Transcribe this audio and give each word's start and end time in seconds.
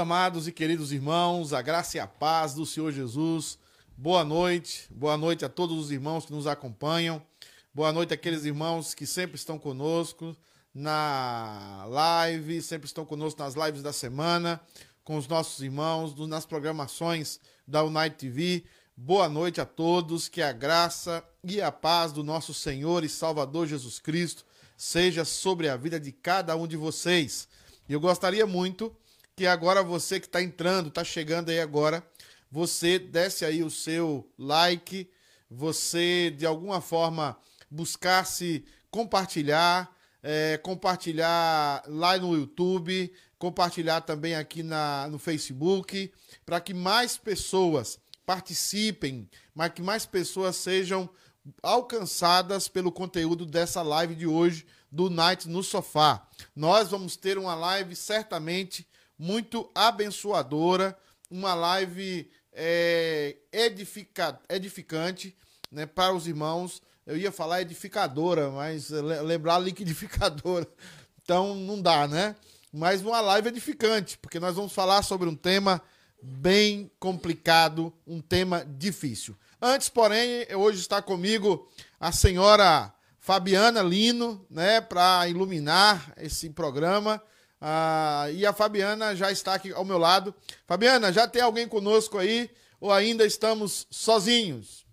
amados 0.00 0.48
e 0.48 0.52
queridos 0.52 0.92
irmãos, 0.92 1.52
a 1.52 1.60
graça 1.60 1.98
e 1.98 2.00
a 2.00 2.06
paz 2.06 2.54
do 2.54 2.64
Senhor 2.64 2.90
Jesus. 2.90 3.58
Boa 3.94 4.24
noite, 4.24 4.88
boa 4.90 5.14
noite 5.14 5.44
a 5.44 5.48
todos 5.48 5.78
os 5.78 5.90
irmãos 5.90 6.24
que 6.24 6.32
nos 6.32 6.46
acompanham. 6.46 7.22
Boa 7.74 7.92
noite 7.92 8.14
àqueles 8.14 8.46
irmãos 8.46 8.94
que 8.94 9.04
sempre 9.04 9.36
estão 9.36 9.58
conosco 9.58 10.34
na 10.74 11.84
live, 11.86 12.62
sempre 12.62 12.86
estão 12.86 13.04
conosco 13.04 13.42
nas 13.42 13.54
lives 13.54 13.82
da 13.82 13.92
semana, 13.92 14.58
com 15.04 15.18
os 15.18 15.28
nossos 15.28 15.62
irmãos, 15.62 16.16
nas 16.26 16.46
programações 16.46 17.38
da 17.68 17.84
Unite 17.84 18.16
TV. 18.16 18.64
Boa 18.96 19.28
noite 19.28 19.60
a 19.60 19.66
todos, 19.66 20.30
que 20.30 20.40
a 20.40 20.50
graça 20.50 21.22
e 21.44 21.60
a 21.60 21.70
paz 21.70 22.10
do 22.10 22.24
nosso 22.24 22.54
Senhor 22.54 23.04
e 23.04 23.08
Salvador 23.08 23.66
Jesus 23.66 23.98
Cristo 23.98 24.46
seja 24.78 25.26
sobre 25.26 25.68
a 25.68 25.76
vida 25.76 26.00
de 26.00 26.10
cada 26.10 26.56
um 26.56 26.66
de 26.66 26.78
vocês. 26.78 27.46
Eu 27.86 28.00
gostaria 28.00 28.46
muito 28.46 28.96
que 29.40 29.46
agora 29.46 29.82
você 29.82 30.20
que 30.20 30.26
está 30.26 30.42
entrando, 30.42 30.88
está 30.88 31.02
chegando 31.02 31.48
aí 31.48 31.58
agora, 31.58 32.06
você 32.50 32.98
desse 32.98 33.42
aí 33.42 33.62
o 33.62 33.70
seu 33.70 34.30
like, 34.36 35.10
você 35.50 36.30
de 36.30 36.44
alguma 36.44 36.82
forma 36.82 37.38
buscasse 37.70 38.66
compartilhar, 38.90 39.96
é, 40.22 40.58
compartilhar 40.58 41.82
lá 41.86 42.18
no 42.18 42.36
YouTube, 42.36 43.10
compartilhar 43.38 44.02
também 44.02 44.34
aqui 44.34 44.62
na, 44.62 45.08
no 45.08 45.18
Facebook, 45.18 46.12
para 46.44 46.60
que 46.60 46.74
mais 46.74 47.16
pessoas 47.16 47.98
participem, 48.26 49.26
mas 49.54 49.72
que 49.72 49.80
mais 49.80 50.04
pessoas 50.04 50.54
sejam 50.56 51.08
alcançadas 51.62 52.68
pelo 52.68 52.92
conteúdo 52.92 53.46
dessa 53.46 53.80
live 53.80 54.14
de 54.14 54.26
hoje 54.26 54.66
do 54.92 55.08
Night 55.08 55.48
no 55.48 55.62
Sofá. 55.62 56.28
Nós 56.54 56.90
vamos 56.90 57.16
ter 57.16 57.38
uma 57.38 57.54
live 57.54 57.96
certamente 57.96 58.86
muito 59.20 59.70
abençoadora, 59.74 60.96
uma 61.30 61.52
live 61.52 62.30
é, 62.54 63.36
edifica, 63.52 64.40
edificante 64.48 65.36
né, 65.70 65.84
para 65.84 66.14
os 66.14 66.26
irmãos. 66.26 66.80
Eu 67.06 67.18
ia 67.18 67.30
falar 67.30 67.60
edificadora, 67.60 68.50
mas 68.50 68.88
lembrar 68.88 69.58
liquidificadora. 69.58 70.66
Então 71.22 71.54
não 71.54 71.80
dá, 71.80 72.08
né? 72.08 72.34
Mas 72.72 73.02
uma 73.02 73.20
live 73.20 73.50
edificante, 73.50 74.18
porque 74.18 74.40
nós 74.40 74.56
vamos 74.56 74.72
falar 74.72 75.02
sobre 75.02 75.28
um 75.28 75.36
tema 75.36 75.80
bem 76.20 76.90
complicado, 76.98 77.92
um 78.04 78.20
tema 78.20 78.64
difícil. 78.64 79.36
Antes, 79.62 79.88
porém, 79.88 80.44
hoje 80.56 80.80
está 80.80 81.00
comigo 81.00 81.70
a 82.00 82.10
senhora 82.10 82.92
Fabiana 83.20 83.80
Lino, 83.80 84.44
né, 84.50 84.80
para 84.80 85.28
iluminar 85.28 86.12
esse 86.16 86.50
programa. 86.50 87.22
Ah, 87.60 88.26
e 88.32 88.46
a 88.46 88.52
Fabiana 88.52 89.14
já 89.14 89.30
está 89.30 89.54
aqui 89.54 89.72
ao 89.72 89.84
meu 89.84 89.98
lado. 89.98 90.34
Fabiana, 90.66 91.12
já 91.12 91.28
tem 91.28 91.42
alguém 91.42 91.68
conosco 91.68 92.16
aí 92.16 92.48
ou 92.80 92.90
ainda 92.90 93.26
estamos 93.26 93.86
sozinhos? 93.90 94.86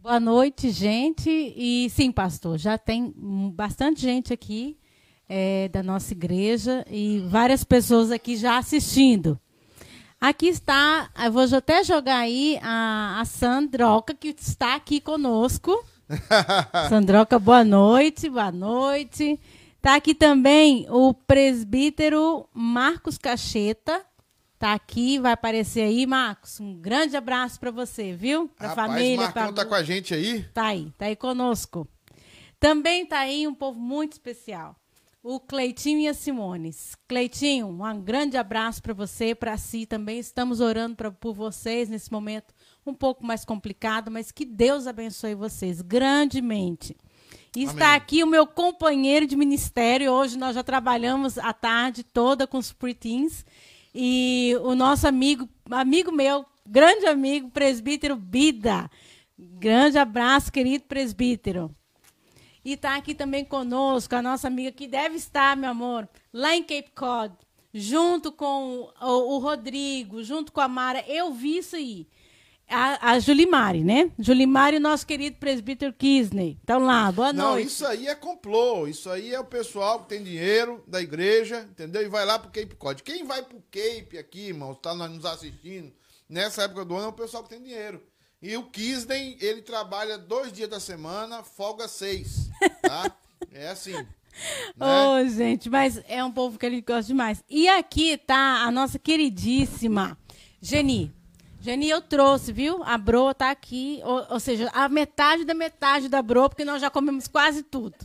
Boa 0.00 0.20
noite, 0.20 0.70
gente. 0.70 1.30
E 1.30 1.90
sim, 1.90 2.12
pastor, 2.12 2.58
já 2.58 2.78
tem 2.78 3.12
bastante 3.52 4.02
gente 4.02 4.32
aqui 4.32 4.78
é, 5.28 5.68
da 5.68 5.82
nossa 5.82 6.12
igreja 6.12 6.84
e 6.88 7.24
várias 7.28 7.64
pessoas 7.64 8.10
aqui 8.10 8.36
já 8.36 8.58
assistindo. 8.58 9.40
Aqui 10.20 10.46
está, 10.46 11.10
eu 11.24 11.32
vou 11.32 11.42
até 11.56 11.82
jogar 11.82 12.18
aí 12.18 12.58
a, 12.62 13.20
a 13.20 13.24
Sandroca, 13.24 14.14
que 14.14 14.28
está 14.28 14.74
aqui 14.74 15.00
conosco. 15.00 15.84
Sandroca, 16.88 17.38
boa 17.38 17.64
noite, 17.64 18.28
boa 18.28 18.52
noite. 18.52 19.40
Está 19.84 19.96
aqui 19.96 20.14
também 20.14 20.86
o 20.88 21.12
presbítero 21.12 22.48
Marcos 22.54 23.18
Cacheta. 23.18 24.02
Está 24.54 24.72
aqui, 24.72 25.18
vai 25.18 25.32
aparecer 25.32 25.82
aí, 25.82 26.06
Marcos. 26.06 26.58
Um 26.58 26.80
grande 26.80 27.18
abraço 27.18 27.60
para 27.60 27.70
você, 27.70 28.14
viu? 28.14 28.48
Para 28.48 28.72
a 28.72 28.74
família. 28.74 29.18
Marcão 29.18 29.52
pra... 29.52 29.62
tá 29.62 29.66
com 29.66 29.74
a 29.74 29.82
gente 29.82 30.14
aí? 30.14 30.42
Tá 30.54 30.68
aí, 30.68 30.90
tá 30.96 31.04
aí 31.04 31.14
conosco. 31.14 31.86
Também 32.58 33.02
está 33.02 33.18
aí 33.18 33.46
um 33.46 33.54
povo 33.54 33.78
muito 33.78 34.12
especial. 34.12 34.74
O 35.22 35.38
Cleitinho 35.38 36.00
e 36.00 36.08
a 36.08 36.14
Simones. 36.14 36.96
Cleitinho, 37.06 37.68
um 37.68 38.00
grande 38.00 38.38
abraço 38.38 38.82
para 38.82 38.94
você, 38.94 39.34
para 39.34 39.58
si 39.58 39.84
também. 39.84 40.18
Estamos 40.18 40.60
orando 40.60 40.96
pra, 40.96 41.10
por 41.10 41.34
vocês 41.34 41.90
nesse 41.90 42.10
momento 42.10 42.54
um 42.86 42.94
pouco 42.94 43.22
mais 43.22 43.44
complicado, 43.44 44.10
mas 44.10 44.32
que 44.32 44.46
Deus 44.46 44.86
abençoe 44.86 45.34
vocês 45.34 45.82
grandemente. 45.82 46.96
E 47.56 47.62
está 47.62 47.94
aqui 47.94 48.24
o 48.24 48.26
meu 48.26 48.48
companheiro 48.48 49.28
de 49.28 49.36
ministério. 49.36 50.10
Hoje 50.10 50.36
nós 50.36 50.56
já 50.56 50.64
trabalhamos 50.64 51.38
a 51.38 51.52
tarde 51.52 52.02
toda 52.02 52.48
com 52.48 52.58
os 52.58 52.72
preteens. 52.72 53.46
E 53.94 54.56
o 54.64 54.74
nosso 54.74 55.06
amigo, 55.06 55.48
amigo 55.70 56.10
meu, 56.10 56.44
grande 56.66 57.06
amigo, 57.06 57.48
presbítero 57.50 58.16
Bida. 58.16 58.90
Grande 59.38 59.98
abraço, 59.98 60.50
querido 60.50 60.84
presbítero. 60.84 61.72
E 62.64 62.72
está 62.72 62.96
aqui 62.96 63.14
também 63.14 63.44
conosco 63.44 64.16
a 64.16 64.22
nossa 64.22 64.48
amiga 64.48 64.72
que 64.72 64.88
deve 64.88 65.14
estar, 65.14 65.56
meu 65.56 65.70
amor, 65.70 66.08
lá 66.32 66.56
em 66.56 66.62
Cape 66.62 66.90
Cod, 66.92 67.32
junto 67.72 68.32
com 68.32 68.90
o, 69.00 69.06
o 69.06 69.38
Rodrigo, 69.38 70.24
junto 70.24 70.50
com 70.50 70.60
a 70.60 70.66
Mara. 70.66 71.04
Eu 71.06 71.32
vi 71.32 71.58
isso 71.58 71.76
aí 71.76 72.08
a, 72.74 73.12
a 73.12 73.18
Julimari, 73.18 73.84
né? 73.84 74.10
Julimari, 74.18 74.78
nosso 74.78 75.06
querido 75.06 75.36
presbítero 75.36 75.92
Kisney. 75.92 76.58
Então 76.62 76.84
lá, 76.84 77.10
boa 77.12 77.32
Não, 77.32 77.52
noite. 77.52 77.60
Não, 77.60 77.66
isso 77.66 77.86
aí 77.86 78.08
é 78.08 78.14
complô. 78.14 78.86
Isso 78.86 79.08
aí 79.08 79.32
é 79.32 79.38
o 79.38 79.44
pessoal 79.44 80.00
que 80.00 80.08
tem 80.08 80.22
dinheiro 80.22 80.82
da 80.86 81.00
igreja, 81.00 81.66
entendeu? 81.70 82.02
E 82.02 82.08
vai 82.08 82.24
lá 82.24 82.38
pro 82.38 82.50
Cape 82.50 82.74
Cod. 82.76 83.02
Quem 83.02 83.24
vai 83.24 83.42
pro 83.42 83.62
Cape 83.70 84.18
aqui, 84.18 84.48
irmão, 84.48 84.74
tá 84.74 84.94
nos 84.94 85.24
assistindo, 85.24 85.92
nessa 86.28 86.62
época 86.62 86.84
do 86.84 86.96
ano, 86.96 87.06
é 87.06 87.08
o 87.08 87.12
pessoal 87.12 87.42
que 87.42 87.50
tem 87.50 87.62
dinheiro. 87.62 88.02
E 88.42 88.56
o 88.56 88.64
Kisney, 88.64 89.38
ele 89.40 89.62
trabalha 89.62 90.18
dois 90.18 90.52
dias 90.52 90.68
da 90.68 90.78
semana, 90.78 91.42
folga 91.42 91.88
seis, 91.88 92.50
tá? 92.82 93.10
é 93.52 93.68
assim. 93.68 93.92
Né? 93.92 94.06
Ô, 94.80 95.28
gente, 95.28 95.70
mas 95.70 96.02
é 96.08 96.22
um 96.22 96.30
povo 96.30 96.58
que 96.58 96.66
ele 96.66 96.80
gosta 96.80 97.04
demais. 97.04 97.42
E 97.48 97.68
aqui 97.68 98.18
tá 98.18 98.64
a 98.64 98.70
nossa 98.70 98.98
queridíssima 98.98 100.18
Geni. 100.60 101.12
Geni, 101.64 101.88
eu 101.88 102.02
trouxe, 102.02 102.52
viu? 102.52 102.82
A 102.84 102.98
broa 102.98 103.30
está 103.30 103.50
aqui, 103.50 103.98
ou, 104.04 104.26
ou, 104.28 104.38
seja, 104.38 104.68
a 104.74 104.86
metade 104.86 105.46
da 105.46 105.54
metade 105.54 106.10
da 106.10 106.20
broa, 106.20 106.46
porque 106.46 106.62
nós 106.62 106.78
já 106.78 106.90
comemos 106.90 107.26
quase 107.26 107.62
tudo. 107.62 107.96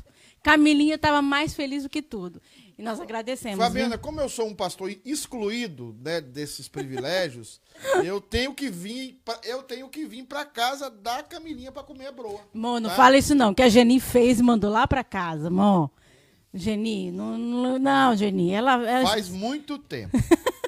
Camilinha 0.41 0.95
estava 0.95 1.21
mais 1.21 1.53
feliz 1.53 1.83
do 1.83 1.89
que 1.89 2.01
tudo. 2.01 2.41
E 2.77 2.81
nós 2.81 3.01
agradecemos. 3.01 3.57
Fabiana, 3.57 3.97
viu? 3.97 3.99
como 3.99 4.21
eu 4.21 4.29
sou 4.29 4.47
um 4.47 4.55
pastor 4.55 4.95
excluído 5.03 5.93
né, 6.01 6.21
desses 6.21 6.69
privilégios, 6.69 7.59
eu 8.01 8.21
tenho 8.21 8.53
que 8.53 8.69
vir, 8.69 9.19
pra, 9.25 9.37
eu 9.43 9.61
tenho 9.61 9.89
que 9.89 10.05
vir 10.05 10.23
para 10.23 10.45
casa 10.45 10.89
da 10.89 11.21
Camilinha 11.21 11.69
para 11.69 11.83
comer 11.83 12.07
a 12.07 12.11
broa. 12.13 12.39
Mô, 12.53 12.79
não 12.79 12.89
tá? 12.89 12.95
fala 12.95 13.17
isso 13.17 13.35
não, 13.35 13.53
que 13.53 13.61
a 13.61 13.67
Geni 13.67 13.99
fez 13.99 14.39
e 14.39 14.43
mandou 14.43 14.71
lá 14.71 14.87
para 14.87 15.03
casa, 15.03 15.49
mô. 15.49 15.89
Geni, 16.53 17.11
não, 17.11 17.37
não, 17.37 17.77
não, 17.77 18.15
Geni, 18.15 18.51
ela, 18.51 18.81
ela... 18.87 19.05
Faz 19.05 19.27
muito 19.27 19.77
tempo. 19.77 20.17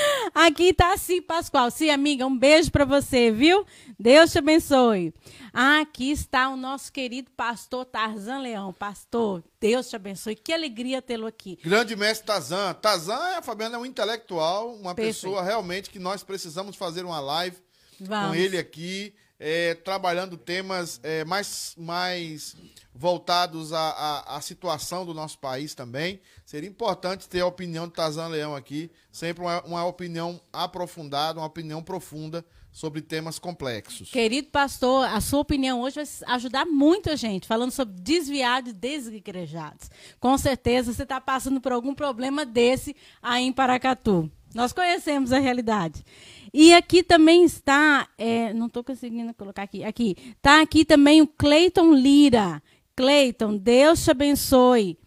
Aqui 0.34 0.72
tá 0.72 0.92
assim, 0.92 1.22
Pascoal. 1.22 1.70
Sim, 1.70 1.90
amiga, 1.90 2.26
um 2.26 2.36
beijo 2.36 2.70
para 2.70 2.84
você, 2.84 3.30
viu? 3.30 3.64
Deus 3.98 4.32
te 4.32 4.38
abençoe. 4.38 5.14
Aqui 5.52 6.10
está 6.10 6.48
o 6.50 6.56
nosso 6.56 6.92
querido 6.92 7.30
pastor 7.30 7.84
Tarzan 7.86 8.40
Leão. 8.40 8.72
Pastor, 8.72 9.42
Deus 9.60 9.88
te 9.88 9.96
abençoe. 9.96 10.36
Que 10.36 10.52
alegria 10.52 11.00
tê-lo 11.00 11.26
aqui. 11.26 11.58
Grande 11.64 11.96
mestre 11.96 12.26
Tarzan. 12.26 12.74
Tarzan, 12.74 13.40
Fabiana, 13.42 13.76
é 13.76 13.78
um 13.78 13.86
intelectual, 13.86 14.74
uma 14.74 14.94
Perfeito. 14.94 15.14
pessoa 15.16 15.42
realmente 15.42 15.90
que 15.90 15.98
nós 15.98 16.22
precisamos 16.22 16.76
fazer 16.76 17.04
uma 17.04 17.20
live 17.20 17.56
Vamos. 18.00 18.28
com 18.28 18.34
ele 18.34 18.58
aqui, 18.58 19.14
é, 19.38 19.74
trabalhando 19.74 20.36
temas 20.36 20.98
é, 21.02 21.24
mais, 21.24 21.74
mais 21.76 22.56
voltados 22.94 23.72
à, 23.72 24.38
situação 24.40 25.04
do 25.04 25.12
nosso 25.12 25.38
país 25.38 25.74
também. 25.74 26.20
Seria 26.44 26.68
importante 26.68 27.28
ter 27.28 27.40
a 27.40 27.46
opinião 27.46 27.86
de 27.86 27.92
Tazan 27.92 28.28
Leão 28.28 28.54
aqui, 28.54 28.90
sempre 29.12 29.42
uma, 29.42 29.62
uma, 29.64 29.84
opinião 29.84 30.40
aprofundada, 30.52 31.38
uma 31.38 31.46
opinião 31.46 31.82
profunda 31.82 32.44
sobre 32.72 33.00
temas 33.00 33.38
complexos. 33.38 34.10
Querido 34.10 34.48
pastor, 34.48 35.06
a 35.06 35.20
sua 35.20 35.40
opinião 35.40 35.80
hoje 35.80 35.96
vai 35.96 36.34
ajudar 36.34 36.66
muito 36.66 37.10
a 37.10 37.16
gente, 37.16 37.46
falando 37.46 37.70
sobre 37.70 37.94
desviados 38.00 38.70
e 38.70 38.74
desigrejados. 38.74 39.90
Com 40.20 40.36
certeza 40.36 40.92
você 40.92 41.02
está 41.02 41.20
passando 41.20 41.60
por 41.60 41.72
algum 41.72 41.94
problema 41.94 42.44
desse 42.44 42.94
aí 43.22 43.44
em 43.44 43.52
Paracatu. 43.52 44.30
Nós 44.56 44.72
conhecemos 44.72 45.34
a 45.34 45.38
realidade. 45.38 46.02
E 46.50 46.72
aqui 46.72 47.02
também 47.02 47.44
está, 47.44 48.08
é, 48.16 48.54
não 48.54 48.68
estou 48.68 48.82
conseguindo 48.82 49.34
colocar 49.34 49.64
aqui, 49.64 49.84
aqui, 49.84 50.16
está 50.34 50.62
aqui 50.62 50.82
também 50.82 51.20
o 51.20 51.26
Cleiton 51.26 51.92
Lira. 51.92 52.62
Cleiton, 52.96 53.58
Deus 53.58 54.02
te 54.02 54.10
abençoe. 54.10 54.98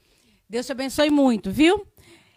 Deus 0.47 0.67
te 0.67 0.71
abençoe 0.71 1.09
muito, 1.09 1.49
viu? 1.49 1.83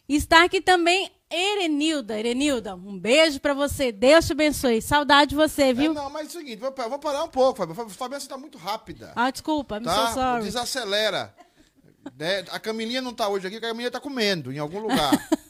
Está 0.09 0.45
aqui 0.45 0.63
também 0.63 1.11
Erenilda. 1.31 2.19
Erenilda, 2.19 2.75
um 2.75 2.99
beijo 2.99 3.39
para 3.41 3.53
você. 3.53 3.93
Deus 3.93 4.27
te 4.27 4.33
abençoe. 4.33 4.81
Saudade 4.81 5.31
de 5.31 5.37
você, 5.37 5.75
viu? 5.75 5.93
É, 5.93 5.95
não, 5.95 6.09
mas 6.09 6.23
é 6.23 6.29
o 6.29 6.41
seguinte, 6.41 6.57
vou, 6.57 6.73
vou 6.73 6.99
parar 6.99 7.25
um 7.25 7.29
pouco, 7.29 7.59
Fábio. 7.59 7.75
Fabiana, 7.75 8.21
você 8.21 8.25
está 8.25 8.39
muito 8.39 8.57
rápida. 8.57 9.13
Ah, 9.15 9.31
desculpa, 9.31 9.79
me 9.79 9.85
tá? 9.85 10.09
so 10.09 10.15
sorry. 10.15 10.45
Desacelera. 10.45 11.35
né? 12.17 12.47
A 12.51 12.59
Camilinha 12.59 13.03
não 13.03 13.11
está 13.11 13.29
hoje 13.29 13.47
aqui, 13.47 13.57
porque 13.57 13.67
a 13.67 13.69
Camilinha 13.69 13.89
está 13.89 14.01
comendo 14.01 14.51
em 14.51 14.59
algum 14.59 14.79
lugar. 14.79 15.13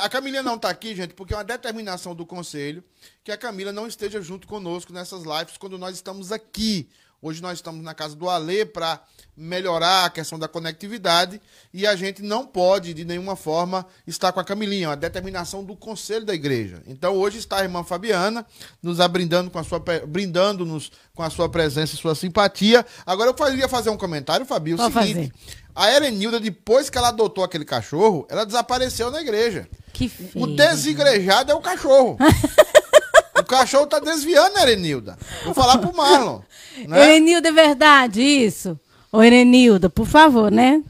A 0.00 0.08
Camila 0.08 0.42
não 0.42 0.56
está 0.56 0.70
aqui, 0.70 0.94
gente, 0.94 1.12
porque 1.12 1.34
é 1.34 1.36
uma 1.36 1.44
determinação 1.44 2.14
do 2.14 2.24
conselho 2.24 2.82
que 3.22 3.30
a 3.30 3.36
Camila 3.36 3.70
não 3.70 3.86
esteja 3.86 4.20
junto 4.22 4.46
conosco 4.46 4.92
nessas 4.92 5.24
lives 5.24 5.58
quando 5.58 5.76
nós 5.76 5.94
estamos 5.94 6.32
aqui. 6.32 6.88
Hoje 7.20 7.40
nós 7.40 7.54
estamos 7.54 7.82
na 7.82 7.94
casa 7.94 8.14
do 8.14 8.28
Alê 8.28 8.66
para 8.66 9.00
melhorar 9.36 10.04
a 10.04 10.10
questão 10.10 10.38
da 10.38 10.46
conectividade 10.46 11.40
e 11.72 11.86
a 11.86 11.96
gente 11.96 12.22
não 12.22 12.46
pode, 12.46 12.92
de 12.92 13.04
nenhuma 13.04 13.34
forma, 13.34 13.86
estar 14.06 14.30
com 14.30 14.40
a 14.40 14.44
Camilinha, 14.44 14.84
é 14.84 14.88
uma 14.90 14.96
determinação 14.96 15.64
do 15.64 15.74
conselho 15.74 16.24
da 16.24 16.34
igreja. 16.34 16.82
Então 16.86 17.14
hoje 17.14 17.38
está 17.38 17.58
a 17.58 17.62
irmã 17.62 17.82
Fabiana 17.82 18.44
nos 18.82 19.00
abrindando 19.00 19.50
com 19.50 19.58
a 19.58 19.64
sua 19.64 19.82
brindando-nos 20.06 20.92
com 21.14 21.22
a 21.22 21.30
sua 21.30 21.48
presença 21.48 21.94
e 21.94 21.98
sua 21.98 22.14
simpatia. 22.14 22.84
Agora 23.06 23.30
eu 23.30 23.34
queria 23.34 23.68
fazer 23.68 23.88
um 23.90 23.96
comentário, 23.96 24.44
Fabio, 24.44 24.76
o 24.76 24.78
seguinte. 24.78 25.32
Fazer. 25.32 25.32
A 25.74 25.90
Erenilda, 25.90 26.38
depois 26.38 26.88
que 26.88 26.96
ela 26.96 27.08
adotou 27.08 27.42
aquele 27.42 27.64
cachorro, 27.64 28.26
ela 28.30 28.46
desapareceu 28.46 29.10
na 29.10 29.20
igreja. 29.20 29.68
Que 29.92 30.08
feio. 30.08 30.44
O 30.44 30.46
desigrejado 30.46 31.50
é 31.50 31.54
o 31.54 31.60
cachorro. 31.60 32.16
o 33.36 33.44
cachorro 33.44 33.86
tá 33.86 33.98
desviando 33.98 34.56
a 34.56 34.62
Erenilda. 34.62 35.18
Vou 35.44 35.52
falar 35.52 35.78
pro 35.78 35.94
Marlon. 35.94 36.40
Né? 36.86 37.02
Erenilda, 37.02 37.48
é 37.48 37.52
verdade, 37.52 38.22
isso. 38.22 38.78
Ô, 39.10 39.22
Erenilda, 39.22 39.90
por 39.90 40.06
favor, 40.06 40.50
né? 40.50 40.82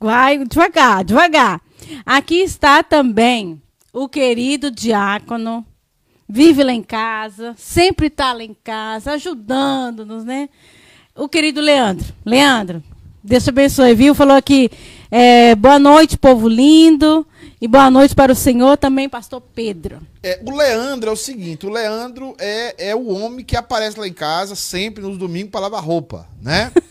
Vai 0.00 0.44
devagar, 0.44 1.04
devagar. 1.04 1.60
Aqui 2.06 2.40
está 2.40 2.82
também 2.82 3.60
o 3.92 4.08
querido 4.08 4.70
diácono. 4.70 5.66
Vive 6.28 6.62
lá 6.62 6.72
em 6.72 6.82
casa, 6.82 7.54
sempre 7.56 8.08
está 8.08 8.32
lá 8.32 8.44
em 8.44 8.54
casa, 8.54 9.12
ajudando-nos, 9.12 10.24
né? 10.24 10.48
O 11.16 11.28
querido 11.28 11.60
Leandro. 11.60 12.06
Leandro, 12.24 12.82
Deus 13.28 13.44
te 13.44 13.50
abençoe, 13.50 13.94
viu? 13.94 14.14
Falou 14.14 14.34
aqui, 14.34 14.70
é, 15.10 15.54
boa 15.54 15.78
noite, 15.78 16.16
povo 16.16 16.48
lindo. 16.48 17.26
E 17.60 17.68
boa 17.68 17.90
noite 17.90 18.14
para 18.14 18.32
o 18.32 18.36
senhor 18.36 18.76
também, 18.78 19.08
pastor 19.08 19.40
Pedro. 19.40 19.98
É, 20.22 20.40
o 20.46 20.56
Leandro 20.56 21.10
é 21.10 21.12
o 21.12 21.16
seguinte: 21.16 21.66
o 21.66 21.68
Leandro 21.68 22.34
é, 22.38 22.90
é 22.90 22.94
o 22.94 23.08
homem 23.08 23.44
que 23.44 23.56
aparece 23.56 23.98
lá 23.98 24.06
em 24.08 24.12
casa 24.12 24.54
sempre 24.54 25.02
nos 25.02 25.18
domingos 25.18 25.50
para 25.50 25.60
lavar 25.60 25.84
roupa, 25.84 26.26
né? 26.42 26.72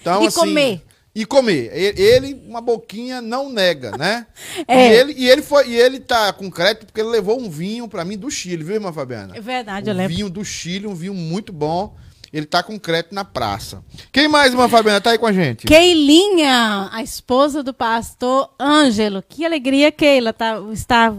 Então, 0.00 0.22
e 0.22 0.28
assim, 0.28 0.38
comer. 0.38 0.82
E 1.14 1.24
comer. 1.26 1.70
Ele, 1.74 2.40
uma 2.46 2.60
boquinha, 2.60 3.20
não 3.20 3.50
nega, 3.50 3.96
né? 3.96 4.26
É. 4.66 4.88
E, 4.88 4.92
ele, 4.94 5.12
e, 5.16 5.28
ele 5.28 5.42
foi, 5.42 5.68
e 5.68 5.76
ele 5.76 5.98
tá 5.98 6.32
com 6.32 6.48
crédito 6.50 6.86
porque 6.86 7.00
ele 7.00 7.10
levou 7.10 7.38
um 7.38 7.50
vinho 7.50 7.88
para 7.88 8.04
mim 8.04 8.16
do 8.16 8.30
Chile, 8.30 8.62
viu, 8.62 8.76
irmã 8.76 8.92
Fabiana? 8.92 9.36
É 9.36 9.40
verdade, 9.40 9.88
um 9.88 9.92
eu 9.92 9.96
lembro. 9.96 10.16
vinho 10.16 10.30
do 10.30 10.44
Chile, 10.44 10.86
um 10.86 10.94
vinho 10.94 11.14
muito 11.14 11.52
bom. 11.52 11.94
Ele 12.32 12.46
tá 12.46 12.62
com 12.62 12.78
crédito 12.78 13.14
na 13.14 13.24
praça. 13.24 13.82
Quem 14.12 14.28
mais, 14.28 14.52
irmã 14.52 14.68
Fabiana, 14.68 15.00
tá 15.00 15.10
aí 15.10 15.18
com 15.18 15.26
a 15.26 15.32
gente? 15.32 15.66
Keilinha, 15.66 16.88
a 16.92 17.02
esposa 17.02 17.62
do 17.62 17.72
pastor 17.72 18.50
Ângelo. 18.60 19.22
Que 19.26 19.44
alegria, 19.44 19.90
Keila, 19.90 20.32
tá, 20.32 20.60
estar 20.72 21.12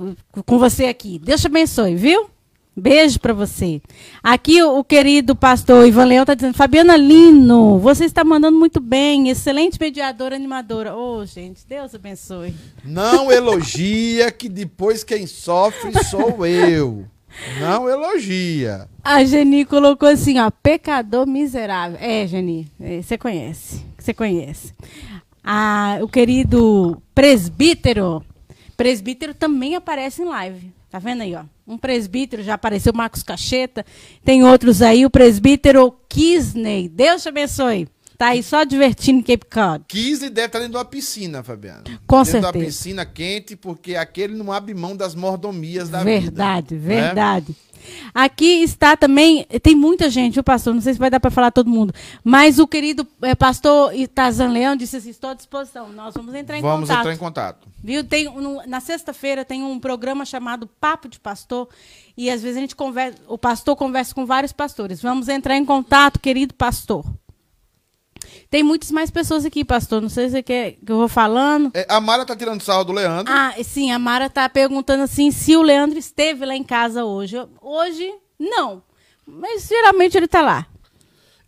com 0.45 0.59
você 0.59 0.85
aqui. 0.85 1.19
Deus 1.19 1.41
te 1.41 1.47
abençoe, 1.47 1.95
viu? 1.95 2.29
Beijo 2.79 3.19
para 3.19 3.33
você. 3.33 3.81
Aqui 4.23 4.63
o, 4.63 4.77
o, 4.79 4.83
querido 4.83 5.35
pastor 5.35 5.85
Ivan 5.85 6.05
Leão 6.05 6.23
está 6.23 6.33
dizendo: 6.33 6.53
Fabiana 6.53 6.95
Lino, 6.95 7.77
você 7.77 8.05
está 8.05 8.23
mandando 8.23 8.57
muito 8.57 8.79
bem, 8.79 9.29
excelente 9.29 9.77
mediadora, 9.79 10.35
animadora. 10.35 10.95
Ô, 10.95 11.17
oh, 11.17 11.25
gente, 11.25 11.67
Deus 11.67 11.93
abençoe. 11.93 12.55
Não 12.83 13.29
elogia 13.31 14.31
que 14.31 14.47
depois 14.47 15.03
quem 15.03 15.27
sofre 15.27 15.91
sou 16.05 16.45
eu. 16.45 17.05
Não 17.59 17.89
elogia. 17.89 18.87
A 19.03 19.23
Geni 19.23 19.65
colocou 19.65 20.07
assim, 20.09 20.39
ó, 20.39 20.49
pecador 20.49 21.25
miserável. 21.25 21.97
É, 22.01 22.25
Geni, 22.27 22.71
é, 22.79 23.01
você 23.01 23.17
conhece, 23.17 23.85
você 23.97 24.13
conhece. 24.13 24.73
Ah, 25.43 25.99
o 26.01 26.07
querido 26.07 27.01
presbítero, 27.15 28.23
presbítero 28.75 29.33
também 29.33 29.75
aparece 29.75 30.21
em 30.21 30.25
live. 30.25 30.71
Tá 30.89 30.99
vendo 30.99 31.21
aí, 31.21 31.35
ó? 31.35 31.43
Um 31.67 31.77
presbítero, 31.77 32.41
já 32.41 32.55
apareceu 32.55 32.91
Marcos 32.93 33.21
Cacheta. 33.21 33.85
Tem 34.25 34.43
outros 34.43 34.81
aí, 34.81 35.05
o 35.05 35.09
presbítero 35.09 35.95
Kisney. 36.09 36.89
Deus 36.89 37.21
te 37.21 37.29
abençoe. 37.29 37.87
Tá 38.19 38.27
aí 38.27 38.43
só 38.43 38.65
divertindo 38.65 39.19
em 39.19 39.21
Cape 39.21 39.45
Cod. 39.49 39.85
Kisney 39.87 40.29
deve 40.29 40.47
estar 40.47 40.59
dentro 40.59 40.73
de 40.73 40.77
uma 40.77 40.83
piscina, 40.83 41.41
Fabiana. 41.41 41.83
Com 42.05 42.17
dentro 42.17 42.25
certeza. 42.25 42.33
Dentro 42.33 42.51
de 42.51 42.57
uma 42.57 42.65
piscina 42.65 43.05
quente, 43.05 43.55
porque 43.55 43.95
aquele 43.95 44.35
não 44.35 44.51
abre 44.51 44.73
mão 44.73 44.93
das 44.93 45.15
mordomias 45.15 45.87
da 45.87 46.03
verdade, 46.03 46.75
vida. 46.75 46.85
Verdade, 46.85 47.15
verdade. 47.15 47.47
Né? 47.47 47.55
Aqui 48.13 48.61
está 48.61 48.97
também, 48.97 49.45
tem 49.63 49.73
muita 49.73 50.09
gente, 50.09 50.37
o 50.37 50.43
pastor, 50.43 50.73
não 50.73 50.81
sei 50.81 50.91
se 50.91 50.99
vai 50.99 51.09
dar 51.09 51.21
para 51.21 51.31
falar 51.31 51.49
todo 51.49 51.69
mundo, 51.69 51.93
mas 52.21 52.59
o 52.59 52.67
querido 52.67 53.07
é, 53.21 53.33
pastor 53.33 53.95
Itazan 53.95 54.49
Leão 54.49 54.75
disse 54.75 54.97
assim, 54.97 55.11
estou 55.11 55.29
à 55.29 55.33
disposição, 55.33 55.87
nós 55.87 56.13
vamos 56.13 56.35
entrar 56.35 56.57
em 56.57 56.61
vamos 56.61 56.89
contato. 56.89 57.05
Vamos 57.05 57.13
entrar 57.13 57.13
em 57.13 57.17
contato. 57.17 57.67
Viu? 57.81 58.03
Tem, 58.03 58.25
no, 58.25 58.67
na 58.67 58.81
sexta-feira 58.81 59.45
tem 59.45 59.63
um 59.63 59.79
programa 59.79 60.25
chamado 60.25 60.67
Papo 60.67 61.07
de 61.07 61.21
Pastor, 61.21 61.69
e 62.17 62.29
às 62.29 62.41
vezes 62.41 62.57
a 62.57 62.59
gente 62.59 62.75
conversa, 62.75 63.17
o 63.29 63.37
pastor 63.37 63.77
conversa 63.77 64.13
com 64.13 64.25
vários 64.25 64.51
pastores. 64.51 65.01
Vamos 65.01 65.29
entrar 65.29 65.55
em 65.55 65.63
contato, 65.63 66.19
querido 66.19 66.53
pastor. 66.53 67.05
Tem 68.49 68.63
muitas 68.63 68.89
mais 68.89 69.11
pessoas 69.11 69.45
aqui, 69.45 69.63
pastor. 69.63 70.01
Não 70.01 70.09
sei 70.09 70.25
se 70.25 70.31
você 70.31 70.43
quer 70.43 70.71
que 70.83 70.91
eu 70.91 70.97
vou 70.97 71.07
falando. 71.07 71.71
É, 71.73 71.85
a 71.87 72.01
Mara 72.01 72.25
tá 72.25 72.35
tirando 72.35 72.61
sarro 72.61 72.83
do 72.83 72.93
Leandro. 72.93 73.31
Ah, 73.31 73.53
sim, 73.63 73.91
a 73.91 73.99
Mara 73.99 74.29
tá 74.29 74.49
perguntando 74.49 75.03
assim 75.03 75.29
se 75.29 75.55
o 75.55 75.61
Leandro 75.61 75.99
esteve 75.99 76.45
lá 76.45 76.55
em 76.55 76.63
casa 76.63 77.05
hoje. 77.05 77.37
Hoje, 77.61 78.11
não. 78.39 78.81
Mas 79.25 79.67
geralmente 79.67 80.17
ele 80.17 80.27
tá 80.27 80.41
lá. 80.41 80.65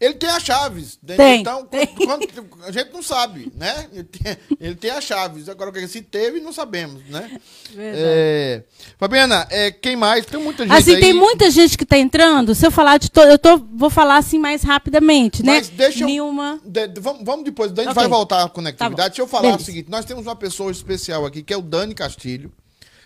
Ele 0.02 0.16
tem 0.16 0.30
as 0.32 0.42
chaves. 0.42 0.98
Tem, 1.06 1.42
então, 1.42 1.64
tem. 1.64 1.86
Quando, 1.86 2.28
quando, 2.28 2.64
a 2.66 2.72
gente 2.72 2.92
não 2.92 3.04
sabe, 3.04 3.54
né? 3.56 3.88
Ele 3.94 4.04
tem, 4.04 4.38
ele 4.60 4.76
tem 4.76 4.90
as 4.90 5.04
chaves. 5.04 5.48
Agora, 5.48 5.88
se 5.88 6.02
teve, 6.02 6.40
não 6.40 6.52
sabemos, 6.52 7.06
né? 7.06 7.40
É, 7.78 8.64
Fabiana, 8.98 9.46
é, 9.52 9.70
quem 9.70 9.96
mais? 9.96 10.26
Tem 10.26 10.42
muita 10.42 10.64
gente 10.64 10.76
Assim, 10.76 10.96
aí. 10.96 11.00
tem 11.00 11.14
muita 11.14 11.52
gente 11.52 11.78
que 11.78 11.84
está 11.84 12.00
entrando. 12.00 12.56
Se 12.56 12.66
eu 12.66 12.72
falar 12.72 12.98
de 12.98 13.12
todo, 13.12 13.30
eu 13.30 13.38
tô, 13.38 13.60
vou 13.60 13.92
falar 13.92 14.18
assim 14.18 14.40
mais 14.40 14.64
rapidamente, 14.64 15.46
né? 15.46 15.58
Mas 15.58 15.70
deixa 15.70 16.04
Nilma... 16.04 16.60
de, 16.66 16.88
de, 16.88 17.00
vamos, 17.00 17.24
vamos 17.24 17.46
depois, 17.46 17.72
a 17.72 17.76
gente 17.76 17.92
okay. 17.92 17.94
vai 17.94 18.08
voltar 18.08 18.44
à 18.44 18.50
conectividade. 18.50 18.96
Tá 18.96 19.08
deixa 19.08 19.22
eu 19.22 19.28
falar 19.28 19.44
Beleza. 19.44 19.62
o 19.62 19.66
seguinte, 19.66 19.92
nós 19.92 20.04
temos 20.04 20.26
uma 20.26 20.36
pessoa 20.36 20.72
especial 20.72 21.28
aqui, 21.28 21.44
que 21.44 21.54
é 21.54 21.58
o 21.58 21.62
Dani 21.62 21.94
Castilho. 21.94 22.52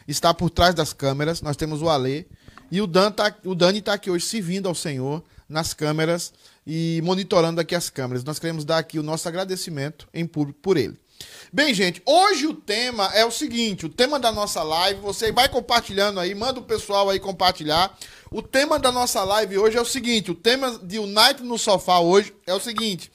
Está 0.07 0.33
por 0.33 0.49
trás 0.49 0.73
das 0.73 0.93
câmeras. 0.93 1.41
Nós 1.41 1.57
temos 1.57 1.81
o 1.81 1.89
Alê. 1.89 2.25
E 2.71 2.81
o, 2.81 2.87
Dan 2.87 3.11
tá, 3.11 3.35
o 3.43 3.53
Dani 3.53 3.79
está 3.79 3.93
aqui 3.93 4.09
hoje 4.09 4.25
servindo 4.25 4.69
ao 4.69 4.75
Senhor 4.75 5.21
nas 5.47 5.73
câmeras 5.73 6.33
e 6.65 7.01
monitorando 7.03 7.61
aqui 7.61 7.75
as 7.75 7.89
câmeras. 7.89 8.23
Nós 8.23 8.39
queremos 8.39 8.65
dar 8.65 8.79
aqui 8.79 8.97
o 8.97 9.03
nosso 9.03 9.27
agradecimento 9.27 10.07
em 10.13 10.25
público 10.25 10.59
por 10.61 10.77
ele. 10.77 10.97
Bem, 11.51 11.73
gente, 11.73 12.01
hoje 12.05 12.47
o 12.47 12.53
tema 12.53 13.09
é 13.13 13.23
o 13.23 13.31
seguinte: 13.31 13.85
o 13.85 13.89
tema 13.89 14.19
da 14.19 14.31
nossa 14.31 14.61
live, 14.63 14.99
você 14.99 15.31
vai 15.31 15.47
compartilhando 15.47 16.19
aí, 16.19 16.33
manda 16.35 16.59
o 16.59 16.63
pessoal 16.63 17.09
aí 17.09 17.19
compartilhar. 17.19 17.97
O 18.31 18.41
tema 18.41 18.77
da 18.77 18.91
nossa 18.91 19.23
live 19.23 19.57
hoje 19.57 19.77
é 19.77 19.81
o 19.81 19.85
seguinte: 19.85 20.31
o 20.31 20.35
tema 20.35 20.77
de 20.79 20.99
Unite 20.99 21.43
no 21.43 21.57
Sofá 21.57 21.99
hoje 21.99 22.35
é 22.45 22.53
o 22.53 22.59
seguinte: 22.59 23.11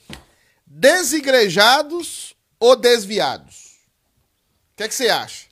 desigrejados 0.65 2.35
ou 2.59 2.75
desviados? 2.75 3.71
O 4.73 4.77
que, 4.77 4.83
é 4.83 4.87
que 4.87 4.95
você 4.95 5.09
acha? 5.09 5.45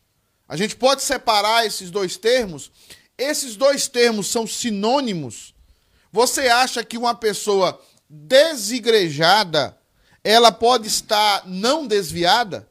A 0.48 0.56
gente 0.56 0.76
pode 0.76 1.04
separar 1.04 1.66
esses 1.66 1.92
dois 1.92 2.18
termos? 2.18 2.72
Esses 3.16 3.56
dois 3.56 3.88
termos 3.88 4.28
são 4.28 4.48
sinônimos? 4.48 5.54
Você 6.12 6.48
acha 6.48 6.84
que 6.84 6.98
uma 6.98 7.14
pessoa 7.14 7.80
desigrejada, 8.10 9.78
ela 10.24 10.52
pode 10.52 10.88
estar 10.88 11.44
não 11.46 11.86
desviada? 11.86 12.68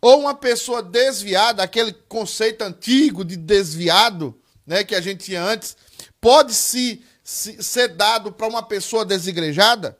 Ou 0.00 0.20
uma 0.20 0.34
pessoa 0.34 0.82
desviada, 0.82 1.62
aquele 1.62 1.92
conceito 1.92 2.62
antigo 2.62 3.24
de 3.24 3.36
desviado, 3.36 4.40
né, 4.66 4.84
que 4.84 4.94
a 4.94 5.00
gente 5.00 5.24
tinha 5.24 5.42
antes, 5.42 5.76
pode 6.20 6.54
se, 6.54 7.04
se 7.22 7.62
ser 7.62 7.88
dado 7.88 8.32
para 8.32 8.46
uma 8.46 8.62
pessoa 8.62 9.04
desigrejada? 9.04 9.98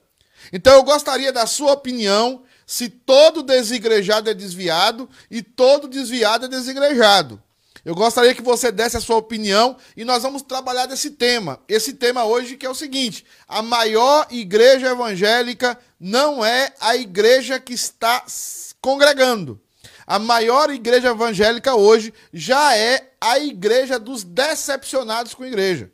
Então 0.53 0.73
eu 0.75 0.83
gostaria 0.83 1.33
da 1.33 1.47
sua 1.47 1.73
opinião 1.73 2.45
se 2.65 2.89
todo 2.89 3.43
desigrejado 3.43 4.31
é 4.31 4.35
desviado 4.35 5.09
e 5.31 5.43
todo 5.43 5.89
desviado 5.89 6.47
é 6.47 6.49
desigrejado. 6.49 7.43
Eu 7.85 7.95
gostaria 7.95 8.35
que 8.35 8.43
você 8.43 8.71
desse 8.71 8.97
a 8.97 9.01
sua 9.01 9.17
opinião 9.17 9.77
e 9.97 10.05
nós 10.05 10.23
vamos 10.23 10.43
trabalhar 10.43 10.87
desse 10.87 11.11
tema. 11.11 11.61
Esse 11.69 11.95
tema 11.95 12.25
hoje 12.25 12.57
que 12.57 12.67
é 12.67 12.71
o 12.71 12.75
seguinte: 12.75 13.25
a 13.47 13.63
maior 13.63 14.27
igreja 14.31 14.89
evangélica 14.89 15.79
não 15.99 16.45
é 16.45 16.73
a 16.81 16.97
igreja 16.97 17.59
que 17.59 17.73
está 17.73 18.25
congregando. 18.81 19.61
A 20.07 20.19
maior 20.19 20.71
igreja 20.71 21.09
evangélica 21.09 21.75
hoje 21.75 22.15
já 22.33 22.75
é 22.75 23.13
a 23.21 23.39
igreja 23.39 23.99
dos 23.99 24.25
decepcionados 24.25 25.35
com 25.35 25.43
a 25.45 25.49
igreja. 25.49 25.91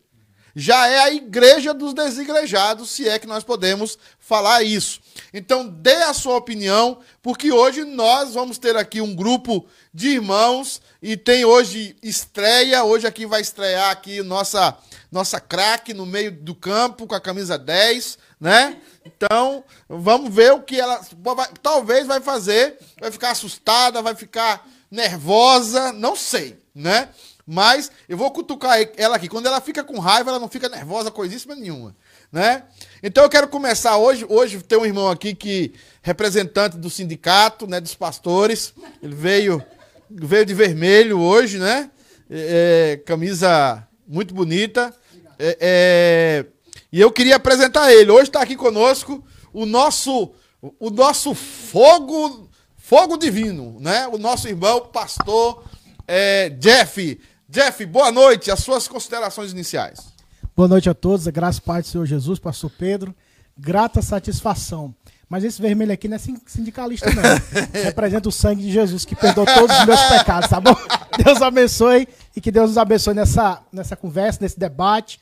Já 0.54 0.87
é 0.87 0.99
a 0.99 1.12
igreja 1.12 1.75
dos 1.75 1.92
desigrejados, 1.92 2.90
se 2.90 3.08
é 3.08 3.18
que 3.18 3.26
nós 3.26 3.42
podemos 3.42 3.99
falar 4.20 4.62
isso. 4.62 5.00
Então, 5.32 5.66
dê 5.66 5.96
a 6.04 6.14
sua 6.14 6.37
opinião, 6.37 6.99
porque 7.23 7.50
hoje 7.50 7.84
nós 7.84 8.34
vamos 8.34 8.56
ter 8.56 8.76
aqui 8.76 9.00
um 9.00 9.14
grupo 9.14 9.66
de 9.92 10.11
irmãos 10.11 10.80
e 11.02 11.16
tem 11.16 11.44
hoje 11.44 11.96
estreia, 12.02 12.84
hoje 12.84 13.06
aqui 13.06 13.26
vai 13.26 13.40
estrear 13.40 13.90
aqui 13.90 14.23
nossa 14.23 14.76
nossa 15.14 15.38
craque 15.38 15.94
no 15.94 16.04
meio 16.04 16.32
do 16.32 16.56
campo 16.56 17.06
com 17.06 17.14
a 17.14 17.20
camisa 17.20 17.56
10, 17.56 18.18
né? 18.40 18.76
Então, 19.06 19.62
vamos 19.88 20.34
ver 20.34 20.52
o 20.52 20.61
que 20.61 20.80
ela 20.80 21.00
vai, 21.37 21.49
talvez 21.62 22.04
vai 22.04 22.20
fazer, 22.20 22.76
vai 23.00 23.12
ficar 23.12 23.30
assustada, 23.30 24.02
vai 24.02 24.16
ficar 24.16 24.66
nervosa, 24.90 25.92
não 25.92 26.16
sei, 26.16 26.58
né? 26.75 27.08
Mas 27.46 27.90
eu 28.08 28.16
vou 28.16 28.30
cutucar 28.30 28.78
ela 28.96 29.16
aqui. 29.16 29.28
Quando 29.28 29.46
ela 29.46 29.60
fica 29.60 29.84
com 29.84 29.98
raiva, 29.98 30.30
ela 30.30 30.38
não 30.38 30.48
fica 30.48 30.68
nervosa, 30.68 31.10
coisíssima 31.10 31.54
nenhuma. 31.54 31.94
Né? 32.32 32.64
Então 33.02 33.22
eu 33.22 33.30
quero 33.30 33.48
começar 33.48 33.96
hoje. 33.96 34.24
Hoje 34.28 34.62
tem 34.62 34.78
um 34.78 34.86
irmão 34.86 35.10
aqui 35.10 35.34
que 35.34 35.74
representante 36.02 36.76
do 36.78 36.88
sindicato, 36.88 37.66
né, 37.66 37.80
dos 37.80 37.94
pastores. 37.94 38.72
Ele 39.02 39.14
veio 39.14 39.62
veio 40.10 40.46
de 40.46 40.54
vermelho 40.54 41.18
hoje, 41.18 41.58
né? 41.58 41.90
É, 42.30 42.92
é 42.92 42.96
camisa 42.98 43.86
muito 44.06 44.34
bonita. 44.34 44.94
É, 45.38 45.58
é, 45.60 46.46
e 46.90 47.00
eu 47.00 47.10
queria 47.12 47.36
apresentar 47.36 47.92
ele. 47.92 48.10
Hoje 48.10 48.28
está 48.28 48.40
aqui 48.40 48.56
conosco 48.56 49.22
o 49.52 49.66
nosso 49.66 50.32
o 50.80 50.88
nosso 50.88 51.34
fogo 51.34 52.48
fogo 52.76 53.18
divino, 53.18 53.78
né? 53.80 54.08
O 54.08 54.16
nosso 54.16 54.48
irmão 54.48 54.80
pastor 54.80 55.62
é, 56.06 56.48
Jeff 56.50 57.20
Jeff, 57.54 57.87
boa 57.87 58.11
noite. 58.11 58.50
As 58.50 58.58
suas 58.58 58.88
considerações 58.88 59.52
iniciais. 59.52 60.12
Boa 60.56 60.66
noite 60.66 60.90
a 60.90 60.94
todos. 60.94 61.28
Graças 61.28 61.61
Pai 61.61 61.82
do 61.82 61.87
Senhor 61.87 62.04
Jesus, 62.04 62.40
Pastor 62.40 62.68
Pedro. 62.68 63.14
Grata 63.56 64.02
satisfação. 64.02 64.92
Mas 65.28 65.44
esse 65.44 65.62
vermelho 65.62 65.92
aqui 65.92 66.08
não 66.08 66.16
é 66.16 66.20
sindicalista, 66.46 67.06
não. 67.14 67.23
Representa 67.84 68.28
o 68.28 68.32
sangue 68.32 68.61
de 68.61 68.73
Jesus 68.73 69.04
que 69.04 69.14
perdoou 69.14 69.46
todos 69.46 69.78
os 69.78 69.87
meus 69.87 70.02
pecados, 70.02 70.50
tá 70.50 70.61
bom? 70.61 70.74
Deus 71.24 71.40
abençoe 71.40 72.09
e 72.35 72.40
que 72.40 72.50
Deus 72.50 72.70
nos 72.70 72.79
abençoe 72.79 73.14
nessa, 73.14 73.62
nessa 73.70 73.94
conversa, 73.94 74.40
nesse 74.42 74.59
debate. 74.59 75.20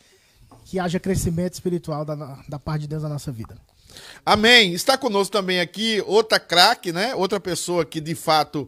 Que 0.64 0.78
haja 0.78 0.98
crescimento 0.98 1.52
espiritual 1.52 2.02
da, 2.02 2.14
da 2.48 2.58
parte 2.58 2.82
de 2.82 2.88
Deus 2.88 3.02
na 3.02 3.10
nossa 3.10 3.30
vida. 3.30 3.54
Amém. 4.24 4.72
Está 4.72 4.96
conosco 4.96 5.32
também 5.32 5.60
aqui 5.60 6.02
outra 6.06 6.40
craque, 6.40 6.92
né? 6.92 7.14
Outra 7.14 7.38
pessoa 7.38 7.84
que 7.84 8.00
de 8.00 8.14
fato 8.14 8.66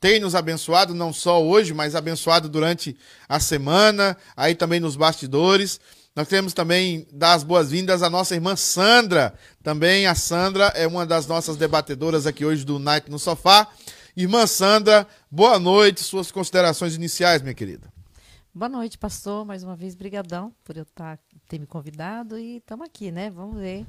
tem 0.00 0.20
nos 0.20 0.34
abençoado, 0.34 0.94
não 0.94 1.12
só 1.12 1.42
hoje, 1.42 1.72
mas 1.72 1.94
abençoado 1.94 2.48
durante 2.48 2.96
a 3.28 3.40
semana, 3.40 4.16
aí 4.36 4.54
também 4.54 4.80
nos 4.80 4.96
bastidores. 4.96 5.80
Nós 6.14 6.28
queremos 6.28 6.54
também 6.54 7.06
dar 7.12 7.34
as 7.34 7.44
boas-vindas 7.44 8.02
à 8.02 8.08
nossa 8.08 8.34
irmã 8.34 8.56
Sandra. 8.56 9.34
Também 9.62 10.06
a 10.06 10.14
Sandra 10.14 10.66
é 10.74 10.86
uma 10.86 11.04
das 11.04 11.26
nossas 11.26 11.56
debatedoras 11.56 12.26
aqui 12.26 12.44
hoje 12.44 12.64
do 12.64 12.78
Night 12.78 13.10
no 13.10 13.18
Sofá. 13.18 13.68
Irmã 14.16 14.46
Sandra, 14.46 15.06
boa 15.30 15.58
noite. 15.58 16.02
Suas 16.02 16.30
considerações 16.30 16.94
iniciais, 16.94 17.42
minha 17.42 17.52
querida. 17.52 17.92
Boa 18.54 18.70
noite, 18.70 18.96
pastor. 18.96 19.44
Mais 19.44 19.62
uma 19.62 19.76
vez, 19.76 19.94
brigadão 19.94 20.54
por 20.64 20.74
eu 20.78 20.84
estar, 20.84 21.18
ter 21.46 21.58
me 21.58 21.66
convidado 21.66 22.38
e 22.38 22.56
estamos 22.56 22.86
aqui, 22.86 23.12
né? 23.12 23.28
Vamos 23.28 23.60
ver 23.60 23.84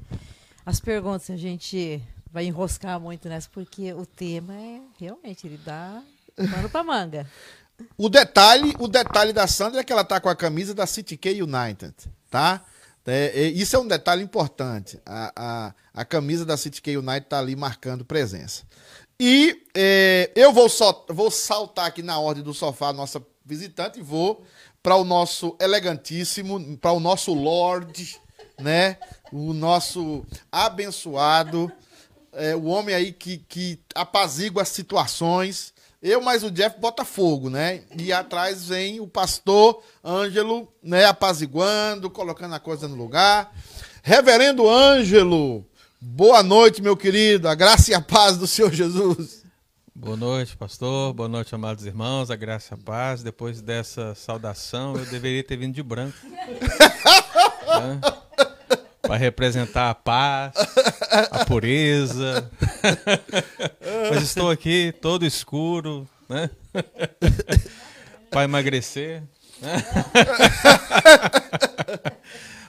as 0.66 0.78
perguntas. 0.80 1.30
A 1.30 1.36
gente 1.36 2.02
vai 2.38 2.46
enroscar 2.46 3.00
muito 3.00 3.28
nessa, 3.28 3.48
porque 3.52 3.92
o 3.92 4.06
tema 4.06 4.54
é 4.54 4.80
realmente, 4.96 5.44
ele 5.44 5.58
dá 5.64 6.00
pano 6.36 6.70
pra 6.70 6.84
manga. 6.84 7.28
o 7.98 8.08
detalhe, 8.08 8.76
o 8.78 8.86
detalhe 8.86 9.32
da 9.32 9.48
Sandra 9.48 9.80
é 9.80 9.84
que 9.84 9.92
ela 9.92 10.04
tá 10.04 10.20
com 10.20 10.28
a 10.28 10.36
camisa 10.36 10.72
da 10.72 10.86
City 10.86 11.16
K 11.16 11.42
United, 11.42 11.94
tá? 12.30 12.64
É, 13.04 13.32
é, 13.34 13.42
isso 13.48 13.74
é 13.74 13.78
um 13.78 13.88
detalhe 13.88 14.22
importante. 14.22 15.00
A, 15.04 15.32
a, 15.34 15.74
a 15.92 16.04
camisa 16.04 16.44
da 16.44 16.56
City 16.56 16.80
K 16.80 16.96
United 16.96 17.26
tá 17.26 17.40
ali 17.40 17.56
marcando 17.56 18.04
presença. 18.04 18.62
E 19.18 19.64
é, 19.74 20.30
eu 20.36 20.52
vou, 20.52 20.68
so, 20.68 21.06
vou 21.08 21.32
saltar 21.32 21.86
aqui 21.86 22.02
na 22.04 22.20
ordem 22.20 22.44
do 22.44 22.54
sofá, 22.54 22.92
nossa 22.92 23.20
visitante, 23.44 23.98
e 23.98 24.02
vou 24.02 24.44
para 24.80 24.94
o 24.94 25.02
nosso 25.02 25.56
elegantíssimo, 25.60 26.76
para 26.76 26.92
o 26.92 27.00
nosso 27.00 27.34
Lorde, 27.34 28.16
né? 28.60 28.96
O 29.32 29.52
nosso 29.52 30.24
abençoado 30.52 31.72
é, 32.38 32.54
o 32.54 32.66
homem 32.66 32.94
aí 32.94 33.12
que, 33.12 33.38
que 33.38 33.80
apazigua 33.94 34.62
as 34.62 34.68
situações. 34.68 35.74
Eu 36.00 36.20
mais 36.20 36.44
o 36.44 36.50
Jeff 36.50 36.78
bota 36.78 37.04
fogo, 37.04 37.50
né? 37.50 37.82
E 37.98 38.12
atrás 38.12 38.68
vem 38.68 39.00
o 39.00 39.08
pastor 39.08 39.82
Ângelo, 40.04 40.72
né, 40.80 41.04
apaziguando, 41.04 42.08
colocando 42.08 42.54
a 42.54 42.60
coisa 42.60 42.86
no 42.86 42.94
lugar. 42.94 43.52
Reverendo 44.00 44.70
Ângelo, 44.70 45.66
boa 46.00 46.40
noite, 46.40 46.80
meu 46.80 46.96
querido. 46.96 47.48
A 47.48 47.54
graça 47.56 47.90
e 47.90 47.94
a 47.94 48.00
paz 48.00 48.38
do 48.38 48.46
Senhor 48.46 48.72
Jesus. 48.72 49.42
Boa 49.92 50.16
noite, 50.16 50.56
pastor. 50.56 51.12
Boa 51.12 51.28
noite, 51.28 51.52
amados 51.52 51.84
irmãos. 51.84 52.30
A 52.30 52.36
graça 52.36 52.72
e 52.72 52.78
a 52.78 52.78
paz. 52.80 53.24
Depois 53.24 53.60
dessa 53.60 54.14
saudação, 54.14 54.96
eu 54.96 55.04
deveria 55.06 55.42
ter 55.42 55.56
vindo 55.56 55.74
de 55.74 55.82
branco. 55.82 56.16
né? 56.24 58.00
Para 59.08 59.16
representar 59.16 59.88
a 59.88 59.94
paz, 59.94 60.52
a 61.30 61.46
pureza. 61.46 62.50
Mas 64.10 64.22
estou 64.22 64.50
aqui 64.50 64.92
todo 65.00 65.24
escuro, 65.24 66.06
né? 66.28 66.50
para 68.30 68.44
emagrecer. 68.44 69.22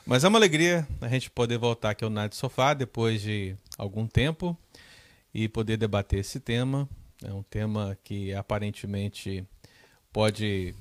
Mas 0.06 0.24
é 0.24 0.30
uma 0.30 0.40
alegria 0.40 0.88
a 1.02 1.10
gente 1.10 1.30
poder 1.30 1.58
voltar 1.58 1.90
aqui 1.90 2.06
ao 2.06 2.10
Night 2.10 2.38
Sofá 2.38 2.74
depois 2.74 3.22
de 3.22 3.54
algum 3.78 4.08
tempo 4.08 4.58
e 5.34 5.50
poder 5.50 5.76
debater 5.76 6.22
esse 6.22 6.40
tema. 6.40 6.88
É 7.22 7.34
um 7.34 7.44
tema 7.44 7.98
que 8.02 8.34
aparentemente 8.34 9.46
pode 10.14 10.74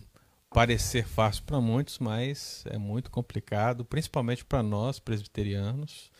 parecer 0.50 1.06
fácil 1.06 1.44
para 1.44 1.60
muitos, 1.60 1.98
mas 1.98 2.64
é 2.66 2.78
muito 2.78 3.10
complicado, 3.10 3.84
principalmente 3.84 4.44
para 4.44 4.62
nós 4.62 4.98
presbiterianos. 4.98 6.10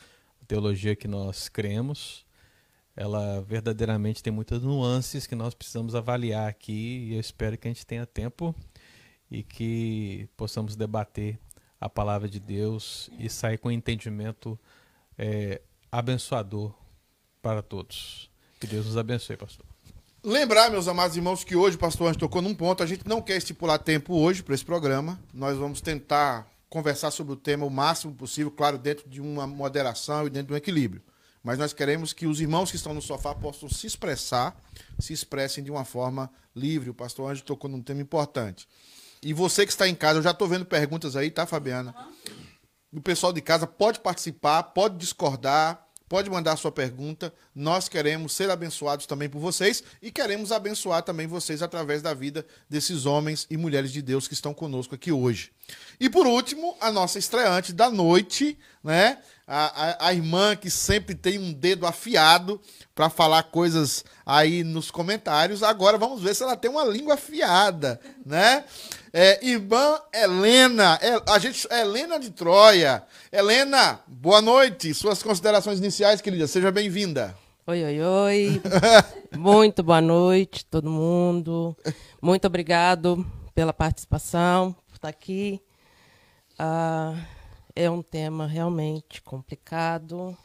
A 0.42 0.44
teologia 0.44 0.94
que 0.94 1.08
nós 1.08 1.48
cremos, 1.48 2.26
ela 2.94 3.40
verdadeiramente 3.42 4.22
tem 4.22 4.32
muitas 4.32 4.62
nuances 4.62 5.26
que 5.26 5.34
nós 5.34 5.54
precisamos 5.54 5.94
avaliar 5.94 6.48
aqui 6.48 7.08
e 7.08 7.14
eu 7.14 7.20
espero 7.20 7.56
que 7.56 7.68
a 7.68 7.70
gente 7.70 7.86
tenha 7.86 8.06
tempo 8.06 8.54
e 9.30 9.42
que 9.42 10.28
possamos 10.36 10.74
debater 10.74 11.38
a 11.80 11.88
palavra 11.88 12.28
de 12.28 12.40
Deus 12.40 13.10
e 13.18 13.28
sair 13.28 13.58
com 13.58 13.68
um 13.68 13.72
entendimento 13.72 14.58
é, 15.16 15.62
abençoador 15.92 16.74
para 17.40 17.62
todos. 17.62 18.30
Que 18.60 18.66
Deus 18.66 18.86
nos 18.86 18.96
abençoe, 18.96 19.36
pastor. 19.36 19.67
Lembrar, 20.24 20.68
meus 20.68 20.88
amados 20.88 21.16
irmãos, 21.16 21.44
que 21.44 21.54
hoje 21.54 21.76
o 21.76 21.78
pastor 21.78 22.08
Anjo 22.08 22.18
tocou 22.18 22.42
num 22.42 22.52
ponto. 22.54 22.82
A 22.82 22.86
gente 22.86 23.06
não 23.06 23.22
quer 23.22 23.36
estipular 23.36 23.78
tempo 23.78 24.16
hoje 24.16 24.42
para 24.42 24.52
esse 24.52 24.64
programa. 24.64 25.18
Nós 25.32 25.56
vamos 25.56 25.80
tentar 25.80 26.48
conversar 26.68 27.12
sobre 27.12 27.34
o 27.34 27.36
tema 27.36 27.64
o 27.64 27.70
máximo 27.70 28.12
possível, 28.12 28.50
claro, 28.50 28.76
dentro 28.76 29.08
de 29.08 29.20
uma 29.20 29.46
moderação 29.46 30.26
e 30.26 30.30
dentro 30.30 30.48
de 30.48 30.54
um 30.54 30.56
equilíbrio. 30.56 31.00
Mas 31.40 31.56
nós 31.56 31.72
queremos 31.72 32.12
que 32.12 32.26
os 32.26 32.40
irmãos 32.40 32.68
que 32.68 32.76
estão 32.76 32.92
no 32.92 33.00
sofá 33.00 33.32
possam 33.32 33.68
se 33.68 33.86
expressar, 33.86 34.60
se 34.98 35.12
expressem 35.12 35.62
de 35.62 35.70
uma 35.70 35.84
forma 35.84 36.28
livre. 36.54 36.90
O 36.90 36.94
pastor 36.94 37.30
Anjo 37.30 37.44
tocou 37.44 37.70
num 37.70 37.80
tema 37.80 38.02
importante. 38.02 38.66
E 39.22 39.32
você 39.32 39.64
que 39.64 39.70
está 39.70 39.88
em 39.88 39.94
casa, 39.94 40.18
eu 40.18 40.22
já 40.22 40.32
estou 40.32 40.48
vendo 40.48 40.66
perguntas 40.66 41.14
aí, 41.14 41.30
tá, 41.30 41.46
Fabiana? 41.46 41.94
O 42.92 43.00
pessoal 43.00 43.32
de 43.32 43.40
casa 43.40 43.68
pode 43.68 44.00
participar, 44.00 44.64
pode 44.64 44.96
discordar, 44.96 45.87
Pode 46.08 46.30
mandar 46.30 46.56
sua 46.56 46.72
pergunta. 46.72 47.32
Nós 47.54 47.88
queremos 47.88 48.32
ser 48.32 48.50
abençoados 48.50 49.06
também 49.06 49.28
por 49.28 49.40
vocês 49.40 49.82
e 50.00 50.10
queremos 50.10 50.50
abençoar 50.50 51.02
também 51.02 51.26
vocês 51.26 51.62
através 51.62 52.00
da 52.00 52.14
vida 52.14 52.46
desses 52.68 53.04
homens 53.04 53.46
e 53.50 53.56
mulheres 53.56 53.92
de 53.92 54.00
Deus 54.00 54.26
que 54.26 54.34
estão 54.34 54.54
conosco 54.54 54.94
aqui 54.94 55.12
hoje. 55.12 55.52
E 56.00 56.08
por 56.08 56.26
último, 56.26 56.76
a 56.80 56.90
nossa 56.90 57.18
estreante 57.18 57.72
da 57.72 57.90
noite, 57.90 58.58
né? 58.82 59.18
A, 59.50 60.04
a, 60.04 60.08
a 60.08 60.12
irmã 60.12 60.54
que 60.54 60.70
sempre 60.70 61.14
tem 61.14 61.38
um 61.38 61.54
dedo 61.54 61.86
afiado 61.86 62.60
para 62.94 63.08
falar 63.08 63.44
coisas 63.44 64.04
aí 64.26 64.62
nos 64.62 64.90
comentários. 64.90 65.62
Agora 65.62 65.96
vamos 65.96 66.20
ver 66.20 66.34
se 66.34 66.42
ela 66.42 66.54
tem 66.54 66.70
uma 66.70 66.84
língua 66.84 67.14
afiada, 67.14 67.98
né? 68.26 68.64
É, 69.10 69.42
irmã 69.46 69.98
Helena, 70.12 70.98
é, 71.00 71.18
a 71.32 71.38
gente, 71.38 71.66
Helena 71.72 72.20
de 72.20 72.30
Troia. 72.30 73.02
Helena, 73.32 74.00
boa 74.06 74.42
noite. 74.42 74.92
Suas 74.92 75.22
considerações 75.22 75.78
iniciais, 75.78 76.20
querida. 76.20 76.46
Seja 76.46 76.70
bem-vinda. 76.70 77.34
Oi, 77.66 77.84
oi, 77.84 78.00
oi. 78.02 78.62
Muito 79.36 79.82
boa 79.82 80.00
noite, 80.00 80.64
todo 80.66 80.90
mundo. 80.90 81.76
Muito 82.20 82.46
obrigado 82.46 83.26
pela 83.54 83.72
participação, 83.72 84.74
por 84.86 84.94
estar 84.94 85.08
aqui. 85.08 85.60
Ah, 86.58 87.14
é 87.78 87.88
um 87.88 88.02
tema 88.02 88.44
realmente 88.44 89.22
complicado. 89.22 90.36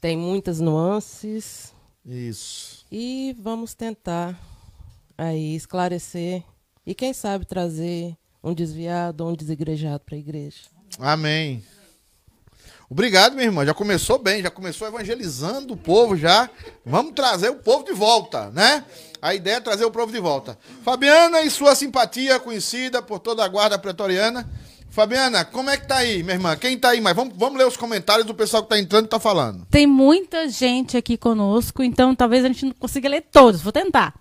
Tem 0.00 0.16
muitas 0.16 0.60
nuances. 0.60 1.74
Isso. 2.04 2.86
E 2.90 3.34
vamos 3.40 3.74
tentar 3.74 4.40
aí 5.18 5.56
esclarecer 5.56 6.44
e 6.86 6.94
quem 6.94 7.12
sabe 7.12 7.44
trazer 7.44 8.16
um 8.44 8.54
desviado 8.54 9.24
ou 9.24 9.32
um 9.32 9.34
desigrejado 9.34 10.04
para 10.06 10.14
a 10.14 10.18
igreja. 10.18 10.60
Amém. 11.00 11.64
Obrigado, 12.88 13.34
minha 13.34 13.46
irmã. 13.46 13.66
Já 13.66 13.74
começou 13.74 14.16
bem, 14.16 14.40
já 14.40 14.50
começou 14.50 14.86
evangelizando 14.86 15.74
o 15.74 15.76
povo 15.76 16.16
já. 16.16 16.48
Vamos 16.84 17.12
trazer 17.12 17.48
o 17.48 17.56
povo 17.56 17.84
de 17.84 17.92
volta, 17.92 18.50
né? 18.50 18.84
A 19.20 19.34
ideia 19.34 19.56
é 19.56 19.60
trazer 19.60 19.84
o 19.84 19.90
povo 19.90 20.12
de 20.12 20.20
volta. 20.20 20.56
Fabiana 20.84 21.42
e 21.42 21.50
sua 21.50 21.74
simpatia 21.74 22.38
conhecida 22.38 23.02
por 23.02 23.18
toda 23.18 23.44
a 23.44 23.48
guarda 23.48 23.76
pretoriana. 23.76 24.48
Fabiana, 24.96 25.44
como 25.44 25.68
é 25.68 25.76
que 25.76 25.86
tá 25.86 25.96
aí, 25.96 26.22
minha 26.22 26.36
irmã? 26.36 26.56
Quem 26.56 26.78
tá 26.78 26.88
aí 26.88 27.02
mais? 27.02 27.14
Vamos, 27.14 27.34
vamos 27.36 27.58
ler 27.58 27.66
os 27.66 27.76
comentários 27.76 28.26
do 28.26 28.34
pessoal 28.34 28.62
que 28.62 28.70
tá 28.70 28.78
entrando 28.78 29.04
e 29.04 29.08
tá 29.08 29.20
falando. 29.20 29.66
Tem 29.66 29.86
muita 29.86 30.48
gente 30.48 30.96
aqui 30.96 31.18
conosco, 31.18 31.82
então 31.82 32.14
talvez 32.14 32.42
a 32.42 32.48
gente 32.48 32.64
não 32.64 32.72
consiga 32.72 33.06
ler 33.06 33.20
todos. 33.30 33.60
Vou 33.60 33.72
tentar. 33.72 34.14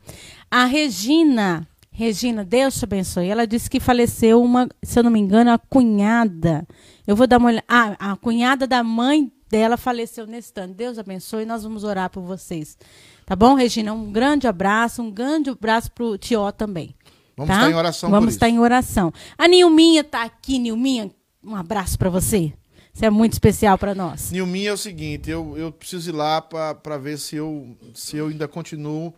A 0.52 0.66
Regina 0.66 1.66
Regina, 1.90 2.44
Deus 2.44 2.78
te 2.78 2.84
abençoe. 2.84 3.30
Ela 3.30 3.48
disse 3.48 3.70
que 3.70 3.80
faleceu 3.80 4.44
uma, 4.44 4.68
se 4.84 5.00
eu 5.00 5.04
não 5.04 5.10
me 5.10 5.18
engano, 5.18 5.50
a 5.50 5.58
cunhada. 5.58 6.68
Eu 7.08 7.16
vou 7.16 7.26
dar 7.26 7.38
uma 7.38 7.48
olhada. 7.48 7.66
Ah, 7.70 8.12
a 8.12 8.18
cunhada 8.18 8.68
da 8.68 8.84
mãe 8.84 9.32
dela 9.50 9.78
faleceu 9.78 10.28
nesse 10.28 10.52
ano. 10.58 10.74
Deus 10.74 11.00
abençoe. 11.00 11.46
Nós 11.46 11.64
vamos 11.64 11.86
orar 11.86 12.10
por 12.10 12.22
vocês. 12.22 12.78
Tá 13.26 13.34
bom, 13.34 13.54
Regina? 13.54 13.94
Um 13.94 14.12
grande 14.12 14.46
abraço, 14.46 15.02
um 15.02 15.10
grande 15.10 15.50
abraço 15.50 15.90
pro 15.94 16.18
Tió 16.18 16.52
também. 16.52 16.94
Vamos 17.38 17.54
tá? 17.54 17.62
estar 17.62 17.72
em 17.72 17.76
oração 17.76 18.10
Vamos 18.10 18.34
estar 18.34 18.48
isso. 18.48 18.56
em 18.56 18.60
oração. 18.60 19.14
A 19.38 19.48
Nilminha 19.48 20.04
tá 20.04 20.24
aqui, 20.24 20.58
Nilminha. 20.58 21.12
Um 21.44 21.56
abraço 21.56 21.98
para 21.98 22.10
você. 22.10 22.54
Isso 22.94 23.04
é 23.04 23.10
muito 23.10 23.34
especial 23.34 23.78
para 23.78 23.94
nós. 23.94 24.32
Nilminha 24.32 24.70
é 24.70 24.74
o 24.74 24.78
seguinte, 24.78 25.30
eu, 25.30 25.58
eu 25.58 25.70
preciso 25.70 26.12
ir 26.12 26.14
lá 26.14 26.42
para 26.42 26.98
ver 26.98 27.20
se 27.20 27.36
eu, 27.36 27.78
se 27.94 28.16
eu 28.16 28.28
ainda 28.28 28.48
continuo 28.48 29.14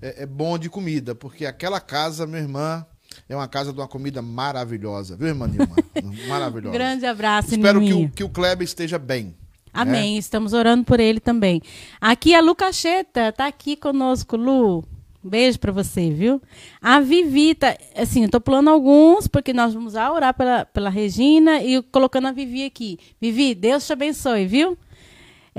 é, 0.00 0.22
é 0.22 0.26
bom 0.26 0.58
de 0.58 0.70
comida, 0.70 1.14
porque 1.14 1.44
aquela 1.44 1.78
casa, 1.78 2.26
minha 2.26 2.40
irmã, 2.40 2.86
é 3.28 3.36
uma 3.36 3.46
casa 3.46 3.70
de 3.70 3.78
uma 3.78 3.86
comida 3.86 4.22
maravilhosa, 4.22 5.14
viu, 5.14 5.28
irmã 5.28 5.46
Nilma? 5.46 5.76
maravilhosa. 6.26 6.72
Grande 6.72 7.04
abraço, 7.04 7.54
Espero 7.54 7.80
que 7.80 7.92
o, 7.92 8.08
que 8.08 8.24
o 8.24 8.30
Kleber 8.30 8.64
esteja 8.64 8.98
bem. 8.98 9.36
Amém. 9.74 10.16
Estamos 10.16 10.54
orando 10.54 10.84
por 10.84 10.98
ele 10.98 11.20
também. 11.20 11.60
Aqui 12.00 12.34
a 12.34 12.40
Lu 12.40 12.54
Cacheta 12.54 13.30
tá 13.30 13.46
aqui 13.46 13.76
conosco, 13.76 14.36
Lu. 14.36 14.84
Um 15.24 15.28
beijo 15.28 15.58
para 15.58 15.72
você, 15.72 16.10
viu? 16.10 16.40
A 16.80 17.00
Vivi 17.00 17.54
tá, 17.54 17.76
assim, 17.96 18.22
eu 18.22 18.30
tô 18.30 18.40
pulando 18.40 18.70
alguns 18.70 19.26
porque 19.26 19.52
nós 19.52 19.74
vamos 19.74 19.94
orar 19.94 20.32
pela, 20.32 20.64
pela 20.64 20.88
Regina 20.88 21.62
e 21.62 21.82
colocando 21.82 22.28
a 22.28 22.32
Vivi 22.32 22.64
aqui. 22.64 22.98
Vivi, 23.20 23.54
Deus 23.54 23.86
te 23.86 23.92
abençoe, 23.92 24.46
viu? 24.46 24.78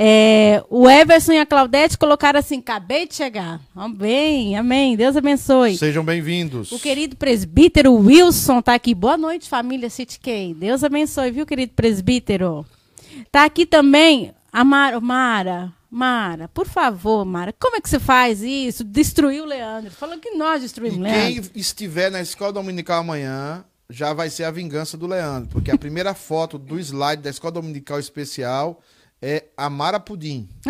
É, 0.02 0.63
o 0.69 0.89
Everson 0.89 1.34
e 1.34 1.39
a 1.39 1.45
Claudete 1.45 1.98
colocaram 1.98 2.39
assim: 2.39 2.60
acabei 2.60 3.06
de 3.06 3.15
chegar. 3.15 3.60
Amém, 3.76 4.56
amém. 4.56 4.95
Deus 4.95 5.17
abençoe. 5.17 5.78
Sejam 5.78 6.06
bem-vindos. 6.06 6.72
O 6.72 6.80
querido 6.80 7.17
presbítero 7.17 7.93
Wilson 7.93 8.62
tá 8.62 8.76
aqui. 8.76 8.95
Boa 8.95 9.17
noite, 9.17 9.50
família 9.50 9.89
City 9.89 10.17
K. 10.17 10.56
Deus 10.58 10.86
abençoe, 10.86 11.32
viu, 11.32 11.45
querido 11.45 11.74
presbítero? 11.76 12.65
Tá 13.30 13.43
aqui 13.43 13.65
também 13.65 14.32
a 14.54 14.63
Mara. 14.63 15.02
Mara, 15.02 15.74
Mara, 15.91 16.47
por 16.47 16.67
favor, 16.67 17.25
Mara, 17.25 17.52
como 17.60 17.75
é 17.78 17.82
que 17.82 17.89
você 17.89 17.99
faz 17.99 18.41
isso? 18.43 18.84
Destruiu 18.84 19.43
o 19.43 19.47
Leandro. 19.47 19.89
Falou 19.91 20.17
que 20.19 20.32
nós 20.32 20.62
destruímos 20.62 20.99
o 20.99 21.04
quem 21.04 21.12
Leandro. 21.12 21.52
estiver 21.56 22.12
na 22.12 22.21
escola 22.21 22.54
dominical 22.54 22.99
amanhã 22.99 23.65
já 23.89 24.13
vai 24.13 24.30
ser 24.30 24.43
a 24.43 24.52
vingança 24.52 24.95
do 24.95 25.08
Leandro, 25.08 25.49
porque 25.49 25.71
a 25.71 25.78
primeira 25.78 26.13
foto 26.15 26.60
do 26.60 26.80
slide 26.80 27.23
da 27.23 27.30
escola 27.32 27.54
dominical 27.54 27.99
especial 27.99 28.82
é 29.21 29.45
a 29.58 29.67
Mara 29.69 29.99
Pudim. 29.99 30.47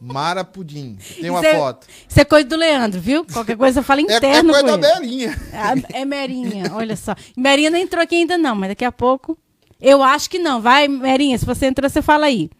Mara 0.00 0.44
Pudim. 0.44 0.98
Tem 1.20 1.30
uma 1.30 1.38
Isso 1.40 1.48
é- 1.48 1.54
foto. 1.58 1.86
Isso 2.08 2.20
é 2.20 2.24
coisa 2.24 2.46
do 2.48 2.56
Leandro, 2.56 3.00
viu? 3.00 3.24
Qualquer 3.24 3.56
coisa 3.56 3.82
fala 3.82 4.00
É, 4.02 4.04
é 4.04 4.16
interno 4.16 4.52
coisa 4.52 4.76
da 4.76 4.88
ele. 4.88 5.00
Belinha. 5.00 5.38
É, 5.92 6.00
é 6.00 6.04
Merinha, 6.04 6.72
olha 6.74 6.96
só. 6.96 7.14
Merinha 7.36 7.70
não 7.70 7.78
entrou 7.78 8.02
aqui 8.02 8.16
ainda 8.16 8.36
não, 8.36 8.54
mas 8.54 8.68
daqui 8.70 8.84
a 8.84 8.92
pouco. 8.92 9.38
Eu 9.80 10.02
acho 10.02 10.28
que 10.28 10.38
não. 10.38 10.60
Vai, 10.60 10.88
Merinha, 10.88 11.38
se 11.38 11.46
você 11.46 11.66
entrou, 11.66 11.88
você 11.88 12.02
fala 12.02 12.26
aí. 12.26 12.50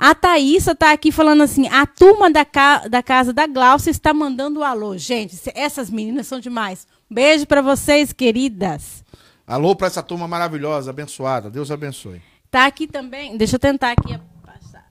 A 0.00 0.14
Thaísa 0.14 0.74
tá 0.74 0.92
aqui 0.92 1.12
falando 1.12 1.42
assim: 1.42 1.68
a 1.68 1.84
turma 1.86 2.30
da, 2.30 2.42
ca- 2.42 2.88
da 2.88 3.02
casa 3.02 3.34
da 3.34 3.46
Glaucia 3.46 3.90
está 3.90 4.14
mandando 4.14 4.60
um 4.60 4.64
alô. 4.64 4.96
Gente, 4.96 5.38
essas 5.54 5.90
meninas 5.90 6.26
são 6.26 6.40
demais. 6.40 6.86
Beijo 7.10 7.46
para 7.46 7.60
vocês, 7.60 8.10
queridas. 8.10 9.04
Alô 9.46 9.76
para 9.76 9.88
essa 9.88 10.02
turma 10.02 10.26
maravilhosa, 10.26 10.88
abençoada. 10.90 11.50
Deus 11.50 11.70
abençoe. 11.70 12.22
Tá 12.50 12.64
aqui 12.64 12.86
também. 12.86 13.36
Deixa 13.36 13.56
eu 13.56 13.60
tentar 13.60 13.90
aqui 13.92 14.18
passar. 14.42 14.86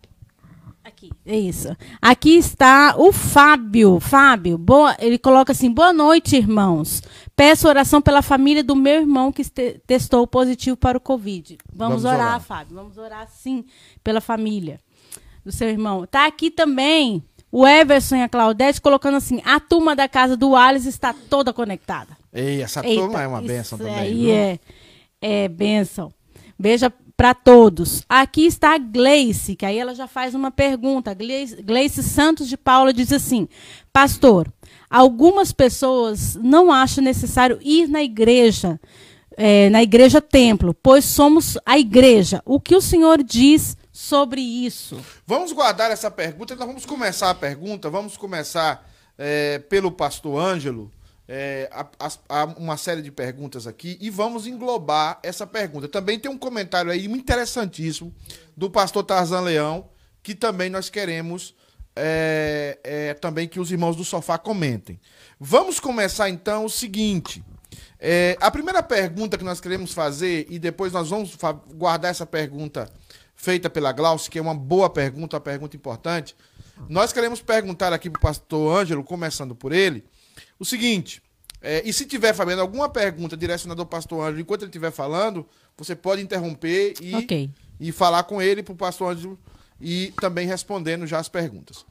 Aqui, 0.83 1.09
é 1.25 1.37
isso. 1.39 1.75
Aqui 1.99 2.37
está 2.37 2.93
o 2.95 3.11
Fábio. 3.11 3.99
Fábio, 3.99 4.59
boa, 4.59 4.95
ele 4.99 5.17
coloca 5.17 5.53
assim: 5.53 5.71
boa 5.71 5.91
noite, 5.91 6.35
irmãos. 6.35 7.01
Peço 7.35 7.67
oração 7.67 7.99
pela 7.99 8.21
família 8.21 8.63
do 8.63 8.75
meu 8.75 9.01
irmão 9.01 9.31
que 9.31 9.43
testou 9.87 10.27
positivo 10.27 10.77
para 10.77 10.99
o 10.99 11.01
Covid. 11.01 11.57
Vamos, 11.73 12.03
Vamos 12.03 12.05
orar, 12.05 12.27
orar. 12.27 12.41
Fábio. 12.41 12.75
Vamos 12.75 12.97
orar 12.97 13.27
sim 13.27 13.65
pela 14.03 14.21
família 14.21 14.79
do 15.49 15.55
seu 15.55 15.67
irmão. 15.67 16.05
Tá 16.05 16.27
aqui 16.27 16.51
também 16.51 17.23
o 17.51 17.67
Everson 17.67 18.17
e 18.17 18.21
a 18.21 18.29
Claudete 18.29 18.79
colocando 18.79 19.17
assim: 19.17 19.41
a 19.43 19.59
turma 19.59 19.95
da 19.95 20.07
casa 20.07 20.37
do 20.37 20.55
Alice 20.55 20.87
está 20.87 21.13
toda 21.13 21.51
conectada. 21.51 22.17
Ei, 22.31 22.61
essa 22.61 22.85
Eita, 22.85 23.01
turma 23.01 23.21
é 23.23 23.27
uma 23.27 23.41
benção 23.41 23.77
isso 23.77 23.77
também. 23.77 23.95
Aí 23.95 24.25
viu? 24.25 24.31
é, 24.31 24.59
é 25.21 25.47
benção. 25.47 26.13
Beija 26.57 26.93
para 27.17 27.33
todos. 27.33 28.03
Aqui 28.07 28.45
está 28.45 28.75
a 28.75 28.77
Gleice, 28.77 29.55
que 29.55 29.65
aí 29.65 29.77
ela 29.77 29.95
já 29.95 30.07
faz 30.07 30.35
uma 30.35 30.51
pergunta. 30.51 31.13
Gleice, 31.13 31.61
Gleice 31.61 32.03
Santos 32.03 32.47
de 32.47 32.55
Paula 32.55 32.93
diz 32.93 33.11
assim: 33.11 33.47
Pastor, 33.91 34.47
algumas 34.89 35.51
pessoas 35.51 36.35
não 36.35 36.71
acham 36.71 37.03
necessário 37.03 37.57
ir 37.61 37.87
na 37.87 38.03
igreja, 38.03 38.79
é, 39.35 39.69
na 39.71 39.81
igreja 39.81 40.21
templo, 40.21 40.73
pois 40.73 41.03
somos 41.05 41.57
a 41.65 41.79
igreja. 41.79 42.41
O 42.45 42.59
que 42.59 42.75
o 42.75 42.81
senhor 42.81 43.23
diz 43.23 43.75
sobre 44.03 44.39
isso? 44.39 45.03
Vamos 45.27 45.51
guardar 45.51 45.91
essa 45.91 46.09
pergunta. 46.09 46.55
Nós 46.55 46.65
vamos 46.65 46.85
começar 46.85 47.29
a 47.29 47.35
pergunta. 47.35 47.89
Vamos 47.89 48.15
começar 48.15 48.89
é, 49.17 49.59
pelo 49.59 49.91
pastor 49.91 50.39
Ângelo. 50.41 50.89
É, 51.27 51.69
há- 51.71 52.11
há 52.29 52.45
uma 52.57 52.77
série 52.77 53.01
de 53.01 53.11
perguntas 53.11 53.67
aqui 53.67 53.97
e 53.99 54.09
vamos 54.09 54.47
englobar 54.47 55.19
essa 55.21 55.45
pergunta. 55.45 55.89
Também 55.89 56.17
tem 56.17 56.31
um 56.31 56.37
comentário 56.37 56.89
aí 56.89 57.05
interessantíssimo 57.07 58.15
do 58.55 58.69
pastor 58.71 59.03
Tarzan 59.03 59.41
Leão, 59.41 59.89
que 60.23 60.33
também 60.33 60.69
nós 60.69 60.89
queremos 60.89 61.53
é, 61.93 62.79
é, 62.83 63.13
também 63.15 63.49
que 63.49 63.59
os 63.59 63.69
irmãos 63.69 63.97
do 63.97 64.05
sofá 64.05 64.37
comentem. 64.37 64.97
Vamos 65.37 65.77
começar 65.79 66.29
então 66.29 66.63
o 66.63 66.69
seguinte. 66.69 67.43
É, 67.99 68.37
a 68.39 68.49
primeira 68.49 68.81
pergunta 68.81 69.37
que 69.37 69.43
nós 69.43 69.59
queremos 69.59 69.91
fazer, 69.91 70.47
e 70.49 70.57
depois 70.57 70.93
nós 70.93 71.09
vamos 71.09 71.37
guardar 71.75 72.09
essa 72.09 72.25
pergunta 72.25 72.89
feita 73.41 73.69
pela 73.69 73.93
Glaucia, 73.93 74.29
que 74.29 74.37
é 74.37 74.41
uma 74.41 74.53
boa 74.53 74.89
pergunta, 74.89 75.37
uma 75.37 75.41
pergunta 75.41 75.73
importante. 75.75 76.35
Nós 76.89 77.13
queremos 77.13 77.41
perguntar 77.41 77.93
aqui 77.93 78.09
para 78.09 78.19
o 78.19 78.21
pastor 78.21 78.77
Ângelo, 78.77 79.01
começando 79.03 79.55
por 79.55 79.71
ele, 79.71 80.03
o 80.59 80.65
seguinte. 80.65 81.21
é, 81.61 81.81
e 81.85 81.91
se 81.93 82.05
tiver, 82.05 82.33
Fabiano, 82.33 82.61
alguma 82.61 82.89
pergunta 82.89 83.35
direcionada 83.37 83.81
ao 83.81 83.85
pastor 83.85 84.21
Ângelo, 84.23 84.41
enquanto 84.41 84.63
ele 84.63 84.69
estiver 84.69 84.91
falando, 84.91 85.47
você 85.77 85.95
pode 85.95 86.21
interromper 86.21 86.93
e, 87.01 87.15
Ok. 87.15 87.49
e 87.79 87.91
falar 87.93 88.23
com 88.23 88.41
ele 88.41 88.61
para 88.61 88.73
o 88.73 88.77
pastor 88.77 89.11
Ângelo 89.13 89.39
e 89.79 90.13
também 90.19 90.45
respondendo 90.45 91.07
já 91.07 91.17
as 91.19 91.29
perguntas. 91.29 91.85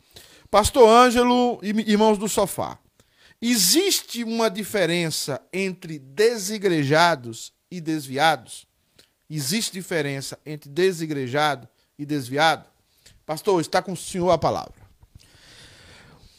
Pastor 0.51 0.87
Ângelo 0.89 1.59
e 1.63 1.69
irmãos 1.91 2.19
do 2.19 2.29
sofá. 2.29 2.79
Existe 3.41 4.23
uma 4.25 4.51
diferença 4.51 5.41
entre 5.53 5.99
desigrejados 5.99 7.53
e 7.71 7.81
desviados? 7.81 8.67
Existe 9.31 9.73
diferença 9.73 10.39
entre 10.47 10.71
desigrejado 10.71 11.69
e 11.99 12.07
desviado? 12.07 12.65
Pastor, 13.27 13.61
está 13.61 13.83
com 13.83 13.93
o 13.93 13.97
senhor 13.97 14.31
a 14.31 14.39
palavra. 14.39 14.89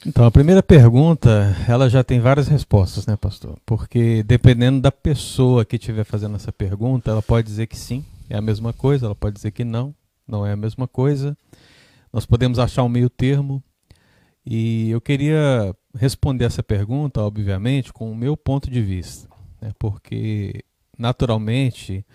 Então, 0.05 0.25
a 0.25 0.31
primeira 0.31 0.63
pergunta, 0.63 1.55
ela 1.67 1.89
já 1.89 2.03
tem 2.03 2.19
várias 2.19 2.47
respostas, 2.47 3.05
né, 3.05 3.17
pastor? 3.17 3.59
Porque 3.65 4.23
dependendo 4.23 4.79
da 4.79 4.91
pessoa 4.91 5.65
que 5.65 5.75
estiver 5.75 6.05
fazendo 6.05 6.37
essa 6.37 6.53
pergunta, 6.53 7.11
ela 7.11 7.21
pode 7.21 7.45
dizer 7.45 7.67
que 7.67 7.77
sim, 7.77 8.03
é 8.29 8.37
a 8.37 8.41
mesma 8.41 8.71
coisa, 8.71 9.05
ela 9.05 9.15
pode 9.15 9.35
dizer 9.35 9.51
que 9.51 9.65
não, 9.65 9.93
não 10.25 10.45
é 10.45 10.53
a 10.53 10.55
mesma 10.55 10.87
coisa. 10.87 11.37
Nós 12.13 12.25
podemos 12.25 12.59
achar 12.59 12.83
um 12.83 12.89
meio 12.89 13.09
termo. 13.09 13.61
E 14.45 14.89
eu 14.89 15.01
queria 15.01 15.75
responder 15.93 16.45
essa 16.45 16.63
pergunta, 16.63 17.21
obviamente, 17.21 17.91
com 17.91 18.09
o 18.09 18.15
meu 18.15 18.37
ponto 18.37 18.71
de 18.71 18.81
vista, 18.81 19.27
né? 19.61 19.73
porque 19.77 20.63
naturalmente 20.97 22.05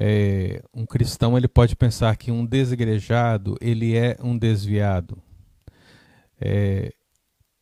é, 0.00 0.62
um 0.72 0.86
cristão 0.86 1.36
ele 1.36 1.48
pode 1.48 1.74
pensar 1.74 2.16
que 2.16 2.30
um 2.30 2.46
desigrejado 2.46 3.56
ele 3.60 3.96
é 3.96 4.16
um 4.22 4.38
desviado. 4.38 5.20
É, 6.40 6.92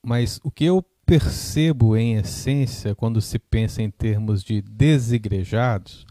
mas 0.05 0.39
o 0.45 0.51
que 0.51 0.67
eu 0.67 0.85
percebo 1.07 1.97
em 1.97 2.17
essência 2.17 2.95
quando 2.95 3.23
se 3.23 3.39
pensa 3.39 3.81
em 3.81 3.91
termos 3.91 4.43
de 4.45 4.61
desigrejados, 4.61 6.05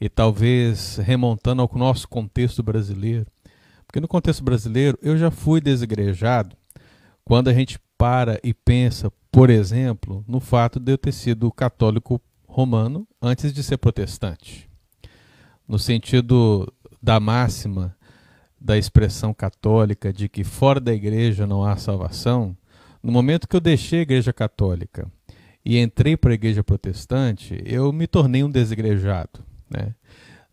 e 0.00 0.08
talvez 0.08 0.96
remontando 0.96 1.60
ao 1.60 1.70
nosso 1.74 2.08
contexto 2.08 2.62
brasileiro, 2.62 3.26
porque 3.86 4.00
no 4.00 4.08
contexto 4.08 4.44
brasileiro 4.44 4.98
eu 5.02 5.18
já 5.18 5.30
fui 5.30 5.60
desigrejado 5.60 6.56
quando 7.24 7.48
a 7.48 7.52
gente 7.52 7.78
para 7.96 8.38
e 8.44 8.54
pensa, 8.54 9.12
por 9.30 9.50
exemplo, 9.50 10.24
no 10.26 10.40
fato 10.40 10.78
de 10.78 10.92
eu 10.92 10.98
ter 10.98 11.12
sido 11.12 11.50
católico 11.50 12.20
romano 12.46 13.06
antes 13.20 13.52
de 13.52 13.62
ser 13.62 13.76
protestante. 13.76 14.67
No 15.68 15.78
sentido 15.78 16.72
da 17.02 17.20
máxima 17.20 17.94
da 18.58 18.78
expressão 18.78 19.34
católica 19.34 20.12
de 20.12 20.28
que 20.28 20.42
fora 20.42 20.80
da 20.80 20.94
igreja 20.94 21.46
não 21.46 21.64
há 21.64 21.76
salvação, 21.76 22.56
no 23.02 23.12
momento 23.12 23.46
que 23.46 23.54
eu 23.54 23.60
deixei 23.60 24.00
a 24.00 24.02
igreja 24.02 24.32
católica 24.32 25.06
e 25.64 25.78
entrei 25.78 26.16
para 26.16 26.30
a 26.30 26.34
igreja 26.34 26.64
protestante, 26.64 27.62
eu 27.66 27.92
me 27.92 28.06
tornei 28.06 28.42
um 28.42 28.50
desigrejado. 28.50 29.44
Né? 29.70 29.94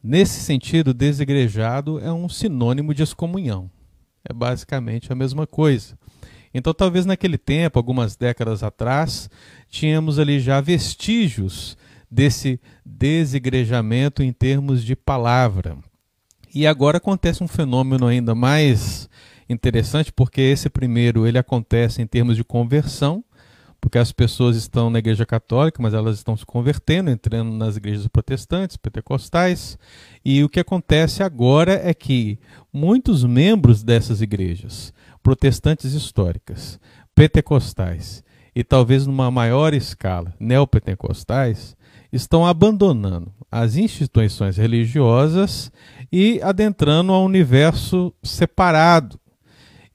Nesse 0.04 0.41
sentido, 0.41 0.93
desigrejado 0.93 1.97
é 1.99 2.12
um 2.12 2.30
sinônimo 2.30 2.93
de 2.93 3.01
excomunhão. 3.01 3.71
É 4.23 4.34
basicamente 4.34 5.12
a 5.12 5.15
mesma 5.15 5.47
coisa. 5.47 5.97
Então, 6.54 6.73
talvez 6.73 7.06
naquele 7.06 7.38
tempo, 7.38 7.80
algumas 7.80 8.15
décadas 8.15 8.63
atrás, 8.63 9.30
tínhamos 9.69 10.19
ali 10.19 10.39
já 10.39 10.62
vestígios 10.62 11.78
desse 12.10 12.60
desigrejamento 12.86 14.24
em 14.24 14.32
termos 14.32 14.84
de 14.84 14.96
palavra. 14.96 15.78
E 16.54 16.65
agora 16.65 16.98
acontece 16.98 17.44
um 17.44 17.48
fenômeno 17.48 18.08
ainda 18.08 18.34
mais 18.34 19.10
interessante, 19.50 20.12
porque 20.12 20.41
esse 20.41 20.70
primeiro 20.70 21.28
ele 21.28 21.38
acontece 21.38 22.02
em 22.02 22.08
termos 22.08 22.36
de 22.36 22.44
conversão, 22.44 23.24
porque 23.80 23.98
as 23.98 24.12
pessoas 24.12 24.56
estão 24.56 24.89
na 24.89 25.00
igreja 25.00 25.26
católica, 25.26 25.82
mas 25.82 25.94
elas 25.94 26.18
estão 26.18 26.36
se 26.36 26.46
convertendo, 26.46 27.12
entrando 27.12 27.52
nas 27.52 27.78
igrejas 27.78 28.08
protestantes, 28.08 28.78
pentecostais, 28.78 29.78
e 30.24 30.44
o 30.44 30.50
que 30.50 30.60
acontece 30.60 31.22
agora 31.22 31.74
é 31.84 31.94
que 31.94 32.39
muitos 32.74 33.24
membros 33.24 33.84
dessas 33.84 34.22
igrejas, 34.22 34.94
protestantes 35.22 35.94
históricas, 35.94 36.80
pentecostais 37.13 38.24
e 38.56 38.63
talvez 38.63 39.06
numa 39.06 39.30
maior 39.30 39.74
escala, 39.74 40.34
neopentecostais, 40.39 41.76
estão 42.15 42.45
abandonando 42.45 43.32
as 43.51 43.75
instituições 43.75 44.58
religiosas 44.58 45.71
e 46.12 46.39
adentrando 46.41 47.12
a 47.12 47.19
um 47.19 47.25
universo 47.25 48.13
separado. 48.23 49.19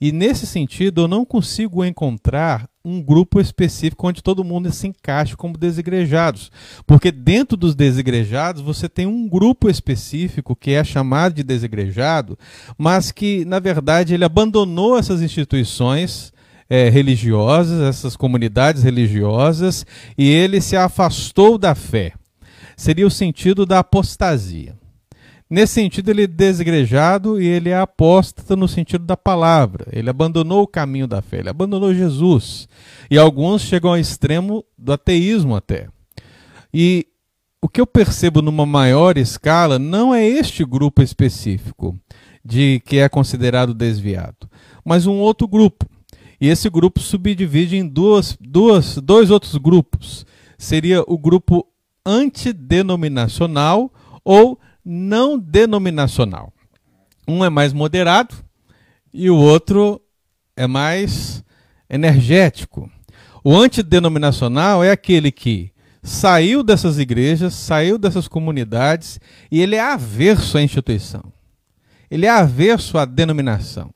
E 0.00 0.12
nesse 0.12 0.46
sentido, 0.46 1.02
eu 1.02 1.08
não 1.08 1.26
consigo 1.26 1.84
encontrar 1.84 2.68
um 2.82 3.02
grupo 3.02 3.38
específico 3.38 4.08
onde 4.08 4.22
todo 4.22 4.42
mundo 4.42 4.72
se 4.72 4.88
encaixe 4.88 5.36
como 5.36 5.58
desigrejados. 5.58 6.50
Porque 6.86 7.12
dentro 7.12 7.54
dos 7.54 7.74
desigrejados 7.74 8.62
você 8.62 8.88
tem 8.88 9.06
um 9.06 9.28
grupo 9.28 9.68
específico 9.68 10.56
que 10.56 10.70
é 10.70 10.82
chamado 10.82 11.34
de 11.34 11.42
desigrejado, 11.42 12.38
mas 12.78 13.12
que, 13.12 13.44
na 13.44 13.58
verdade, 13.58 14.14
ele 14.14 14.24
abandonou 14.24 14.98
essas 14.98 15.20
instituições 15.20 16.32
é, 16.70 16.88
religiosas, 16.88 17.80
essas 17.80 18.16
comunidades 18.16 18.84
religiosas, 18.84 19.84
e 20.16 20.28
ele 20.28 20.60
se 20.60 20.76
afastou 20.76 21.58
da 21.58 21.74
fé. 21.74 22.12
Seria 22.76 23.06
o 23.06 23.10
sentido 23.10 23.66
da 23.66 23.80
apostasia. 23.80 24.78
Nesse 25.50 25.74
sentido, 25.74 26.10
ele 26.10 26.22
é 26.22 26.26
desigrejado 26.28 27.42
e 27.42 27.44
ele 27.44 27.70
é 27.70 27.76
apóstata 27.76 28.54
no 28.54 28.68
sentido 28.68 29.04
da 29.04 29.16
palavra. 29.16 29.84
Ele 29.92 30.08
abandonou 30.08 30.62
o 30.62 30.68
caminho 30.68 31.08
da 31.08 31.20
fé, 31.20 31.40
ele 31.40 31.48
abandonou 31.48 31.92
Jesus. 31.92 32.68
E 33.10 33.18
alguns 33.18 33.62
chegam 33.62 33.90
ao 33.90 33.98
extremo 33.98 34.64
do 34.78 34.92
ateísmo 34.92 35.56
até. 35.56 35.88
E 36.72 37.04
o 37.60 37.68
que 37.68 37.80
eu 37.80 37.86
percebo 37.86 38.40
numa 38.40 38.64
maior 38.64 39.18
escala 39.18 39.76
não 39.76 40.14
é 40.14 40.24
este 40.24 40.64
grupo 40.64 41.02
específico 41.02 41.98
de 42.44 42.80
que 42.86 42.98
é 42.98 43.08
considerado 43.08 43.74
desviado, 43.74 44.48
mas 44.84 45.04
um 45.04 45.16
outro 45.16 45.48
grupo. 45.48 45.89
E 46.40 46.48
esse 46.48 46.70
grupo 46.70 47.00
subdivide 47.00 47.76
em 47.76 47.86
duas, 47.86 48.36
duas, 48.40 48.96
dois 48.96 49.30
outros 49.30 49.56
grupos. 49.56 50.24
Seria 50.56 51.04
o 51.06 51.18
grupo 51.18 51.66
antidenominacional 52.04 53.92
ou 54.24 54.58
não 54.84 55.38
denominacional. 55.38 56.52
Um 57.28 57.44
é 57.44 57.50
mais 57.50 57.72
moderado 57.72 58.34
e 59.12 59.28
o 59.28 59.36
outro 59.36 60.00
é 60.56 60.66
mais 60.66 61.44
energético. 61.88 62.90
O 63.44 63.54
antidenominacional 63.54 64.82
é 64.82 64.90
aquele 64.90 65.30
que 65.30 65.72
saiu 66.02 66.62
dessas 66.62 66.98
igrejas, 66.98 67.54
saiu 67.54 67.98
dessas 67.98 68.26
comunidades 68.26 69.20
e 69.50 69.60
ele 69.60 69.76
é 69.76 69.80
averso 69.80 70.56
à 70.56 70.62
instituição. 70.62 71.32
Ele 72.10 72.26
é 72.26 72.30
averso 72.30 72.96
à 72.98 73.04
denominação. 73.04 73.92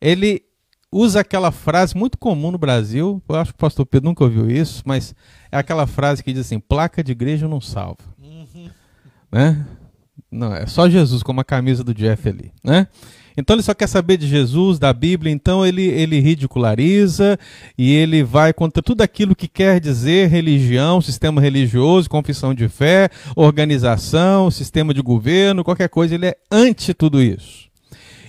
Ele 0.00 0.42
usa 0.92 1.20
aquela 1.20 1.50
frase 1.50 1.96
muito 1.96 2.18
comum 2.18 2.50
no 2.50 2.58
Brasil, 2.58 3.22
eu 3.28 3.34
acho 3.36 3.52
que 3.52 3.56
o 3.56 3.60
pastor 3.60 3.86
Pedro 3.86 4.08
nunca 4.08 4.24
ouviu 4.24 4.50
isso, 4.50 4.82
mas 4.84 5.14
é 5.50 5.58
aquela 5.58 5.86
frase 5.86 6.22
que 6.22 6.32
diz 6.32 6.46
assim: 6.46 6.58
placa 6.58 7.02
de 7.02 7.12
igreja 7.12 7.46
não 7.46 7.60
salva. 7.60 7.98
Uhum. 8.20 8.68
Né? 9.30 9.66
Não, 10.30 10.54
é 10.54 10.66
só 10.66 10.88
Jesus, 10.88 11.22
como 11.22 11.40
a 11.40 11.44
camisa 11.44 11.82
do 11.82 11.94
Jeff 11.94 12.28
ali. 12.28 12.52
Né? 12.62 12.86
Então 13.36 13.56
ele 13.56 13.62
só 13.62 13.72
quer 13.72 13.86
saber 13.86 14.16
de 14.16 14.26
Jesus, 14.26 14.78
da 14.78 14.92
Bíblia, 14.92 15.32
então 15.32 15.64
ele, 15.64 15.82
ele 15.82 16.20
ridiculariza 16.20 17.38
e 17.76 17.92
ele 17.92 18.22
vai 18.22 18.52
contra 18.52 18.82
tudo 18.82 19.02
aquilo 19.02 19.34
que 19.34 19.48
quer 19.48 19.80
dizer 19.80 20.28
religião, 20.28 21.00
sistema 21.00 21.40
religioso, 21.40 22.10
confissão 22.10 22.52
de 22.52 22.68
fé, 22.68 23.08
organização, 23.34 24.50
sistema 24.50 24.92
de 24.92 25.00
governo, 25.00 25.64
qualquer 25.64 25.88
coisa, 25.88 26.14
ele 26.14 26.26
é 26.26 26.36
anti 26.50 26.92
tudo 26.92 27.22
isso. 27.22 27.70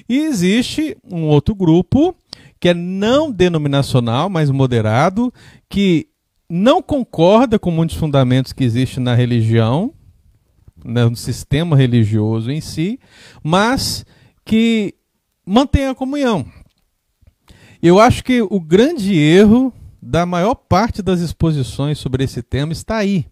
E 0.08 0.19
existe 0.19 0.97
um 1.10 1.24
outro 1.24 1.56
grupo 1.56 2.15
que 2.62 2.69
é 2.69 2.74
não 2.76 3.32
denominacional, 3.32 4.30
mas 4.30 4.52
moderado, 4.52 5.34
que 5.67 6.08
não 6.47 6.80
concorda 6.80 7.58
com 7.58 7.71
muitos 7.71 7.95
fundamentos 7.95 8.54
que 8.54 8.63
existem 8.63 9.04
na 9.04 9.15
religião, 9.15 9.91
né, 10.86 11.06
no 11.06 11.15
sistema 11.15 11.76
religioso 11.76 12.52
em 12.52 12.62
si, 12.62 13.00
mas 13.43 14.06
que 14.45 14.93
mantém 15.43 15.88
a 15.88 15.95
comunhão. 15.95 16.45
Eu 17.82 18.00
acho 18.00 18.24
que 18.24 18.43
o 18.43 18.60
grande 18.60 19.17
erro 19.17 19.74
da 20.00 20.24
maior 20.24 20.54
parte 20.54 21.02
das 21.02 21.19
exposições 21.19 21.97
sobre 21.97 22.24
esse 22.24 22.43
tema 22.43 22.74
está 22.74 22.97
aí. 22.97 23.26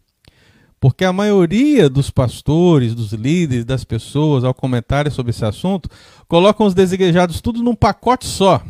Porque 0.79 1.05
a 1.05 1.13
maioria 1.13 1.87
dos 1.87 2.09
pastores, 2.09 2.95
dos 2.95 3.13
líderes, 3.13 3.65
das 3.65 3.83
pessoas, 3.83 4.43
ao 4.43 4.55
comentário 4.55 5.11
sobre 5.11 5.29
esse 5.29 5.45
assunto, 5.45 5.87
colocam 6.27 6.65
os 6.65 6.73
desigrejados 6.73 7.41
tudo 7.41 7.61
num 7.61 7.75
pacote 7.75 8.25
só 8.25 8.63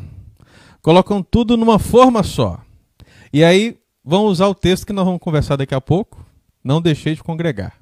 colocam 0.82 1.22
tudo 1.22 1.58
numa 1.58 1.80
forma 1.80 2.24
só. 2.24 2.60
E 3.32 3.44
aí 3.44 3.78
vão 4.04 4.26
usar 4.26 4.48
o 4.48 4.56
texto 4.56 4.86
que 4.86 4.94
nós 4.94 5.06
vamos 5.06 5.20
conversar 5.20 5.56
daqui 5.56 5.76
a 5.76 5.82
pouco. 5.82 6.26
Não 6.64 6.82
deixei 6.82 7.16
de 7.16 7.24
congregar. 7.24 7.74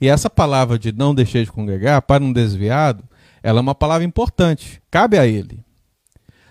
E 0.00 0.08
essa 0.08 0.30
palavra 0.30 0.78
de 0.78 0.92
não 0.92 1.14
deixei 1.14 1.44
de 1.44 1.52
congregar, 1.52 2.00
para 2.02 2.24
um 2.24 2.32
desviado, 2.32 3.04
ela 3.42 3.58
é 3.58 3.62
uma 3.62 3.74
palavra 3.74 4.04
importante. 4.04 4.80
Cabe 4.90 5.18
a 5.18 5.26
ele. 5.26 5.62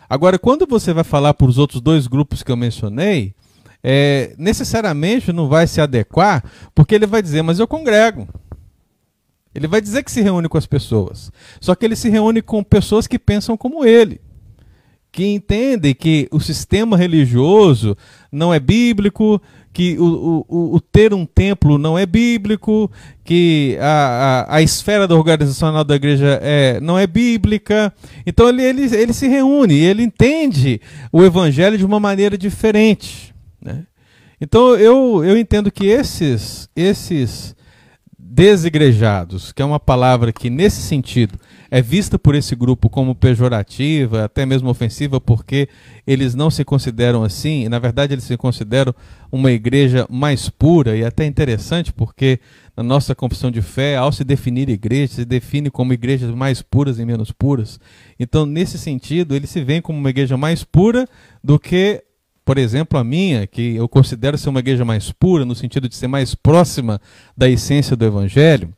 Agora, 0.08 0.38
quando 0.38 0.68
você 0.68 0.94
vai 0.94 1.04
falar 1.04 1.34
para 1.34 1.48
os 1.48 1.58
outros 1.58 1.82
dois 1.82 2.06
grupos 2.06 2.44
que 2.44 2.52
eu 2.52 2.58
mencionei, 2.58 3.34
é, 3.84 4.36
necessariamente 4.38 5.32
não 5.32 5.48
vai 5.48 5.66
se 5.66 5.82
adequar, 5.82 6.44
porque 6.76 6.94
ele 6.94 7.08
vai 7.08 7.22
dizer, 7.22 7.42
mas 7.42 7.60
eu 7.60 7.68
congrego. 7.68 8.28
Ele 9.54 9.68
vai 9.68 9.82
dizer 9.82 10.04
que 10.04 10.12
se 10.12 10.22
reúne 10.22 10.48
com 10.48 10.58
as 10.58 10.68
pessoas. 10.68 11.32
Só 11.60 11.74
que 11.74 11.86
ele 11.86 11.96
se 11.96 12.10
reúne 12.10 12.42
com 12.42 12.64
pessoas 12.64 13.08
que 13.08 13.18
pensam 13.18 13.58
como 13.58 13.84
ele 13.84 14.22
que 15.12 15.26
entendem 15.26 15.94
que 15.94 16.28
o 16.32 16.40
sistema 16.40 16.96
religioso 16.96 17.98
não 18.32 18.54
é 18.54 18.60
bíblico, 18.60 19.42
que 19.74 19.98
o, 19.98 20.46
o, 20.48 20.76
o 20.76 20.80
ter 20.80 21.14
um 21.14 21.26
templo 21.26 21.78
não 21.78 21.98
é 21.98 22.06
bíblico, 22.06 22.92
que 23.24 23.78
a, 23.80 24.46
a, 24.50 24.56
a 24.58 24.62
esfera 24.62 25.08
da 25.08 25.16
organizacional 25.16 25.84
da 25.84 25.96
igreja 25.96 26.40
é, 26.42 26.80
não 26.80 26.98
é 26.98 27.08
bíblica. 27.08 27.94
Então 28.26 28.50
ele, 28.50 28.64
ele, 28.64 28.84
ele 28.96 29.14
se 29.14 29.28
reúne, 29.28 29.76
ele 29.76 30.04
entende 30.04 30.82
o 31.12 31.24
evangelho 31.24 31.78
de 31.78 31.86
uma 31.86 32.00
maneira 32.00 32.38
diferente. 32.38 33.34
Né? 33.62 33.84
Então 34.40 34.76
eu, 34.76 35.24
eu 35.24 35.38
entendo 35.38 35.72
que 35.72 35.88
esses, 35.88 36.70
esses 36.76 37.56
desigrejados, 38.32 39.52
que 39.52 39.60
é 39.60 39.66
uma 39.66 39.80
palavra 39.80 40.32
que 40.32 40.52
nesse 40.52 40.82
sentido 40.82 41.40
é 41.72 41.82
vista 41.82 42.20
por 42.20 42.36
esse 42.36 42.56
grupo 42.56 42.88
como 42.88 43.16
pejorativa, 43.16 44.24
até 44.24 44.46
mesmo 44.46 44.70
ofensiva, 44.70 45.20
porque 45.20 45.68
eles 46.06 46.36
não 46.36 46.52
se 46.52 46.64
consideram 46.64 47.24
assim, 47.24 47.64
e 47.64 47.70
na 47.70 47.80
verdade 47.80 48.14
eles 48.14 48.24
se 48.24 48.38
consideram 48.38 48.94
uma 49.32 49.52
igreja 49.52 50.06
mais 50.10 50.48
pura, 50.48 50.96
e 50.96 51.04
até 51.04 51.26
interessante 51.26 51.92
porque 51.92 52.40
na 52.78 52.84
nossa 52.84 53.16
confissão 53.16 53.50
de 53.50 53.64
fé, 53.64 53.98
ao 53.98 54.12
se 54.12 54.24
definir 54.24 54.70
igreja, 54.70 55.16
se 55.16 55.26
define 55.26 55.72
como 55.72 55.92
igrejas 55.92 56.30
mais 56.34 56.62
puras 56.62 57.00
e 57.00 57.06
menos 57.06 57.32
puras. 57.32 57.80
Então, 58.20 58.46
nesse 58.46 58.78
sentido, 58.78 59.36
eles 59.36 59.50
se 59.50 59.62
veem 59.64 59.82
como 59.82 60.00
uma 60.00 60.10
igreja 60.10 60.38
mais 60.38 60.64
pura 60.64 61.08
do 61.44 61.60
que 61.60 62.04
por 62.50 62.58
exemplo, 62.58 62.98
a 62.98 63.04
minha, 63.04 63.46
que 63.46 63.76
eu 63.76 63.88
considero 63.88 64.36
ser 64.36 64.50
uma 64.50 64.60
igreja 64.60 64.84
mais 64.84 65.12
pura, 65.12 65.46
no 65.46 65.54
sentido 65.54 65.88
de 65.88 65.96
ser 65.96 66.08
mais 66.08 66.34
próxima 66.34 67.00
da 67.38 67.48
essência 67.48 67.96
do 67.96 68.04
Evangelho, 68.04 68.74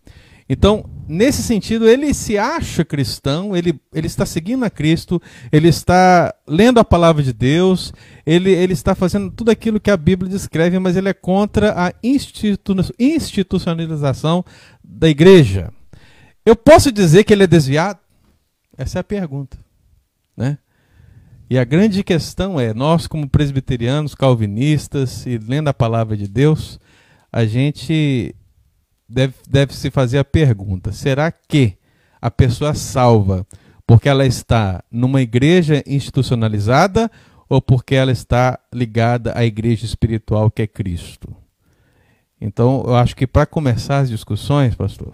então, 0.50 0.84
nesse 1.08 1.42
sentido, 1.42 1.88
ele 1.88 2.14
se 2.14 2.38
acha 2.38 2.84
cristão, 2.84 3.56
ele, 3.56 3.80
ele 3.94 4.08
está 4.08 4.26
seguindo 4.26 4.66
a 4.66 4.70
Cristo, 4.70 5.22
ele 5.54 5.70
está 5.70 6.36
lendo 6.46 6.82
a 6.82 6.84
palavra 6.84 7.24
de 7.24 7.32
Deus, 7.32 7.94
ele, 8.26 8.52
ele 8.52 8.74
está 8.74 8.94
fazendo 8.94 9.32
tudo 9.32 9.50
aquilo 9.50 9.80
que 9.80 9.90
a 9.90 9.96
Bíblia 9.96 10.30
descreve, 10.30 10.78
mas 10.78 10.98
ele 10.98 11.08
é 11.08 11.14
contra 11.14 11.74
a 11.88 11.94
institu 12.04 12.74
institucionalização 13.00 14.44
da 14.84 15.08
igreja. 15.08 15.72
Eu 16.46 16.58
posso 16.58 16.92
dizer 16.92 17.24
que 17.24 17.32
ele 17.32 17.44
é 17.44 17.48
desviado? 17.48 18.00
Essa 18.78 19.00
é 19.00 19.02
a 19.02 19.04
pergunta. 19.06 19.58
Né? 20.36 20.58
E 21.52 21.60
a 21.60 21.66
grande 21.66 22.02
questão 22.02 22.58
é: 22.58 22.74
nós, 22.74 23.08
como 23.08 23.28
presbiterianos, 23.28 24.16
calvinistas 24.16 25.26
e 25.26 25.38
lendo 25.38 25.68
a 25.68 25.74
palavra 25.74 26.16
de 26.16 26.26
Deus, 26.26 26.80
a 27.30 27.44
gente 27.44 28.34
deve, 29.10 29.34
deve 29.50 29.76
se 29.76 29.92
fazer 29.92 30.20
a 30.20 30.24
pergunta: 30.24 30.94
será 30.94 31.30
que 31.30 31.78
a 32.22 32.32
pessoa 32.32 32.74
salva 32.74 33.46
porque 33.86 34.08
ela 34.08 34.26
está 34.26 34.82
numa 34.90 35.22
igreja 35.22 35.84
institucionalizada 35.86 37.12
ou 37.50 37.62
porque 37.62 37.96
ela 37.96 38.14
está 38.14 38.58
ligada 38.74 39.34
à 39.36 39.44
igreja 39.44 39.84
espiritual 39.84 40.50
que 40.50 40.62
é 40.62 40.68
Cristo. 40.68 41.36
Então, 42.40 42.82
eu 42.88 42.96
acho 42.96 43.14
que 43.14 43.28
para 43.28 43.46
começar 43.46 43.98
as 43.98 44.10
discussões, 44.10 44.74
pastor, 44.74 45.14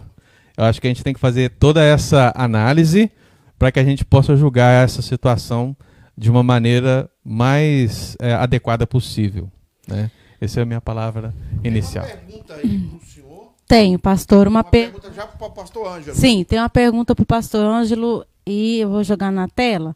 eu 0.56 0.62
acho 0.62 0.80
que 0.80 0.86
a 0.86 0.90
gente 0.90 1.02
tem 1.02 1.14
que 1.14 1.18
fazer 1.18 1.50
toda 1.58 1.82
essa 1.82 2.32
análise 2.36 3.10
para 3.58 3.72
que 3.72 3.80
a 3.80 3.84
gente 3.84 4.04
possa 4.04 4.36
julgar 4.36 4.84
essa 4.84 5.02
situação 5.02 5.76
de 6.18 6.28
uma 6.28 6.42
maneira 6.42 7.08
mais 7.24 8.16
é, 8.20 8.34
adequada 8.34 8.86
possível. 8.86 9.48
Né? 9.86 10.10
Essa 10.40 10.60
é 10.60 10.62
a 10.64 10.66
minha 10.66 10.80
palavra 10.80 11.32
inicial. 11.62 12.04
Tem 12.04 12.14
uma 12.14 12.20
pergunta 12.26 12.54
aí 12.54 12.78
pro 12.78 13.06
senhor. 13.06 13.52
Tenho, 13.68 13.98
pastor, 13.98 14.48
uma, 14.48 14.58
Uma 14.60 14.64
per... 14.64 14.90
pergunta 14.90 15.12
já 15.12 15.26
pro 15.26 15.50
pastor 15.50 15.86
Ângelo. 15.86 16.16
Sim, 16.16 16.42
tem 16.42 16.58
uma 16.58 16.68
pergunta 16.68 17.14
para 17.14 17.22
o 17.22 17.26
pastor 17.26 17.64
Ângelo 17.64 18.24
e 18.44 18.80
eu 18.80 18.88
vou 18.88 19.04
jogar 19.04 19.30
na 19.30 19.46
tela, 19.46 19.94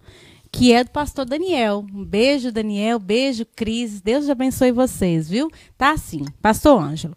que 0.52 0.72
é 0.72 0.84
do 0.84 0.90
pastor 0.90 1.24
Daniel. 1.24 1.84
Um 1.92 2.04
beijo, 2.04 2.52
Daniel. 2.52 2.98
Beijo, 3.00 3.44
Cris. 3.56 4.00
Deus 4.00 4.28
abençoe 4.28 4.70
vocês, 4.70 5.28
viu? 5.28 5.50
Tá 5.76 5.90
assim, 5.92 6.24
pastor 6.40 6.80
Ângelo. 6.80 7.16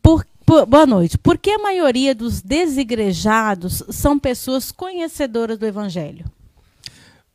Por, 0.00 0.24
por- 0.46 0.64
boa 0.64 0.86
noite. 0.86 1.18
Por 1.18 1.36
que 1.36 1.50
a 1.50 1.58
maioria 1.58 2.14
dos 2.14 2.40
desigrejados 2.40 3.82
são 3.90 4.18
pessoas 4.18 4.72
conhecedoras 4.72 5.58
do 5.58 5.66
evangelho? 5.66 6.24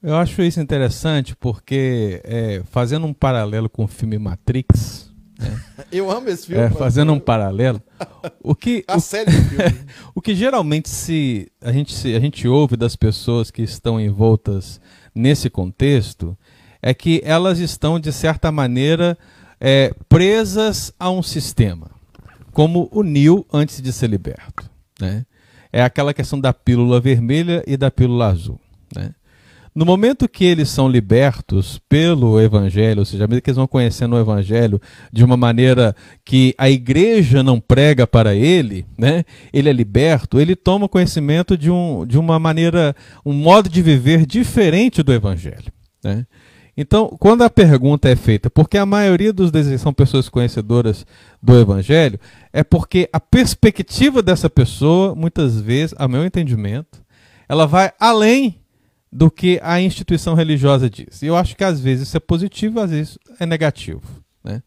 Eu 0.02 0.16
acho 0.16 0.42
isso 0.42 0.62
interessante 0.62 1.36
porque, 1.36 2.22
é, 2.24 2.62
fazendo 2.72 3.06
um 3.06 3.14
paralelo 3.14 3.70
com 3.70 3.84
o 3.84 3.88
filme 3.88 4.18
Matrix, 4.18 5.10
Eu 5.92 6.10
amo 6.12 6.30
esse 6.30 6.48
filme. 6.48 6.62
é, 6.62 6.70
fazendo 6.70 7.14
um 7.14 7.20
paralelo, 7.20 7.82
o 8.42 8.54
que, 8.56 8.84
A 8.88 8.98
o 8.98 9.00
série 9.00 9.32
do 9.32 9.42
filme. 9.44 9.80
O 10.14 10.22
que 10.22 10.36
geralmente 10.36 10.90
se 10.90 11.52
a, 11.62 11.72
gente, 11.72 11.94
se 11.94 12.16
a 12.16 12.20
gente 12.20 12.48
ouve 12.48 12.76
das 12.76 12.96
pessoas 12.96 13.50
que 13.50 13.62
estão 13.62 14.00
envoltas 14.00 14.82
nesse 15.14 15.50
contexto 15.50 16.38
é 16.82 16.94
que 16.94 17.22
elas 17.24 17.60
estão, 17.60 18.00
de 18.00 18.12
certa 18.12 18.52
maneira, 18.52 19.18
é, 19.60 19.94
presas 20.08 20.94
a 21.00 21.10
um 21.10 21.22
sistema, 21.22 21.92
como 22.52 22.90
o 22.92 23.04
Neo 23.04 23.46
antes 23.52 23.82
de 23.82 23.92
ser 23.92 24.10
liberto. 24.10 24.70
Né? 25.00 25.26
É 25.72 25.84
aquela 25.84 26.14
questão 26.14 26.40
da 26.40 26.54
pílula 26.54 27.00
vermelha 27.00 27.64
e 27.68 27.76
da 27.76 27.92
pílula 27.92 28.28
azul. 28.28 28.60
Né? 28.96 29.14
No 29.74 29.86
momento 29.86 30.28
que 30.28 30.44
eles 30.44 30.70
são 30.70 30.90
libertos 30.90 31.80
pelo 31.88 32.40
Evangelho, 32.42 33.00
ou 33.00 33.06
seja, 33.06 33.26
à 33.26 33.28
medida 33.28 33.42
que 33.42 33.50
eles 33.50 33.58
vão 33.58 33.68
conhecendo 33.68 34.16
o 34.16 34.20
Evangelho 34.20 34.82
de 35.12 35.24
uma 35.24 35.38
maneira 35.38 35.96
que 36.26 36.56
a 36.58 36.70
igreja 36.70 37.44
não 37.44 37.60
prega 37.60 38.08
para 38.08 38.34
ele, 38.34 38.86
né? 38.98 39.24
ele 39.54 39.70
é 39.70 39.74
liberto, 39.74 40.40
ele 40.40 40.56
toma 40.56 40.90
conhecimento 40.90 41.58
de, 41.58 41.70
um, 41.70 42.06
de 42.06 42.18
uma 42.18 42.40
maneira, 42.40 42.96
um 43.26 43.34
modo 43.34 43.70
de 43.70 43.82
viver 43.82 44.26
diferente 44.26 45.04
do 45.04 45.14
Evangelho. 45.14 45.72
Né? 46.04 46.26
Então, 46.76 47.16
quando 47.20 47.44
a 47.44 47.50
pergunta 47.50 48.10
é 48.10 48.16
feita, 48.16 48.50
porque 48.50 48.78
a 48.78 48.86
maioria 48.86 49.34
dos 49.34 49.52
desejos 49.52 49.82
são 49.82 49.94
pessoas 49.94 50.30
conhecedoras 50.30 51.06
do 51.44 51.60
Evangelho, 51.60 52.18
é 52.54 52.64
porque 52.64 53.10
a 53.12 53.20
perspectiva 53.20 54.22
dessa 54.22 54.50
pessoa, 54.50 55.14
muitas 55.14 55.60
vezes, 55.60 55.94
a 55.98 56.08
meu 56.08 56.26
entendimento, 56.26 57.02
ela 57.50 57.68
vai 57.68 57.92
além 58.00 58.60
do 59.12 59.32
que 59.32 59.60
a 59.63 59.82
instituição 59.82 60.34
religiosa 60.34 60.89
diz. 60.89 61.22
E 61.22 61.28
eu 61.28 61.36
acho 61.36 61.56
que 61.56 61.63
às 61.63 61.80
vezes 61.80 62.08
isso 62.08 62.17
é 62.17 62.19
positivo, 62.19 62.80
às 62.80 62.91
vezes 62.91 63.17
é 63.39 63.45
negativo. 63.45 64.02
Né? 64.43 64.62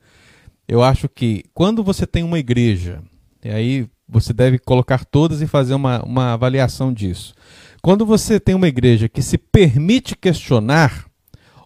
Eu 0.67 0.83
acho 0.83 1.09
que 1.09 1.45
quando 1.55 1.83
você 1.83 2.07
tem 2.07 2.23
uma 2.23 2.39
igreja, 2.39 3.03
e 3.45 3.51
aí 3.51 3.87
você 4.09 4.33
deve 4.33 4.59
colocar 4.59 5.05
todas 5.05 5.41
e 5.41 5.47
fazer 5.47 5.75
uma, 5.75 6.03
uma 6.05 6.33
avaliação 6.33 6.93
disso. 6.93 7.35
Quando 7.81 8.05
você 8.05 8.39
tem 8.39 8.55
uma 8.55 8.69
igreja 8.69 9.09
que 9.09 9.23
se 9.23 9.39
permite 9.39 10.15
questionar, 10.17 11.07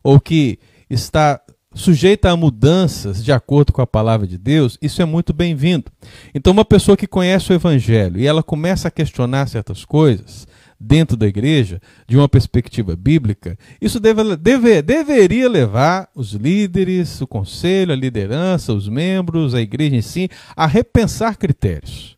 ou 0.02 0.20
que 0.20 0.58
está 0.88 1.40
sujeita 1.74 2.30
a 2.30 2.36
mudanças 2.36 3.22
de 3.22 3.32
acordo 3.32 3.72
com 3.72 3.82
a 3.82 3.86
palavra 3.86 4.26
de 4.26 4.38
Deus, 4.38 4.78
isso 4.80 5.02
é 5.02 5.04
muito 5.04 5.32
bem-vindo. 5.32 5.90
Então, 6.32 6.52
uma 6.52 6.64
pessoa 6.64 6.96
que 6.96 7.06
conhece 7.06 7.52
o 7.52 7.54
Evangelho 7.54 8.18
e 8.18 8.26
ela 8.26 8.42
começa 8.42 8.88
a 8.88 8.90
questionar 8.90 9.48
certas 9.48 9.84
coisas 9.84 10.46
dentro 10.78 11.16
da 11.16 11.26
igreja, 11.26 11.80
de 12.06 12.16
uma 12.16 12.28
perspectiva 12.28 12.94
bíblica, 12.94 13.58
isso 13.80 13.98
deve, 13.98 14.36
deve, 14.36 14.82
deveria 14.82 15.48
levar 15.48 16.08
os 16.14 16.32
líderes, 16.32 17.20
o 17.20 17.26
conselho, 17.26 17.92
a 17.92 17.96
liderança, 17.96 18.72
os 18.72 18.88
membros, 18.88 19.54
a 19.54 19.60
igreja 19.60 19.96
em 19.96 20.02
si, 20.02 20.28
a 20.54 20.66
repensar 20.66 21.36
critérios. 21.36 22.16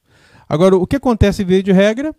Agora, 0.49 0.77
o 0.77 0.87
que 0.87 0.97
acontece, 0.97 1.45
via 1.45 1.63
de 1.63 1.73
regra, 1.73 2.15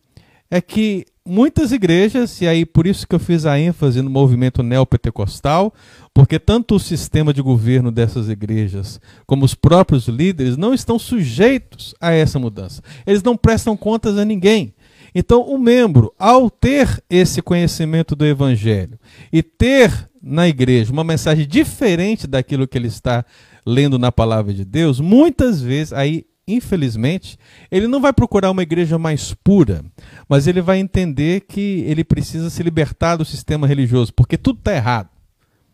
é 0.52 0.62
que 0.62 1.06
muitas 1.26 1.72
igrejas, 1.72 2.42
e 2.42 2.48
aí 2.48 2.66
por 2.66 2.88
isso 2.88 3.08
que 3.08 3.14
eu 3.14 3.20
fiz 3.20 3.46
a 3.46 3.60
ênfase 3.60 4.02
no 4.02 4.10
movimento 4.10 4.64
neopentecostal, 4.64 5.74
porque 6.14 6.40
tanto 6.40 6.76
o 6.76 6.80
sistema 6.80 7.32
de 7.32 7.42
governo 7.42 7.92
dessas 7.92 8.30
igrejas 8.30 9.00
como 9.28 9.46
os 9.46 9.54
próprios 9.54 10.08
líderes 10.08 10.58
não 10.58 10.74
estão 10.74 10.98
sujeitos 10.98 11.94
a 12.02 12.12
essa 12.12 12.40
mudança. 12.40 12.82
Eles 13.06 13.22
não 13.22 13.38
prestam 13.38 13.78
contas 13.78 14.18
a 14.18 14.26
ninguém. 14.26 14.74
Então, 15.14 15.42
o 15.42 15.58
membro, 15.58 16.14
ao 16.18 16.50
ter 16.50 17.04
esse 17.10 17.42
conhecimento 17.42 18.16
do 18.16 18.26
evangelho 18.26 19.00
e 19.32 19.42
ter 19.42 20.10
na 20.22 20.48
igreja 20.48 20.92
uma 20.92 21.04
mensagem 21.04 21.48
diferente 21.48 22.28
daquilo 22.28 22.68
que 22.68 22.78
ele 22.78 22.88
está 22.88 23.26
lendo 23.66 23.98
na 23.98 24.12
palavra 24.12 24.54
de 24.54 24.66
Deus, 24.66 25.00
muitas 25.00 25.62
vezes 25.62 25.94
aí 25.94 26.26
infelizmente, 26.56 27.38
ele 27.70 27.88
não 27.88 28.02
vai 28.02 28.12
procurar 28.12 28.50
uma 28.50 28.64
igreja 28.64 28.98
mais 28.98 29.36
pura, 29.44 29.84
mas 30.28 30.48
ele 30.48 30.62
vai 30.62 30.80
entender 30.80 31.42
que 31.42 31.84
ele 31.86 32.04
precisa 32.04 32.50
se 32.50 32.64
libertar 32.64 33.18
do 33.18 33.24
sistema 33.24 33.68
religioso, 33.68 34.14
porque 34.14 34.38
tudo 34.38 34.58
está 34.58 34.74
errado. 34.74 35.10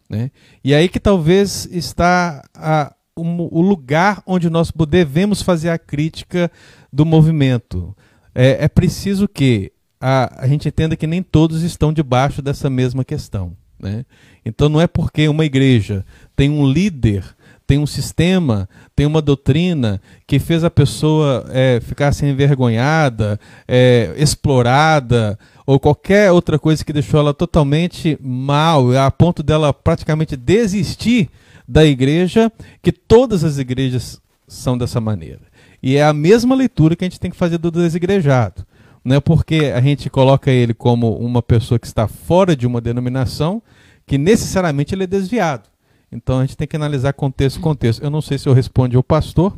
Né? 0.09 0.31
E 0.63 0.73
aí 0.73 0.89
que 0.89 0.99
talvez 0.99 1.67
está 1.71 2.43
a, 2.53 2.93
o, 3.15 3.59
o 3.59 3.61
lugar 3.61 4.21
onde 4.25 4.49
nós 4.49 4.71
devemos 4.88 5.41
fazer 5.41 5.69
a 5.69 5.79
crítica 5.79 6.51
do 6.91 7.05
movimento. 7.05 7.95
É, 8.36 8.65
é 8.65 8.67
preciso 8.67 9.27
que 9.27 9.71
a, 9.99 10.43
a 10.43 10.47
gente 10.47 10.67
entenda 10.67 10.95
que 10.95 11.07
nem 11.07 11.23
todos 11.23 11.63
estão 11.63 11.91
debaixo 11.91 12.41
dessa 12.41 12.69
mesma 12.69 13.03
questão. 13.03 13.55
Né? 13.79 14.05
Então 14.45 14.69
não 14.69 14.79
é 14.79 14.88
porque 14.88 15.27
uma 15.27 15.45
igreja 15.45 16.05
tem 16.36 16.49
um 16.49 16.69
líder 16.69 17.23
tem 17.67 17.79
um 17.79 17.86
sistema, 17.86 18.69
tem 18.95 19.05
uma 19.05 19.21
doutrina 19.21 19.99
que 20.27 20.39
fez 20.39 20.63
a 20.63 20.69
pessoa 20.69 21.45
é, 21.49 21.79
ficar 21.81 22.09
assim 22.09 22.27
envergonhada, 22.27 23.39
é, 23.67 24.13
explorada, 24.17 25.38
ou 25.65 25.79
qualquer 25.79 26.31
outra 26.31 26.59
coisa 26.59 26.86
que 26.86 26.93
deixou 26.93 27.19
ela 27.19 27.33
totalmente 27.33 28.17
mal, 28.21 28.95
a 28.95 29.09
ponto 29.09 29.41
dela 29.41 29.73
praticamente 29.73 30.38
desistir 30.38 31.29
da 31.67 31.83
igreja, 31.83 32.51
que 32.83 32.91
todas 32.91 33.43
as 33.43 33.57
igrejas 33.57 34.21
são 34.47 34.77
dessa 34.77 35.01
maneira. 35.01 35.41
E 35.86 35.97
é 35.97 36.03
a 36.03 36.13
mesma 36.13 36.55
leitura 36.55 36.95
que 36.95 37.05
a 37.05 37.07
gente 37.07 37.19
tem 37.19 37.29
que 37.29 37.38
fazer 37.38 37.59
do 37.59 37.69
desigrejado. 37.69 38.65
Não 39.03 39.17
é 39.17 39.19
porque 39.19 39.65
a 39.65 39.79
gente 39.79 40.09
coloca 40.09 40.49
ele 40.49 40.73
como 40.73 41.15
uma 41.15 41.43
pessoa 41.43 41.77
que 41.77 41.86
está 41.86 42.07
fora 42.07 42.55
de 42.55 42.65
uma 42.65 42.81
denominação 42.81 43.61
que 44.03 44.17
necessariamente 44.17 44.95
ele 44.95 45.03
é 45.03 45.07
desviado. 45.07 45.69
Então 46.11 46.39
a 46.39 46.41
gente 46.41 46.57
tem 46.57 46.67
que 46.67 46.75
analisar 46.75 47.13
contexto 47.13 47.59
contexto. 47.59 48.03
Eu 48.03 48.09
não 48.09 48.19
sei 48.19 48.39
se 48.39 48.49
eu 48.49 48.53
respondi 48.53 48.95
ao 48.95 49.03
pastor, 49.03 49.55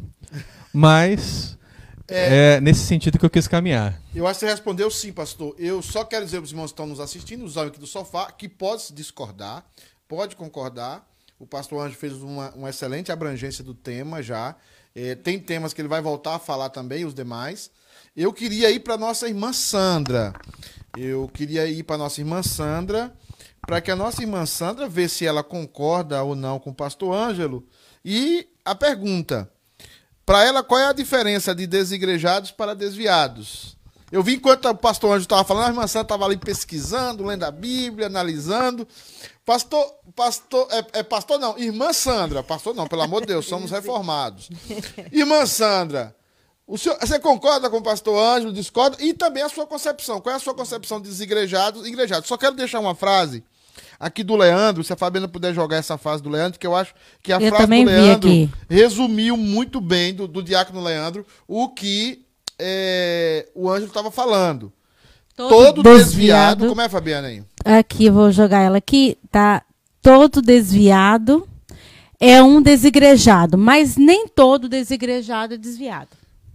mas 0.73 1.57
é, 2.09 2.55
é 2.55 2.61
nesse 2.61 2.81
sentido 2.81 3.17
que 3.17 3.25
eu 3.25 3.29
quis 3.29 3.47
caminhar. 3.47 3.97
Eu 4.13 4.27
acho 4.27 4.41
que 4.41 4.45
você 4.45 4.51
respondeu 4.51 4.91
sim, 4.91 5.13
pastor. 5.13 5.55
Eu 5.57 5.81
só 5.81 6.03
quero 6.03 6.25
dizer 6.25 6.39
para 6.39 6.43
os 6.43 6.51
irmãos 6.51 6.71
que 6.71 6.73
estão 6.73 6.87
nos 6.87 6.99
assistindo, 6.99 7.45
os 7.45 7.55
homens 7.55 7.69
aqui 7.69 7.79
do 7.79 7.87
sofá, 7.87 8.29
que 8.33 8.49
pode 8.49 8.81
se 8.81 8.93
discordar, 8.93 9.65
pode 10.09 10.35
concordar. 10.35 11.07
O 11.39 11.47
pastor 11.47 11.85
Anjo 11.85 11.95
fez 11.95 12.13
uma, 12.15 12.51
uma 12.51 12.69
excelente 12.69 13.13
abrangência 13.13 13.63
do 13.63 13.73
tema 13.73 14.21
já. 14.21 14.57
É, 14.99 15.13
tem 15.13 15.39
temas 15.39 15.73
que 15.73 15.81
ele 15.81 15.87
vai 15.87 16.01
voltar 16.01 16.33
a 16.33 16.39
falar 16.39 16.69
também, 16.69 17.05
os 17.05 17.13
demais. 17.13 17.69
Eu 18.15 18.33
queria 18.33 18.71
ir 18.71 18.79
para 18.79 18.97
nossa 18.97 19.27
irmã 19.27 19.53
Sandra. 19.53 20.33
Eu 20.97 21.27
queria 21.27 21.67
ir 21.67 21.83
para 21.83 21.99
nossa 21.99 22.19
irmã 22.19 22.41
Sandra, 22.41 23.15
para 23.61 23.79
que 23.79 23.91
a 23.91 23.95
nossa 23.95 24.23
irmã 24.23 24.43
Sandra 24.47 24.89
vê 24.89 25.07
se 25.07 25.23
ela 25.23 25.43
concorda 25.43 26.23
ou 26.23 26.35
não 26.35 26.57
com 26.57 26.71
o 26.71 26.75
pastor 26.75 27.13
Ângelo. 27.13 27.63
E 28.03 28.49
a 28.65 28.73
pergunta: 28.73 29.47
para 30.25 30.43
ela, 30.43 30.63
qual 30.63 30.81
é 30.81 30.87
a 30.87 30.93
diferença 30.93 31.53
de 31.53 31.67
desigrejados 31.67 32.49
para 32.49 32.73
desviados? 32.73 33.76
Eu 34.11 34.23
vi 34.23 34.35
enquanto 34.35 34.65
o 34.65 34.75
pastor 34.75 35.11
Anjo 35.11 35.23
estava 35.23 35.43
falando, 35.43 35.65
a 35.65 35.69
irmã 35.69 35.87
Sandra 35.87 36.03
estava 36.03 36.25
ali 36.25 36.37
pesquisando, 36.37 37.25
lendo 37.25 37.43
a 37.43 37.51
Bíblia, 37.51 38.07
analisando. 38.07 38.87
Pastor, 39.45 39.85
pastor, 40.15 40.67
é, 40.71 40.99
é 40.99 41.03
pastor 41.03 41.39
não, 41.39 41.57
irmã 41.57 41.91
Sandra, 41.91 42.41
pastor 42.41 42.73
não, 42.73 42.87
pelo 42.87 43.01
amor 43.01 43.21
de 43.21 43.27
Deus, 43.27 43.45
somos 43.45 43.71
reformados. 43.71 44.49
Irmã 45.11 45.45
Sandra, 45.45 46.15
o 46.65 46.77
senhor, 46.77 46.97
você 46.99 47.19
concorda 47.19 47.69
com 47.69 47.77
o 47.77 47.83
pastor 47.83 48.17
Ângelo, 48.17 48.53
discorda? 48.53 48.97
E 48.99 49.13
também 49.13 49.43
a 49.43 49.49
sua 49.49 49.65
concepção. 49.65 50.21
Qual 50.21 50.33
é 50.33 50.35
a 50.35 50.39
sua 50.39 50.53
concepção 50.53 51.01
de 51.01 51.09
desigrejados 51.09 51.85
e 51.85 51.89
igrejados? 51.89 52.27
Só 52.27 52.37
quero 52.37 52.55
deixar 52.55 52.79
uma 52.79 52.95
frase 52.95 53.43
aqui 53.99 54.23
do 54.23 54.35
Leandro, 54.35 54.83
se 54.83 54.93
a 54.93 54.97
Fabiana 54.97 55.27
puder 55.27 55.53
jogar 55.53 55.77
essa 55.77 55.97
frase 55.97 56.21
do 56.21 56.29
Leandro, 56.29 56.59
que 56.59 56.67
eu 56.67 56.75
acho 56.75 56.93
que 57.21 57.31
a 57.31 57.41
Eu 57.41 57.49
frase 57.49 57.67
do 57.67 57.83
Leandro 57.83 58.29
resumiu 58.69 59.35
muito 59.35 59.81
bem, 59.81 60.13
do, 60.13 60.27
do 60.27 60.43
diácono 60.43 60.83
Leandro, 60.83 61.25
o 61.47 61.69
que 61.69 62.26
é, 62.59 63.47
o 63.53 63.69
Ângelo 63.69 63.87
estava 63.87 64.11
falando. 64.11 64.71
Todo, 65.35 65.83
desviado, 65.83 66.67
Como 66.67 66.81
é, 66.81 66.89
Fabiana 66.89 67.27
aí? 67.27 67.43
Aqui, 67.63 68.05
eu 68.05 68.13
vou 68.13 68.31
jogar 68.31 68.61
ela 68.61 68.77
aqui. 68.79 69.17
Tá. 69.31 69.61
todo 70.01 70.41
desviado 70.41 71.47
é 72.19 72.41
um 72.41 72.59
desigrejado, 72.61 73.57
mas 73.57 73.97
nem 73.97 74.27
todo 74.27 74.67
desigrejado 74.67 75.53
é 75.53 75.57
desviado. 75.57 76.09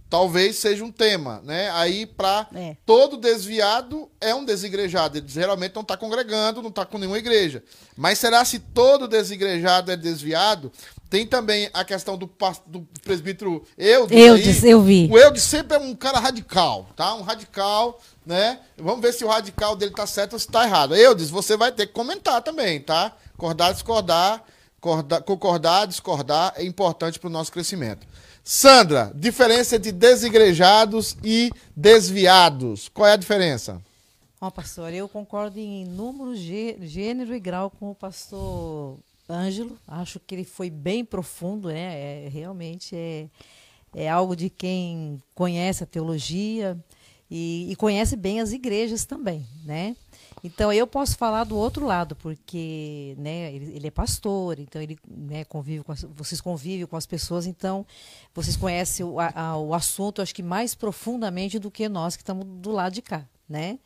Talvez 0.09 0.57
seja 0.57 0.83
um 0.83 0.91
tema, 0.91 1.41
né? 1.43 1.71
Aí, 1.71 2.05
para 2.05 2.45
É. 2.53 2.75
todo 2.85 3.17
desviado 3.17 4.07
é 4.21 4.35
um 4.35 4.45
desigrejado. 4.45 5.17
Ele 5.17 5.27
geralmente 5.27 5.73
não 5.73 5.81
está 5.81 5.97
congregando, 5.97 6.61
não 6.61 6.69
está 6.69 6.85
com 6.85 6.99
nenhuma 6.99 7.17
igreja. 7.17 7.63
Mas 7.97 8.19
será 8.19 8.45
se 8.45 8.59
todo 8.59 9.07
desigrejado 9.07 9.91
é 9.91 9.97
desviado? 9.97 10.71
Tem 11.13 11.27
também 11.27 11.69
a 11.75 11.85
questão 11.85 12.17
do, 12.17 12.27
do 12.65 12.87
presbítero 13.03 13.63
Eudes. 13.77 14.17
Eudes, 14.17 14.63
aí. 14.63 14.71
eu 14.71 14.81
vi. 14.81 15.07
O 15.11 15.15
Eudes 15.15 15.43
sempre 15.43 15.77
é 15.77 15.79
um 15.79 15.93
cara 15.93 16.17
radical, 16.17 16.87
tá? 16.95 17.13
Um 17.13 17.21
radical, 17.21 17.99
né? 18.25 18.59
Vamos 18.75 18.99
ver 18.99 19.13
se 19.13 19.23
o 19.23 19.27
radical 19.27 19.75
dele 19.75 19.91
tá 19.91 20.07
certo 20.07 20.33
ou 20.33 20.39
se 20.39 20.47
tá 20.47 20.63
errado. 20.65 20.95
Eudes, 20.95 21.29
você 21.29 21.55
vai 21.55 21.71
ter 21.71 21.85
que 21.85 21.93
comentar 21.93 22.41
também, 22.41 22.79
tá? 22.81 23.15
Concordar, 23.37 23.73
discordar, 23.73 24.43
corda- 24.81 25.21
concordar, 25.21 25.85
discordar 25.85 26.51
é 26.55 26.63
importante 26.65 27.19
para 27.19 27.27
o 27.27 27.31
nosso 27.31 27.51
crescimento. 27.51 28.07
Sandra, 28.43 29.11
diferença 29.13 29.75
entre 29.75 29.91
desigrejados 29.91 31.15
e 31.23 31.51
desviados. 31.75 32.89
Qual 32.89 33.07
é 33.07 33.11
a 33.13 33.17
diferença? 33.17 33.79
Ó, 34.41 34.49
pastor, 34.49 34.91
eu 34.91 35.07
concordo 35.07 35.59
em 35.59 35.85
número, 35.85 36.35
gê- 36.35 36.75
gênero 36.81 37.35
e 37.35 37.39
grau 37.39 37.69
com 37.69 37.91
o 37.91 37.95
pastor 37.95 38.97
Ângelo. 39.29 39.77
Acho 39.87 40.19
que 40.19 40.35
ele 40.35 40.43
foi 40.43 40.69
bem 40.69 41.03
profundo, 41.05 41.69
né? 41.69 42.25
É, 42.25 42.29
realmente 42.29 42.95
é, 42.95 43.27
é 43.95 44.09
algo 44.09 44.35
de 44.35 44.49
quem 44.49 45.21
conhece 45.35 45.83
a 45.83 45.87
teologia 45.87 46.77
e, 47.29 47.71
e 47.71 47.75
conhece 47.75 48.15
bem 48.15 48.39
as 48.41 48.51
igrejas 48.51 49.05
também, 49.05 49.47
né? 49.65 49.95
Então 50.43 50.73
eu 50.73 50.85
posso 50.85 51.15
falar 51.17 51.45
do 51.45 51.55
outro 51.57 51.85
lado, 51.85 52.17
porque 52.17 53.15
né, 53.17 53.53
ele, 53.53 53.75
ele 53.77 53.87
é 53.87 53.91
pastor, 53.91 54.59
então 54.59 54.81
ele 54.81 54.99
né, 55.07 55.45
convive 55.45 55.83
com 55.83 55.93
as, 55.93 56.03
vocês 56.03 56.41
convivem 56.41 56.85
com 56.85 56.97
as 56.97 57.05
pessoas, 57.05 57.45
então 57.47 57.85
vocês 58.35 58.57
conhecem 58.57 59.05
o, 59.05 59.21
a- 59.21 59.57
o 59.57 59.73
assunto, 59.73 60.21
acho 60.21 60.35
que 60.35 60.43
mais 60.43 60.75
profundamente 60.75 61.57
do 61.59 61.71
que 61.71 61.87
nós 61.87 62.17
que 62.17 62.23
estamos 62.23 62.45
do 62.45 62.71
lado 62.71 62.91
de 62.93 63.01
cá, 63.01 63.25
né? 63.47 63.79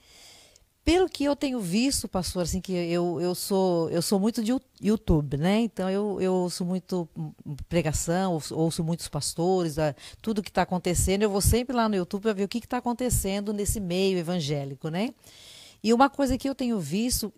Pelo 0.88 1.10
que 1.10 1.26
eu 1.26 1.36
tenho 1.36 1.60
visto, 1.60 2.08
pastor, 2.08 2.44
assim, 2.44 2.62
que 2.62 2.72
eu, 2.72 3.20
eu 3.20 3.36
sou 3.36 3.90
eu 3.90 4.02
sou 4.02 4.18
muito 4.18 4.42
de 4.42 4.56
YouTube, 4.82 5.36
né? 5.36 5.60
Então 5.60 5.90
eu, 5.90 6.22
eu 6.22 6.34
ouço 6.34 6.64
muito 6.64 7.10
pregação, 7.68 8.40
ouço, 8.52 8.86
muitos 8.86 9.10
pastores, 9.10 9.76
tudo 10.22 10.42
que 10.42 10.48
está 10.48 10.62
acontecendo, 10.62 11.24
eu 11.24 11.30
vou 11.30 11.42
sempre 11.42 11.76
lá 11.76 11.90
no 11.90 11.96
YouTube 11.98 12.22
para 12.22 12.32
ver 12.32 12.46
o 12.46 12.48
que 12.48 12.60
está 12.60 12.78
acontecendo 12.78 13.52
nesse 13.52 13.82
meio 13.82 14.18
evangélico, 14.18 14.88
né? 14.88 15.10
E 15.84 15.94
uma 15.94 16.10
coisa 16.10 16.38
que 16.38 16.48
eu 16.48 16.56
tenho 16.56 16.80
visto, 16.80 17.34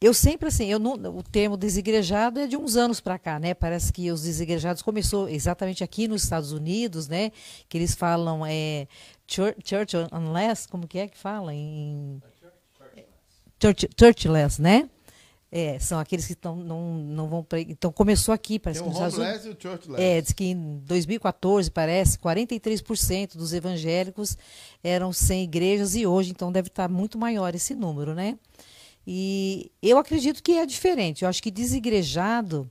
eu 0.00 0.14
sempre 0.14 0.48
assim, 0.48 0.64
eu 0.64 0.78
não, 0.78 0.94
o 0.94 1.22
termo 1.22 1.58
desigrejado 1.58 2.40
é 2.40 2.46
de 2.46 2.56
uns 2.56 2.74
anos 2.74 3.02
para 3.02 3.18
cá, 3.18 3.38
né? 3.38 3.52
Parece 3.52 3.92
que 3.92 4.10
os 4.10 4.22
desigrejados 4.22 4.80
começou 4.80 5.28
exatamente 5.28 5.84
aqui 5.84 6.08
nos 6.08 6.22
Estados 6.24 6.52
Unidos, 6.52 7.06
né? 7.06 7.32
Que 7.68 7.76
eles 7.76 7.94
falam 7.94 8.46
é 8.46 8.88
church, 9.28 9.58
church 9.62 9.94
unless, 10.10 10.66
como 10.66 10.88
que 10.88 10.98
é 10.98 11.06
que 11.06 11.18
fala 11.18 11.52
em 11.52 12.22
churchless, 13.98 14.60
né? 14.60 14.88
É, 15.56 15.78
são 15.78 16.00
aqueles 16.00 16.26
que 16.26 16.32
estão 16.32 16.56
não, 16.56 16.94
não 16.94 17.28
vão 17.28 17.46
então 17.68 17.92
começou 17.92 18.34
aqui, 18.34 18.58
parece 18.58 18.82
Tem 18.82 18.90
que 18.90 18.96
o 18.96 19.00
nos 19.00 19.12
Estados 19.14 19.44
Unidos. 19.44 19.46
e 19.46 19.48
o 19.50 19.56
churchless. 19.62 20.02
É, 20.02 20.20
diz 20.20 20.32
que 20.32 20.46
em 20.46 20.78
2014, 20.84 21.70
parece, 21.70 22.18
43% 22.18 23.36
dos 23.36 23.52
evangélicos 23.52 24.36
eram 24.82 25.12
sem 25.12 25.44
igrejas 25.44 25.94
e 25.94 26.04
hoje, 26.08 26.32
então, 26.32 26.50
deve 26.50 26.66
estar 26.66 26.88
muito 26.88 27.16
maior 27.16 27.54
esse 27.54 27.72
número, 27.72 28.14
né? 28.14 28.36
E 29.06 29.70
eu 29.80 29.98
acredito 29.98 30.42
que 30.42 30.52
é 30.52 30.66
diferente. 30.66 31.22
Eu 31.22 31.28
acho 31.28 31.42
que 31.42 31.50
desigrejado, 31.52 32.68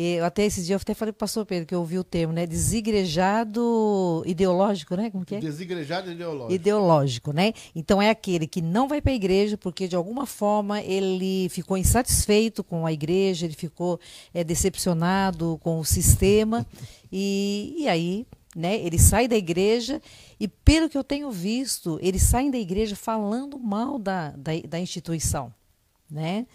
eu 0.00 0.24
até 0.24 0.44
esses 0.44 0.64
dias 0.64 0.80
eu 0.80 0.82
até 0.82 0.94
falei 0.94 1.12
para 1.12 1.16
o 1.16 1.20
pastor 1.26 1.44
Pedro, 1.44 1.66
que 1.66 1.74
eu 1.74 1.80
ouvi 1.80 1.98
o 1.98 2.04
termo, 2.04 2.32
né? 2.32 2.46
Desigrejado 2.46 4.22
ideológico, 4.24 4.94
né? 4.94 5.10
Como 5.10 5.24
que 5.24 5.34
é? 5.34 5.40
Desigrejado 5.40 6.12
ideológico. 6.12 6.52
ideológico, 6.52 7.32
né? 7.32 7.52
Então 7.74 8.00
é 8.00 8.08
aquele 8.08 8.46
que 8.46 8.62
não 8.62 8.86
vai 8.86 9.00
para 9.00 9.10
a 9.10 9.14
igreja 9.16 9.58
porque 9.58 9.88
de 9.88 9.96
alguma 9.96 10.24
forma 10.24 10.80
ele 10.82 11.48
ficou 11.48 11.76
insatisfeito 11.76 12.62
com 12.62 12.86
a 12.86 12.92
igreja, 12.92 13.44
ele 13.44 13.56
ficou 13.56 13.98
é, 14.32 14.44
decepcionado 14.44 15.58
com 15.64 15.80
o 15.80 15.84
sistema 15.84 16.64
e, 17.10 17.74
e 17.78 17.88
aí, 17.88 18.24
né? 18.54 18.78
Ele 18.78 19.00
sai 19.00 19.26
da 19.26 19.36
igreja 19.36 20.00
e 20.38 20.46
pelo 20.46 20.88
que 20.88 20.96
eu 20.96 21.02
tenho 21.02 21.28
visto, 21.32 21.98
eles 22.00 22.22
saem 22.22 22.52
da 22.52 22.58
igreja 22.58 22.94
falando 22.94 23.58
mal 23.58 23.98
da, 23.98 24.30
da, 24.30 24.52
da 24.68 24.78
instituição, 24.78 25.52
né? 26.08 26.46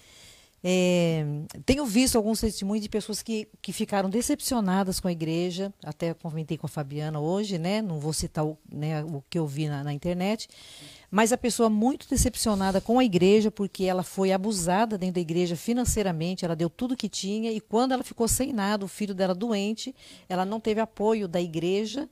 É, 0.66 1.26
tenho 1.66 1.86
visto 1.86 2.16
alguns 2.16 2.40
testemunhos 2.40 2.82
de 2.82 2.88
pessoas 2.88 3.22
que, 3.22 3.50
que 3.62 3.74
ficaram 3.74 4.10
decepcionadas 4.10 4.98
com 4.98 5.10
a 5.10 5.12
igreja, 5.12 5.74
até 5.84 6.14
comentei 6.14 6.58
com 6.58 6.66
a 6.66 6.70
Fabiana 6.70 7.20
hoje, 7.20 7.58
né? 7.58 7.82
Não 7.82 8.00
vou 8.00 8.14
citar 8.14 8.46
o, 8.46 8.58
né, 8.72 9.04
o 9.04 9.22
que 9.30 9.38
eu 9.38 9.46
vi 9.46 9.68
na, 9.68 9.84
na 9.84 9.92
internet, 9.92 10.48
mas 11.12 11.34
a 11.34 11.38
pessoa 11.38 11.70
muito 11.70 12.08
decepcionada 12.10 12.80
com 12.80 12.98
a 12.98 13.04
igreja 13.04 13.52
porque 13.52 13.84
ela 13.84 14.04
foi 14.04 14.32
abusada 14.32 14.98
dentro 14.98 15.16
da 15.16 15.22
igreja 15.22 15.58
financeiramente, 15.58 16.46
ela 16.46 16.56
deu 16.56 16.70
tudo 16.70 16.96
que 16.96 17.10
tinha 17.10 17.52
e 17.52 17.60
quando 17.60 17.92
ela 17.92 18.04
ficou 18.04 18.28
sem 18.30 18.54
nada, 18.54 18.86
o 18.86 18.88
filho 18.88 19.14
dela 19.14 19.36
doente, 19.36 19.94
ela 20.30 20.46
não 20.46 20.62
teve 20.62 20.80
apoio 20.80 21.28
da 21.28 21.42
igreja 21.42 22.10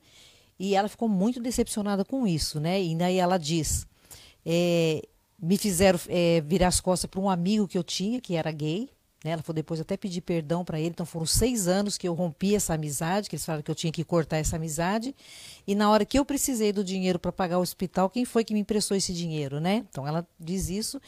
e 0.58 0.74
ela 0.74 0.88
ficou 0.88 1.08
muito 1.08 1.40
decepcionada 1.40 2.04
com 2.04 2.26
isso, 2.26 2.60
né? 2.60 2.82
E 2.82 2.94
daí 2.94 3.16
ela 3.16 3.38
diz: 3.38 3.86
é, 4.44 5.02
me 5.42 5.58
fizeram 5.58 5.98
é, 6.08 6.40
virar 6.40 6.68
as 6.68 6.80
costas 6.80 7.10
para 7.10 7.20
um 7.20 7.28
amigo 7.28 7.66
que 7.66 7.76
eu 7.76 7.82
tinha, 7.82 8.20
que 8.20 8.36
era 8.36 8.52
gay. 8.52 8.88
Né? 9.24 9.32
Ela 9.32 9.42
foi 9.42 9.54
depois 9.54 9.80
até 9.80 9.96
pedir 9.96 10.20
perdão 10.20 10.64
para 10.64 10.78
ele. 10.78 10.90
Então 10.90 11.04
foram 11.04 11.26
seis 11.26 11.66
anos 11.66 11.98
que 11.98 12.06
eu 12.06 12.14
rompi 12.14 12.54
essa 12.54 12.74
amizade, 12.74 13.28
que 13.28 13.34
eles 13.34 13.44
falaram 13.44 13.62
que 13.62 13.70
eu 13.70 13.74
tinha 13.74 13.92
que 13.92 14.04
cortar 14.04 14.36
essa 14.36 14.54
amizade. 14.54 15.14
E 15.66 15.74
na 15.74 15.90
hora 15.90 16.04
que 16.04 16.16
eu 16.16 16.24
precisei 16.24 16.72
do 16.72 16.84
dinheiro 16.84 17.18
para 17.18 17.32
pagar 17.32 17.58
o 17.58 17.62
hospital, 17.62 18.08
quem 18.08 18.24
foi 18.24 18.44
que 18.44 18.54
me 18.54 18.60
emprestou 18.60 18.96
esse 18.96 19.12
dinheiro, 19.12 19.60
né? 19.60 19.84
Então 19.90 20.06
ela 20.06 20.26
diz 20.38 20.68
isso. 20.68 21.00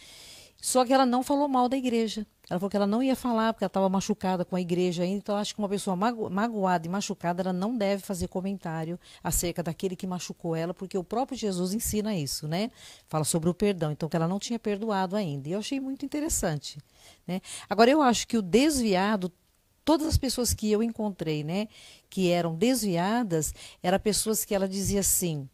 Só 0.65 0.83
que 0.83 0.95
ela 0.95 1.05
não 1.05 1.23
falou 1.23 1.47
mal 1.47 1.69
da 1.69 1.77
igreja. 1.77 2.27
Ela 2.49 2.59
falou 2.59 2.71
que 2.71 2.77
ela 2.79 2.87
não 2.87 3.03
ia 3.03 3.15
falar 3.15 3.53
porque 3.53 3.65
ela 3.65 3.69
estava 3.69 3.87
machucada 3.87 4.47
com 4.47 4.57
a 4.57 4.61
igreja 4.63 5.03
ainda. 5.03 5.19
Então, 5.19 5.37
acho 5.37 5.55
que 5.55 5.59
uma 5.59 5.69
pessoa 5.69 5.95
mago 5.95 6.31
magoada 6.31 6.87
e 6.87 6.89
machucada, 6.89 7.43
ela 7.43 7.53
não 7.53 7.77
deve 7.77 8.03
fazer 8.03 8.29
comentário 8.29 8.99
acerca 9.23 9.63
daquele 9.63 9.95
que 9.95 10.07
machucou 10.07 10.57
ela, 10.57 10.73
porque 10.73 10.97
o 10.97 11.05
próprio 11.05 11.37
Jesus 11.37 11.75
ensina 11.75 12.17
isso, 12.17 12.49
né? 12.49 12.71
Fala 13.09 13.25
sobre 13.25 13.51
o 13.51 13.53
perdão. 13.53 13.93
Então, 13.93 14.09
que 14.09 14.17
ela 14.17 14.27
não 14.27 14.39
tinha 14.39 14.59
perdoado 14.59 15.17
ainda. 15.17 15.51
E 15.51 15.53
eu 15.53 15.59
achei 15.59 15.79
muito 15.79 16.07
interessante. 16.07 16.79
Né? 17.27 17.43
Agora, 17.69 17.91
eu 17.91 18.01
acho 18.01 18.27
que 18.27 18.39
o 18.39 18.41
desviado, 18.41 19.31
todas 19.85 20.07
as 20.07 20.17
pessoas 20.17 20.55
que 20.55 20.73
eu 20.73 20.83
encontrei, 20.83 21.45
né, 21.45 21.69
que 22.09 22.31
eram 22.31 22.55
desviadas, 22.55 23.53
eram 23.83 23.99
pessoas 23.99 24.47
que 24.47 24.55
ela 24.55 24.67
dizia 24.67 25.01
assim: 25.01 25.47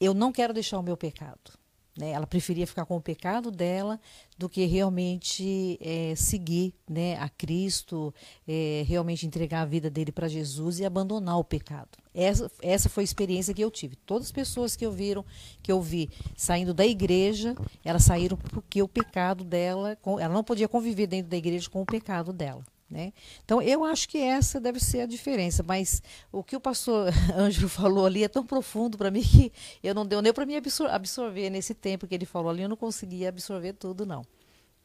eu 0.00 0.14
não 0.14 0.30
quero 0.30 0.54
deixar 0.54 0.78
o 0.78 0.82
meu 0.82 0.96
pecado. 0.96 1.63
Né? 1.96 2.10
Ela 2.10 2.26
preferia 2.26 2.66
ficar 2.66 2.84
com 2.84 2.96
o 2.96 3.00
pecado 3.00 3.50
dela 3.50 4.00
do 4.36 4.48
que 4.48 4.64
realmente 4.66 5.78
é, 5.80 6.14
seguir 6.16 6.74
né, 6.88 7.16
a 7.18 7.28
Cristo, 7.28 8.12
é, 8.46 8.84
realmente 8.86 9.26
entregar 9.26 9.62
a 9.62 9.66
vida 9.66 9.88
dele 9.88 10.10
para 10.10 10.26
Jesus 10.26 10.80
e 10.80 10.84
abandonar 10.84 11.38
o 11.38 11.44
pecado. 11.44 11.90
Essa, 12.12 12.50
essa 12.60 12.88
foi 12.88 13.02
a 13.02 13.04
experiência 13.04 13.54
que 13.54 13.62
eu 13.62 13.70
tive. 13.70 13.96
Todas 13.96 14.26
as 14.26 14.32
pessoas 14.32 14.74
que 14.74 14.84
eu 14.84 14.90
viram, 14.90 15.24
que 15.62 15.70
eu 15.70 15.80
vi 15.80 16.10
saindo 16.36 16.74
da 16.74 16.86
igreja, 16.86 17.54
elas 17.84 18.04
saíram 18.04 18.36
porque 18.36 18.82
o 18.82 18.88
pecado 18.88 19.44
dela, 19.44 19.96
ela 20.20 20.34
não 20.34 20.44
podia 20.44 20.68
conviver 20.68 21.06
dentro 21.06 21.30
da 21.30 21.36
igreja 21.36 21.70
com 21.70 21.80
o 21.80 21.86
pecado 21.86 22.32
dela. 22.32 22.64
Né? 22.94 23.12
Então, 23.44 23.60
eu 23.60 23.82
acho 23.82 24.08
que 24.08 24.18
essa 24.18 24.60
deve 24.60 24.78
ser 24.78 25.00
a 25.00 25.06
diferença, 25.06 25.64
mas 25.66 26.00
o 26.30 26.44
que 26.44 26.54
o 26.54 26.60
pastor 26.60 27.12
Ângelo 27.36 27.68
falou 27.68 28.06
ali 28.06 28.22
é 28.22 28.28
tão 28.28 28.46
profundo 28.46 28.96
para 28.96 29.10
mim 29.10 29.20
que 29.20 29.52
eu 29.82 29.92
não 29.92 30.06
deu 30.06 30.22
nem 30.22 30.32
para 30.32 30.46
mim 30.46 30.54
absor 30.54 30.88
absorver 30.88 31.50
nesse 31.50 31.74
tempo 31.74 32.06
que 32.06 32.14
ele 32.14 32.24
falou 32.24 32.50
ali, 32.50 32.62
eu 32.62 32.68
não 32.68 32.76
conseguia 32.76 33.30
absorver 33.30 33.72
tudo, 33.72 34.06
não. 34.06 34.24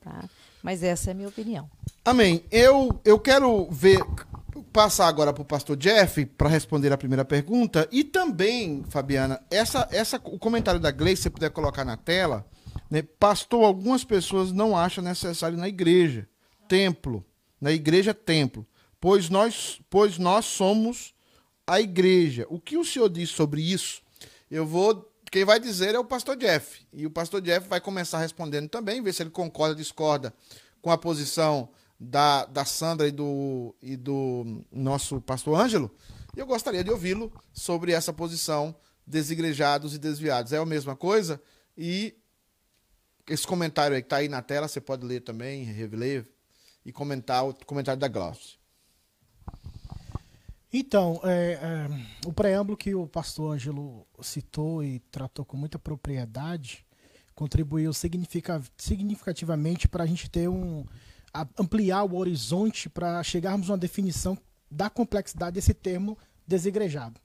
Tá? 0.02 0.28
Mas 0.64 0.82
essa 0.82 1.12
é 1.12 1.12
a 1.12 1.14
minha 1.14 1.28
opinião. 1.28 1.70
Amém. 2.04 2.44
Eu, 2.50 3.00
eu 3.06 3.20
quero 3.20 3.68
ver 3.70 4.00
passar 4.74 5.08
agora 5.08 5.32
para 5.32 5.44
o 5.44 5.46
pastor 5.46 5.78
Jeff 5.78 6.26
para 6.26 6.50
responder 6.50 6.92
a 6.92 6.98
primeira 6.98 7.24
pergunta 7.24 7.88
e 7.92 8.04
também, 8.04 8.84
Fabiana, 8.90 9.40
essa, 9.52 9.88
essa, 9.92 10.18
o 10.18 10.40
comentário 10.40 10.80
da 10.80 10.90
Gleice, 10.90 11.22
se 11.22 11.30
puder 11.30 11.52
colocar 11.52 11.86
na 11.86 11.96
tela, 11.96 12.44
né? 12.90 13.04
Pastor, 13.20 13.64
algumas 13.64 14.04
pessoas 14.04 14.52
não 14.52 14.76
acham 14.76 15.04
necessário 15.04 15.60
na 15.60 15.68
igreja, 15.68 16.28
templo 16.68 17.24
na 17.60 17.72
igreja 17.72 18.14
templo, 18.14 18.66
pois 19.00 19.30
nós, 19.30 19.82
pois 19.90 20.18
nós 20.18 20.46
somos 20.46 21.14
a 21.66 21.80
igreja. 21.80 22.46
O 22.50 22.60
que 22.60 22.78
o 22.78 22.86
senhor 22.86 23.10
diz 23.10 23.30
sobre 23.30 23.62
isso? 23.62 24.02
Eu 24.50 24.66
vou. 24.66 25.08
Quem 25.32 25.46
vai 25.46 25.60
dizer 25.60 25.94
é 25.94 26.00
o 26.00 26.06
pastor 26.06 26.36
Jeff. 26.36 26.82
E 26.92 27.06
o 27.06 27.12
pastor 27.12 27.42
Jeff 27.42 27.68
vai 27.68 27.80
começar 27.80 28.18
respondendo 28.20 28.68
também, 28.68 29.02
ver 29.02 29.14
se 29.14 29.22
ele 29.22 29.30
concorda 29.30 29.76
discorda 29.76 30.34
com 30.82 30.90
a 30.90 30.98
posição 30.98 31.70
da, 32.00 32.46
da 32.46 32.66
Sandra 32.66 33.08
e 33.08 33.12
do, 33.12 33.76
e 33.82 33.96
do 33.96 34.64
nosso 34.72 35.22
pastor 35.22 35.60
Ângelo. 35.60 35.92
Eu 36.36 36.48
gostaria 36.48 36.84
de 36.84 36.90
ouvi-lo 36.90 37.32
sobre 37.54 37.92
essa 37.92 38.14
posição 38.14 38.76
desigrejados 39.06 39.94
e 39.94 40.00
desviados. 40.00 40.54
É 40.54 40.58
a 40.58 40.66
mesma 40.66 40.96
coisa? 40.96 41.42
E 41.78 42.16
esse 43.28 43.46
comentário 43.46 43.96
aí 43.96 44.02
que 44.02 44.08
está 44.08 44.18
aí 44.18 44.30
na 44.30 44.42
tela, 44.42 44.68
você 44.68 44.80
pode 44.82 45.06
ler 45.06 45.22
também, 45.22 45.64
reler, 45.64 46.28
e 46.86 46.92
comentar 46.92 47.48
o 47.48 47.54
comentário 47.66 48.00
da 48.00 48.08
Glaucia. 48.08 48.58
Então, 50.72 51.20
é, 51.24 51.54
é, 51.54 52.28
o 52.28 52.32
preâmbulo 52.32 52.78
que 52.78 52.94
o 52.94 53.08
pastor 53.08 53.54
Ângelo 53.54 54.06
citou 54.22 54.84
e 54.84 55.00
tratou 55.12 55.44
com 55.44 55.58
muita 55.58 55.80
propriedade 55.80 56.86
contribuiu 57.40 57.94
significa, 57.94 58.62
significativamente 58.76 59.88
para 59.88 60.04
a 60.04 60.08
gente 60.08 60.30
ter 60.30 60.50
um. 60.50 60.86
Ampliar 61.58 62.04
o 62.04 62.18
horizonte 62.18 62.90
para 62.90 63.24
chegarmos 63.24 63.70
a 63.70 63.74
uma 63.74 63.78
definição 63.78 64.38
da 64.70 64.90
complexidade 64.90 65.54
desse 65.54 65.74
termo 65.74 66.18
desigrejado. 66.46 67.22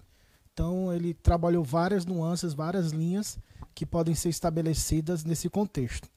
Então, 0.53 0.93
ele 0.93 1.15
trabalhou 1.15 1.65
várias 1.65 2.05
nuances, 2.05 2.53
várias 2.53 2.93
linhas 2.93 3.39
que 3.75 3.85
podem 3.85 4.15
ser 4.15 4.29
estabelecidas 4.29 5.25
nesse 5.25 5.49
contexto. 5.49 6.09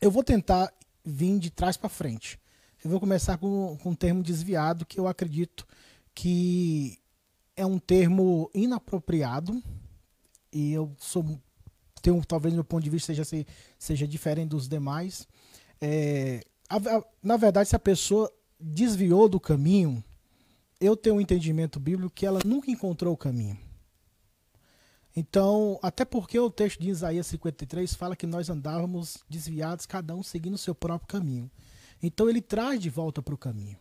Eu 0.00 0.10
vou 0.10 0.24
tentar 0.24 0.70
vir 1.04 1.38
de 1.38 1.50
trás 1.50 1.76
para 1.76 1.88
frente. 1.88 2.38
Eu 2.84 2.90
vou 2.90 3.00
começar 3.00 3.38
com, 3.38 3.78
com 3.82 3.90
um 3.90 3.94
termo 3.94 4.22
desviado 4.22 4.84
que 4.84 5.00
eu 5.00 5.08
acredito 5.08 5.66
que 6.14 6.98
é 7.56 7.64
um 7.64 7.78
termo 7.78 8.50
inapropriado 8.52 9.62
e 10.52 10.74
eu 10.74 10.94
sou 10.98 11.40
tenho 12.02 12.22
talvez 12.26 12.52
meu 12.52 12.62
ponto 12.62 12.84
de 12.84 12.90
vista 12.90 13.14
seja 13.14 13.46
seja 13.78 14.06
diferente 14.06 14.50
dos 14.50 14.68
demais. 14.68 15.26
É, 15.80 16.42
a, 16.68 16.76
a, 16.76 17.04
na 17.22 17.38
verdade, 17.38 17.70
se 17.70 17.74
a 17.74 17.78
pessoa 17.78 18.30
desviou 18.60 19.30
do 19.30 19.40
caminho, 19.40 20.04
eu 20.78 20.94
tenho 20.94 21.16
um 21.16 21.20
entendimento 21.22 21.80
bíblico 21.80 22.14
que 22.14 22.26
ela 22.26 22.40
nunca 22.44 22.70
encontrou 22.70 23.14
o 23.14 23.16
caminho. 23.16 23.58
Então, 25.16 25.78
até 25.82 26.04
porque 26.04 26.38
o 26.38 26.50
texto 26.50 26.80
de 26.80 26.90
Isaías 26.90 27.28
53 27.28 27.94
fala 27.94 28.14
que 28.14 28.26
nós 28.26 28.50
andávamos 28.50 29.24
desviados, 29.26 29.86
cada 29.86 30.14
um 30.14 30.22
seguindo 30.22 30.54
o 30.54 30.58
seu 30.58 30.74
próprio 30.74 31.08
caminho. 31.08 31.50
Então, 32.02 32.28
ele 32.28 32.40
traz 32.40 32.80
de 32.80 32.90
volta 32.90 33.22
para 33.22 33.34
o 33.34 33.38
caminho. 33.38 33.78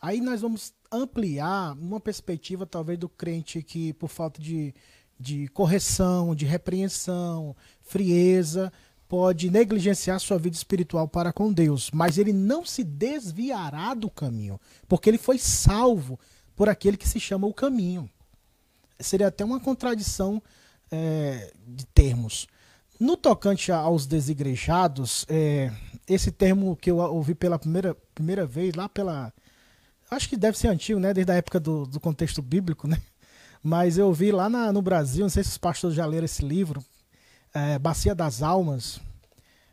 Aí 0.00 0.20
nós 0.20 0.40
vamos 0.40 0.74
ampliar 0.92 1.72
uma 1.72 1.98
perspectiva, 1.98 2.66
talvez, 2.66 2.98
do 2.98 3.08
crente 3.08 3.62
que, 3.62 3.92
por 3.94 4.08
falta 4.08 4.40
de, 4.40 4.74
de 5.18 5.48
correção, 5.48 6.34
de 6.34 6.44
repreensão, 6.44 7.56
frieza, 7.82 8.72
pode 9.08 9.50
negligenciar 9.50 10.20
sua 10.20 10.38
vida 10.38 10.56
espiritual 10.56 11.08
para 11.08 11.32
com 11.32 11.52
Deus. 11.52 11.90
Mas 11.92 12.18
ele 12.18 12.32
não 12.32 12.64
se 12.64 12.84
desviará 12.84 13.94
do 13.94 14.10
caminho, 14.10 14.60
porque 14.86 15.08
ele 15.08 15.18
foi 15.18 15.38
salvo 15.38 16.18
por 16.54 16.68
aquele 16.68 16.96
que 16.96 17.08
se 17.08 17.20
chama 17.20 17.46
o 17.46 17.54
caminho. 17.54 18.08
Seria 18.98 19.28
até 19.28 19.44
uma 19.44 19.60
contradição 19.60 20.42
é, 20.90 21.52
de 21.66 21.86
termos. 21.86 22.46
No 22.98 23.16
tocante 23.16 23.70
aos 23.70 24.06
desigrejados, 24.06 25.26
é, 25.28 25.70
esse 26.08 26.30
termo 26.30 26.76
que 26.76 26.90
eu 26.90 26.96
ouvi 26.98 27.34
pela 27.34 27.58
primeira, 27.58 27.94
primeira 28.14 28.46
vez, 28.46 28.74
lá 28.74 28.88
pela. 28.88 29.32
Acho 30.10 30.28
que 30.28 30.36
deve 30.36 30.56
ser 30.56 30.68
antigo, 30.68 30.98
né? 30.98 31.12
Desde 31.12 31.32
a 31.32 31.34
época 31.34 31.60
do, 31.60 31.84
do 31.84 32.00
contexto 32.00 32.40
bíblico, 32.40 32.86
né? 32.88 33.00
Mas 33.62 33.98
eu 33.98 34.12
vi 34.12 34.30
lá 34.30 34.48
na, 34.48 34.72
no 34.72 34.80
Brasil, 34.80 35.22
não 35.22 35.30
sei 35.30 35.42
se 35.42 35.50
os 35.50 35.58
pastores 35.58 35.96
já 35.96 36.06
leram 36.06 36.24
esse 36.24 36.44
livro, 36.44 36.82
é, 37.52 37.78
Bacia 37.78 38.14
das 38.14 38.42
Almas, 38.42 39.00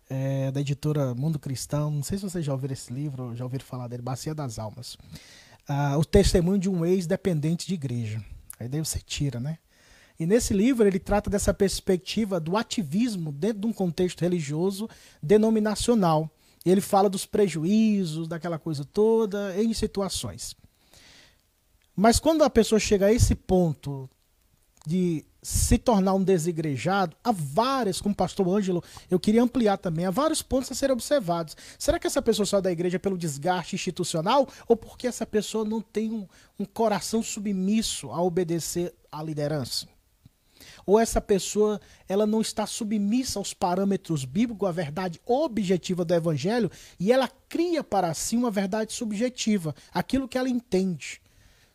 é, 0.09 0.51
da 0.51 0.59
editora 0.59 1.13
Mundo 1.13 1.37
Cristão. 1.39 1.91
Não 1.91 2.03
sei 2.03 2.17
se 2.17 2.23
vocês 2.23 2.43
já 2.43 2.51
ouviram 2.51 2.73
esse 2.73 2.91
livro, 2.91 3.35
já 3.35 3.43
ouviram 3.43 3.65
falar 3.65 3.87
dele, 3.87 4.01
Bacia 4.01 4.33
das 4.33 4.57
Almas. 4.57 4.97
Ah, 5.67 5.97
o 5.97 6.03
testemunho 6.03 6.59
de 6.59 6.69
um 6.69 6.85
ex-dependente 6.85 7.67
de 7.67 7.73
igreja. 7.75 8.23
Aí 8.59 8.67
daí 8.67 8.79
você 8.79 8.99
tira, 8.99 9.39
né? 9.39 9.57
E 10.19 10.25
nesse 10.25 10.53
livro 10.53 10.87
ele 10.87 10.99
trata 10.99 11.29
dessa 11.29 11.53
perspectiva 11.53 12.39
do 12.39 12.55
ativismo 12.55 13.31
dentro 13.31 13.61
de 13.61 13.67
um 13.67 13.73
contexto 13.73 14.21
religioso 14.21 14.89
denominacional. 15.21 16.29
Ele 16.65 16.81
fala 16.81 17.09
dos 17.09 17.25
prejuízos, 17.25 18.27
daquela 18.27 18.57
coisa 18.57 18.85
toda, 18.85 19.59
em 19.61 19.73
situações. 19.73 20.55
Mas 21.95 22.19
quando 22.19 22.43
a 22.43 22.49
pessoa 22.49 22.79
chega 22.79 23.07
a 23.07 23.13
esse 23.13 23.35
ponto 23.35 24.09
de 24.85 25.25
se 25.41 25.77
tornar 25.77 26.13
um 26.13 26.23
desigrejado, 26.23 27.15
há 27.23 27.31
várias, 27.31 27.99
como 27.99 28.13
o 28.13 28.15
pastor 28.15 28.47
Ângelo, 28.47 28.83
eu 29.11 29.19
queria 29.19 29.43
ampliar 29.43 29.77
também, 29.77 30.05
há 30.05 30.09
vários 30.09 30.41
pontos 30.41 30.71
a 30.71 30.75
serem 30.75 30.93
observados. 30.93 31.55
Será 31.77 31.99
que 31.99 32.07
essa 32.07 32.21
pessoa 32.21 32.45
sai 32.45 32.61
da 32.61 32.71
igreja 32.71 32.97
pelo 32.97 33.17
desgaste 33.17 33.75
institucional 33.75 34.47
ou 34.67 34.75
porque 34.75 35.05
essa 35.05 35.25
pessoa 35.25 35.65
não 35.65 35.81
tem 35.81 36.11
um, 36.11 36.27
um 36.57 36.65
coração 36.65 37.21
submisso 37.21 38.09
a 38.09 38.21
obedecer 38.21 38.93
à 39.11 39.21
liderança? 39.21 39.92
Ou 40.85 40.99
essa 40.99 41.21
pessoa 41.21 41.79
ela 42.07 42.25
não 42.25 42.41
está 42.41 42.65
submissa 42.65 43.39
aos 43.39 43.53
parâmetros 43.53 44.25
bíblicos, 44.25 44.67
à 44.67 44.71
verdade 44.71 45.19
objetiva 45.25 46.03
do 46.03 46.13
evangelho, 46.13 46.71
e 46.99 47.11
ela 47.11 47.29
cria 47.49 47.83
para 47.83 48.13
si 48.13 48.35
uma 48.35 48.51
verdade 48.51 48.93
subjetiva, 48.93 49.75
aquilo 49.93 50.27
que 50.27 50.37
ela 50.37 50.49
entende. 50.49 51.21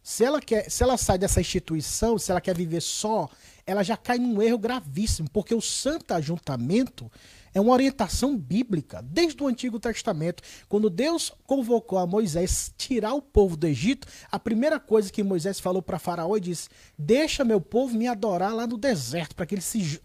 Se 0.03 0.25
ela 0.25 0.41
quer, 0.41 0.71
se 0.71 0.83
ela 0.83 0.97
sai 0.97 1.19
dessa 1.19 1.41
instituição, 1.41 2.19
se 2.19 2.31
ela 2.31 2.41
quer 2.41 2.57
viver 2.57 2.81
só, 2.81 3.29
ela 3.67 3.83
já 3.83 3.97
cai 3.97 4.19
num 4.19 4.41
erro 4.41 4.59
gravíssimo, 4.59 5.29
porque 5.31 5.55
o 5.55 5.61
santo 5.61 6.15
ajuntamento 6.15 7.11
é 7.59 7.61
uma 7.61 7.73
orientação 7.73 8.37
bíblica, 8.37 9.03
desde 9.03 9.43
o 9.43 9.49
Antigo 9.49 9.81
Testamento. 9.81 10.43
Quando 10.69 10.89
Deus 10.89 11.33
convocou 11.45 11.99
a 11.99 12.07
Moisés 12.07 12.73
tirar 12.79 13.15
o 13.15 13.21
povo 13.21 13.57
do 13.57 13.67
Egito, 13.67 14.07
a 14.31 14.39
primeira 14.39 14.79
coisa 14.79 15.11
que 15.11 15.23
Moisés 15.23 15.59
falou 15.59 15.83
para 15.83 15.99
Faraó 15.99 16.37
e 16.37 16.41
disse: 16.41 16.69
Deixa 16.97 17.45
meu 17.45 17.61
povo 17.61 17.97
me 17.97 18.07
adorar 18.07 18.55
lá 18.55 18.67
no 18.67 18.79
deserto, 18.79 19.35
para 19.35 19.45
que 19.45 19.57
eles 19.57 19.65
se 19.65 20.01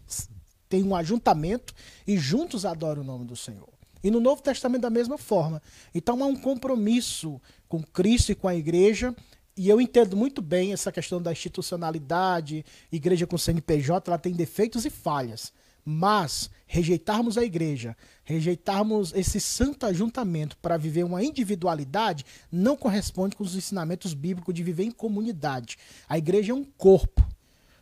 tenham 0.68 0.88
um 0.88 0.96
ajuntamento 0.96 1.72
e 2.06 2.18
juntos 2.18 2.66
adorem 2.66 3.02
o 3.02 3.06
nome 3.06 3.24
do 3.24 3.36
Senhor. 3.36 3.68
E 4.02 4.10
no 4.10 4.20
Novo 4.20 4.42
Testamento 4.42 4.82
da 4.82 4.90
mesma 4.90 5.16
forma. 5.16 5.62
Então 5.94 6.22
há 6.22 6.26
um 6.26 6.36
compromisso 6.36 7.40
com 7.68 7.82
Cristo 7.82 8.32
e 8.32 8.34
com 8.34 8.48
a 8.48 8.54
igreja 8.54 9.14
e 9.56 9.68
eu 9.68 9.80
entendo 9.80 10.16
muito 10.16 10.42
bem 10.42 10.72
essa 10.72 10.90
questão 10.90 11.22
da 11.22 11.30
institucionalidade, 11.30 12.64
igreja 12.90 13.24
com 13.24 13.38
CNPJ, 13.38 14.10
ela 14.10 14.18
tem 14.18 14.32
defeitos 14.32 14.84
e 14.84 14.90
falhas. 14.90 15.52
Mas 15.84 16.50
rejeitarmos 16.66 17.36
a 17.36 17.44
igreja, 17.44 17.96
rejeitarmos 18.24 19.12
esse 19.14 19.40
santo 19.40 19.86
ajuntamento 19.86 20.56
para 20.56 20.76
viver 20.76 21.04
uma 21.04 21.22
individualidade, 21.22 22.24
não 22.50 22.76
corresponde 22.76 23.36
com 23.36 23.44
os 23.44 23.54
ensinamentos 23.54 24.14
bíblicos 24.14 24.54
de 24.54 24.62
viver 24.62 24.84
em 24.84 24.90
comunidade. 24.90 25.76
A 26.08 26.16
igreja 26.16 26.52
é 26.52 26.54
um 26.54 26.64
corpo, 26.64 27.26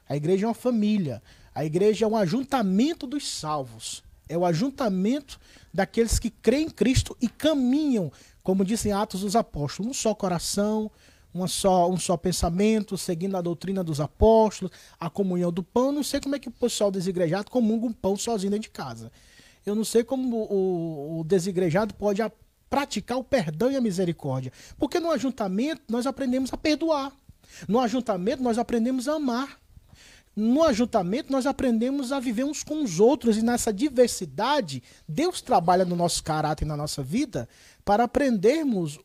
a 0.09 0.17
igreja 0.17 0.47
é 0.47 0.49
uma 0.49 0.55
família, 0.55 1.23
a 1.55 1.65
igreja 1.65 2.05
é 2.05 2.09
um 2.09 2.17
ajuntamento 2.17 3.07
dos 3.07 3.29
salvos. 3.29 4.03
É 4.29 4.37
o 4.37 4.47
ajuntamento 4.47 5.39
daqueles 5.73 6.19
que 6.19 6.31
creem 6.31 6.67
em 6.67 6.71
Cristo 6.71 7.17
e 7.21 7.29
caminham, 7.29 8.11
como 8.43 8.65
dizem 8.65 8.93
Atos 8.93 9.21
dos 9.21 9.37
Apóstolos, 9.37 9.91
um 9.91 9.95
só 9.95 10.15
coração, 10.15 10.91
uma 11.35 11.49
só, 11.49 11.91
um 11.91 11.99
só 11.99 12.17
pensamento, 12.17 12.99
seguindo 12.99 13.37
a 13.37 13.41
doutrina 13.41 13.83
dos 13.83 14.01
apóstolos, 14.01 14.73
a 15.01 15.09
comunhão 15.09 15.51
do 15.51 15.63
pão. 15.63 15.91
Não 15.91 16.03
sei 16.03 16.21
como 16.21 16.37
é 16.37 16.39
que 16.39 16.49
o 16.49 16.53
pessoal 16.53 16.91
desigrejado 16.91 17.51
comunga 17.51 17.87
um 17.87 17.93
pão 17.93 18.17
sozinho 18.17 18.51
dentro 18.51 18.69
de 18.69 18.71
casa. 18.71 19.11
Eu 19.65 19.75
não 19.75 19.85
sei 19.85 20.05
como 20.05 20.37
o, 20.37 21.21
o 21.21 21.25
desigrejado 21.25 21.95
pode 21.95 22.21
a, 22.21 22.31
praticar 22.69 23.19
o 23.19 23.25
perdão 23.25 23.71
e 23.71 23.77
a 23.77 23.81
misericórdia. 23.81 24.53
Porque 24.77 25.01
no 25.01 25.11
ajuntamento 25.11 25.83
nós 25.89 26.07
aprendemos 26.07 26.53
a 26.53 26.57
perdoar. 26.57 27.13
No 27.67 27.81
ajuntamento 27.81 28.43
nós 28.43 28.59
aprendemos 28.59 29.09
a 29.09 29.15
amar. 29.15 29.59
No 30.35 30.63
ajuntamento 30.65 31.31
nós 31.31 31.47
aprendemos 31.47 32.13
a 32.13 32.19
viver 32.19 32.45
uns 32.45 32.63
com 32.63 32.83
os 32.83 32.99
outros 32.99 33.37
e 33.37 33.43
nessa 33.43 33.71
diversidade, 33.71 34.83
Deus 35.07 35.43
trabalha 35.43 35.85
no 35.85 35.95
nosso 35.95 36.23
caráter 36.25 36.65
e 36.65 36.69
na 36.69 36.77
nossa 36.77 37.03
vida 37.03 37.47
para 37.85 38.05
aprendermos 38.05 38.99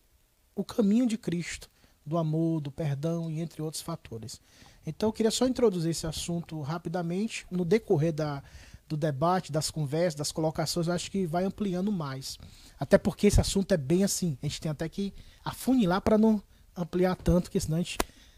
o 0.56 0.64
caminho 0.64 1.06
de 1.06 1.18
Cristo 1.18 1.70
do 2.08 2.18
amor, 2.18 2.62
do 2.62 2.72
perdão 2.72 3.30
e 3.30 3.42
entre 3.42 3.62
outros 3.62 3.82
fatores. 3.82 4.40
Então 4.86 5.10
eu 5.10 5.14
queria 5.14 5.32
só 5.32 5.46
introduzir 5.46 5.92
esse 5.92 6.08
assunto 6.08 6.62
rapidamente. 6.62 7.46
No 7.52 7.66
decorrer 7.66 8.14
da, 8.14 8.42
do 8.88 8.96
debate, 8.96 9.52
das 9.52 9.70
conversas, 9.70 10.16
das 10.16 10.32
colocações, 10.32 10.88
eu 10.88 10.94
acho 10.94 11.12
que 11.12 11.26
vai 11.26 11.44
ampliando 11.44 11.92
mais. 11.92 12.38
Até 12.80 12.98
porque 12.98 13.28
esse 13.28 13.42
assunto 13.42 13.74
é 13.74 13.78
bem 13.78 14.04
assim. 14.04 14.38
A 14.42 14.48
gente 14.48 14.62
tem 14.62 14.72
até 14.72 14.88
que 14.88 15.14
afunilar 15.44 16.02
para 16.02 16.18
não 16.18 16.42
ampliar 16.76 17.16
tanto, 17.18 17.44
porque 17.44 17.60
senão 17.60 17.78
a 17.78 17.82
gente 17.82 17.98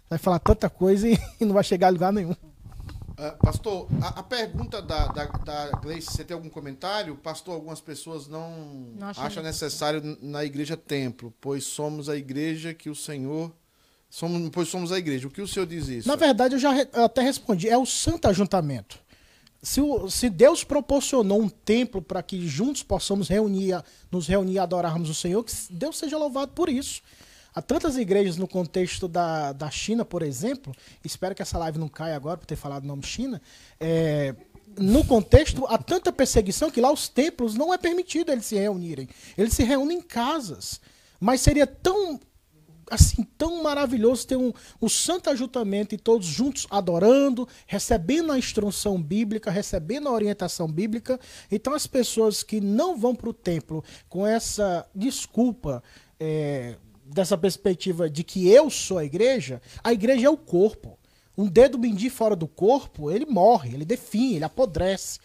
vai 0.10 0.18
falar 0.18 0.40
tanta 0.40 0.70
coisa 0.70 1.08
e, 1.08 1.20
e 1.40 1.46
não 1.46 1.54
vai 1.54 1.64
chegar 1.64 1.88
a 1.88 1.92
lugar 1.92 2.12
nenhum. 2.12 2.32
Uh, 2.32 3.38
pastor, 3.38 3.86
a, 4.02 4.20
a, 4.20 4.24
pergunta 4.24 4.82
da, 4.82 5.08
da, 5.08 5.26
da 5.26 5.72
Gleice, 5.82 6.08
você 6.10 6.24
tem 6.24 6.34
algum 6.34 6.50
comentário? 6.50 7.18
Pastor, 7.18 7.54
algumas 7.54 7.82
pessoas 7.82 8.30
não, 8.30 8.50
não 8.98 9.10
acham 9.10 9.44
necessário 9.44 10.18
na 10.22 10.46
igreja 10.46 10.78
templo, 10.78 11.34
pois 11.42 11.66
somos 11.66 12.08
a 12.08 12.16
igreja 12.16 12.74
que 12.74 12.90
o 12.90 12.96
Senhor 12.96 13.54
Somos, 14.10 14.50
pois 14.50 14.68
somos 14.68 14.92
a 14.92 14.98
igreja. 14.98 15.28
O 15.28 15.32
que 15.32 15.42
o 15.42 15.48
senhor 15.48 15.66
diz 15.66 15.88
isso? 15.88 16.08
Na 16.08 16.16
verdade, 16.16 16.56
eu 16.56 16.60
já 16.60 16.74
eu 16.94 17.04
até 17.04 17.22
respondi. 17.22 17.70
É 17.70 17.78
o 17.78 17.86
santo 17.86 18.28
ajuntamento. 18.28 18.98
Se, 19.62 19.82
se 20.10 20.30
Deus 20.30 20.64
proporcionou 20.64 21.42
um 21.42 21.50
templo 21.50 22.02
para 22.02 22.24
que 22.24 22.48
juntos 22.48 22.82
possamos 22.82 23.28
reunir, 23.28 23.84
nos 24.10 24.28
reunir 24.28 24.54
e 24.54 24.60
adorarmos 24.60 25.10
o 25.10 25.14
Senhor, 25.14 25.44
que 25.44 25.54
Deus 25.70 25.98
seja 25.98 26.18
louvado 26.18 26.54
por 26.54 26.70
isso. 26.70 27.02
Há 27.54 27.62
tantas 27.62 27.98
igrejas 27.98 28.38
no 28.38 28.48
contexto 28.48 29.08
da, 29.08 29.52
da 29.52 29.70
China, 29.70 30.06
por 30.06 30.22
exemplo, 30.22 30.74
espero 31.04 31.36
que 31.36 31.42
essa 31.42 31.58
live 31.58 31.78
não 31.78 31.90
caia 31.90 32.16
agora 32.16 32.38
por 32.38 32.46
ter 32.46 32.56
falado 32.56 32.84
o 32.84 32.88
nome 32.88 33.04
China. 33.04 33.42
É, 33.80 34.36
no 34.78 35.04
contexto, 35.04 35.66
há 35.68 35.78
tanta 35.78 36.12
perseguição 36.12 36.72
que 36.72 36.80
lá 36.80 36.92
os 36.92 37.10
templos 37.10 37.56
não 37.56 37.74
é 37.74 37.78
permitido 37.78 38.32
eles 38.32 38.46
se 38.46 38.56
reunirem. 38.56 39.10
Eles 39.38 39.54
se 39.54 39.64
reúnem 39.64 39.98
em 39.98 40.02
casas. 40.02 40.80
Mas 41.20 41.42
seria 41.42 41.68
tão 41.68 42.20
assim 42.90 43.24
tão 43.38 43.64
maravilhoso 43.64 44.28
ter 44.28 44.36
um, 44.36 44.52
um 44.82 44.90
santo 44.90 45.30
ajuntamento 45.30 45.96
e 45.96 45.98
todos 45.98 46.28
juntos 46.28 46.68
adorando, 46.70 47.48
recebendo 47.68 48.32
a 48.32 48.38
instrução 48.38 49.02
bíblica, 49.02 49.52
recebendo 49.52 50.08
a 50.08 50.12
orientação 50.12 50.68
bíblica. 50.68 51.20
Então 51.52 51.74
as 51.74 51.88
pessoas 51.88 52.44
que 52.44 52.60
não 52.60 52.98
vão 52.98 53.16
para 53.16 53.30
o 53.30 53.34
templo 53.34 53.84
com 54.08 54.26
essa 54.26 54.86
desculpa 54.94 55.84
é, 56.20 56.76
dessa 57.06 57.38
perspectiva 57.38 58.10
de 58.10 58.24
que 58.24 58.48
eu 58.48 58.70
sou 58.70 58.98
a 58.98 59.06
igreja, 59.06 59.62
a 59.84 59.94
igreja 59.94 60.28
é 60.28 60.30
o 60.30 60.38
corpo. 60.38 60.98
Um 61.38 61.48
dedo 61.48 61.80
mindinho 61.80 62.12
fora 62.12 62.36
do 62.36 62.48
corpo, 62.48 63.10
ele 63.10 63.26
morre, 63.26 63.74
ele 63.74 63.86
define, 63.86 64.36
ele 64.36 64.46
apodrece. 64.46 65.20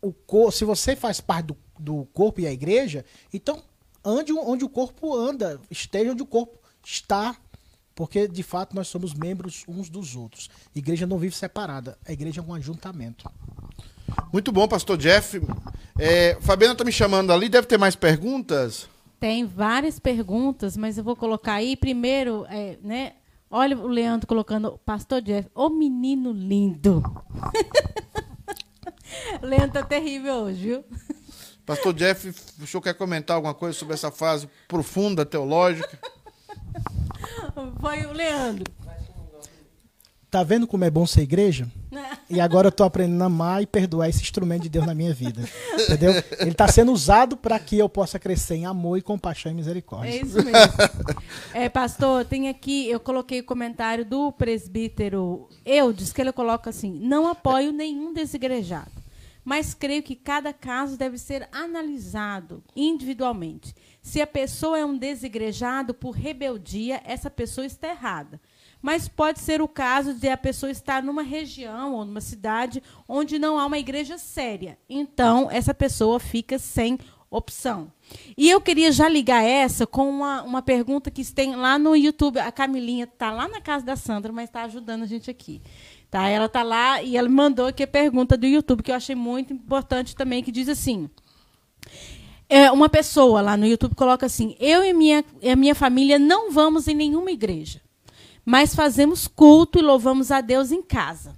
O 0.00 0.12
cor, 0.12 0.52
se 0.52 0.64
você 0.64 0.94
faz 0.94 1.20
parte 1.20 1.46
do, 1.46 1.56
do 1.78 2.04
corpo 2.12 2.40
e 2.40 2.46
a 2.46 2.52
igreja, 2.52 3.04
então 3.32 3.62
ande 4.04 4.32
onde 4.32 4.64
o 4.64 4.68
corpo 4.68 5.16
anda, 5.16 5.60
esteja 5.70 6.12
onde 6.12 6.22
o 6.22 6.26
corpo 6.26 6.61
está, 6.84 7.36
porque 7.94 8.26
de 8.26 8.42
fato 8.42 8.74
nós 8.74 8.88
somos 8.88 9.14
membros 9.14 9.64
uns 9.68 9.88
dos 9.88 10.16
outros. 10.16 10.50
A 10.74 10.78
igreja 10.78 11.06
não 11.06 11.18
vive 11.18 11.34
separada, 11.36 11.98
a 12.06 12.12
igreja 12.12 12.40
é 12.40 12.44
um 12.44 12.54
ajuntamento. 12.54 13.30
Muito 14.32 14.50
bom, 14.52 14.66
pastor 14.66 14.96
Jeff. 14.96 15.40
É, 15.98 16.36
Fabiana 16.40 16.72
está 16.72 16.84
me 16.84 16.92
chamando 16.92 17.32
ali, 17.32 17.48
deve 17.48 17.66
ter 17.66 17.78
mais 17.78 17.94
perguntas? 17.94 18.88
Tem 19.20 19.44
várias 19.44 19.98
perguntas, 19.98 20.76
mas 20.76 20.98
eu 20.98 21.04
vou 21.04 21.14
colocar 21.14 21.54
aí 21.54 21.76
primeiro, 21.76 22.44
é, 22.48 22.78
né? 22.82 23.12
Olha 23.50 23.76
o 23.78 23.86
Leandro 23.86 24.26
colocando, 24.26 24.80
pastor 24.84 25.20
Jeff, 25.20 25.48
ô 25.54 25.68
menino 25.68 26.32
lindo. 26.32 27.02
o 29.42 29.44
Leandro 29.46 29.72
tá 29.72 29.82
terrível 29.82 30.34
hoje, 30.36 30.62
viu? 30.62 30.84
Pastor 31.64 31.92
Jeff, 31.92 32.34
o 32.60 32.66
senhor 32.66 32.82
quer 32.82 32.94
comentar 32.94 33.36
alguma 33.36 33.54
coisa 33.54 33.78
sobre 33.78 33.94
essa 33.94 34.10
fase 34.10 34.48
profunda 34.66 35.24
teológica? 35.24 35.98
Foi 37.80 38.06
o 38.06 38.12
Leandro. 38.12 38.64
Tá 40.32 40.42
vendo 40.42 40.66
como 40.66 40.82
é 40.82 40.90
bom 40.90 41.06
ser 41.06 41.20
igreja? 41.20 41.68
E 42.30 42.40
agora 42.40 42.68
eu 42.68 42.72
tô 42.72 42.82
aprendendo 42.82 43.20
a 43.20 43.26
amar 43.26 43.62
e 43.62 43.66
perdoar 43.66 44.08
esse 44.08 44.22
instrumento 44.22 44.62
de 44.62 44.70
Deus 44.70 44.86
na 44.86 44.94
minha 44.94 45.12
vida. 45.12 45.46
Entendeu? 45.74 46.14
Ele 46.38 46.52
está 46.52 46.66
sendo 46.66 46.90
usado 46.90 47.36
para 47.36 47.58
que 47.58 47.78
eu 47.78 47.90
possa 47.90 48.18
crescer 48.18 48.54
em 48.54 48.64
amor 48.64 48.96
e 48.96 49.02
compaixão 49.02 49.52
e 49.52 49.54
misericórdia. 49.54 50.08
É 50.08 50.16
isso 50.16 50.42
mesmo. 50.42 50.72
É, 51.52 51.68
pastor, 51.68 52.24
tem 52.24 52.48
aqui, 52.48 52.88
eu 52.88 52.98
coloquei 52.98 53.40
o 53.40 53.44
comentário 53.44 54.06
do 54.06 54.32
presbítero 54.32 55.46
Eudes, 55.62 56.10
que 56.10 56.22
ele 56.22 56.32
coloca 56.32 56.70
assim: 56.70 56.90
não 56.90 57.28
apoio 57.28 57.70
nenhum 57.70 58.14
desigrejado, 58.14 58.92
mas 59.44 59.74
creio 59.74 60.02
que 60.02 60.16
cada 60.16 60.54
caso 60.54 60.96
deve 60.96 61.18
ser 61.18 61.46
analisado 61.52 62.64
individualmente. 62.74 63.74
Se 64.02 64.20
a 64.20 64.26
pessoa 64.26 64.78
é 64.78 64.84
um 64.84 64.98
desigrejado 64.98 65.94
por 65.94 66.10
rebeldia, 66.10 67.00
essa 67.04 67.30
pessoa 67.30 67.64
está 67.64 67.88
errada 67.88 68.40
mas 68.82 69.06
pode 69.06 69.38
ser 69.38 69.62
o 69.62 69.68
caso 69.68 70.12
de 70.12 70.28
a 70.28 70.36
pessoa 70.36 70.70
estar 70.70 71.02
numa 71.02 71.22
região 71.22 71.94
ou 71.94 72.04
numa 72.04 72.20
cidade 72.20 72.82
onde 73.08 73.38
não 73.38 73.56
há 73.56 73.64
uma 73.64 73.78
igreja 73.78 74.18
séria. 74.18 74.76
Então, 74.90 75.48
essa 75.50 75.72
pessoa 75.72 76.18
fica 76.18 76.58
sem 76.58 76.98
opção. 77.30 77.90
E 78.36 78.50
eu 78.50 78.60
queria 78.60 78.92
já 78.92 79.08
ligar 79.08 79.42
essa 79.42 79.86
com 79.86 80.10
uma, 80.10 80.42
uma 80.42 80.60
pergunta 80.60 81.10
que 81.10 81.24
tem 81.32 81.54
lá 81.54 81.78
no 81.78 81.96
YouTube. 81.96 82.40
A 82.40 82.50
Camilinha 82.50 83.04
está 83.04 83.30
lá 83.30 83.48
na 83.48 83.60
casa 83.60 83.86
da 83.86 83.96
Sandra, 83.96 84.32
mas 84.32 84.48
está 84.48 84.64
ajudando 84.64 85.04
a 85.04 85.06
gente 85.06 85.30
aqui. 85.30 85.62
Tá? 86.10 86.28
Ela 86.28 86.44
está 86.44 86.62
lá 86.62 87.00
e 87.02 87.16
ela 87.16 87.28
mandou 87.28 87.66
aqui 87.66 87.84
a 87.84 87.86
pergunta 87.86 88.36
do 88.36 88.46
YouTube, 88.46 88.82
que 88.82 88.90
eu 88.90 88.96
achei 88.96 89.14
muito 89.14 89.52
importante 89.52 90.14
também, 90.14 90.42
que 90.42 90.52
diz 90.52 90.68
assim. 90.68 91.08
É, 92.52 92.70
uma 92.70 92.88
pessoa 92.88 93.40
lá 93.40 93.56
no 93.56 93.66
YouTube 93.66 93.94
coloca 93.94 94.26
assim: 94.26 94.56
Eu 94.60 94.84
e 94.84 94.92
minha, 94.92 95.24
a 95.50 95.56
minha 95.56 95.74
família 95.74 96.18
não 96.18 96.52
vamos 96.52 96.86
em 96.88 96.94
nenhuma 96.94 97.30
igreja 97.30 97.80
mas 98.44 98.74
fazemos 98.74 99.28
culto 99.28 99.78
e 99.78 99.82
louvamos 99.82 100.30
a 100.30 100.40
Deus 100.40 100.70
em 100.70 100.82
casa. 100.82 101.34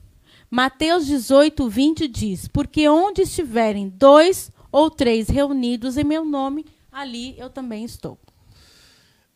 Mateus 0.51 1.07
18, 1.07 1.69
20 1.69 2.09
diz: 2.09 2.49
Porque 2.49 2.89
onde 2.89 3.23
estiverem 3.23 3.89
dois 3.89 4.51
ou 4.71 4.91
três 4.91 5.29
reunidos 5.29 5.97
em 5.97 6.05
meu 6.05 6.25
nome, 6.25 6.65
ali 6.91 7.39
eu 7.39 7.51
também 7.51 7.85
estou. 7.85 8.19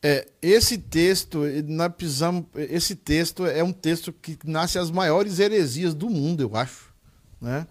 É, 0.01 0.29
esse 0.41 0.79
texto, 0.79 1.43
nós 1.67 1.93
precisamos, 1.93 2.45
esse 2.55 2.95
texto 2.95 3.45
é 3.45 3.65
um 3.65 3.73
texto 3.73 4.13
que 4.13 4.39
nasce 4.45 4.79
as 4.79 4.93
maiores 4.93 5.41
heresias 5.41 5.93
do 5.93 6.09
mundo, 6.09 6.41
eu 6.41 6.57
acho. 6.57 6.95
Né? 7.41 7.67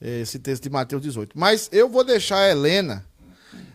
Esse 0.00 0.40
texto 0.40 0.64
de 0.64 0.70
Mateus 0.70 1.02
18. 1.02 1.38
Mas 1.38 1.68
eu 1.72 1.88
vou 1.88 2.02
deixar 2.02 2.38
a 2.38 2.50
Helena 2.50 3.07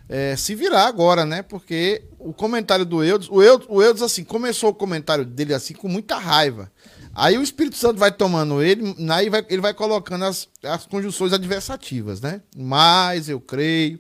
é, 0.08 0.36
se 0.36 0.54
virar 0.56 0.86
agora, 0.86 1.26
né? 1.26 1.41
Porque 1.41 2.04
o 2.20 2.34
comentário 2.34 2.86
do 2.86 3.04
Eudes, 3.04 3.30
o 3.30 3.41
Eudes, 3.41 3.68
o 3.70 3.82
Eudes, 3.82 4.01
assim, 4.01 4.24
começou 4.24 4.70
o 4.70 4.74
comentário 4.74 5.26
dele 5.26 5.54
assim 5.54 5.74
com 5.74 5.88
muita 5.88 6.18
raiva. 6.18 6.72
Aí 7.16 7.38
o 7.38 7.43
Espírito 7.43 7.78
Santo 7.78 7.99
vai 7.99 8.12
tomando 8.12 8.62
ele, 8.62 8.95
aí 9.12 9.30
vai, 9.30 9.45
ele 9.47 9.62
vai 9.62 9.74
colocando 9.74 10.26
as, 10.26 10.47
as 10.64 10.86
conjunções 10.86 11.32
adversativas, 11.32 12.20
né? 12.20 12.41
Mas 12.56 13.30
eu 13.30 13.39
creio. 13.39 13.99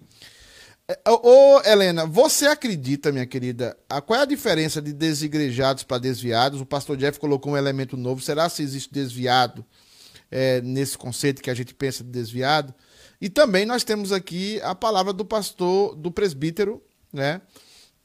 É, 0.87 0.99
ô, 1.09 1.61
Helena, 1.63 2.05
você 2.05 2.47
acredita, 2.47 3.11
minha 3.11 3.25
querida, 3.25 3.77
a, 3.87 4.01
qual 4.01 4.19
é 4.19 4.23
a 4.23 4.25
diferença 4.25 4.81
de 4.81 4.91
desigrejados 4.91 5.83
para 5.83 5.99
desviados? 5.99 6.59
O 6.59 6.65
pastor 6.65 6.97
Jeff 6.97 7.19
colocou 7.19 7.53
um 7.53 7.57
elemento 7.57 7.95
novo. 7.95 8.19
Será 8.19 8.49
se 8.49 8.63
existe 8.63 8.91
desviado 8.91 9.63
é, 10.31 10.59
nesse 10.61 10.97
conceito 10.97 11.41
que 11.41 11.51
a 11.51 11.53
gente 11.53 11.73
pensa 11.73 12.03
de 12.03 12.09
desviado? 12.09 12.73
E 13.23 13.29
também 13.29 13.65
nós 13.65 13.85
temos 13.85 14.11
aqui 14.11 14.59
a 14.63 14.75
palavra 14.75 15.13
do 15.13 15.23
pastor, 15.23 15.95
do 15.95 16.11
presbítero, 16.11 16.83
né? 17.13 17.39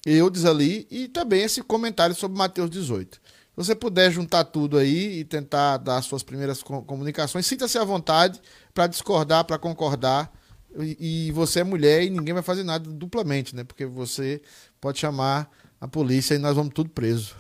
Eudes 0.07 0.45
ali, 0.45 0.87
e 0.93 1.09
também 1.09 1.43
esse 1.43 1.61
comentário 1.61 2.15
sobre 2.15 2.39
Mateus 2.39 2.71
18. 2.71 3.17
Se 3.17 3.21
você 3.57 3.75
puder 3.75 4.13
juntar 4.13 4.45
tudo 4.45 4.79
aí 4.79 5.19
e 5.19 5.25
tentar 5.25 5.79
dar 5.79 6.01
suas 6.03 6.23
primeiras 6.23 6.63
comunicações, 6.63 7.47
sinta-se 7.47 7.77
à 7.77 7.83
vontade 7.83 8.41
para 8.73 8.87
discordar, 8.87 9.45
para 9.45 9.59
concordar. 9.59 10.33
E, 10.79 11.27
e, 11.27 11.33
você 11.33 11.63
é 11.63 11.65
mulher 11.65 12.05
e 12.05 12.11
ninguém 12.11 12.33
vai 12.33 12.45
fazer 12.45 12.63
nada 12.63 12.89
duplamente, 12.89 13.57
né? 13.57 13.65
Porque 13.65 13.87
você 13.87 14.41
pode 14.81 15.01
chamar 15.01 15.51
a 15.81 15.89
polícia 15.89 16.37
e 16.37 16.39
nós 16.39 16.55
vamos 16.55 16.73
tudo 16.73 16.91
preso. 16.91 17.35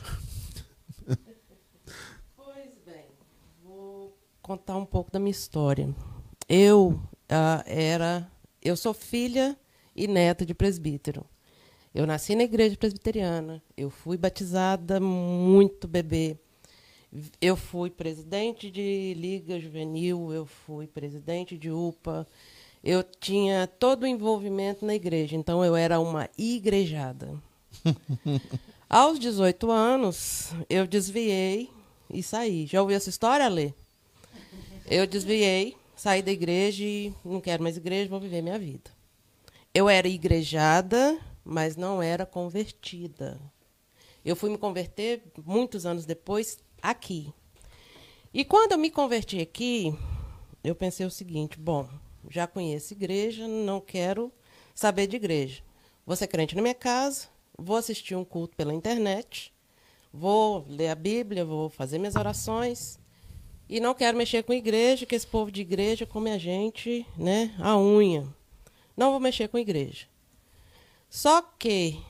Pois 2.35 2.74
bem, 2.85 3.05
vou 3.62 4.18
contar 4.43 4.76
um 4.76 4.85
pouco 4.85 5.12
da 5.12 5.20
minha 5.20 5.31
história. 5.31 5.95
Eu 6.49 7.01
uh, 7.31 7.62
era. 7.66 8.31
Eu 8.62 8.76
sou 8.76 8.93
filha 8.93 9.57
e 9.95 10.07
neta 10.07 10.45
de 10.45 10.55
presbítero. 10.55 11.24
Eu 11.95 12.07
nasci 12.07 12.35
na 12.35 12.45
igreja 12.45 12.76
presbiteriana. 12.76 13.62
Eu 13.76 13.91
fui 13.91 14.16
batizada 14.16 15.01
muito 15.01 15.89
bebê. 15.89 16.37
Eu 17.41 17.57
fui 17.57 17.89
presidente 17.89 18.70
de 18.70 19.14
Liga 19.14 19.59
Juvenil, 19.59 20.33
eu 20.33 20.45
fui 20.45 20.87
presidente 20.87 21.57
de 21.57 21.70
UPA. 21.70 22.26
Eu 22.85 23.03
tinha 23.03 23.66
todo 23.66 24.03
o 24.03 24.07
envolvimento 24.07 24.85
na 24.85 24.95
igreja, 24.95 25.35
então 25.35 25.64
eu 25.64 25.74
era 25.74 25.99
uma 25.99 26.29
igrejada. 26.37 27.35
Aos 28.89 29.18
18 29.18 29.70
anos, 29.70 30.53
eu 30.68 30.87
desviei 30.87 31.70
e 32.12 32.22
saí. 32.22 32.66
Já 32.66 32.81
ouviu 32.81 32.97
essa 32.97 33.11
história, 33.11 33.49
Lê? 33.49 33.72
Eu 34.91 35.07
desviei 35.07 35.76
saí 35.99 36.23
da 36.23 36.31
igreja 36.31 36.85
e 36.85 37.13
não 37.25 37.41
quero 37.41 37.63
mais 37.63 37.77
igreja, 37.77 38.09
vou 38.09 38.21
viver 38.21 38.41
minha 38.41 38.59
vida. 38.59 38.89
Eu 39.75 39.89
era 39.89 40.07
igrejada, 40.07 41.19
mas 41.45 41.77
não 41.77 42.01
era 42.01 42.25
convertida. 42.25 43.39
Eu 44.25 44.37
fui 44.37 44.49
me 44.49 44.57
converter 44.57 45.23
muitos 45.45 45.85
anos 45.85 46.07
depois 46.07 46.59
aqui. 46.81 47.33
E 48.33 48.45
quando 48.45 48.73
eu 48.73 48.79
me 48.79 48.91
converti 48.91 49.41
aqui, 49.41 49.93
eu 50.63 50.75
pensei 50.75 51.05
o 51.05 51.11
seguinte: 51.11 51.59
bom, 51.59 51.89
já 52.31 52.47
conheço 52.47 52.95
igreja, 52.95 53.49
não 53.49 53.81
quero 53.81 54.33
saber 54.75 55.09
de 55.09 55.17
igreja. 55.17 55.63
Vou 56.07 56.15
ser 56.15 56.29
crente 56.29 56.55
na 56.55 56.63
minha 56.63 56.75
casa, 56.75 57.27
vou 57.59 57.77
assistir 57.77 58.15
um 58.15 58.25
culto 58.25 58.57
pela 58.57 58.73
internet, 58.73 59.53
vou 60.13 60.65
ler 60.69 60.91
a 60.91 60.95
Bíblia, 60.95 61.45
vou 61.45 61.69
fazer 61.69 61.99
minhas 61.99 62.15
orações 62.15 63.01
e 63.69 63.81
não 63.81 63.95
quero 63.95 64.16
mexer 64.16 64.43
com 64.43 64.53
igreja, 64.53 65.05
que 65.05 65.14
esse 65.14 65.27
povo 65.27 65.51
de 65.51 65.61
igreja 65.61 66.07
come 66.07 66.31
a 66.31 66.39
gente, 66.39 67.07
né, 67.16 67.55
a 67.59 67.79
unha. 67.79 68.27
Não 68.97 69.11
vou 69.11 69.21
mexer 69.21 69.49
com 69.49 69.59
igreja. 69.59 70.07
Só 71.11 71.43
que 71.43 72.01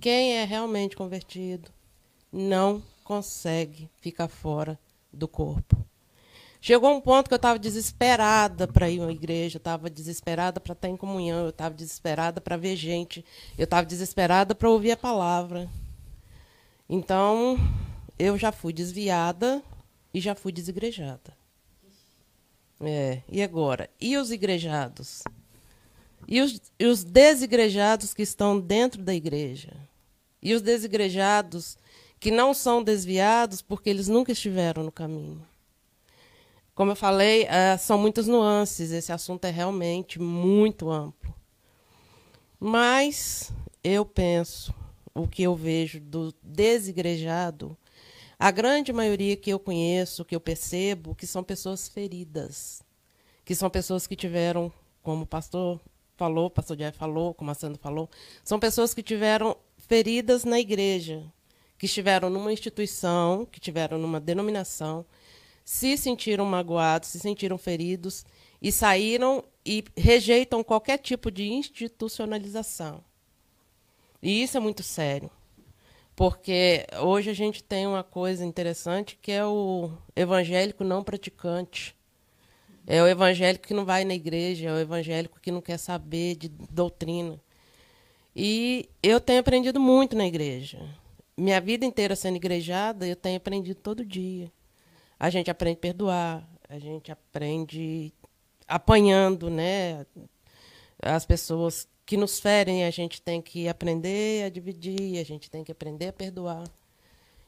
quem 0.00 0.36
é 0.36 0.44
realmente 0.44 0.96
convertido 0.96 1.70
não 2.30 2.82
consegue 3.02 3.90
ficar 4.00 4.28
fora 4.28 4.78
do 5.12 5.26
corpo. 5.26 5.76
Chegou 6.60 6.94
um 6.94 7.00
ponto 7.00 7.28
que 7.28 7.34
eu 7.34 7.36
estava 7.36 7.58
desesperada 7.58 8.66
para 8.66 8.90
ir 8.90 9.00
à 9.00 9.10
igreja, 9.10 9.56
eu 9.56 9.60
estava 9.60 9.88
desesperada 9.88 10.60
para 10.60 10.72
estar 10.72 10.88
em 10.88 10.96
comunhão, 10.96 11.44
eu 11.44 11.50
estava 11.50 11.74
desesperada 11.74 12.40
para 12.40 12.56
ver 12.56 12.76
gente, 12.76 13.24
eu 13.56 13.64
estava 13.64 13.86
desesperada 13.86 14.54
para 14.54 14.68
ouvir 14.68 14.90
a 14.90 14.96
palavra. 14.96 15.70
Então, 16.88 17.56
eu 18.18 18.36
já 18.36 18.50
fui 18.50 18.72
desviada 18.72 19.62
e 20.12 20.20
já 20.20 20.34
fui 20.34 20.52
desigrejada. 20.52 21.36
É, 22.80 23.22
e 23.28 23.42
agora? 23.42 23.90
E 24.00 24.16
os 24.16 24.30
igrejados? 24.30 25.22
E 26.26 26.40
os, 26.40 26.60
e 26.78 26.86
os 26.86 27.04
desigrejados 27.04 28.14
que 28.14 28.22
estão 28.22 28.60
dentro 28.60 29.02
da 29.02 29.14
igreja. 29.14 29.72
E 30.42 30.54
os 30.54 30.62
desigrejados 30.62 31.76
que 32.20 32.30
não 32.30 32.52
são 32.52 32.82
desviados 32.82 33.62
porque 33.62 33.90
eles 33.90 34.08
nunca 34.08 34.32
estiveram 34.32 34.82
no 34.82 34.92
caminho. 34.92 35.44
Como 36.74 36.92
eu 36.92 36.96
falei, 36.96 37.44
é, 37.44 37.76
são 37.76 37.98
muitas 37.98 38.28
nuances, 38.28 38.92
esse 38.92 39.12
assunto 39.12 39.44
é 39.44 39.50
realmente 39.50 40.20
muito 40.20 40.90
amplo. 40.90 41.34
Mas 42.60 43.52
eu 43.82 44.04
penso, 44.04 44.74
o 45.14 45.26
que 45.26 45.42
eu 45.42 45.56
vejo 45.56 46.00
do 46.00 46.32
desigrejado, 46.42 47.76
a 48.38 48.50
grande 48.50 48.92
maioria 48.92 49.36
que 49.36 49.50
eu 49.50 49.58
conheço, 49.58 50.24
que 50.24 50.36
eu 50.36 50.40
percebo, 50.40 51.14
que 51.14 51.26
são 51.26 51.42
pessoas 51.42 51.88
feridas, 51.88 52.82
que 53.44 53.54
são 53.54 53.68
pessoas 53.68 54.06
que 54.06 54.14
tiveram, 54.14 54.72
como 55.02 55.24
o 55.24 55.26
pastor 55.26 55.80
falou, 56.16 56.46
o 56.46 56.50
pastor 56.50 56.78
Jair 56.78 56.94
falou, 56.94 57.34
como 57.34 57.50
a 57.50 57.54
Sandra 57.54 57.78
falou, 57.80 58.08
são 58.44 58.60
pessoas 58.60 58.94
que 58.94 59.02
tiveram 59.02 59.56
feridas 59.76 60.44
na 60.44 60.60
igreja, 60.60 61.24
que 61.76 61.86
estiveram 61.86 62.30
numa 62.30 62.52
instituição, 62.52 63.44
que 63.44 63.58
tiveram 63.58 63.98
numa 63.98 64.20
denominação, 64.20 65.04
se 65.64 65.96
sentiram 65.96 66.44
magoados, 66.44 67.08
se 67.08 67.18
sentiram 67.18 67.58
feridos 67.58 68.24
e 68.62 68.70
saíram 68.70 69.44
e 69.66 69.84
rejeitam 69.96 70.62
qualquer 70.62 70.98
tipo 70.98 71.30
de 71.30 71.48
institucionalização. 71.48 73.02
E 74.22 74.42
isso 74.42 74.56
é 74.56 74.60
muito 74.60 74.82
sério. 74.82 75.30
Porque 76.18 76.84
hoje 77.00 77.30
a 77.30 77.34
gente 77.34 77.62
tem 77.62 77.86
uma 77.86 78.02
coisa 78.02 78.44
interessante 78.44 79.16
que 79.22 79.30
é 79.30 79.46
o 79.46 79.90
evangélico 80.16 80.82
não 80.82 81.04
praticante. 81.04 81.96
É 82.86 83.00
o 83.00 83.06
evangélico 83.06 83.68
que 83.68 83.74
não 83.74 83.84
vai 83.84 84.04
na 84.04 84.14
igreja, 84.14 84.68
é 84.68 84.72
o 84.72 84.78
evangélico 84.78 85.38
que 85.40 85.52
não 85.52 85.60
quer 85.60 85.78
saber 85.78 86.34
de 86.34 86.48
doutrina. 86.48 87.40
E 88.34 88.88
eu 89.02 89.20
tenho 89.20 89.40
aprendido 89.40 89.78
muito 89.78 90.16
na 90.16 90.26
igreja 90.26 90.80
minha 91.38 91.60
vida 91.60 91.86
inteira 91.86 92.16
sendo 92.16 92.36
igrejada, 92.36 93.06
eu 93.06 93.14
tenho 93.14 93.36
aprendido 93.36 93.78
todo 93.80 94.04
dia. 94.04 94.50
A 95.18 95.30
gente 95.30 95.50
aprende 95.50 95.76
a 95.76 95.80
perdoar, 95.80 96.48
a 96.68 96.78
gente 96.78 97.12
aprende 97.12 98.12
apanhando, 98.66 99.48
né? 99.48 100.04
As 101.00 101.24
pessoas 101.24 101.88
que 102.08 102.16
nos 102.16 102.40
ferem, 102.40 102.86
a 102.86 102.90
gente 102.90 103.20
tem 103.20 103.42
que 103.42 103.68
aprender 103.68 104.46
a 104.46 104.48
dividir, 104.48 105.20
a 105.20 105.24
gente 105.24 105.50
tem 105.50 105.62
que 105.62 105.70
aprender 105.70 106.08
a 106.08 106.12
perdoar. 106.12 106.64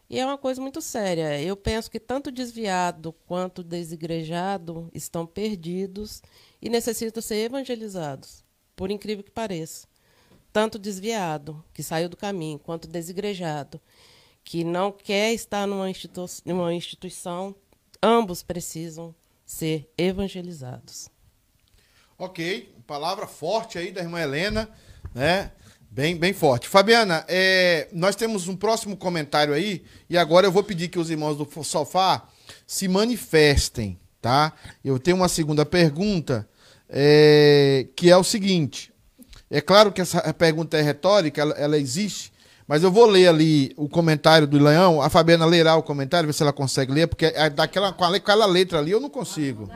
E 0.07 0.19
é 0.19 0.27
uma 0.27 0.37
coisa 0.37 0.61
muito 0.61 0.83
séria. 0.83 1.41
Eu 1.41 1.57
penso 1.57 1.91
que 1.91 1.99
tanto 1.99 2.31
desviado 2.31 3.15
quanto 3.27 3.65
desigrejado 3.65 4.91
estão 4.93 5.25
perdidos 5.27 6.21
e 6.61 6.69
necessitam 6.69 7.23
ser 7.23 7.47
evangelizados, 7.47 8.45
por 8.77 8.91
incrível 8.91 9.25
que 9.25 9.31
pareça 9.31 9.89
tanto 10.53 10.79
desviado, 10.79 11.65
que 11.73 11.83
saiu 11.83 12.11
do 12.11 12.17
caminho, 12.17 12.59
quanto 12.59 12.87
desigrejado, 12.87 13.81
que 14.45 14.63
não 14.63 14.93
quer 14.93 15.33
estar 15.33 15.67
numa, 15.67 15.89
institu 15.89 16.27
numa 16.45 16.75
instituição, 16.75 17.55
ambos 18.03 18.43
precisam 18.43 19.15
ser 19.47 19.91
evangelizados. 19.97 21.09
Ok, 22.19 22.75
palavra 22.91 23.25
forte 23.25 23.79
aí 23.79 23.93
da 23.93 24.01
irmã 24.01 24.21
Helena, 24.21 24.69
né? 25.15 25.53
Bem, 25.89 26.17
bem 26.17 26.33
forte. 26.33 26.69
Fabiana, 26.69 27.25
é, 27.29 27.87
nós 27.93 28.17
temos 28.17 28.49
um 28.49 28.57
próximo 28.57 28.97
comentário 28.97 29.55
aí, 29.55 29.85
e 30.09 30.19
agora 30.19 30.49
eu 30.49 30.51
vou 30.51 30.65
pedir 30.65 30.89
que 30.89 30.99
os 30.99 31.09
irmãos 31.09 31.37
do 31.37 31.47
sofá 31.63 32.25
se 32.67 32.89
manifestem, 32.89 33.97
tá? 34.21 34.53
Eu 34.85 34.99
tenho 34.99 35.17
uma 35.17 35.29
segunda 35.29 35.65
pergunta, 35.65 36.49
é, 36.89 37.87
que 37.95 38.11
é 38.11 38.17
o 38.17 38.25
seguinte: 38.25 38.93
é 39.49 39.61
claro 39.61 39.93
que 39.93 40.01
essa 40.01 40.35
pergunta 40.35 40.77
é 40.77 40.83
retórica, 40.83 41.41
ela, 41.41 41.55
ela 41.55 41.79
existe, 41.79 42.33
mas 42.67 42.83
eu 42.83 42.91
vou 42.91 43.07
ler 43.07 43.29
ali 43.29 43.73
o 43.77 43.89
comentário 43.89 44.49
do 44.49 44.59
Leão. 44.59 45.01
A 45.01 45.09
Fabiana 45.09 45.47
lerá 45.47 45.77
o 45.77 45.83
comentário, 45.85 46.27
ver 46.27 46.33
se 46.33 46.43
ela 46.43 46.53
consegue 46.53 46.91
ler, 46.91 47.07
porque 47.07 47.27
é 47.27 47.49
daquela, 47.49 47.93
com 47.93 48.05
aquela 48.05 48.47
letra 48.47 48.81
ali 48.81 48.91
eu 48.91 48.99
não 48.99 49.11
consigo. 49.11 49.71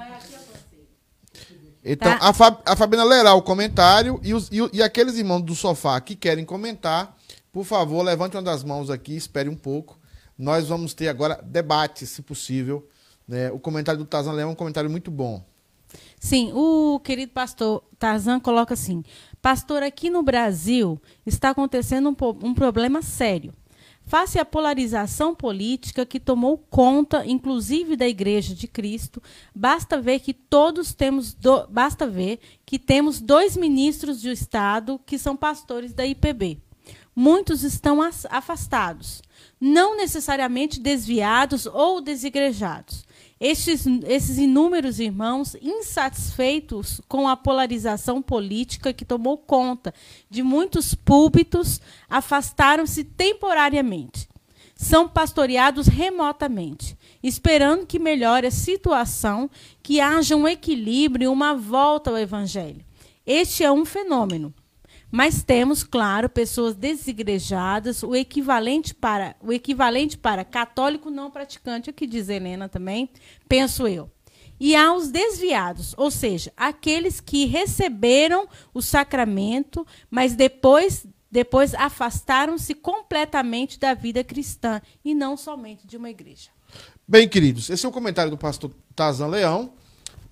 Então, 1.84 2.18
tá. 2.18 2.28
a, 2.28 2.32
Fab, 2.32 2.58
a 2.64 2.74
Fabiana 2.74 3.04
lerá 3.04 3.34
o 3.34 3.42
comentário 3.42 4.18
e, 4.22 4.32
os, 4.32 4.48
e, 4.50 4.58
e, 4.72 4.82
aqueles 4.82 5.16
irmãos 5.16 5.42
do 5.42 5.54
sofá 5.54 6.00
que 6.00 6.16
querem 6.16 6.44
comentar, 6.44 7.14
por 7.52 7.64
favor, 7.64 8.02
levante 8.02 8.36
uma 8.36 8.42
das 8.42 8.64
mãos 8.64 8.88
aqui, 8.88 9.14
espere 9.14 9.48
um 9.48 9.56
pouco. 9.56 9.98
Nós 10.38 10.68
vamos 10.68 10.94
ter 10.94 11.08
agora 11.08 11.40
debate, 11.44 12.06
se 12.06 12.22
possível. 12.22 12.88
Né? 13.28 13.50
O 13.50 13.58
comentário 13.58 13.98
do 13.98 14.06
Tazan 14.06 14.32
Leão 14.32 14.48
é 14.48 14.52
um 14.52 14.56
comentário 14.56 14.88
muito 14.88 15.10
bom. 15.10 15.44
Sim, 16.18 16.52
o 16.54 16.98
querido 17.00 17.32
pastor 17.32 17.84
Tarzan 17.98 18.40
coloca 18.40 18.74
assim: 18.74 19.04
Pastor, 19.42 19.82
aqui 19.82 20.08
no 20.10 20.22
Brasil 20.22 21.00
está 21.24 21.50
acontecendo 21.50 22.08
um, 22.08 22.48
um 22.48 22.54
problema 22.54 23.02
sério. 23.02 23.52
Face 24.06 24.38
à 24.38 24.44
polarização 24.44 25.34
política 25.34 26.04
que 26.04 26.20
tomou 26.20 26.58
conta, 26.58 27.24
inclusive 27.26 27.96
da 27.96 28.06
Igreja 28.06 28.54
de 28.54 28.68
Cristo, 28.68 29.22
basta 29.54 30.00
ver 30.00 30.20
que 30.20 30.34
todos 30.34 30.92
temos 30.92 31.32
do, 31.32 31.66
basta 31.68 32.06
ver 32.06 32.38
que 32.66 32.78
temos 32.78 33.18
dois 33.18 33.56
ministros 33.56 34.20
de 34.20 34.30
Estado 34.30 35.00
que 35.06 35.18
são 35.18 35.34
pastores 35.34 35.94
da 35.94 36.06
IPB. 36.06 36.58
Muitos 37.16 37.62
estão 37.62 38.00
afastados, 38.28 39.22
não 39.58 39.96
necessariamente 39.96 40.80
desviados 40.80 41.64
ou 41.64 42.00
desigrejados, 42.00 43.06
estes, 43.40 43.84
esses 44.06 44.38
inúmeros 44.38 45.00
irmãos, 45.00 45.56
insatisfeitos 45.60 47.00
com 47.08 47.28
a 47.28 47.36
polarização 47.36 48.22
política 48.22 48.92
que 48.92 49.04
tomou 49.04 49.36
conta 49.36 49.92
de 50.30 50.42
muitos 50.42 50.94
púlpitos, 50.94 51.80
afastaram-se 52.08 53.04
temporariamente. 53.04 54.28
São 54.76 55.08
pastoreados 55.08 55.86
remotamente, 55.86 56.96
esperando 57.22 57.86
que 57.86 57.98
melhore 57.98 58.46
a 58.46 58.50
situação, 58.50 59.48
que 59.82 60.00
haja 60.00 60.36
um 60.36 60.48
equilíbrio 60.48 61.26
e 61.26 61.28
uma 61.28 61.54
volta 61.54 62.10
ao 62.10 62.18
Evangelho. 62.18 62.84
Este 63.26 63.64
é 63.64 63.70
um 63.70 63.84
fenômeno 63.84 64.52
mas 65.14 65.44
temos, 65.44 65.84
claro, 65.84 66.28
pessoas 66.28 66.74
desigrejadas, 66.74 68.02
o 68.02 68.16
equivalente 68.16 68.92
para 68.92 69.36
o 69.40 69.52
equivalente 69.52 70.18
para 70.18 70.44
católico 70.44 71.08
não 71.08 71.30
praticante, 71.30 71.88
o 71.88 71.92
que 71.92 72.04
diz 72.04 72.28
Helena 72.28 72.68
também, 72.68 73.08
penso 73.48 73.86
eu. 73.86 74.10
E 74.58 74.74
há 74.74 74.92
os 74.92 75.12
desviados, 75.12 75.94
ou 75.96 76.10
seja, 76.10 76.52
aqueles 76.56 77.20
que 77.20 77.46
receberam 77.46 78.48
o 78.74 78.82
sacramento, 78.82 79.86
mas 80.10 80.34
depois 80.34 81.06
depois 81.30 81.74
afastaram-se 81.74 82.74
completamente 82.74 83.78
da 83.78 83.94
vida 83.94 84.24
cristã 84.24 84.82
e 85.04 85.14
não 85.14 85.36
somente 85.36 85.86
de 85.86 85.96
uma 85.96 86.10
igreja. 86.10 86.50
Bem, 87.06 87.28
queridos, 87.28 87.70
esse 87.70 87.86
é 87.86 87.88
o 87.88 87.92
comentário 87.92 88.32
do 88.32 88.38
pastor 88.38 88.72
Tazan 88.96 89.28
Leão, 89.28 89.74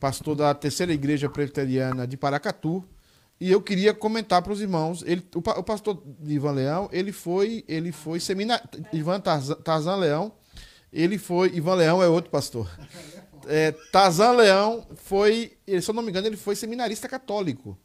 pastor 0.01 0.35
da 0.35 0.53
Terceira 0.53 0.93
Igreja 0.93 1.31
Presbiteriana 1.31 2.05
de 2.05 2.17
Paracatu, 2.17 2.85
e 3.43 3.51
eu 3.51 3.61
queria 3.61 3.93
comentar 3.93 4.41
para 4.41 4.53
os 4.53 4.61
irmãos, 4.61 5.03
ele, 5.05 5.21
o, 5.35 5.39
o, 5.39 5.63
pastor 5.65 6.01
Ivan 6.25 6.53
Leão, 6.53 6.89
ele 6.93 7.11
foi, 7.11 7.65
ele 7.67 7.91
foi 7.91 8.21
seminar, 8.21 8.63
Ivan 8.93 9.19
Tarzan, 9.19 9.57
Tarzan 9.57 9.97
Leão, 9.97 10.33
ele 10.93 11.19
foi, 11.19 11.53
Ivan 11.53 11.75
Leão 11.75 12.01
é 12.01 12.07
outro 12.07 12.31
pastor. 12.31 12.71
É, 13.49 13.73
Tarzan 13.91 14.31
Leão 14.31 14.87
foi, 14.95 15.57
se 15.67 15.91
eu 15.91 15.93
não 15.93 16.05
me 16.05 16.11
engano, 16.11 16.29
ele 16.29 16.37
foi 16.37 16.55
seminarista 16.55 17.09
católico. 17.09 17.77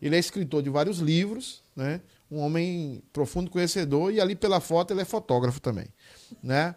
Ele 0.00 0.16
é 0.16 0.18
escritor 0.18 0.62
de 0.62 0.70
vários 0.70 0.96
livros, 0.96 1.62
né? 1.76 2.00
Um 2.30 2.38
homem 2.38 3.02
profundo 3.12 3.50
conhecedor 3.50 4.10
e 4.10 4.18
ali 4.18 4.34
pela 4.34 4.60
foto 4.60 4.94
ele 4.94 5.02
é 5.02 5.04
fotógrafo 5.04 5.60
também, 5.60 5.88
né? 6.42 6.74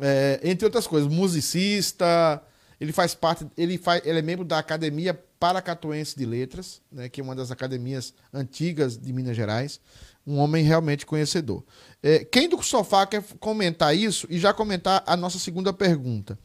É, 0.00 0.38
entre 0.44 0.66
outras 0.66 0.86
coisas, 0.86 1.12
musicista, 1.12 2.40
ele 2.80 2.92
faz 2.92 3.14
parte, 3.14 3.46
ele, 3.56 3.76
faz, 3.76 4.00
ele 4.06 4.18
é 4.18 4.22
membro 4.22 4.44
da 4.44 4.58
Academia 4.58 5.12
Paracatuense 5.38 6.16
de 6.16 6.24
Letras, 6.24 6.80
né, 6.90 7.08
que 7.08 7.20
é 7.20 7.24
uma 7.24 7.34
das 7.34 7.50
academias 7.50 8.14
antigas 8.32 8.96
de 8.96 9.12
Minas 9.12 9.36
Gerais. 9.36 9.80
Um 10.26 10.38
homem 10.38 10.64
realmente 10.64 11.06
conhecedor. 11.06 11.64
É, 12.02 12.24
quem 12.24 12.48
do 12.48 12.62
sofá 12.62 13.06
quer 13.06 13.22
comentar 13.38 13.96
isso 13.96 14.26
e 14.30 14.38
já 14.38 14.52
comentar 14.52 15.02
a 15.06 15.16
nossa 15.16 15.38
segunda 15.38 15.72
pergunta? 15.72 16.38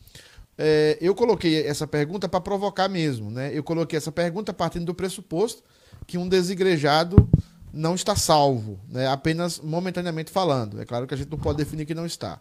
É, 0.57 0.97
eu 1.01 1.13
coloquei 1.13 1.65
essa 1.65 1.85
pergunta 1.85 2.27
para 2.27 2.39
provocar 2.39 2.87
mesmo. 2.87 3.29
Né? 3.29 3.51
Eu 3.53 3.63
coloquei 3.63 3.97
essa 3.97 4.11
pergunta 4.11 4.53
partindo 4.53 4.85
do 4.85 4.95
pressuposto 4.95 5.61
que 6.07 6.17
um 6.17 6.27
desigrejado 6.27 7.29
não 7.73 7.95
está 7.95 8.15
salvo, 8.15 8.79
né? 8.89 9.07
apenas 9.07 9.59
momentaneamente 9.59 10.31
falando. 10.31 10.81
É 10.81 10.85
claro 10.85 11.05
que 11.05 11.13
a 11.13 11.17
gente 11.17 11.29
não 11.29 11.37
pode 11.37 11.57
definir 11.57 11.85
que 11.85 11.93
não 11.93 12.05
está. 12.05 12.39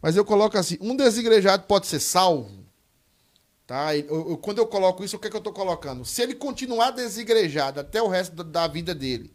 Mas 0.00 0.16
eu 0.16 0.24
coloco 0.24 0.56
assim: 0.56 0.78
um 0.80 0.96
desigrejado 0.96 1.64
pode 1.64 1.86
ser 1.86 2.00
salvo? 2.00 2.69
Tá? 3.70 3.96
Eu, 3.96 4.30
eu, 4.30 4.36
quando 4.36 4.58
eu 4.58 4.66
coloco 4.66 5.04
isso, 5.04 5.14
o 5.14 5.18
que, 5.20 5.28
é 5.28 5.30
que 5.30 5.36
eu 5.36 5.38
estou 5.38 5.52
colocando? 5.52 6.04
Se 6.04 6.20
ele 6.20 6.34
continuar 6.34 6.90
desigrejado 6.90 7.78
até 7.78 8.02
o 8.02 8.08
resto 8.08 8.34
da, 8.34 8.42
da, 8.42 8.66
vida 8.66 8.92
dele, 8.92 9.32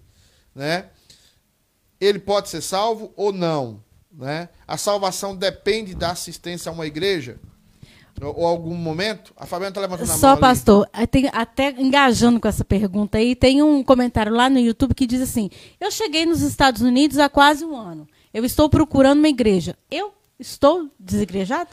né? 0.53 0.87
ele 2.01 2.19
pode 2.19 2.49
ser 2.49 2.59
salvo 2.59 3.13
ou 3.15 3.31
não? 3.31 3.81
Né? 4.11 4.49
A 4.67 4.75
salvação 4.75 5.33
depende 5.33 5.95
da 5.95 6.11
assistência 6.11 6.69
a 6.69 6.73
uma 6.73 6.85
igreja? 6.85 7.39
Ou, 8.21 8.39
ou 8.39 8.45
algum 8.45 8.75
momento? 8.75 9.33
A 9.37 9.45
Fabiana 9.45 9.69
está 9.69 9.79
levantando 9.79 10.09
a 10.09 10.11
mão. 10.11 10.19
Só, 10.19 10.35
pastor, 10.35 10.85
tem- 11.09 11.29
até 11.31 11.69
engajando 11.69 12.37
com 12.37 12.49
essa 12.49 12.65
pergunta 12.65 13.17
aí, 13.17 13.37
tem 13.37 13.63
um 13.63 13.81
comentário 13.81 14.33
lá 14.33 14.49
no 14.49 14.59
YouTube 14.59 14.93
que 14.93 15.07
diz 15.07 15.21
assim: 15.21 15.49
Eu 15.79 15.89
cheguei 15.89 16.25
nos 16.25 16.41
Estados 16.41 16.81
Unidos 16.81 17.19
há 17.19 17.29
quase 17.29 17.63
um 17.63 17.73
ano. 17.73 18.05
Eu 18.33 18.43
estou 18.43 18.67
procurando 18.67 19.19
uma 19.19 19.29
igreja. 19.29 19.77
Eu 19.89 20.13
estou 20.37 20.89
desigrejado? 20.99 21.69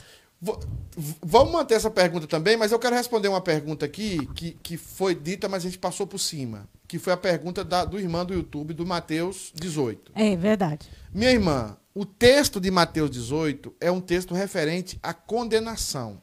Vamos 1.23 1.53
manter 1.53 1.75
essa 1.75 1.91
pergunta 1.91 2.27
também, 2.27 2.57
mas 2.57 2.73
eu 2.73 2.79
quero 2.79 2.95
responder 2.97 3.29
uma 3.29 3.41
pergunta 3.41 3.87
aqui 3.87 4.27
que, 4.35 4.53
que 4.63 4.77
foi 4.77 5.15
dita, 5.15 5.49
mas 5.49 5.63
a 5.65 5.69
gente 5.69 5.79
passou 5.79 6.07
por 6.07 6.19
cima. 6.19 6.69
Que 6.87 6.99
foi 6.99 7.13
a 7.13 7.17
pergunta 7.17 7.65
da- 7.65 7.85
do 7.85 7.99
irmão 7.99 8.25
do 8.25 8.35
YouTube, 8.35 8.75
do 8.75 8.85
Mateus 8.85 9.53
18. 9.55 10.13
É 10.15 10.37
verdade. 10.37 10.91
Minha 11.15 11.31
irmã, 11.31 11.77
o 11.95 12.05
texto 12.05 12.61
de 12.61 12.71
Mateus 12.71 13.11
18 13.11 13.75
é 13.81 13.91
um 13.91 14.01
texto 14.01 14.35
referente 14.35 14.99
à 15.03 15.15
condenação. 15.15 16.21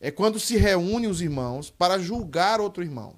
É 0.00 0.10
quando 0.10 0.40
se 0.40 0.56
reúnem 0.56 1.08
os 1.10 1.20
irmãos 1.20 1.70
para 1.70 1.98
julgar 1.98 2.60
outro 2.60 2.82
irmão. 2.82 3.14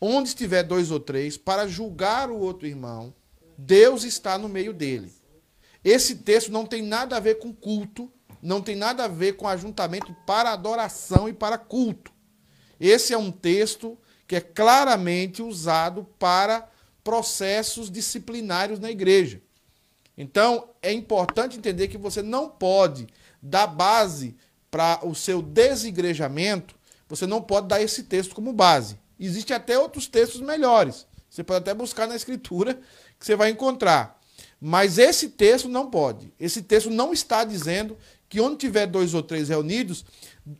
Onde 0.00 0.28
estiver 0.30 0.62
dois 0.62 0.90
ou 0.90 0.98
três, 1.00 1.36
para 1.36 1.66
julgar 1.68 2.30
o 2.30 2.38
outro 2.38 2.66
irmão, 2.66 3.12
Deus 3.56 4.04
está 4.04 4.38
no 4.38 4.48
meio 4.48 4.72
dele. 4.72 5.12
Esse 5.84 6.16
texto 6.16 6.50
não 6.50 6.64
tem 6.66 6.82
nada 6.82 7.16
a 7.16 7.20
ver 7.20 7.36
com 7.38 7.52
culto, 7.52 8.10
não 8.42 8.60
tem 8.60 8.76
nada 8.76 9.04
a 9.04 9.08
ver 9.08 9.34
com 9.34 9.48
ajuntamento 9.48 10.14
para 10.26 10.52
adoração 10.52 11.28
e 11.28 11.32
para 11.32 11.58
culto. 11.58 12.12
Esse 12.80 13.12
é 13.12 13.18
um 13.18 13.30
texto 13.30 13.98
que 14.26 14.36
é 14.36 14.40
claramente 14.40 15.42
usado 15.42 16.06
para 16.18 16.68
processos 17.02 17.90
disciplinários 17.90 18.78
na 18.78 18.90
igreja. 18.90 19.40
Então, 20.16 20.70
é 20.82 20.92
importante 20.92 21.56
entender 21.56 21.88
que 21.88 21.96
você 21.96 22.22
não 22.22 22.48
pode 22.48 23.06
dar 23.40 23.66
base 23.66 24.36
para 24.70 25.00
o 25.06 25.14
seu 25.14 25.40
desigrejamento, 25.40 26.74
você 27.08 27.26
não 27.26 27.40
pode 27.40 27.68
dar 27.68 27.80
esse 27.80 28.02
texto 28.02 28.34
como 28.34 28.52
base. 28.52 28.98
Existem 29.18 29.56
até 29.56 29.78
outros 29.78 30.06
textos 30.06 30.40
melhores. 30.40 31.06
Você 31.30 31.42
pode 31.42 31.58
até 31.60 31.72
buscar 31.72 32.06
na 32.06 32.16
escritura 32.16 32.74
que 33.18 33.24
você 33.24 33.34
vai 33.34 33.50
encontrar. 33.50 34.20
Mas 34.60 34.98
esse 34.98 35.30
texto 35.30 35.68
não 35.68 35.88
pode. 35.88 36.32
Esse 36.38 36.62
texto 36.62 36.90
não 36.90 37.12
está 37.12 37.44
dizendo 37.44 37.96
que 38.28 38.40
onde 38.40 38.56
tiver 38.56 38.86
dois 38.86 39.14
ou 39.14 39.22
três 39.22 39.48
reunidos, 39.48 40.04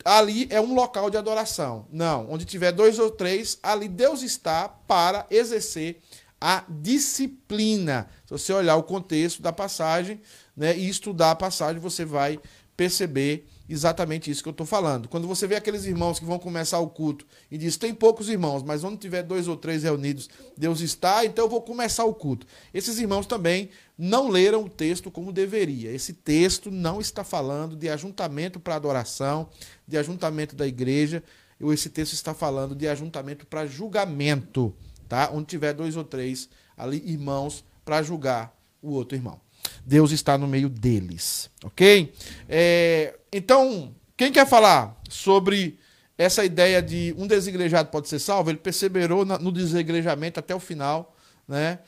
ali 0.04 0.46
é 0.50 0.60
um 0.60 0.74
local 0.74 1.10
de 1.10 1.16
adoração. 1.16 1.86
Não. 1.92 2.30
Onde 2.30 2.44
tiver 2.44 2.72
dois 2.72 2.98
ou 2.98 3.10
três, 3.10 3.58
ali 3.62 3.88
Deus 3.88 4.22
está 4.22 4.68
para 4.68 5.26
exercer 5.30 6.00
a 6.40 6.64
disciplina. 6.68 8.08
Se 8.24 8.30
você 8.30 8.52
olhar 8.52 8.76
o 8.76 8.82
contexto 8.82 9.42
da 9.42 9.52
passagem 9.52 10.20
né, 10.56 10.76
e 10.76 10.88
estudar 10.88 11.32
a 11.32 11.36
passagem, 11.36 11.80
você 11.80 12.04
vai 12.04 12.40
perceber 12.76 13.46
exatamente 13.68 14.30
isso 14.30 14.42
que 14.42 14.48
eu 14.48 14.52
estou 14.52 14.66
falando. 14.66 15.08
Quando 15.08 15.28
você 15.28 15.46
vê 15.46 15.56
aqueles 15.56 15.84
irmãos 15.84 16.18
que 16.18 16.24
vão 16.24 16.38
começar 16.38 16.78
o 16.78 16.88
culto 16.88 17.26
e 17.50 17.58
diz, 17.58 17.76
tem 17.76 17.94
poucos 17.94 18.28
irmãos, 18.28 18.62
mas 18.62 18.82
onde 18.82 18.96
tiver 18.96 19.22
dois 19.22 19.46
ou 19.46 19.56
três 19.56 19.82
reunidos, 19.82 20.28
Deus 20.56 20.80
está, 20.80 21.24
então 21.24 21.44
eu 21.44 21.48
vou 21.48 21.60
começar 21.60 22.04
o 22.04 22.14
culto. 22.14 22.46
Esses 22.72 22.98
irmãos 22.98 23.26
também 23.26 23.70
não 23.96 24.28
leram 24.28 24.64
o 24.64 24.68
texto 24.68 25.10
como 25.10 25.32
deveria. 25.32 25.90
Esse 25.90 26.12
texto 26.12 26.70
não 26.70 27.00
está 27.00 27.22
falando 27.22 27.76
de 27.76 27.88
ajuntamento 27.88 28.58
para 28.58 28.76
adoração, 28.76 29.48
de 29.86 29.98
ajuntamento 29.98 30.56
da 30.56 30.66
igreja. 30.66 31.22
Esse 31.60 31.90
texto 31.90 32.12
está 32.12 32.32
falando 32.32 32.74
de 32.74 32.86
ajuntamento 32.88 33.44
para 33.44 33.66
julgamento, 33.66 34.74
tá? 35.08 35.30
Onde 35.32 35.46
tiver 35.46 35.72
dois 35.72 35.96
ou 35.96 36.04
três 36.04 36.48
ali 36.76 37.02
irmãos 37.04 37.64
para 37.84 38.02
julgar 38.02 38.56
o 38.80 38.92
outro 38.92 39.16
irmão. 39.16 39.40
Deus 39.84 40.12
está 40.12 40.38
no 40.38 40.46
meio 40.46 40.68
deles, 40.68 41.50
ok? 41.64 42.12
É, 42.48 43.17
então, 43.32 43.94
quem 44.16 44.32
quer 44.32 44.46
falar 44.46 44.96
sobre 45.08 45.78
essa 46.16 46.44
ideia 46.44 46.82
de 46.82 47.14
um 47.16 47.26
desigrejado 47.26 47.90
pode 47.90 48.08
ser 48.08 48.18
salvo? 48.18 48.50
Ele 48.50 48.58
perseverou 48.58 49.24
no 49.24 49.52
desigrejamento 49.52 50.40
até 50.40 50.54
o 50.54 50.60
final, 50.60 51.14
né? 51.46 51.78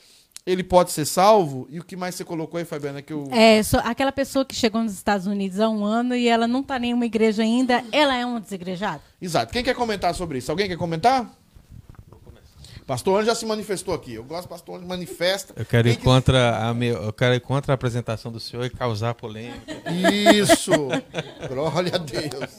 Ele 0.47 0.65
pode 0.65 0.91
ser 0.93 1.05
salvo? 1.05 1.67
E 1.71 1.79
o 1.79 1.85
que 1.85 1.97
mais 1.97 2.15
você 2.15 2.25
colocou 2.25 2.59
aí, 2.59 2.65
Fabiana? 2.65 3.03
Que 3.03 3.13
o... 3.13 3.29
É, 3.31 3.63
só 3.63 3.79
aquela 3.79 4.11
pessoa 4.11 4.45
que 4.45 4.55
chegou 4.55 4.83
nos 4.83 4.93
Estados 4.93 5.27
Unidos 5.27 5.61
há 5.61 5.69
um 5.69 5.85
ano 5.85 6.15
e 6.15 6.29
ela 6.29 6.49
não 6.49 6.61
está 6.61 6.77
em 6.79 6.81
nenhuma 6.81 7.05
igreja 7.05 7.43
ainda, 7.43 7.85
ela 7.93 8.17
é 8.17 8.25
uma 8.25 8.41
desigrejada? 8.41 9.03
Exato. 9.21 9.53
Quem 9.53 9.63
quer 9.63 9.75
comentar 9.75 10.15
sobre 10.15 10.39
isso? 10.39 10.51
Alguém 10.51 10.67
quer 10.67 10.79
comentar? 10.79 11.31
Pastor 12.91 13.21
Anjo 13.21 13.27
já 13.27 13.37
se 13.37 13.47
manifestou 13.47 13.95
aqui. 13.95 14.15
Eu 14.15 14.25
gosto 14.25 14.47
do 14.47 14.49
pastor 14.49 14.77
Anjo 14.77 14.89
manifesta. 14.89 15.55
Eu 15.57 15.65
quero 15.65 15.89
ir 15.89 15.95
Quem 15.95 16.03
contra 16.03 16.67
a, 16.67 16.75
meu, 16.75 17.01
eu 17.01 17.13
quero 17.13 17.37
ir 17.37 17.41
contra 17.41 17.73
a 17.73 17.77
apresentação 17.77 18.33
do 18.33 18.41
senhor 18.41 18.65
e 18.65 18.71
causar 18.71 19.15
polêmica. 19.15 19.81
Isso! 20.35 20.73
Glória 21.49 21.95
a 21.95 21.99
Deus. 21.99 22.51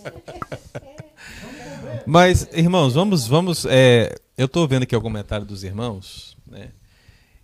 Mas, 2.05 2.47
irmãos, 2.53 2.93
vamos, 2.93 3.27
vamos. 3.27 3.65
é, 3.65 4.15
eu 4.37 4.45
estou 4.45 4.65
vendo 4.69 4.83
aqui 4.83 4.95
o 4.95 5.01
comentário 5.01 5.45
dos 5.45 5.65
irmãos, 5.65 6.37
né? 6.47 6.69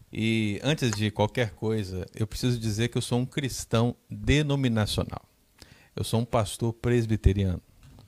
E 0.09 0.57
antes 0.63 0.89
de 0.91 1.11
qualquer 1.11 1.51
coisa, 1.51 2.05
eu 2.15 2.25
preciso 2.25 2.57
dizer 2.57 2.87
que 2.87 2.97
eu 2.97 3.01
sou 3.01 3.19
um 3.19 3.25
cristão 3.25 3.97
denominacional. 4.09 5.27
Eu 5.93 6.05
sou 6.05 6.21
um 6.21 6.25
pastor 6.25 6.71
presbiteriano. 6.71 7.61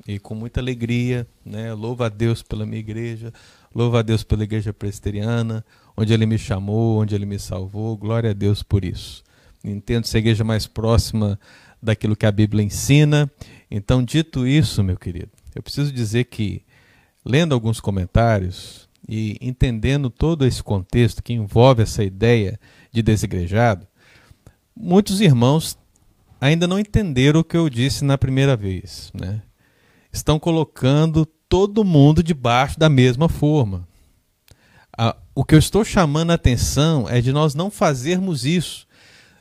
E 0.07 0.17
com 0.17 0.33
muita 0.33 0.61
alegria, 0.61 1.27
né? 1.43 1.73
Louvo 1.73 2.05
a 2.05 2.07
Deus 2.07 2.41
pela 2.41 2.65
minha 2.65 2.79
igreja, 2.79 3.33
louvo 3.73 3.97
a 3.97 4.01
Deus 4.01 4.23
pela 4.23 4.43
igreja 4.43 4.73
presbiteriana, 4.73 5.65
onde 5.95 6.13
Ele 6.13 6.25
me 6.25 6.37
chamou, 6.37 7.01
onde 7.01 7.15
Ele 7.15 7.25
me 7.25 7.39
salvou. 7.39 7.97
Glória 7.97 8.31
a 8.31 8.33
Deus 8.33 8.63
por 8.63 8.83
isso. 8.83 9.23
Entendo 9.63 10.05
ser 10.05 10.17
a 10.17 10.19
igreja 10.19 10.43
mais 10.43 10.65
próxima 10.67 11.39
daquilo 11.81 12.15
que 12.15 12.25
a 12.25 12.31
Bíblia 12.31 12.63
ensina. 12.63 13.29
Então, 13.69 14.03
dito 14.03 14.47
isso, 14.47 14.83
meu 14.83 14.97
querido, 14.97 15.31
eu 15.55 15.61
preciso 15.61 15.91
dizer 15.91 16.25
que, 16.25 16.63
lendo 17.25 17.53
alguns 17.53 17.79
comentários 17.79 18.87
e 19.07 19.37
entendendo 19.41 20.09
todo 20.09 20.45
esse 20.45 20.61
contexto 20.61 21.23
que 21.23 21.33
envolve 21.33 21.83
essa 21.83 22.03
ideia 22.03 22.59
de 22.91 23.01
desigrejado, 23.01 23.87
muitos 24.75 25.21
irmãos 25.21 25.77
ainda 26.39 26.67
não 26.67 26.79
entenderam 26.79 27.41
o 27.41 27.43
que 27.43 27.57
eu 27.57 27.69
disse 27.69 28.03
na 28.05 28.17
primeira 28.17 28.55
vez. 28.55 29.11
Né? 29.13 29.41
Estão 30.11 30.39
colocando 30.39 31.27
todo 31.49 31.83
mundo 31.83 32.21
debaixo 32.21 32.79
da 32.79 32.87
mesma 32.87 33.27
forma. 33.27 33.87
Ah, 34.95 35.15
o 35.33 35.43
que 35.43 35.55
eu 35.55 35.59
estou 35.59 35.83
chamando 35.83 36.31
a 36.31 36.35
atenção 36.35 37.09
é 37.09 37.19
de 37.19 37.33
nós 37.33 37.55
não 37.55 37.71
fazermos 37.71 38.45
isso. 38.45 38.87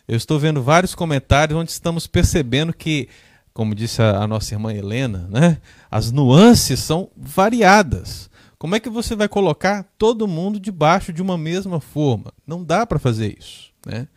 Eu 0.09 0.17
estou 0.17 0.39
vendo 0.39 0.63
vários 0.63 0.95
comentários 0.95 1.59
onde 1.59 1.71
estamos 1.71 2.07
percebendo 2.07 2.73
que, 2.73 3.09
como 3.53 3.75
disse 3.75 4.01
a, 4.01 4.23
a 4.23 4.27
nossa 4.27 4.55
irmã 4.55 4.73
Helena, 4.73 5.29
né, 5.31 5.59
as 5.91 6.11
nuances 6.11 6.81
são 6.81 7.11
variadas. 7.15 8.31
Como 8.59 8.75
é 8.75 8.81
que 8.81 8.89
você 8.89 9.15
vai 9.15 9.29
colocar 9.29 9.87
todo 9.99 10.27
mundo 10.27 10.59
debaixo 10.59 11.13
de 11.13 11.21
uma 11.21 11.37
mesma 11.37 11.79
forma? 11.79 12.33
Não 12.47 12.65
dá 12.65 12.87
para 12.87 12.99
fazer 12.99 13.37
isso. 13.39 13.71
Né? 13.87 14.09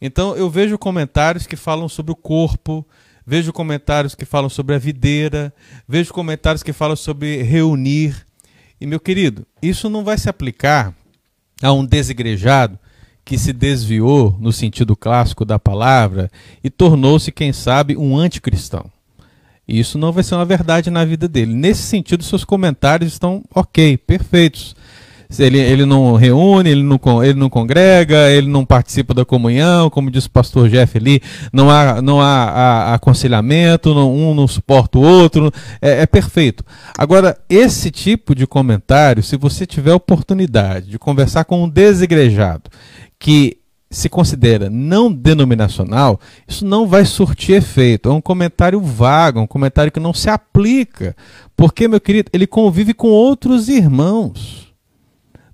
Então 0.00 0.36
eu 0.36 0.50
vejo 0.50 0.78
comentários 0.78 1.46
que 1.46 1.56
falam 1.56 1.88
sobre 1.88 2.12
o 2.12 2.16
corpo, 2.16 2.86
vejo 3.28 3.52
comentários 3.52 4.14
que 4.14 4.24
falam 4.24 4.48
sobre 4.48 4.74
a 4.74 4.78
videira, 4.78 5.52
vejo 5.86 6.14
comentários 6.14 6.62
que 6.62 6.72
falam 6.72 6.96
sobre 6.96 7.42
reunir. 7.42 8.24
E 8.80 8.86
meu 8.86 8.98
querido, 8.98 9.46
isso 9.60 9.90
não 9.90 10.02
vai 10.02 10.16
se 10.16 10.30
aplicar 10.30 10.94
a 11.62 11.70
um 11.70 11.84
desigrejado 11.84 12.78
que 13.26 13.36
se 13.36 13.52
desviou 13.52 14.34
no 14.40 14.50
sentido 14.50 14.96
clássico 14.96 15.44
da 15.44 15.58
palavra 15.58 16.30
e 16.64 16.70
tornou-se, 16.70 17.30
quem 17.30 17.52
sabe, 17.52 17.98
um 17.98 18.16
anticristão. 18.16 18.90
Isso 19.68 19.98
não 19.98 20.10
vai 20.10 20.24
ser 20.24 20.34
uma 20.34 20.46
verdade 20.46 20.88
na 20.88 21.04
vida 21.04 21.28
dele. 21.28 21.52
Nesse 21.52 21.82
sentido, 21.82 22.24
seus 22.24 22.44
comentários 22.44 23.12
estão 23.12 23.44
ok, 23.54 23.98
perfeitos. 23.98 24.74
Ele, 25.38 25.58
ele 25.58 25.84
não 25.84 26.14
reúne, 26.14 26.70
ele 26.70 26.82
não, 26.82 26.98
ele 27.22 27.38
não 27.38 27.50
congrega, 27.50 28.30
ele 28.30 28.48
não 28.48 28.64
participa 28.64 29.12
da 29.12 29.26
comunhão, 29.26 29.90
como 29.90 30.10
disse 30.10 30.26
o 30.26 30.30
pastor 30.30 30.70
Jeff 30.70 30.96
ali, 30.96 31.20
não 31.52 31.68
há, 31.68 32.00
não 32.00 32.18
há, 32.18 32.44
há 32.44 32.94
aconselhamento, 32.94 33.94
não- 33.94 34.14
um 34.14 34.34
não 34.34 34.48
suporta 34.48 34.98
o 34.98 35.02
outro, 35.02 35.52
é, 35.82 36.02
é 36.02 36.06
perfeito. 36.06 36.64
Agora, 36.96 37.36
esse 37.48 37.90
tipo 37.90 38.34
de 38.34 38.46
comentário, 38.46 39.22
se 39.22 39.36
você 39.36 39.66
tiver 39.66 39.92
oportunidade 39.92 40.88
de 40.88 40.98
conversar 40.98 41.44
com 41.44 41.62
um 41.64 41.68
desigrejado 41.68 42.70
que 43.18 43.58
se 43.90 44.08
considera 44.08 44.68
não 44.70 45.10
denominacional, 45.12 46.20
isso 46.46 46.64
não 46.64 46.86
vai 46.86 47.04
surtir 47.04 47.56
efeito. 47.56 48.08
É 48.08 48.12
um 48.12 48.20
comentário 48.20 48.80
vago, 48.80 49.40
um 49.40 49.46
comentário 49.46 49.90
que 49.90 50.00
não 50.00 50.12
se 50.12 50.28
aplica. 50.28 51.16
Porque, 51.56 51.88
meu 51.88 52.00
querido, 52.00 52.30
ele 52.32 52.46
convive 52.46 52.92
com 52.92 53.08
outros 53.08 53.68
irmãos. 53.68 54.67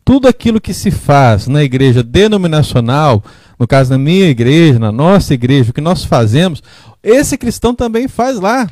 Tudo 0.05 0.29
aquilo 0.29 0.61
que 0.61 0.75
se 0.75 0.91
faz 0.91 1.47
na 1.47 1.65
igreja 1.65 2.03
denominacional, 2.03 3.25
no 3.59 3.67
caso 3.67 3.91
da 3.91 3.99
minha 3.99 4.29
igreja, 4.29 4.79
na 4.79 4.93
nossa 4.93 5.33
igreja, 5.33 5.71
o 5.71 5.75
que 5.75 5.81
nós 5.81 6.05
fazemos, 6.05 6.63
esse 7.03 7.39
cristão 7.39 7.75
também 7.75 8.07
faz 8.09 8.39
lá. 8.39 8.71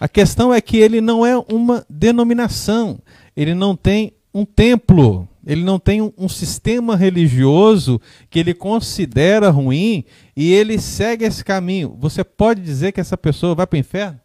A 0.00 0.08
questão 0.08 0.54
é 0.54 0.60
que 0.60 0.76
ele 0.78 1.00
não 1.00 1.26
é 1.26 1.36
uma 1.36 1.84
denominação, 1.88 2.98
ele 3.36 3.54
não 3.54 3.76
tem 3.76 4.14
um 4.32 4.44
templo, 4.44 5.28
ele 5.46 5.62
não 5.62 5.78
tem 5.78 6.00
um, 6.00 6.12
um 6.16 6.28
sistema 6.28 6.96
religioso 6.96 8.00
que 8.30 8.38
ele 8.38 8.54
considera 8.54 9.50
ruim 9.50 10.04
e 10.36 10.52
ele 10.52 10.78
segue 10.78 11.24
esse 11.24 11.44
caminho. 11.44 11.96
Você 11.98 12.22
pode 12.22 12.62
dizer 12.62 12.92
que 12.92 13.00
essa 13.00 13.16
pessoa 13.16 13.54
vai 13.54 13.66
para 13.66 13.76
o 13.76 13.80
inferno? 13.80 14.20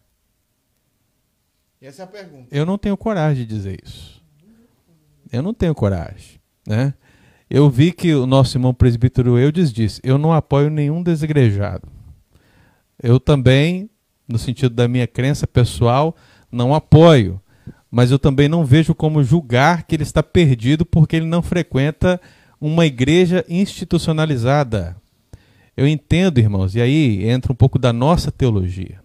Essa 1.81 2.03
é 2.03 2.05
a 2.05 2.07
pergunta. 2.07 2.47
Eu 2.51 2.65
não 2.65 2.77
tenho 2.77 2.97
coragem 2.97 3.45
de 3.45 3.53
dizer 3.53 3.79
isso. 3.83 4.23
Eu 5.31 5.41
não 5.41 5.53
tenho 5.53 5.75
coragem, 5.75 6.34
né? 6.67 6.93
Eu 7.49 7.69
vi 7.69 7.91
que 7.91 8.13
o 8.13 8.25
nosso 8.25 8.57
irmão 8.57 8.73
presbítero 8.73 9.37
Eudes 9.37 9.71
disse: 9.71 10.01
Eu 10.03 10.17
não 10.17 10.33
apoio 10.33 10.69
nenhum 10.69 11.03
desigrejado. 11.03 11.87
Eu 13.01 13.19
também, 13.19 13.89
no 14.27 14.37
sentido 14.37 14.73
da 14.73 14.87
minha 14.87 15.05
crença 15.05 15.45
pessoal, 15.45 16.15
não 16.51 16.73
apoio. 16.73 17.39
Mas 17.91 18.11
eu 18.11 18.19
também 18.19 18.49
não 18.49 18.65
vejo 18.65 18.95
como 18.95 19.23
julgar 19.23 19.83
que 19.83 19.95
ele 19.95 20.03
está 20.03 20.23
perdido 20.23 20.85
porque 20.85 21.15
ele 21.15 21.25
não 21.25 21.41
frequenta 21.41 22.19
uma 22.59 22.85
igreja 22.85 23.45
institucionalizada. 23.47 24.97
Eu 25.77 25.87
entendo, 25.87 26.39
irmãos, 26.39 26.73
e 26.75 26.81
aí 26.81 27.27
entra 27.27 27.51
um 27.51 27.55
pouco 27.55 27.77
da 27.77 27.93
nossa 27.93 28.31
teologia. 28.31 28.99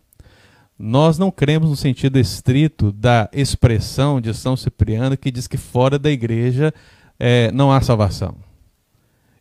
Nós 0.78 1.18
não 1.18 1.30
cremos 1.30 1.68
no 1.68 1.76
sentido 1.76 2.18
estrito 2.18 2.90
da 2.90 3.28
expressão 3.32 4.20
de 4.20 4.32
São 4.32 4.56
Cipriano 4.56 5.16
que 5.16 5.30
diz 5.30 5.46
que 5.46 5.58
fora 5.58 5.98
da 5.98 6.11
igreja 6.11 6.72
é, 7.21 7.53
não 7.53 7.71
há 7.71 7.81
salvação. 7.83 8.35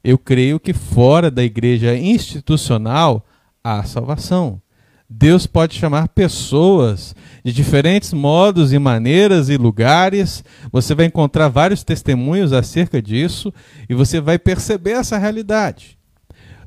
Eu 0.04 0.18
creio 0.18 0.60
que 0.60 0.74
fora 0.74 1.32
da 1.32 1.44
igreja 1.44 1.96
institucional 1.98 3.26
há 3.64 3.84
salvação. 3.84 4.62
Deus 5.10 5.48
pode 5.48 5.76
chamar 5.76 6.10
pessoas 6.10 7.16
de 7.44 7.52
diferentes 7.52 8.14
modos 8.14 8.72
e 8.72 8.78
maneiras 8.78 9.50
e 9.50 9.58
lugares. 9.58 10.44
Você 10.72 10.94
vai 10.94 11.08
encontrar 11.08 11.48
vários 11.48 11.84
testemunhos 11.84 12.54
acerca 12.54 13.02
disso 13.02 13.52
e 13.90 13.96
você 13.96 14.22
vai 14.22 14.38
perceber 14.38 14.92
essa 14.92 15.18
realidade. 15.18 15.98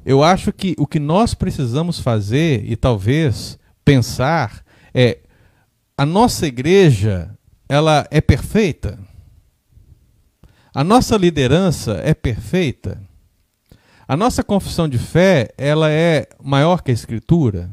Eu 0.05 0.25
acho 0.25 0.53
que 0.53 0.75
o 0.77 0.87
que 0.87 0.99
nós 0.99 1.35
precisamos 1.35 2.01
fazer 2.01 2.65
e 2.69 2.75
talvez 2.75 3.59
pensar 3.85 4.65
é 4.93 5.19
a 5.97 6.05
nossa 6.05 6.47
igreja, 6.47 7.31
ela 7.69 8.07
é 8.11 8.21
perfeita? 8.21 8.99
A 10.75 10.83
nossa 10.83 11.19
liderança 11.19 12.01
é 12.03 12.15
perfeita? 12.15 12.99
A 14.09 14.17
nossa 14.17 14.43
confissão 14.43 14.89
de 14.89 14.99
fé, 14.99 15.51
ela 15.59 15.91
é 15.91 16.27
maior 16.43 16.83
que 16.83 16.91
a 16.91 16.95
escritura? 16.95 17.71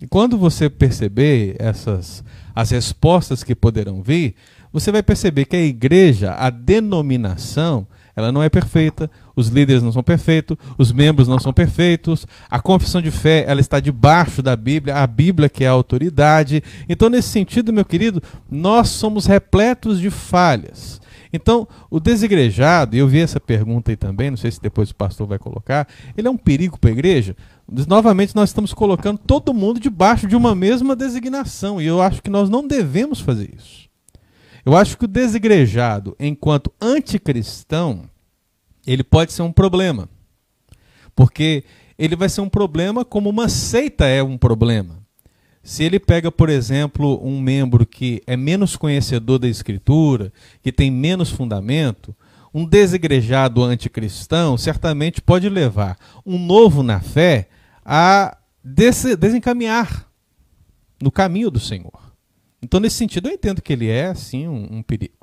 E 0.00 0.06
quando 0.06 0.38
você 0.38 0.70
perceber 0.70 1.56
essas 1.58 2.24
as 2.54 2.70
respostas 2.70 3.44
que 3.44 3.54
poderão 3.54 4.02
vir, 4.02 4.34
você 4.72 4.90
vai 4.90 5.02
perceber 5.02 5.44
que 5.44 5.54
a 5.54 5.60
igreja, 5.60 6.32
a 6.32 6.50
denominação, 6.50 7.86
ela 8.16 8.32
não 8.32 8.42
é 8.42 8.48
perfeita, 8.48 9.08
os 9.36 9.46
líderes 9.48 9.82
não 9.82 9.92
são 9.92 10.02
perfeitos, 10.02 10.56
os 10.76 10.90
membros 10.90 11.28
não 11.28 11.38
são 11.38 11.52
perfeitos, 11.52 12.26
a 12.50 12.58
confissão 12.58 13.00
de 13.00 13.12
fé 13.12 13.44
ela 13.46 13.60
está 13.60 13.78
debaixo 13.78 14.42
da 14.42 14.56
Bíblia, 14.56 14.96
a 14.96 15.06
Bíblia 15.06 15.48
que 15.48 15.62
é 15.62 15.68
a 15.68 15.72
autoridade. 15.72 16.62
Então, 16.88 17.08
nesse 17.08 17.28
sentido, 17.28 17.72
meu 17.72 17.84
querido, 17.84 18.20
nós 18.50 18.88
somos 18.88 19.26
repletos 19.26 20.00
de 20.00 20.10
falhas. 20.10 21.00
Então, 21.32 21.68
o 21.90 22.00
desigrejado, 22.00 22.96
e 22.96 22.98
eu 22.98 23.08
vi 23.08 23.20
essa 23.20 23.38
pergunta 23.40 23.90
aí 23.90 23.96
também, 23.96 24.30
não 24.30 24.36
sei 24.36 24.50
se 24.50 24.60
depois 24.60 24.90
o 24.90 24.94
pastor 24.94 25.26
vai 25.26 25.38
colocar, 25.38 25.86
ele 26.16 26.26
é 26.26 26.30
um 26.30 26.36
perigo 26.36 26.78
para 26.78 26.90
a 26.90 26.92
igreja? 26.92 27.36
Novamente, 27.86 28.34
nós 28.34 28.50
estamos 28.50 28.72
colocando 28.72 29.18
todo 29.18 29.52
mundo 29.52 29.78
debaixo 29.78 30.26
de 30.26 30.34
uma 30.34 30.54
mesma 30.54 30.96
designação, 30.96 31.80
e 31.80 31.86
eu 31.86 32.00
acho 32.00 32.22
que 32.22 32.30
nós 32.30 32.48
não 32.48 32.66
devemos 32.66 33.20
fazer 33.20 33.50
isso. 33.54 33.88
Eu 34.64 34.76
acho 34.76 34.98
que 34.98 35.04
o 35.04 35.08
desigrejado, 35.08 36.16
enquanto 36.18 36.72
anticristão, 36.80 38.02
ele 38.86 39.04
pode 39.04 39.32
ser 39.32 39.42
um 39.42 39.52
problema. 39.52 40.08
Porque 41.14 41.64
ele 41.98 42.14
vai 42.14 42.28
ser 42.28 42.40
um 42.40 42.48
problema 42.48 43.04
como 43.04 43.28
uma 43.28 43.48
seita 43.48 44.06
é 44.06 44.22
um 44.22 44.38
problema. 44.38 44.97
Se 45.68 45.84
ele 45.84 46.00
pega, 46.00 46.32
por 46.32 46.48
exemplo, 46.48 47.20
um 47.22 47.38
membro 47.38 47.84
que 47.84 48.22
é 48.26 48.38
menos 48.38 48.74
conhecedor 48.74 49.38
da 49.38 49.46
Escritura, 49.46 50.32
que 50.62 50.72
tem 50.72 50.90
menos 50.90 51.28
fundamento, 51.28 52.16
um 52.54 52.64
desigrejado 52.64 53.62
anticristão 53.62 54.56
certamente 54.56 55.20
pode 55.20 55.46
levar 55.46 55.98
um 56.24 56.38
novo 56.38 56.82
na 56.82 57.00
fé 57.00 57.50
a 57.84 58.38
desencaminhar 58.64 60.08
no 61.02 61.12
caminho 61.12 61.50
do 61.50 61.60
Senhor. 61.60 62.14
Então, 62.62 62.80
nesse 62.80 62.96
sentido, 62.96 63.28
eu 63.28 63.34
entendo 63.34 63.60
que 63.60 63.74
ele 63.74 63.90
é, 63.90 64.14
sim, 64.14 64.48
um, 64.48 64.78
um 64.78 64.82
perigo. 64.82 65.17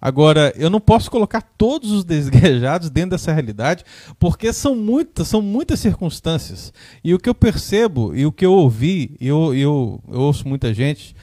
Agora, 0.00 0.52
eu 0.56 0.68
não 0.68 0.80
posso 0.80 1.10
colocar 1.10 1.40
todos 1.40 1.90
os 1.90 2.04
desgrejados 2.06 2.90
dentro 2.90 3.10
dessa 3.10 3.32
realidade, 3.32 3.84
porque 4.18 4.52
são 4.52 4.74
muitas, 4.74 5.28
são 5.28 5.40
muitas 5.40 5.80
circunstâncias. 5.80 6.72
E 7.02 7.14
o 7.14 7.18
que 7.18 7.28
eu 7.28 7.34
percebo, 7.34 8.14
e 8.14 8.26
o 8.26 8.32
que 8.32 8.44
eu 8.44 8.52
ouvi, 8.52 9.16
eu, 9.20 9.54
eu, 9.54 10.02
eu 10.08 10.20
ouço 10.20 10.46
muita 10.46 10.72
gente, 10.72 11.14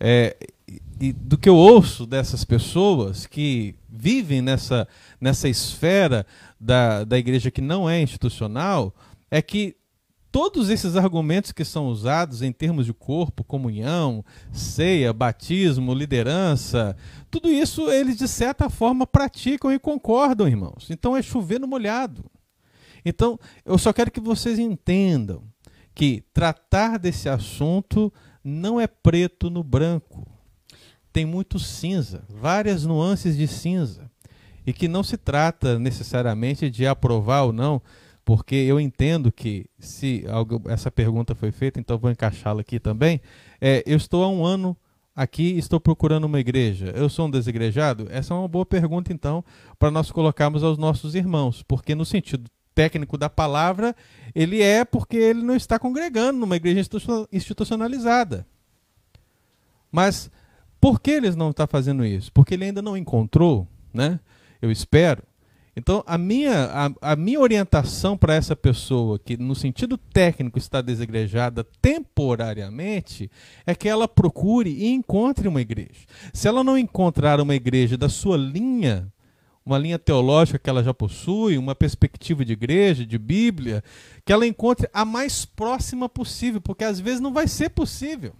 é, 0.00 0.36
e 1.00 1.12
do 1.12 1.36
que 1.36 1.48
eu 1.48 1.56
ouço 1.56 2.06
dessas 2.06 2.44
pessoas 2.44 3.26
que 3.26 3.74
vivem 3.88 4.40
nessa, 4.40 4.88
nessa 5.20 5.48
esfera 5.48 6.26
da, 6.58 7.04
da 7.04 7.18
igreja 7.18 7.50
que 7.50 7.60
não 7.60 7.88
é 7.88 8.00
institucional, 8.00 8.94
é 9.30 9.42
que 9.42 9.76
todos 10.34 10.68
esses 10.68 10.96
argumentos 10.96 11.52
que 11.52 11.64
são 11.64 11.86
usados 11.86 12.42
em 12.42 12.50
termos 12.50 12.86
de 12.86 12.92
corpo, 12.92 13.44
comunhão, 13.44 14.24
ceia, 14.50 15.12
batismo, 15.12 15.94
liderança, 15.94 16.96
tudo 17.30 17.48
isso 17.48 17.88
eles 17.88 18.16
de 18.16 18.26
certa 18.26 18.68
forma 18.68 19.06
praticam 19.06 19.72
e 19.72 19.78
concordam, 19.78 20.48
irmãos. 20.48 20.88
Então 20.90 21.16
é 21.16 21.22
chover 21.22 21.60
no 21.60 21.68
molhado. 21.68 22.24
Então, 23.04 23.38
eu 23.64 23.78
só 23.78 23.92
quero 23.92 24.10
que 24.10 24.18
vocês 24.18 24.58
entendam 24.58 25.44
que 25.94 26.24
tratar 26.34 26.98
desse 26.98 27.28
assunto 27.28 28.12
não 28.42 28.80
é 28.80 28.88
preto 28.88 29.48
no 29.48 29.62
branco. 29.62 30.26
Tem 31.12 31.24
muito 31.24 31.60
cinza, 31.60 32.24
várias 32.28 32.84
nuances 32.84 33.36
de 33.36 33.46
cinza. 33.46 34.10
E 34.66 34.72
que 34.72 34.88
não 34.88 35.04
se 35.04 35.16
trata 35.16 35.78
necessariamente 35.78 36.68
de 36.68 36.88
aprovar 36.88 37.42
ou 37.42 37.52
não 37.52 37.80
porque 38.24 38.54
eu 38.54 38.80
entendo 38.80 39.30
que 39.30 39.66
se 39.78 40.24
algo, 40.28 40.62
essa 40.66 40.90
pergunta 40.90 41.34
foi 41.34 41.52
feita, 41.52 41.78
então 41.78 41.98
vou 41.98 42.10
encaixá-la 42.10 42.62
aqui 42.62 42.80
também. 42.80 43.20
É, 43.60 43.82
eu 43.86 43.96
estou 43.96 44.24
há 44.24 44.28
um 44.28 44.44
ano 44.44 44.76
aqui 45.14 45.56
estou 45.58 45.78
procurando 45.78 46.24
uma 46.24 46.40
igreja. 46.40 46.92
Eu 46.94 47.08
sou 47.08 47.26
um 47.26 47.30
desigrejado? 47.30 48.06
Essa 48.10 48.34
é 48.34 48.36
uma 48.36 48.48
boa 48.48 48.66
pergunta, 48.66 49.12
então, 49.12 49.44
para 49.78 49.90
nós 49.90 50.10
colocarmos 50.10 50.64
aos 50.64 50.76
nossos 50.76 51.14
irmãos, 51.14 51.62
porque 51.62 51.94
no 51.94 52.04
sentido 52.04 52.50
técnico 52.74 53.16
da 53.16 53.30
palavra, 53.30 53.94
ele 54.34 54.60
é 54.60 54.84
porque 54.84 55.16
ele 55.16 55.42
não 55.42 55.54
está 55.54 55.78
congregando 55.78 56.40
numa 56.40 56.56
igreja 56.56 56.80
institucionalizada. 57.30 58.46
Mas 59.92 60.28
por 60.80 61.00
que 61.00 61.12
eles 61.12 61.36
não 61.36 61.50
estão 61.50 61.66
fazendo 61.68 62.04
isso? 62.04 62.32
Porque 62.32 62.54
ele 62.54 62.64
ainda 62.64 62.82
não 62.82 62.96
encontrou, 62.96 63.68
né? 63.92 64.18
Eu 64.60 64.72
espero 64.72 65.22
então, 65.76 66.04
a 66.06 66.16
minha, 66.16 66.66
a, 66.66 67.12
a 67.12 67.16
minha 67.16 67.40
orientação 67.40 68.16
para 68.16 68.34
essa 68.34 68.54
pessoa 68.54 69.18
que, 69.18 69.36
no 69.36 69.56
sentido 69.56 69.98
técnico, 69.98 70.56
está 70.56 70.80
desegrejada 70.80 71.64
temporariamente, 71.82 73.30
é 73.66 73.74
que 73.74 73.88
ela 73.88 74.06
procure 74.06 74.70
e 74.70 74.86
encontre 74.86 75.48
uma 75.48 75.60
igreja. 75.60 76.06
Se 76.32 76.46
ela 76.46 76.62
não 76.62 76.78
encontrar 76.78 77.40
uma 77.40 77.56
igreja 77.56 77.96
da 77.96 78.08
sua 78.08 78.36
linha, 78.36 79.12
uma 79.66 79.76
linha 79.76 79.98
teológica 79.98 80.60
que 80.60 80.70
ela 80.70 80.84
já 80.84 80.94
possui, 80.94 81.58
uma 81.58 81.74
perspectiva 81.74 82.44
de 82.44 82.52
igreja, 82.52 83.04
de 83.04 83.18
Bíblia, 83.18 83.82
que 84.24 84.32
ela 84.32 84.46
encontre 84.46 84.88
a 84.92 85.04
mais 85.04 85.44
próxima 85.44 86.08
possível, 86.08 86.60
porque 86.60 86.84
às 86.84 87.00
vezes 87.00 87.20
não 87.20 87.32
vai 87.32 87.48
ser 87.48 87.70
possível. 87.70 88.32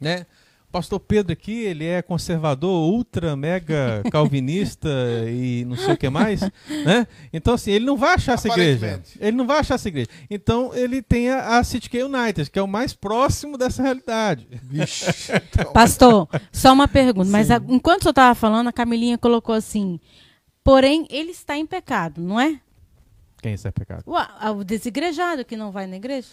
Né? 0.00 0.26
Pastor 0.72 0.98
Pedro 0.98 1.34
aqui, 1.34 1.52
ele 1.52 1.84
é 1.84 2.00
conservador, 2.00 2.90
ultra, 2.90 3.36
mega 3.36 4.02
calvinista 4.10 4.88
e 5.28 5.66
não 5.66 5.76
sei 5.76 5.92
o 5.92 5.96
que 5.98 6.08
mais, 6.08 6.40
né? 6.84 7.06
Então, 7.30 7.52
assim, 7.54 7.72
ele 7.72 7.84
não 7.84 7.96
vai 7.96 8.14
achar 8.14 8.32
essa 8.32 8.48
igreja. 8.48 9.02
Ele 9.20 9.36
não 9.36 9.46
vai 9.46 9.58
achar 9.58 9.74
essa 9.74 9.86
igreja. 9.86 10.08
Então, 10.30 10.74
ele 10.74 11.02
tem 11.02 11.28
a, 11.28 11.58
a 11.58 11.64
City 11.64 11.90
K 11.90 12.02
United, 12.04 12.50
que 12.50 12.58
é 12.58 12.62
o 12.62 12.66
mais 12.66 12.94
próximo 12.94 13.58
dessa 13.58 13.82
realidade. 13.82 14.48
Vixe, 14.62 15.32
então... 15.32 15.70
Pastor, 15.74 16.26
só 16.50 16.72
uma 16.72 16.88
pergunta. 16.88 17.26
Sim. 17.26 17.32
Mas 17.32 17.50
a, 17.50 17.60
enquanto 17.68 18.00
o 18.00 18.02
senhor 18.04 18.12
estava 18.12 18.34
falando, 18.34 18.68
a 18.68 18.72
Camilinha 18.72 19.18
colocou 19.18 19.54
assim, 19.54 20.00
porém, 20.64 21.06
ele 21.10 21.32
está 21.32 21.56
em 21.56 21.66
pecado, 21.66 22.22
não 22.22 22.40
é? 22.40 22.58
Quem 23.42 23.52
está 23.52 23.68
em 23.68 23.72
pecado? 23.72 24.04
O, 24.06 24.50
o 24.50 24.64
desigrejado 24.64 25.44
que 25.44 25.56
não 25.56 25.70
vai 25.70 25.86
na 25.86 25.96
igreja. 25.96 26.28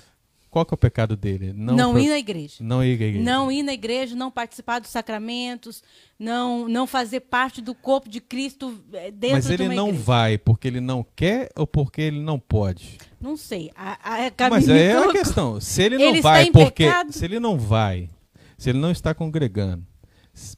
Qual 0.49 0.65
que 0.65 0.73
é 0.73 0.75
o 0.75 0.77
pecado 0.77 1.15
dele? 1.15 1.53
Não, 1.53 1.75
não 1.75 1.99
ir 1.99 2.09
na 2.09 2.17
igreja. 2.17 2.55
Não 2.61 2.83
ir 2.83 2.89
à 2.89 2.93
igreja. 2.93 3.19
Não 3.19 3.51
ir 3.51 3.61
na 3.61 3.73
igreja, 3.73 4.15
não 4.15 4.31
participar 4.31 4.79
dos 4.79 4.89
sacramentos, 4.89 5.83
não, 6.17 6.67
não 6.67 6.87
fazer 6.87 7.19
parte 7.19 7.61
do 7.61 7.75
corpo 7.75 8.09
de 8.09 8.19
Cristo 8.19 8.83
eh, 8.93 9.11
dentro 9.11 9.35
Mas 9.35 9.49
ele 9.49 9.69
não 9.69 9.89
igreja. 9.89 10.03
vai 10.03 10.37
porque 10.39 10.67
ele 10.67 10.81
não 10.81 11.05
quer 11.15 11.49
ou 11.55 11.67
porque 11.67 12.01
ele 12.01 12.19
não 12.19 12.39
pode? 12.39 12.97
Não 13.21 13.37
sei. 13.37 13.71
A, 13.75 13.91
a, 14.01 14.27
a 14.27 14.49
Mas 14.49 14.67
é 14.67 14.97
a 14.97 15.11
questão. 15.11 15.61
Se 15.61 15.83
ele 15.83 15.97
não 15.99 16.05
ele 16.05 16.21
vai 16.21 16.49
porque 16.51 16.85
pecado? 16.85 17.11
se 17.11 17.23
ele 17.25 17.39
não 17.39 17.57
vai, 17.57 18.09
se 18.57 18.71
ele 18.71 18.79
não 18.79 18.89
está 18.89 19.13
congregando, 19.13 19.85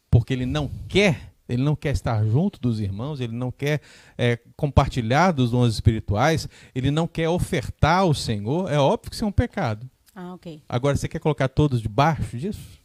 porque 0.10 0.32
ele 0.34 0.46
não 0.46 0.70
quer 0.88 1.31
ele 1.52 1.64
não 1.64 1.76
quer 1.76 1.92
estar 1.92 2.24
junto 2.26 2.60
dos 2.60 2.80
irmãos, 2.80 3.20
ele 3.20 3.34
não 3.34 3.52
quer 3.52 3.82
é, 4.18 4.40
compartilhar 4.56 5.32
dos 5.32 5.52
dons 5.52 5.74
espirituais, 5.74 6.48
ele 6.74 6.92
não 6.92 7.08
quer 7.08 7.30
ofertar 7.30 8.00
ao 8.00 8.14
Senhor, 8.14 8.72
é 8.72 8.80
óbvio 8.80 9.10
que 9.10 9.16
isso 9.16 9.26
é 9.26 9.28
um 9.28 9.32
pecado. 9.32 9.90
Ah, 10.16 10.34
ok. 10.34 10.62
Agora, 10.68 10.96
você 10.96 11.08
quer 11.08 11.20
colocar 11.20 11.48
todos 11.48 11.82
debaixo 11.82 12.38
disso? 12.38 12.82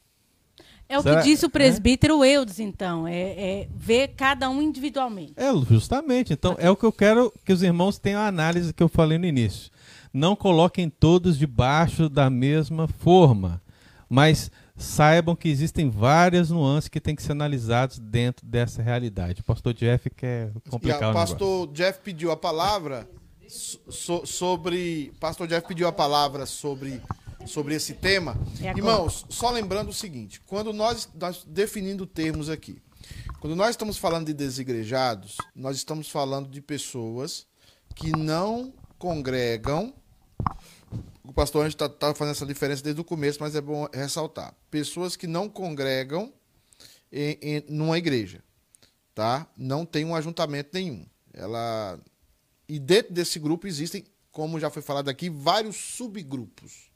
É 0.89 0.99
o 0.99 1.03
Será- 1.03 1.21
que 1.21 1.29
disse 1.29 1.45
o 1.45 1.51
presbítero 1.51 2.25
Eudes, 2.25 2.61
então. 2.61 3.09
É, 3.09 3.19
é 3.19 3.69
ver 3.75 4.09
cada 4.17 4.49
um 4.49 4.63
individualmente. 4.63 5.33
É, 5.37 5.53
justamente. 5.69 6.33
Então, 6.33 6.55
é 6.59 6.71
o 6.71 6.77
que 6.77 6.85
eu 6.85 6.93
quero 6.93 7.33
que 7.45 7.53
os 7.53 7.63
irmãos 7.63 7.99
tenham 7.99 8.21
a 8.21 8.29
análise 8.29 8.73
que 8.73 8.83
eu 8.83 8.89
falei 8.89 9.19
no 9.19 9.27
início. 9.27 9.71
Não 10.13 10.37
coloquem 10.37 10.89
todos 10.89 11.37
debaixo 11.37 12.09
da 12.09 12.31
mesma 12.31 12.87
forma, 12.87 13.61
mas 14.09 14.51
saibam 14.77 15.35
que 15.35 15.49
existem 15.49 15.89
várias 15.89 16.51
nuances 16.51 16.89
que 16.89 17.01
têm 17.01 17.15
que 17.17 17.23
ser 17.23 17.33
analisadas 17.33 17.99
dentro 17.99 18.45
dessa 18.47 18.83
realidade. 18.83 19.41
O 19.41 19.45
pastor 19.45 19.73
Jeff 19.75 20.11
quer 20.11 20.53
E 20.65 20.71
complicar 20.71 21.03
a- 21.03 21.07
o 21.07 21.11
o 21.11 21.15
negócio. 21.15 21.35
pastor 21.37 21.73
Jeff 21.73 22.01
pediu 22.01 22.31
a 22.31 22.37
palavra 22.37 23.09
so- 23.49 24.27
sobre. 24.27 25.13
Pastor 25.21 25.47
Jeff 25.49 25.67
pediu 25.67 25.87
a 25.89 25.93
palavra 25.93 26.45
sobre, 26.47 27.01
sobre 27.47 27.75
esse 27.75 27.95
tema. 27.95 28.37
Irmãos, 28.61 29.25
só 29.29 29.51
lembrando 29.51 29.89
o 29.91 29.95
seguinte: 29.95 30.41
quando 30.47 30.73
nós, 30.73 31.09
nós 31.19 31.45
definindo 31.47 32.05
termos 32.07 32.51
aqui, 32.51 32.83
quando 33.41 33.55
nós 33.57 33.71
estamos 33.71 33.97
falando 33.97 34.27
de 34.27 34.35
desigrejados, 34.35 35.37
nós 35.55 35.77
estamos 35.77 36.11
falando 36.11 36.49
de 36.51 36.61
pessoas 36.61 37.47
que 37.95 38.11
não 38.11 38.73
congregam. 38.99 39.95
O 41.27 41.33
pastor 41.33 41.65
Anjo 41.65 41.77
está 41.77 42.15
fazendo 42.15 42.35
essa 42.35 42.47
diferença 42.47 42.83
desde 42.83 43.01
o 43.01 43.05
começo, 43.05 43.39
mas 43.41 43.55
é 43.55 43.61
bom 43.61 43.89
ressaltar. 43.93 44.55
Pessoas 44.71 45.17
que 45.17 45.27
não 45.27 45.49
congregam 45.49 46.33
em, 47.11 47.39
em 47.43 47.65
numa 47.69 47.99
igreja 47.99 48.43
tá? 49.17 49.51
Não 49.57 49.87
tem 49.87 50.05
um 50.05 50.15
ajuntamento 50.15 50.71
nenhum. 50.75 51.07
Ela 51.33 51.99
e 52.69 52.79
dentro 52.79 53.15
desse 53.15 53.39
grupo 53.39 53.67
existem, 53.67 54.05
como 54.31 54.61
já 54.61 54.69
foi 54.69 54.83
falado 54.83 55.09
aqui, 55.09 55.31
vários 55.31 55.77
subgrupos, 55.77 56.91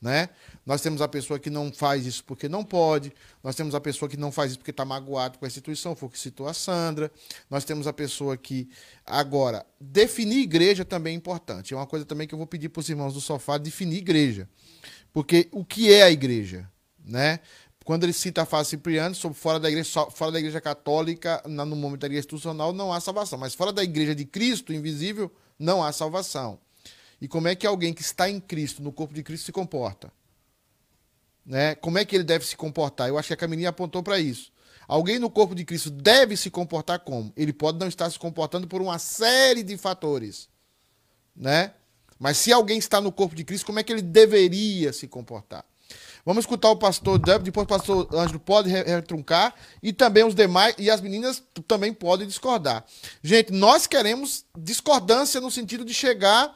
né? 0.00 0.28
Nós 0.64 0.80
temos 0.80 1.02
a 1.02 1.08
pessoa 1.08 1.38
que 1.38 1.50
não 1.50 1.72
faz 1.72 2.06
isso 2.06 2.22
porque 2.24 2.48
não 2.48 2.64
pode, 2.64 3.12
nós 3.42 3.56
temos 3.56 3.74
a 3.74 3.80
pessoa 3.80 4.08
que 4.08 4.16
não 4.16 4.30
faz 4.30 4.52
isso 4.52 4.58
porque 4.58 4.70
está 4.70 4.84
magoado 4.84 5.38
com 5.38 5.44
a 5.44 5.48
instituição, 5.48 5.96
foi 5.96 6.08
o 6.08 6.10
que 6.10 6.18
citou 6.18 6.46
a 6.46 6.54
Sandra. 6.54 7.10
Nós 7.50 7.64
temos 7.64 7.86
a 7.86 7.92
pessoa 7.92 8.36
que 8.36 8.68
agora 9.04 9.66
definir 9.80 10.38
igreja 10.38 10.84
também 10.84 11.14
é 11.14 11.16
importante. 11.16 11.74
É 11.74 11.76
uma 11.76 11.86
coisa 11.86 12.04
também 12.04 12.26
que 12.26 12.34
eu 12.34 12.38
vou 12.38 12.46
pedir 12.46 12.68
para 12.68 12.80
os 12.80 12.88
irmãos 12.88 13.14
do 13.14 13.20
sofá 13.20 13.58
definir 13.58 13.98
igreja, 13.98 14.48
porque 15.12 15.48
o 15.50 15.64
que 15.64 15.92
é 15.92 16.02
a 16.02 16.10
igreja, 16.10 16.70
né? 17.04 17.40
Quando 17.84 18.04
ele 18.04 18.12
cita 18.12 18.42
a 18.42 18.44
fase 18.44 18.68
Cipriano, 18.68 19.14
sobre 19.14 19.38
fora 19.38 19.58
da 19.58 19.70
igreja, 19.70 20.10
fora 20.10 20.30
da 20.30 20.38
igreja 20.38 20.60
católica, 20.60 21.42
no 21.46 21.74
momento 21.74 22.00
da 22.00 22.06
igreja 22.06 22.20
institucional, 22.20 22.70
não 22.70 22.92
há 22.92 23.00
salvação. 23.00 23.38
Mas 23.38 23.54
fora 23.54 23.72
da 23.72 23.82
igreja 23.82 24.14
de 24.14 24.26
Cristo, 24.26 24.74
invisível, 24.74 25.32
não 25.58 25.82
há 25.82 25.90
salvação. 25.90 26.60
E 27.20 27.26
como 27.26 27.48
é 27.48 27.54
que 27.54 27.66
alguém 27.66 27.92
que 27.92 28.02
está 28.02 28.28
em 28.30 28.38
Cristo, 28.40 28.82
no 28.82 28.92
corpo 28.92 29.12
de 29.12 29.22
Cristo, 29.22 29.46
se 29.46 29.52
comporta? 29.52 30.12
Né? 31.44 31.74
Como 31.74 31.98
é 31.98 32.04
que 32.04 32.14
ele 32.14 32.24
deve 32.24 32.44
se 32.44 32.56
comportar? 32.56 33.08
Eu 33.08 33.18
acho 33.18 33.28
que 33.28 33.34
a 33.34 33.36
Camininha 33.36 33.70
apontou 33.70 34.02
para 34.02 34.18
isso. 34.18 34.52
Alguém 34.86 35.18
no 35.18 35.28
corpo 35.28 35.54
de 35.54 35.64
Cristo 35.64 35.90
deve 35.90 36.36
se 36.36 36.50
comportar 36.50 37.00
como? 37.00 37.32
Ele 37.36 37.52
pode 37.52 37.78
não 37.78 37.88
estar 37.88 38.08
se 38.10 38.18
comportando 38.18 38.66
por 38.66 38.80
uma 38.80 38.98
série 38.98 39.62
de 39.62 39.76
fatores. 39.76 40.48
Né? 41.34 41.72
Mas 42.18 42.38
se 42.38 42.52
alguém 42.52 42.78
está 42.78 43.00
no 43.00 43.12
corpo 43.12 43.34
de 43.34 43.44
Cristo, 43.44 43.66
como 43.66 43.78
é 43.78 43.82
que 43.82 43.92
ele 43.92 44.02
deveria 44.02 44.92
se 44.92 45.06
comportar? 45.06 45.64
Vamos 46.24 46.42
escutar 46.42 46.70
o 46.70 46.76
pastor 46.76 47.18
Deb, 47.18 47.42
depois 47.42 47.64
o 47.64 47.68
pastor 47.68 48.08
Ângelo 48.14 48.40
pode 48.40 48.68
re- 48.68 48.82
retruncar 48.82 49.54
e 49.82 49.92
também 49.92 50.24
os 50.24 50.34
demais, 50.34 50.74
e 50.76 50.90
as 50.90 51.00
meninas 51.00 51.42
também 51.66 51.92
podem 51.94 52.26
discordar. 52.26 52.84
Gente, 53.22 53.52
nós 53.52 53.86
queremos 53.86 54.44
discordância 54.58 55.40
no 55.40 55.50
sentido 55.50 55.84
de 55.86 55.94
chegar 55.94 56.54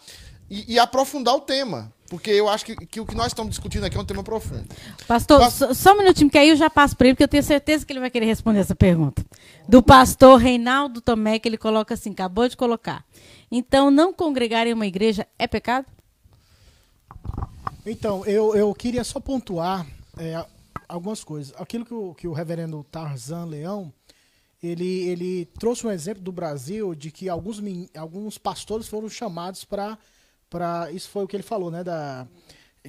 e, 0.53 0.75
e 0.75 0.79
aprofundar 0.79 1.35
o 1.35 1.41
tema, 1.41 1.91
porque 2.11 2.31
eu 2.31 2.47
acho 2.47 2.67
que, 2.67 2.77
que 2.77 3.01
o 3.01 3.07
que 3.07 3.15
nós 3.15 3.29
estamos 3.29 3.53
discutindo 3.53 3.85
aqui 3.85 3.97
é 3.97 4.01
um 4.01 4.05
tema 4.05 4.23
profundo. 4.23 4.69
Pastor, 5.09 5.41
Pas- 5.41 5.55
só, 5.55 5.73
só 5.73 5.95
um 5.95 5.99
minutinho, 5.99 6.31
que 6.31 6.37
aí 6.37 6.51
eu 6.51 6.57
já 6.57 6.69
passo 6.69 6.95
para 6.95 7.07
ele, 7.07 7.15
porque 7.15 7.25
eu 7.25 7.29
tenho 7.29 7.43
certeza 7.43 7.87
que 7.87 7.93
ele 7.93 8.01
vai 8.01 8.11
querer 8.11 8.27
responder 8.27 8.59
essa 8.61 8.75
pergunta. 8.75 9.25
Do 9.67 9.83
pastor 9.83 10.39
Reinaldo 10.39 11.01
Tomé, 11.01 11.39
que 11.39 11.49
ele 11.49 11.57
coloca 11.57 11.95
assim, 11.95 12.11
acabou 12.11 12.47
de 12.47 12.55
colocar. 12.55 13.03
Então, 13.51 13.91
não 13.91 14.13
congregar 14.13 14.67
em 14.67 14.75
uma 14.75 14.87
igreja 14.87 15.27
é 15.39 15.47
pecado? 15.47 15.87
Então, 17.87 18.25
eu, 18.27 18.55
eu 18.55 18.75
queria 18.75 19.05
só 19.05 19.19
pontuar 19.19 19.87
é, 20.19 20.45
algumas 20.87 21.25
coisas. 21.25 21.55
Aquilo 21.59 21.87
que 21.87 21.95
o, 21.95 22.15
que 22.15 22.29
o 22.29 22.33
reverendo 22.35 22.85
Tarzan 22.91 23.47
Leão, 23.47 23.91
ele, 24.63 25.09
ele 25.09 25.47
trouxe 25.59 25.87
um 25.87 25.91
exemplo 25.91 26.23
do 26.23 26.31
Brasil 26.31 26.95
de 26.95 27.11
que 27.11 27.29
alguns, 27.31 27.59
alguns 27.97 28.37
pastores 28.37 28.87
foram 28.87 29.09
chamados 29.09 29.65
para... 29.65 29.99
Isso 30.93 31.09
foi 31.09 31.25
o 31.25 31.29
que 31.29 31.37
ele 31.37 31.43
falou, 31.43 31.71
né? 31.71 31.83
Da, 31.85 32.27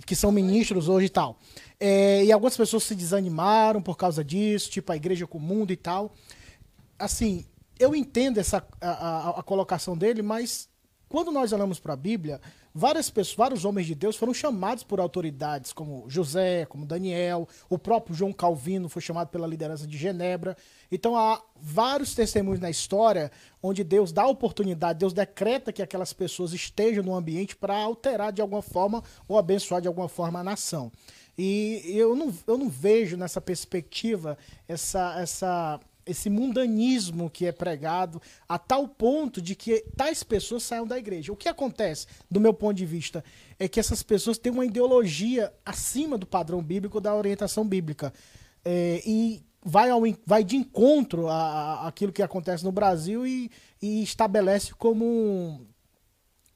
que 0.06 0.15
são 0.15 0.31
ministros 0.31 0.90
hoje 0.90 1.06
e 1.06 1.10
tal. 1.10 1.38
É, 1.80 2.23
e 2.23 2.31
algumas 2.31 2.57
pessoas 2.57 2.84
se 2.84 2.95
desanimaram 2.95 3.81
por 3.81 3.95
causa 3.98 4.23
disso, 4.23 4.69
tipo 4.72 4.91
a 4.91 4.95
igreja 4.95 5.27
com 5.27 5.38
o 5.38 5.41
mundo 5.41 5.72
e 5.72 5.77
tal. 5.77 6.14
Assim, 6.98 7.45
eu 7.80 7.95
entendo 7.95 8.38
essa, 8.40 8.65
a, 8.81 8.90
a- 8.90 9.40
a 9.40 9.44
colocação 9.44 9.98
dele, 9.98 10.22
mas 10.22 10.69
quando 11.10 11.31
nós 11.31 11.52
olhamos 11.52 11.80
para 11.80 11.94
a 11.94 11.98
Bíblia, 11.98 12.41
várias 12.73 13.09
pessoas, 13.09 13.35
vários 13.37 13.65
homens 13.65 13.85
de 13.85 13.95
Deus 13.95 14.15
foram 14.15 14.33
chamados 14.33 14.83
por 14.83 14.99
autoridades, 14.99 15.71
como 15.71 16.05
José, 16.09 16.65
como 16.65 16.85
Daniel, 16.85 17.47
o 17.69 17.77
próprio 17.77 18.15
João 18.15 18.33
Calvino 18.33 18.89
foi 18.89 19.01
chamado 19.01 19.27
pela 19.27 19.45
liderança 19.45 19.85
de 19.85 19.97
Genebra. 19.97 20.57
Então 20.91 21.15
há 21.15 21.41
vários 21.55 22.15
testemunhos 22.15 22.59
na 22.59 22.69
história 22.69 23.31
onde 23.61 23.83
Deus 23.83 24.11
dá 24.11 24.25
oportunidade, 24.25 24.99
Deus 24.99 25.13
decreta 25.13 25.71
que 25.71 25.81
aquelas 25.81 26.13
pessoas 26.13 26.53
estejam 26.53 27.03
no 27.03 27.15
ambiente 27.15 27.55
para 27.55 27.75
alterar 27.75 28.31
de 28.31 28.41
alguma 28.41 28.61
forma 28.61 29.03
ou 29.27 29.37
abençoar 29.37 29.81
de 29.81 29.87
alguma 29.87 30.09
forma 30.09 30.39
a 30.39 30.43
nação. 30.43 30.91
E 31.37 31.81
eu 31.87 32.15
não, 32.15 32.33
eu 32.45 32.57
não 32.57 32.69
vejo 32.69 33.17
nessa 33.17 33.41
perspectiva 33.41 34.37
essa, 34.67 35.19
essa, 35.19 35.79
esse 36.05 36.30
mundanismo 36.30 37.30
que 37.30 37.45
é 37.45 37.51
pregado 37.51 38.21
a 38.47 38.57
tal 38.57 38.88
ponto 38.88 39.41
de 39.41 39.55
que 39.55 39.85
tais 39.95 40.23
pessoas 40.23 40.63
saiam 40.63 40.85
da 40.85 40.97
igreja. 40.97 41.31
O 41.31 41.35
que 41.35 41.49
acontece, 41.49 42.07
do 42.30 42.39
meu 42.39 42.53
ponto 42.53 42.75
de 42.75 42.85
vista, 42.85 43.23
é 43.59 43.67
que 43.67 43.80
essas 43.80 44.03
pessoas 44.03 44.38
têm 44.38 44.51
uma 44.51 44.65
ideologia 44.65 45.53
acima 45.65 46.17
do 46.17 46.25
padrão 46.25 46.61
bíblico, 46.61 47.01
da 47.01 47.15
orientação 47.15 47.65
bíblica. 47.65 48.13
É, 48.65 49.01
e 49.05 49.43
vai, 49.63 49.89
ao, 49.89 50.01
vai 50.25 50.43
de 50.43 50.55
encontro 50.55 51.27
aquilo 51.30 52.11
que 52.11 52.21
acontece 52.21 52.63
no 52.63 52.71
Brasil 52.71 53.25
e, 53.25 53.49
e 53.81 54.03
estabelece 54.03 54.73
como 54.73 55.67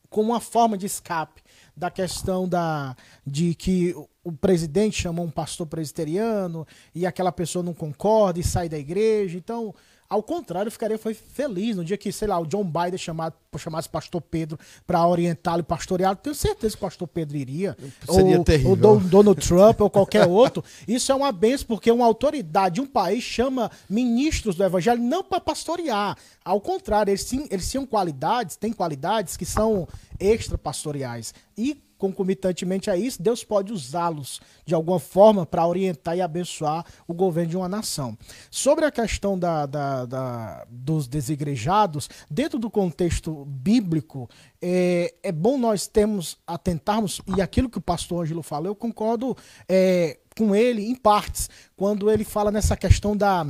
como 0.09 0.31
uma 0.31 0.39
forma 0.39 0.77
de 0.77 0.85
escape 0.85 1.41
da 1.75 1.91
questão 1.91 2.47
da, 2.47 2.95
de 3.25 3.53
que 3.53 3.93
o- 4.27 4.31
presidente 4.31 5.01
chamou 5.01 5.25
um 5.25 5.31
pastor 5.31 5.65
presbiteriano 5.67 6.65
e 6.93 7.05
aquela 7.05 7.31
pessoa 7.31 7.63
não 7.63 7.73
concorda 7.73 8.39
e 8.39 8.43
sai 8.43 8.67
da 8.69 8.77
igreja. 8.77 9.37
Então, 9.37 9.73
ao 10.09 10.23
contrário, 10.23 10.67
eu 10.67 10.71
ficaria 10.71 10.97
foi 10.97 11.13
feliz 11.13 11.75
no 11.75 11.83
dia 11.83 11.97
que, 11.97 12.11
sei 12.13 12.29
lá, 12.29 12.39
o 12.39 12.45
John 12.45 12.63
Biden 12.63 12.97
chamado, 12.97 13.33
chamasse 13.57 13.89
pastor 13.89 14.21
Pedro 14.21 14.57
para 14.85 15.05
orientá-lo 15.05 15.59
e 15.59 15.63
pastoreá-lo. 15.63 16.15
Tenho 16.15 16.33
certeza 16.35 16.75
que 16.77 16.81
o 16.81 16.85
pastor 16.87 17.07
Pedro 17.09 17.35
iria. 17.35 17.75
Seria 18.09 18.37
ou, 18.37 18.43
terrível. 18.43 18.69
ou 18.71 18.75
Don- 18.77 18.99
Donald 18.99 19.45
Trump 19.45 19.81
ou 19.81 19.89
qualquer 19.89 20.25
outro. 20.27 20.63
Isso 20.87 21.11
é 21.11 21.15
uma 21.15 21.31
benção, 21.31 21.67
porque 21.67 21.91
uma 21.91 22.05
autoridade 22.05 22.75
de 22.75 22.81
um 22.81 22.85
país 22.87 23.21
chama 23.23 23.69
ministros 23.89 24.55
do 24.55 24.63
evangelho 24.63 25.01
não 25.01 25.23
para 25.23 25.41
pastorear. 25.41 26.15
Ao 26.45 26.61
contrário, 26.61 27.09
eles, 27.11 27.23
sim, 27.23 27.45
eles 27.51 27.69
tinham 27.69 27.85
qualidades, 27.85 28.55
têm 28.55 28.71
qualidades 28.71 29.35
que 29.35 29.45
são 29.45 29.87
extra-pastoriais. 30.19 31.33
E, 31.57 31.81
concomitantemente 31.97 32.89
a 32.89 32.95
isso, 32.97 33.21
Deus 33.21 33.43
pode 33.43 33.73
usá-los 33.73 34.39
de 34.65 34.73
alguma 34.75 34.99
forma 34.99 35.45
para 35.45 35.65
orientar 35.65 36.15
e 36.15 36.21
abençoar 36.21 36.85
o 37.07 37.13
governo 37.13 37.49
de 37.49 37.57
uma 37.57 37.67
nação. 37.67 38.17
Sobre 38.51 38.85
a 38.85 38.91
questão 38.91 39.37
da, 39.37 39.65
da- 39.65 40.05
da- 40.05 40.65
dos 40.69 41.07
desigrejados, 41.07 42.09
dentro 42.29 42.59
do 42.59 42.69
contexto 42.69 43.45
bíblico, 43.45 44.29
é, 44.61 45.13
é 45.23 45.31
bom 45.31 45.57
nós 45.57 45.87
termos, 45.87 46.37
atentarmos, 46.45 47.21
e 47.35 47.41
aquilo 47.41 47.69
que 47.69 47.77
o 47.77 47.81
pastor 47.81 48.23
Ângelo 48.23 48.43
falou, 48.43 48.67
eu 48.67 48.75
concordo 48.75 49.35
é, 49.67 50.19
com 50.37 50.55
ele 50.55 50.85
em 50.85 50.95
partes, 50.95 51.49
quando 51.75 52.11
ele 52.11 52.23
fala 52.23 52.51
nessa 52.51 52.77
questão 52.77 53.17
da 53.17 53.45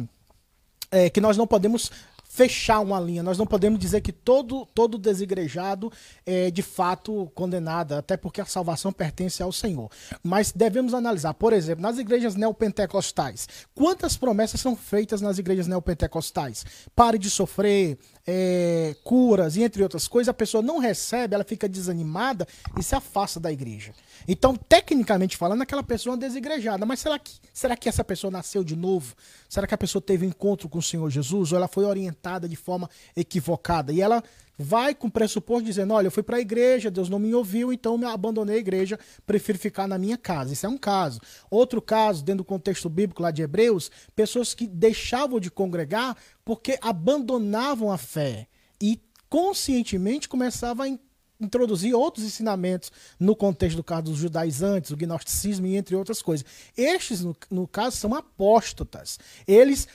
é, 0.90 1.10
que 1.10 1.20
nós 1.20 1.36
não 1.36 1.46
podemos 1.46 1.92
fechar 2.38 2.82
uma 2.82 3.00
linha, 3.00 3.24
nós 3.24 3.36
não 3.36 3.48
podemos 3.48 3.80
dizer 3.80 4.00
que 4.02 4.12
todo, 4.12 4.68
todo 4.68 5.00
desigrejado 5.00 5.92
é 6.24 6.52
de 6.52 6.62
fato 6.62 7.32
condenado, 7.34 7.94
até 7.94 8.16
porque 8.16 8.40
a 8.40 8.46
salvação 8.46 8.94
pertence 8.94 9.42
ao 9.42 9.52
Senhor. 9.52 9.90
Mas 10.22 10.52
devemos 10.52 10.94
analisar, 10.94 11.34
por 11.34 11.52
exemplo, 11.52 11.82
nas 11.82 11.98
igrejas 11.98 12.36
neopentecostais, 12.36 13.48
quantas 13.74 14.16
promessas 14.16 14.62
são 14.62 14.76
feitas 14.76 15.20
nas 15.20 15.40
igrejas 15.40 15.66
neopentecostais? 15.66 16.64
Pare 16.96 17.18
de 17.18 17.28
sofrer, 17.28 17.98
é, 18.28 18.96
curas 19.04 19.56
e 19.56 19.64
entre 19.64 19.82
outras 19.82 20.08
coisas, 20.08 20.30
a 20.30 20.34
pessoa 20.34 20.62
não 20.62 20.80
recebe, 20.80 21.34
ela 21.34 21.44
fica 21.44 21.68
desanimada 21.68 22.46
e 22.78 22.84
se 22.84 22.94
afasta 22.94 23.40
da 23.40 23.52
igreja. 23.52 23.94
Então, 24.28 24.56
tecnicamente 24.56 25.38
falando, 25.38 25.62
aquela 25.62 25.84
pessoa 25.84 26.14
é 26.14 26.16
uma 26.16 26.22
desigrejada. 26.22 26.86
Mas 26.86 27.00
será 27.00 27.18
que, 27.18 27.34
será 27.54 27.78
que 27.78 27.88
essa 27.88 28.04
pessoa 28.04 28.30
nasceu 28.30 28.64
de 28.64 28.76
novo? 28.76 29.16
Será 29.48 29.66
que 29.66 29.74
a 29.74 29.78
pessoa 29.78 30.02
teve 30.02 30.26
um 30.26 30.30
encontro 30.30 30.68
com 30.68 30.80
o 30.80 30.84
Senhor 30.84 31.10
Jesus? 31.10 31.52
Ou 31.52 31.58
ela 31.58 31.68
foi 31.68 31.86
orientada 31.86 32.18
orientada 32.18 32.48
de 32.48 32.56
forma 32.56 32.90
equivocada. 33.16 33.92
E 33.92 34.02
ela 34.02 34.24
vai 34.58 34.96
com 34.96 35.10
pressuposto 35.10 35.66
dizendo: 35.66 35.94
olha, 35.94 36.08
eu 36.08 36.12
fui 36.12 36.24
para 36.24 36.38
a 36.38 36.42
igreja, 36.42 36.90
Deus 36.90 37.10
não 37.10 37.20
me 37.20 37.34
ouviu, 37.34 37.72
então 37.72 38.00
eu 38.02 38.08
abandonei 38.08 38.56
a 38.56 38.60
igreja, 38.60 39.00
prefiro 39.26 39.60
ficar 39.60 39.88
na 39.88 39.98
minha 39.98 40.18
casa. 40.18 40.54
Isso 40.54 40.66
é 40.66 40.70
um 40.70 40.78
caso. 40.78 41.20
Outro 41.50 41.82
caso, 41.82 42.24
dentro 42.24 42.40
do 42.40 42.46
contexto 42.46 42.90
bíblico 42.90 43.22
lá 43.22 43.32
de 43.32 43.42
Hebreus, 43.42 43.92
pessoas 44.16 44.54
que 44.54 44.66
deixavam 44.66 45.40
de 45.40 45.52
congregar 45.52 46.18
porque 46.44 46.78
abandonavam 46.82 47.92
a 47.92 47.98
fé 47.98 48.48
e 48.82 49.00
conscientemente 49.30 50.30
começavam 50.30 50.86
a 50.86 50.98
introduzir 51.40 51.94
outros 51.94 52.26
ensinamentos 52.26 52.92
no 53.20 53.36
contexto 53.36 53.78
do 53.78 53.84
caso 53.84 54.04
dos 54.04 54.18
judaizantes, 54.18 54.92
o 54.92 54.98
gnosticismo 54.98 55.68
e 55.68 55.76
entre 55.76 55.96
outras 55.96 56.22
coisas. 56.22 56.46
Estes, 56.76 57.24
no, 57.24 57.36
no 57.52 57.68
caso, 57.68 57.98
são 57.98 58.16
apóstatas. 58.16 59.20
Eles 59.48 59.88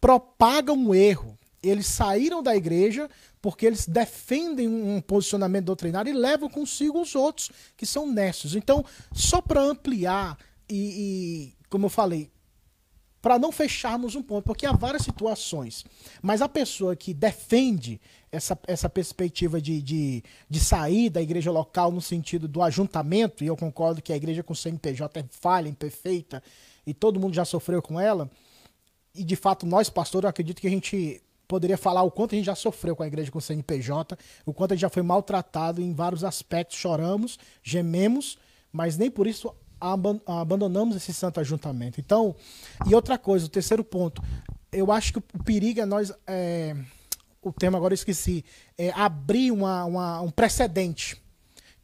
propagam 0.00 0.86
o 0.86 0.94
erro. 0.94 1.38
Eles 1.62 1.86
saíram 1.86 2.42
da 2.42 2.54
igreja 2.54 3.10
porque 3.40 3.66
eles 3.66 3.86
defendem 3.86 4.68
um 4.68 5.00
posicionamento 5.00 5.66
doutrinário 5.66 6.10
e 6.10 6.16
levam 6.16 6.48
consigo 6.48 7.00
os 7.00 7.14
outros 7.14 7.50
que 7.76 7.86
são 7.86 8.10
nessos. 8.10 8.54
Então, 8.54 8.84
só 9.12 9.40
para 9.40 9.62
ampliar 9.62 10.36
e, 10.68 11.54
e, 11.56 11.66
como 11.68 11.86
eu 11.86 11.90
falei, 11.90 12.30
para 13.20 13.38
não 13.38 13.50
fecharmos 13.50 14.14
um 14.14 14.22
ponto, 14.22 14.44
porque 14.44 14.64
há 14.64 14.72
várias 14.72 15.02
situações, 15.02 15.84
mas 16.22 16.40
a 16.40 16.48
pessoa 16.48 16.94
que 16.94 17.12
defende 17.12 18.00
essa, 18.30 18.58
essa 18.66 18.88
perspectiva 18.88 19.60
de, 19.60 19.82
de, 19.82 20.22
de 20.48 20.60
sair 20.60 21.10
da 21.10 21.20
igreja 21.20 21.50
local 21.50 21.90
no 21.90 22.00
sentido 22.00 22.46
do 22.46 22.62
ajuntamento, 22.62 23.42
e 23.42 23.48
eu 23.48 23.56
concordo 23.56 24.02
que 24.02 24.12
a 24.12 24.16
igreja 24.16 24.42
com 24.42 24.54
CNPJ 24.54 25.20
é 25.20 25.24
falha, 25.30 25.68
imperfeita, 25.68 26.42
e 26.86 26.94
todo 26.94 27.18
mundo 27.18 27.34
já 27.34 27.44
sofreu 27.44 27.82
com 27.82 27.98
ela, 27.98 28.30
e 29.14 29.24
de 29.24 29.34
fato 29.34 29.66
nós, 29.66 29.90
pastores, 29.90 30.24
eu 30.24 30.30
acredito 30.30 30.60
que 30.60 30.68
a 30.68 30.70
gente 30.70 31.20
poderia 31.48 31.78
falar 31.78 32.02
o 32.02 32.10
quanto 32.10 32.34
a 32.34 32.36
gente 32.36 32.44
já 32.44 32.54
sofreu 32.54 32.94
com 32.94 33.02
a 33.02 33.06
igreja 33.06 33.30
com 33.32 33.40
CNPJ, 33.40 34.16
o 34.44 34.52
quanto 34.52 34.72
a 34.72 34.74
gente 34.76 34.82
já 34.82 34.90
foi 34.90 35.02
maltratado 35.02 35.80
em 35.80 35.94
vários 35.94 36.22
aspectos, 36.22 36.76
choramos, 36.76 37.38
gememos, 37.62 38.38
mas 38.70 38.98
nem 38.98 39.10
por 39.10 39.26
isso 39.26 39.52
abandonamos 40.26 40.96
esse 40.96 41.14
santo 41.14 41.40
ajuntamento. 41.40 42.00
Então, 42.00 42.36
e 42.86 42.94
outra 42.94 43.16
coisa, 43.16 43.46
o 43.46 43.48
terceiro 43.48 43.82
ponto, 43.82 44.22
eu 44.70 44.92
acho 44.92 45.12
que 45.12 45.18
o 45.18 45.44
perigo 45.44 45.80
é 45.80 45.86
nós. 45.86 46.12
É, 46.26 46.76
o 47.40 47.52
termo 47.52 47.76
agora 47.76 47.92
eu 47.92 47.96
esqueci. 47.96 48.44
É 48.76 48.90
abrir 48.90 49.50
uma, 49.50 49.84
uma, 49.84 50.20
um 50.20 50.30
precedente. 50.30 51.20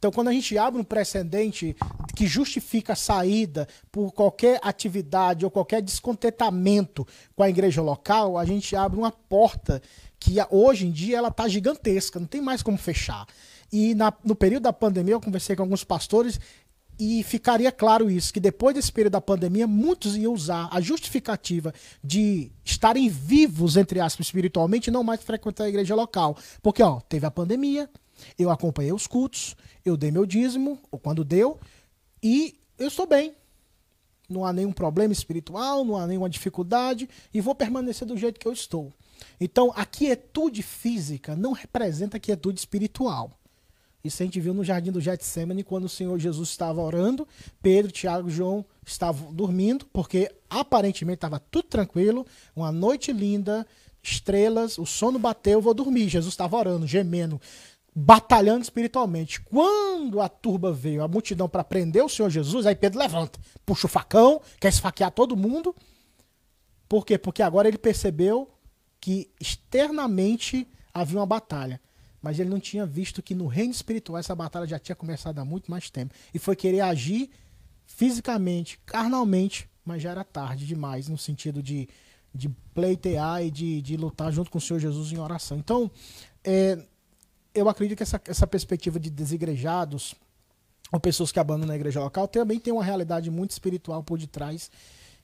Então, 0.05 0.13
quando 0.13 0.27
a 0.27 0.33
gente 0.33 0.55
abre 0.55 0.79
um 0.79 0.83
precedente 0.83 1.75
que 2.15 2.27
justifica 2.27 2.93
a 2.93 2.95
saída 2.95 3.67
por 3.91 4.11
qualquer 4.11 4.59
atividade 4.61 5.43
ou 5.43 5.49
qualquer 5.49 5.81
descontentamento 5.81 7.07
com 7.35 7.41
a 7.41 7.49
igreja 7.49 7.81
local, 7.81 8.37
a 8.37 8.45
gente 8.45 8.75
abre 8.75 8.99
uma 8.99 9.11
porta 9.11 9.81
que 10.19 10.35
hoje 10.51 10.85
em 10.85 10.91
dia 10.91 11.17
ela 11.17 11.29
está 11.29 11.47
gigantesca, 11.47 12.19
não 12.19 12.27
tem 12.27 12.39
mais 12.39 12.61
como 12.61 12.77
fechar. 12.77 13.25
E 13.73 13.95
na, 13.95 14.13
no 14.23 14.35
período 14.35 14.61
da 14.61 14.71
pandemia, 14.71 15.15
eu 15.15 15.19
conversei 15.19 15.55
com 15.55 15.63
alguns 15.63 15.83
pastores 15.83 16.39
e 16.99 17.23
ficaria 17.23 17.71
claro 17.71 18.07
isso, 18.07 18.31
que 18.31 18.39
depois 18.39 18.75
desse 18.75 18.91
período 18.91 19.13
da 19.13 19.21
pandemia, 19.21 19.65
muitos 19.65 20.15
iam 20.15 20.35
usar 20.35 20.69
a 20.71 20.79
justificativa 20.79 21.73
de 22.03 22.51
estarem 22.63 23.09
vivos, 23.09 23.75
entre 23.75 23.99
aspas, 23.99 24.27
espiritualmente, 24.27 24.91
e 24.91 24.93
não 24.93 25.03
mais 25.03 25.23
frequentar 25.23 25.63
a 25.63 25.69
igreja 25.69 25.95
local. 25.95 26.37
Porque, 26.61 26.83
ó, 26.83 26.99
teve 26.99 27.25
a 27.25 27.31
pandemia, 27.31 27.89
eu 28.37 28.49
acompanhei 28.49 28.93
os 28.93 29.07
cultos, 29.07 29.55
eu 29.83 29.95
dei 29.97 30.11
meu 30.11 30.25
dízimo, 30.25 30.79
ou 30.91 30.99
quando 30.99 31.23
deu, 31.23 31.59
e 32.21 32.59
eu 32.77 32.87
estou 32.87 33.05
bem. 33.07 33.33
Não 34.27 34.45
há 34.45 34.51
nenhum 34.51 34.71
problema 34.71 35.13
espiritual, 35.13 35.85
não 35.85 35.97
há 35.97 36.07
nenhuma 36.07 36.29
dificuldade, 36.29 37.07
e 37.33 37.39
vou 37.39 37.53
permanecer 37.53 38.07
do 38.07 38.17
jeito 38.17 38.39
que 38.39 38.47
eu 38.47 38.53
estou. 38.53 38.91
Então, 39.39 39.71
a 39.75 39.85
quietude 39.85 40.63
física 40.63 41.35
não 41.35 41.51
representa 41.51 42.17
a 42.17 42.19
quietude 42.19 42.59
espiritual. 42.59 43.37
Isso 44.03 44.21
a 44.21 44.25
gente 44.25 44.39
viu 44.39 44.53
no 44.53 44.63
jardim 44.63 44.91
do 44.91 45.01
Getsemane, 45.01 45.63
quando 45.63 45.85
o 45.85 45.89
Senhor 45.89 46.17
Jesus 46.19 46.49
estava 46.49 46.79
orando, 46.79 47.27
Pedro, 47.61 47.91
Tiago 47.91 48.29
e 48.29 48.31
João 48.31 48.63
estavam 48.85 49.33
dormindo, 49.33 49.85
porque 49.91 50.31
aparentemente 50.47 51.17
estava 51.17 51.39
tudo 51.39 51.67
tranquilo, 51.67 52.25
uma 52.55 52.71
noite 52.71 53.11
linda, 53.11 53.65
estrelas, 54.03 54.77
o 54.77 54.85
sono 54.85 55.17
bateu, 55.17 55.59
vou 55.59 55.73
dormir. 55.73 56.07
Jesus 56.07 56.33
estava 56.33 56.55
orando, 56.55 56.85
gemendo, 56.85 57.41
batalhando 57.95 58.63
espiritualmente. 58.63 59.39
Quando 59.41 60.19
a 60.19 60.27
turba 60.27 60.71
veio, 60.73 61.01
a 61.01 61.07
multidão 61.07 61.47
para 61.47 61.63
prender 61.63 62.03
o 62.03 62.09
Senhor 62.09 62.29
Jesus, 62.29 62.65
aí 62.65 62.75
Pedro 62.75 62.99
levanta, 62.99 63.39
puxa 63.65 63.87
o 63.87 63.89
facão, 63.89 64.41
quer 64.59 64.69
esfaquear 64.69 65.11
todo 65.11 65.37
mundo. 65.37 65.73
Por 66.89 67.05
quê? 67.05 67.17
Porque 67.17 67.41
agora 67.41 67.67
ele 67.67 67.77
percebeu 67.77 68.49
que 68.99 69.29
externamente 69.39 70.67
havia 70.93 71.19
uma 71.19 71.25
batalha 71.25 71.79
mas 72.25 72.39
ele 72.39 72.49
não 72.49 72.59
tinha 72.59 72.87
visto 72.87 73.21
que 73.21 73.35
no 73.35 73.45
reino 73.45 73.69
espiritual 73.71 74.17
essa 74.17 74.33
batalha 74.33 74.65
já 74.65 74.79
tinha 74.79 74.95
começado 74.95 75.37
há 75.37 75.45
muito 75.45 75.69
mais 75.69 75.91
tempo. 75.91 76.11
E 76.33 76.39
foi 76.39 76.55
querer 76.55 76.81
agir 76.81 77.29
fisicamente, 77.85 78.79
carnalmente, 78.83 79.69
mas 79.85 80.01
já 80.01 80.09
era 80.09 80.23
tarde 80.23 80.65
demais, 80.65 81.07
no 81.07 81.19
sentido 81.19 81.61
de, 81.61 81.87
de 82.33 82.49
pleitear 82.73 83.43
e 83.43 83.51
de, 83.51 83.79
de 83.79 83.95
lutar 83.95 84.31
junto 84.31 84.49
com 84.49 84.57
o 84.57 84.61
Senhor 84.61 84.79
Jesus 84.79 85.11
em 85.11 85.19
oração. 85.19 85.59
Então, 85.59 85.91
é, 86.43 86.83
eu 87.55 87.69
acredito 87.69 87.97
que 87.97 88.03
essa, 88.03 88.21
essa 88.27 88.45
perspectiva 88.45 88.99
de 88.99 89.09
desigrejados, 89.09 90.13
ou 90.91 90.99
pessoas 90.99 91.31
que 91.31 91.39
abandonam 91.39 91.73
a 91.73 91.75
igreja 91.75 91.99
local, 91.99 92.27
também 92.27 92.59
tem 92.59 92.73
uma 92.73 92.83
realidade 92.83 93.31
muito 93.31 93.51
espiritual 93.51 94.03
por 94.03 94.19
detrás 94.19 94.69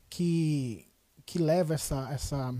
que, 0.10 0.86
que 1.26 1.38
leva 1.38 1.76
essa, 1.76 2.10
essa, 2.12 2.56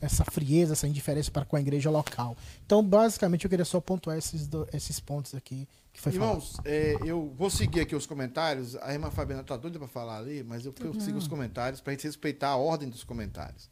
essa 0.00 0.24
frieza, 0.24 0.72
essa 0.72 0.86
indiferença 0.86 1.30
para 1.30 1.44
com 1.44 1.56
a 1.56 1.60
igreja 1.60 1.90
local. 1.90 2.36
Então, 2.64 2.82
basicamente, 2.82 3.44
eu 3.44 3.50
queria 3.50 3.64
só 3.64 3.80
pontuar 3.80 4.16
esses, 4.16 4.46
do, 4.46 4.66
esses 4.72 5.00
pontos 5.00 5.34
aqui 5.34 5.68
que 5.96 6.02
foi 6.02 6.12
Irmãos, 6.12 6.58
é, 6.64 6.94
eu 7.06 7.32
vou 7.38 7.48
seguir 7.48 7.80
aqui 7.80 7.96
os 7.96 8.04
comentários. 8.04 8.76
A 8.76 8.92
irmã 8.92 9.10
Fabiana 9.10 9.40
está 9.40 9.56
doida 9.56 9.78
para 9.78 9.88
falar 9.88 10.18
ali, 10.18 10.42
mas 10.42 10.66
eu, 10.66 10.74
eu 10.80 11.00
sigo 11.00 11.16
os 11.16 11.26
comentários 11.26 11.80
para 11.80 11.92
a 11.92 11.94
gente 11.96 12.04
respeitar 12.04 12.50
a 12.50 12.56
ordem 12.56 12.88
dos 12.88 13.02
comentários. 13.02 13.70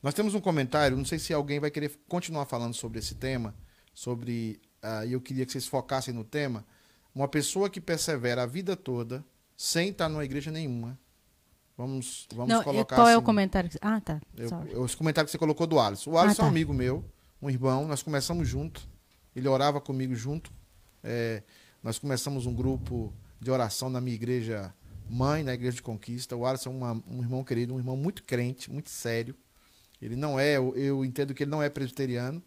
Nós 0.00 0.14
temos 0.14 0.34
um 0.36 0.40
comentário, 0.40 0.96
não 0.96 1.04
sei 1.04 1.18
se 1.18 1.34
alguém 1.34 1.58
vai 1.58 1.72
querer 1.72 1.90
continuar 2.06 2.44
falando 2.46 2.74
sobre 2.74 3.00
esse 3.00 3.16
tema, 3.16 3.54
sobre, 3.92 4.60
e 5.06 5.12
eu 5.12 5.20
queria 5.20 5.46
que 5.46 5.52
vocês 5.52 5.66
focassem 5.66 6.12
no 6.12 6.24
tema, 6.24 6.64
uma 7.14 7.28
pessoa 7.28 7.70
que 7.70 7.80
persevera 7.80 8.42
a 8.42 8.46
vida 8.46 8.76
toda 8.76 9.24
sem 9.56 9.90
estar 9.90 10.08
numa 10.08 10.24
igreja 10.24 10.50
nenhuma, 10.50 10.98
Vamos, 11.76 12.28
vamos 12.32 12.54
Não, 12.54 12.62
colocar 12.62 12.94
Qual 12.94 13.06
assim, 13.06 13.14
é 13.14 13.16
o 13.16 13.18
assim. 13.18 13.26
comentário? 13.26 13.70
Ah, 13.80 14.00
tá. 14.00 14.20
Eu, 14.36 14.86
esse 14.86 14.96
comentário 14.96 15.26
que 15.26 15.32
você 15.32 15.38
colocou 15.38 15.66
do 15.66 15.80
Alisson. 15.80 16.12
O 16.12 16.18
Alisson 16.18 16.34
ah, 16.34 16.36
tá. 16.36 16.42
é 16.42 16.46
um 16.46 16.48
amigo 16.48 16.72
meu, 16.72 17.04
um 17.42 17.50
irmão. 17.50 17.88
Nós 17.88 18.02
começamos 18.02 18.46
junto. 18.46 18.88
Ele 19.34 19.48
orava 19.48 19.80
comigo 19.80 20.14
junto. 20.14 20.52
É, 21.02 21.42
nós 21.82 21.98
começamos 21.98 22.46
um 22.46 22.54
grupo 22.54 23.12
de 23.40 23.50
oração 23.50 23.90
na 23.90 24.00
minha 24.00 24.14
igreja 24.14 24.72
mãe, 25.10 25.42
na 25.42 25.52
igreja 25.52 25.76
de 25.76 25.82
Conquista. 25.82 26.36
O 26.36 26.46
Alisson 26.46 26.70
é 26.70 26.72
uma, 26.72 26.92
um 27.08 27.20
irmão 27.20 27.42
querido, 27.42 27.74
um 27.74 27.78
irmão 27.78 27.96
muito 27.96 28.22
crente, 28.22 28.70
muito 28.70 28.88
sério. 28.88 29.34
Ele 30.00 30.14
não 30.14 30.38
é, 30.38 30.56
eu, 30.56 30.76
eu 30.76 31.04
entendo 31.04 31.34
que 31.34 31.42
ele 31.42 31.50
não 31.50 31.62
é 31.62 31.68
presbiteriano, 31.68 32.42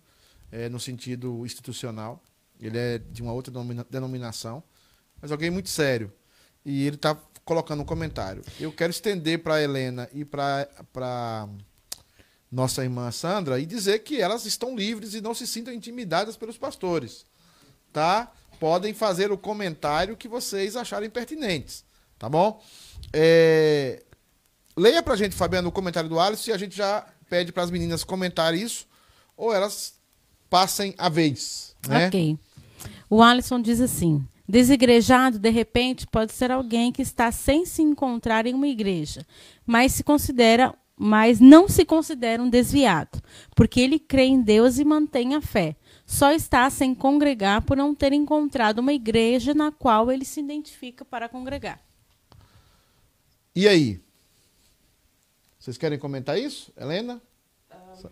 é, 0.52 0.70
no 0.70 0.80
sentido 0.80 1.46
institucional. 1.46 2.22
Ele 2.60 2.78
é 2.78 2.98
de 2.98 3.22
uma 3.22 3.34
outra 3.34 3.54
denominação, 3.90 4.64
mas 5.22 5.32
alguém 5.32 5.50
muito 5.50 5.70
sério. 5.70 6.12
E 6.66 6.86
ele 6.86 6.96
está 6.96 7.16
colocando 7.46 7.82
um 7.82 7.86
comentário. 7.86 8.44
Eu 8.60 8.72
quero 8.72 8.92
estender 8.92 9.42
para 9.42 9.62
Helena 9.62 10.10
e 10.14 10.26
para 10.26 11.48
nossa 12.52 12.84
irmã 12.84 13.12
Sandra 13.12 13.60
e 13.60 13.66
dizer 13.66 14.00
que 14.00 14.20
elas 14.22 14.46
estão 14.46 14.76
livres 14.76 15.14
e 15.14 15.22
não 15.22 15.34
se 15.34 15.46
sintam 15.46 15.74
intimidadas 15.74 16.36
pelos 16.36 16.58
pastores. 16.58 17.26
Tá? 17.94 18.32
Podem 18.60 18.94
fazer 18.94 19.32
o 19.32 19.38
comentário 19.38 20.18
que 20.18 20.28
vocês 20.28 20.76
acharem 20.76 21.10
pertinentes. 21.10 21.86
Tá 22.18 22.28
bom? 22.28 22.62
É... 23.14 24.04
Leia 24.76 25.02
para 25.02 25.14
a 25.14 25.18
gente, 25.18 25.36
Fabiano, 25.36 25.70
o 25.70 25.72
comentário 25.72 26.10
do 26.10 26.20
Alisson 26.20 26.52
e 26.52 26.54
a 26.54 26.58
gente 26.58 26.76
já 26.76 27.06
pede 27.30 27.52
para 27.52 27.64
as 27.64 27.72
meninas 27.72 28.04
comentarem 28.04 28.62
isso 28.62 28.88
ou 29.36 29.54
elas 29.54 29.97
passem 30.50 30.94
a 30.98 31.10
vez. 31.10 31.76
Né? 31.88 32.08
Ok. 32.08 32.38
O 33.10 33.22
Alisson 33.22 33.62
diz 33.62 33.80
assim: 33.80 34.26
Desigrejado, 34.48 35.38
de 35.38 35.50
repente, 35.50 36.08
pode 36.08 36.32
ser 36.32 36.52
alguém 36.52 36.92
que 36.92 37.02
está 37.02 37.32
sem 37.32 37.66
se 37.66 37.82
encontrar 37.82 38.46
em 38.46 38.54
uma 38.54 38.68
igreja, 38.68 39.26
mas 39.66 39.92
se 39.92 40.04
considera, 40.04 40.74
mas 40.96 41.40
não 41.40 41.68
se 41.68 41.84
considera 41.84 42.42
um 42.42 42.50
desviado, 42.50 43.22
porque 43.56 43.82
ele 43.82 44.00
crê 44.00 44.24
em 44.24 44.42
Deus 44.42 44.80
e 44.80 44.86
mantém 44.86 45.36
a 45.36 45.42
fé. 45.42 45.76
Só 46.06 46.32
está 46.32 46.70
sem 46.70 46.96
congregar 46.96 47.62
por 47.64 47.76
não 47.76 47.94
ter 47.94 48.14
encontrado 48.14 48.80
uma 48.80 48.94
igreja 48.94 49.54
na 49.54 49.70
qual 49.70 50.10
ele 50.10 50.24
se 50.24 50.40
identifica 50.40 51.04
para 51.04 51.28
congregar. 51.28 51.82
E 53.54 53.68
aí? 53.68 54.00
Vocês 55.60 55.78
querem 55.78 56.00
comentar 56.00 56.40
isso, 56.40 56.72
Helena? 56.78 57.22
Uh, 57.70 58.10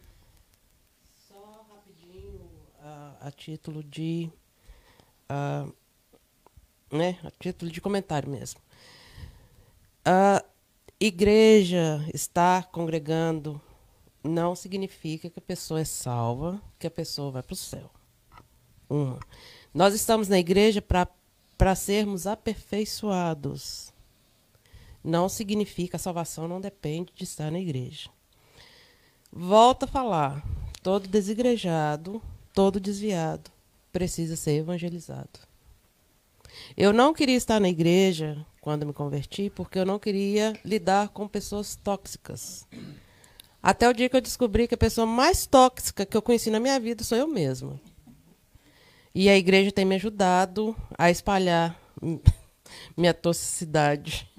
só 1.29 1.65
rapidinho, 1.69 2.41
uh, 2.81 3.14
a 3.25 3.31
título 3.31 3.83
de 3.83 4.29
uh, 5.29 5.73
né? 6.95 7.17
A 7.23 7.31
título 7.31 7.71
de 7.71 7.81
comentário 7.81 8.29
mesmo. 8.29 8.59
A 10.03 10.43
igreja 10.99 12.07
está 12.13 12.63
congregando 12.63 13.59
não 14.23 14.55
significa 14.55 15.29
que 15.29 15.39
a 15.39 15.41
pessoa 15.41 15.79
é 15.79 15.85
salva, 15.85 16.61
que 16.79 16.87
a 16.87 16.91
pessoa 16.91 17.31
vai 17.31 17.43
para 17.43 17.53
o 17.53 17.57
céu. 17.57 17.89
Uma. 18.89 19.19
Nós 19.73 19.93
estamos 19.93 20.27
na 20.27 20.39
igreja 20.39 20.81
para 20.81 21.75
sermos 21.75 22.25
aperfeiçoados. 22.25 23.93
Não 25.03 25.29
significa 25.29 25.97
a 25.97 25.99
salvação 25.99 26.47
não 26.47 26.59
depende 26.59 27.11
de 27.13 27.23
estar 27.23 27.51
na 27.51 27.59
igreja. 27.59 28.09
Volta 29.31 29.85
a 29.85 29.87
falar. 29.87 30.43
Todo 30.81 31.07
desigrejado, 31.07 32.21
todo 32.55 32.79
desviado 32.79 33.51
precisa 33.91 34.35
ser 34.37 34.53
evangelizado. 34.59 35.39
Eu 36.75 36.93
não 36.93 37.13
queria 37.13 37.35
estar 37.35 37.59
na 37.59 37.67
igreja 37.67 38.45
quando 38.61 38.85
me 38.85 38.93
converti 38.93 39.49
porque 39.49 39.77
eu 39.77 39.85
não 39.85 39.99
queria 39.99 40.57
lidar 40.63 41.09
com 41.09 41.27
pessoas 41.27 41.75
tóxicas. 41.75 42.65
Até 43.61 43.89
o 43.89 43.93
dia 43.93 44.07
que 44.07 44.15
eu 44.15 44.21
descobri 44.21 44.67
que 44.67 44.75
a 44.75 44.77
pessoa 44.77 45.05
mais 45.05 45.45
tóxica 45.45 46.05
que 46.05 46.15
eu 46.15 46.21
conheci 46.21 46.49
na 46.49 46.59
minha 46.59 46.79
vida 46.79 47.03
sou 47.03 47.17
eu 47.17 47.27
mesma. 47.27 47.79
E 49.13 49.29
a 49.29 49.37
igreja 49.37 49.71
tem 49.71 49.85
me 49.85 49.95
ajudado 49.95 50.75
a 50.97 51.11
espalhar 51.11 51.77
minha 52.95 53.13
toxicidade. 53.13 54.29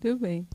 Tudo 0.00 0.18
bem. 0.18 0.46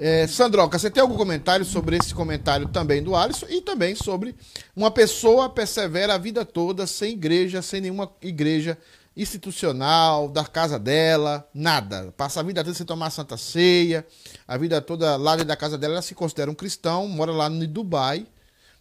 É, 0.00 0.28
Sandroca, 0.28 0.78
você 0.78 0.88
tem 0.88 1.00
algum 1.00 1.16
comentário 1.16 1.64
sobre 1.64 1.96
esse 1.96 2.14
comentário 2.14 2.68
também 2.68 3.02
do 3.02 3.16
Alisson 3.16 3.46
e 3.48 3.60
também 3.60 3.96
sobre 3.96 4.32
uma 4.76 4.92
pessoa 4.92 5.50
persevera 5.50 6.14
a 6.14 6.18
vida 6.18 6.44
toda 6.44 6.86
sem 6.86 7.14
igreja, 7.14 7.60
sem 7.60 7.80
nenhuma 7.80 8.08
igreja 8.22 8.78
institucional, 9.16 10.28
da 10.28 10.44
casa 10.44 10.78
dela, 10.78 11.48
nada. 11.52 12.14
Passa 12.16 12.38
a 12.38 12.42
vida 12.44 12.62
toda 12.62 12.76
sem 12.76 12.86
tomar 12.86 13.10
santa 13.10 13.36
ceia, 13.36 14.06
a 14.46 14.56
vida 14.56 14.80
toda 14.80 15.16
lá 15.16 15.32
dentro 15.32 15.48
da 15.48 15.56
casa 15.56 15.76
dela, 15.76 15.94
ela 15.94 16.02
se 16.02 16.14
considera 16.14 16.48
um 16.48 16.54
cristão, 16.54 17.08
mora 17.08 17.32
lá 17.32 17.48
no 17.48 17.66
Dubai 17.66 18.24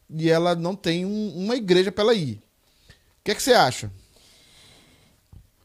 e 0.08 0.30
ela 0.30 0.54
não 0.54 0.76
tem 0.76 1.04
um, 1.04 1.34
uma 1.36 1.56
igreja 1.56 1.92
para 1.92 2.04
ela 2.04 2.14
ir. 2.14 2.36
O 2.36 3.24
que, 3.24 3.32
é 3.32 3.36
que 3.36 3.42
você 3.42 3.54
acha? 3.54 3.92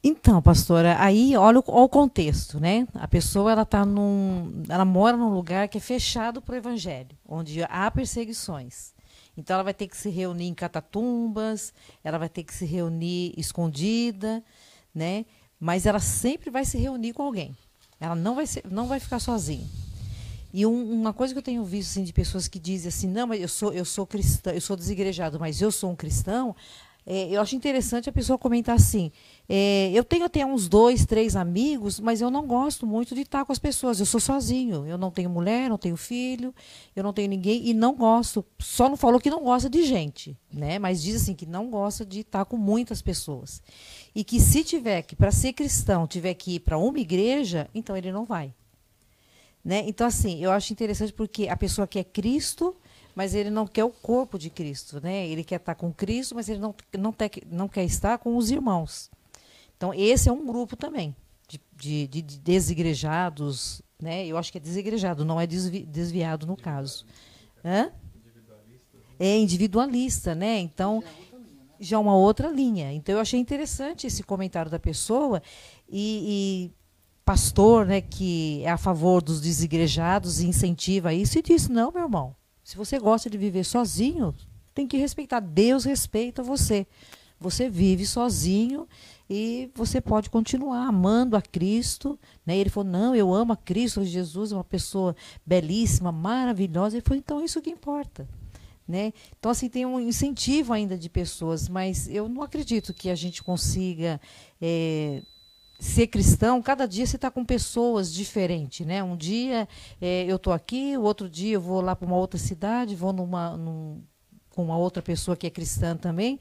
Então, 0.04 0.42
pastora, 0.42 0.96
aí 0.98 1.36
olha 1.36 1.60
o, 1.60 1.64
olha 1.68 1.84
o, 1.84 1.88
contexto, 1.88 2.58
né? 2.58 2.88
A 2.94 3.06
pessoa 3.06 3.52
ela 3.52 3.64
tá 3.64 3.86
num, 3.86 4.64
ela 4.68 4.84
mora 4.84 5.16
num 5.16 5.32
lugar 5.32 5.68
que 5.68 5.78
é 5.78 5.80
fechado 5.80 6.42
para 6.42 6.54
o 6.54 6.58
evangelho, 6.58 7.16
onde 7.28 7.62
há 7.62 7.88
perseguições. 7.88 8.92
Então 9.36 9.54
ela 9.54 9.62
vai 9.62 9.72
ter 9.72 9.86
que 9.86 9.96
se 9.96 10.10
reunir 10.10 10.48
em 10.48 10.54
catatumbas, 10.54 11.72
ela 12.02 12.18
vai 12.18 12.28
ter 12.28 12.42
que 12.42 12.52
se 12.52 12.64
reunir 12.64 13.32
escondida, 13.36 14.42
né? 14.92 15.24
Mas 15.58 15.86
ela 15.86 16.00
sempre 16.00 16.50
vai 16.50 16.64
se 16.64 16.76
reunir 16.76 17.12
com 17.12 17.22
alguém. 17.22 17.56
Ela 18.00 18.16
não 18.16 18.34
vai, 18.34 18.46
ser, 18.46 18.64
não 18.68 18.88
vai 18.88 18.98
ficar 18.98 19.20
sozinha. 19.20 19.64
E 20.52 20.66
um, 20.66 20.92
uma 20.92 21.12
coisa 21.12 21.32
que 21.32 21.38
eu 21.38 21.42
tenho 21.42 21.64
visto 21.64 21.90
assim, 21.92 22.02
de 22.02 22.12
pessoas 22.12 22.48
que 22.48 22.58
dizem 22.58 22.88
assim, 22.88 23.06
não, 23.06 23.28
mas 23.28 23.40
eu 23.40 23.48
sou, 23.48 23.72
eu 23.72 23.84
sou 23.84 24.04
cristão, 24.04 24.52
eu 24.52 24.60
sou 24.60 24.76
desigrejado, 24.76 25.38
mas 25.38 25.62
eu 25.62 25.70
sou 25.70 25.92
um 25.92 25.96
cristão, 25.96 26.54
é, 27.04 27.28
eu 27.28 27.40
acho 27.40 27.56
interessante 27.56 28.08
a 28.08 28.12
pessoa 28.12 28.38
comentar 28.38 28.76
assim. 28.76 29.10
É, 29.48 29.90
eu 29.92 30.04
tenho 30.04 30.24
até 30.24 30.46
uns 30.46 30.68
dois, 30.68 31.04
três 31.04 31.34
amigos, 31.34 31.98
mas 31.98 32.20
eu 32.20 32.30
não 32.30 32.46
gosto 32.46 32.86
muito 32.86 33.14
de 33.14 33.22
estar 33.22 33.44
com 33.44 33.52
as 33.52 33.58
pessoas. 33.58 33.98
Eu 33.98 34.06
sou 34.06 34.20
sozinho. 34.20 34.86
Eu 34.86 34.96
não 34.96 35.10
tenho 35.10 35.28
mulher, 35.28 35.68
não 35.68 35.78
tenho 35.78 35.96
filho, 35.96 36.54
eu 36.94 37.02
não 37.02 37.12
tenho 37.12 37.28
ninguém 37.28 37.66
e 37.66 37.74
não 37.74 37.94
gosto. 37.96 38.44
Só 38.58 38.88
não 38.88 38.96
falou 38.96 39.20
que 39.20 39.30
não 39.30 39.42
gosta 39.42 39.68
de 39.68 39.82
gente, 39.84 40.36
né? 40.52 40.78
Mas 40.78 41.02
diz 41.02 41.16
assim 41.20 41.34
que 41.34 41.44
não 41.44 41.68
gosta 41.68 42.06
de 42.06 42.20
estar 42.20 42.44
com 42.44 42.56
muitas 42.56 43.02
pessoas. 43.02 43.60
E 44.14 44.22
que 44.22 44.38
se 44.38 44.62
tiver 44.62 45.02
que, 45.02 45.16
para 45.16 45.32
ser 45.32 45.52
cristão, 45.54 46.06
tiver 46.06 46.34
que 46.34 46.56
ir 46.56 46.60
para 46.60 46.78
uma 46.78 46.98
igreja, 47.00 47.68
então 47.74 47.96
ele 47.96 48.12
não 48.12 48.24
vai. 48.24 48.54
Né? 49.64 49.84
Então, 49.86 50.06
assim, 50.06 50.42
eu 50.42 50.50
acho 50.50 50.72
interessante 50.72 51.12
porque 51.12 51.48
a 51.48 51.56
pessoa 51.56 51.86
quer 51.86 52.04
Cristo, 52.04 52.76
mas 53.14 53.34
ele 53.34 53.50
não 53.50 53.66
quer 53.66 53.84
o 53.84 53.90
corpo 53.90 54.38
de 54.38 54.50
Cristo, 54.50 55.00
né? 55.02 55.26
Ele 55.26 55.44
quer 55.44 55.56
estar 55.56 55.74
com 55.74 55.92
Cristo, 55.92 56.34
mas 56.34 56.48
ele 56.48 56.58
não, 56.58 56.74
não, 56.98 57.12
te, 57.12 57.30
não 57.50 57.68
quer 57.68 57.84
estar 57.84 58.18
com 58.18 58.36
os 58.36 58.50
irmãos. 58.50 59.10
Então, 59.76 59.92
esse 59.92 60.28
é 60.28 60.32
um 60.32 60.46
grupo 60.46 60.76
também 60.76 61.14
de, 61.48 61.60
de, 62.06 62.22
de 62.22 62.38
desigrejados, 62.38 63.82
né? 64.00 64.26
Eu 64.26 64.38
acho 64.38 64.50
que 64.50 64.58
é 64.58 64.60
desigrejado, 64.60 65.24
não 65.24 65.40
é 65.40 65.46
desvi, 65.46 65.84
desviado 65.84 66.46
no 66.46 66.56
caso. 66.56 67.04
Hã? 67.64 67.90
É 69.18 69.36
individualista, 69.38 70.34
né? 70.34 70.58
Então, 70.58 71.02
já 71.78 71.98
uma 71.98 72.16
outra 72.16 72.48
linha. 72.48 72.92
Então, 72.92 73.14
eu 73.14 73.20
achei 73.20 73.38
interessante 73.38 74.06
esse 74.06 74.22
comentário 74.22 74.70
da 74.70 74.78
pessoa 74.78 75.42
e, 75.88 76.70
e 76.70 76.72
pastor, 77.24 77.86
né, 77.86 78.00
que 78.00 78.62
é 78.64 78.70
a 78.70 78.78
favor 78.78 79.22
dos 79.22 79.40
desigrejados 79.40 80.40
e 80.40 80.46
incentiva 80.46 81.12
isso 81.12 81.38
e 81.38 81.42
disse: 81.42 81.70
"Não, 81.70 81.92
meu 81.92 82.02
irmão. 82.02 82.34
Se 82.72 82.78
você 82.78 82.98
gosta 82.98 83.28
de 83.28 83.36
viver 83.36 83.64
sozinho, 83.64 84.34
tem 84.74 84.86
que 84.86 84.96
respeitar. 84.96 85.40
Deus 85.40 85.84
respeita 85.84 86.42
você. 86.42 86.86
Você 87.38 87.68
vive 87.68 88.06
sozinho 88.06 88.88
e 89.28 89.70
você 89.74 90.00
pode 90.00 90.30
continuar 90.30 90.86
amando 90.86 91.36
a 91.36 91.42
Cristo. 91.42 92.18
Né? 92.46 92.56
Ele 92.56 92.70
falou: 92.70 92.90
Não, 92.90 93.14
eu 93.14 93.34
amo 93.34 93.52
a 93.52 93.58
Cristo. 93.58 94.02
Jesus 94.02 94.52
é 94.52 94.54
uma 94.54 94.64
pessoa 94.64 95.14
belíssima, 95.44 96.10
maravilhosa. 96.10 96.96
Ele 96.96 97.04
falou: 97.04 97.18
Então, 97.18 97.44
isso 97.44 97.60
que 97.60 97.68
importa. 97.68 98.26
Né? 98.88 99.12
Então, 99.38 99.50
assim, 99.50 99.68
tem 99.68 99.84
um 99.84 100.00
incentivo 100.00 100.72
ainda 100.72 100.96
de 100.96 101.10
pessoas, 101.10 101.68
mas 101.68 102.08
eu 102.08 102.26
não 102.26 102.40
acredito 102.40 102.94
que 102.94 103.10
a 103.10 103.14
gente 103.14 103.42
consiga. 103.42 104.18
É, 104.58 105.20
ser 105.82 106.06
cristão, 106.06 106.62
cada 106.62 106.86
dia 106.86 107.04
você 107.04 107.16
está 107.16 107.28
com 107.28 107.44
pessoas 107.44 108.14
diferentes, 108.14 108.86
né? 108.86 109.02
Um 109.02 109.16
dia 109.16 109.68
é, 110.00 110.24
eu 110.28 110.36
estou 110.36 110.52
aqui, 110.52 110.96
o 110.96 111.02
outro 111.02 111.28
dia 111.28 111.54
eu 111.54 111.60
vou 111.60 111.80
lá 111.80 111.96
para 111.96 112.06
uma 112.06 112.16
outra 112.16 112.38
cidade, 112.38 112.94
vou 112.94 113.12
numa, 113.12 113.56
num, 113.56 114.00
com 114.50 114.62
uma 114.62 114.76
outra 114.76 115.02
pessoa 115.02 115.36
que 115.36 115.44
é 115.44 115.50
cristã 115.50 115.96
também. 115.96 116.38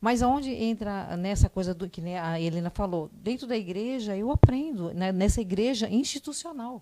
Mas 0.00 0.22
aonde 0.22 0.50
entra 0.50 1.16
nessa 1.16 1.48
coisa 1.48 1.74
do 1.74 1.88
que 1.90 2.00
a 2.14 2.40
Helena 2.40 2.70
falou? 2.70 3.10
Dentro 3.12 3.44
da 3.48 3.56
igreja 3.56 4.16
eu 4.16 4.30
aprendo, 4.30 4.94
né, 4.94 5.10
nessa 5.10 5.40
igreja 5.40 5.90
institucional. 5.90 6.80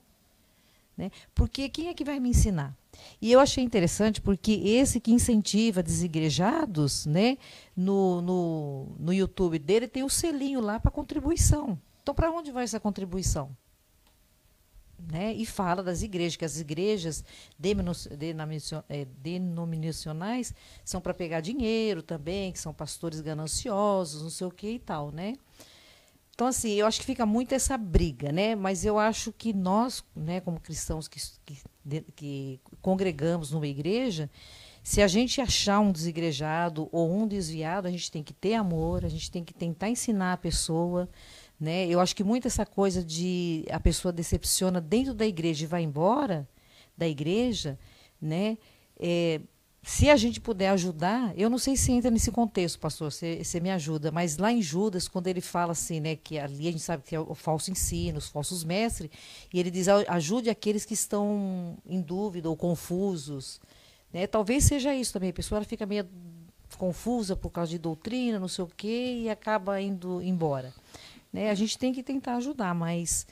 Né? 0.94 1.10
Porque 1.34 1.70
quem 1.70 1.88
é 1.88 1.94
que 1.94 2.04
vai 2.04 2.20
me 2.20 2.28
ensinar? 2.28 2.76
E 3.20 3.32
eu 3.32 3.40
achei 3.40 3.64
interessante 3.64 4.20
porque 4.20 4.52
esse 4.52 5.00
que 5.00 5.10
incentiva 5.10 5.82
desigrejados, 5.82 7.06
né, 7.06 7.38
no, 7.74 8.20
no, 8.20 8.86
no 8.98 9.12
YouTube 9.12 9.58
dele 9.58 9.88
tem 9.88 10.02
o 10.04 10.10
selinho 10.10 10.60
lá 10.60 10.78
para 10.78 10.90
contribuição. 10.90 11.78
Então, 12.04 12.14
para 12.14 12.30
onde 12.30 12.52
vai 12.52 12.64
essa 12.64 12.78
contribuição? 12.78 13.56
Né? 15.10 15.32
E 15.32 15.46
fala 15.46 15.82
das 15.82 16.02
igrejas, 16.02 16.36
que 16.36 16.44
as 16.44 16.60
igrejas 16.60 17.24
é, 18.88 19.06
denominacionais 19.06 20.52
são 20.84 21.00
para 21.00 21.14
pegar 21.14 21.40
dinheiro 21.40 22.02
também, 22.02 22.52
que 22.52 22.58
são 22.58 22.74
pastores 22.74 23.22
gananciosos, 23.22 24.22
não 24.22 24.28
sei 24.28 24.46
o 24.46 24.50
que 24.50 24.72
e 24.72 24.78
tal, 24.78 25.10
né? 25.10 25.34
Então, 26.34 26.46
assim, 26.46 26.72
eu 26.72 26.86
acho 26.86 27.00
que 27.00 27.06
fica 27.06 27.24
muito 27.24 27.54
essa 27.54 27.78
briga, 27.78 28.30
né? 28.30 28.54
Mas 28.54 28.84
eu 28.84 28.98
acho 28.98 29.32
que 29.32 29.54
nós, 29.54 30.04
né, 30.14 30.40
como 30.40 30.60
cristãos 30.60 31.08
que, 31.08 31.20
que, 31.46 32.02
que 32.14 32.60
congregamos 32.82 33.50
numa 33.50 33.66
igreja, 33.66 34.28
se 34.82 35.00
a 35.00 35.08
gente 35.08 35.40
achar 35.40 35.80
um 35.80 35.90
desigrejado 35.90 36.90
ou 36.92 37.10
um 37.10 37.26
desviado, 37.26 37.88
a 37.88 37.90
gente 37.90 38.10
tem 38.10 38.22
que 38.22 38.34
ter 38.34 38.52
amor, 38.52 39.02
a 39.02 39.08
gente 39.08 39.30
tem 39.30 39.42
que 39.42 39.54
tentar 39.54 39.88
ensinar 39.88 40.34
a 40.34 40.36
pessoa, 40.36 41.08
né? 41.58 41.86
Eu 41.86 42.00
acho 42.00 42.14
que 42.14 42.24
muito 42.24 42.46
essa 42.46 42.66
coisa 42.66 43.02
de 43.02 43.64
a 43.70 43.80
pessoa 43.80 44.12
decepciona 44.12 44.80
dentro 44.80 45.14
da 45.14 45.26
igreja 45.26 45.64
e 45.64 45.68
vai 45.68 45.82
embora 45.82 46.48
da 46.96 47.08
igreja, 47.08 47.78
né? 48.20 48.58
É, 48.98 49.40
se 49.86 50.08
a 50.08 50.16
gente 50.16 50.40
puder 50.40 50.70
ajudar, 50.70 51.38
eu 51.38 51.50
não 51.50 51.58
sei 51.58 51.76
se 51.76 51.92
entra 51.92 52.10
nesse 52.10 52.30
contexto, 52.30 52.78
pastor, 52.78 53.12
você, 53.12 53.60
me 53.60 53.70
ajuda, 53.70 54.10
mas 54.10 54.38
lá 54.38 54.50
em 54.50 54.62
Judas, 54.62 55.06
quando 55.06 55.26
ele 55.26 55.42
fala 55.42 55.72
assim, 55.72 56.00
né, 56.00 56.16
que 56.16 56.38
ali 56.38 56.68
a 56.68 56.72
gente 56.72 56.82
sabe 56.82 57.02
que 57.02 57.14
é 57.14 57.20
o 57.20 57.34
falso 57.34 57.70
ensino, 57.70 58.16
os 58.16 58.28
falsos 58.28 58.64
mestres, 58.64 59.10
e 59.52 59.60
ele 59.60 59.70
diz: 59.70 59.86
ajude 59.88 60.48
aqueles 60.48 60.86
que 60.86 60.94
estão 60.94 61.76
em 61.86 62.00
dúvida 62.00 62.48
ou 62.48 62.56
confusos. 62.56 63.60
Né? 64.10 64.26
Talvez 64.26 64.64
seja 64.64 64.94
isso 64.94 65.12
também, 65.12 65.30
a 65.30 65.34
pessoa 65.34 65.62
fica 65.64 65.84
meio 65.84 66.08
confusa 66.78 67.36
por 67.36 67.50
causa 67.50 67.70
de 67.70 67.78
doutrina, 67.78 68.38
não 68.38 68.48
sei 68.48 68.64
o 68.64 68.70
quê, 68.74 69.20
e 69.24 69.30
acaba 69.30 69.80
indo 69.80 70.22
embora. 70.22 70.72
Né? 71.34 71.50
A 71.50 71.54
gente 71.54 71.76
tem 71.76 71.92
que 71.92 72.00
tentar 72.00 72.36
ajudar, 72.36 72.72
mas 72.76 73.26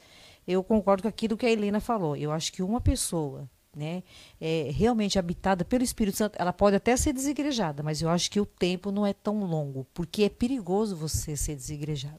eu 0.46 0.64
concordo 0.64 1.04
com 1.04 1.08
aquilo 1.08 1.36
que 1.36 1.46
a 1.46 1.50
Helena 1.50 1.78
falou. 1.78 2.16
Eu 2.16 2.32
acho 2.32 2.52
que 2.52 2.60
uma 2.60 2.80
pessoa 2.80 3.48
né, 3.76 4.02
é, 4.40 4.72
realmente 4.74 5.20
habitada 5.20 5.64
pelo 5.64 5.84
Espírito 5.84 6.18
Santo, 6.18 6.34
ela 6.36 6.52
pode 6.52 6.74
até 6.74 6.96
ser 6.96 7.12
desigrejada, 7.12 7.80
mas 7.80 8.02
eu 8.02 8.08
acho 8.08 8.28
que 8.28 8.40
o 8.40 8.44
tempo 8.44 8.90
não 8.90 9.06
é 9.06 9.12
tão 9.12 9.44
longo, 9.44 9.86
porque 9.94 10.24
é 10.24 10.28
perigoso 10.28 10.96
você 10.96 11.36
ser 11.36 11.54
desigrejado. 11.54 12.18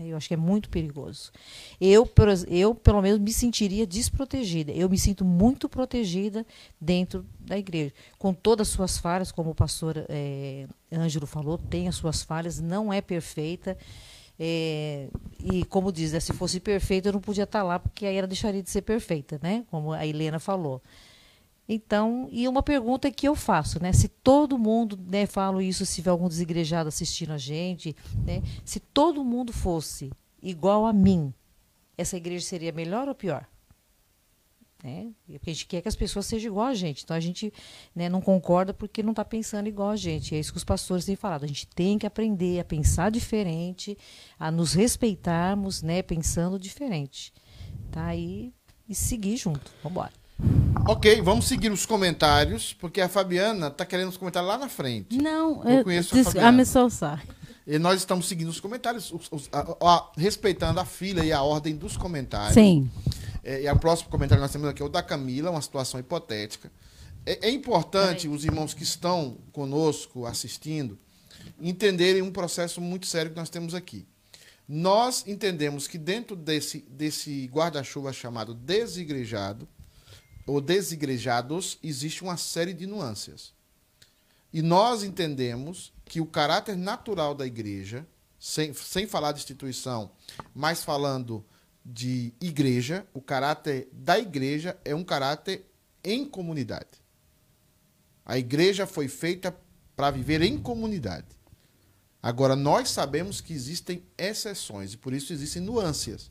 Né? 0.00 0.08
Eu 0.08 0.16
acho 0.16 0.28
que 0.28 0.32
é 0.32 0.36
muito 0.36 0.70
perigoso. 0.70 1.30
Eu, 1.78 2.10
eu, 2.48 2.74
pelo 2.74 3.02
menos, 3.02 3.20
me 3.20 3.32
sentiria 3.32 3.86
desprotegida. 3.86 4.72
Eu 4.72 4.88
me 4.88 4.96
sinto 4.96 5.26
muito 5.26 5.68
protegida 5.68 6.46
dentro 6.80 7.26
da 7.38 7.58
igreja, 7.58 7.92
com 8.18 8.32
todas 8.32 8.68
as 8.68 8.74
suas 8.74 8.96
falhas, 8.96 9.30
como 9.30 9.50
o 9.50 9.54
pastor 9.54 10.06
é, 10.08 10.66
Ângelo 10.90 11.26
falou, 11.26 11.58
tem 11.58 11.86
as 11.86 11.96
suas 11.96 12.22
falhas, 12.22 12.58
não 12.58 12.90
é 12.90 13.02
perfeita. 13.02 13.76
É, 14.38 15.08
e 15.42 15.64
como 15.64 15.90
diz, 15.90 16.12
né, 16.12 16.20
se 16.20 16.32
fosse 16.32 16.60
perfeita, 16.60 17.08
eu 17.08 17.12
não 17.12 17.20
podia 17.20 17.44
estar 17.44 17.62
lá, 17.62 17.78
porque 17.78 18.06
aí 18.06 18.16
ela 18.16 18.26
deixaria 18.26 18.62
de 18.62 18.70
ser 18.70 18.82
perfeita, 18.82 19.38
né? 19.42 19.64
Como 19.70 19.92
a 19.92 20.06
Helena 20.06 20.38
falou. 20.38 20.80
Então, 21.68 22.28
e 22.32 22.48
uma 22.48 22.62
pergunta 22.62 23.10
que 23.10 23.28
eu 23.28 23.34
faço, 23.34 23.82
né? 23.82 23.92
Se 23.92 24.08
todo 24.08 24.58
mundo, 24.58 24.98
né, 25.06 25.26
falo 25.26 25.60
isso 25.60 25.84
se 25.84 25.96
tiver 25.96 26.10
algum 26.10 26.28
desigrejado 26.28 26.88
assistindo 26.88 27.32
a 27.32 27.38
gente, 27.38 27.94
né? 28.24 28.42
Se 28.64 28.80
todo 28.80 29.24
mundo 29.24 29.52
fosse 29.52 30.10
igual 30.42 30.86
a 30.86 30.92
mim, 30.92 31.34
essa 31.96 32.16
igreja 32.16 32.46
seria 32.46 32.72
melhor 32.72 33.08
ou 33.08 33.14
pior? 33.14 33.46
Né? 34.82 35.08
Porque 35.26 35.50
a 35.50 35.52
gente 35.52 35.66
quer 35.66 35.80
que 35.82 35.88
as 35.88 35.96
pessoas 35.96 36.24
sejam 36.26 36.52
igual 36.52 36.66
a 36.66 36.74
gente. 36.74 37.02
Então 37.02 37.16
a 37.16 37.20
gente 37.20 37.52
né, 37.94 38.08
não 38.08 38.20
concorda 38.20 38.72
porque 38.72 39.02
não 39.02 39.10
está 39.10 39.24
pensando 39.24 39.66
igual 39.68 39.90
a 39.90 39.96
gente. 39.96 40.34
É 40.34 40.38
isso 40.38 40.52
que 40.52 40.58
os 40.58 40.64
pastores 40.64 41.04
têm 41.04 41.16
falado. 41.16 41.42
A 41.44 41.48
gente 41.48 41.66
tem 41.66 41.98
que 41.98 42.06
aprender 42.06 42.60
a 42.60 42.64
pensar 42.64 43.10
diferente, 43.10 43.98
a 44.38 44.50
nos 44.52 44.74
respeitarmos, 44.74 45.82
né, 45.82 46.00
pensando 46.02 46.58
diferente. 46.58 47.32
Tá? 47.90 48.14
E, 48.14 48.52
e 48.88 48.94
seguir 48.94 49.36
junto. 49.36 49.70
Vamos 49.82 49.96
embora. 49.98 50.12
Ok, 50.88 51.20
vamos 51.22 51.46
seguir 51.48 51.72
os 51.72 51.84
comentários, 51.84 52.72
porque 52.72 53.00
a 53.00 53.08
Fabiana 53.08 53.66
está 53.66 53.84
querendo 53.84 54.08
os 54.10 54.16
comentários 54.16 54.48
lá 54.48 54.56
na 54.56 54.68
frente. 54.68 55.18
Não, 55.18 55.64
Eu 55.64 55.78
eu, 55.78 55.84
conheço 55.84 56.16
a 56.16 56.22
Fabiana. 56.22 56.62
a 56.62 56.64
soltar. 56.64 57.26
E 57.66 57.78
nós 57.78 57.98
estamos 57.98 58.26
seguindo 58.28 58.48
os 58.48 58.60
comentários, 58.60 59.12
os- 59.12 59.28
os- 59.30 59.48
a- 59.52 59.76
a- 59.82 60.10
respeitando 60.16 60.78
a 60.78 60.84
fila 60.84 61.24
e 61.24 61.32
a 61.32 61.42
ordem 61.42 61.76
dos 61.76 61.96
comentários. 61.96 62.54
Sim. 62.54 62.88
É, 63.48 63.62
e 63.62 63.70
o 63.70 63.78
próximo 63.78 64.10
comentário 64.10 64.40
que 64.40 64.44
nós 64.44 64.52
temos 64.52 64.68
aqui 64.68 64.82
é 64.82 64.84
o 64.84 64.90
da 64.90 65.02
Camila, 65.02 65.50
uma 65.50 65.62
situação 65.62 65.98
hipotética. 65.98 66.70
É, 67.24 67.48
é 67.48 67.50
importante 67.50 68.28
os 68.28 68.44
irmãos 68.44 68.74
que 68.74 68.82
estão 68.82 69.38
conosco 69.52 70.26
assistindo 70.26 70.98
entenderem 71.58 72.20
um 72.20 72.30
processo 72.30 72.78
muito 72.78 73.06
sério 73.06 73.30
que 73.30 73.38
nós 73.38 73.48
temos 73.48 73.74
aqui. 73.74 74.06
Nós 74.68 75.26
entendemos 75.26 75.88
que 75.88 75.96
dentro 75.96 76.36
desse, 76.36 76.80
desse 76.90 77.46
guarda-chuva 77.46 78.12
chamado 78.12 78.52
desigrejado, 78.52 79.66
ou 80.46 80.60
desigrejados, 80.60 81.78
existe 81.82 82.22
uma 82.22 82.36
série 82.36 82.74
de 82.74 82.86
nuances. 82.86 83.54
E 84.52 84.60
nós 84.60 85.02
entendemos 85.02 85.90
que 86.04 86.20
o 86.20 86.26
caráter 86.26 86.76
natural 86.76 87.34
da 87.34 87.46
igreja, 87.46 88.06
sem, 88.38 88.74
sem 88.74 89.06
falar 89.06 89.32
de 89.32 89.38
instituição, 89.38 90.10
mas 90.54 90.84
falando 90.84 91.42
de 91.90 92.34
igreja, 92.38 93.06
o 93.14 93.22
caráter 93.22 93.88
da 93.90 94.18
igreja 94.18 94.78
é 94.84 94.94
um 94.94 95.02
caráter 95.02 95.64
em 96.04 96.22
comunidade. 96.26 97.02
A 98.26 98.36
igreja 98.36 98.86
foi 98.86 99.08
feita 99.08 99.56
para 99.96 100.10
viver 100.10 100.42
em 100.42 100.58
comunidade. 100.58 101.26
Agora, 102.22 102.54
nós 102.54 102.90
sabemos 102.90 103.40
que 103.40 103.54
existem 103.54 104.02
exceções, 104.18 104.92
e 104.92 104.96
por 104.98 105.14
isso 105.14 105.32
existem 105.32 105.62
nuances. 105.62 106.30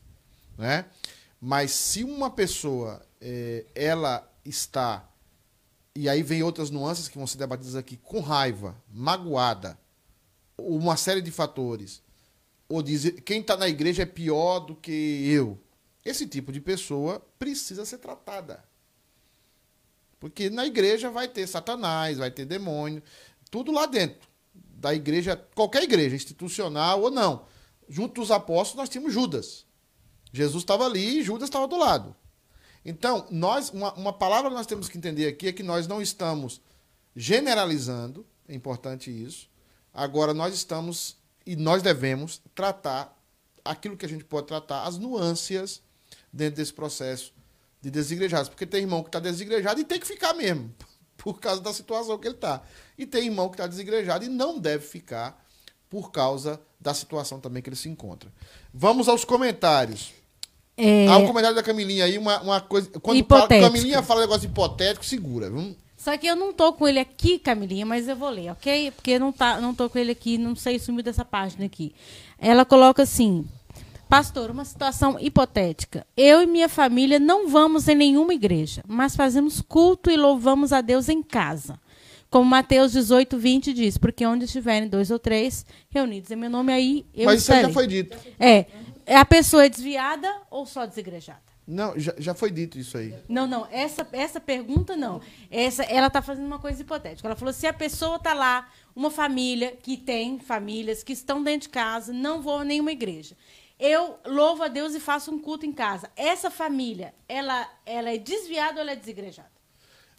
Né? 0.56 0.84
Mas 1.40 1.72
se 1.72 2.04
uma 2.04 2.30
pessoa 2.30 3.04
eh, 3.20 3.66
ela 3.74 4.30
está, 4.44 5.10
e 5.92 6.08
aí 6.08 6.22
vem 6.22 6.40
outras 6.40 6.70
nuances 6.70 7.08
que 7.08 7.18
vão 7.18 7.26
ser 7.26 7.38
debatidas 7.38 7.74
aqui, 7.74 7.96
com 7.96 8.20
raiva, 8.20 8.80
magoada, 8.88 9.76
uma 10.56 10.96
série 10.96 11.20
de 11.20 11.32
fatores, 11.32 12.00
ou 12.68 12.82
dizer 12.82 13.20
quem 13.22 13.40
está 13.40 13.56
na 13.56 13.68
igreja 13.68 14.02
é 14.02 14.06
pior 14.06 14.60
do 14.60 14.74
que 14.74 14.90
eu. 15.26 15.58
Esse 16.04 16.26
tipo 16.26 16.52
de 16.52 16.60
pessoa 16.60 17.20
precisa 17.38 17.84
ser 17.84 17.98
tratada. 17.98 18.64
Porque 20.20 20.50
na 20.50 20.66
igreja 20.66 21.10
vai 21.10 21.28
ter 21.28 21.46
Satanás, 21.46 22.18
vai 22.18 22.30
ter 22.30 22.44
demônio, 22.44 23.02
tudo 23.50 23.72
lá 23.72 23.86
dentro. 23.86 24.28
Da 24.54 24.94
igreja, 24.94 25.36
qualquer 25.54 25.82
igreja, 25.82 26.14
institucional 26.14 27.02
ou 27.02 27.10
não. 27.10 27.46
Junto 27.88 28.20
dos 28.20 28.30
apóstolos 28.30 28.82
nós 28.82 28.88
tínhamos 28.88 29.12
Judas. 29.12 29.66
Jesus 30.32 30.62
estava 30.62 30.84
ali 30.84 31.20
e 31.20 31.22
Judas 31.22 31.48
estava 31.48 31.66
do 31.66 31.76
lado. 31.76 32.14
Então, 32.84 33.26
nós, 33.30 33.70
uma, 33.70 33.92
uma 33.94 34.12
palavra 34.12 34.50
que 34.50 34.56
nós 34.56 34.66
temos 34.66 34.88
que 34.88 34.96
entender 34.96 35.26
aqui 35.26 35.48
é 35.48 35.52
que 35.52 35.62
nós 35.62 35.86
não 35.86 36.00
estamos 36.00 36.60
generalizando, 37.14 38.24
é 38.48 38.54
importante 38.54 39.10
isso. 39.10 39.48
Agora, 39.92 40.32
nós 40.32 40.54
estamos 40.54 41.17
e 41.48 41.56
nós 41.56 41.82
devemos 41.82 42.42
tratar 42.54 43.18
aquilo 43.64 43.96
que 43.96 44.04
a 44.04 44.08
gente 44.08 44.22
pode 44.22 44.46
tratar, 44.46 44.82
as 44.82 44.98
nuances 44.98 45.80
dentro 46.30 46.56
desse 46.56 46.74
processo 46.74 47.32
de 47.80 47.90
desigrejados. 47.90 48.50
Porque 48.50 48.66
tem 48.66 48.82
irmão 48.82 49.02
que 49.02 49.08
está 49.08 49.18
desigrejado 49.18 49.80
e 49.80 49.84
tem 49.84 49.98
que 49.98 50.06
ficar 50.06 50.34
mesmo, 50.34 50.70
por 51.16 51.40
causa 51.40 51.62
da 51.62 51.72
situação 51.72 52.18
que 52.18 52.28
ele 52.28 52.34
está. 52.34 52.60
E 52.98 53.06
tem 53.06 53.24
irmão 53.24 53.48
que 53.48 53.54
está 53.54 53.66
desigrejado 53.66 54.26
e 54.26 54.28
não 54.28 54.58
deve 54.58 54.84
ficar 54.84 55.42
por 55.88 56.12
causa 56.12 56.60
da 56.78 56.92
situação 56.92 57.40
também 57.40 57.62
que 57.62 57.70
ele 57.70 57.76
se 57.76 57.88
encontra. 57.88 58.30
Vamos 58.74 59.08
aos 59.08 59.24
comentários. 59.24 60.12
É, 60.76 61.08
Há 61.08 61.16
um 61.16 61.26
comentário 61.26 61.56
da 61.56 61.62
Camilinha 61.62 62.04
aí, 62.04 62.18
uma, 62.18 62.42
uma 62.42 62.60
coisa. 62.60 62.90
Quando 63.00 63.24
fala, 63.24 63.48
Camilinha 63.48 64.02
fala 64.02 64.20
negócio 64.20 64.44
hipotético, 64.44 65.02
segura. 65.02 65.48
Vamos, 65.48 65.76
Só 65.98 66.16
que 66.16 66.28
eu 66.28 66.36
não 66.36 66.52
tô 66.52 66.72
com 66.72 66.86
ele 66.86 67.00
aqui, 67.00 67.40
Camilinha, 67.40 67.84
mas 67.84 68.06
eu 68.06 68.14
vou 68.14 68.30
ler, 68.30 68.52
ok? 68.52 68.92
Porque 68.92 69.18
não, 69.18 69.32
tá, 69.32 69.60
não 69.60 69.74
tô 69.74 69.90
com 69.90 69.98
ele 69.98 70.12
aqui, 70.12 70.38
não 70.38 70.54
sei 70.54 70.78
sumir 70.78 71.02
dessa 71.02 71.24
página 71.24 71.66
aqui. 71.66 71.92
Ela 72.38 72.64
coloca 72.64 73.02
assim: 73.02 73.44
Pastor, 74.08 74.48
uma 74.48 74.64
situação 74.64 75.18
hipotética. 75.18 76.06
Eu 76.16 76.40
e 76.40 76.46
minha 76.46 76.68
família 76.68 77.18
não 77.18 77.48
vamos 77.48 77.88
em 77.88 77.96
nenhuma 77.96 78.32
igreja, 78.32 78.80
mas 78.86 79.16
fazemos 79.16 79.60
culto 79.60 80.08
e 80.08 80.16
louvamos 80.16 80.72
a 80.72 80.80
Deus 80.80 81.08
em 81.08 81.20
casa. 81.20 81.80
Como 82.30 82.48
Mateus 82.48 82.92
18, 82.92 83.36
20 83.36 83.72
diz, 83.74 83.98
porque 83.98 84.24
onde 84.24 84.44
estiverem 84.44 84.88
dois 84.88 85.10
ou 85.10 85.18
três 85.18 85.66
reunidos 85.90 86.30
em 86.30 86.36
meu 86.36 86.48
nome, 86.48 86.72
aí 86.72 87.06
eu 87.12 87.26
Mas 87.26 87.42
isso 87.42 87.52
aí 87.52 87.62
já 87.62 87.70
foi 87.70 87.88
dito. 87.88 88.16
É, 88.38 88.66
a 89.08 89.24
pessoa 89.24 89.64
é 89.64 89.68
desviada 89.68 90.32
ou 90.48 90.64
só 90.64 90.86
desigrejada? 90.86 91.40
Não, 91.70 91.98
já, 91.98 92.14
já 92.16 92.32
foi 92.32 92.50
dito 92.50 92.78
isso 92.78 92.96
aí. 92.96 93.14
Não, 93.28 93.46
não, 93.46 93.68
essa, 93.70 94.08
essa 94.12 94.40
pergunta 94.40 94.96
não. 94.96 95.20
Essa, 95.50 95.82
ela 95.82 96.06
está 96.06 96.22
fazendo 96.22 96.46
uma 96.46 96.58
coisa 96.58 96.80
hipotética. 96.80 97.28
Ela 97.28 97.36
falou: 97.36 97.52
se 97.52 97.66
a 97.66 97.74
pessoa 97.74 98.16
está 98.16 98.32
lá, 98.32 98.72
uma 98.96 99.10
família 99.10 99.76
que 99.76 99.98
tem 99.98 100.40
famílias 100.40 101.02
que 101.02 101.12
estão 101.12 101.42
dentro 101.44 101.68
de 101.68 101.68
casa, 101.68 102.10
não 102.10 102.40
vou 102.40 102.60
a 102.60 102.64
nenhuma 102.64 102.90
igreja. 102.90 103.36
Eu 103.78 104.18
louvo 104.24 104.62
a 104.62 104.68
Deus 104.68 104.94
e 104.94 105.00
faço 105.00 105.30
um 105.30 105.38
culto 105.38 105.66
em 105.66 105.72
casa. 105.72 106.10
Essa 106.16 106.50
família, 106.50 107.14
ela, 107.28 107.70
ela 107.84 108.10
é 108.10 108.16
desviada 108.16 108.76
ou 108.76 108.80
ela 108.80 108.92
é 108.92 108.96
desigrejada? 108.96 109.52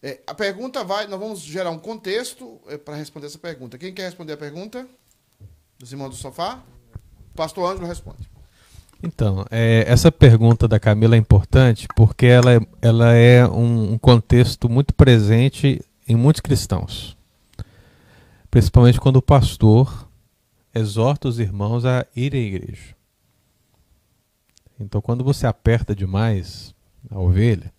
É, 0.04 0.22
a 0.28 0.36
pergunta 0.36 0.84
vai. 0.84 1.08
Nós 1.08 1.20
vamos 1.20 1.40
gerar 1.40 1.72
um 1.72 1.80
contexto 1.80 2.62
para 2.86 2.96
responder 2.96 3.26
essa 3.26 3.40
pergunta. 3.40 3.76
Quem 3.76 3.92
quer 3.92 4.04
responder 4.04 4.34
a 4.34 4.38
pergunta? 4.38 4.88
Dos 5.80 5.92
irmãos 5.92 6.10
do 6.10 6.16
sofá? 6.16 6.64
Pastor 7.36 7.72
Ângelo 7.72 7.88
responde. 7.88 8.30
Então, 9.02 9.46
é, 9.50 9.86
essa 9.88 10.12
pergunta 10.12 10.68
da 10.68 10.80
Camila 10.80 11.16
é 11.16 11.18
importante 11.18 11.88
porque 11.96 12.26
ela 12.26 12.54
é, 12.54 12.60
ela 12.82 13.14
é 13.14 13.48
um, 13.48 13.94
um 13.94 13.98
contexto 13.98 14.68
muito 14.68 14.94
presente 14.94 15.82
em 16.08 16.16
muitos 16.16 16.42
cristãos. 16.42 17.18
Principalmente 18.52 19.00
quando 19.00 19.18
o 19.18 19.22
pastor 19.22 20.10
exorta 20.74 21.28
os 21.28 21.40
irmãos 21.40 21.86
a 21.86 22.06
ir 22.16 22.34
à 22.34 22.38
igreja. 22.38 22.96
Então, 24.80 25.02
quando 25.02 25.24
você 25.24 25.46
aperta 25.46 25.96
demais 25.96 26.74
a 27.10 27.20
ovelha, 27.20 27.72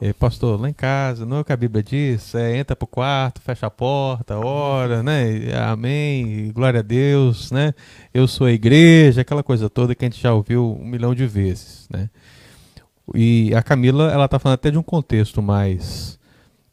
é, 0.00 0.12
pastor, 0.12 0.60
lá 0.60 0.68
em 0.68 0.72
casa, 0.72 1.26
não 1.26 1.38
é 1.38 1.40
o 1.40 1.44
que 1.44 1.52
a 1.52 1.56
Bíblia 1.56 1.82
diz? 1.82 2.32
É, 2.34 2.56
entra 2.56 2.76
pro 2.76 2.86
quarto, 2.86 3.40
fecha 3.40 3.66
a 3.66 3.70
porta, 3.70 4.38
ora, 4.38 5.02
né? 5.02 5.38
e 5.38 5.52
Amém, 5.52 6.46
e 6.46 6.52
glória 6.52 6.80
a 6.80 6.82
Deus, 6.82 7.50
né? 7.50 7.74
Eu 8.14 8.28
sou 8.28 8.46
a 8.46 8.52
igreja, 8.52 9.22
aquela 9.22 9.42
coisa 9.42 9.68
toda 9.68 9.96
que 9.96 10.04
a 10.04 10.08
gente 10.08 10.20
já 10.20 10.32
ouviu 10.32 10.76
um 10.80 10.86
milhão 10.86 11.14
de 11.16 11.26
vezes, 11.26 11.88
né? 11.90 12.08
E 13.12 13.52
a 13.54 13.62
Camila, 13.62 14.12
ela 14.12 14.28
tá 14.28 14.38
falando 14.38 14.54
até 14.54 14.70
de 14.70 14.78
um 14.78 14.82
contexto 14.84 15.42
mais 15.42 16.18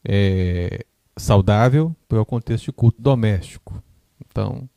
é, 0.04 0.84
saudável, 1.16 1.96
para 2.08 2.20
o 2.20 2.26
contexto 2.26 2.66
de 2.66 2.72
culto 2.72 3.02
doméstico. 3.02 3.82
Então, 4.24 4.68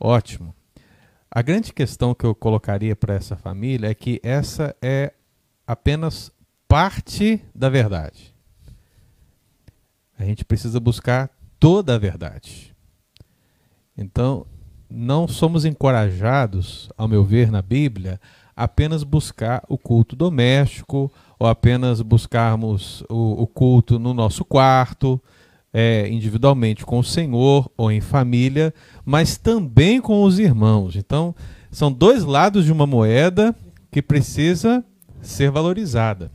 ótimo. 0.00 0.52
A 1.30 1.40
grande 1.40 1.72
questão 1.72 2.14
que 2.14 2.24
eu 2.24 2.34
colocaria 2.34 2.96
para 2.96 3.14
essa 3.14 3.36
família 3.36 3.88
é 3.88 3.94
que 3.94 4.20
essa 4.24 4.74
é 4.82 5.12
apenas 5.66 6.32
parte 6.72 7.38
da 7.54 7.68
verdade. 7.68 8.34
A 10.18 10.24
gente 10.24 10.42
precisa 10.42 10.80
buscar 10.80 11.28
toda 11.60 11.94
a 11.94 11.98
verdade. 11.98 12.74
Então, 13.94 14.46
não 14.88 15.28
somos 15.28 15.66
encorajados, 15.66 16.88
ao 16.96 17.06
meu 17.06 17.24
ver, 17.24 17.50
na 17.50 17.60
Bíblia, 17.60 18.18
apenas 18.56 19.04
buscar 19.04 19.62
o 19.68 19.76
culto 19.76 20.16
doméstico 20.16 21.12
ou 21.38 21.46
apenas 21.46 22.00
buscarmos 22.00 23.04
o, 23.10 23.42
o 23.42 23.46
culto 23.46 23.98
no 23.98 24.14
nosso 24.14 24.42
quarto, 24.42 25.20
é, 25.74 26.08
individualmente 26.08 26.86
com 26.86 26.98
o 26.98 27.04
Senhor 27.04 27.70
ou 27.76 27.92
em 27.92 28.00
família, 28.00 28.72
mas 29.04 29.36
também 29.36 30.00
com 30.00 30.22
os 30.22 30.38
irmãos. 30.38 30.96
Então, 30.96 31.34
são 31.70 31.92
dois 31.92 32.24
lados 32.24 32.64
de 32.64 32.72
uma 32.72 32.86
moeda 32.86 33.54
que 33.90 34.00
precisa 34.00 34.82
ser 35.20 35.50
valorizada. 35.50 36.30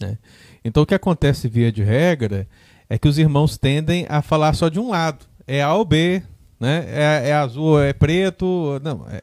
Né? 0.00 0.18
Então, 0.64 0.82
o 0.82 0.86
que 0.86 0.94
acontece 0.94 1.48
via 1.48 1.72
de 1.72 1.82
regra 1.82 2.46
é 2.88 2.98
que 2.98 3.08
os 3.08 3.18
irmãos 3.18 3.58
tendem 3.58 4.06
a 4.08 4.22
falar 4.22 4.54
só 4.54 4.68
de 4.68 4.78
um 4.78 4.90
lado. 4.90 5.26
É 5.46 5.62
A 5.62 5.74
ou 5.74 5.84
B, 5.84 6.22
né? 6.58 6.84
é, 6.88 7.28
é 7.30 7.32
azul, 7.34 7.80
é 7.80 7.92
preto. 7.92 8.80
Não, 8.82 9.06
é- 9.08 9.20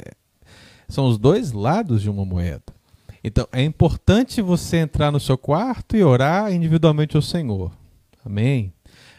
são 0.88 1.08
os 1.08 1.18
dois 1.18 1.52
lados 1.52 2.02
de 2.02 2.10
uma 2.10 2.26
moeda. 2.26 2.64
Então, 3.24 3.48
é 3.52 3.64
importante 3.64 4.40
você 4.42 4.78
entrar 4.78 5.12
no 5.12 5.20
seu 5.20 5.38
quarto 5.38 5.98
e 5.98 6.04
orar 6.04 6.54
individualmente 6.54 7.16
ao 7.16 7.22
Senhor. 7.24 7.72
Amém? 8.24 8.72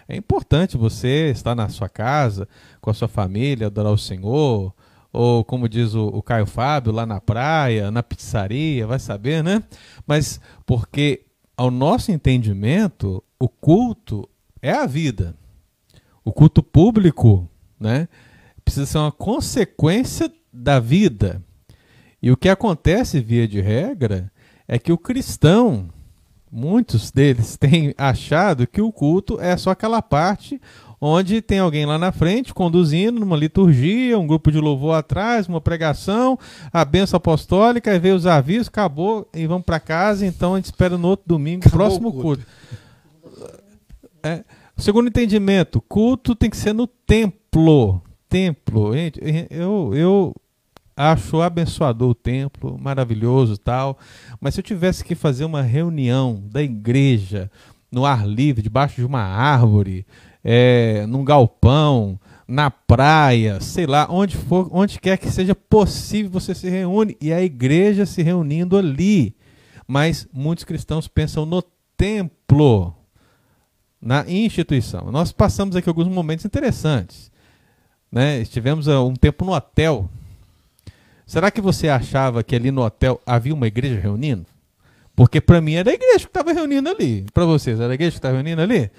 É 0.08 0.16
importante 0.16 0.76
você 0.76 1.30
estar 1.30 1.56
na 1.56 1.68
sua 1.68 1.88
casa, 1.88 2.46
com 2.80 2.88
a 2.88 2.94
sua 2.94 3.08
família, 3.08 3.66
adorar 3.66 3.92
o 3.92 3.98
Senhor, 3.98 4.72
ou 5.12 5.44
como 5.44 5.68
diz 5.68 5.94
o, 5.94 6.06
o 6.06 6.22
Caio 6.22 6.46
Fábio, 6.46 6.92
lá 6.92 7.04
na 7.04 7.20
praia, 7.20 7.90
na 7.90 8.02
pizzaria, 8.02 8.86
vai 8.86 9.00
saber, 9.00 9.42
né? 9.42 9.64
Mas 10.06 10.40
porque, 10.64 11.25
ao 11.56 11.70
nosso 11.70 12.12
entendimento, 12.12 13.22
o 13.38 13.48
culto 13.48 14.28
é 14.60 14.72
a 14.72 14.86
vida. 14.86 15.34
O 16.24 16.32
culto 16.32 16.62
público, 16.62 17.48
né? 17.78 18.08
Precisa 18.64 18.86
ser 18.86 18.98
uma 18.98 19.12
consequência 19.12 20.30
da 20.52 20.78
vida. 20.80 21.42
E 22.20 22.30
o 22.30 22.36
que 22.36 22.48
acontece, 22.48 23.20
via 23.20 23.46
de 23.46 23.60
regra, 23.60 24.30
é 24.66 24.78
que 24.78 24.92
o 24.92 24.98
cristão, 24.98 25.88
muitos 26.50 27.10
deles 27.10 27.56
têm 27.56 27.94
achado 27.96 28.66
que 28.66 28.82
o 28.82 28.92
culto 28.92 29.40
é 29.40 29.56
só 29.56 29.70
aquela 29.70 30.02
parte 30.02 30.60
onde 31.00 31.42
tem 31.42 31.58
alguém 31.58 31.86
lá 31.86 31.98
na 31.98 32.12
frente 32.12 32.54
conduzindo 32.54 33.20
numa 33.20 33.36
liturgia, 33.36 34.18
um 34.18 34.26
grupo 34.26 34.50
de 34.50 34.58
louvor 34.58 34.94
atrás, 34.94 35.46
uma 35.48 35.60
pregação, 35.60 36.38
a 36.72 36.84
benção 36.84 37.16
apostólica, 37.16 37.90
aí 37.90 37.98
veio 37.98 38.16
os 38.16 38.26
avisos, 38.26 38.68
acabou 38.68 39.28
e 39.34 39.46
vamos 39.46 39.64
para 39.64 39.80
casa, 39.80 40.26
então 40.26 40.54
a 40.54 40.56
gente 40.58 40.66
espera 40.66 40.96
no 40.96 41.08
outro 41.08 41.26
domingo, 41.26 41.66
Acabou 41.66 41.78
próximo 41.78 42.12
culto. 42.12 42.44
culto. 42.44 42.46
É, 44.22 44.44
segundo 44.76 45.08
entendimento, 45.08 45.80
culto 45.80 46.34
tem 46.34 46.50
que 46.50 46.56
ser 46.56 46.72
no 46.72 46.86
templo. 46.86 48.02
Templo. 48.28 48.92
Gente, 48.92 49.20
eu, 49.50 49.92
eu 49.94 50.34
acho 50.96 51.40
abençoador 51.42 52.10
o 52.10 52.14
templo, 52.14 52.78
maravilhoso 52.80 53.54
e 53.54 53.58
tal. 53.58 53.98
Mas 54.40 54.54
se 54.54 54.60
eu 54.60 54.64
tivesse 54.64 55.04
que 55.04 55.14
fazer 55.14 55.44
uma 55.44 55.62
reunião 55.62 56.42
da 56.50 56.62
igreja 56.62 57.50
no 57.92 58.04
ar 58.04 58.26
livre, 58.26 58.62
debaixo 58.62 58.96
de 58.96 59.04
uma 59.04 59.20
árvore, 59.20 60.06
é, 60.48 61.04
num 61.08 61.24
galpão, 61.24 62.20
na 62.46 62.70
praia, 62.70 63.60
sei 63.60 63.84
lá, 63.84 64.06
onde 64.08 64.36
for, 64.36 64.68
onde 64.70 65.00
quer 65.00 65.18
que 65.18 65.28
seja 65.28 65.56
possível, 65.56 66.30
você 66.30 66.54
se 66.54 66.70
reúne 66.70 67.16
e 67.20 67.32
a 67.32 67.42
igreja 67.42 68.06
se 68.06 68.22
reunindo 68.22 68.76
ali. 68.76 69.34
Mas 69.88 70.28
muitos 70.32 70.62
cristãos 70.62 71.08
pensam 71.08 71.44
no 71.44 71.60
templo, 71.96 72.94
na 74.00 74.24
instituição. 74.28 75.10
Nós 75.10 75.32
passamos 75.32 75.74
aqui 75.74 75.88
alguns 75.88 76.06
momentos 76.06 76.44
interessantes. 76.44 77.28
Né? 78.10 78.40
Estivemos 78.40 78.88
há 78.88 79.02
um 79.02 79.14
tempo 79.14 79.44
no 79.44 79.52
hotel. 79.52 80.08
Será 81.26 81.50
que 81.50 81.60
você 81.60 81.88
achava 81.88 82.44
que 82.44 82.54
ali 82.54 82.70
no 82.70 82.82
hotel 82.84 83.20
havia 83.26 83.52
uma 83.52 83.66
igreja 83.66 83.98
reunindo? 83.98 84.46
Porque 85.16 85.40
para 85.40 85.60
mim 85.60 85.74
era 85.74 85.90
a 85.90 85.94
igreja 85.94 86.20
que 86.20 86.26
estava 86.26 86.52
reunindo 86.52 86.88
ali. 86.88 87.26
Para 87.34 87.44
vocês, 87.44 87.80
era 87.80 87.90
a 87.90 87.94
igreja 87.94 88.12
que 88.12 88.18
estava 88.18 88.34
reunindo 88.34 88.62
ali? 88.62 88.92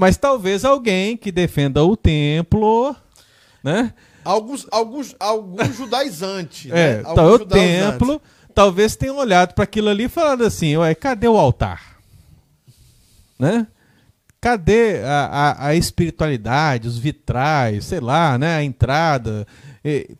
Mas 0.00 0.16
talvez 0.16 0.64
alguém 0.64 1.14
que 1.14 1.30
defenda 1.30 1.84
o 1.84 1.94
templo, 1.94 2.96
né? 3.62 3.92
Alguns, 4.24 4.66
alguns, 4.70 5.14
alguns 5.20 5.76
judaizantes. 5.76 6.72
É, 6.72 6.94
né? 6.94 7.00
então, 7.00 7.24
Alguns 7.24 7.40
o 7.42 7.46
templo, 7.46 8.22
talvez 8.54 8.96
tenham 8.96 9.18
olhado 9.18 9.52
para 9.52 9.64
aquilo 9.64 9.90
ali 9.90 10.04
e 10.04 10.08
falado 10.08 10.42
assim, 10.42 10.74
ué, 10.74 10.94
cadê 10.94 11.28
o 11.28 11.36
altar? 11.36 11.98
Né? 13.38 13.66
Cadê 14.40 15.02
a, 15.04 15.26
a, 15.26 15.66
a 15.66 15.74
espiritualidade, 15.74 16.88
os 16.88 16.96
vitrais, 16.96 17.84
sei 17.84 18.00
lá, 18.00 18.38
né? 18.38 18.56
A 18.56 18.64
entrada, 18.64 19.46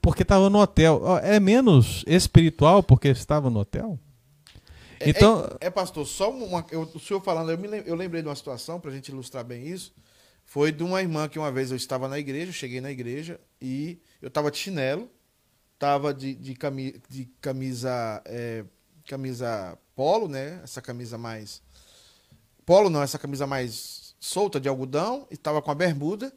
porque 0.02 0.20
estava 0.20 0.50
no 0.50 0.58
hotel. 0.58 1.00
É 1.22 1.40
menos 1.40 2.04
espiritual 2.06 2.82
porque 2.82 3.08
estava 3.08 3.48
no 3.48 3.60
hotel? 3.60 3.98
É, 5.00 5.08
Então, 5.08 5.44
é, 5.60 5.66
é, 5.66 5.70
pastor, 5.70 6.06
só 6.06 6.30
uma. 6.30 6.64
Eu, 6.70 6.82
o 6.82 7.00
senhor 7.00 7.20
falando, 7.22 7.50
eu, 7.50 7.58
me 7.58 7.82
eu 7.86 7.94
lembrei 7.94 8.22
de 8.22 8.28
uma 8.28 8.36
situação, 8.36 8.78
para 8.78 8.90
a 8.90 8.94
gente 8.94 9.08
ilustrar 9.08 9.44
bem 9.44 9.66
isso. 9.66 9.92
Foi 10.44 10.70
de 10.70 10.82
uma 10.82 11.00
irmã 11.00 11.28
que 11.28 11.38
uma 11.38 11.50
vez 11.50 11.70
eu 11.70 11.76
estava 11.76 12.08
na 12.08 12.18
igreja, 12.18 12.52
cheguei 12.52 12.80
na 12.80 12.90
igreja 12.90 13.40
e 13.60 13.98
eu 14.20 14.28
estava 14.28 14.50
de 14.50 14.58
chinelo, 14.58 15.08
estava 15.74 16.12
de, 16.12 16.34
de, 16.34 16.54
cami, 16.54 17.00
de 17.08 17.24
camisa, 17.40 18.20
é, 18.26 18.64
camisa 19.06 19.78
polo, 19.94 20.28
né? 20.28 20.60
Essa 20.62 20.82
camisa 20.82 21.16
mais. 21.16 21.62
Polo 22.66 22.90
não, 22.90 23.02
essa 23.02 23.18
camisa 23.18 23.46
mais 23.46 24.14
solta 24.20 24.60
de 24.60 24.68
algodão, 24.68 25.26
e 25.30 25.34
estava 25.34 25.62
com 25.62 25.70
a 25.70 25.74
bermuda. 25.74 26.32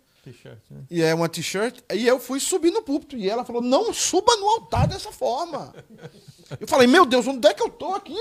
E 0.90 1.02
é 1.02 1.14
uma 1.14 1.27
t-shirt. 1.27 1.80
E 1.94 2.07
eu 2.07 2.18
fui 2.18 2.40
subir 2.40 2.72
no 2.72 2.81
púlpito. 2.81 3.18
E 3.18 3.30
ela 3.30 3.44
falou: 3.44 3.61
não 3.61 3.94
suba 3.94 4.34
no 4.38 4.48
altar 4.48 4.88
dessa 4.88 5.11
forma. 5.11 5.73
Eu 6.60 6.68
falei, 6.68 6.88
meu 6.88 7.06
Deus, 7.06 7.26
onde 7.28 7.48
é 7.48 7.53
que 7.53 7.64
eu 7.64 7.70
tô 7.70 7.94
aqui? 7.94 8.18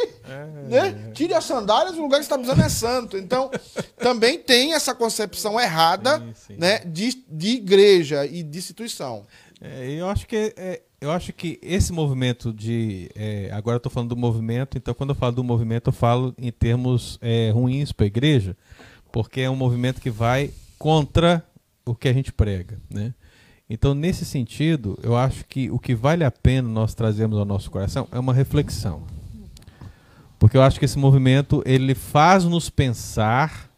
Né? 0.69 1.11
Tire 1.13 1.35
as 1.35 1.45
sandálias, 1.45 1.97
o 1.97 2.03
lugar 2.03 2.21
que 2.21 2.27
você 2.27 2.35
está 2.35 2.39
pisando 2.39 2.63
é 2.63 2.69
santo. 2.69 3.17
Então, 3.17 3.51
também 3.99 4.39
tem 4.39 4.75
essa 4.75 4.95
concepção 4.95 5.61
errada 5.61 6.19
Sim, 6.19 6.33
sim. 6.35 6.57
Né, 6.59 6.79
de, 6.81 7.25
de 7.29 7.49
igreja 7.57 8.25
e 8.27 8.43
de 8.43 8.59
instituição. 8.59 9.27
É, 9.61 9.91
eu 9.91 10.09
acho 10.09 10.27
que 10.27 10.53
é, 10.57 10.83
eu 11.01 11.11
acho 11.11 11.33
que 11.33 11.59
esse 11.63 11.93
movimento 11.93 12.53
de 12.53 13.09
é, 13.15 13.49
agora 13.53 13.77
eu 13.77 13.79
estou 13.79 13.93
falando 13.93 14.09
do 14.09 14.17
movimento, 14.17 14.77
então 14.77 14.93
quando 14.93 15.11
eu 15.11 15.17
falo 15.17 15.33
do 15.33 15.45
movimento 15.45 15.89
eu 15.89 15.93
falo 15.93 16.35
em 16.37 16.51
termos 16.51 17.19
é, 17.23 17.51
ruins 17.51 17.93
para 17.93 18.05
a 18.05 18.09
igreja, 18.09 18.57
porque 19.13 19.41
é 19.41 19.51
um 19.51 19.57
movimento 19.57 20.01
que 20.01 20.11
vai 20.11 20.51
contra 20.79 21.45
o 21.85 21.95
que 21.95 22.09
a 22.09 22.13
gente 22.13 22.33
prega, 22.33 22.81
né? 22.91 23.15
Então 23.73 23.95
nesse 23.95 24.27
sentido 24.27 24.99
eu 25.03 25.17
acho 25.17 25.47
que 25.47 25.71
o 25.71 25.79
que 25.79 25.95
vale 25.95 26.23
a 26.25 26.31
pena 26.31 26.69
nós 26.69 26.93
trazermos 26.93 27.39
ao 27.39 27.47
nosso 27.47 27.71
coração 27.71 28.07
é 28.13 28.19
uma 28.19 28.35
reflexão, 28.35 29.01
porque 30.39 30.59
eu 30.59 30.63
acho 30.63 30.79
que 30.79 30.85
esse 30.85 30.99
movimento 30.99 31.63
ele 31.65 31.95
faz 31.95 32.45
nos 32.45 32.69
pensar 32.69 33.71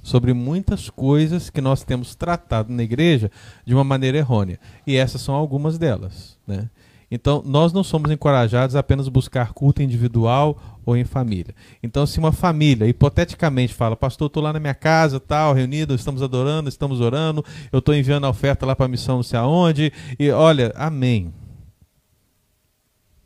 sobre 0.00 0.32
muitas 0.32 0.88
coisas 0.88 1.50
que 1.50 1.60
nós 1.60 1.82
temos 1.82 2.14
tratado 2.14 2.72
na 2.72 2.84
igreja 2.84 3.32
de 3.66 3.74
uma 3.74 3.82
maneira 3.82 4.18
errônea. 4.18 4.60
E 4.86 4.96
essas 4.96 5.20
são 5.20 5.34
algumas 5.34 5.76
delas. 5.76 6.36
Né? 6.46 6.68
Então, 7.10 7.42
nós 7.44 7.72
não 7.72 7.84
somos 7.84 8.10
encorajados 8.10 8.74
a 8.74 8.80
apenas 8.80 9.08
buscar 9.08 9.52
culto 9.52 9.82
individual 9.82 10.71
ou 10.84 10.96
em 10.96 11.04
família. 11.04 11.54
Então, 11.82 12.06
se 12.06 12.18
uma 12.18 12.32
família, 12.32 12.86
hipoteticamente, 12.86 13.74
fala, 13.74 13.96
pastor, 13.96 14.26
estou 14.26 14.42
lá 14.42 14.52
na 14.52 14.60
minha 14.60 14.74
casa, 14.74 15.20
tal, 15.20 15.54
reunido, 15.54 15.94
estamos 15.94 16.22
adorando, 16.22 16.68
estamos 16.68 17.00
orando, 17.00 17.44
eu 17.70 17.78
estou 17.78 17.94
enviando 17.94 18.24
a 18.26 18.30
oferta 18.30 18.66
lá 18.66 18.74
para 18.74 18.86
a 18.86 18.88
missão 18.88 19.16
não 19.16 19.22
sei 19.22 19.38
aonde, 19.38 19.92
e 20.18 20.30
olha, 20.30 20.72
amém. 20.74 21.32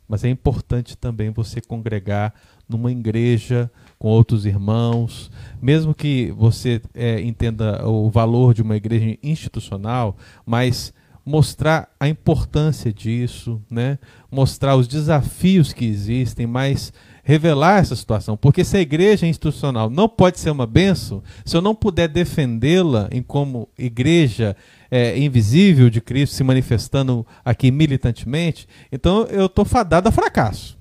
Mas 0.07 0.23
é 0.23 0.29
importante 0.29 0.97
também 0.97 1.31
você 1.31 1.59
congregar 1.59 2.33
numa 2.67 2.91
igreja 2.91 3.69
com 3.99 4.07
outros 4.07 4.45
irmãos, 4.45 5.29
mesmo 5.61 5.93
que 5.93 6.31
você 6.37 6.81
é, 6.93 7.19
entenda 7.21 7.85
o 7.85 8.09
valor 8.09 8.53
de 8.53 8.61
uma 8.61 8.75
igreja 8.75 9.17
institucional, 9.21 10.15
mas 10.45 10.93
mostrar 11.25 11.89
a 11.99 12.07
importância 12.07 12.91
disso, 12.93 13.61
né? 13.69 13.99
mostrar 14.31 14.77
os 14.77 14.87
desafios 14.87 15.73
que 15.73 15.83
existem, 15.83 16.47
mas 16.47 16.93
revelar 17.27 17.79
essa 17.81 17.93
situação. 17.93 18.37
Porque 18.37 18.63
se 18.63 18.77
a 18.77 18.79
igreja 18.79 19.27
institucional 19.27 19.89
não 19.89 20.07
pode 20.07 20.39
ser 20.39 20.49
uma 20.49 20.65
benção, 20.65 21.21
se 21.43 21.57
eu 21.57 21.61
não 21.61 21.75
puder 21.75 22.07
defendê-la 22.07 23.09
em 23.11 23.21
como 23.21 23.67
igreja 23.77 24.55
é, 24.89 25.19
invisível 25.19 25.89
de 25.89 25.99
Cristo 25.99 26.33
se 26.33 26.41
manifestando 26.41 27.27
aqui 27.43 27.69
militantemente, 27.69 28.65
então 28.89 29.23
eu 29.23 29.47
estou 29.47 29.65
fadado 29.65 30.07
a 30.07 30.11
fracasso. 30.11 30.77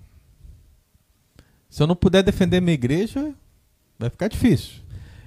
Se 1.68 1.82
eu 1.82 1.86
não 1.88 1.96
puder 1.96 2.22
defender 2.22 2.60
minha 2.60 2.74
igreja, 2.74 3.34
vai 3.98 4.08
ficar 4.08 4.28
difícil. 4.28 4.84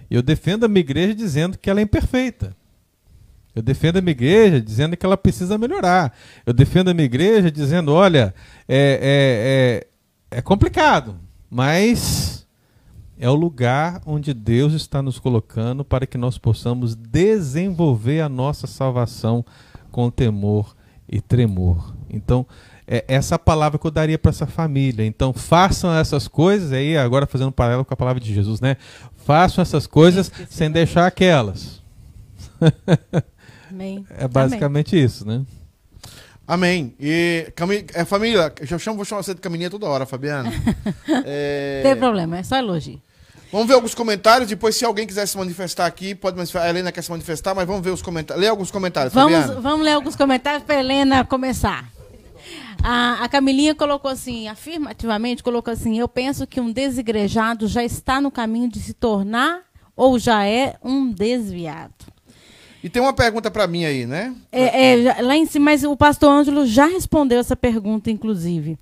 Eu 0.09 0.21
defendo 0.21 0.63
a 0.63 0.69
minha 0.69 0.79
igreja 0.79 1.13
dizendo 1.13 1.57
que 1.57 1.69
ela 1.69 1.81
é 1.81 1.83
imperfeita. 1.83 2.55
Eu 3.53 3.61
defendo 3.61 3.97
a 3.97 4.01
minha 4.01 4.13
igreja 4.13 4.61
dizendo 4.61 4.95
que 4.95 5.05
ela 5.05 5.17
precisa 5.17 5.57
melhorar. 5.57 6.17
Eu 6.45 6.53
defendo 6.53 6.87
a 6.87 6.93
minha 6.93 7.05
igreja 7.05 7.51
dizendo, 7.51 7.93
olha, 7.93 8.33
é, 8.69 8.77
é, 9.01 9.85
é, 9.85 9.87
é 10.31 10.41
complicado, 10.41 11.15
mas 11.49 12.47
é 13.19 13.29
o 13.29 13.35
lugar 13.35 14.01
onde 14.05 14.33
Deus 14.33 14.73
está 14.73 15.01
nos 15.01 15.19
colocando 15.19 15.83
para 15.83 16.07
que 16.07 16.17
nós 16.17 16.37
possamos 16.37 16.95
desenvolver 16.95 18.21
a 18.21 18.29
nossa 18.29 18.65
salvação 18.65 19.43
com 19.91 20.09
temor 20.09 20.75
e 21.07 21.19
tremor. 21.19 21.93
Então, 22.09 22.45
é 22.87 23.03
essa 23.07 23.37
palavra 23.37 23.77
que 23.77 23.85
eu 23.85 23.91
daria 23.91 24.17
para 24.17 24.29
essa 24.29 24.47
família. 24.47 25.05
Então, 25.05 25.33
façam 25.33 25.93
essas 25.93 26.27
coisas, 26.27 26.71
aí 26.71 26.97
agora 26.97 27.27
fazendo 27.27 27.49
um 27.49 27.51
paralelo 27.51 27.83
com 27.83 27.93
a 27.93 27.97
palavra 27.97 28.21
de 28.21 28.33
Jesus, 28.33 28.61
né? 28.61 28.77
Façam 29.17 29.61
essas 29.61 29.85
coisas 29.85 30.31
sem 30.49 30.71
deixar 30.71 31.05
aquelas. 31.05 31.83
Amém. 33.69 34.05
É 34.17 34.27
basicamente 34.27 35.01
isso, 35.01 35.27
né? 35.27 35.43
Amém. 36.49 36.95
E 36.99 37.51
Cami- 37.55 37.85
é, 37.93 38.03
família, 38.03 38.51
eu 38.59 38.79
chamo, 38.79 38.95
vou 38.97 39.05
chamar 39.05 39.21
você 39.21 39.35
de 39.35 39.39
Camininha 39.39 39.69
toda 39.69 39.85
hora, 39.85 40.05
Fabiana. 40.05 40.51
É, 41.25 41.81
Não 41.83 41.91
tem 41.91 41.99
problema, 41.99 42.37
é 42.39 42.43
só 42.43 42.57
elogio. 42.57 42.99
Vamos 43.51 43.67
ver 43.67 43.73
alguns 43.75 43.93
comentários. 43.95 44.49
Depois, 44.49 44.75
se 44.75 44.83
alguém 44.85 45.05
quiser 45.07 45.27
se 45.27 45.37
manifestar 45.37 45.85
aqui, 45.85 46.13
pode 46.15 46.35
manifestar. 46.37 46.63
A 46.65 46.69
Helena 46.69 46.91
quer 46.91 47.01
se 47.03 47.09
manifestar, 47.11 47.53
mas 47.55 47.65
vamos 47.67 47.81
ver 47.83 47.91
os 47.91 48.01
comentários. 48.01 48.41
Lê 48.41 48.47
alguns 48.49 48.69
comentários, 48.71 49.13
Vamos, 49.13 49.31
Fabiana. 49.37 49.61
vamos 49.61 49.85
ler 49.85 49.93
alguns 49.93 50.15
comentários 50.15 50.63
para 50.63 50.79
Helena 50.79 51.23
começar. 51.25 51.87
A, 52.83 53.23
a 53.23 53.29
Camilinha 53.29 53.75
colocou 53.75 54.09
assim, 54.09 54.47
afirmativamente, 54.47 55.43
colocou 55.43 55.71
assim: 55.73 55.99
Eu 55.99 56.07
penso 56.07 56.47
que 56.47 56.59
um 56.61 56.71
desigrejado 56.71 57.67
já 57.67 57.83
está 57.83 58.21
no 58.21 58.31
caminho 58.31 58.69
de 58.69 58.79
se 58.79 58.93
tornar 58.93 59.61
ou 59.95 60.17
já 60.17 60.45
é 60.45 60.75
um 60.83 61.11
desviado? 61.11 61.93
E 62.83 62.89
tem 62.89 63.01
uma 63.01 63.13
pergunta 63.13 63.51
para 63.51 63.67
mim 63.67 63.83
aí, 63.85 64.05
né? 64.05 64.33
É, 64.51 64.93
é, 64.93 65.03
já- 65.03 65.21
lá 65.21 65.35
em 65.35 65.45
cima, 65.45 65.65
mas 65.65 65.83
o 65.83 65.95
pastor 65.97 66.29
Ângelo 66.31 66.65
já 66.65 66.85
respondeu 66.85 67.39
essa 67.39 67.55
pergunta, 67.55 68.09
inclusive. 68.09 68.77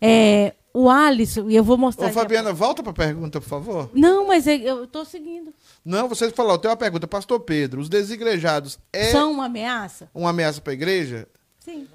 É, 0.00 0.54
o 0.72 0.88
Alisson, 0.88 1.50
e 1.50 1.56
eu 1.56 1.64
vou 1.64 1.76
mostrar. 1.76 2.06
Ô, 2.06 2.08
aqui 2.10 2.18
a- 2.18 2.22
Fabiana, 2.22 2.52
volta 2.52 2.82
para 2.82 2.92
a 2.92 2.94
pergunta, 2.94 3.40
por 3.40 3.48
favor. 3.48 3.90
Não, 3.92 4.26
mas 4.28 4.46
é- 4.46 4.54
eu 4.56 4.84
estou 4.84 5.04
seguindo. 5.04 5.52
Não, 5.84 6.08
você 6.08 6.30
falou, 6.30 6.56
tem 6.58 6.70
uma 6.70 6.76
pergunta. 6.76 7.08
Pastor 7.08 7.40
Pedro, 7.40 7.80
os 7.80 7.88
desigrejados 7.88 8.78
é 8.92 9.10
São 9.10 9.32
uma 9.32 9.46
ameaça? 9.46 10.08
uma 10.14 10.30
ameaça 10.30 10.60
para 10.60 10.72
a 10.72 10.74
igreja? 10.74 11.26
Sim. 11.58 11.86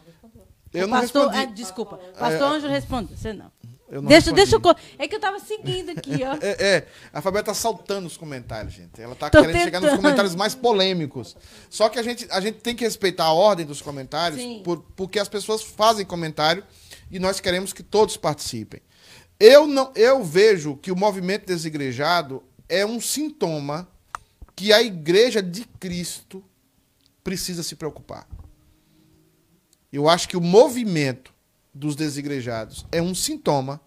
Eu 0.74 0.86
O 0.86 0.90
não 0.90 1.00
pastor, 1.00 1.30
respondi. 1.30 1.48
ah, 1.52 1.54
desculpa. 1.56 2.00
Pastor 2.20 2.52
Ângelo 2.52 2.74
respondeu. 2.74 3.16
Você 3.16 3.32
não. 3.32 3.50
Eu 3.96 4.02
não 4.02 4.10
deixa, 4.10 4.32
respondi. 4.36 4.62
deixa 4.62 4.82
eu. 4.82 4.96
É 5.00 5.08
que 5.08 5.16
eu 5.16 5.20
estava 5.20 5.40
seguindo 5.40 5.92
aqui, 5.92 6.22
ó. 6.26 6.36
É, 6.44 6.76
é, 6.76 6.88
a 7.14 7.22
Fabiana 7.22 7.46
tá 7.46 7.54
saltando 7.54 8.06
os 8.06 8.18
comentários, 8.18 8.74
gente. 8.74 9.02
Ela 9.02 9.16
tá 9.16 9.30
Tô 9.30 9.40
querendo 9.42 9.64
chegar 9.64 9.80
nos 9.80 9.90
tentando. 9.90 10.02
comentários 10.04 10.36
mais 10.36 10.54
polêmicos. 10.54 11.34
Só 11.70 11.88
que 11.88 11.98
a 11.98 12.04
gente, 12.04 12.28
a 12.30 12.42
gente 12.42 12.60
tem 12.60 12.76
que 12.76 12.84
respeitar 12.84 13.24
a 13.24 13.32
ordem 13.32 13.66
dos 13.66 13.82
comentários, 13.82 14.42
por- 14.64 14.84
porque 14.98 15.18
as 15.18 15.30
pessoas 15.30 15.64
fazem 15.64 16.06
comentário 16.06 16.62
e 17.10 17.20
nós 17.20 17.40
queremos 17.40 17.72
que 17.72 17.82
todos 17.82 18.18
participem. 18.18 18.82
Eu 19.40 19.66
não, 19.66 19.94
eu 19.96 20.22
vejo 20.26 20.76
que 20.76 20.92
o 20.92 20.96
movimento 20.96 21.46
desigrejado 21.46 22.44
é 22.68 22.86
um 22.86 23.00
sintoma 23.00 23.88
que 24.54 24.74
a 24.74 24.82
igreja 24.82 25.42
de 25.42 25.64
Cristo 25.80 26.44
precisa 27.24 27.64
se 27.64 27.78
preocupar. 27.78 28.28
Eu 29.92 30.10
acho 30.10 30.28
que 30.28 30.36
o 30.36 30.42
movimento 30.42 31.34
dos 31.74 31.96
desigrejados 31.96 32.86
é 32.92 33.02
um 33.02 33.16
sintoma 33.16 33.80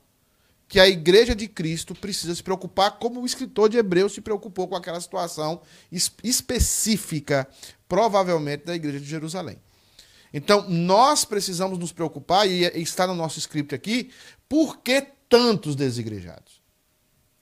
que 0.69 0.79
a 0.79 0.87
igreja 0.87 1.35
de 1.35 1.49
Cristo 1.49 1.95
precisa 1.95 2.35
se 2.35 2.43
preocupar, 2.43 2.99
como 2.99 3.23
o 3.23 3.27
escritor 3.27 3.71
de 3.71 3.79
Hebreus 3.79 4.13
se 4.13 4.21
preocupou 4.21 4.69
com 4.69 4.77
aquela 4.77 5.01
situação 5.01 5.63
es- 5.91 6.13
específica, 6.23 7.49
provavelmente, 7.89 8.65
da 8.67 8.75
igreja 8.77 9.01
de 9.01 9.07
Jerusalém. 9.07 9.59
Então, 10.33 10.69
nós 10.69 11.25
precisamos 11.25 11.79
nos 11.79 11.91
preocupar, 11.91 12.47
e 12.47 12.65
e 12.65 12.83
está 12.83 13.07
no 13.07 13.15
nosso 13.15 13.39
script 13.39 13.75
aqui, 13.75 14.11
por 14.47 14.79
que 14.79 15.01
tantos 15.27 15.75
desigrejados? 15.75 16.61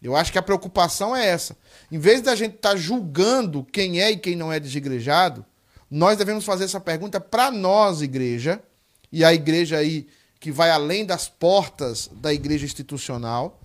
Eu 0.01 0.15
acho 0.15 0.31
que 0.31 0.39
a 0.39 0.43
preocupação 0.43 1.17
é 1.17 1.27
essa. 1.27 1.57
Em 1.91 1.99
vez 1.99 2.21
da 2.21 2.37
gente 2.37 2.55
estar 2.57 2.77
julgando 2.77 3.65
quem 3.65 4.01
é 4.01 4.13
e 4.13 4.17
quem 4.17 4.37
não 4.37 4.53
é 4.53 4.61
desigrejado, 4.61 5.45
nós 5.91 6.17
devemos 6.17 6.45
fazer 6.45 6.65
essa 6.65 6.79
pergunta 6.81 7.21
para 7.21 7.51
nós, 7.51 8.03
igreja, 8.03 8.63
e 9.11 9.25
a 9.25 9.35
igreja 9.35 9.79
aí 9.79 10.07
que 10.39 10.53
vai 10.53 10.71
além 10.71 11.05
das 11.05 11.29
portas 11.29 12.11
da 12.15 12.33
igreja 12.33 12.65
institucional, 12.65 13.61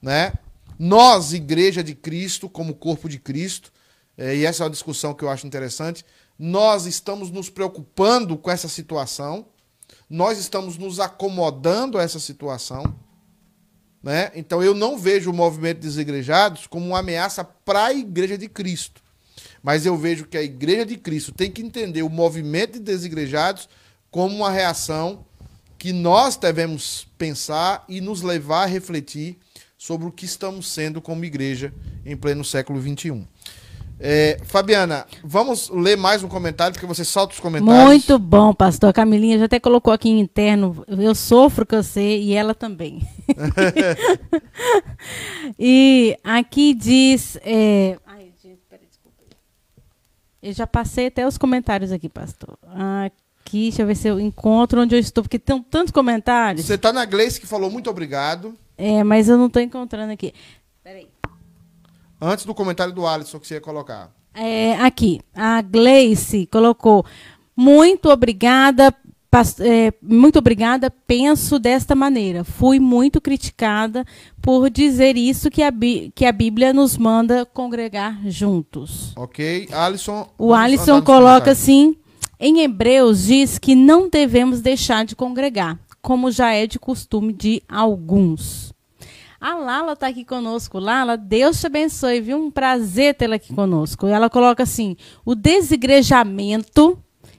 né? 0.00 0.32
Nós, 0.78 1.32
igreja 1.32 1.82
de 1.82 1.94
Cristo, 1.94 2.48
como 2.48 2.74
corpo 2.74 3.08
de 3.08 3.18
Cristo, 3.18 3.72
eh, 4.16 4.36
e 4.36 4.46
essa 4.46 4.62
é 4.62 4.64
uma 4.64 4.70
discussão 4.70 5.12
que 5.12 5.24
eu 5.24 5.30
acho 5.30 5.46
interessante, 5.46 6.04
nós 6.38 6.86
estamos 6.86 7.30
nos 7.30 7.50
preocupando 7.50 8.36
com 8.36 8.50
essa 8.50 8.68
situação, 8.68 9.46
nós 10.08 10.38
estamos 10.38 10.78
nos 10.78 11.00
acomodando 11.00 11.98
a 11.98 12.02
essa 12.02 12.20
situação, 12.20 12.94
né? 14.02 14.30
Então 14.34 14.62
eu 14.62 14.74
não 14.74 14.96
vejo 14.96 15.30
o 15.30 15.34
movimento 15.34 15.80
desigrejados 15.80 16.66
como 16.66 16.86
uma 16.86 17.00
ameaça 17.00 17.42
para 17.42 17.86
a 17.86 17.92
igreja 17.92 18.38
de 18.38 18.48
Cristo. 18.48 19.02
Mas 19.62 19.84
eu 19.84 19.96
vejo 19.96 20.26
que 20.26 20.38
a 20.38 20.42
igreja 20.42 20.86
de 20.86 20.96
Cristo 20.96 21.32
tem 21.32 21.50
que 21.50 21.62
entender 21.62 22.02
o 22.02 22.08
movimento 22.08 22.74
de 22.74 22.80
desigrejados 22.80 23.68
como 24.10 24.36
uma 24.36 24.50
reação 24.50 25.26
que 25.78 25.92
nós 25.92 26.36
devemos 26.36 27.06
pensar 27.16 27.84
e 27.88 28.00
nos 28.00 28.22
levar 28.22 28.64
a 28.64 28.66
refletir 28.66 29.38
sobre 29.76 30.08
o 30.08 30.12
que 30.12 30.24
estamos 30.24 30.66
sendo 30.66 31.00
como 31.00 31.24
igreja 31.24 31.72
em 32.04 32.16
pleno 32.16 32.44
século 32.44 32.80
XXI. 32.80 33.24
É, 34.00 34.38
Fabiana, 34.44 35.06
vamos 35.24 35.68
ler 35.70 35.96
mais 35.96 36.22
um 36.22 36.28
comentário, 36.28 36.72
porque 36.72 36.86
você 36.86 37.04
solta 37.04 37.34
os 37.34 37.40
comentários. 37.40 37.84
Muito 37.84 38.18
bom, 38.18 38.54
pastor. 38.54 38.90
A 38.90 38.92
Camilinha 38.92 39.38
já 39.38 39.46
até 39.46 39.58
colocou 39.58 39.92
aqui 39.92 40.08
em 40.08 40.20
interno. 40.20 40.84
Eu 40.86 41.14
sofro 41.14 41.66
com 41.66 41.82
você 41.82 42.16
e 42.16 42.32
ela 42.32 42.54
também. 42.54 43.02
e 45.58 46.16
aqui 46.22 46.74
diz. 46.74 47.36
é, 47.42 47.98
Ai, 48.06 48.30
gente, 48.40 48.60
peraí, 48.68 48.86
desculpa. 48.86 49.16
Eu 50.40 50.52
já 50.52 50.66
passei 50.66 51.08
até 51.08 51.26
os 51.26 51.36
comentários 51.36 51.90
aqui, 51.90 52.08
pastor. 52.08 52.56
Aqui, 53.04 53.16
deixa 53.52 53.82
eu 53.82 53.86
ver 53.86 53.94
se 53.96 54.08
eu 54.08 54.18
encontro 54.20 54.80
onde 54.82 54.94
eu 54.94 54.98
estou, 54.98 55.22
porque 55.22 55.38
tem 55.38 55.62
tantos 55.62 55.92
comentários. 55.92 56.64
Você 56.66 56.74
está 56.74 56.92
na 56.92 57.04
Gleice 57.04 57.40
que 57.40 57.46
falou 57.46 57.70
muito 57.70 57.88
obrigado. 57.88 58.54
É, 58.76 59.02
mas 59.02 59.28
eu 59.28 59.36
não 59.38 59.46
estou 59.46 59.62
encontrando 59.62 60.12
aqui. 60.12 60.32
Peraí. 60.84 61.06
Antes 62.20 62.44
do 62.44 62.54
comentário 62.54 62.92
do 62.92 63.06
Alisson 63.06 63.38
que 63.38 63.46
você 63.46 63.54
ia 63.54 63.60
colocar. 63.60 64.10
É, 64.34 64.74
aqui, 64.76 65.20
a 65.34 65.60
Gleice 65.62 66.46
colocou. 66.46 67.04
Muito 67.56 68.08
obrigada, 68.08 68.94
é, 69.60 69.92
muito 70.00 70.38
obrigada, 70.38 70.90
penso 70.90 71.58
desta 71.58 71.94
maneira. 71.94 72.44
Fui 72.44 72.78
muito 72.78 73.20
criticada 73.20 74.04
por 74.40 74.70
dizer 74.70 75.16
isso 75.16 75.50
que 75.50 75.62
a, 75.62 75.70
Bí- 75.72 76.12
que 76.14 76.24
a 76.24 76.30
Bíblia 76.32 76.72
nos 76.72 76.96
manda 76.96 77.44
congregar 77.46 78.20
juntos. 78.26 79.12
Ok? 79.16 79.68
Alisson. 79.72 80.28
O 80.38 80.54
Alisson 80.54 81.02
coloca 81.02 81.50
assim: 81.50 81.96
em 82.40 82.60
Hebreus 82.60 83.24
diz 83.24 83.58
que 83.58 83.74
não 83.74 84.08
devemos 84.08 84.60
deixar 84.60 85.04
de 85.04 85.16
congregar, 85.16 85.78
como 86.00 86.30
já 86.30 86.52
é 86.52 86.66
de 86.66 86.78
costume 86.78 87.32
de 87.32 87.62
alguns. 87.68 88.72
A 89.40 89.54
Lala 89.54 89.92
está 89.92 90.08
aqui 90.08 90.24
conosco. 90.24 90.78
Lala, 90.78 91.16
Deus 91.16 91.60
te 91.60 91.66
abençoe, 91.66 92.20
viu? 92.20 92.38
Um 92.38 92.50
prazer 92.50 93.14
tê-la 93.14 93.36
aqui 93.36 93.54
conosco. 93.54 94.06
E 94.06 94.10
ela 94.10 94.28
coloca 94.28 94.64
assim: 94.64 94.96
o 95.24 95.34
desigrejamento 95.34 96.98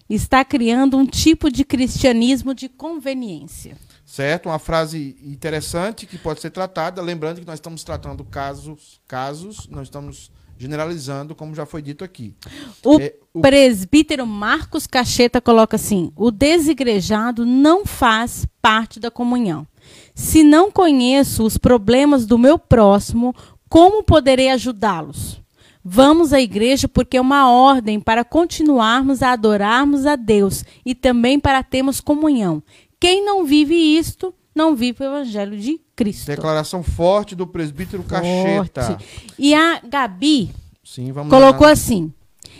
está 0.09 0.43
criando 0.45 0.97
um 0.97 1.05
tipo 1.05 1.51
de 1.51 1.65
cristianismo 1.65 2.53
de 2.53 2.69
conveniência. 2.69 3.77
Certo? 4.05 4.47
Uma 4.47 4.59
frase 4.59 5.17
interessante 5.21 6.07
que 6.07 6.17
pode 6.17 6.41
ser 6.41 6.49
tratada. 6.49 7.01
Lembrando 7.01 7.41
que 7.41 7.45
nós 7.45 7.55
estamos 7.55 7.83
tratando 7.83 8.23
casos, 8.23 8.99
casos, 9.07 9.67
nós 9.67 9.87
estamos 9.87 10.31
generalizando, 10.59 11.33
como 11.33 11.55
já 11.55 11.65
foi 11.65 11.81
dito 11.81 12.03
aqui. 12.03 12.35
O 12.83 12.99
É, 12.99 13.15
o- 13.33 13.39
presbítero 13.39 14.27
Marcos 14.27 14.85
Cacheta 14.85 15.39
coloca 15.39 15.77
assim: 15.77 16.11
o 16.17 16.29
desigrejado 16.29 17.45
não 17.45 17.85
faz 17.85 18.45
parte 18.61 18.99
da 18.99 19.09
comunhão. 19.09 19.65
Se 20.13 20.43
não 20.43 20.69
conheço 20.69 21.43
os 21.45 21.57
problemas 21.57 22.25
do 22.25 22.37
meu 22.37 22.59
próximo, 22.59 23.33
como 23.69 24.03
poderei 24.03 24.49
ajudá-los? 24.49 25.39
Vamos 25.81 26.33
à 26.33 26.41
igreja 26.41 26.89
porque 26.89 27.15
é 27.15 27.21
uma 27.21 27.49
ordem 27.49 28.01
para 28.01 28.25
continuarmos 28.25 29.23
a 29.23 29.31
adorarmos 29.31 30.05
a 30.05 30.17
Deus 30.17 30.65
e 30.85 30.93
também 30.93 31.39
para 31.39 31.63
termos 31.63 32.01
comunhão. 32.01 32.61
Quem 32.99 33.23
não 33.23 33.45
vive 33.45 33.73
isto, 33.75 34.33
não 34.59 34.75
vive 34.75 35.01
o 35.01 35.07
evangelho 35.07 35.57
de 35.57 35.79
Cristo. 35.95 36.27
Declaração 36.27 36.83
forte 36.83 37.33
do 37.33 37.47
presbítero 37.47 38.03
Cacheta. 38.03 38.83
Forte. 38.83 39.33
E 39.39 39.55
a 39.55 39.79
Gabi 39.79 40.51
Sim, 40.83 41.13
vamos 41.13 41.33
colocou 41.33 41.65
lá. 41.65 41.71
assim: 41.71 42.13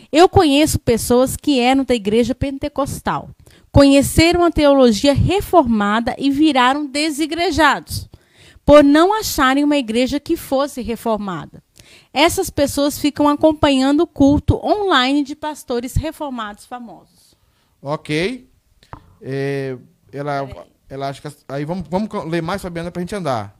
Eu 0.09 0.30
conheço 0.30 0.80
pessoas 0.80 1.35
que 1.35 1.59
eram 1.59 1.84
da 1.84 1.93
igreja 1.93 2.34
pentecostal, 2.34 3.30
conheceram 3.69 4.45
a 4.45 4.51
teologia 4.51 5.13
reformada 5.13 6.15
e 6.17 6.31
viraram 6.31 6.85
desigrejados, 6.85 8.07
por 8.65 8.81
não 8.81 9.13
acharem 9.13 9.65
uma 9.65 9.76
igreja 9.76 10.21
que 10.21 10.38
fosse 10.38 10.81
reformada. 10.81 11.61
Essas 12.13 12.49
pessoas 12.49 12.97
ficam 12.97 13.27
acompanhando 13.27 14.01
o 14.01 14.07
culto 14.07 14.55
online 14.65 15.21
de 15.21 15.35
pastores 15.35 15.95
reformados 15.95 16.65
famosos. 16.65 17.35
Ok. 17.81 18.47
É, 19.21 19.77
ela, 20.13 20.47
ela 20.90 21.10
acha 21.10 21.22
que. 21.22 21.36
Aí 21.48 21.66
vamos, 21.66 21.86
vamos 21.90 22.10
ler 22.26 22.41
mais, 22.41 22.61
Fabiana, 22.61 22.91
pra 22.91 23.02
gente 23.02 23.16
andar. 23.16 23.56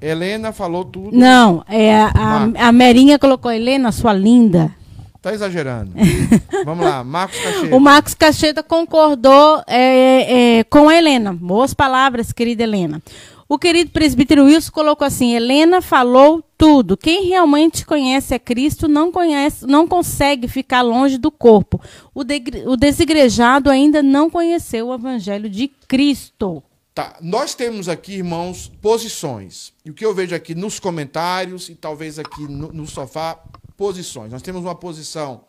Helena 0.00 0.52
falou 0.52 0.84
tudo. 0.84 1.16
Não, 1.16 1.64
é 1.68 2.02
a, 2.02 2.12
Marcos. 2.12 2.60
a 2.60 2.72
Merinha 2.72 3.18
colocou, 3.18 3.50
Helena, 3.50 3.90
sua 3.92 4.12
linda. 4.12 4.74
Tá 5.24 5.32
exagerando. 5.32 5.92
vamos 6.66 6.84
lá, 6.84 7.02
Marcos 7.02 7.38
Cacheta. 7.40 7.74
O 7.74 7.80
Marcos 7.80 8.12
Cacheta 8.12 8.62
concordou 8.62 9.64
é, 9.66 10.58
é, 10.58 10.64
com 10.64 10.86
a 10.86 10.94
Helena. 10.94 11.32
Boas 11.32 11.72
palavras, 11.72 12.30
querida 12.30 12.62
Helena. 12.62 13.00
O 13.48 13.58
querido 13.58 13.90
presbítero 13.90 14.44
Wilson 14.44 14.72
colocou 14.72 15.06
assim: 15.06 15.34
Helena 15.34 15.82
falou 15.82 16.42
tudo. 16.56 16.96
Quem 16.96 17.26
realmente 17.26 17.84
conhece 17.84 18.34
a 18.34 18.38
Cristo 18.38 18.88
não 18.88 19.12
conhece, 19.12 19.66
não 19.66 19.86
consegue 19.86 20.48
ficar 20.48 20.82
longe 20.82 21.18
do 21.18 21.30
corpo. 21.30 21.80
O, 22.14 22.24
degre- 22.24 22.64
o 22.66 22.76
desigrejado 22.76 23.68
ainda 23.70 24.02
não 24.02 24.30
conheceu 24.30 24.88
o 24.88 24.94
evangelho 24.94 25.48
de 25.50 25.68
Cristo. 25.86 26.62
Tá, 26.94 27.16
nós 27.20 27.54
temos 27.54 27.88
aqui, 27.88 28.14
irmãos, 28.14 28.70
posições. 28.80 29.72
E 29.84 29.90
o 29.90 29.94
que 29.94 30.06
eu 30.06 30.14
vejo 30.14 30.34
aqui 30.34 30.54
nos 30.54 30.78
comentários 30.78 31.68
e 31.68 31.74
talvez 31.74 32.18
aqui 32.20 32.42
no, 32.42 32.72
no 32.72 32.86
sofá, 32.86 33.38
posições. 33.76 34.30
Nós 34.32 34.42
temos 34.42 34.62
uma 34.62 34.74
posição 34.76 35.42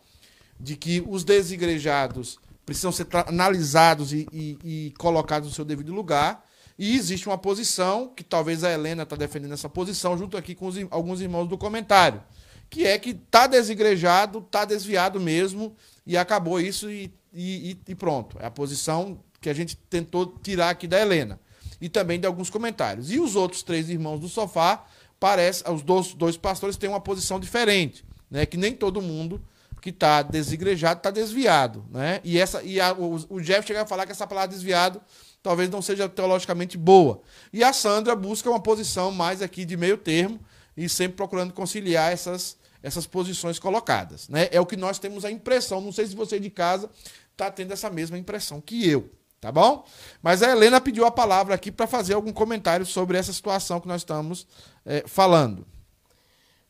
de 0.58 0.74
que 0.76 1.04
os 1.08 1.22
desigrejados 1.22 2.38
precisam 2.64 2.90
ser 2.90 3.06
analisados 3.28 4.12
e, 4.12 4.26
e- 4.32 4.58
e 4.64 4.94
colocados 4.98 5.48
no 5.48 5.54
seu 5.54 5.64
devido 5.64 5.94
lugar. 5.94 6.44
E 6.78 6.94
existe 6.94 7.26
uma 7.26 7.38
posição, 7.38 8.08
que 8.14 8.22
talvez 8.22 8.62
a 8.62 8.70
Helena 8.70 9.04
está 9.04 9.16
defendendo 9.16 9.52
essa 9.52 9.68
posição, 9.68 10.16
junto 10.16 10.36
aqui 10.36 10.54
com 10.54 10.66
os 10.66 10.76
alguns 10.90 11.20
irmãos 11.20 11.46
do 11.46 11.56
comentário, 11.56 12.22
que 12.68 12.86
é 12.86 12.98
que 12.98 13.14
tá 13.14 13.46
desigrejado, 13.46 14.42
tá 14.42 14.64
desviado 14.64 15.18
mesmo, 15.18 15.74
e 16.06 16.16
acabou 16.16 16.60
isso 16.60 16.90
e, 16.90 17.12
e, 17.32 17.78
e 17.88 17.94
pronto. 17.94 18.36
É 18.40 18.46
a 18.46 18.50
posição 18.50 19.18
que 19.40 19.48
a 19.48 19.54
gente 19.54 19.76
tentou 19.76 20.26
tirar 20.42 20.70
aqui 20.70 20.86
da 20.86 21.00
Helena. 21.00 21.40
E 21.80 21.88
também 21.88 22.18
de 22.18 22.26
alguns 22.26 22.50
comentários. 22.50 23.10
E 23.10 23.20
os 23.20 23.36
outros 23.36 23.62
três 23.62 23.88
irmãos 23.88 24.18
do 24.18 24.28
sofá, 24.28 24.84
parece, 25.20 25.62
os 25.70 25.82
dois, 25.82 26.14
dois 26.14 26.36
pastores 26.36 26.76
têm 26.76 26.88
uma 26.88 27.00
posição 27.00 27.38
diferente, 27.38 28.04
né? 28.30 28.46
Que 28.46 28.56
nem 28.56 28.72
todo 28.72 29.02
mundo 29.02 29.42
que 29.80 29.90
está 29.90 30.22
desigrejado 30.22 30.98
está 30.98 31.10
desviado, 31.10 31.84
né? 31.90 32.20
E 32.24 32.38
essa 32.38 32.62
e 32.62 32.80
a, 32.80 32.92
o, 32.92 33.14
o 33.28 33.40
Jeff 33.40 33.66
chega 33.66 33.82
a 33.82 33.86
falar 33.86 34.04
que 34.04 34.12
essa 34.12 34.26
palavra 34.26 34.48
desviado 34.48 35.00
talvez 35.46 35.70
não 35.70 35.80
seja 35.80 36.08
teologicamente 36.08 36.76
boa. 36.76 37.22
E 37.52 37.62
a 37.62 37.72
Sandra 37.72 38.16
busca 38.16 38.50
uma 38.50 38.58
posição 38.58 39.12
mais 39.12 39.40
aqui 39.40 39.64
de 39.64 39.76
meio 39.76 39.96
termo 39.96 40.40
e 40.76 40.88
sempre 40.88 41.16
procurando 41.16 41.52
conciliar 41.52 42.12
essas 42.12 42.56
essas 42.82 43.06
posições 43.06 43.58
colocadas, 43.58 44.28
né? 44.28 44.48
É 44.52 44.60
o 44.60 44.66
que 44.66 44.76
nós 44.76 44.98
temos 44.98 45.24
a 45.24 45.30
impressão. 45.30 45.80
Não 45.80 45.90
sei 45.90 46.06
se 46.06 46.14
você 46.14 46.38
de 46.38 46.50
casa 46.50 46.90
está 47.32 47.50
tendo 47.50 47.72
essa 47.72 47.90
mesma 47.90 48.18
impressão 48.18 48.60
que 48.60 48.88
eu, 48.88 49.10
tá 49.40 49.50
bom? 49.50 49.84
Mas 50.22 50.42
a 50.42 50.50
Helena 50.50 50.80
pediu 50.80 51.04
a 51.04 51.10
palavra 51.10 51.54
aqui 51.54 51.72
para 51.72 51.86
fazer 51.86 52.14
algum 52.14 52.32
comentário 52.32 52.86
sobre 52.86 53.18
essa 53.18 53.32
situação 53.32 53.80
que 53.80 53.88
nós 53.88 54.02
estamos 54.02 54.46
é, 54.84 55.02
falando. 55.06 55.60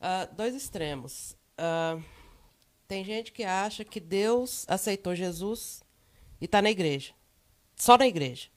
Uh, 0.01 0.35
dois 0.35 0.55
extremos. 0.55 1.37
Uh, 1.59 2.03
tem 2.89 3.05
gente 3.05 3.33
que 3.33 3.43
acha 3.43 3.85
que 3.85 4.01
Deus 4.01 4.65
aceitou 4.69 5.15
Jesus 5.15 5.83
e 6.41 6.45
está 6.47 6.63
na 6.63 6.71
igreja, 6.71 7.13
só 7.75 7.99
na 7.99 8.07
igreja. 8.07 8.49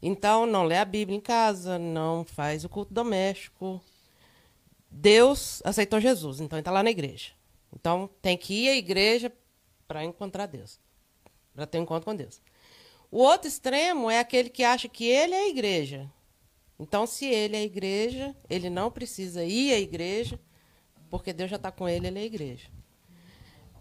Então 0.00 0.46
não 0.46 0.64
lê 0.64 0.78
a 0.78 0.84
Bíblia 0.84 1.16
em 1.16 1.20
casa, 1.20 1.78
não 1.78 2.24
faz 2.24 2.64
o 2.64 2.68
culto 2.68 2.94
doméstico, 2.94 3.80
Deus 4.90 5.60
aceitou 5.64 6.00
Jesus, 6.00 6.40
então 6.40 6.56
ele 6.56 6.60
está 6.60 6.70
lá 6.70 6.82
na 6.82 6.90
igreja. 6.90 7.32
Então 7.74 8.08
tem 8.22 8.36
que 8.36 8.64
ir 8.64 8.68
à 8.70 8.76
igreja 8.76 9.32
para 9.86 10.04
encontrar 10.04 10.46
Deus, 10.46 10.80
para 11.54 11.66
ter 11.66 11.78
um 11.78 11.82
encontro 11.82 12.04
com 12.04 12.14
Deus. 12.14 12.40
O 13.10 13.18
outro 13.22 13.48
extremo 13.48 14.10
é 14.10 14.18
aquele 14.18 14.50
que 14.50 14.62
acha 14.62 14.88
que 14.88 15.04
ele 15.04 15.34
é 15.34 15.44
a 15.44 15.48
igreja. 15.48 16.10
Então, 16.78 17.06
se 17.06 17.24
ele 17.26 17.56
é 17.56 17.60
a 17.60 17.64
igreja, 17.64 18.36
ele 18.48 18.70
não 18.70 18.90
precisa 18.90 19.44
ir 19.44 19.72
à 19.72 19.78
igreja, 19.78 20.38
porque 21.10 21.32
Deus 21.32 21.50
já 21.50 21.56
está 21.56 21.72
com 21.72 21.88
ele, 21.88 22.06
ele 22.06 22.18
é 22.18 22.22
a 22.22 22.26
igreja. 22.26 22.68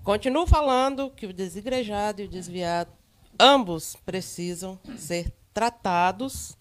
Continuo 0.04 0.48
falando 0.48 1.12
que 1.12 1.28
o 1.28 1.34
desigrejado 1.34 2.22
e 2.22 2.26
o 2.26 2.30
desviado, 2.30 2.92
ambos 3.40 3.96
precisam 4.06 4.80
ser 4.98 5.32
tratados 5.58 6.56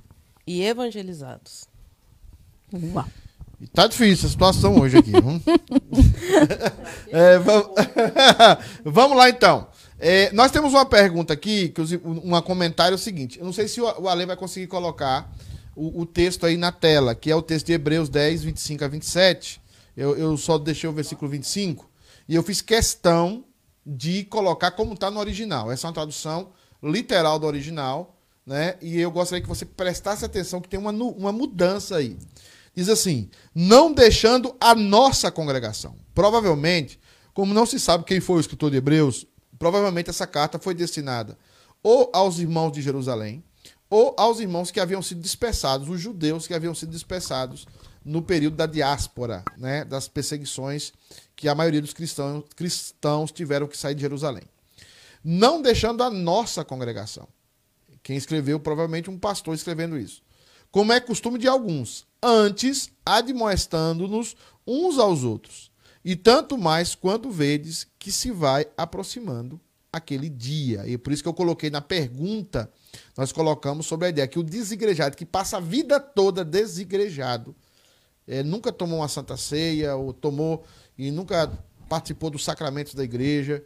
e 0.46 0.62
evangelizados. 0.62 1.68
Uau. 2.72 3.04
Tá 3.74 3.86
difícil 3.86 4.26
a 4.26 4.30
situação 4.30 4.80
hoje 4.80 4.96
aqui. 4.96 5.12
é, 7.12 7.38
vamos... 7.38 7.66
vamos... 8.82 9.18
lá 9.18 9.28
então. 9.28 9.68
É, 9.98 10.32
nós 10.32 10.50
temos 10.50 10.72
uma 10.72 10.86
pergunta 10.86 11.34
aqui, 11.34 11.74
um 12.02 12.40
comentário 12.40 12.96
seguinte. 12.96 13.38
Eu 13.38 13.44
não 13.44 13.52
sei 13.52 13.68
se 13.68 13.82
o 13.82 14.08
Ale 14.08 14.24
vai 14.24 14.34
conseguir 14.34 14.66
colocar 14.66 15.30
o, 15.74 16.00
o, 16.00 16.06
texto 16.06 16.46
aí 16.46 16.56
na 16.56 16.72
tela, 16.72 17.14
que 17.14 17.30
é 17.30 17.36
o 17.36 17.42
texto 17.42 17.66
de 17.66 17.74
Hebreus 17.74 18.08
10, 18.08 18.44
25 18.44 18.82
a 18.82 18.88
27. 18.88 19.60
Eu, 19.94 20.16
eu 20.16 20.38
só 20.38 20.56
deixei 20.56 20.88
o 20.88 20.92
versículo 20.94 21.30
25. 21.30 21.86
E 22.26 22.34
eu 22.34 22.42
fiz 22.42 22.62
questão 22.62 23.44
de 23.84 24.24
colocar 24.24 24.70
como 24.70 24.94
está 24.94 25.10
no 25.10 25.20
original. 25.20 25.70
Essa 25.70 25.86
é 25.86 25.88
uma 25.88 25.94
tradução 25.94 26.48
literal 26.82 27.38
do 27.38 27.46
original. 27.46 28.15
Né? 28.46 28.76
E 28.80 29.00
eu 29.00 29.10
gostaria 29.10 29.42
que 29.42 29.48
você 29.48 29.64
prestasse 29.64 30.24
atenção 30.24 30.60
que 30.60 30.68
tem 30.68 30.78
uma, 30.78 30.92
uma 30.92 31.32
mudança 31.32 31.96
aí. 31.96 32.16
Diz 32.74 32.88
assim: 32.88 33.28
não 33.54 33.92
deixando 33.92 34.54
a 34.60 34.74
nossa 34.74 35.30
congregação. 35.30 35.96
Provavelmente, 36.14 37.00
como 37.34 37.52
não 37.52 37.66
se 37.66 37.80
sabe 37.80 38.04
quem 38.04 38.20
foi 38.20 38.36
o 38.36 38.40
escritor 38.40 38.70
de 38.70 38.76
Hebreus, 38.76 39.26
provavelmente 39.58 40.10
essa 40.10 40.26
carta 40.26 40.58
foi 40.58 40.74
destinada 40.74 41.36
ou 41.82 42.10
aos 42.12 42.40
irmãos 42.40 42.72
de 42.72 42.82
Jerusalém, 42.82 43.44
ou 43.88 44.12
aos 44.18 44.40
irmãos 44.40 44.72
que 44.72 44.80
haviam 44.80 45.00
sido 45.00 45.20
dispersados, 45.20 45.88
os 45.88 46.00
judeus 46.00 46.44
que 46.44 46.52
haviam 46.52 46.74
sido 46.74 46.90
dispersados 46.90 47.64
no 48.04 48.20
período 48.20 48.56
da 48.56 48.66
diáspora, 48.66 49.44
né, 49.56 49.84
das 49.84 50.08
perseguições 50.08 50.92
que 51.36 51.48
a 51.48 51.54
maioria 51.54 51.80
dos 51.80 51.92
cristãos, 51.92 52.44
cristãos 52.56 53.30
tiveram 53.30 53.68
que 53.68 53.76
sair 53.76 53.94
de 53.94 54.00
Jerusalém. 54.00 54.42
Não 55.22 55.62
deixando 55.62 56.02
a 56.02 56.10
nossa 56.10 56.64
congregação. 56.64 57.28
Quem 58.06 58.16
escreveu, 58.16 58.60
provavelmente 58.60 59.10
um 59.10 59.18
pastor 59.18 59.52
escrevendo 59.52 59.98
isso. 59.98 60.22
Como 60.70 60.92
é 60.92 61.00
costume 61.00 61.40
de 61.40 61.48
alguns, 61.48 62.06
antes 62.22 62.88
admoestando-nos 63.04 64.36
uns 64.64 64.96
aos 64.96 65.24
outros, 65.24 65.72
e 66.04 66.14
tanto 66.14 66.56
mais 66.56 66.94
quando 66.94 67.32
vedes 67.32 67.84
que 67.98 68.12
se 68.12 68.30
vai 68.30 68.64
aproximando 68.76 69.60
aquele 69.92 70.28
dia. 70.28 70.86
E 70.86 70.94
é 70.94 70.98
por 70.98 71.12
isso 71.12 71.20
que 71.20 71.28
eu 71.28 71.34
coloquei 71.34 71.68
na 71.68 71.80
pergunta, 71.80 72.70
nós 73.16 73.32
colocamos 73.32 73.86
sobre 73.86 74.06
a 74.06 74.10
ideia 74.10 74.28
que 74.28 74.38
o 74.38 74.44
desigrejado, 74.44 75.16
que 75.16 75.26
passa 75.26 75.56
a 75.56 75.60
vida 75.60 75.98
toda 75.98 76.44
desigrejado, 76.44 77.56
é, 78.24 78.44
nunca 78.44 78.70
tomou 78.70 79.00
uma 79.00 79.08
santa 79.08 79.36
ceia, 79.36 79.96
ou 79.96 80.12
tomou 80.12 80.62
e 80.96 81.10
nunca 81.10 81.52
participou 81.88 82.30
dos 82.30 82.44
sacramentos 82.44 82.94
da 82.94 83.02
igreja, 83.02 83.64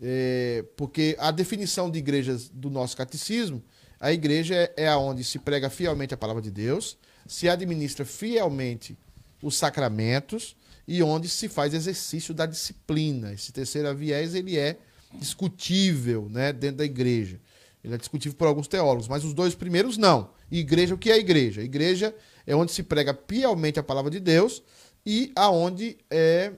é, 0.00 0.64
porque 0.76 1.16
a 1.18 1.32
definição 1.32 1.90
de 1.90 1.98
igrejas 1.98 2.48
do 2.48 2.70
nosso 2.70 2.96
catecismo, 2.96 3.60
a 4.00 4.10
igreja 4.10 4.54
é, 4.54 4.84
é 4.84 4.88
aonde 4.88 5.22
se 5.22 5.38
prega 5.38 5.68
fielmente 5.68 6.14
a 6.14 6.16
palavra 6.16 6.40
de 6.40 6.50
Deus, 6.50 6.96
se 7.26 7.48
administra 7.48 8.04
fielmente 8.06 8.98
os 9.42 9.54
sacramentos 9.56 10.56
e 10.88 11.02
onde 11.02 11.28
se 11.28 11.48
faz 11.48 11.74
exercício 11.74 12.32
da 12.32 12.46
disciplina. 12.46 13.32
Esse 13.32 13.52
terceiro 13.52 13.94
viés 13.94 14.34
ele 14.34 14.58
é 14.58 14.78
discutível 15.14 16.28
né, 16.30 16.52
dentro 16.52 16.78
da 16.78 16.84
igreja. 16.84 17.38
Ele 17.84 17.94
é 17.94 17.98
discutível 17.98 18.36
por 18.36 18.48
alguns 18.48 18.66
teólogos, 18.66 19.06
mas 19.06 19.22
os 19.22 19.34
dois 19.34 19.54
primeiros 19.54 19.96
não. 19.96 20.30
Igreja, 20.50 20.94
o 20.94 20.98
que 20.98 21.10
é 21.10 21.18
igreja? 21.18 21.62
Igreja 21.62 22.14
é 22.46 22.56
onde 22.56 22.72
se 22.72 22.82
prega 22.82 23.12
piamente 23.12 23.78
a 23.78 23.82
palavra 23.82 24.10
de 24.10 24.18
Deus 24.18 24.62
e 25.04 25.30
aonde 25.36 25.98
é, 26.10 26.52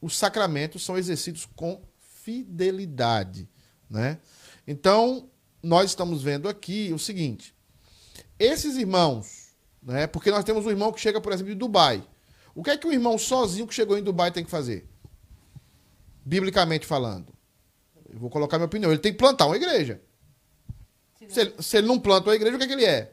os 0.00 0.16
sacramentos 0.16 0.84
são 0.84 0.98
exercidos 0.98 1.48
com 1.56 1.80
fidelidade. 2.22 3.48
Né? 3.88 4.18
Então, 4.66 5.29
nós 5.62 5.90
estamos 5.90 6.22
vendo 6.22 6.48
aqui 6.48 6.92
o 6.92 6.98
seguinte: 6.98 7.54
esses 8.38 8.76
irmãos 8.76 9.40
né? 9.82 10.06
Porque 10.06 10.30
nós 10.30 10.44
temos 10.44 10.66
um 10.66 10.70
irmão 10.70 10.92
que 10.92 11.00
chega, 11.00 11.20
por 11.20 11.32
exemplo, 11.32 11.52
de 11.52 11.58
Dubai. 11.58 12.02
O 12.54 12.62
que 12.62 12.70
é 12.70 12.76
que 12.76 12.86
um 12.86 12.92
irmão 12.92 13.16
sozinho 13.16 13.66
que 13.66 13.74
chegou 13.74 13.96
em 13.96 14.02
Dubai 14.02 14.30
tem 14.30 14.44
que 14.44 14.50
fazer? 14.50 14.86
Biblicamente 16.24 16.86
falando. 16.86 17.32
Eu 18.12 18.18
vou 18.18 18.28
colocar 18.28 18.58
minha 18.58 18.66
opinião. 18.66 18.90
Ele 18.90 19.00
tem 19.00 19.12
que 19.12 19.18
plantar 19.18 19.46
uma 19.46 19.56
igreja. 19.56 20.00
Se 21.28 21.40
ele, 21.40 21.54
se 21.60 21.76
ele 21.76 21.86
não 21.86 21.98
planta 21.98 22.28
uma 22.28 22.34
igreja, 22.34 22.56
o 22.56 22.58
que 22.58 22.64
é 22.64 22.66
que 22.66 22.72
ele 22.72 22.84
é? 22.84 23.12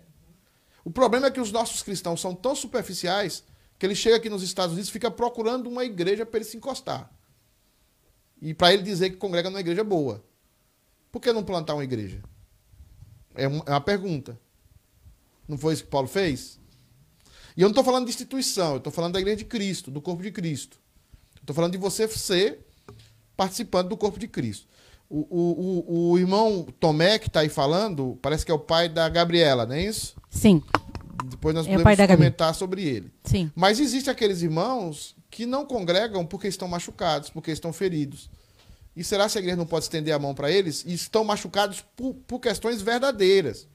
O 0.83 0.89
problema 0.89 1.27
é 1.27 1.31
que 1.31 1.39
os 1.39 1.51
nossos 1.51 1.83
cristãos 1.83 2.19
são 2.19 2.33
tão 2.33 2.55
superficiais 2.55 3.43
que 3.77 3.85
ele 3.85 3.95
chega 3.95 4.15
aqui 4.15 4.29
nos 4.29 4.41
Estados 4.41 4.73
Unidos 4.73 4.89
e 4.89 4.93
fica 4.93 5.11
procurando 5.11 5.67
uma 5.67 5.85
igreja 5.85 6.25
para 6.25 6.39
ele 6.39 6.45
se 6.45 6.57
encostar. 6.57 7.11
E 8.41 8.53
para 8.53 8.73
ele 8.73 8.83
dizer 8.83 9.11
que 9.11 9.17
congrega 9.17 9.49
numa 9.49 9.59
igreja 9.59 9.83
boa. 9.83 10.23
Por 11.11 11.21
que 11.21 11.31
não 11.31 11.43
plantar 11.43 11.75
uma 11.75 11.83
igreja? 11.83 12.21
É 13.37 13.47
uma 13.47 13.63
é 13.65 13.79
pergunta. 13.79 14.37
Não 15.47 15.57
foi 15.57 15.73
isso 15.73 15.83
que 15.83 15.89
Paulo 15.89 16.07
fez? 16.07 16.59
E 17.55 17.61
eu 17.61 17.65
não 17.65 17.71
estou 17.71 17.83
falando 17.83 18.05
de 18.05 18.11
instituição, 18.11 18.73
eu 18.73 18.77
estou 18.77 18.91
falando 18.91 19.13
da 19.13 19.19
igreja 19.19 19.37
de 19.37 19.45
Cristo, 19.45 19.89
do 19.89 20.01
corpo 20.01 20.21
de 20.21 20.31
Cristo. 20.31 20.77
Estou 21.39 21.55
falando 21.55 21.71
de 21.71 21.77
você 21.77 22.07
ser 22.07 22.59
participante 23.35 23.89
do 23.89 23.95
corpo 23.95 24.19
de 24.19 24.27
Cristo. 24.27 24.67
O, 25.09 25.19
o, 25.19 25.85
o, 25.87 26.11
o 26.11 26.19
irmão 26.19 26.67
Tomé, 26.79 27.17
que 27.17 27.27
está 27.27 27.39
aí 27.39 27.49
falando, 27.49 28.19
parece 28.21 28.45
que 28.45 28.51
é 28.51 28.53
o 28.53 28.59
pai 28.59 28.89
da 28.89 29.07
Gabriela, 29.07 29.65
não 29.65 29.75
é 29.75 29.83
isso? 29.83 30.15
Sim. 30.29 30.61
Depois 31.25 31.55
nós 31.55 31.65
é 31.65 31.77
podemos 31.77 32.15
comentar 32.15 32.53
sobre 32.53 32.83
ele. 32.83 33.11
Sim. 33.23 33.49
Mas 33.55 33.79
existem 33.79 34.11
aqueles 34.11 34.41
irmãos 34.41 35.15
que 35.29 35.45
não 35.45 35.65
congregam 35.65 36.25
porque 36.25 36.47
estão 36.47 36.67
machucados, 36.67 37.29
porque 37.29 37.51
estão 37.51 37.71
feridos. 37.71 38.29
E 38.97 39.03
será 39.03 39.29
que 39.29 39.37
a 39.37 39.41
igreja 39.41 39.55
não 39.55 39.65
pode 39.65 39.85
estender 39.85 40.13
a 40.13 40.19
mão 40.19 40.35
para 40.35 40.51
eles? 40.51 40.83
E 40.85 40.93
estão 40.93 41.23
machucados 41.23 41.85
por, 41.95 42.13
por 42.27 42.39
questões 42.39 42.81
verdadeiras 42.81 43.65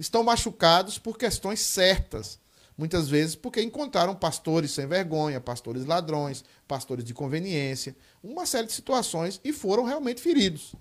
estão 0.00 0.24
machucados 0.24 0.98
por 0.98 1.18
questões 1.18 1.60
certas. 1.60 2.40
Muitas 2.76 3.10
vezes 3.10 3.36
porque 3.36 3.60
encontraram 3.62 4.14
pastores 4.14 4.70
sem 4.70 4.86
vergonha, 4.86 5.38
pastores 5.38 5.84
ladrões, 5.84 6.42
pastores 6.66 7.04
de 7.04 7.12
conveniência, 7.12 7.94
uma 8.24 8.46
série 8.46 8.66
de 8.66 8.72
situações 8.72 9.38
e 9.44 9.52
foram 9.52 9.84
realmente 9.84 10.22
feridos. 10.22 10.74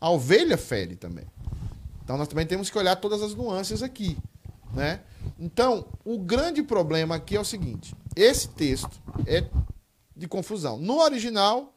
A 0.00 0.10
ovelha 0.10 0.56
fere 0.56 0.96
também. 0.96 1.26
Então 2.02 2.16
nós 2.16 2.28
também 2.28 2.46
temos 2.46 2.70
que 2.70 2.78
olhar 2.78 2.96
todas 2.96 3.22
as 3.22 3.34
nuances 3.34 3.82
aqui. 3.82 4.16
Né? 4.72 5.00
Então, 5.38 5.86
o 6.04 6.18
grande 6.18 6.62
problema 6.62 7.16
aqui 7.16 7.36
é 7.36 7.40
o 7.40 7.44
seguinte: 7.44 7.94
esse 8.14 8.48
texto 8.48 9.00
é 9.26 9.44
de 10.16 10.26
confusão. 10.26 10.78
No 10.78 11.00
original, 11.00 11.75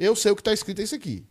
eu 0.00 0.16
sei 0.16 0.32
o 0.32 0.34
que 0.34 0.40
está 0.40 0.52
escrito 0.52 0.80
é 0.80 0.84
isso 0.84 0.94
aqui. 0.94 1.24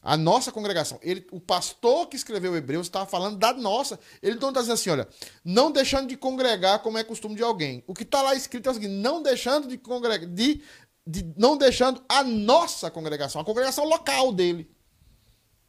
A 0.00 0.16
nossa 0.16 0.52
congregação. 0.52 0.98
Ele, 1.02 1.26
o 1.32 1.40
pastor 1.40 2.06
que 2.08 2.16
escreveu 2.16 2.54
Hebreus 2.54 2.86
estava 2.86 3.06
falando 3.06 3.38
da 3.38 3.54
nossa. 3.54 3.98
Ele 4.22 4.38
não 4.38 4.50
está 4.50 4.60
dizendo 4.60 4.74
assim, 4.74 4.90
olha, 4.90 5.08
não 5.42 5.72
deixando 5.72 6.08
de 6.08 6.16
congregar 6.16 6.80
como 6.80 6.98
é 6.98 7.04
costume 7.04 7.34
de 7.34 7.42
alguém. 7.42 7.82
O 7.86 7.94
que 7.94 8.02
está 8.02 8.20
lá 8.20 8.34
escrito 8.34 8.68
é 8.68 8.70
o 8.70 8.74
seguinte, 8.74 8.92
não 8.92 9.22
deixando 9.22 9.66
de 9.66 9.78
congregar, 9.78 10.28
de 10.28 10.62
de, 11.06 11.34
não 11.36 11.56
deixando 11.56 12.02
a 12.08 12.22
nossa 12.22 12.90
congregação, 12.90 13.40
a 13.40 13.44
congregação 13.44 13.84
local 13.84 14.32
dele. 14.32 14.70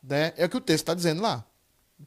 Né? 0.02 0.34
É 0.38 0.45
o 0.45 0.49
que 0.49 0.57
o 0.57 0.61
texto 0.61 0.84
está 0.84 0.94
dizendo 0.94 1.22
lá. 1.22 1.45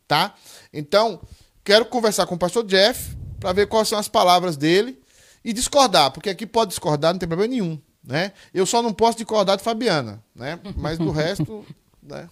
Tá? 0.07 0.35
Então, 0.73 1.21
quero 1.65 1.87
conversar 1.87 2.27
com 2.27 2.35
o 2.35 2.39
pastor 2.39 2.65
Jeff 2.65 3.17
para 3.39 3.53
ver 3.53 3.67
quais 3.67 3.89
são 3.89 3.99
as 3.99 4.09
palavras 4.09 4.57
dele 4.57 5.01
e 5.45 5.53
discordar, 5.53 6.11
porque 6.11 6.31
aqui 6.31 6.47
pode 6.47 6.71
discordar, 6.71 7.13
não 7.13 7.19
tem 7.19 7.29
problema 7.29 7.51
nenhum. 7.51 7.81
Né? 8.09 8.33
Eu 8.55 8.65
só 8.65 8.81
não 8.81 8.95
posso 8.95 9.19
discordar 9.19 9.59
de 9.59 9.63
Fabiana, 9.63 10.25
né? 10.35 10.59
mas 10.75 10.97
do 10.97 11.11
resto. 11.13 11.63
Né? 12.03 12.27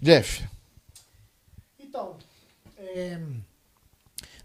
Jeff. 0.00 0.44
Então, 1.78 2.16
é, 2.76 3.20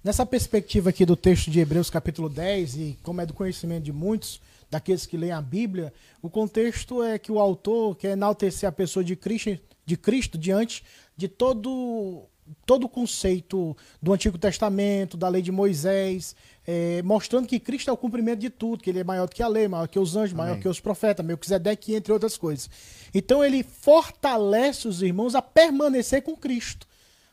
nessa 0.04 0.28
perspectiva 0.28 0.92
aqui 0.92 1.08
do 1.08 1.16
texto 1.16 1.50
de 1.50 1.60
Hebreus, 1.60 1.90
capítulo 1.90 2.30
10, 2.30 2.76
e 2.76 3.00
como 3.02 3.20
é 3.20 3.26
do 3.26 3.34
conhecimento 3.34 3.84
de 3.84 3.92
muitos, 3.92 4.40
daqueles 4.70 5.08
que 5.08 5.18
leem 5.18 5.32
a 5.32 5.42
Bíblia, 5.42 5.92
o 6.22 6.30
contexto 6.30 7.02
é 7.02 7.18
que 7.18 7.32
o 7.32 7.40
autor 7.40 7.96
quer 7.96 8.12
enaltecer 8.12 8.70
a 8.70 8.72
pessoa 8.72 9.04
de 9.04 9.16
Cristo, 9.16 9.58
de 9.84 9.98
Cristo 9.98 10.38
diante 10.38 10.84
de 11.18 11.28
todo 11.28 12.28
todo 12.66 12.86
o 12.86 12.90
conceito 12.90 13.76
do 14.02 14.14
Antigo 14.14 14.38
Testamento, 14.38 15.18
da 15.18 15.28
lei 15.30 15.42
de 15.42 15.52
Moisés, 15.52 16.36
é, 16.66 17.02
mostrando 17.04 17.48
que 17.48 17.60
Cristo 17.60 17.90
é 17.90 17.94
o 17.94 17.98
cumprimento 17.98 18.40
de 18.40 18.50
tudo, 18.50 18.84
que 18.84 18.90
ele 18.90 19.00
é 19.00 19.04
maior 19.04 19.28
do 19.28 19.36
que 19.36 19.44
a 19.44 19.48
lei, 19.48 19.68
maior 19.68 19.88
que 19.88 20.00
os 20.00 20.16
anjos, 20.16 20.34
Amém. 20.34 20.46
maior 20.46 20.62
que 20.62 20.68
os 20.68 20.80
profetas, 20.80 21.26
Melquisedeque, 21.26 21.96
entre 21.96 22.12
outras 22.12 22.38
coisas. 22.38 22.70
Então 23.14 23.44
ele 23.44 23.64
fortalece 23.64 24.88
os 24.88 25.02
irmãos 25.02 25.36
a 25.36 25.42
permanecer 25.42 26.22
com 26.22 26.36
Cristo, 26.36 26.88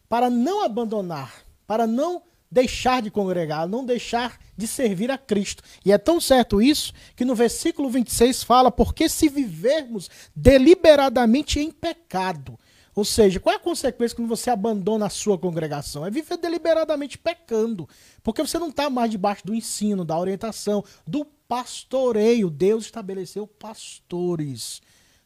para 0.09 0.29
não 0.29 0.65
abandonar, 0.65 1.45
para 1.67 1.87
não 1.87 2.23
deixar 2.51 3.01
de 3.01 3.11
congregar, 3.11 3.69
não 3.69 3.85
deixar 3.85 4.39
de 4.57 4.67
servir 4.67 5.11
a 5.11 5.17
Cristo. 5.17 5.63
E 5.85 5.93
é 5.93 5.99
tão 5.99 6.21
certo 6.21 6.61
isso 6.61 6.93
que 7.15 7.25
no 7.25 7.35
versículo 7.35 7.89
26 7.89 8.43
fala: 8.43 8.71
porque 8.71 9.09
se 9.09 9.29
vivermos 9.29 10.11
deliberadamente 10.35 11.61
em 11.61 11.71
pecado. 11.71 12.59
Ou 13.01 13.05
seja, 13.05 13.41
qual 13.41 13.55
é 13.55 13.57
a 13.57 13.59
consequência 13.59 14.15
quando 14.15 14.29
você 14.29 14.51
abandona 14.51 15.07
a 15.07 15.09
sua 15.09 15.39
congregação? 15.39 16.05
É 16.05 16.11
viver 16.11 16.37
deliberadamente 16.37 17.17
pecando. 17.17 17.89
Porque 18.23 18.43
você 18.43 18.59
não 18.59 18.69
está 18.69 18.91
mais 18.91 19.11
debaixo 19.11 19.47
do 19.47 19.55
ensino, 19.55 20.05
da 20.05 20.19
orientação, 20.19 20.85
do 21.07 21.25
pastoreio. 21.25 22.51
Deus 22.51 22.85
estabeleceu 22.85 23.47
pastores 23.47 24.83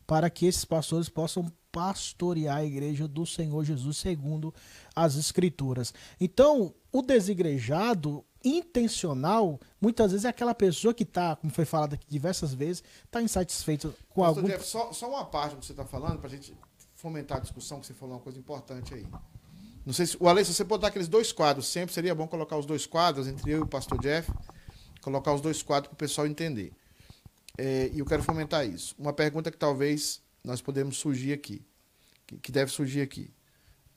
para 0.07 0.31
que 0.31 0.47
esses 0.47 0.65
pastores 0.65 1.09
possam 1.09 1.51
pastorear 1.73 2.59
a 2.59 2.65
igreja 2.65 3.09
do 3.09 3.27
Senhor 3.27 3.65
Jesus 3.65 3.97
segundo 3.97 4.55
as 4.95 5.17
escrituras. 5.17 5.93
Então, 6.21 6.73
o 6.93 7.03
desigrejado 7.03 8.25
intencional, 8.45 9.59
muitas 9.81 10.13
vezes 10.13 10.25
é 10.25 10.29
aquela 10.29 10.55
pessoa 10.55 10.95
que 10.95 11.03
está, 11.03 11.35
como 11.35 11.53
foi 11.53 11.65
falado 11.65 11.95
aqui 11.95 12.07
diversas 12.09 12.55
vezes, 12.55 12.85
está 13.05 13.21
insatisfeito 13.21 13.93
com 14.11 14.21
Pastor 14.21 14.45
algum... 14.45 14.49
Jeff, 14.49 14.65
só, 14.65 14.93
só 14.93 15.09
uma 15.09 15.25
parte 15.25 15.57
do 15.57 15.59
que 15.59 15.67
você 15.67 15.73
está 15.73 15.85
falando, 15.85 16.19
para 16.19 16.29
a 16.29 16.31
gente 16.31 16.55
fomentar 17.05 17.37
a 17.37 17.41
discussão, 17.43 17.81
que 17.81 17.87
você 17.87 17.93
falou 17.93 18.15
uma 18.15 18.23
coisa 18.23 18.39
importante 18.39 18.95
aí. 18.95 19.07
Não 19.85 19.93
sei 19.93 20.07
se. 20.07 20.17
O 20.19 20.27
Ale, 20.27 20.43
se 20.43 20.55
você 20.55 20.65
botar 20.65 20.87
aqueles 20.87 21.07
dois 21.07 21.33
quadros 21.33 21.67
sempre, 21.67 21.95
seria 21.95 22.15
bom 22.15 22.27
colocar 22.27 22.57
os 22.57 22.65
dois 22.65 22.87
quadros 22.87 23.29
entre 23.29 23.51
eu 23.51 23.59
e 23.59 23.61
o 23.61 23.67
pastor 23.67 24.01
Jeff, 24.01 24.33
colocar 25.03 25.35
os 25.35 25.43
dois 25.43 25.63
quadros 25.63 25.89
para 25.89 25.95
o 25.95 25.99
pessoal 25.99 26.27
entender. 26.27 26.73
É, 27.59 27.91
e 27.93 27.99
eu 27.99 28.07
quero 28.07 28.23
fomentar 28.23 28.67
isso. 28.67 28.95
Uma 28.99 29.13
pergunta 29.13 29.51
que 29.51 29.59
talvez 29.59 30.23
nós 30.43 30.63
podemos 30.63 30.97
surgir 30.97 31.35
aqui, 31.35 31.63
que, 32.27 32.39
que 32.39 32.51
deve 32.51 32.73
surgir 32.73 33.03
aqui. 33.03 33.31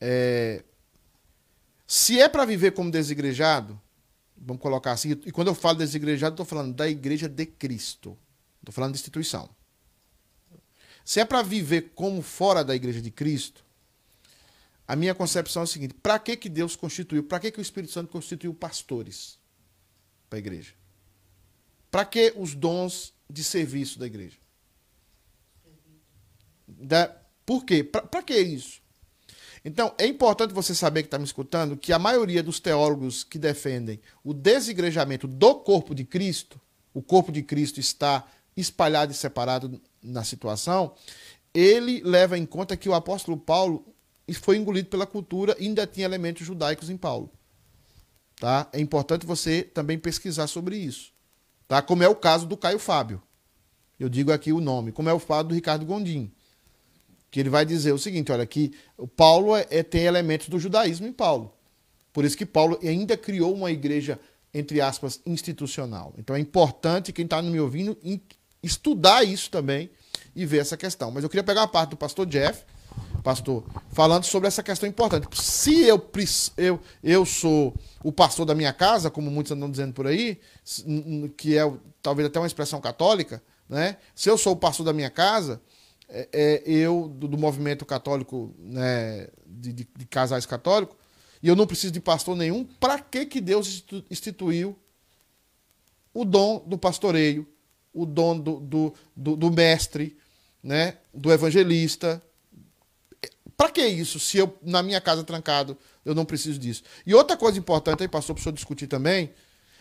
É, 0.01 0.65
se 1.87 2.19
é 2.19 2.27
para 2.27 2.43
viver 2.43 2.71
como 2.71 2.91
desigrejado, 2.91 3.79
vamos 4.35 4.61
colocar 4.61 4.91
assim, 4.91 5.11
e 5.11 5.31
quando 5.31 5.47
eu 5.47 5.55
falo 5.55 5.77
desigrejado, 5.77 6.33
estou 6.33 6.45
falando 6.45 6.73
da 6.73 6.89
igreja 6.89 7.29
de 7.29 7.45
Cristo. 7.45 8.17
Estou 8.59 8.73
falando 8.73 8.91
de 8.91 8.99
instituição. 8.99 9.49
Se 11.07 11.21
é 11.21 11.25
para 11.25 11.41
viver 11.41 11.93
como 11.95 12.21
fora 12.21 12.65
da 12.65 12.75
igreja 12.75 13.01
de 13.01 13.09
Cristo, 13.09 13.63
a 14.85 14.93
minha 14.93 15.15
concepção 15.15 15.61
é 15.61 15.63
a 15.63 15.65
seguinte: 15.65 15.93
para 15.93 16.19
que, 16.19 16.35
que 16.35 16.49
Deus 16.49 16.75
constituiu, 16.75 17.23
para 17.23 17.39
que, 17.39 17.49
que 17.49 17.59
o 17.59 17.61
Espírito 17.61 17.93
Santo 17.93 18.11
constituiu 18.11 18.53
pastores 18.53 19.39
para 20.29 20.37
a 20.37 20.39
igreja? 20.41 20.73
Para 21.89 22.03
que 22.03 22.33
os 22.35 22.53
dons 22.53 23.13
de 23.29 23.41
serviço 23.41 23.97
da 23.97 24.05
igreja? 24.05 24.35
Da, 26.67 27.15
por 27.45 27.63
quê? 27.63 27.85
Para 27.85 28.21
que 28.21 28.37
isso? 28.37 28.81
Então, 29.63 29.95
é 29.97 30.05
importante 30.05 30.53
você 30.53 30.75
saber 30.75 31.03
que 31.03 31.07
está 31.07 31.17
me 31.17 31.23
escutando 31.23 31.77
que 31.77 31.93
a 31.93 31.99
maioria 31.99 32.43
dos 32.43 32.59
teólogos 32.59 33.23
que 33.23 33.39
defendem 33.39 34.01
o 34.25 34.33
desigrejamento 34.33 35.25
do 35.25 35.55
corpo 35.55 35.95
de 35.95 36.03
Cristo, 36.03 36.59
o 36.93 37.01
corpo 37.01 37.31
de 37.31 37.43
Cristo 37.43 37.79
está 37.79 38.27
espalhado 38.57 39.13
e 39.13 39.15
separado 39.15 39.81
na 40.07 40.23
situação, 40.23 40.93
ele 41.53 42.01
leva 42.03 42.37
em 42.37 42.45
conta 42.45 42.77
que 42.77 42.89
o 42.89 42.93
apóstolo 42.93 43.37
Paulo 43.37 43.85
foi 44.41 44.57
engolido 44.57 44.89
pela 44.89 45.05
cultura 45.05 45.55
e 45.59 45.65
ainda 45.67 45.87
tinha 45.87 46.05
elementos 46.05 46.45
judaicos 46.45 46.89
em 46.89 46.97
Paulo. 46.97 47.31
Tá? 48.39 48.69
É 48.73 48.79
importante 48.79 49.25
você 49.25 49.63
também 49.63 49.97
pesquisar 49.97 50.47
sobre 50.47 50.77
isso. 50.77 51.11
Tá? 51.67 51.81
Como 51.81 52.03
é 52.03 52.07
o 52.07 52.15
caso 52.15 52.45
do 52.45 52.57
Caio 52.57 52.79
Fábio. 52.79 53.21
Eu 53.99 54.09
digo 54.09 54.31
aqui 54.31 54.53
o 54.53 54.61
nome. 54.61 54.91
Como 54.91 55.09
é 55.09 55.13
o 55.13 55.19
caso 55.19 55.49
do 55.49 55.55
Ricardo 55.55 55.85
Gondim 55.85 56.31
que 57.29 57.39
ele 57.39 57.49
vai 57.49 57.65
dizer 57.65 57.91
o 57.91 57.99
seguinte, 57.99 58.31
olha, 58.31 58.45
que 58.45 58.71
o 58.97 59.07
Paulo 59.07 59.55
é, 59.55 59.65
é, 59.69 59.83
tem 59.83 60.03
elementos 60.05 60.49
do 60.49 60.59
judaísmo 60.59 61.07
em 61.07 61.11
Paulo. 61.11 61.53
Por 62.13 62.25
isso 62.25 62.37
que 62.37 62.45
Paulo 62.45 62.79
ainda 62.81 63.15
criou 63.17 63.53
uma 63.53 63.71
igreja, 63.71 64.19
entre 64.53 64.81
aspas, 64.81 65.21
institucional. 65.25 66.13
Então 66.17 66.35
é 66.35 66.39
importante 66.39 67.13
quem 67.13 67.25
está 67.25 67.41
me 67.41 67.59
ouvindo 67.59 67.97
estudar 68.61 69.23
isso 69.23 69.49
também 69.49 69.89
e 70.35 70.45
ver 70.45 70.59
essa 70.59 70.77
questão. 70.77 71.11
Mas 71.11 71.23
eu 71.23 71.29
queria 71.29 71.43
pegar 71.43 71.63
a 71.63 71.67
parte 71.67 71.91
do 71.91 71.97
pastor 71.97 72.25
Jeff, 72.25 72.63
pastor, 73.23 73.63
falando 73.91 74.23
sobre 74.23 74.47
essa 74.47 74.63
questão 74.63 74.87
importante. 74.87 75.27
Se 75.33 75.83
eu, 75.83 76.01
eu, 76.57 76.79
eu 77.03 77.25
sou 77.25 77.75
o 78.03 78.11
pastor 78.11 78.45
da 78.45 78.55
minha 78.55 78.71
casa, 78.71 79.09
como 79.09 79.29
muitos 79.29 79.51
andam 79.51 79.69
dizendo 79.69 79.93
por 79.93 80.07
aí, 80.07 80.39
que 81.35 81.57
é 81.57 81.61
talvez 82.01 82.27
até 82.27 82.39
uma 82.39 82.47
expressão 82.47 82.79
católica, 82.79 83.41
né? 83.67 83.97
Se 84.15 84.29
eu 84.29 84.37
sou 84.37 84.53
o 84.53 84.57
pastor 84.57 84.85
da 84.85 84.93
minha 84.93 85.09
casa, 85.09 85.61
é, 86.09 86.29
é, 86.31 86.63
eu, 86.65 87.11
do, 87.13 87.27
do, 87.27 87.37
movimento 87.37 87.85
católico, 87.85 88.55
né, 88.57 89.27
de, 89.45 89.73
de, 89.73 89.87
de, 89.93 90.05
casais 90.05 90.45
católicos, 90.45 90.95
e 91.43 91.47
eu 91.49 91.55
não 91.55 91.67
preciso 91.67 91.91
de 91.91 91.99
pastor 91.99 92.35
nenhum, 92.35 92.63
para 92.63 92.99
que, 92.99 93.25
que 93.25 93.41
Deus 93.41 93.83
instituiu 94.09 94.77
o 96.13 96.23
dom 96.23 96.63
do 96.65 96.77
pastoreio, 96.77 97.45
o 98.01 98.05
dom 98.05 98.37
do, 98.37 98.59
do, 98.59 98.93
do, 99.15 99.35
do 99.35 99.51
mestre, 99.51 100.17
né, 100.63 100.97
do 101.13 101.31
evangelista? 101.31 102.21
Para 103.55 103.69
que 103.69 103.85
isso, 103.85 104.19
se 104.19 104.37
eu, 104.37 104.55
na 104.61 104.83
minha 104.83 105.01
casa 105.01 105.23
trancado, 105.23 105.77
eu 106.05 106.13
não 106.13 106.25
preciso 106.25 106.59
disso? 106.59 106.83
E 107.05 107.13
outra 107.13 107.35
coisa 107.35 107.57
importante 107.57 108.03
aí, 108.03 108.07
pastor, 108.07 108.35
para 108.35 108.41
o 108.41 108.43
senhor 108.43 108.53
discutir 108.53 108.87
também, 108.87 109.31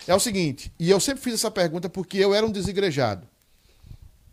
é 0.06 0.14
o 0.14 0.20
seguinte, 0.20 0.72
e 0.78 0.90
eu 0.90 0.98
sempre 0.98 1.22
fiz 1.22 1.34
essa 1.34 1.51
pergunta 1.51 1.88
porque 1.88 2.16
eu 2.18 2.34
era 2.34 2.47
um 2.47 2.51
desigrejado. 2.51 3.26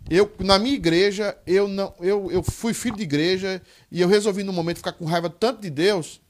Eu, 0.10 0.32
na 0.40 0.60
minha 0.60 0.76
igreja, 0.76 1.38
eu 1.48 1.68
não, 1.68 1.94
eu, 2.00 2.30
eu 2.32 2.44
fui 2.44 2.74
filho 2.74 2.98
de 2.98 3.04
igreja 3.04 3.62
e 3.92 4.02
eu 4.02 4.08
resolvi 4.08 4.44
no 4.44 4.54
momento 4.54 4.78
ficar 4.78 4.94
com 4.94 5.06
raiva 5.06 5.30
tanto 5.30 5.62
de 5.62 5.70
Deus 5.70 6.22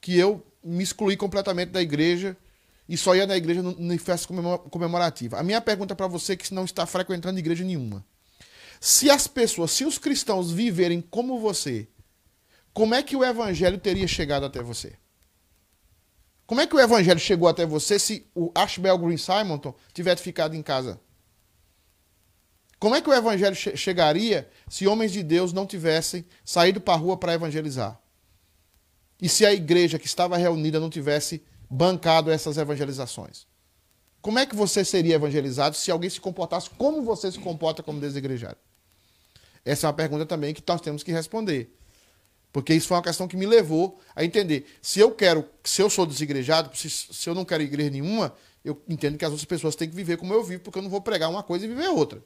que 0.00 0.18
eu 0.18 0.44
me 0.62 0.82
excluí 0.82 1.16
completamente 1.16 1.70
da 1.70 1.80
igreja 1.80 2.36
e 2.88 2.96
só 2.96 3.14
ia 3.14 3.26
na 3.26 3.36
igreja 3.36 3.60
em 3.60 3.98
festa 3.98 4.32
comemorativa. 4.70 5.38
A 5.38 5.42
minha 5.42 5.60
pergunta 5.60 5.94
para 5.94 6.06
você 6.06 6.36
que 6.36 6.54
não 6.54 6.64
está 6.64 6.86
frequentando 6.86 7.38
igreja 7.38 7.62
nenhuma. 7.62 8.04
Se 8.80 9.10
as 9.10 9.26
pessoas, 9.26 9.72
se 9.72 9.84
os 9.84 9.98
cristãos 9.98 10.50
viverem 10.50 11.00
como 11.00 11.38
você, 11.38 11.88
como 12.72 12.94
é 12.94 13.02
que 13.02 13.16
o 13.16 13.24
evangelho 13.24 13.78
teria 13.78 14.06
chegado 14.06 14.46
até 14.46 14.62
você? 14.62 14.94
Como 16.46 16.62
é 16.62 16.66
que 16.66 16.74
o 16.74 16.80
evangelho 16.80 17.20
chegou 17.20 17.46
até 17.46 17.66
você 17.66 17.98
se 17.98 18.26
o 18.34 18.50
Ashbel 18.54 18.96
Green 18.96 19.18
Simonton 19.18 19.74
tivesse 19.92 20.22
ficado 20.22 20.54
em 20.54 20.62
casa? 20.62 20.98
Como 22.78 22.94
é 22.94 23.02
que 23.02 23.10
o 23.10 23.12
evangelho 23.12 23.56
che 23.56 23.76
chegaria 23.76 24.48
se 24.68 24.86
homens 24.86 25.12
de 25.12 25.22
Deus 25.22 25.52
não 25.52 25.66
tivessem 25.66 26.24
saído 26.44 26.80
para 26.80 26.94
a 26.94 26.96
rua 26.96 27.16
para 27.18 27.34
evangelizar? 27.34 28.00
E 29.20 29.28
se 29.28 29.44
a 29.44 29.52
igreja 29.52 29.98
que 29.98 30.06
estava 30.06 30.36
reunida 30.36 30.78
não 30.78 30.88
tivesse 30.88 31.42
bancado 31.68 32.30
essas 32.30 32.56
evangelizações? 32.56 33.46
Como 34.20 34.38
é 34.38 34.46
que 34.46 34.56
você 34.56 34.84
seria 34.84 35.14
evangelizado 35.14 35.76
se 35.76 35.90
alguém 35.90 36.10
se 36.10 36.20
comportasse 36.20 36.68
como 36.70 37.02
você 37.02 37.30
se 37.30 37.38
comporta 37.38 37.82
como 37.82 38.00
desegrejado? 38.00 38.58
Essa 39.64 39.86
é 39.86 39.88
uma 39.88 39.94
pergunta 39.94 40.26
também 40.26 40.54
que 40.54 40.62
nós 40.66 40.80
temos 40.80 41.02
que 41.02 41.12
responder. 41.12 41.74
Porque 42.52 42.74
isso 42.74 42.88
foi 42.88 42.96
uma 42.96 43.02
questão 43.02 43.28
que 43.28 43.36
me 43.36 43.46
levou 43.46 44.00
a 44.16 44.24
entender. 44.24 44.66
Se 44.80 44.98
eu 44.98 45.10
quero, 45.12 45.44
se 45.62 45.82
eu 45.82 45.90
sou 45.90 46.06
desigrejado, 46.06 46.74
se, 46.76 46.88
se 46.88 47.28
eu 47.28 47.34
não 47.34 47.44
quero 47.44 47.62
igreja 47.62 47.90
nenhuma, 47.90 48.34
eu 48.64 48.82
entendo 48.88 49.18
que 49.18 49.24
as 49.24 49.30
outras 49.30 49.44
pessoas 49.44 49.76
têm 49.76 49.88
que 49.88 49.94
viver 49.94 50.16
como 50.16 50.32
eu 50.32 50.42
vivo, 50.42 50.62
porque 50.62 50.78
eu 50.78 50.82
não 50.82 50.90
vou 50.90 51.00
pregar 51.00 51.30
uma 51.30 51.42
coisa 51.42 51.64
e 51.64 51.68
viver 51.68 51.88
outra. 51.88 52.22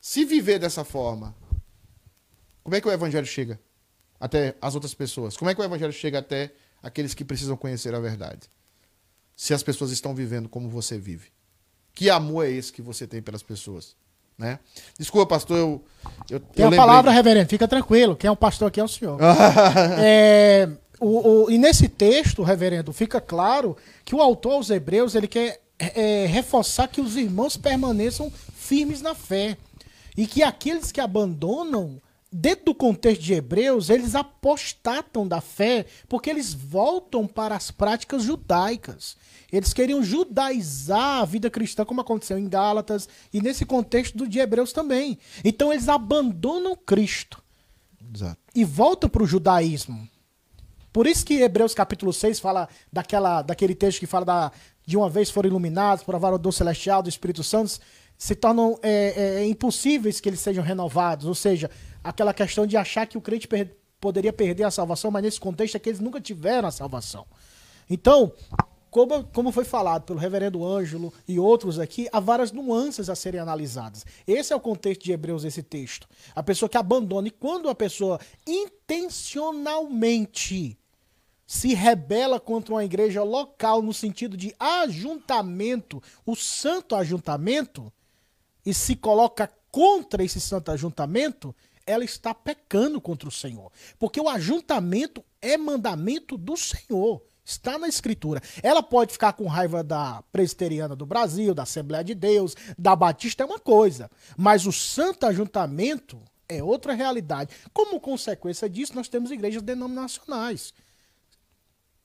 Se 0.00 0.24
viver 0.24 0.58
dessa 0.58 0.84
forma, 0.84 1.34
como 2.62 2.74
é 2.74 2.80
que 2.80 2.88
o 2.88 2.92
evangelho 2.92 3.26
chega 3.26 3.60
até 4.18 4.56
as 4.60 4.74
outras 4.74 4.94
pessoas? 4.94 5.36
Como 5.36 5.50
é 5.50 5.54
que 5.54 5.60
o 5.60 5.64
evangelho 5.64 5.92
chega 5.92 6.18
até 6.18 6.52
aqueles 6.82 7.14
que 7.14 7.24
precisam 7.24 7.56
conhecer 7.56 7.94
a 7.94 8.00
verdade? 8.00 8.40
Se 9.36 9.54
as 9.54 9.62
pessoas 9.62 9.90
estão 9.90 10.14
vivendo 10.14 10.48
como 10.48 10.68
você 10.68 10.98
vive. 10.98 11.28
Que 11.94 12.08
amor 12.10 12.46
é 12.46 12.50
esse 12.50 12.72
que 12.72 12.80
você 12.82 13.06
tem 13.06 13.20
pelas 13.22 13.42
pessoas? 13.42 13.94
Né? 14.38 14.58
Desculpa, 14.98 15.26
pastor, 15.34 15.56
eu. 15.58 15.84
eu 16.30 16.40
Tem 16.40 16.62
eu 16.62 16.66
a 16.66 16.70
lembrei 16.70 16.78
palavra, 16.78 17.10
reverendo, 17.10 17.48
fica 17.48 17.68
tranquilo. 17.68 18.16
Quem 18.16 18.28
é 18.28 18.30
o 18.30 18.36
pastor 18.36 18.68
aqui 18.68 18.80
é 18.80 18.84
o 18.84 18.88
senhor. 18.88 19.18
É, 19.98 20.68
o- 21.00 21.44
o- 21.44 21.50
e 21.50 21.58
nesse 21.58 21.88
texto, 21.88 22.42
reverendo, 22.42 22.92
fica 22.92 23.20
claro 23.20 23.76
que 24.04 24.14
o 24.14 24.20
autor 24.20 24.52
aos 24.54 24.70
Hebreus 24.70 25.14
ele 25.14 25.28
quer 25.28 25.60
é, 25.78 26.26
reforçar 26.26 26.88
que 26.88 27.00
os 27.00 27.16
irmãos 27.16 27.56
permaneçam 27.56 28.30
firmes 28.54 29.02
na 29.02 29.14
fé. 29.14 29.56
E 30.16 30.26
que 30.26 30.42
aqueles 30.42 30.92
que 30.92 31.00
abandonam, 31.00 32.00
dentro 32.32 32.66
do 32.66 32.74
contexto 32.74 33.20
de 33.20 33.34
Hebreus, 33.34 33.90
eles 33.90 34.14
apostatam 34.14 35.28
da 35.28 35.40
fé 35.40 35.84
porque 36.08 36.30
eles 36.30 36.54
voltam 36.54 37.26
para 37.26 37.54
as 37.54 37.70
práticas 37.70 38.22
judaicas. 38.22 39.16
Eles 39.52 39.74
queriam 39.74 40.02
judaizar 40.02 41.20
a 41.20 41.24
vida 41.26 41.50
cristã, 41.50 41.84
como 41.84 42.00
aconteceu 42.00 42.38
em 42.38 42.48
Gálatas 42.48 43.06
e 43.32 43.42
nesse 43.42 43.66
contexto 43.66 44.16
do 44.16 44.26
de 44.26 44.38
Hebreus 44.38 44.72
também. 44.72 45.18
Então 45.44 45.70
eles 45.70 45.88
abandonam 45.90 46.74
Cristo 46.74 47.42
Exato. 48.14 48.38
e 48.54 48.64
voltam 48.64 49.10
para 49.10 49.22
o 49.22 49.26
judaísmo. 49.26 50.08
Por 50.90 51.06
isso 51.06 51.24
que 51.24 51.40
Hebreus 51.40 51.74
capítulo 51.74 52.12
6 52.12 52.40
fala 52.40 52.68
daquela, 52.90 53.42
daquele 53.42 53.74
texto 53.74 53.98
que 53.98 54.06
fala 54.06 54.24
da, 54.24 54.52
de 54.86 54.96
uma 54.96 55.08
vez 55.08 55.30
foram 55.30 55.48
iluminados, 55.48 56.04
provaram 56.04 56.36
o 56.36 56.38
dom 56.38 56.52
celestial 56.52 57.02
do 57.02 57.08
Espírito 57.08 57.42
Santo, 57.42 57.78
se 58.16 58.34
tornam 58.34 58.78
é, 58.82 59.40
é, 59.40 59.46
impossíveis 59.46 60.20
que 60.20 60.28
eles 60.28 60.40
sejam 60.40 60.62
renovados. 60.62 61.26
Ou 61.26 61.34
seja, 61.34 61.70
aquela 62.02 62.34
questão 62.34 62.66
de 62.66 62.76
achar 62.76 63.06
que 63.06 63.18
o 63.18 63.20
crente 63.20 63.46
per- 63.46 63.76
poderia 64.00 64.32
perder 64.32 64.64
a 64.64 64.70
salvação, 64.70 65.10
mas 65.10 65.22
nesse 65.22 65.38
contexto 65.40 65.76
é 65.76 65.78
que 65.78 65.88
eles 65.88 66.00
nunca 66.00 66.20
tiveram 66.20 66.68
a 66.68 66.72
salvação. 66.72 67.24
Então, 67.88 68.32
como, 68.90 69.24
como 69.24 69.50
foi 69.52 69.64
falado 69.64 70.02
pelo 70.02 70.18
reverendo 70.18 70.66
Ângelo 70.66 71.14
e 71.26 71.38
outros 71.38 71.78
aqui, 71.78 72.08
há 72.12 72.20
várias 72.20 72.52
nuances 72.52 73.08
a 73.08 73.14
serem 73.14 73.40
analisadas. 73.40 74.04
Esse 74.26 74.52
é 74.52 74.56
o 74.56 74.60
contexto 74.60 75.04
de 75.04 75.12
Hebreus, 75.12 75.44
esse 75.44 75.62
texto. 75.62 76.06
A 76.34 76.42
pessoa 76.42 76.68
que 76.68 76.76
abandona. 76.76 77.28
E 77.28 77.30
quando 77.30 77.70
a 77.70 77.74
pessoa 77.74 78.20
intencionalmente 78.46 80.78
se 81.46 81.72
rebela 81.74 82.38
contra 82.40 82.74
uma 82.74 82.84
igreja 82.84 83.22
local 83.22 83.80
no 83.82 83.94
sentido 83.94 84.36
de 84.36 84.54
ajuntamento, 84.58 86.02
o 86.26 86.34
santo 86.34 86.94
ajuntamento, 86.94 87.90
e 88.64 88.72
se 88.74 88.94
coloca 88.94 89.50
contra 89.70 90.22
esse 90.22 90.40
santo 90.40 90.70
ajuntamento, 90.70 91.54
ela 91.86 92.04
está 92.04 92.34
pecando 92.34 93.00
contra 93.00 93.28
o 93.28 93.32
Senhor. 93.32 93.70
Porque 93.98 94.20
o 94.20 94.28
ajuntamento 94.28 95.24
é 95.40 95.56
mandamento 95.56 96.36
do 96.36 96.56
Senhor. 96.56 97.22
Está 97.44 97.76
na 97.76 97.88
Escritura. 97.88 98.40
Ela 98.62 98.82
pode 98.82 99.12
ficar 99.12 99.32
com 99.32 99.46
raiva 99.46 99.82
da 99.82 100.22
presbiteriana 100.30 100.94
do 100.94 101.04
Brasil, 101.04 101.52
da 101.52 101.64
Assembleia 101.64 102.04
de 102.04 102.14
Deus, 102.14 102.54
da 102.78 102.94
Batista, 102.94 103.42
é 103.42 103.46
uma 103.46 103.58
coisa. 103.58 104.10
Mas 104.36 104.64
o 104.64 104.72
santo 104.72 105.26
ajuntamento 105.26 106.22
é 106.48 106.62
outra 106.62 106.92
realidade. 106.92 107.52
Como 107.72 108.00
consequência 108.00 108.68
disso, 108.68 108.94
nós 108.94 109.08
temos 109.08 109.30
igrejas 109.30 109.62
denominacionais. 109.62 110.72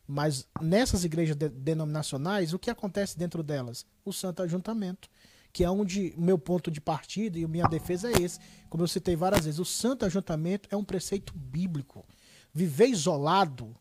Mas 0.08 0.48
nessas 0.62 1.04
igrejas 1.04 1.36
de- 1.36 1.50
denominacionais, 1.50 2.54
o 2.54 2.60
que 2.60 2.72
acontece 2.72 3.18
dentro 3.18 3.44
delas? 3.44 3.86
O 4.06 4.14
santo 4.14 4.42
ajuntamento, 4.42 5.10
que 5.58 5.64
é 5.64 5.72
onde 5.72 6.14
o 6.16 6.22
meu 6.22 6.38
ponto 6.38 6.70
de 6.70 6.80
partida 6.80 7.40
e 7.40 7.44
a 7.44 7.48
minha 7.48 7.68
defesa 7.68 8.12
é 8.12 8.22
esse. 8.22 8.40
Como 8.70 8.84
eu 8.84 8.88
citei 8.88 9.16
várias 9.16 9.46
vezes, 9.46 9.60
o 9.60 9.66
santo 9.66 10.06
ajuntamento 10.06 10.70
é 10.72 10.78
um 10.78 10.84
preceito 10.84 11.34
bíblico. 11.36 12.06
Viver 12.54 12.86
isolado, 12.90 13.76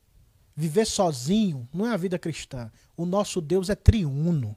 viver 0.57 0.87
sozinho, 0.87 1.69
não 1.75 1.87
é 1.87 1.93
a 1.93 1.97
vida 1.99 2.19
cristã. 2.19 2.73
O 2.97 3.05
nosso 3.05 3.43
Deus 3.43 3.69
é 3.69 3.75
triuno. 3.75 4.57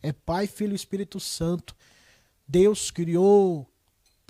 É 0.00 0.12
Pai, 0.12 0.46
Filho 0.46 0.70
e 0.70 0.76
Espírito 0.76 1.18
Santo. 1.18 1.74
Deus 2.46 2.92
criou 2.92 3.68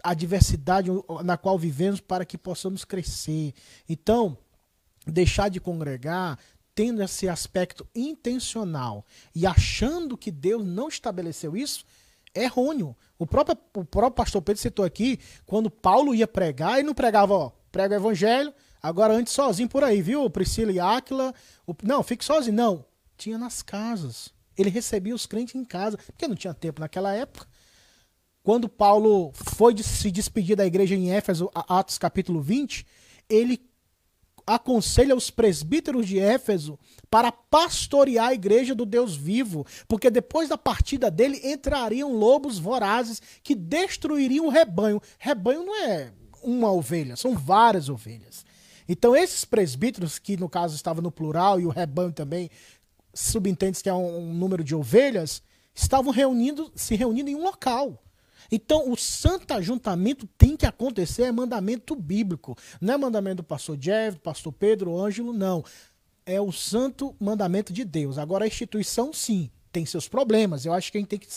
a 0.03 0.15
diversidade 0.15 0.89
na 1.23 1.37
qual 1.37 1.59
vivemos 1.59 2.01
para 2.01 2.25
que 2.25 2.39
possamos 2.39 2.83
crescer. 2.83 3.53
Então, 3.87 4.39
deixar 5.07 5.51
de 5.51 5.61
congregar 5.61 6.39
tendo 6.75 7.03
esse 7.03 7.29
aspecto 7.29 7.87
intencional 7.95 9.05
e 9.35 9.47
achando 9.47 10.17
que 10.17 10.31
Deus 10.31 10.65
não 10.65 10.89
estabeleceu 10.89 11.55
isso, 11.55 11.85
errôneo. 12.37 12.97
O 13.19 13.27
próprio, 13.27 13.57
o 13.75 13.85
próprio 13.85 14.13
pastor 14.17 14.43
Pedro 14.43 14.61
citou 14.61 14.85
aqui, 14.85 15.19
quando 15.45 15.71
Paulo 15.71 16.15
ia 16.15 16.27
pregar, 16.29 16.79
ele 16.79 16.87
não 16.87 16.95
pregava, 16.95 17.35
ó, 17.35 17.51
prega 17.73 17.95
o 17.95 17.99
evangelho, 17.99 18.53
agora 18.83 19.15
antes 19.15 19.33
sozinho 19.33 19.69
por 19.69 19.83
aí, 19.83 20.03
viu? 20.03 20.29
Priscila 20.31 20.71
e 20.73 20.79
Áquila, 20.81 21.35
o- 21.67 21.75
não, 21.83 22.03
fique 22.03 22.25
sozinho. 22.25 22.55
Não, 22.57 22.85
tinha 23.17 23.39
nas 23.39 23.63
casas. 23.63 24.31
Ele 24.57 24.71
recebia 24.71 25.15
os 25.15 25.27
crentes 25.27 25.55
em 25.55 25.65
casa, 25.65 25.99
porque 25.99 26.27
não 26.29 26.35
tinha 26.37 26.55
tempo 26.55 26.81
naquela 26.81 27.13
época. 27.15 27.47
Quando 28.43 28.69
Paulo 28.69 29.33
foi 29.35 29.77
se 29.83 30.11
despedir 30.11 30.57
da 30.57 30.65
igreja 30.65 30.95
em 30.95 31.11
Éfeso, 31.13 31.51
Atos 31.55 31.99
capítulo 31.99 32.41
20, 32.41 32.87
ele 33.29 33.61
aconselha 34.47 35.17
os 35.17 35.31
presbíteros 35.31 36.07
de 36.07 36.19
Éfeso 36.19 36.79
para 37.11 37.33
pastorear 37.33 38.29
a 38.29 38.35
igreja 38.35 38.75
do 38.75 38.87
Deus 38.87 39.17
vivo, 39.17 39.67
porque 39.89 40.09
depois 40.09 40.49
da 40.49 40.57
partida 40.57 41.11
dele 41.11 41.41
entrariam 41.43 42.13
lobos 42.13 42.59
vorazes 42.59 43.21
que 43.43 43.55
destruiriam 43.55 44.47
o 44.47 44.51
rebanho. 44.51 45.03
Rebanho 45.19 45.65
não 45.65 45.75
é 45.85 46.13
uma 46.43 46.71
ovelha, 46.71 47.17
são 47.17 47.35
várias 47.35 47.89
ovelhas. 47.89 48.45
Então 48.89 49.17
esses 49.17 49.45
presbíteros, 49.45 50.19
que 50.19 50.37
no 50.37 50.49
caso 50.49 50.77
estavam 50.77 51.03
no 51.03 51.11
plural 51.11 51.61
e 51.61 51.67
o 51.67 51.71
rebanho 51.71 52.13
também 52.13 52.49
subentende 53.13 53.83
que 53.83 53.89
é 53.89 53.95
um, 53.95 54.29
um 54.29 54.35
número 54.35 54.63
de 54.63 54.75
ovelhas, 54.75 55.43
estavam 55.75 56.13
reunindo, 56.13 56.71
se 56.77 56.95
reunindo 56.95 57.31
em 57.31 57.35
um 57.35 57.43
local. 57.43 58.01
Então, 58.51 58.91
o 58.91 58.97
santo 58.97 59.53
ajuntamento 59.53 60.27
tem 60.39 60.57
que 60.57 60.67
acontecer, 60.67 61.25
é 61.25 61.33
mandamento 61.33 61.95
bíblico. 61.95 62.57
Não 62.81 62.95
é 62.95 62.97
mandamento 62.97 63.37
do 63.37 63.45
pastor 63.45 63.77
Jeff, 63.77 64.17
do 64.17 64.23
pastor 64.23 64.53
Pedro, 64.53 64.99
Ângelo, 64.99 65.33
não. 65.33 65.65
É 66.25 66.41
o 66.41 66.53
santo 66.53 67.15
mandamento 67.21 67.73
de 67.73 67.85
Deus. 67.85 68.19
Agora, 68.19 68.45
a 68.45 68.49
instituição, 68.49 69.13
sim, 69.13 69.51
tem 69.77 69.85
seus 69.85 70.09
problemas. 70.09 70.65
Eu 70.65 70.73
acho 70.73 70.91
que 70.91 70.97
a 70.97 71.01
gente 71.01 71.11
tem 71.11 71.19
que 71.19 71.29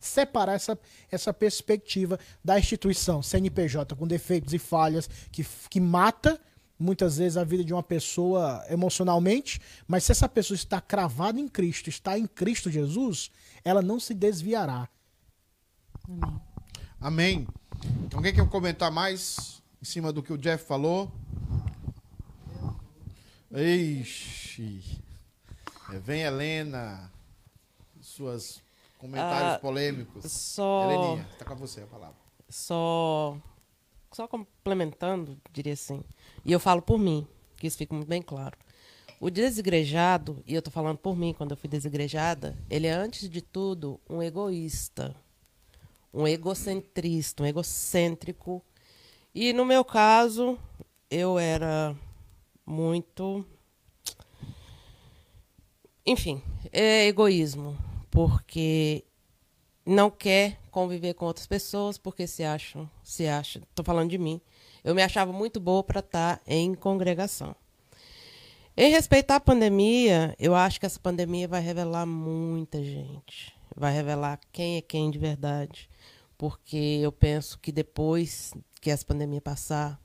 separar 0.00 0.54
essa, 0.54 0.78
essa 1.10 1.32
perspectiva 1.32 2.18
da 2.42 2.58
instituição 2.58 3.22
CNPJ 3.22 3.94
com 3.94 4.06
defeitos 4.06 4.54
e 4.54 4.58
falhas 4.58 5.08
que, 5.30 5.44
que 5.68 5.78
mata 5.78 6.40
muitas 6.78 7.18
vezes 7.18 7.36
a 7.36 7.44
vida 7.44 7.62
de 7.62 7.72
uma 7.72 7.82
pessoa 7.82 8.64
emocionalmente, 8.68 9.60
mas 9.86 10.04
se 10.04 10.12
essa 10.12 10.28
pessoa 10.28 10.56
está 10.56 10.80
cravada 10.80 11.38
em 11.38 11.46
Cristo, 11.46 11.88
está 11.88 12.18
em 12.18 12.26
Cristo 12.26 12.70
Jesus, 12.70 13.30
ela 13.64 13.80
não 13.80 14.00
se 14.00 14.14
desviará. 14.14 14.88
Amém. 16.08 16.51
Alguém 17.02 18.32
quer 18.32 18.48
comentar 18.48 18.90
mais 18.90 19.62
em 19.80 19.84
cima 19.84 20.12
do 20.12 20.22
que 20.22 20.32
o 20.32 20.38
Jeff 20.38 20.64
falou? 20.64 21.10
Ixi. 23.50 25.00
É, 25.92 25.98
Vem, 25.98 26.22
Helena. 26.22 27.10
Suas 28.00 28.60
comentários 28.98 29.54
Ah, 29.54 29.58
polêmicos. 29.58 30.30
Só, 30.30 30.90
Heleninha, 30.90 31.28
está 31.32 31.44
com 31.44 31.54
você 31.56 31.80
a 31.82 31.86
palavra. 31.86 32.16
só, 32.48 33.36
só 34.12 34.26
complementando, 34.28 35.38
diria 35.52 35.72
assim. 35.72 36.02
E 36.44 36.52
eu 36.52 36.60
falo 36.60 36.82
por 36.82 36.98
mim, 36.98 37.26
que 37.56 37.66
isso 37.66 37.76
fica 37.78 37.94
muito 37.94 38.08
bem 38.08 38.22
claro. 38.22 38.56
O 39.20 39.30
desigrejado, 39.30 40.42
e 40.46 40.54
eu 40.54 40.60
tô 40.62 40.70
falando 40.70 40.98
por 40.98 41.16
mim 41.16 41.32
quando 41.32 41.52
eu 41.52 41.56
fui 41.56 41.68
desigrejada, 41.70 42.56
ele 42.68 42.86
é 42.88 42.92
antes 42.92 43.28
de 43.30 43.40
tudo 43.40 44.00
um 44.10 44.20
egoísta, 44.22 45.14
um 46.12 46.26
egocentrista, 46.26 47.42
um 47.42 47.46
egocêntrico. 47.46 48.62
E 49.34 49.52
no 49.52 49.64
meu 49.64 49.84
caso, 49.84 50.58
eu 51.10 51.38
era 51.38 51.96
muito 52.66 53.44
enfim, 56.04 56.42
é 56.72 57.06
egoísmo, 57.06 57.78
porque 58.10 59.04
não 59.86 60.10
quer 60.10 60.58
conviver 60.68 61.14
com 61.14 61.26
outras 61.26 61.46
pessoas 61.46 61.96
porque 61.96 62.26
se 62.26 62.42
acham, 62.42 62.90
se 63.04 63.28
acha, 63.28 63.62
tô 63.72 63.84
falando 63.84 64.10
de 64.10 64.18
mim. 64.18 64.40
Eu 64.82 64.96
me 64.96 65.02
achava 65.02 65.32
muito 65.32 65.60
boa 65.60 65.84
para 65.84 66.00
estar 66.00 66.40
em 66.44 66.74
congregação. 66.74 67.54
Em 68.76 68.90
respeitar 68.90 69.36
a 69.36 69.40
pandemia, 69.40 70.34
eu 70.40 70.56
acho 70.56 70.80
que 70.80 70.86
essa 70.86 70.98
pandemia 70.98 71.46
vai 71.46 71.60
revelar 71.60 72.04
muita 72.04 72.82
gente. 72.82 73.54
Vai 73.76 73.92
revelar 73.92 74.40
quem 74.50 74.78
é 74.78 74.80
quem 74.80 75.08
de 75.08 75.18
verdade. 75.18 75.88
Porque 76.42 76.98
eu 77.00 77.12
penso 77.12 77.56
que 77.60 77.70
depois 77.70 78.52
que 78.80 78.90
essa 78.90 79.04
pandemia 79.04 79.40
passar, 79.40 80.02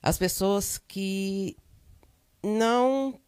as 0.00 0.16
pessoas 0.16 0.78
que 0.78 1.58
não 2.42 3.20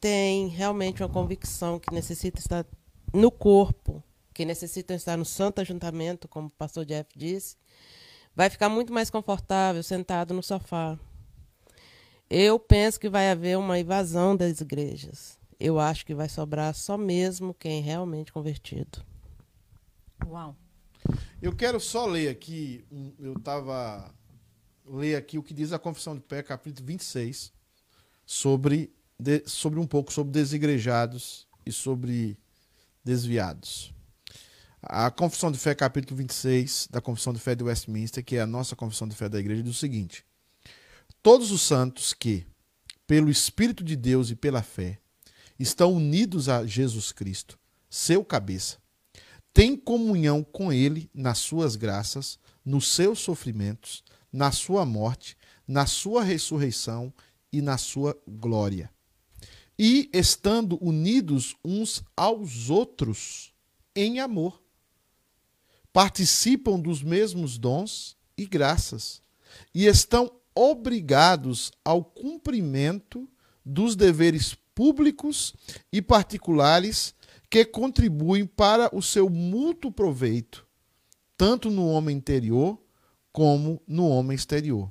têm 0.00 0.48
realmente 0.48 1.04
uma 1.04 1.08
convicção 1.08 1.78
que 1.78 1.94
necessita 1.94 2.40
estar 2.40 2.66
no 3.14 3.30
corpo, 3.30 4.02
que 4.34 4.44
necessitam 4.44 4.96
estar 4.96 5.16
no 5.16 5.24
santo 5.24 5.60
ajuntamento, 5.60 6.26
como 6.26 6.48
o 6.48 6.50
pastor 6.50 6.84
Jeff 6.84 7.16
disse, 7.16 7.56
vai 8.34 8.50
ficar 8.50 8.68
muito 8.68 8.92
mais 8.92 9.08
confortável 9.08 9.80
sentado 9.80 10.34
no 10.34 10.42
sofá. 10.42 10.98
Eu 12.28 12.58
penso 12.58 12.98
que 12.98 13.08
vai 13.08 13.30
haver 13.30 13.56
uma 13.56 13.78
invasão 13.78 14.34
das 14.34 14.60
igrejas. 14.60 15.38
Eu 15.60 15.78
acho 15.78 16.04
que 16.04 16.12
vai 16.12 16.28
sobrar 16.28 16.74
só 16.74 16.98
mesmo 16.98 17.54
quem 17.54 17.78
é 17.78 17.82
realmente 17.82 18.32
convertido. 18.32 19.00
Uau. 20.26 20.56
Eu 21.40 21.54
quero 21.54 21.80
só 21.80 22.06
ler 22.06 22.28
aqui, 22.28 22.84
eu 23.18 23.32
estava 23.34 24.12
ler 24.86 25.16
aqui 25.16 25.38
o 25.38 25.42
que 25.42 25.54
diz 25.54 25.72
a 25.72 25.78
Confissão 25.78 26.16
de 26.16 26.22
Fé, 26.26 26.42
capítulo 26.42 26.86
26, 26.86 27.52
sobre, 28.26 28.92
de- 29.18 29.42
sobre 29.46 29.78
um 29.80 29.86
pouco 29.86 30.12
sobre 30.12 30.32
desigrejados 30.32 31.46
e 31.64 31.72
sobre 31.72 32.36
desviados. 33.04 33.92
A 34.82 35.10
Confissão 35.10 35.52
de 35.52 35.58
Fé, 35.58 35.74
capítulo 35.74 36.16
26, 36.16 36.88
da 36.90 37.00
Confissão 37.00 37.32
de 37.32 37.38
Fé 37.40 37.54
de 37.54 37.62
Westminster, 37.64 38.24
que 38.24 38.36
é 38.36 38.40
a 38.40 38.46
nossa 38.46 38.74
Confissão 38.74 39.06
de 39.06 39.14
Fé 39.14 39.28
da 39.28 39.38
Igreja, 39.38 39.62
diz 39.62 39.72
o 39.76 39.78
seguinte: 39.78 40.24
Todos 41.22 41.50
os 41.50 41.62
santos 41.62 42.12
que, 42.14 42.46
pelo 43.06 43.30
Espírito 43.30 43.84
de 43.84 43.94
Deus 43.96 44.30
e 44.30 44.34
pela 44.36 44.62
fé, 44.62 44.98
estão 45.58 45.92
unidos 45.92 46.48
a 46.48 46.64
Jesus 46.66 47.12
Cristo, 47.12 47.58
seu 47.90 48.24
cabeça, 48.24 48.78
têm 49.52 49.76
comunhão 49.76 50.42
com 50.42 50.72
Ele 50.72 51.10
nas 51.14 51.38
suas 51.38 51.76
graças, 51.76 52.38
nos 52.64 52.88
seus 52.88 53.18
sofrimentos, 53.18 54.04
na 54.32 54.52
sua 54.52 54.84
morte, 54.84 55.36
na 55.66 55.86
sua 55.86 56.22
ressurreição 56.22 57.12
e 57.52 57.60
na 57.60 57.78
sua 57.78 58.16
glória. 58.26 58.90
E 59.78 60.10
estando 60.12 60.78
unidos 60.84 61.56
uns 61.64 62.02
aos 62.16 62.68
outros 62.70 63.52
em 63.94 64.20
amor, 64.20 64.62
participam 65.92 66.78
dos 66.78 67.02
mesmos 67.02 67.58
dons 67.58 68.16
e 68.36 68.46
graças, 68.46 69.22
e 69.74 69.86
estão 69.86 70.30
obrigados 70.54 71.72
ao 71.84 72.04
cumprimento 72.04 73.28
dos 73.64 73.96
deveres 73.96 74.54
públicos 74.74 75.54
e 75.92 76.00
particulares 76.00 77.14
que 77.50 77.64
contribuem 77.64 78.46
para 78.46 78.94
o 78.96 79.02
seu 79.02 79.28
mútuo 79.28 79.90
proveito, 79.90 80.64
tanto 81.36 81.68
no 81.68 81.88
homem 81.88 82.16
interior 82.16 82.78
como 83.32 83.82
no 83.86 84.08
homem 84.08 84.36
exterior. 84.36 84.90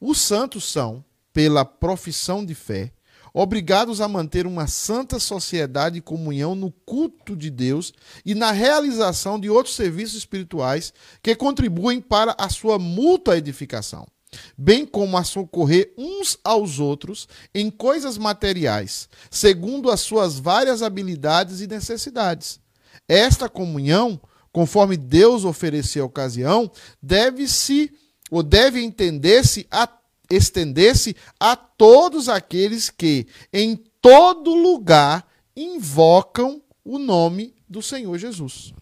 Os 0.00 0.18
santos 0.18 0.64
são, 0.64 1.04
pela 1.32 1.64
profissão 1.64 2.44
de 2.44 2.54
fé, 2.54 2.92
obrigados 3.34 4.00
a 4.00 4.08
manter 4.08 4.46
uma 4.46 4.66
santa 4.66 5.18
sociedade 5.18 5.98
e 5.98 6.02
comunhão 6.02 6.54
no 6.54 6.70
culto 6.70 7.36
de 7.36 7.50
Deus 7.50 7.92
e 8.24 8.34
na 8.34 8.52
realização 8.52 9.38
de 9.38 9.48
outros 9.48 9.74
serviços 9.74 10.16
espirituais 10.16 10.92
que 11.22 11.34
contribuem 11.34 12.00
para 12.00 12.34
a 12.38 12.48
sua 12.48 12.78
mútua 12.78 13.36
edificação, 13.36 14.06
bem 14.56 14.86
como 14.86 15.16
a 15.16 15.24
socorrer 15.24 15.92
uns 15.96 16.38
aos 16.42 16.78
outros 16.78 17.28
em 17.54 17.70
coisas 17.70 18.18
materiais, 18.18 19.08
segundo 19.30 19.90
as 19.90 20.00
suas 20.00 20.38
várias 20.38 20.82
habilidades 20.82 21.60
e 21.60 21.66
necessidades. 21.66 22.60
Esta 23.08 23.48
comunhão, 23.48 24.20
conforme 24.52 24.96
Deus 24.96 25.44
ofereceu 25.44 26.04
a 26.04 26.06
ocasião, 26.06 26.70
deve-se 27.00 27.92
ou 28.30 28.42
deve 28.42 28.82
entender-se 28.82 29.66
estender-se 30.30 31.14
a 31.38 31.54
todos 31.54 32.28
aqueles 32.28 32.88
que 32.88 33.26
em 33.52 33.76
todo 34.00 34.54
lugar 34.54 35.26
invocam 35.54 36.62
o 36.84 36.98
nome 36.98 37.54
do 37.68 37.82
Senhor 37.82 38.16
Jesus. 38.18 38.72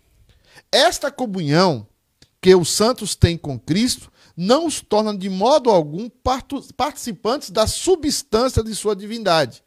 Esta 0.71 1.11
comunhão 1.11 1.87
que 2.41 2.55
os 2.55 2.71
santos 2.71 3.15
têm 3.15 3.37
com 3.37 3.59
Cristo 3.59 4.10
não 4.37 4.67
os 4.67 4.81
torna 4.81 5.17
de 5.17 5.29
modo 5.29 5.71
algum 5.71 6.09
participantes 6.77 7.51
da 7.51 7.67
substância 7.67 8.63
de 8.63 8.75
sua 8.75 8.95
divindade, 8.95 9.63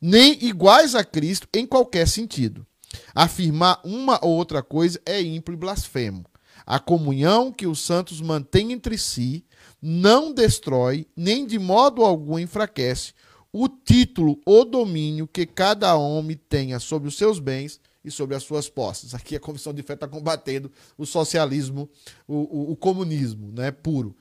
nem 0.00 0.44
iguais 0.44 0.94
a 0.94 1.04
Cristo 1.04 1.48
em 1.54 1.66
qualquer 1.66 2.06
sentido. 2.06 2.66
Afirmar 3.14 3.80
uma 3.84 4.18
ou 4.22 4.36
outra 4.36 4.62
coisa 4.62 5.00
é 5.04 5.20
ímpio 5.20 5.52
e 5.52 5.56
blasfemo. 5.56 6.24
A 6.66 6.78
comunhão 6.78 7.52
que 7.52 7.66
os 7.66 7.80
santos 7.80 8.20
mantêm 8.20 8.72
entre 8.72 8.98
si 8.98 9.44
não 9.80 10.32
destrói, 10.32 11.06
nem 11.16 11.46
de 11.46 11.58
modo 11.58 12.04
algum 12.04 12.38
enfraquece, 12.38 13.12
o 13.52 13.68
título 13.68 14.40
ou 14.44 14.64
domínio 14.64 15.26
que 15.26 15.46
cada 15.46 15.94
homem 15.96 16.38
tenha 16.48 16.78
sobre 16.78 17.08
os 17.08 17.16
seus 17.16 17.38
bens 17.38 17.80
e 18.04 18.10
sobre 18.10 18.34
as 18.36 18.42
suas 18.42 18.68
posses. 18.68 19.14
Aqui 19.14 19.36
a 19.36 19.40
Comissão 19.40 19.72
de 19.74 19.82
Fé 19.82 19.94
está 19.94 20.06
combatendo 20.08 20.70
o 20.96 21.04
socialismo, 21.04 21.88
o, 22.26 22.34
o- 22.36 22.72
o 22.72 22.76
comunismo 22.76 23.52
né, 23.52 23.70
puro. 23.70 24.16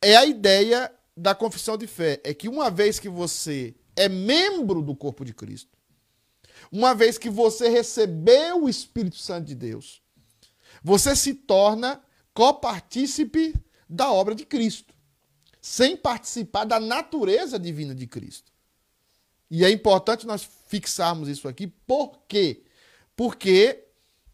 É 0.00 0.16
a 0.16 0.24
ideia 0.24 0.92
da 1.16 1.34
confissão 1.34 1.76
de 1.76 1.86
fé, 1.86 2.20
é 2.24 2.34
que 2.34 2.48
uma 2.48 2.70
vez 2.70 2.98
que 2.98 3.08
você 3.08 3.74
é 3.96 4.08
membro 4.08 4.82
do 4.82 4.94
corpo 4.96 5.24
de 5.24 5.32
Cristo, 5.32 5.70
uma 6.72 6.94
vez 6.94 7.16
que 7.16 7.30
você 7.30 7.68
recebeu 7.68 8.64
o 8.64 8.68
Espírito 8.68 9.16
Santo 9.16 9.46
de 9.46 9.54
Deus, 9.54 10.02
você 10.82 11.14
se 11.14 11.32
torna 11.34 12.02
copartícipe 12.34 13.54
da 13.88 14.12
obra 14.12 14.34
de 14.34 14.44
Cristo, 14.44 14.92
sem 15.60 15.96
participar 15.96 16.64
da 16.64 16.80
natureza 16.80 17.58
divina 17.58 17.94
de 17.94 18.06
Cristo. 18.06 18.52
E 19.50 19.64
é 19.64 19.70
importante 19.70 20.26
nós 20.26 20.48
fixarmos 20.66 21.28
isso 21.28 21.46
aqui, 21.46 21.66
por 21.68 22.18
quê? 22.26 22.63
Porque 23.16 23.84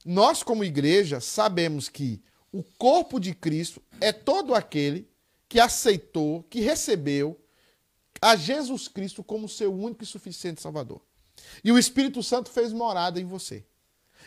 nós, 0.05 0.43
como 0.43 0.65
igreja, 0.65 1.20
sabemos 1.20 1.89
que 1.89 2.23
o 2.52 2.62
corpo 2.62 3.20
de 3.20 3.35
Cristo 3.35 3.82
é 4.01 4.12
todo 4.12 4.55
aquele 4.55 5.09
que 5.48 5.61
aceitou, 5.61 6.43
que 6.44 6.61
recebeu 6.61 7.39
a 8.20 8.36
Jesus 8.36 8.89
Cristo 8.89 9.23
como 9.23 9.48
seu 9.48 9.73
único 9.73 10.02
e 10.02 10.07
suficiente 10.07 10.61
Salvador. 10.61 11.01
E 11.65 11.73
o 11.73 11.78
Espírito 11.78 12.23
Santo 12.23 12.51
fez 12.51 12.73
morada 12.73 13.20
em 13.20 13.24
você. 13.24 13.65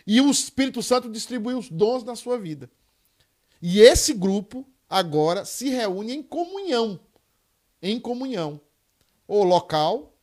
E 0.06 0.20
o 0.20 0.30
Espírito 0.30 0.82
Santo 0.82 1.10
distribuiu 1.10 1.58
os 1.58 1.70
dons 1.70 2.04
na 2.04 2.16
sua 2.16 2.38
vida. 2.38 2.70
E 3.62 3.80
esse 3.80 4.14
grupo 4.14 4.68
agora 4.90 5.46
se 5.46 5.70
reúne 5.70 6.14
em 6.14 6.24
comunhão. 6.24 7.00
Em 7.82 8.00
comunhão. 8.00 8.60
Ou 9.28 9.44
local, 9.44 10.14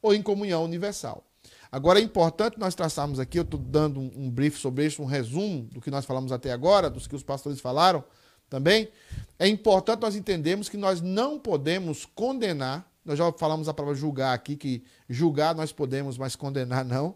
ou 0.00 0.14
em 0.14 0.22
comunhão 0.22 0.64
universal. 0.64 1.24
Agora 1.72 1.98
é 1.98 2.02
importante 2.02 2.58
nós 2.58 2.74
traçarmos 2.74 3.18
aqui, 3.18 3.38
eu 3.38 3.44
estou 3.44 3.58
dando 3.58 3.98
um, 3.98 4.12
um 4.14 4.30
brief 4.30 4.58
sobre 4.58 4.84
isso, 4.84 5.00
um 5.00 5.06
resumo 5.06 5.62
do 5.72 5.80
que 5.80 5.90
nós 5.90 6.04
falamos 6.04 6.30
até 6.30 6.52
agora, 6.52 6.90
dos 6.90 7.06
que 7.06 7.16
os 7.16 7.22
pastores 7.22 7.62
falaram 7.62 8.04
também. 8.50 8.90
É 9.38 9.48
importante 9.48 10.02
nós 10.02 10.14
entendermos 10.14 10.68
que 10.68 10.76
nós 10.76 11.00
não 11.00 11.38
podemos 11.38 12.04
condenar, 12.04 12.86
nós 13.02 13.16
já 13.16 13.32
falamos 13.32 13.70
a 13.70 13.74
palavra 13.74 13.96
julgar 13.96 14.34
aqui, 14.34 14.54
que 14.54 14.84
julgar 15.08 15.54
nós 15.54 15.72
podemos, 15.72 16.18
mas 16.18 16.36
condenar 16.36 16.84
não. 16.84 17.14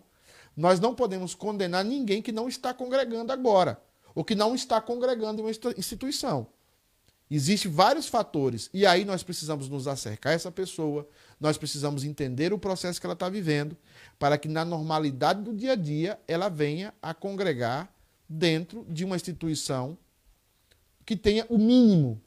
Nós 0.57 0.81
não 0.81 0.95
podemos 0.95 1.35
condenar 1.35 1.85
ninguém 1.85 2.23
que 2.23 2.33
não 2.33 2.49
está 2.49 2.73
congregando 2.73 3.31
agora, 3.31 3.79
ou 4.15 4.25
que 4.25 4.35
não 4.35 4.55
está 4.55 4.81
congregando 4.81 5.39
em 5.39 5.45
uma 5.45 5.51
institu- 5.51 5.79
instituição. 5.79 6.47
Existem 7.31 7.71
vários 7.71 8.07
fatores. 8.07 8.71
E 8.73 8.87
aí 8.87 9.05
nós 9.05 9.23
precisamos 9.23 9.69
nos 9.69 9.89
acercar 9.89 10.33
a 10.33 10.37
essa 10.37 10.51
pessoa, 10.51 11.09
nós 11.41 11.59
precisamos 11.59 12.05
entender 12.05 12.53
o 12.53 12.59
processo 12.59 13.01
que 13.01 13.07
ela 13.07 13.15
está 13.15 13.29
vivendo, 13.29 13.77
para 14.19 14.39
que 14.39 14.49
na 14.49 14.65
normalidade 14.65 15.43
do 15.43 15.53
dia 15.53 15.73
a 15.73 15.77
dia 15.77 16.19
ela 16.29 16.49
venha 16.49 16.95
a 17.03 17.13
congregar 17.13 17.93
dentro 18.29 18.87
de 18.89 19.05
uma 19.05 19.17
instituição 19.17 19.99
que 21.05 21.17
tenha 21.17 21.47
o 21.49 21.59
mínimo 21.59 22.21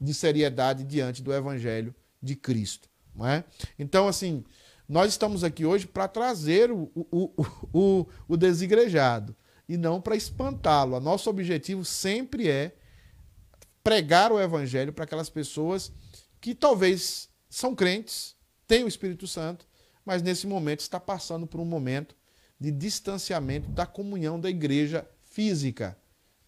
de 0.00 0.12
seriedade 0.12 0.84
diante 0.84 1.22
do 1.22 1.32
Evangelho 1.32 1.94
de 2.22 2.36
Cristo. 2.36 2.88
Não 3.14 3.26
é? 3.26 3.44
Então, 3.78 4.08
assim, 4.08 4.44
nós 4.88 5.10
estamos 5.10 5.44
aqui 5.44 5.64
hoje 5.64 5.86
para 5.86 6.08
trazer 6.08 6.70
o, 6.70 6.90
o, 6.94 7.06
o, 7.12 7.46
o, 7.72 8.06
o 8.28 8.36
desigrejado 8.36 9.34
e 9.68 9.76
não 9.76 10.00
para 10.00 10.16
espantá-lo. 10.16 10.96
O 10.96 11.00
nosso 11.00 11.30
objetivo 11.30 11.84
sempre 11.84 12.48
é 12.48 12.74
pregar 13.84 14.32
o 14.32 14.40
evangelho 14.40 14.92
para 14.92 15.04
aquelas 15.04 15.28
pessoas 15.28 15.92
que 16.40 16.54
talvez 16.54 17.28
são 17.48 17.74
crentes, 17.74 18.34
têm 18.66 18.82
o 18.82 18.88
Espírito 18.88 19.26
Santo, 19.28 19.66
mas 20.04 20.22
nesse 20.22 20.46
momento 20.46 20.80
está 20.80 20.98
passando 20.98 21.46
por 21.46 21.60
um 21.60 21.64
momento 21.64 22.16
de 22.58 22.70
distanciamento 22.70 23.68
da 23.70 23.84
comunhão 23.84 24.40
da 24.40 24.48
igreja 24.48 25.06
física, 25.22 25.96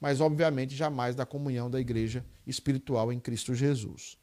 mas 0.01 0.21
obviamente 0.21 0.75
jamais 0.75 1.15
da 1.15 1.27
comunhão 1.27 1.71
da 1.71 1.79
igreja 1.79 2.25
espiritual 2.47 3.13
em 3.13 3.21
Cristo 3.21 3.55
Jesus. 3.55 4.17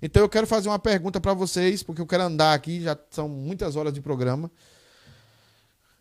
Então 0.00 0.22
eu 0.22 0.28
quero 0.28 0.46
fazer 0.46 0.68
uma 0.68 0.78
pergunta 0.78 1.20
para 1.20 1.34
vocês, 1.34 1.82
porque 1.82 2.00
eu 2.00 2.06
quero 2.06 2.24
andar 2.24 2.54
aqui, 2.54 2.80
já 2.80 2.98
são 3.10 3.28
muitas 3.28 3.76
horas 3.76 3.92
de 3.92 4.00
programa. 4.00 4.50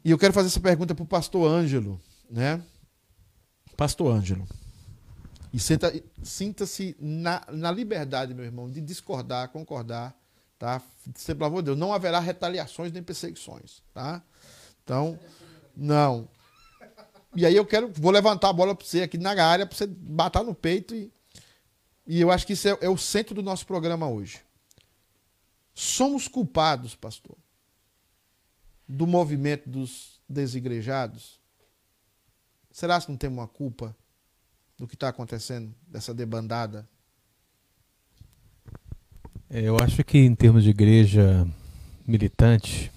E 0.03 0.11
eu 0.11 0.17
quero 0.17 0.33
fazer 0.33 0.47
essa 0.47 0.59
pergunta 0.59 0.93
para 0.93 1.03
o 1.03 1.07
pastor 1.07 1.47
Ângelo, 1.47 1.99
né? 2.29 2.61
Pastor 3.77 4.11
Ângelo. 4.11 4.47
E 5.53 5.59
sinta-se 5.59 6.97
na, 6.99 7.45
na 7.51 7.71
liberdade, 7.71 8.33
meu 8.33 8.43
irmão, 8.43 8.71
de 8.71 8.81
discordar, 8.81 9.49
concordar, 9.49 10.19
tá? 10.57 10.81
Sempre, 11.15 11.35
pelo 11.35 11.45
amor 11.45 11.61
de 11.61 11.65
Deus, 11.67 11.77
não 11.77 11.93
haverá 11.93 12.19
retaliações 12.19 12.91
nem 12.91 13.03
perseguições, 13.03 13.83
tá? 13.93 14.23
Então, 14.83 15.19
não. 15.77 16.27
E 17.35 17.45
aí 17.45 17.55
eu 17.55 17.67
quero, 17.67 17.87
vou 17.93 18.11
levantar 18.11 18.49
a 18.49 18.53
bola 18.53 18.73
para 18.73 18.83
você 18.83 19.03
aqui 19.03 19.15
na 19.15 19.29
área, 19.45 19.67
para 19.67 19.77
você 19.77 19.85
bater 19.85 20.43
no 20.43 20.55
peito 20.55 20.95
e, 20.95 21.13
e 22.07 22.19
eu 22.19 22.31
acho 22.31 22.47
que 22.47 22.53
isso 22.53 22.67
é, 22.67 22.77
é 22.81 22.89
o 22.89 22.97
centro 22.97 23.35
do 23.35 23.43
nosso 23.43 23.67
programa 23.67 24.09
hoje. 24.09 24.41
Somos 25.75 26.27
culpados, 26.27 26.95
pastor, 26.95 27.37
do 28.87 29.05
movimento 29.05 29.69
dos 29.69 30.19
desigrejados? 30.27 31.39
Será 32.71 32.99
que 32.99 33.09
não 33.09 33.17
temos 33.17 33.37
uma 33.37 33.47
culpa 33.47 33.95
do 34.83 34.87
que 34.87 34.95
está 34.95 35.07
acontecendo, 35.07 35.73
dessa 35.87 36.13
debandada? 36.13 36.85
É, 39.49 39.61
eu 39.61 39.77
acho 39.81 40.03
que 40.03 40.17
em 40.17 40.35
termos 40.35 40.61
de 40.61 40.71
igreja 40.71 41.47
militante, 42.05 42.91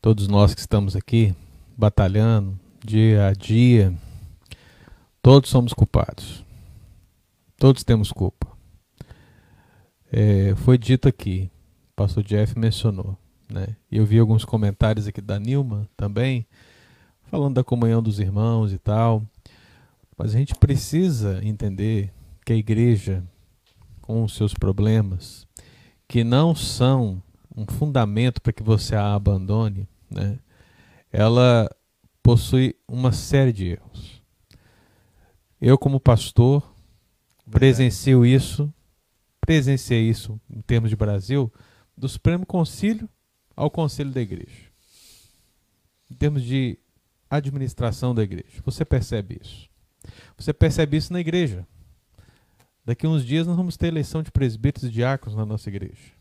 todos 0.00 0.26
nós 0.26 0.54
que 0.54 0.60
estamos 0.60 0.96
aqui 0.96 1.32
batalhando 1.76 2.58
dia 2.84 3.28
a 3.28 3.32
dia, 3.32 3.96
todos 5.22 5.48
somos 5.48 5.72
culpados. 5.72 6.44
Todos 7.56 7.84
temos 7.84 8.10
culpa. 8.10 8.48
É, 10.10 10.52
foi 10.56 10.76
dito 10.78 11.06
aqui, 11.06 11.48
o 11.92 11.94
pastor 11.94 12.24
Jeff 12.24 12.58
mencionou, 12.58 13.16
né? 13.48 13.76
Eu 13.88 14.04
vi 14.04 14.18
alguns 14.18 14.44
comentários 14.44 15.06
aqui 15.06 15.20
da 15.20 15.38
Nilma 15.38 15.88
também, 15.96 16.44
falando 17.30 17.54
da 17.54 17.62
comunhão 17.62 18.02
dos 18.02 18.18
irmãos 18.18 18.72
e 18.72 18.78
tal. 18.78 19.22
Mas 20.16 20.34
a 20.34 20.38
gente 20.38 20.54
precisa 20.54 21.40
entender 21.42 22.12
que 22.44 22.52
a 22.52 22.56
igreja, 22.56 23.24
com 24.00 24.22
os 24.24 24.34
seus 24.34 24.54
problemas, 24.54 25.46
que 26.06 26.22
não 26.22 26.54
são 26.54 27.22
um 27.56 27.66
fundamento 27.66 28.40
para 28.40 28.52
que 28.52 28.62
você 28.62 28.94
a 28.94 29.14
abandone, 29.14 29.88
né? 30.10 30.38
ela 31.10 31.70
possui 32.22 32.74
uma 32.86 33.12
série 33.12 33.52
de 33.52 33.66
erros. 33.68 34.22
Eu, 35.60 35.78
como 35.78 36.00
pastor, 36.00 36.74
presencio 37.50 38.24
isso, 38.24 38.72
presenciei 39.40 40.08
isso 40.08 40.40
em 40.50 40.60
termos 40.60 40.90
de 40.90 40.96
Brasil, 40.96 41.52
do 41.96 42.08
Supremo 42.08 42.46
Concílio 42.46 43.08
ao 43.54 43.70
Conselho 43.70 44.10
da 44.10 44.20
Igreja. 44.20 44.70
Em 46.10 46.14
termos 46.14 46.42
de 46.42 46.78
administração 47.28 48.14
da 48.14 48.22
igreja. 48.22 48.60
Você 48.64 48.84
percebe 48.84 49.40
isso. 49.42 49.71
Você 50.36 50.52
percebe 50.52 50.96
isso 50.96 51.12
na 51.12 51.20
igreja. 51.20 51.66
Daqui 52.84 53.06
a 53.06 53.08
uns 53.08 53.24
dias 53.24 53.46
nós 53.46 53.56
vamos 53.56 53.76
ter 53.76 53.86
eleição 53.86 54.22
de 54.22 54.32
presbíteros 54.32 54.88
e 54.88 54.92
diáconos 54.92 55.36
na 55.36 55.46
nossa 55.46 55.68
igreja. 55.68 56.12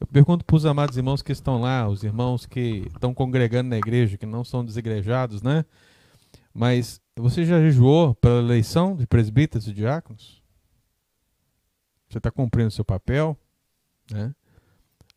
Eu 0.00 0.06
pergunto 0.06 0.44
para 0.44 0.54
os 0.54 0.64
amados 0.64 0.96
irmãos 0.96 1.22
que 1.22 1.32
estão 1.32 1.60
lá, 1.60 1.88
os 1.88 2.04
irmãos 2.04 2.46
que 2.46 2.86
estão 2.94 3.12
congregando 3.12 3.70
na 3.70 3.76
igreja, 3.76 4.16
que 4.16 4.26
não 4.26 4.44
são 4.44 4.64
desigrejados, 4.64 5.42
né? 5.42 5.64
Mas 6.54 7.00
você 7.16 7.44
já 7.44 7.60
jejuou 7.60 8.14
pela 8.14 8.38
eleição 8.38 8.94
de 8.94 9.06
presbíteros 9.06 9.66
e 9.66 9.72
diáconos? 9.72 10.42
Você 12.08 12.18
está 12.18 12.30
cumprindo 12.30 12.68
o 12.68 12.72
seu 12.72 12.84
papel? 12.84 13.36
Né? 14.10 14.34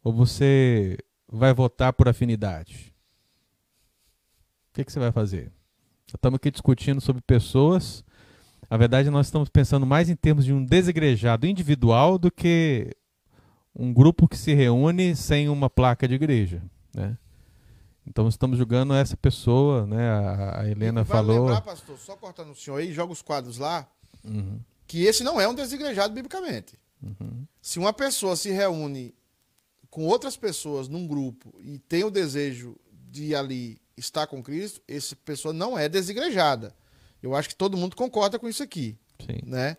Ou 0.03 0.11
você 0.11 0.97
vai 1.27 1.53
votar 1.53 1.93
por 1.93 2.09
afinidade? 2.09 2.93
O 4.69 4.73
que, 4.73 4.83
que 4.83 4.91
você 4.91 4.99
vai 4.99 5.11
fazer? 5.11 5.51
Estamos 6.15 6.37
aqui 6.37 6.51
discutindo 6.51 6.99
sobre 7.01 7.21
pessoas. 7.21 8.03
Na 8.69 8.77
verdade, 8.77 9.09
nós 9.09 9.27
estamos 9.27 9.49
pensando 9.49 9.85
mais 9.85 10.09
em 10.09 10.15
termos 10.15 10.45
de 10.45 10.53
um 10.53 10.63
desigrejado 10.63 11.47
individual 11.47 12.17
do 12.17 12.31
que 12.31 12.95
um 13.75 13.93
grupo 13.93 14.27
que 14.27 14.37
se 14.37 14.53
reúne 14.53 15.15
sem 15.15 15.49
uma 15.49 15.69
placa 15.69 16.07
de 16.07 16.15
igreja, 16.15 16.61
né? 16.93 17.17
Então 18.05 18.27
estamos 18.27 18.57
julgando 18.57 18.93
essa 18.93 19.15
pessoa, 19.15 19.85
né? 19.85 20.09
A, 20.09 20.61
a 20.61 20.69
Helena 20.69 21.03
vale 21.03 21.27
falou. 21.27 21.45
lembrar, 21.45 21.61
pastor, 21.61 21.97
só 21.97 22.15
cortando 22.15 22.51
o 22.51 22.55
senhor 22.55 22.77
aí, 22.77 22.91
joga 22.93 23.13
os 23.13 23.21
quadros 23.21 23.57
lá, 23.57 23.87
Uhum, 24.23 24.59
que 24.85 25.03
esse 25.05 25.23
não 25.23 25.41
é 25.41 25.47
um 25.47 25.53
desigrejado 25.53 26.13
biblicamente. 26.13 26.77
uhum. 27.01 27.45
Se 27.59 27.79
uma 27.79 27.91
pessoa 27.91 28.35
se 28.35 28.51
reúne 28.51 29.15
com 29.89 30.05
outras 30.05 30.37
pessoas 30.37 30.87
num 30.87 31.07
grupo 31.07 31.53
e 31.59 31.79
tem 31.79 32.03
o 32.03 32.11
desejo 32.11 32.75
de 33.09 33.33
ali 33.35 33.79
estar 33.97 34.27
com 34.27 34.41
Cristo, 34.41 34.81
essa 34.87 35.15
pessoa 35.15 35.53
não 35.53 35.77
é 35.77 35.87
desigrejada. 35.89 36.73
Eu 37.21 37.35
acho 37.35 37.49
que 37.49 37.55
todo 37.55 37.77
mundo 37.77 37.95
concorda 37.95 38.39
com 38.39 38.49
isso 38.49 38.63
aqui, 38.63 38.97
Sim. 39.19 39.39
né? 39.45 39.77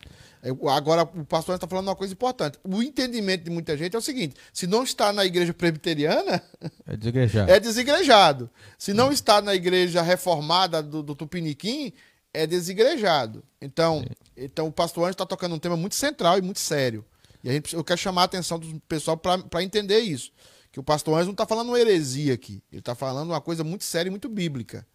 Agora, 0.74 1.02
o 1.02 1.24
pastor 1.24 1.54
está 1.54 1.66
falando 1.68 1.88
uma 1.88 1.96
coisa 1.96 2.12
importante. 2.12 2.58
O 2.64 2.82
entendimento 2.82 3.44
de 3.44 3.50
muita 3.50 3.76
gente 3.76 3.94
é 3.94 3.98
o 3.98 4.02
seguinte: 4.02 4.34
se 4.52 4.66
não 4.66 4.82
está 4.82 5.12
na 5.12 5.24
igreja 5.24 5.52
presbiteriana, 5.54 6.42
É 6.86 6.96
desigrejado. 6.96 7.50
é 7.50 7.60
desigrejado. 7.60 8.50
Se 8.78 8.92
não 8.92 9.12
está 9.12 9.40
na 9.40 9.54
igreja 9.54 10.02
reformada 10.02 10.82
do, 10.82 11.02
do 11.02 11.14
Tupiniquim, 11.14 11.92
é 12.34 12.46
desigrejado. 12.46 13.42
Então, 13.60 14.04
então 14.36 14.66
o 14.66 14.72
pastor 14.72 15.04
Anjo 15.04 15.12
está 15.12 15.26
tocando 15.26 15.54
um 15.54 15.58
tema 15.58 15.76
muito 15.76 15.94
central 15.94 16.38
e 16.38 16.42
muito 16.42 16.60
sério. 16.60 17.04
E 17.44 17.48
a 17.48 17.52
gente, 17.52 17.74
eu 17.74 17.82
quero 17.84 17.98
chamar 17.98 18.22
a 18.22 18.24
atenção 18.24 18.58
do 18.58 18.80
pessoal 18.88 19.16
para 19.16 19.62
entender 19.62 19.98
isso. 20.00 20.32
Que 20.72 20.80
o 20.80 20.82
pastor 20.82 21.14
Anjo 21.16 21.26
não 21.26 21.32
está 21.32 21.46
falando 21.46 21.68
uma 21.68 21.78
heresia 21.78 22.32
aqui. 22.32 22.62
Ele 22.72 22.80
está 22.80 22.94
falando 22.94 23.28
uma 23.28 23.40
coisa 23.40 23.62
muito 23.62 23.84
séria 23.84 24.08
e 24.08 24.10
muito 24.10 24.28
bíblica. 24.28 24.86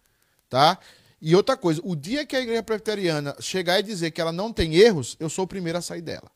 Tá? 0.50 0.78
E 1.20 1.34
outra 1.34 1.56
coisa, 1.56 1.80
o 1.84 1.94
dia 1.94 2.26
que 2.26 2.34
a 2.34 2.40
igreja 2.40 2.62
presbiteriana 2.62 3.34
chegar 3.40 3.78
e 3.78 3.82
dizer 3.82 4.10
que 4.10 4.20
ela 4.20 4.32
não 4.32 4.52
tem 4.52 4.74
erros, 4.74 5.16
eu 5.20 5.28
sou 5.30 5.44
o 5.44 5.48
primeiro 5.48 5.78
a 5.78 5.82
sair 5.82 6.02
dela. 6.02 6.30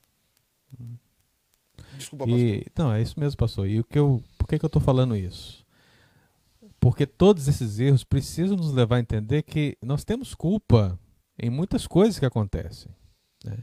Desculpa, 1.97 2.24
pastor. 2.24 2.40
E, 2.40 2.66
não, 2.77 2.93
é 2.93 3.02
isso 3.02 3.19
mesmo, 3.19 3.36
pastor. 3.36 3.69
E 3.69 3.81
o 3.81 3.85
que 3.85 3.98
eu, 3.98 4.23
por 4.39 4.48
que, 4.48 4.59
que 4.59 4.64
eu 4.64 4.69
estou 4.69 4.82
falando 4.82 5.16
isso? 5.16 5.64
Porque 6.81 7.06
todos 7.06 7.47
esses 7.47 7.78
erros 7.78 8.02
precisam 8.02 8.56
nos 8.56 8.73
levar 8.73 8.97
a 8.97 9.01
entender 9.01 9.43
que 9.43 9.77
nós 9.82 10.05
temos 10.05 10.35
culpa 10.35 10.98
em 11.39 11.51
muitas 11.51 11.86
coisas 11.86 12.19
que 12.19 12.27
acontecem. 12.27 12.90
né? 13.44 13.59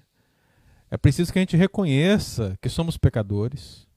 É 0.91 0.97
preciso 0.97 1.31
que 1.31 1.39
a 1.39 1.41
gente 1.41 1.57
reconheça 1.57 2.57
que 2.61 2.69
somos 2.69 2.97
pecadores. 2.97 3.88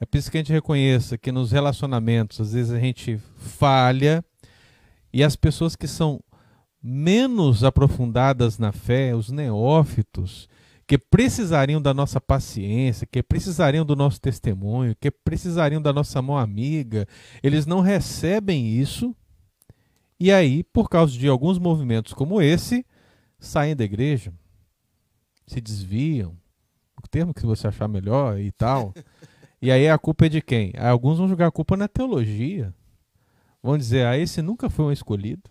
É 0.00 0.06
preciso 0.06 0.30
que 0.30 0.38
a 0.38 0.40
gente 0.40 0.52
reconheça 0.52 1.18
que 1.18 1.30
nos 1.30 1.52
relacionamentos, 1.52 2.40
às 2.40 2.54
vezes, 2.54 2.72
a 2.72 2.80
gente 2.80 3.20
falha. 3.36 4.24
E 5.12 5.22
as 5.22 5.36
pessoas 5.36 5.76
que 5.76 5.86
são 5.86 6.20
menos 6.82 7.62
aprofundadas 7.62 8.58
na 8.58 8.72
fé, 8.72 9.14
os 9.14 9.30
neófitos, 9.30 10.48
que 10.86 10.96
precisariam 10.96 11.82
da 11.82 11.92
nossa 11.92 12.18
paciência, 12.18 13.06
que 13.06 13.22
precisariam 13.22 13.84
do 13.84 13.94
nosso 13.94 14.18
testemunho, 14.18 14.96
que 14.98 15.10
precisariam 15.10 15.82
da 15.82 15.92
nossa 15.92 16.22
mão 16.22 16.38
amiga, 16.38 17.06
eles 17.42 17.66
não 17.66 17.80
recebem 17.80 18.66
isso. 18.68 19.14
E 20.18 20.32
aí, 20.32 20.64
por 20.64 20.88
causa 20.88 21.16
de 21.16 21.28
alguns 21.28 21.58
movimentos 21.58 22.14
como 22.14 22.40
esse, 22.40 22.86
saem 23.38 23.76
da 23.76 23.84
igreja, 23.84 24.32
se 25.46 25.60
desviam, 25.60 26.36
o 27.04 27.08
termo 27.08 27.34
que 27.34 27.46
você 27.46 27.68
achar 27.68 27.88
melhor 27.88 28.38
e 28.38 28.50
tal. 28.52 28.94
E 29.62 29.70
aí 29.70 29.88
a 29.88 29.98
culpa 29.98 30.26
é 30.26 30.28
de 30.28 30.40
quem? 30.40 30.72
Alguns 30.78 31.18
vão 31.18 31.28
jogar 31.28 31.48
a 31.48 31.52
culpa 31.52 31.76
na 31.76 31.86
teologia. 31.86 32.74
Vão 33.62 33.76
dizer, 33.76 34.06
ah, 34.06 34.16
esse 34.16 34.40
nunca 34.40 34.70
foi 34.70 34.86
um 34.86 34.92
escolhido. 34.92 35.42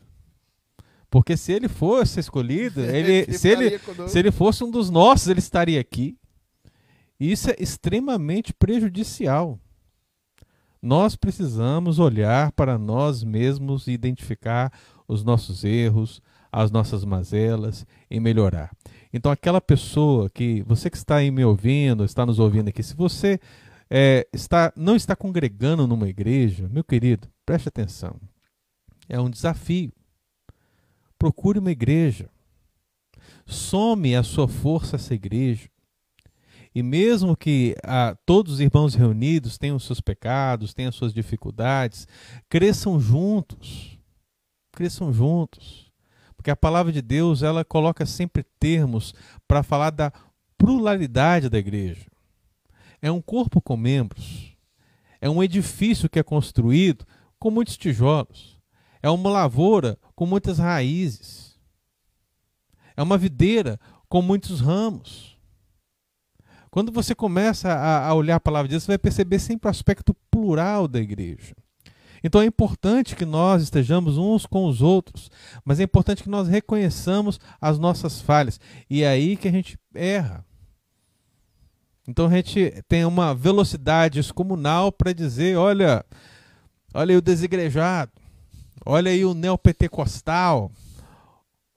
Porque 1.12 1.38
se 1.38 1.52
ele 1.52 1.68
fosse 1.68 2.20
escolhido, 2.20 2.82
ele, 2.86 3.32
se, 3.32 3.48
ele, 3.48 3.80
conosco. 3.80 4.10
se 4.10 4.20
ele 4.20 4.32
fosse 4.32 4.64
um 4.64 4.72
dos 4.72 4.90
nossos, 4.90 5.28
ele 5.28 5.40
estaria 5.40 5.80
aqui. 5.80 6.18
E 7.20 7.32
isso 7.32 7.52
é 7.52 7.56
extremamente 7.60 8.54
prejudicial. 8.54 9.60
Nós 10.82 11.16
precisamos 11.16 12.00
olhar 12.00 12.52
para 12.54 12.78
nós 12.78 13.24
mesmos 13.24 13.88
e 13.88 13.92
identificar 13.92 14.72
os 15.08 15.24
nossos 15.24 15.64
erros, 15.64 16.22
as 16.52 16.72
nossas 16.72 17.04
mazelas 17.04 17.86
e 18.10 18.20
melhorar. 18.20 18.72
Então, 19.12 19.32
aquela 19.32 19.60
pessoa 19.60 20.30
que 20.30 20.64
você 20.64 20.90
que 20.90 20.98
está 20.98 21.18
aí 21.18 21.30
me 21.32 21.44
ouvindo, 21.44 22.06
está 22.06 22.26
nos 22.26 22.40
ouvindo 22.40 22.70
aqui, 22.70 22.82
se 22.82 22.96
você 22.96 23.40
é, 23.90 24.28
está, 24.32 24.72
não 24.76 24.96
está 24.96 25.16
congregando 25.16 25.88
numa 25.88 26.08
igreja, 26.08 26.70
meu 26.70 26.84
querido, 26.84 27.28
preste 27.46 27.70
atenção. 27.70 28.20
É 29.08 29.20
um 29.20 29.30
desafio. 29.30 29.92
Procure 31.18 31.60
uma 31.60 31.72
igreja. 31.72 32.30
Some 33.46 34.16
a 34.16 34.22
sua 34.22 34.48
força 34.48 34.96
essa 34.96 35.14
igreja. 35.16 35.68
E 36.74 36.84
mesmo 36.84 37.36
que 37.36 37.76
ah, 37.84 38.16
todos 38.26 38.54
os 38.54 38.60
irmãos 38.60 38.94
reunidos 38.94 39.58
tenham 39.58 39.80
seus 39.80 40.00
pecados, 40.00 40.74
tenham 40.74 40.90
as 40.90 40.96
suas 40.96 41.12
dificuldades, 41.12 42.08
cresçam 42.48 43.00
juntos. 43.00 43.98
Cresçam 44.72 45.12
juntos. 45.12 45.92
Porque 46.38 46.52
a 46.52 46.56
palavra 46.56 46.94
de 46.94 47.02
Deus, 47.02 47.42
ela 47.42 47.66
coloca 47.66 48.06
sempre 48.06 48.46
termos 48.60 49.14
para 49.48 49.64
falar 49.64 49.90
da 49.90 50.14
pluralidade 50.58 51.50
da 51.50 51.58
igreja. 51.58 52.09
É 53.02 53.12
um 53.12 53.22
corpo 53.22 53.62
com 53.62 53.78
membros. 53.78 54.56
É 55.22 55.30
um 55.30 55.44
edifício 55.44 56.10
que 56.10 56.20
é 56.20 56.24
construído 56.24 57.06
com 57.38 57.52
muitos 57.52 57.78
tijolos. 57.78 58.60
É 59.02 59.10
uma 59.10 59.30
lavoura 59.30 59.98
com 60.16 60.26
muitas 60.26 60.60
raízes. 60.60 61.58
É 62.96 63.02
uma 63.02 63.18
videira 63.18 63.80
com 64.08 64.22
muitos 64.22 64.60
ramos. 64.60 65.38
Quando 66.70 66.92
você 66.92 67.16
começa 67.16 67.74
a, 67.74 68.14
olhar 68.14 68.36
a 68.36 68.40
palavra 68.40 68.68
de 68.68 68.74
Deus, 68.74 68.84
você 68.84 68.92
vai 68.92 68.98
perceber 68.98 69.40
sempre 69.40 69.68
o 69.68 69.72
aspecto 69.72 70.16
plural 70.30 70.88
da 70.88 71.00
igreja. 71.00 71.56
Então 72.24 72.42
é 72.42 72.46
importante 72.46 73.16
que 73.16 73.26
nós 73.26 73.64
estejamos 73.64 74.18
uns 74.18 74.46
com 74.46 74.66
os 74.66 74.82
outros, 74.82 75.32
mas 75.64 75.80
é 75.80 75.84
importante 75.84 76.22
que 76.22 76.30
nós 76.30 76.48
reconheçamos 76.48 77.40
as 77.60 77.80
nossas 77.80 78.22
falhas. 78.22 78.60
E 78.90 79.04
é 79.04 79.08
aí 79.08 79.38
que 79.38 79.48
a 79.48 79.52
gente 79.52 79.80
erra. 79.96 80.46
Então 82.10 82.26
a 82.26 82.32
gente 82.32 82.74
tem 82.88 83.06
uma 83.06 83.36
velocidade 83.36 84.20
excomunal 84.20 84.92
para 84.92 85.14
dizer, 85.14 85.56
olha, 85.56 86.04
olha 86.92 87.14
aí 87.14 87.18
o 87.18 87.22
desigrejado. 87.22 88.12
olha 88.84 89.12
aí 89.12 89.24
o 89.24 89.36
neopentecostal, 89.36 90.72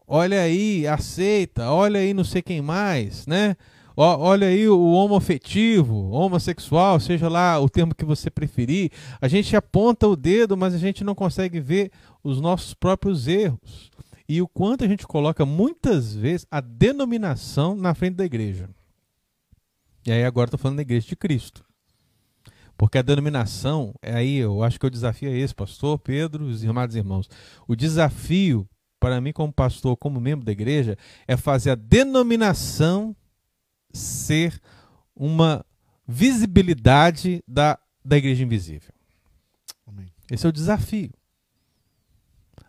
olha 0.09 0.41
aí 0.41 0.87
aceita, 0.87 1.71
olha 1.71 2.01
aí 2.01 2.15
não 2.15 2.25
sei 2.25 2.41
quem 2.41 2.63
mais, 2.63 3.27
né? 3.27 3.55
Olha 3.95 4.47
aí 4.47 4.67
o 4.71 4.93
homoafetivo, 4.93 6.11
homossexual, 6.13 6.99
seja 6.99 7.29
lá 7.29 7.61
o 7.61 7.69
termo 7.69 7.95
que 7.95 8.07
você 8.07 8.31
preferir. 8.31 8.91
A 9.21 9.29
gente 9.29 9.55
aponta 9.55 10.09
o 10.09 10.17
dedo, 10.17 10.57
mas 10.57 10.73
a 10.73 10.79
gente 10.79 11.05
não 11.05 11.15
consegue 11.15 11.61
ver 11.61 11.91
os 12.25 12.41
nossos 12.41 12.73
próprios 12.73 13.29
erros. 13.29 13.91
E 14.27 14.41
o 14.41 14.49
quanto 14.49 14.83
a 14.83 14.89
gente 14.89 15.07
coloca 15.07 15.45
muitas 15.45 16.15
vezes 16.15 16.47
a 16.51 16.59
denominação 16.59 17.77
na 17.77 17.93
frente 17.93 18.15
da 18.15 18.25
igreja. 18.25 18.71
E 20.05 20.13
aí 20.13 20.25
agora 20.25 20.47
estou 20.47 20.59
falando 20.59 20.77
da 20.77 20.83
igreja 20.83 21.07
de 21.07 21.17
Cristo. 21.17 21.65
Porque 22.77 22.99
a 22.99 23.03
denominação, 23.03 23.95
é 24.03 24.15
aí 24.15 24.39
eu 24.39 24.63
acho 24.63 24.79
que 24.81 24.87
o 24.87 24.91
desafio 24.91 25.31
é 25.31 25.37
esse, 25.37 25.55
pastor 25.55 25.99
Pedro, 25.99 26.45
os 26.45 26.65
amados 26.65 26.97
irmãos. 26.97 27.29
O 27.69 27.77
desafio 27.77 28.69
para 28.99 29.21
mim 29.21 29.33
como 29.33 29.53
pastor, 29.53 29.97
como 29.97 30.21
membro 30.21 30.47
da 30.47 30.53
igreja, 30.53 30.97
é 31.27 31.37
fazer 31.37 31.71
a 31.71 31.75
denominação 31.75 33.17
ser 33.93 34.61
uma 35.15 35.65
visibilidade 36.07 37.43
da, 37.47 37.79
da 38.05 38.17
igreja 38.17 38.45
invisível. 38.45 38.93
Amém. 39.87 40.13
Esse 40.31 40.47
é 40.47 40.49
o 40.49 40.53
desafio. 40.53 41.11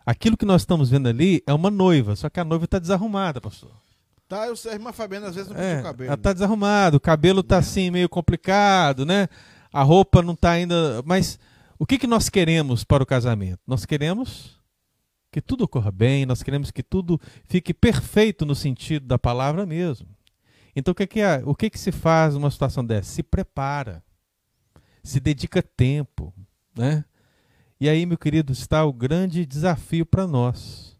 Aquilo 0.04 0.36
que 0.36 0.44
nós 0.44 0.62
estamos 0.62 0.90
vendo 0.90 1.08
ali 1.08 1.40
é 1.46 1.54
uma 1.54 1.70
noiva, 1.70 2.16
só 2.16 2.28
que 2.28 2.40
a 2.40 2.44
noiva 2.44 2.64
está 2.64 2.80
desarrumada, 2.80 3.40
pastor. 3.40 3.72
Tá, 4.28 4.46
eu 4.46 4.54
a 4.70 4.72
irmã 4.72 4.92
Fabiana 4.92 5.28
às 5.28 5.34
vezes 5.34 5.50
não 5.50 5.60
é, 5.60 5.80
o 5.80 5.82
cabelo. 5.82 6.08
Ela 6.08 6.14
está 6.14 6.32
desarrumada, 6.32 6.96
o 6.96 7.00
cabelo 7.00 7.40
está 7.40 7.58
assim 7.58 7.90
meio 7.90 8.08
complicado, 8.08 9.04
né? 9.04 9.28
A 9.72 9.82
roupa 9.82 10.22
não 10.22 10.32
está 10.32 10.52
ainda. 10.52 11.02
Mas 11.04 11.38
o 11.78 11.86
que, 11.86 11.98
que 11.98 12.06
nós 12.06 12.28
queremos 12.28 12.84
para 12.84 13.02
o 13.02 13.06
casamento? 13.06 13.60
Nós 13.66 13.84
queremos 13.84 14.58
que 15.30 15.42
tudo 15.42 15.64
ocorra 15.64 15.90
bem, 15.90 16.24
nós 16.24 16.42
queremos 16.42 16.70
que 16.70 16.82
tudo 16.82 17.20
fique 17.44 17.74
perfeito 17.74 18.46
no 18.46 18.54
sentido 18.54 19.06
da 19.06 19.18
palavra 19.18 19.66
mesmo. 19.66 20.08
Então 20.76 20.92
o 20.92 20.94
que, 20.94 21.06
que, 21.06 21.20
é, 21.20 21.42
o 21.44 21.54
que, 21.54 21.68
que 21.68 21.78
se 21.78 21.92
faz 21.92 22.34
numa 22.34 22.50
situação 22.50 22.84
dessa? 22.84 23.10
Se 23.10 23.22
prepara, 23.22 24.02
se 25.02 25.20
dedica 25.20 25.62
tempo, 25.62 26.32
né? 26.76 27.04
E 27.80 27.88
aí, 27.88 28.06
meu 28.06 28.16
querido, 28.16 28.52
está 28.52 28.84
o 28.84 28.92
grande 28.92 29.44
desafio 29.44 30.06
para 30.06 30.26
nós. 30.26 30.96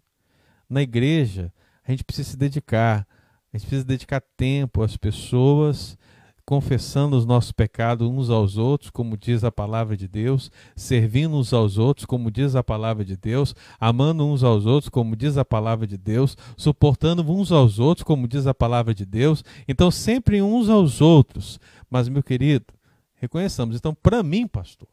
Na 0.69 0.83
igreja, 0.83 1.53
a 1.87 1.91
gente 1.91 2.05
precisa 2.05 2.31
se 2.31 2.37
dedicar, 2.37 3.07
a 3.55 3.57
gente 3.57 3.69
precisa 3.69 3.85
dedicar 3.85 4.21
tempo 4.37 4.83
às 4.83 4.97
pessoas, 4.97 5.97
confessando 6.45 7.17
os 7.17 7.25
nossos 7.25 7.53
pecados 7.53 8.07
uns 8.07 8.29
aos 8.29 8.57
outros, 8.57 8.91
como 8.91 9.17
diz 9.17 9.45
a 9.45 9.53
palavra 9.53 9.97
de 9.97 10.09
Deus, 10.09 10.51
servindo 10.75 11.37
uns 11.37 11.53
aos 11.53 11.79
outros, 11.79 12.05
como 12.05 12.33
diz 12.33 12.57
a 12.57 12.65
palavra 12.65 13.05
de 13.05 13.17
Deus, 13.17 13.55
amando 13.79 14.27
uns 14.27 14.43
aos 14.43 14.67
outros, 14.67 14.89
como 14.89 15.15
diz 15.15 15.39
a 15.39 15.45
palavra 15.45 15.87
de 15.87 15.97
Deus, 15.97 16.37
suportando 16.57 17.23
uns 17.23 17.53
aos 17.53 17.79
outros, 17.79 18.03
como 18.03 18.27
diz 18.27 18.45
a 18.49 18.53
palavra 18.53 18.93
de 18.93 19.07
Deus. 19.07 19.45
Então, 19.69 19.89
sempre 19.89 20.43
uns 20.43 20.69
aos 20.69 21.01
outros. 21.01 21.61
Mas, 21.89 22.09
meu 22.09 22.25
querido, 22.25 22.67
reconheçamos. 23.15 23.77
Então, 23.77 23.95
para 23.95 24.21
mim, 24.25 24.49
pastor, 24.49 24.89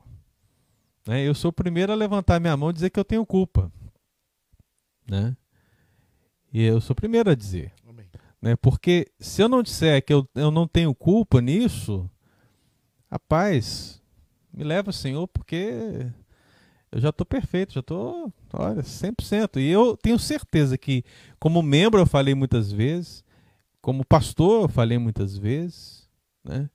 né, 1.07 1.27
eu 1.27 1.33
sou 1.33 1.49
o 1.49 1.53
primeiro 1.53 1.91
a 1.91 1.95
levantar 1.95 2.39
minha 2.39 2.55
mão 2.55 2.69
e 2.69 2.73
dizer 2.73 2.91
que 2.91 2.99
eu 2.99 3.05
tenho 3.05 3.25
culpa. 3.25 3.71
Né? 5.09 5.35
E 6.53 6.63
eu 6.63 6.79
sou 6.79 6.93
o 6.93 6.95
primeiro 6.95 7.31
a 7.31 7.35
dizer. 7.35 7.73
Né? 8.41 8.55
Porque 8.55 9.11
se 9.19 9.41
eu 9.41 9.47
não 9.47 9.61
disser 9.61 10.03
que 10.03 10.13
eu, 10.13 10.27
eu 10.33 10.49
não 10.49 10.67
tenho 10.67 10.95
culpa 10.95 11.39
nisso, 11.39 12.09
rapaz, 13.09 14.01
me 14.51 14.63
leva, 14.63 14.91
Senhor, 14.91 15.27
porque 15.27 16.11
eu 16.91 16.99
já 16.99 17.09
estou 17.09 17.25
perfeito, 17.25 17.73
já 17.73 17.79
estou, 17.79 18.33
olha, 18.51 18.81
100%. 18.81 19.61
E 19.61 19.69
eu 19.69 19.95
tenho 19.95 20.17
certeza 20.17 20.77
que, 20.77 21.03
como 21.39 21.61
membro, 21.61 21.99
eu 21.99 22.05
falei 22.05 22.33
muitas 22.33 22.71
vezes, 22.71 23.23
como 23.81 24.05
pastor, 24.05 24.63
eu 24.63 24.69
falei 24.69 24.97
muitas 24.97 25.37
vezes, 25.37 26.09
né? 26.43 26.69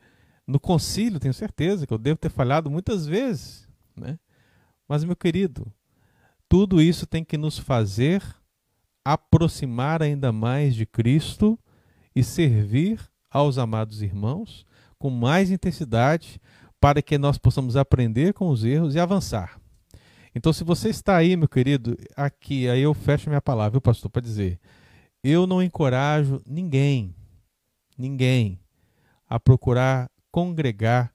no 0.46 0.60
concílio, 0.60 1.18
tenho 1.18 1.34
certeza 1.34 1.86
que 1.86 1.92
eu 1.92 1.98
devo 1.98 2.18
ter 2.18 2.30
falhado 2.30 2.70
muitas 2.70 3.06
vezes. 3.06 3.68
Né? 3.96 4.18
Mas, 4.88 5.04
meu 5.04 5.16
querido, 5.16 5.70
tudo 6.48 6.80
isso 6.80 7.06
tem 7.06 7.24
que 7.24 7.36
nos 7.36 7.58
fazer 7.58 8.22
aproximar 9.06 10.02
ainda 10.02 10.32
mais 10.32 10.74
de 10.74 10.84
Cristo 10.84 11.56
e 12.12 12.24
servir 12.24 13.00
aos 13.30 13.56
amados 13.56 14.02
irmãos 14.02 14.66
com 14.98 15.10
mais 15.10 15.48
intensidade 15.48 16.40
para 16.80 17.00
que 17.00 17.16
nós 17.16 17.38
possamos 17.38 17.76
aprender 17.76 18.34
com 18.34 18.48
os 18.48 18.64
erros 18.64 18.96
e 18.96 18.98
avançar. 18.98 19.60
Então, 20.34 20.52
se 20.52 20.64
você 20.64 20.88
está 20.88 21.16
aí, 21.16 21.36
meu 21.36 21.48
querido, 21.48 21.96
aqui, 22.16 22.68
aí 22.68 22.82
eu 22.82 22.92
fecho 22.92 23.30
minha 23.30 23.40
palavra, 23.40 23.70
viu, 23.70 23.80
pastor, 23.80 24.10
para 24.10 24.20
dizer: 24.20 24.58
eu 25.22 25.46
não 25.46 25.62
encorajo 25.62 26.42
ninguém, 26.44 27.14
ninguém, 27.96 28.58
a 29.28 29.38
procurar 29.38 30.10
congregar 30.32 31.12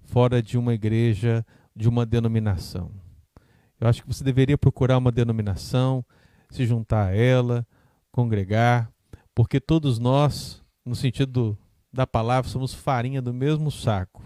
fora 0.00 0.42
de 0.42 0.56
uma 0.56 0.72
igreja, 0.72 1.44
de 1.76 1.90
uma 1.90 2.06
denominação. 2.06 2.90
Eu 3.78 3.86
acho 3.86 4.00
que 4.00 4.08
você 4.08 4.24
deveria 4.24 4.56
procurar 4.56 4.96
uma 4.96 5.12
denominação, 5.12 6.02
se 6.54 6.64
juntar 6.64 7.08
a 7.08 7.14
ela, 7.14 7.66
congregar, 8.12 8.88
porque 9.34 9.58
todos 9.60 9.98
nós, 9.98 10.62
no 10.86 10.94
sentido 10.94 11.58
da 11.92 12.06
palavra, 12.06 12.48
somos 12.48 12.72
farinha 12.72 13.20
do 13.20 13.34
mesmo 13.34 13.70
saco, 13.70 14.22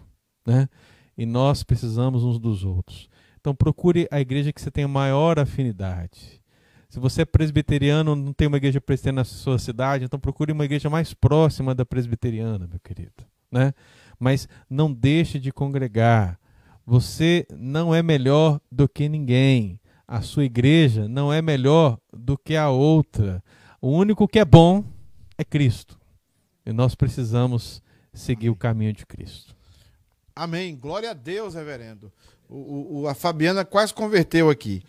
né? 0.47 0.69
E 1.17 1.25
nós 1.25 1.63
precisamos 1.63 2.23
uns 2.23 2.39
dos 2.39 2.65
outros. 2.65 3.09
Então 3.41 3.55
procure 3.55 4.07
a 4.11 4.21
igreja 4.21 4.53
que 4.53 4.61
você 4.61 4.71
tenha 4.71 4.87
maior 4.87 5.39
afinidade. 5.39 6.41
Se 6.91 7.01
você 7.01 7.23
é 7.23 7.25
presbiteriano, 7.25 8.15
não 8.15 8.33
tem 8.33 8.47
uma 8.47 8.57
igreja 8.57 8.81
presbiteriana 8.81 9.21
na 9.21 9.25
sua 9.25 9.59
cidade, 9.59 10.05
então 10.05 10.21
procure 10.21 10.53
uma 10.53 10.65
igreja 10.65 10.91
mais 10.91 11.15
próxima 11.15 11.75
da 11.75 11.85
presbiteriana, 11.85 12.67
meu 12.67 12.81
querido, 12.81 13.25
né? 13.51 13.73
Mas 14.19 14.49
não 14.69 14.93
deixe 14.93 15.39
de 15.39 15.51
congregar. 15.51 16.39
Você 16.85 17.47
não 17.57 17.95
é 17.95 18.03
melhor 18.03 18.61
do 18.71 18.89
que 18.89 19.09
ninguém 19.09 19.81
a 20.09 20.23
sua 20.23 20.45
igreja 20.45 21.07
não 21.07 21.31
é 21.31 21.43
melhor 21.43 21.99
do 22.11 22.39
que 22.39 22.57
a 22.57 22.71
outra. 22.71 23.45
O 23.79 23.91
único 23.91 24.27
que 24.27 24.39
é 24.39 24.45
bom 24.45 24.83
é 25.37 25.45
Cristo. 25.45 26.01
E 26.65 26.73
nós 26.73 26.95
precisamos 26.95 27.83
seguir 28.15 28.47
Amém. 28.47 28.51
o 28.51 28.57
caminho 28.57 28.93
de 28.95 29.05
Cristo. 29.05 29.55
Amém. 30.35 30.75
Glória 30.75 31.11
a 31.11 31.15
Deus, 31.15 31.55
reverendo. 31.55 32.11
O, 32.49 33.01
o, 33.01 33.09
a 33.09 33.15
Fabiana 33.15 33.67
quase 33.67 33.93
converteu 33.93 34.49
aqui. 34.49 34.83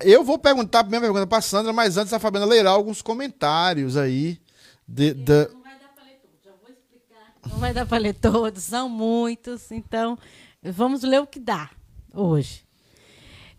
Eu 0.00 0.22
vou 0.22 0.38
perguntar 0.38 0.80
a 0.80 0.84
primeira 0.84 1.06
pergunta 1.06 1.26
para 1.26 1.38
a 1.38 1.42
Sandra, 1.42 1.72
mas 1.72 1.96
antes 1.96 2.12
a 2.12 2.18
Fabiana 2.18 2.44
lerá 2.44 2.70
alguns 2.70 3.00
comentários 3.00 3.96
aí. 3.96 4.38
De, 4.86 5.14
de... 5.14 5.48
Não 5.48 5.62
vai 5.62 5.78
dar 5.78 5.88
para 5.94 6.04
ler 6.04 6.20
todos, 6.20 6.40
já 6.44 6.52
vou 6.60 6.70
explicar. 6.70 7.34
Não 7.48 7.58
vai 7.58 7.72
dar 7.72 7.86
para 7.86 7.98
ler 7.98 8.14
todos, 8.14 8.62
são 8.64 8.88
muitos. 8.88 9.70
Então, 9.70 10.18
vamos 10.62 11.02
ler 11.02 11.22
o 11.22 11.26
que 11.26 11.40
dá 11.40 11.70
hoje. 12.12 12.66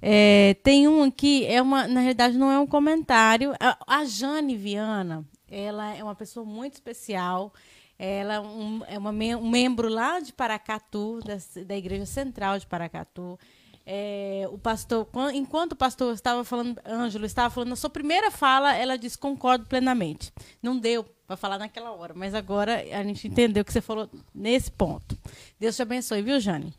É, 0.06 0.56
tem 0.56 0.86
um 0.86 1.04
aqui, 1.04 1.46
é 1.46 1.62
uma, 1.62 1.88
na 1.88 2.02
realidade 2.02 2.38
não 2.38 2.52
é 2.52 2.60
um 2.60 2.68
comentário. 2.68 3.54
A, 3.58 4.02
a 4.02 4.04
Jane 4.04 4.58
Viana, 4.58 5.26
ela 5.50 5.96
é 5.96 6.04
uma 6.04 6.14
pessoa 6.14 6.46
muito 6.46 6.74
especial. 6.74 7.54
Ela 7.98 8.34
é, 8.34 8.40
um, 8.42 8.82
é 8.86 8.98
uma, 8.98 9.12
um 9.12 9.50
membro 9.50 9.88
lá 9.88 10.20
de 10.20 10.34
Paracatu, 10.34 11.22
da, 11.26 11.38
da 11.64 11.78
Igreja 11.78 12.06
Central 12.06 12.60
de 12.60 12.68
Paracatu. 12.68 13.40
É, 13.86 14.46
o 14.52 14.58
pastor, 14.58 15.08
enquanto 15.34 15.72
o 15.72 15.76
pastor 15.78 16.14
estava 16.14 16.44
falando, 16.44 16.82
Ângelo 16.86 17.26
estava 17.26 17.50
falando, 17.50 17.70
na 17.70 17.76
sua 17.78 17.90
primeira 17.90 18.30
fala, 18.30 18.76
ela 18.76 18.98
disse 18.98 19.18
concordo 19.18 19.66
plenamente. 19.68 20.34
Não 20.62 20.78
deu 20.78 21.06
para 21.26 21.38
falar 21.38 21.58
naquela 21.58 21.92
hora, 21.92 22.14
mas 22.14 22.36
agora 22.36 22.84
a 22.92 23.04
gente 23.04 23.26
entendeu 23.30 23.64
que 23.64 23.72
você 23.72 23.80
falou 23.80 24.10
nesse 24.36 24.70
ponto. 24.70 25.18
Deus 25.58 25.78
te 25.78 25.82
abençoe, 25.82 26.22
viu, 26.22 26.42
Jane? 26.42 26.74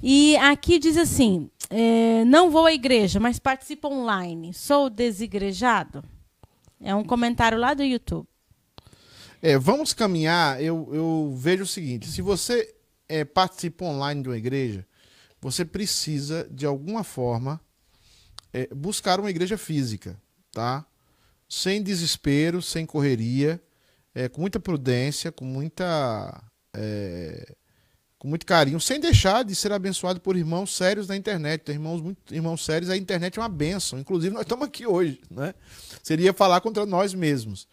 E 0.00 0.36
aqui 0.36 0.78
diz 0.78 0.96
assim: 0.96 1.50
é, 1.70 2.24
não 2.24 2.50
vou 2.50 2.66
à 2.66 2.72
igreja, 2.72 3.20
mas 3.20 3.38
participo 3.38 3.88
online. 3.88 4.52
Sou 4.52 4.90
desigrejado? 4.90 6.02
É 6.80 6.92
um 6.94 7.04
comentário 7.04 7.56
lá 7.56 7.74
do 7.74 7.84
YouTube. 7.84 8.26
É, 9.40 9.56
vamos 9.56 9.94
caminhar. 9.94 10.60
Eu, 10.60 10.88
eu 10.92 11.34
vejo 11.36 11.62
o 11.62 11.66
seguinte: 11.66 12.08
se 12.08 12.20
você 12.20 12.74
é, 13.08 13.24
participa 13.24 13.84
online 13.84 14.22
de 14.22 14.28
uma 14.28 14.36
igreja, 14.36 14.84
você 15.40 15.64
precisa, 15.64 16.46
de 16.50 16.66
alguma 16.66 17.04
forma, 17.04 17.60
é, 18.52 18.66
buscar 18.74 19.20
uma 19.20 19.30
igreja 19.30 19.56
física, 19.56 20.20
tá? 20.52 20.84
Sem 21.48 21.82
desespero, 21.82 22.60
sem 22.60 22.84
correria, 22.84 23.62
é, 24.14 24.28
com 24.28 24.40
muita 24.40 24.58
prudência, 24.58 25.30
com 25.30 25.44
muita 25.44 26.42
é, 26.74 27.54
com 28.20 28.28
muito 28.28 28.44
carinho, 28.44 28.78
sem 28.78 29.00
deixar 29.00 29.42
de 29.42 29.54
ser 29.54 29.72
abençoado 29.72 30.20
por 30.20 30.36
irmãos 30.36 30.76
sérios 30.76 31.08
na 31.08 31.16
internet. 31.16 31.62
Tem 31.62 31.76
irmãos, 31.76 32.02
muito, 32.02 32.34
irmãos 32.34 32.62
sérios, 32.62 32.90
a 32.90 32.96
internet 32.96 33.38
é 33.38 33.42
uma 33.42 33.48
benção. 33.48 33.98
Inclusive, 33.98 34.34
nós 34.34 34.42
estamos 34.42 34.66
aqui 34.66 34.86
hoje. 34.86 35.22
Né? 35.30 35.54
Seria 36.02 36.34
falar 36.34 36.60
contra 36.60 36.84
nós 36.84 37.14
mesmos. 37.14 37.66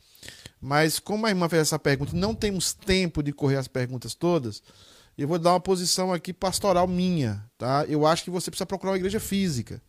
Mas, 0.62 1.00
como 1.00 1.26
a 1.26 1.30
irmã 1.30 1.50
fez 1.50 1.64
essa 1.64 1.78
pergunta, 1.78 2.16
não 2.16 2.34
temos 2.34 2.72
tempo 2.72 3.22
de 3.22 3.34
correr 3.34 3.58
as 3.58 3.68
perguntas 3.68 4.16
todas, 4.16 4.64
eu 5.18 5.28
vou 5.28 5.38
dar 5.38 5.52
uma 5.52 5.60
posição 5.60 6.14
aqui 6.14 6.32
pastoral 6.32 6.88
minha. 6.88 7.44
Tá? 7.58 7.84
Eu 7.86 8.08
acho 8.08 8.24
que 8.24 8.30
você 8.30 8.50
precisa 8.50 8.66
procurar 8.66 8.92
uma 8.94 8.98
igreja 8.98 9.20
física. 9.20 9.82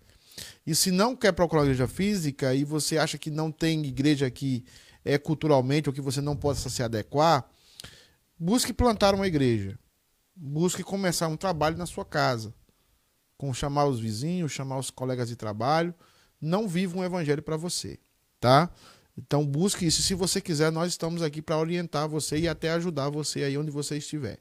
E 0.67 0.75
se 0.75 0.91
não 0.91 1.15
quer 1.15 1.31
procurar 1.31 1.61
uma 1.61 1.67
igreja 1.69 1.87
física 1.87 2.53
e 2.53 2.65
você 2.65 2.99
acha 2.99 3.17
que 3.17 3.31
não 3.31 3.53
tem 3.53 3.87
igreja 3.87 4.29
que 4.29 4.65
é 5.05 5.19
culturalmente 5.19 5.89
ou 5.89 5.93
que 5.93 6.01
você 6.01 6.21
não 6.21 6.35
possa 6.35 6.69
se 6.69 6.83
adequar, 6.83 7.49
busque 8.37 8.73
plantar 8.73 9.15
uma 9.15 9.29
igreja. 9.29 9.79
Busque 10.41 10.85
começar 10.85 11.27
um 11.27 11.37
trabalho 11.37 11.77
na 11.77 11.87
sua 11.87 12.05
casa. 12.05 12.55
Com 13.37 13.53
chamar 13.53 13.87
os 13.87 13.99
vizinhos, 13.99 14.53
chamar 14.53 14.79
os 14.79 14.91
colegas 14.91 15.29
de 15.29 15.35
trabalho. 15.35 15.93
Não 16.41 16.69
viva 16.69 16.97
um 16.97 17.05
evangelho 17.05 17.43
para 17.43 17.57
você, 17.57 17.99
tá? 18.39 18.71
Então 19.17 19.45
busque 19.45 19.85
isso. 19.85 20.01
Se 20.01 20.15
você 20.15 20.41
quiser, 20.41 20.71
nós 20.71 20.93
estamos 20.93 21.23
aqui 21.23 21.43
para 21.43 21.59
orientar 21.59 22.09
você 22.09 22.39
e 22.39 22.47
até 22.47 22.71
ajudar 22.71 23.11
você 23.11 23.43
aí 23.43 23.59
onde 23.59 23.71
você 23.71 23.97
estiver. 23.99 24.39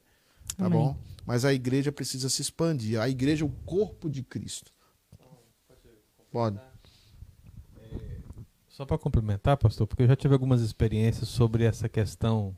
Tá 0.56 0.66
Amém. 0.66 0.78
bom? 0.78 0.96
Mas 1.26 1.44
a 1.44 1.52
igreja 1.52 1.90
precisa 1.90 2.28
se 2.28 2.40
expandir. 2.42 3.00
A 3.00 3.08
igreja 3.08 3.44
é 3.44 3.46
o 3.46 3.50
corpo 3.66 4.08
de 4.08 4.22
Cristo. 4.22 4.72
Pode. 6.30 6.60
Só 8.68 8.86
para 8.86 8.96
complementar, 8.96 9.56
pastor, 9.56 9.88
porque 9.88 10.04
eu 10.04 10.06
já 10.06 10.14
tive 10.14 10.34
algumas 10.34 10.60
experiências 10.60 11.28
sobre 11.28 11.64
essa 11.64 11.88
questão, 11.88 12.56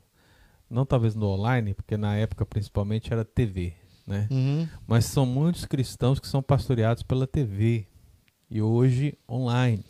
não 0.71 0.85
talvez 0.85 1.13
no 1.13 1.27
online, 1.27 1.73
porque 1.73 1.97
na 1.97 2.15
época 2.15 2.45
principalmente 2.45 3.11
era 3.11 3.25
TV, 3.25 3.73
né? 4.07 4.27
Uhum. 4.31 4.67
Mas 4.87 5.05
são 5.05 5.25
muitos 5.25 5.65
cristãos 5.65 6.19
que 6.19 6.27
são 6.27 6.41
pastoreados 6.41 7.03
pela 7.03 7.27
TV 7.27 7.85
e 8.49 8.61
hoje 8.61 9.17
online. 9.29 9.83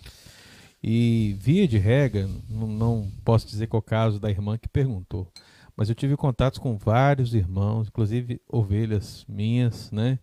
E 0.84 1.36
via 1.40 1.68
de 1.68 1.78
regra, 1.78 2.28
não, 2.50 2.68
não 2.68 3.12
posso 3.24 3.48
dizer 3.48 3.68
qual 3.68 3.78
é 3.80 3.82
o 3.82 3.84
caso 3.84 4.20
da 4.20 4.32
irmã 4.32 4.58
que 4.58 4.68
perguntou, 4.68 5.32
mas 5.78 5.90
eu 5.90 5.96
tive 5.96 6.18
contatos 6.18 6.58
com 6.58 6.76
vários 6.76 7.36
irmãos, 7.36 7.88
inclusive 7.88 8.42
ovelhas 8.52 9.24
minhas, 9.30 9.92
né, 9.92 10.18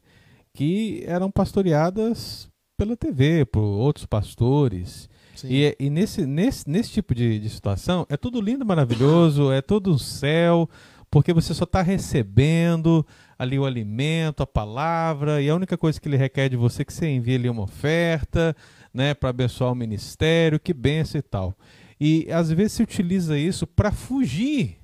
que 0.52 1.04
eram 1.06 1.30
pastoreadas 1.30 2.48
pela 2.76 2.96
TV, 2.96 3.44
por 3.44 3.62
outros 3.62 4.04
pastores. 4.04 5.08
E, 5.46 5.76
e 5.78 5.90
nesse, 5.90 6.26
nesse, 6.26 6.68
nesse 6.68 6.90
tipo 6.90 7.14
de, 7.14 7.38
de 7.38 7.48
situação, 7.50 8.06
é 8.08 8.16
tudo 8.16 8.40
lindo, 8.40 8.64
maravilhoso, 8.64 9.52
é 9.52 9.60
todo 9.60 9.92
um 9.92 9.98
céu, 9.98 10.68
porque 11.10 11.32
você 11.32 11.54
só 11.54 11.64
está 11.64 11.82
recebendo 11.82 13.06
ali 13.38 13.58
o 13.58 13.64
alimento, 13.64 14.42
a 14.42 14.46
palavra, 14.46 15.40
e 15.40 15.48
a 15.48 15.54
única 15.54 15.76
coisa 15.78 16.00
que 16.00 16.08
ele 16.08 16.16
requer 16.16 16.48
de 16.48 16.56
você 16.56 16.82
é 16.82 16.84
que 16.84 16.92
você 16.92 17.08
envie 17.08 17.36
ali 17.36 17.48
uma 17.48 17.62
oferta, 17.62 18.56
né, 18.92 19.14
para 19.14 19.30
abençoar 19.30 19.70
o 19.70 19.76
ministério, 19.76 20.58
que 20.58 20.74
benção 20.74 21.18
e 21.18 21.22
tal. 21.22 21.54
E 22.00 22.26
às 22.32 22.50
vezes 22.50 22.72
se 22.72 22.82
utiliza 22.82 23.38
isso 23.38 23.66
para 23.66 23.92
fugir 23.92 24.78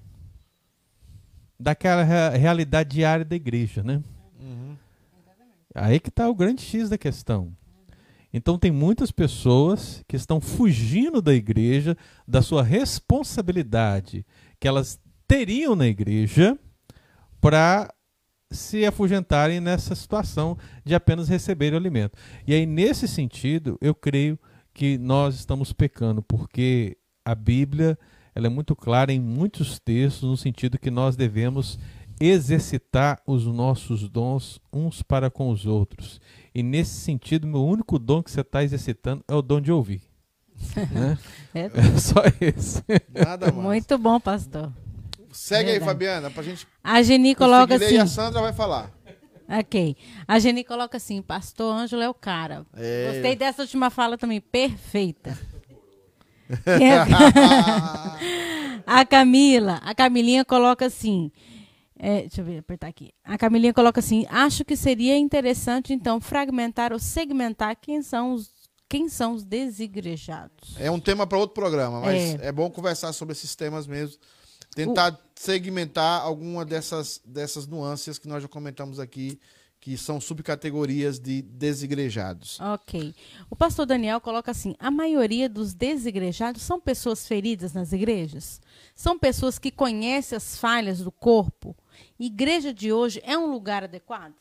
daquela 1.59 2.03
rea- 2.03 2.31
realidade 2.31 2.91
diária 2.97 3.25
da 3.25 3.37
igreja, 3.37 3.83
né? 3.83 4.03
Uhum. 4.41 4.77
Aí 5.75 5.99
que 5.99 6.09
está 6.09 6.29
o 6.29 6.35
grande 6.35 6.63
X 6.63 6.89
da 6.89 6.99
questão. 6.99 7.53
Então 8.37 8.59
tem 8.59 8.73
muitas 8.73 9.13
pessoas 9.13 10.03
que 10.09 10.17
estão 10.17 10.41
fugindo 10.41 11.23
da 11.23 11.33
igreja, 11.33 11.97
da 12.27 12.43
sua 12.43 12.65
responsabilidade 12.65 14.27
que 14.59 14.67
elas 14.67 15.01
teriam 15.29 15.77
na 15.77 15.87
igreja 15.87 16.59
para 17.41 17.95
se 18.51 18.85
afugentarem 18.85 19.61
nessa 19.61 19.95
situação 19.95 20.59
de 20.85 20.97
apenas 20.97 21.29
receber 21.29 21.73
o 21.73 21.77
alimento. 21.77 22.19
E 22.45 22.53
aí 22.53 22.67
nesse 22.67 23.07
sentido, 23.07 23.79
eu 23.81 23.95
creio 23.95 24.37
que 24.73 24.99
nós 24.99 25.37
estamos 25.37 25.73
pecando, 25.73 26.21
porque 26.21 26.99
a 27.25 27.37
Bíblia 27.37 27.97
ela 28.35 28.49
é 28.49 28.51
muito 28.51 28.75
clara 28.75 29.13
em 29.13 29.21
muitos 29.21 29.79
textos 29.79 30.29
no 30.29 30.37
sentido 30.37 30.77
que 30.77 30.91
nós 30.91 31.15
devemos 31.15 31.79
exercitar 32.21 33.21
os 33.25 33.47
nossos 33.47 34.09
dons 34.09 34.61
uns 34.73 35.03
para 35.03 35.31
com 35.31 35.51
os 35.51 35.67
outros. 35.67 36.21
E 36.55 36.63
nesse 36.63 36.95
sentido, 37.01 37.47
meu 37.47 37.65
único 37.65 37.99
dom 37.99 38.23
que 38.23 38.31
você 38.31 38.43
está 38.43 38.63
exercitando 38.63 39.25
é 39.27 39.35
o 39.35 39.43
dom 39.43 39.61
de 39.61 39.73
ouvir. 39.73 40.03
né? 40.93 41.19
É. 41.55 41.65
É 41.75 41.99
só 41.99 42.23
esse. 42.41 42.83
Nada 43.13 43.51
mais. 43.51 43.65
Muito 43.65 43.99
bom, 43.99 44.21
pastor. 44.21 44.73
Segue 45.33 45.71
aí, 45.71 45.79
Verdade. 45.79 45.91
Fabiana, 45.91 46.31
pra 46.31 46.43
gente 46.45 46.67
A 46.83 47.03
Geni 47.03 47.35
coloca 47.35 47.75
assim. 47.75 47.95
e 47.95 47.99
a 47.99 48.07
Sandra 48.07 48.41
vai 48.41 48.53
falar. 48.53 48.91
Ok. 49.49 49.97
A 50.29 50.39
Geni 50.39 50.63
coloca 50.63 50.97
assim: 50.97 51.21
Pastor 51.21 51.75
Ângelo 51.75 52.03
é 52.03 52.09
o 52.09 52.15
cara. 52.15 52.65
É. 52.75 53.11
Gostei 53.13 53.35
dessa 53.37 53.63
última 53.63 53.91
fala 53.91 54.17
também. 54.17 54.41
Perfeita. 54.41 55.37
a 58.87 59.05
Camila, 59.05 59.81
a 59.83 59.95
Camilinha 59.95 60.45
coloca 60.45 60.87
assim. 60.87 61.31
É, 62.05 62.21
deixa 62.21 62.43
eu 62.43 62.45
ver, 62.45 62.59
apertar 62.59 62.89
aqui. 62.89 63.13
A 63.25 63.39
Camilinha 63.39 63.73
coloca 63.73 63.99
assim: 63.99 64.27
acho 64.29 64.63
que 64.63 64.77
seria 64.77 65.17
interessante, 65.17 65.91
então, 65.95 66.21
fragmentar 66.21 66.93
ou 66.93 66.99
segmentar 66.99 67.75
quem 67.81 68.03
são 68.03 68.35
os, 68.35 68.53
quem 68.87 69.09
são 69.09 69.33
os 69.33 69.43
desigrejados. 69.43 70.77
É 70.79 70.91
um 70.91 71.01
tema 71.01 71.27
para 71.27 71.39
outro 71.39 71.55
programa, 71.55 72.01
mas 72.03 72.35
É. 72.35 72.49
é. 72.49 72.53
bom 72.53 72.71
conversar 72.71 73.15
sobre 73.15 73.33
esses 73.33 73.57
temas 73.57 73.87
mesmo. 73.87 74.19
Tentar 74.75 75.19
segmentar 75.35 76.21
alguma 76.21 76.63
dessas, 76.65 77.23
dessas 77.25 77.67
nuances 77.67 78.19
que 78.19 78.29
nós 78.29 78.43
já 78.43 78.49
comentamos 78.49 78.99
aqui, 79.01 79.41
que 79.81 79.97
são 79.97 80.21
subcategorias 80.21 81.19
de 81.19 81.41
desigrejados. 81.43 82.61
Ok. 82.61 83.15
O 83.49 83.57
pastor 83.57 83.87
Daniel 83.87 84.21
coloca 84.21 84.51
assim: 84.51 84.75
a 84.79 84.91
maioria 84.91 85.49
dos 85.49 85.73
desigrejados 85.73 86.61
são 86.61 86.79
pessoas 86.79 87.27
feridas 87.27 87.73
nas 87.73 87.93
igrejas? 87.93 88.61
São 88.95 89.19
pessoas 89.19 89.59
que 89.59 89.71
conhecem 89.71 90.37
as 90.37 90.59
falhas 90.59 90.99
do 90.99 91.11
corpo? 91.11 91.75
Igreja 92.19 92.73
de 92.73 92.93
hoje 92.93 93.21
é 93.25 93.37
um 93.37 93.51
lugar 93.51 93.85
adequado? 93.85 94.35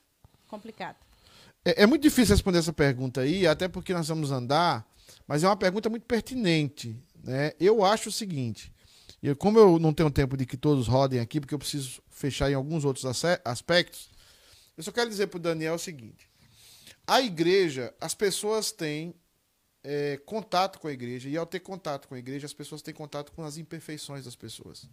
Complicado. 0.48 0.98
É, 1.66 1.84
é 1.84 1.86
muito 1.86 2.04
difícil 2.04 2.34
responder 2.34 2.60
essa 2.60 2.74
pergunta 2.74 3.22
aí, 3.22 3.48
até 3.48 3.68
porque 3.68 3.94
nós 3.94 4.08
vamos 4.08 4.32
andar, 4.32 4.86
mas 5.28 5.44
é 5.44 5.48
uma 5.48 5.58
pergunta 5.58 5.90
muito 5.90 6.06
pertinente. 6.06 6.96
Né? 7.24 7.54
Eu 7.60 7.84
acho 7.84 8.10
o 8.10 8.12
seguinte: 8.12 8.72
eu, 9.22 9.36
como 9.36 9.58
eu 9.58 9.80
não 9.80 9.94
tenho 9.94 10.12
tempo 10.12 10.36
de 10.36 10.46
que 10.46 10.58
todos 10.58 10.88
rodem 10.88 11.20
aqui, 11.20 11.40
porque 11.40 11.54
eu 11.54 11.60
preciso 11.60 12.02
fechar 12.10 12.52
em 12.52 12.54
alguns 12.54 12.84
outros 12.84 13.06
aspectos, 13.46 14.10
eu 14.78 14.84
só 14.84 14.92
quero 14.92 15.10
dizer 15.10 15.28
para 15.28 15.38
o 15.38 15.42
Daniel 15.42 15.76
o 15.76 15.80
seguinte: 15.80 16.30
a 17.08 17.22
igreja, 17.22 17.94
as 18.02 18.14
pessoas 18.14 18.72
têm 18.72 19.16
é, 19.84 20.18
contato 20.26 20.80
com 20.80 20.88
a 20.88 20.94
igreja, 20.94 21.30
e 21.30 21.38
ao 21.38 21.46
ter 21.46 21.60
contato 21.60 22.08
com 22.08 22.16
a 22.16 22.20
igreja, 22.20 22.46
as 22.46 22.54
pessoas 22.54 22.82
têm 22.82 22.94
contato 22.94 23.32
com 23.32 23.44
as 23.44 23.58
imperfeições 23.58 24.26
das 24.26 24.36
pessoas. 24.36 24.88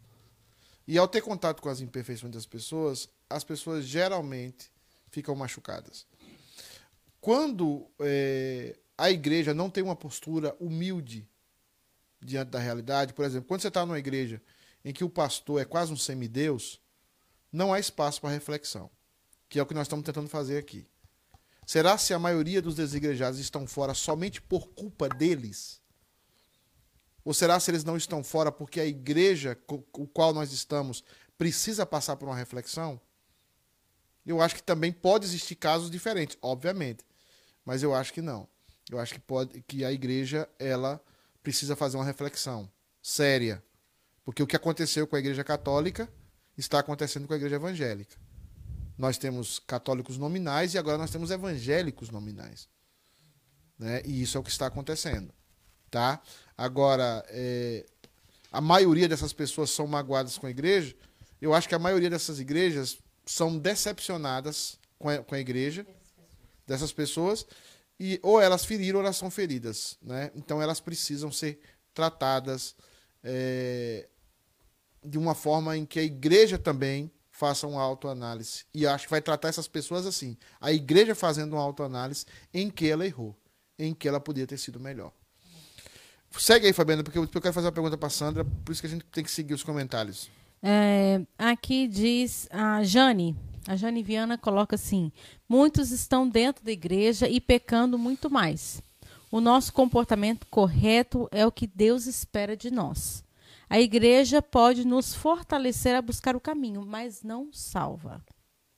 E 0.91 0.99
ao 0.99 1.07
ter 1.07 1.21
contato 1.21 1.63
com 1.63 1.69
as 1.69 1.81
imperfeições 1.81 2.33
das 2.33 2.47
pessoas, 2.47 3.09
as 3.29 3.45
pessoas 3.45 3.85
geralmente 3.85 4.73
ficam 5.09 5.37
machucadas. 5.37 6.05
Quando 7.21 7.89
é, 8.01 8.77
a 8.99 9.09
igreja 9.09 9.55
não 9.55 9.71
tem 9.71 9.85
uma 9.85 9.95
postura 9.95 10.53
humilde 10.59 11.29
diante 12.21 12.49
da 12.49 12.59
realidade, 12.59 13.15
por 13.15 13.25
exemplo, 13.25 13.47
quando 13.47 13.61
você 13.61 13.69
está 13.69 13.87
numa 13.87 14.01
igreja 14.01 14.43
em 14.85 14.93
que 14.93 15.05
o 15.05 15.09
pastor 15.09 15.63
é 15.63 15.65
quase 15.65 15.93
um 15.93 15.97
semideus, 15.97 16.81
não 17.53 17.73
há 17.73 17.79
espaço 17.79 18.21
para 18.21 18.31
reflexão, 18.31 18.91
que 19.49 19.61
é 19.61 19.63
o 19.63 19.67
que 19.67 19.75
nós 19.75 19.87
estamos 19.87 20.05
tentando 20.05 20.29
fazer 20.29 20.59
aqui. 20.59 20.89
Será 21.65 21.97
se 21.99 22.13
a 22.13 22.19
maioria 22.19 22.61
dos 22.61 22.75
desigrejados 22.75 23.39
estão 23.39 23.65
fora 23.65 23.95
somente 23.95 24.43
por 24.43 24.67
culpa 24.71 25.09
deles? 25.09 25.80
Ou 27.25 27.35
será 27.35 27.61
se 27.61 27.71
eles 27.71 27.85
não 27.85 27.97
estão 27.97 28.25
fora 28.25 28.51
porque 28.51 28.81
a 28.81 28.87
igreja 28.87 29.55
com 29.67 29.85
o 29.95 30.07
qual 30.07 30.33
nós 30.33 30.53
estamos 30.53 31.05
precisa 31.37 31.87
passar 31.87 32.17
por 32.17 32.29
uma 32.29 32.37
reflexão? 32.37 33.01
Eu 34.25 34.41
acho 34.41 34.55
que 34.55 34.63
também 34.63 34.93
pode 34.93 35.25
existir 35.27 35.55
casos 35.57 35.91
diferentes, 35.91 36.37
obviamente, 36.43 37.05
mas 37.65 37.83
eu 37.83 37.95
acho 37.95 38.13
que 38.13 38.21
não. 38.21 38.49
Eu 38.91 38.99
acho 38.99 39.15
que 39.15 39.21
pode 39.21 39.63
que 39.63 39.85
a 39.85 39.93
igreja 39.93 40.49
ela 40.59 41.03
precisa 41.43 41.75
fazer 41.77 41.97
uma 41.97 42.05
reflexão 42.05 42.71
séria, 43.03 43.63
porque 44.25 44.43
o 44.43 44.47
que 44.47 44.57
aconteceu 44.57 45.07
com 45.07 45.17
a 45.17 45.19
igreja 45.19 45.43
católica 45.43 46.09
está 46.57 46.79
acontecendo 46.79 47.27
com 47.27 47.33
a 47.33 47.37
igreja 47.37 47.57
evangélica. 47.57 48.17
Nós 48.99 49.17
temos 49.17 49.59
católicos 49.59 50.19
nominais 50.19 50.75
e 50.75 50.79
agora 50.79 50.99
nós 50.99 51.11
temos 51.11 51.31
evangélicos 51.31 52.11
nominais, 52.11 52.69
né? 53.79 54.03
E 54.05 54.21
isso 54.21 54.37
é 54.37 54.41
o 54.41 54.45
que 54.45 54.51
está 54.51 54.67
acontecendo, 54.67 55.33
tá? 55.91 56.21
Agora, 56.61 57.25
é, 57.31 57.87
a 58.53 58.61
maioria 58.61 59.09
dessas 59.09 59.33
pessoas 59.33 59.71
são 59.71 59.87
magoadas 59.87 60.37
com 60.37 60.47
a 60.47 60.51
igreja. 60.51 60.95
Eu 61.41 61.55
acho 61.55 61.67
que 61.67 61.75
a 61.75 61.79
maioria 61.79 62.11
dessas 62.11 62.39
igrejas 62.39 62.99
são 63.25 63.57
decepcionadas 63.57 64.79
com 64.99 65.09
a, 65.09 65.19
com 65.23 65.35
a 65.35 65.41
igreja, 65.41 65.87
dessas 66.67 66.93
pessoas, 66.93 67.47
e 67.99 68.21
ou 68.23 68.39
elas 68.39 68.63
feriram 68.63 68.99
ou 68.99 69.05
elas 69.07 69.17
são 69.17 69.31
feridas. 69.31 69.97
Né? 70.03 70.31
Então 70.35 70.61
elas 70.61 70.81
precisam 70.81 71.33
ser 71.33 71.59
tratadas 71.95 72.77
é, 73.25 74.07
de 75.03 75.17
uma 75.17 75.35
forma 75.35 75.79
em 75.79 75.87
que 75.87 75.99
a 75.99 76.03
igreja 76.03 76.59
também 76.59 77.11
faça 77.31 77.67
uma 77.67 77.81
autoanálise. 77.81 78.67
E 78.75 78.87
acho 78.87 79.07
que 79.07 79.11
vai 79.11 79.23
tratar 79.23 79.49
essas 79.49 79.67
pessoas 79.67 80.05
assim. 80.05 80.37
A 80.61 80.71
igreja 80.71 81.15
fazendo 81.15 81.55
uma 81.55 81.63
autoanálise 81.63 82.27
em 82.53 82.69
que 82.69 82.87
ela 82.87 83.07
errou, 83.07 83.35
em 83.79 83.95
que 83.95 84.07
ela 84.07 84.21
podia 84.21 84.47
ter 84.47 84.59
sido 84.59 84.79
melhor. 84.79 85.11
Segue 86.39 86.67
aí, 86.67 86.73
Fabiana, 86.73 87.03
porque 87.03 87.19
eu 87.19 87.27
quero 87.27 87.53
fazer 87.53 87.67
uma 87.67 87.73
pergunta 87.73 87.99
para 87.99 88.09
Sandra, 88.09 88.45
por 88.45 88.73
isso 88.73 88.81
que 88.81 88.87
a 88.87 88.91
gente 88.91 89.05
tem 89.07 89.25
que 89.25 89.31
seguir 89.31 89.55
os 89.55 89.63
comentários. 89.63 90.31
É, 90.63 91.21
aqui 91.39 91.89
diz 91.89 92.49
a 92.51 92.83
Jane. 92.83 93.37
A 93.67 93.77
Jane 93.77 94.03
Viana 94.03 94.39
coloca 94.39 94.75
assim: 94.75 95.13
muitos 95.49 95.91
estão 95.91 96.29
dentro 96.29 96.65
da 96.65 96.71
igreja 96.71 97.29
e 97.29 97.41
pecando 97.41 97.99
muito 97.99 98.31
mais. 98.31 98.83
O 99.31 99.41
nosso 99.41 99.73
comportamento 99.73 100.47
correto 100.51 101.29
é 101.31 101.47
o 101.47 101.53
que 101.53 101.67
Deus 101.67 102.07
espera 102.07 102.57
de 102.57 102.71
nós. 102.71 103.25
A 103.69 103.79
igreja 103.79 104.43
pode 104.43 104.85
nos 104.85 105.15
fortalecer 105.15 105.95
a 105.95 106.03
buscar 106.03 106.35
o 106.35 106.41
caminho, 106.41 106.85
mas 106.85 107.23
não 107.23 107.53
salva. 107.53 108.21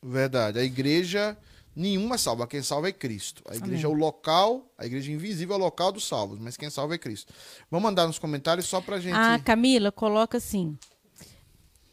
Verdade. 0.05 0.59
A 0.59 0.63
igreja 0.63 1.39
nenhuma 1.75 2.19
salva. 2.19 2.47
Quem 2.47 2.63
salva 2.63 2.89
é 2.89 2.93
Cristo. 2.93 3.43
A 3.49 3.57
igreja 3.57 3.87
Amém. 3.87 3.93
é 3.93 3.97
o 3.97 3.99
local, 3.99 4.73
a 4.77 4.87
igreja 4.87 5.11
invisível 5.11 5.57
é 5.57 5.59
o 5.59 5.63
local 5.63 5.93
dos 5.93 6.07
salvos, 6.07 6.39
mas 6.39 6.57
quem 6.57 6.71
salva 6.71 6.95
é 6.95 6.99
Cristo. 6.99 7.33
Vamos 7.71 7.85
mandar 7.85 8.07
nos 8.07 8.19
comentários 8.19 8.67
só 8.67 8.81
pra 8.81 9.01
gente. 9.01 9.15
A 9.15 9.39
Camila 9.39 9.91
coloca 9.91 10.37
assim. 10.39 10.79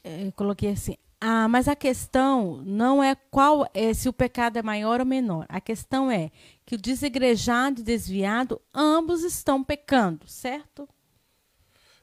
é, 0.03 0.25
eu 0.27 0.31
coloquei 0.31 0.71
assim. 0.71 0.95
Ah, 1.21 1.49
mas 1.49 1.67
a 1.67 1.75
questão 1.75 2.61
não 2.65 3.03
é 3.03 3.13
qual 3.13 3.69
é 3.73 3.93
se 3.93 4.07
o 4.07 4.13
pecado 4.13 4.57
é 4.57 4.61
maior 4.61 5.01
ou 5.01 5.05
menor. 5.05 5.45
A 5.49 5.59
questão 5.59 6.09
é 6.09 6.31
que 6.65 6.75
o 6.75 6.77
desigrejado 6.77 7.81
e 7.81 7.83
desviado, 7.83 8.61
ambos 8.73 9.23
estão 9.23 9.61
pecando, 9.61 10.25
certo? 10.27 10.87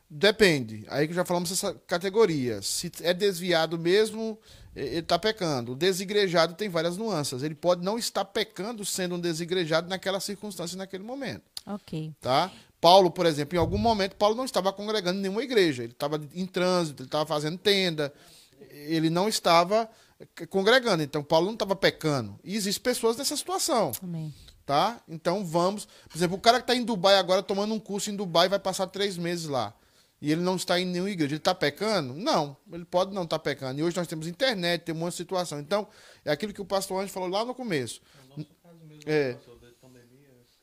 Depende. 0.09 0.85
Aí 0.89 1.09
que 1.09 1.15
já 1.15 1.25
falamos 1.25 1.51
essa 1.51 1.75
categoria. 1.87 2.63
Se 2.63 2.91
é 3.03 3.13
desviado 3.13 3.77
mesmo, 3.79 4.39
ele 4.75 4.99
está 4.99 5.19
pecando. 5.19 5.73
O 5.73 5.77
desigrejado 5.77 6.55
tem 6.55 6.69
várias 6.69 6.97
nuances. 6.97 7.43
Ele 7.43 7.55
pode 7.55 7.85
não 7.85 7.99
estar 7.99 8.25
pecando 8.25 8.85
sendo 8.85 9.17
um 9.17 9.21
desigrejado 9.21 9.89
naquela 9.89 10.21
circunstância, 10.21 10.77
naquele 10.77 11.03
momento. 11.03 11.43
Ok. 11.67 12.13
Tá? 12.21 12.53
Paulo, 12.81 13.11
por 13.11 13.27
exemplo, 13.27 13.57
em 13.57 13.59
algum 13.59 13.79
momento, 13.79 14.15
Paulo 14.15 14.37
não 14.37 14.45
estava 14.45 14.73
congregando 14.73 15.19
em 15.19 15.23
nenhuma 15.23 15.43
igreja. 15.43 15.83
Ele 15.83 15.93
estava 15.93 16.21
em 16.35 16.47
trânsito, 16.47 17.03
ele 17.03 17.09
estava 17.09 17.27
fazendo 17.27 17.59
tenda. 17.59 18.13
Ele 18.71 19.11
não 19.11 19.29
estava 19.29 19.89
congregando. 20.49 21.03
Então, 21.03 21.23
Paulo 21.23 21.47
não 21.47 21.55
estava 21.55 21.75
pecando. 21.75 22.39
E 22.45 22.55
existem 22.55 22.83
pessoas 22.83 23.17
nessa 23.17 23.37
situação 23.37 23.91
Amém. 24.01 24.33
tá? 24.65 25.01
Então 25.09 25.45
vamos. 25.45 25.89
Por 26.09 26.17
exemplo, 26.17 26.37
o 26.37 26.41
cara 26.41 26.59
que 26.59 26.65
está 26.65 26.77
em 26.77 26.85
Dubai 26.85 27.17
agora 27.17 27.43
tomando 27.43 27.75
um 27.75 27.81
curso 27.81 28.09
em 28.11 28.15
Dubai 28.17 28.49
vai 28.49 28.61
passar 28.61 28.87
três 28.87 29.19
meses 29.19 29.47
lá. 29.47 29.75
E 30.21 30.33
ele 30.33 30.41
não 30.41 30.57
está 30.57 30.81
em 30.81 30.85
nenhuma 30.87 31.11
igreja. 31.11 31.33
Ele 31.35 31.39
está 31.39 31.55
pecando? 31.55 32.15
Não. 32.15 32.57
Ele 32.73 32.85
pode 32.85 33.15
não 33.15 33.25
estar 33.25 33.39
pecando. 33.39 33.79
E 33.81 33.83
hoje 33.83 33.97
nós 33.97 34.07
temos 34.07 34.27
internet, 34.27 34.83
tem 34.83 34.95
um 34.95 34.99
monte 34.99 35.11
de 35.13 35.17
situação. 35.19 35.61
Então, 35.61 35.87
é 36.25 36.31
aquilo 36.33 36.53
que 36.55 36.61
o 36.61 36.65
pastor 36.65 37.03
Anjo 37.03 37.13
falou 37.13 37.29
lá 37.29 37.45
no 37.45 37.55
começo. 37.55 38.01
É. 39.07 39.37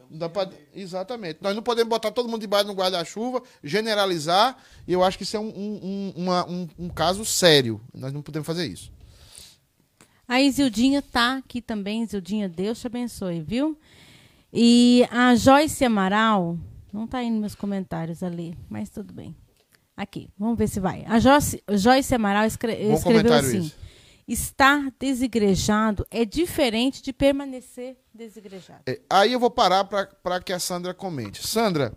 Não 0.10 0.18
dá 0.20 0.30
pra- 0.30 0.50
Exatamente. 0.74 1.40
Nós 1.42 1.56
não 1.56 1.64
podemos 1.64 1.90
botar 1.90 2.12
todo 2.12 2.28
mundo 2.30 2.42
debaixo 2.42 2.66
do 2.68 2.74
guarda-chuva, 2.74 3.42
generalizar, 3.64 4.58
e 4.88 4.94
eu 4.94 5.04
acho 5.04 5.18
que 5.18 5.24
isso 5.24 5.38
é 5.38 5.40
um, 5.40 5.48
um, 5.50 5.80
um- 5.84 6.14
uma- 6.24 6.48
um- 6.50 6.68
um 6.78 6.90
caso 6.90 7.24
sério. 7.26 7.80
Nós 7.94 8.12
não 8.14 8.22
podemos 8.22 8.46
fazer 8.46 8.66
isso. 8.68 8.92
A 10.28 10.42
Isildinha 10.42 11.02
tá 11.02 11.38
aqui 11.38 11.62
também. 11.62 12.04
Isildinha, 12.04 12.48
Deus 12.50 12.80
te 12.80 12.88
abençoe, 12.88 13.42
viu? 13.42 13.78
E 14.52 15.08
a 15.12 15.36
Joyce 15.36 15.84
Amaral, 15.86 16.58
não 16.92 17.08
tá 17.08 17.20
aí 17.20 17.30
nos 17.30 17.40
meus 17.40 17.56
comentários 17.56 18.22
ali, 18.24 18.58
mas 18.70 18.90
tudo 18.90 19.14
bem. 19.14 19.36
Aqui, 19.96 20.30
vamos 20.38 20.58
ver 20.58 20.68
se 20.68 20.80
vai. 20.80 21.06
A 21.06 21.20
Joyce, 21.20 21.64
Joyce 21.72 22.16
Amaral 22.16 22.46
escre- 22.48 22.88
Bom 22.88 22.94
escreveu 22.96 23.34
assim: 23.34 23.60
esse. 23.60 23.76
estar 24.28 24.92
desigrejado 25.00 26.06
é 26.10 26.26
diferente 26.26 27.02
de 27.04 27.14
permanecer 27.14 27.98
desigrejado. 28.14 28.82
É, 28.88 29.00
aí 29.10 29.34
eu 29.34 29.40
vou 29.40 29.52
parar 29.52 29.84
para 29.84 30.42
que 30.42 30.52
a 30.52 30.60
Sandra 30.60 30.94
comente. 30.94 31.46
Sandra, 31.48 31.96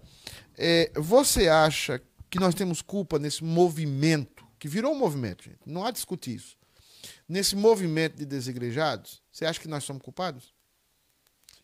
é, 0.58 0.90
você 0.94 1.48
acha 1.48 2.00
que 2.28 2.38
nós 2.38 2.54
temos 2.54 2.82
culpa 2.82 3.18
nesse 3.18 3.42
movimento, 3.42 4.44
que 4.58 4.68
virou 4.68 4.92
um 4.92 4.98
movimento, 4.98 5.44
gente? 5.44 5.60
Não 5.64 5.84
há 5.84 5.90
discutir 5.90 6.34
isso. 6.34 6.56
Nesse 7.28 7.56
movimento 7.56 8.16
de 8.16 8.26
desigrejados, 8.26 9.22
você 9.32 9.46
acha 9.46 9.58
que 9.60 9.68
nós 9.68 9.84
somos 9.84 10.02
culpados? 10.02 10.54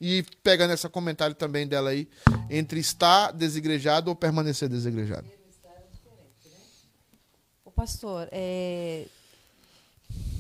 E 0.00 0.24
pegando 0.42 0.72
esse 0.72 0.88
comentário 0.88 1.34
também 1.34 1.66
dela 1.66 1.90
aí, 1.90 2.09
entre 2.48 2.80
estar 2.80 3.32
desigrejado 3.32 4.09
ou 4.10 4.16
permanecer 4.16 4.68
desigrejado. 4.68 5.28
Pastor, 7.82 8.28
é, 8.30 9.09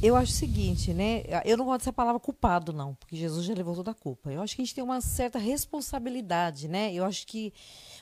eu 0.00 0.14
acho 0.14 0.30
o 0.30 0.34
seguinte, 0.36 0.94
né? 0.94 1.24
Eu 1.44 1.56
não 1.56 1.64
gosto 1.64 1.80
dessa 1.80 1.92
palavra 1.92 2.20
culpado, 2.20 2.72
não, 2.72 2.94
porque 2.94 3.16
Jesus 3.16 3.44
já 3.44 3.52
levou 3.52 3.74
toda 3.74 3.90
a 3.90 3.94
culpa. 3.94 4.30
Eu 4.30 4.40
acho 4.40 4.54
que 4.54 4.62
a 4.62 4.64
gente 4.64 4.76
tem 4.76 4.84
uma 4.84 5.00
certa 5.00 5.40
responsabilidade, 5.40 6.68
né? 6.68 6.94
Eu 6.94 7.04
acho 7.04 7.26
que 7.26 7.52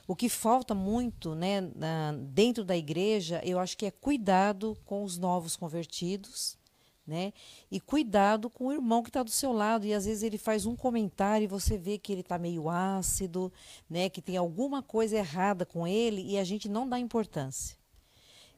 o 0.06 0.14
que 0.14 0.28
falta 0.28 0.74
muito, 0.74 1.34
né, 1.34 1.62
na- 1.74 2.12
dentro 2.12 2.66
da 2.66 2.76
igreja, 2.76 3.40
eu 3.42 3.58
acho 3.58 3.78
que 3.78 3.86
é 3.86 3.90
cuidado 3.90 4.76
com 4.84 5.02
os 5.02 5.16
novos 5.16 5.56
convertidos, 5.56 6.58
né? 7.06 7.32
E 7.70 7.80
cuidado 7.80 8.50
com 8.50 8.66
o 8.66 8.72
irmão 8.74 9.02
que 9.02 9.08
está 9.08 9.22
do 9.22 9.30
seu 9.30 9.54
lado. 9.54 9.86
E 9.86 9.94
às 9.94 10.04
vezes 10.04 10.22
ele 10.22 10.36
faz 10.36 10.66
um 10.66 10.76
comentário 10.76 11.44
e 11.44 11.48
você 11.48 11.78
vê 11.78 11.96
que 11.96 12.12
ele 12.12 12.20
está 12.20 12.36
meio 12.38 12.68
ácido, 12.68 13.50
né? 13.88 14.10
Que 14.10 14.20
tem 14.20 14.36
alguma 14.36 14.82
coisa 14.82 15.16
errada 15.16 15.64
com 15.64 15.86
ele 15.86 16.20
e 16.30 16.36
a 16.36 16.44
gente 16.44 16.68
não 16.68 16.86
dá 16.86 16.98
importância. 16.98 17.79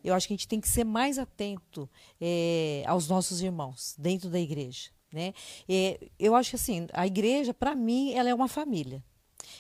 Eu 0.02 0.14
acho 0.14 0.26
que 0.26 0.34
a 0.34 0.36
gente 0.36 0.48
tem 0.48 0.60
que 0.60 0.68
ser 0.68 0.84
mais 0.84 1.18
atento 1.18 1.88
eh, 2.20 2.82
aos 2.86 3.08
nossos 3.08 3.40
irmãos 3.40 3.94
dentro 3.98 4.28
da 4.28 4.40
igreja. 4.40 4.90
Né? 5.12 5.34
Eh, 5.68 6.10
eu 6.18 6.34
acho 6.34 6.50
que 6.50 6.56
assim, 6.56 6.86
a 6.92 7.06
igreja, 7.06 7.52
para 7.52 7.74
mim, 7.74 8.12
ela 8.12 8.28
é 8.28 8.34
uma 8.34 8.48
família. 8.48 9.04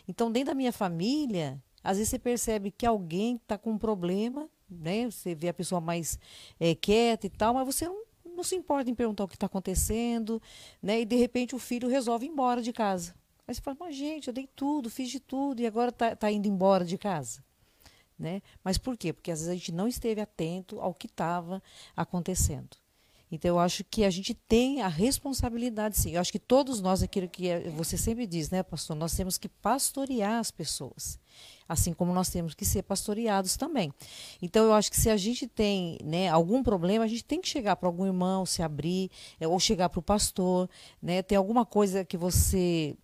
Então, 0.08 0.30
dentro 0.30 0.48
da 0.48 0.54
minha 0.54 0.72
família, 0.72 1.62
às 1.82 1.96
vezes 1.96 2.10
você 2.10 2.18
percebe 2.18 2.70
que 2.70 2.86
alguém 2.86 3.36
está 3.36 3.58
com 3.58 3.72
um 3.72 3.78
problema, 3.78 4.48
né? 4.68 5.10
Você 5.10 5.34
vê 5.34 5.48
a 5.48 5.54
pessoa 5.54 5.80
mais 5.80 6.18
eh, 6.58 6.74
quieta 6.74 7.26
e 7.26 7.30
tal, 7.30 7.54
mas 7.54 7.66
você 7.66 7.86
não, 7.86 8.02
não 8.24 8.44
se 8.44 8.54
importa 8.56 8.90
em 8.90 8.94
perguntar 8.94 9.24
o 9.24 9.28
que 9.28 9.36
está 9.36 9.46
acontecendo, 9.46 10.40
né? 10.82 11.00
E 11.00 11.04
de 11.04 11.16
repente 11.16 11.54
o 11.54 11.58
filho 11.58 11.88
resolve 11.88 12.26
ir 12.26 12.30
embora 12.30 12.62
de 12.62 12.72
casa. 12.72 13.14
Aí 13.46 13.54
você 13.54 13.60
fala, 13.60 13.76
mas 13.78 13.96
gente, 13.96 14.28
eu 14.28 14.32
dei 14.32 14.48
tudo, 14.54 14.88
fiz 14.88 15.10
de 15.10 15.20
tudo, 15.20 15.60
e 15.60 15.66
agora 15.66 15.90
está 15.90 16.14
tá 16.14 16.30
indo 16.30 16.46
embora 16.46 16.84
de 16.84 16.96
casa. 16.96 17.44
Né? 18.22 18.40
Mas 18.62 18.78
por 18.78 18.96
quê? 18.96 19.12
Porque 19.12 19.32
às 19.32 19.40
vezes 19.40 19.50
a 19.50 19.54
gente 19.56 19.72
não 19.72 19.88
esteve 19.88 20.20
atento 20.20 20.80
ao 20.80 20.94
que 20.94 21.08
estava 21.08 21.60
acontecendo. 21.96 22.76
Então 23.32 23.48
eu 23.48 23.58
acho 23.58 23.82
que 23.82 24.04
a 24.04 24.10
gente 24.10 24.32
tem 24.32 24.80
a 24.80 24.86
responsabilidade, 24.86 25.98
sim. 25.98 26.12
Eu 26.12 26.20
acho 26.20 26.30
que 26.30 26.38
todos 26.38 26.80
nós, 26.80 27.02
aquilo 27.02 27.28
que 27.28 27.48
é- 27.48 27.68
você 27.70 27.98
sempre 27.98 28.24
diz, 28.26 28.48
né, 28.48 28.62
pastor, 28.62 28.94
nós 28.94 29.16
temos 29.16 29.38
que 29.38 29.48
pastorear 29.48 30.38
as 30.38 30.52
pessoas, 30.52 31.18
assim 31.68 31.92
como 31.92 32.12
nós 32.12 32.28
temos 32.28 32.54
que 32.54 32.64
ser 32.64 32.82
pastoreados 32.84 33.56
também. 33.56 33.92
Então 34.40 34.66
eu 34.66 34.72
acho 34.72 34.88
que 34.88 35.00
se 35.00 35.10
a 35.10 35.16
gente 35.16 35.48
tem, 35.48 35.98
né, 36.04 36.28
algum 36.28 36.62
problema, 36.62 37.04
a 37.04 37.08
gente 37.08 37.24
tem 37.24 37.40
que 37.40 37.48
chegar 37.48 37.74
para 37.74 37.88
algum 37.88 38.06
irmão, 38.06 38.46
se 38.46 38.62
abrir, 38.62 39.10
é, 39.40 39.48
ou 39.48 39.58
chegar 39.58 39.88
para 39.88 39.98
o 39.98 40.02
pastor, 40.02 40.70
né, 41.02 41.22
tem 41.22 41.36
alguma 41.36 41.66
coisa 41.66 42.04
que 42.04 42.16
você 42.16 42.96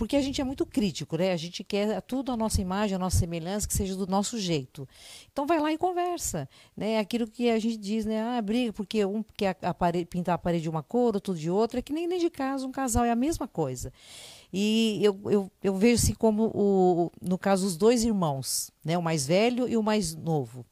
porque 0.00 0.16
a 0.16 0.22
gente 0.22 0.40
é 0.40 0.44
muito 0.44 0.64
crítico, 0.64 1.18
né? 1.18 1.30
A 1.30 1.36
gente 1.36 1.62
quer 1.62 2.00
tudo 2.00 2.32
a 2.32 2.36
nossa 2.36 2.58
imagem, 2.58 2.96
a 2.96 2.98
nossa 2.98 3.18
semelhança, 3.18 3.68
que 3.68 3.74
seja 3.74 3.94
do 3.94 4.06
nosso 4.06 4.38
jeito. 4.38 4.88
Então 5.30 5.46
vai 5.46 5.60
lá 5.60 5.70
e 5.74 5.76
conversa, 5.76 6.48
né? 6.74 6.98
Aquilo 6.98 7.26
que 7.26 7.50
a 7.50 7.58
gente 7.58 7.76
diz, 7.76 8.06
né? 8.06 8.18
Ah, 8.18 8.40
briga 8.40 8.72
porque 8.72 9.04
um 9.04 9.22
quer 9.22 9.58
a 9.60 9.74
parede, 9.74 10.06
pintar 10.06 10.36
a 10.36 10.38
parede 10.38 10.62
de 10.62 10.70
uma 10.70 10.82
cor, 10.82 11.14
outro 11.14 11.34
de 11.34 11.50
outra, 11.50 11.80
é 11.80 11.82
que 11.82 11.92
nem 11.92 12.06
nem 12.06 12.18
de 12.18 12.30
casa, 12.30 12.66
um 12.66 12.72
casal 12.72 13.04
é 13.04 13.10
a 13.10 13.14
mesma 13.14 13.46
coisa. 13.46 13.92
E 14.50 15.00
eu, 15.02 15.20
eu, 15.26 15.52
eu 15.62 15.74
vejo 15.74 16.02
assim 16.02 16.14
como 16.14 16.50
o, 16.54 17.12
no 17.20 17.36
caso 17.36 17.66
os 17.66 17.76
dois 17.76 18.02
irmãos, 18.02 18.70
né? 18.82 18.96
O 18.96 19.02
mais 19.02 19.26
velho 19.26 19.68
e 19.68 19.76
o 19.76 19.82
mais 19.82 20.14
novo. 20.14 20.64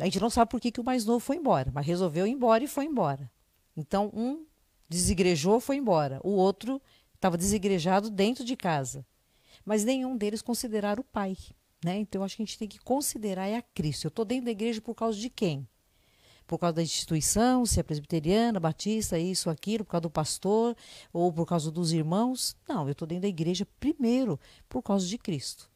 A 0.00 0.06
gente 0.06 0.18
não 0.18 0.30
sabe 0.30 0.50
por 0.50 0.62
que, 0.62 0.72
que 0.72 0.80
o 0.80 0.84
mais 0.84 1.04
novo 1.04 1.20
foi 1.20 1.36
embora, 1.36 1.70
mas 1.74 1.84
resolveu 1.84 2.26
ir 2.26 2.30
embora 2.30 2.64
e 2.64 2.66
foi 2.66 2.86
embora. 2.86 3.30
Então 3.76 4.10
um 4.14 4.46
desigrejou, 4.88 5.60
foi 5.60 5.76
embora. 5.76 6.20
O 6.24 6.30
outro 6.30 6.80
estava 7.24 7.38
desigrejado 7.38 8.10
dentro 8.10 8.44
de 8.44 8.54
casa. 8.54 9.06
Mas 9.64 9.82
nenhum 9.82 10.14
deles 10.14 10.42
consideraram 10.42 11.00
o 11.00 11.04
pai. 11.04 11.38
Né? 11.82 11.98
Então, 11.98 12.20
eu 12.20 12.24
acho 12.24 12.36
que 12.36 12.42
a 12.42 12.44
gente 12.44 12.58
tem 12.58 12.68
que 12.68 12.78
considerar 12.78 13.46
é 13.46 13.56
a 13.56 13.62
Cristo. 13.62 14.04
Eu 14.04 14.08
estou 14.10 14.26
dentro 14.26 14.44
da 14.44 14.50
igreja 14.50 14.80
por 14.82 14.94
causa 14.94 15.18
de 15.18 15.30
quem? 15.30 15.66
Por 16.46 16.58
causa 16.58 16.74
da 16.74 16.82
instituição, 16.82 17.64
se 17.64 17.80
é 17.80 17.82
presbiteriana, 17.82 18.60
batista, 18.60 19.18
isso, 19.18 19.48
aquilo, 19.48 19.84
por 19.84 19.92
causa 19.92 20.02
do 20.02 20.10
pastor, 20.10 20.76
ou 21.10 21.32
por 21.32 21.46
causa 21.46 21.70
dos 21.70 21.92
irmãos. 21.92 22.54
Não, 22.68 22.84
eu 22.84 22.92
estou 22.92 23.08
dentro 23.08 23.22
da 23.22 23.28
igreja 23.28 23.66
primeiro 23.80 24.38
por 24.68 24.82
causa 24.82 25.06
de 25.06 25.16
Cristo. 25.16 25.70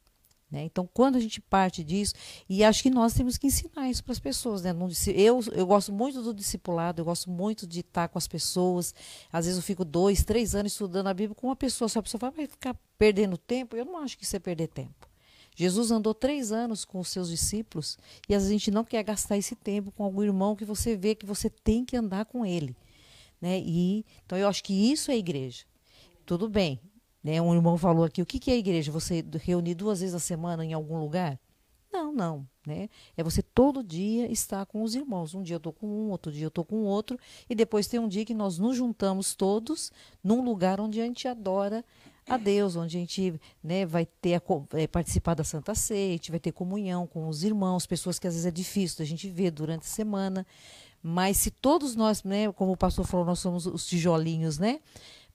Né? 0.51 0.65
Então, 0.65 0.89
quando 0.93 1.16
a 1.16 1.20
gente 1.20 1.41
parte 1.41 1.85
disso, 1.85 2.15
e 2.49 2.65
acho 2.65 2.83
que 2.83 2.91
nós 2.91 3.12
temos 3.12 3.37
que 3.37 3.47
ensinar 3.47 3.89
isso 3.91 4.03
para 4.03 4.12
as 4.12 4.19
pessoas. 4.19 4.62
Né? 4.62 4.70
Eu, 5.15 5.41
eu 5.53 5.66
gosto 5.66 5.93
muito 5.93 6.23
do 6.23 6.33
discipulado, 6.33 7.01
eu 7.01 7.05
gosto 7.05 7.31
muito 7.31 7.66
de 7.66 7.81
estar 7.81 8.09
com 8.09 8.19
as 8.19 8.27
pessoas. 8.27 8.95
Às 9.31 9.45
vezes 9.45 9.59
eu 9.59 9.62
fico 9.62 9.85
dois, 9.85 10.25
três 10.25 10.55
anos 10.55 10.73
estudando 10.73 11.09
a 11.09 11.15
Bíblia 11.15 11.35
com 11.35 11.49
uma 11.49 11.57
pessoa, 11.57 11.89
só 11.89 11.99
a 11.99 12.03
pessoa 12.03 12.19
fala, 12.19 12.33
vai 12.33 12.47
ficar 12.47 12.75
perdendo 12.97 13.37
tempo? 13.37 13.77
Eu 13.77 13.85
não 13.85 13.99
acho 13.99 14.16
que 14.16 14.25
isso 14.25 14.37
é 14.37 14.39
perder 14.39 14.69
tempo. 14.69 15.09
Jesus 15.55 15.91
andou 15.91 16.15
três 16.15 16.53
anos 16.53 16.85
com 16.85 17.01
os 17.01 17.09
seus 17.09 17.29
discípulos 17.29 17.99
e 18.29 18.35
às 18.35 18.43
vezes 18.43 18.51
a 18.51 18.59
gente 18.59 18.70
não 18.70 18.85
quer 18.85 19.03
gastar 19.03 19.37
esse 19.37 19.57
tempo 19.57 19.91
com 19.91 20.05
algum 20.05 20.23
irmão 20.23 20.55
que 20.55 20.65
você 20.65 20.97
vê 20.97 21.16
que 21.16 21.27
você 21.27 21.51
tem 21.51 21.85
que 21.85 21.97
andar 21.97 22.27
com 22.27 22.47
ele. 22.47 22.77
Né? 23.41 23.59
E, 23.59 24.07
então 24.25 24.39
eu 24.39 24.49
acho 24.49 24.62
que 24.62 24.73
isso 24.73 25.11
é 25.11 25.16
igreja. 25.16 25.65
Tudo 26.25 26.49
bem, 26.49 26.81
né? 27.23 27.40
Um 27.40 27.55
irmão 27.55 27.77
falou 27.77 28.05
aqui, 28.05 28.23
o 28.23 28.27
que, 28.27 28.39
que 28.39 28.51
é 28.51 28.57
igreja? 28.57 28.93
Você 28.93 29.24
reunir 29.40 29.74
duas 29.74 30.01
vezes 30.01 30.15
a 30.15 30.19
semana 30.19 30.65
em 30.65 30.73
algum 30.73 30.99
lugar? 30.99 31.39
Não, 31.93 32.12
não. 32.12 32.47
Né? 32.66 32.89
É 33.16 33.23
você 33.23 33.43
todo 33.43 33.82
dia 33.82 34.31
estar 34.31 34.66
com 34.66 34.82
os 34.82 34.95
irmãos. 34.95 35.35
Um 35.35 35.43
dia 35.43 35.55
eu 35.55 35.59
estou 35.59 35.73
com 35.73 35.86
um, 35.86 36.11
outro 36.11 36.31
dia 36.31 36.45
eu 36.45 36.49
estou 36.49 36.65
com 36.65 36.85
outro. 36.85 37.19
E 37.49 37.55
depois 37.55 37.86
tem 37.86 37.99
um 37.99 38.09
dia 38.09 38.24
que 38.24 38.35
nós 38.35 38.59
nos 38.59 38.77
juntamos 38.77 39.35
todos 39.35 39.90
num 40.23 40.45
lugar 40.45 40.81
onde 40.81 41.01
a 41.01 41.05
gente 41.05 41.27
adora 41.27 41.85
a 42.28 42.36
Deus, 42.36 42.77
onde 42.77 42.97
a 42.97 43.01
gente 43.01 43.40
né, 43.65 43.86
vai 43.86 44.05
ter 44.05 44.35
a, 44.35 44.43
é, 44.74 44.86
participar 44.86 45.35
da 45.35 45.43
Santa 45.43 45.74
Ceia, 45.74 46.11
a 46.11 46.12
gente 46.12 46.31
vai 46.31 46.39
ter 46.39 46.53
comunhão 46.53 47.07
com 47.07 47.27
os 47.27 47.43
irmãos, 47.43 47.86
pessoas 47.86 48.19
que 48.19 48.27
às 48.27 48.35
vezes 48.35 48.47
é 48.47 48.51
difícil 48.51 49.03
a 49.03 49.07
gente 49.07 49.31
ver 49.31 49.51
durante 49.51 49.82
a 49.82 49.89
semana. 49.90 50.47
Mas 51.03 51.39
se 51.39 51.51
todos 51.51 51.97
nós, 51.97 52.23
né, 52.23 52.53
como 52.53 52.73
o 52.73 52.77
pastor 52.77 53.07
falou, 53.07 53.24
nós 53.24 53.39
somos 53.39 53.66
os 53.66 53.86
tijolinhos, 53.86 54.59
né? 54.59 54.81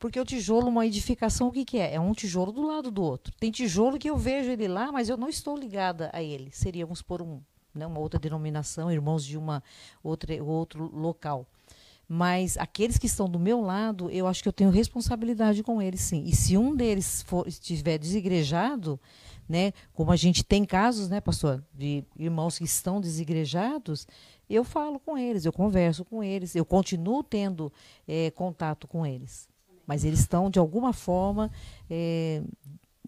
Porque 0.04 0.20
o 0.20 0.26
tijolo, 0.26 0.68
uma 0.68 0.86
edificação, 0.86 1.48
o 1.48 1.52
que, 1.54 1.64
que 1.64 1.78
é? 1.78 1.94
É 1.94 1.98
um 1.98 2.12
tijolo 2.12 2.52
do 2.52 2.62
lado 2.62 2.92
do 2.92 3.02
outro. 3.02 3.34
Tem 3.40 3.50
tijolo 3.50 3.98
que 3.98 4.10
eu 4.10 4.18
vejo 4.18 4.52
ele 4.52 4.68
lá, 4.68 4.92
mas 4.92 5.08
eu 5.08 5.16
não 5.16 5.30
estou 5.30 5.58
ligada 5.58 6.10
a 6.12 6.22
ele. 6.22 6.52
Seríamos 6.52 7.02
por 7.02 7.22
um, 7.22 7.40
né, 7.74 7.88
uma 7.88 8.00
outra 8.00 8.20
denominação, 8.20 8.92
irmãos 8.92 9.24
de 9.24 9.38
uma 9.38 9.64
outra, 10.04 10.44
outro 10.44 10.94
local. 10.94 11.48
Mas 12.06 12.58
aqueles 12.58 12.98
que 12.98 13.06
estão 13.06 13.30
do 13.30 13.40
meu 13.40 13.62
lado, 13.62 14.10
eu 14.10 14.28
acho 14.28 14.44
que 14.44 14.50
eu 14.50 14.52
tenho 14.52 14.70
responsabilidade 14.70 15.64
com 15.64 15.82
eles, 15.82 16.02
sim. 16.02 16.26
E 16.26 16.36
se 16.36 16.58
um 16.58 16.76
deles 16.76 17.22
for, 17.22 17.48
estiver 17.48 17.98
desigrejado, 17.98 19.00
né, 19.48 19.72
como 19.94 20.12
a 20.12 20.18
gente 20.18 20.44
tem 20.44 20.66
casos, 20.66 21.08
né, 21.08 21.22
pastor, 21.22 21.64
de 21.74 22.04
irmãos 22.20 22.58
que 22.58 22.66
estão 22.66 23.00
desigrejados, 23.00 24.06
eu 24.50 24.66
falo 24.66 25.00
com 25.00 25.18
eles, 25.18 25.46
eu 25.46 25.54
converso 25.54 26.04
com 26.04 26.22
eles, 26.22 26.58
eu 26.58 26.66
continuo 26.66 27.24
tendo 27.24 27.72
é, 28.06 28.30
contato 28.32 28.86
com 28.86 29.06
eles. 29.06 29.53
Mas 29.86 30.04
eles 30.04 30.20
estão, 30.20 30.50
de 30.50 30.60
alguma 30.60 30.94
forma, 30.94 31.52
é, 31.90 32.42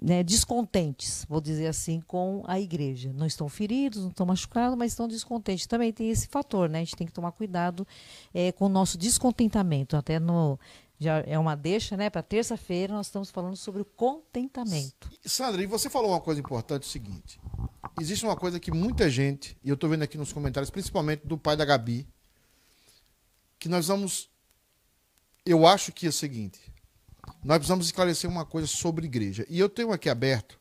né, 0.02 0.24
descontentes, 0.24 1.26
vou 1.28 1.40
dizer 1.40 1.68
assim, 1.68 2.02
com 2.02 2.44
a 2.46 2.60
igreja. 2.60 3.12
Não 3.14 3.26
estão 3.26 3.48
feridos, 3.48 4.02
não 4.02 4.10
estão 4.10 4.26
machucados, 4.26 4.78
mas 4.78 4.92
estão 4.92 5.08
descontentes. 5.08 5.66
Também 5.66 5.92
tem 5.92 6.10
esse 6.10 6.28
fator, 6.28 6.70
né? 6.70 6.80
A 6.80 6.84
gente 6.84 6.96
tem 6.96 7.08
que 7.08 7.14
tomar 7.14 7.32
cuidado 7.32 7.88
é, 8.34 8.52
com 8.52 8.66
o 8.66 8.70
nosso 8.70 8.98
descontentamento. 8.98 9.96
Até 9.96 10.20
no. 10.20 10.60
Já 10.98 11.20
é 11.26 11.38
uma 11.38 11.56
deixa, 11.56 11.98
né? 11.98 12.10
Para 12.10 12.22
terça-feira 12.22 12.94
nós 12.94 13.08
estamos 13.08 13.30
falando 13.30 13.56
sobre 13.56 13.82
o 13.82 13.86
contentamento. 13.86 15.10
Sandra, 15.26 15.62
e 15.62 15.66
você 15.66 15.90
falou 15.90 16.12
uma 16.12 16.22
coisa 16.22 16.40
importante, 16.40 16.84
o 16.84 16.90
seguinte. 16.90 17.40
Existe 18.00 18.26
uma 18.26 18.36
coisa 18.36 18.60
que 18.60 18.72
muita 18.72 19.10
gente, 19.10 19.58
e 19.64 19.70
eu 19.70 19.76
estou 19.76 19.90
vendo 19.90 20.04
aqui 20.04 20.18
nos 20.18 20.32
comentários, 20.32 20.70
principalmente 20.70 21.26
do 21.26 21.38
pai 21.38 21.58
da 21.58 21.66
Gabi, 21.66 22.08
que 23.60 23.68
nós 23.68 23.88
vamos. 23.88 24.30
Eu 25.46 25.68
acho 25.68 25.92
que 25.92 26.06
é 26.06 26.10
o 26.10 26.14
seguinte 26.14 26.76
nós 27.44 27.58
precisamos 27.58 27.86
esclarecer 27.86 28.30
uma 28.30 28.46
coisa 28.46 28.68
sobre 28.68 29.06
igreja. 29.06 29.46
E 29.50 29.60
eu 29.60 29.70
tenho 29.70 29.92
aqui 29.92 30.10
aberto 30.10 30.60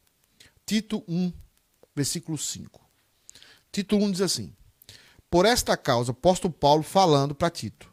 Tito 0.66 1.02
1, 1.08 1.32
versículo 1.94 2.36
5. 2.36 2.80
Tito 3.72 3.96
1 3.96 4.10
diz 4.12 4.20
assim: 4.20 4.54
Por 5.30 5.46
esta 5.46 5.76
causa, 5.76 6.12
apóstolo 6.12 6.52
Paulo 6.52 6.82
falando 6.82 7.34
para 7.34 7.50
Tito: 7.50 7.90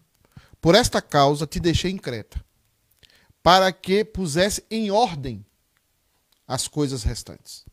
Por 0.59 0.75
esta 0.75 1.01
causa 1.01 1.47
te 1.47 1.59
deixei 1.59 1.91
em 1.91 1.97
Creta, 1.97 2.43
para 3.41 3.71
que 3.71 4.03
pusesse 4.03 4.63
em 4.69 4.91
ordem 4.91 5.45
as 6.45 6.67
coisas 6.67 7.03
restantes, 7.03 7.65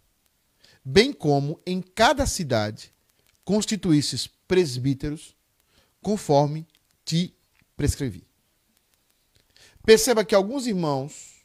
bem 0.85 1.13
como 1.13 1.61
em 1.67 1.83
cada 1.83 2.27
cidade 2.27 2.95
constituísses 3.45 4.29
presbíteros, 4.47 5.35
conforme 6.01 6.67
te 7.05 7.35
prescrevi. 7.77 8.27
Perceba 9.89 10.23
que 10.23 10.34
alguns 10.34 10.67
irmãos 10.67 11.41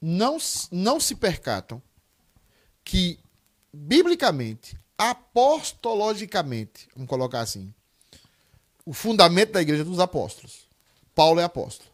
não, 0.00 0.38
não 0.70 1.00
se 1.00 1.16
percatam 1.16 1.82
que, 2.84 3.18
biblicamente, 3.72 4.78
apostologicamente, 4.96 6.88
vamos 6.94 7.08
colocar 7.08 7.40
assim, 7.40 7.74
o 8.86 8.92
fundamento 8.92 9.50
da 9.50 9.60
igreja 9.60 9.82
é 9.82 9.84
dos 9.84 9.98
apóstolos. 9.98 10.68
Paulo 11.16 11.40
é 11.40 11.42
apóstolo. 11.42 11.90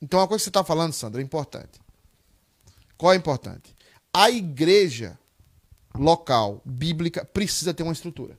Então, 0.00 0.22
a 0.22 0.26
coisa 0.26 0.40
que 0.40 0.44
você 0.44 0.48
está 0.48 0.64
falando, 0.64 0.94
Sandra, 0.94 1.20
é 1.20 1.24
importante. 1.24 1.78
Qual 2.96 3.12
é 3.12 3.16
importante? 3.16 3.76
A 4.14 4.30
igreja 4.30 5.18
local, 5.94 6.62
bíblica, 6.64 7.26
precisa 7.26 7.74
ter 7.74 7.82
uma 7.82 7.92
estrutura. 7.92 8.38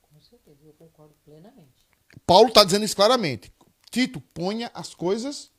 Com 0.00 0.18
certeza, 0.22 0.60
eu 0.64 0.72
concordo 0.72 1.14
plenamente. 1.26 1.86
Paulo 2.26 2.48
está 2.48 2.64
dizendo 2.64 2.86
isso 2.86 2.96
claramente. 2.96 3.52
Tito, 3.92 4.22
ponha 4.32 4.70
as 4.72 4.94
coisas 4.94 5.50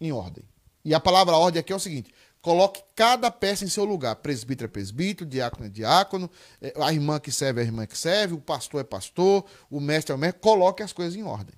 em 0.00 0.10
ordem. 0.10 0.42
E 0.82 0.94
a 0.94 0.98
palavra 0.98 1.36
ordem 1.36 1.60
aqui 1.60 1.70
é 1.70 1.76
o 1.76 1.78
seguinte: 1.78 2.10
coloque 2.40 2.82
cada 2.96 3.30
peça 3.30 3.62
em 3.62 3.68
seu 3.68 3.84
lugar. 3.84 4.16
Presbítero 4.16 4.64
é 4.64 4.72
presbítero, 4.72 5.28
diácono 5.28 5.66
é 5.66 5.68
diácono, 5.68 6.30
é, 6.62 6.72
a 6.80 6.90
irmã 6.90 7.20
que 7.20 7.30
serve 7.30 7.60
é 7.60 7.64
a 7.64 7.66
irmã 7.66 7.86
que 7.86 7.96
serve, 7.96 8.32
o 8.32 8.40
pastor 8.40 8.80
é 8.80 8.84
pastor, 8.84 9.44
o 9.70 9.80
mestre 9.80 10.12
é 10.12 10.14
o 10.14 10.18
mestre. 10.18 10.40
Coloque 10.40 10.82
as 10.82 10.94
coisas 10.94 11.14
em 11.14 11.22
ordem. 11.22 11.54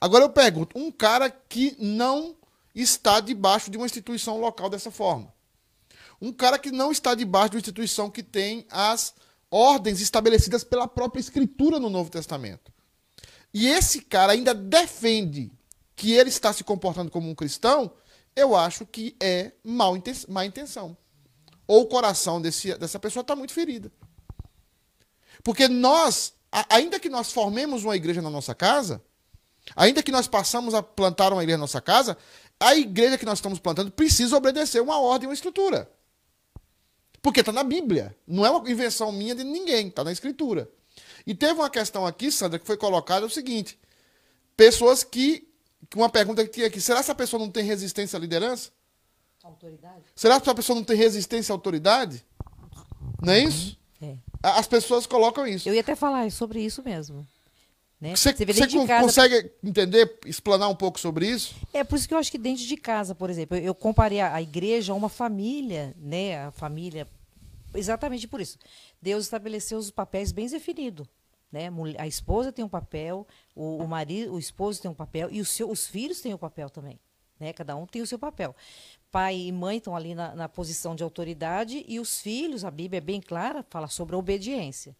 Agora 0.00 0.24
eu 0.24 0.30
pergunto: 0.30 0.78
um 0.78 0.90
cara 0.90 1.28
que 1.28 1.76
não 1.78 2.34
está 2.74 3.20
debaixo 3.20 3.70
de 3.70 3.76
uma 3.76 3.84
instituição 3.84 4.40
local 4.40 4.70
dessa 4.70 4.90
forma. 4.90 5.34
Um 6.18 6.32
cara 6.32 6.58
que 6.58 6.70
não 6.70 6.90
está 6.90 7.14
debaixo 7.14 7.50
de 7.50 7.56
uma 7.56 7.60
instituição 7.60 8.10
que 8.10 8.22
tem 8.22 8.66
as 8.70 9.12
ordens 9.50 10.00
estabelecidas 10.00 10.64
pela 10.64 10.88
própria 10.88 11.20
Escritura 11.20 11.78
no 11.78 11.90
Novo 11.90 12.08
Testamento 12.08 12.72
e 13.52 13.68
esse 13.68 14.00
cara 14.02 14.32
ainda 14.32 14.54
defende 14.54 15.52
que 15.94 16.12
ele 16.12 16.30
está 16.30 16.52
se 16.52 16.64
comportando 16.64 17.10
como 17.10 17.28
um 17.28 17.34
cristão, 17.34 17.92
eu 18.34 18.56
acho 18.56 18.86
que 18.86 19.14
é 19.20 19.52
mal 19.62 19.94
má 20.28 20.44
intenção. 20.44 20.96
Ou 21.66 21.82
o 21.82 21.86
coração 21.86 22.40
desse, 22.40 22.74
dessa 22.76 22.98
pessoa 22.98 23.20
está 23.20 23.36
muito 23.36 23.52
ferida. 23.52 23.92
Porque 25.44 25.68
nós, 25.68 26.34
ainda 26.68 26.98
que 26.98 27.08
nós 27.08 27.32
formemos 27.32 27.84
uma 27.84 27.96
igreja 27.96 28.22
na 28.22 28.30
nossa 28.30 28.54
casa, 28.54 29.02
ainda 29.76 30.02
que 30.02 30.12
nós 30.12 30.26
passamos 30.26 30.74
a 30.74 30.82
plantar 30.82 31.32
uma 31.32 31.42
igreja 31.42 31.58
na 31.58 31.62
nossa 31.62 31.80
casa, 31.80 32.16
a 32.58 32.74
igreja 32.74 33.18
que 33.18 33.26
nós 33.26 33.38
estamos 33.38 33.58
plantando 33.58 33.90
precisa 33.90 34.36
obedecer 34.36 34.80
uma 34.80 34.98
ordem, 34.98 35.28
uma 35.28 35.34
estrutura. 35.34 35.90
Porque 37.20 37.40
está 37.40 37.52
na 37.52 37.62
Bíblia. 37.62 38.16
Não 38.26 38.44
é 38.44 38.50
uma 38.50 38.68
invenção 38.68 39.12
minha 39.12 39.34
de 39.34 39.44
ninguém, 39.44 39.88
está 39.88 40.02
na 40.02 40.10
Escritura. 40.10 40.68
E 41.26 41.34
teve 41.34 41.54
uma 41.54 41.70
questão 41.70 42.06
aqui, 42.06 42.30
Sandra, 42.30 42.58
que 42.58 42.66
foi 42.66 42.76
colocada 42.76 43.24
é 43.24 43.26
o 43.26 43.30
seguinte: 43.30 43.78
pessoas 44.56 45.04
que. 45.04 45.48
Uma 45.94 46.08
pergunta 46.08 46.44
que 46.44 46.50
tinha 46.50 46.66
aqui: 46.66 46.80
será 46.80 46.98
que 46.98 47.04
essa 47.04 47.14
pessoa 47.14 47.40
não 47.40 47.50
tem 47.50 47.64
resistência 47.64 48.16
à 48.16 48.20
liderança? 48.20 48.70
Autoridade? 49.42 50.02
Será 50.14 50.36
que 50.36 50.42
essa 50.42 50.54
pessoa 50.54 50.76
não 50.76 50.84
tem 50.84 50.96
resistência 50.96 51.52
à 51.52 51.54
autoridade? 51.54 52.24
Não 53.20 53.32
é 53.32 53.40
isso? 53.40 53.76
É. 54.00 54.16
As 54.42 54.66
pessoas 54.66 55.06
colocam 55.06 55.46
isso. 55.46 55.68
Eu 55.68 55.74
ia 55.74 55.80
até 55.80 55.94
falar 55.94 56.30
sobre 56.30 56.60
isso 56.60 56.82
mesmo. 56.82 57.26
Né? 58.00 58.16
Você, 58.16 58.32
você, 58.32 58.44
você 58.44 58.84
casa... 58.84 59.00
consegue 59.00 59.52
entender, 59.62 60.18
explanar 60.26 60.68
um 60.68 60.74
pouco 60.74 60.98
sobre 60.98 61.28
isso? 61.28 61.54
É 61.72 61.84
por 61.84 61.96
isso 61.96 62.08
que 62.08 62.12
eu 62.12 62.18
acho 62.18 62.32
que 62.32 62.38
dentro 62.38 62.64
de 62.64 62.76
casa, 62.76 63.14
por 63.14 63.30
exemplo, 63.30 63.56
eu 63.56 63.72
comparei 63.76 64.20
a 64.20 64.42
igreja 64.42 64.92
a 64.92 64.96
uma 64.96 65.08
família, 65.08 65.94
né? 65.98 66.46
A 66.46 66.50
família, 66.50 67.06
exatamente 67.72 68.26
por 68.26 68.40
isso. 68.40 68.58
Deus 69.02 69.24
estabeleceu 69.24 69.78
os 69.78 69.90
papéis 69.90 70.30
bem 70.30 70.48
definidos. 70.48 71.06
Né? 71.50 71.68
A 71.98 72.06
esposa 72.06 72.52
tem 72.52 72.64
um 72.64 72.68
papel, 72.68 73.26
o, 73.54 73.78
o 73.78 73.88
marido, 73.88 74.32
o 74.32 74.38
esposo 74.38 74.80
tem 74.80 74.90
um 74.90 74.94
papel 74.94 75.28
e 75.30 75.44
seu, 75.44 75.68
os 75.68 75.86
filhos 75.86 76.20
têm 76.20 76.32
um 76.32 76.38
papel 76.38 76.70
também. 76.70 76.98
Né? 77.38 77.52
Cada 77.52 77.76
um 77.76 77.84
tem 77.84 78.00
o 78.00 78.06
seu 78.06 78.18
papel. 78.18 78.54
Pai 79.10 79.36
e 79.36 79.52
mãe 79.52 79.76
estão 79.76 79.94
ali 79.94 80.14
na, 80.14 80.34
na 80.34 80.48
posição 80.48 80.94
de 80.94 81.02
autoridade 81.02 81.84
e 81.86 82.00
os 82.00 82.20
filhos, 82.20 82.64
a 82.64 82.70
Bíblia 82.70 82.98
é 82.98 83.00
bem 83.00 83.20
clara, 83.20 83.66
fala 83.68 83.88
sobre 83.88 84.14
a 84.14 84.18
obediência. 84.18 84.96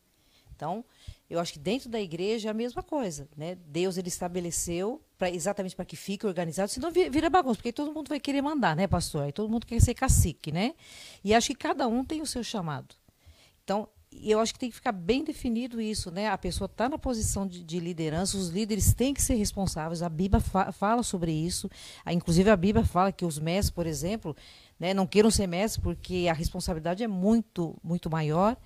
Então, 0.54 0.84
eu 1.30 1.40
acho 1.40 1.54
que 1.54 1.58
dentro 1.58 1.88
da 1.88 2.00
igreja 2.00 2.48
é 2.48 2.50
a 2.50 2.54
mesma 2.54 2.82
coisa, 2.82 3.26
né? 3.36 3.56
Deus 3.66 3.96
ele 3.96 4.08
estabeleceu 4.08 5.00
para 5.16 5.30
exatamente 5.30 5.74
para 5.74 5.84
que 5.84 5.96
fique 5.96 6.26
organizado, 6.26 6.70
senão 6.70 6.90
vira 6.90 7.30
bagunça, 7.30 7.56
porque 7.56 7.72
todo 7.72 7.92
mundo 7.92 8.08
vai 8.08 8.20
querer 8.20 8.42
mandar, 8.42 8.76
né, 8.76 8.86
pastor? 8.86 9.22
Aí 9.22 9.32
todo 9.32 9.48
mundo 9.48 9.66
quer 9.66 9.80
ser 9.80 9.94
cacique, 9.94 10.52
né? 10.52 10.74
E 11.24 11.34
acho 11.34 11.48
que 11.48 11.54
cada 11.54 11.88
um 11.88 12.04
tem 12.04 12.20
o 12.20 12.26
seu 12.26 12.44
chamado. 12.44 12.94
Então, 13.64 13.88
eu 14.22 14.40
acho 14.40 14.52
que 14.52 14.58
tem 14.58 14.68
que 14.68 14.76
ficar 14.76 14.92
bem 14.92 15.24
definido 15.24 15.80
isso, 15.80 16.10
né? 16.10 16.28
A 16.28 16.36
pessoa 16.36 16.66
está 16.66 16.88
na 16.88 16.98
posição 16.98 17.46
de, 17.46 17.64
de, 17.64 17.80
liderança, 17.80 18.36
os 18.36 18.50
líderes 18.50 18.92
têm 18.92 19.14
que 19.14 19.22
ser 19.22 19.34
responsáveis. 19.34 20.02
A 20.02 20.08
Bíblia 20.08 20.40
fa 20.40 20.70
fala 20.70 21.02
sobre 21.02 21.32
isso. 21.32 21.70
A, 22.04 22.12
inclusive, 22.12 22.50
a 22.50 22.56
Bíblia 22.56 22.84
fala 22.84 23.10
que 23.10 23.24
os 23.24 23.38
mestres, 23.38 23.70
por 23.70 23.86
exemplo, 23.86 24.36
né, 24.78 24.92
não 24.92 25.06
queiram 25.06 25.30
ser 25.30 25.46
mestres 25.46 25.82
porque 25.82 26.26
a 26.30 26.34
responsabilidade 26.34 27.02
é 27.02 27.08
muito, 27.08 27.76
muito 27.82 28.10
maior. 28.10 28.56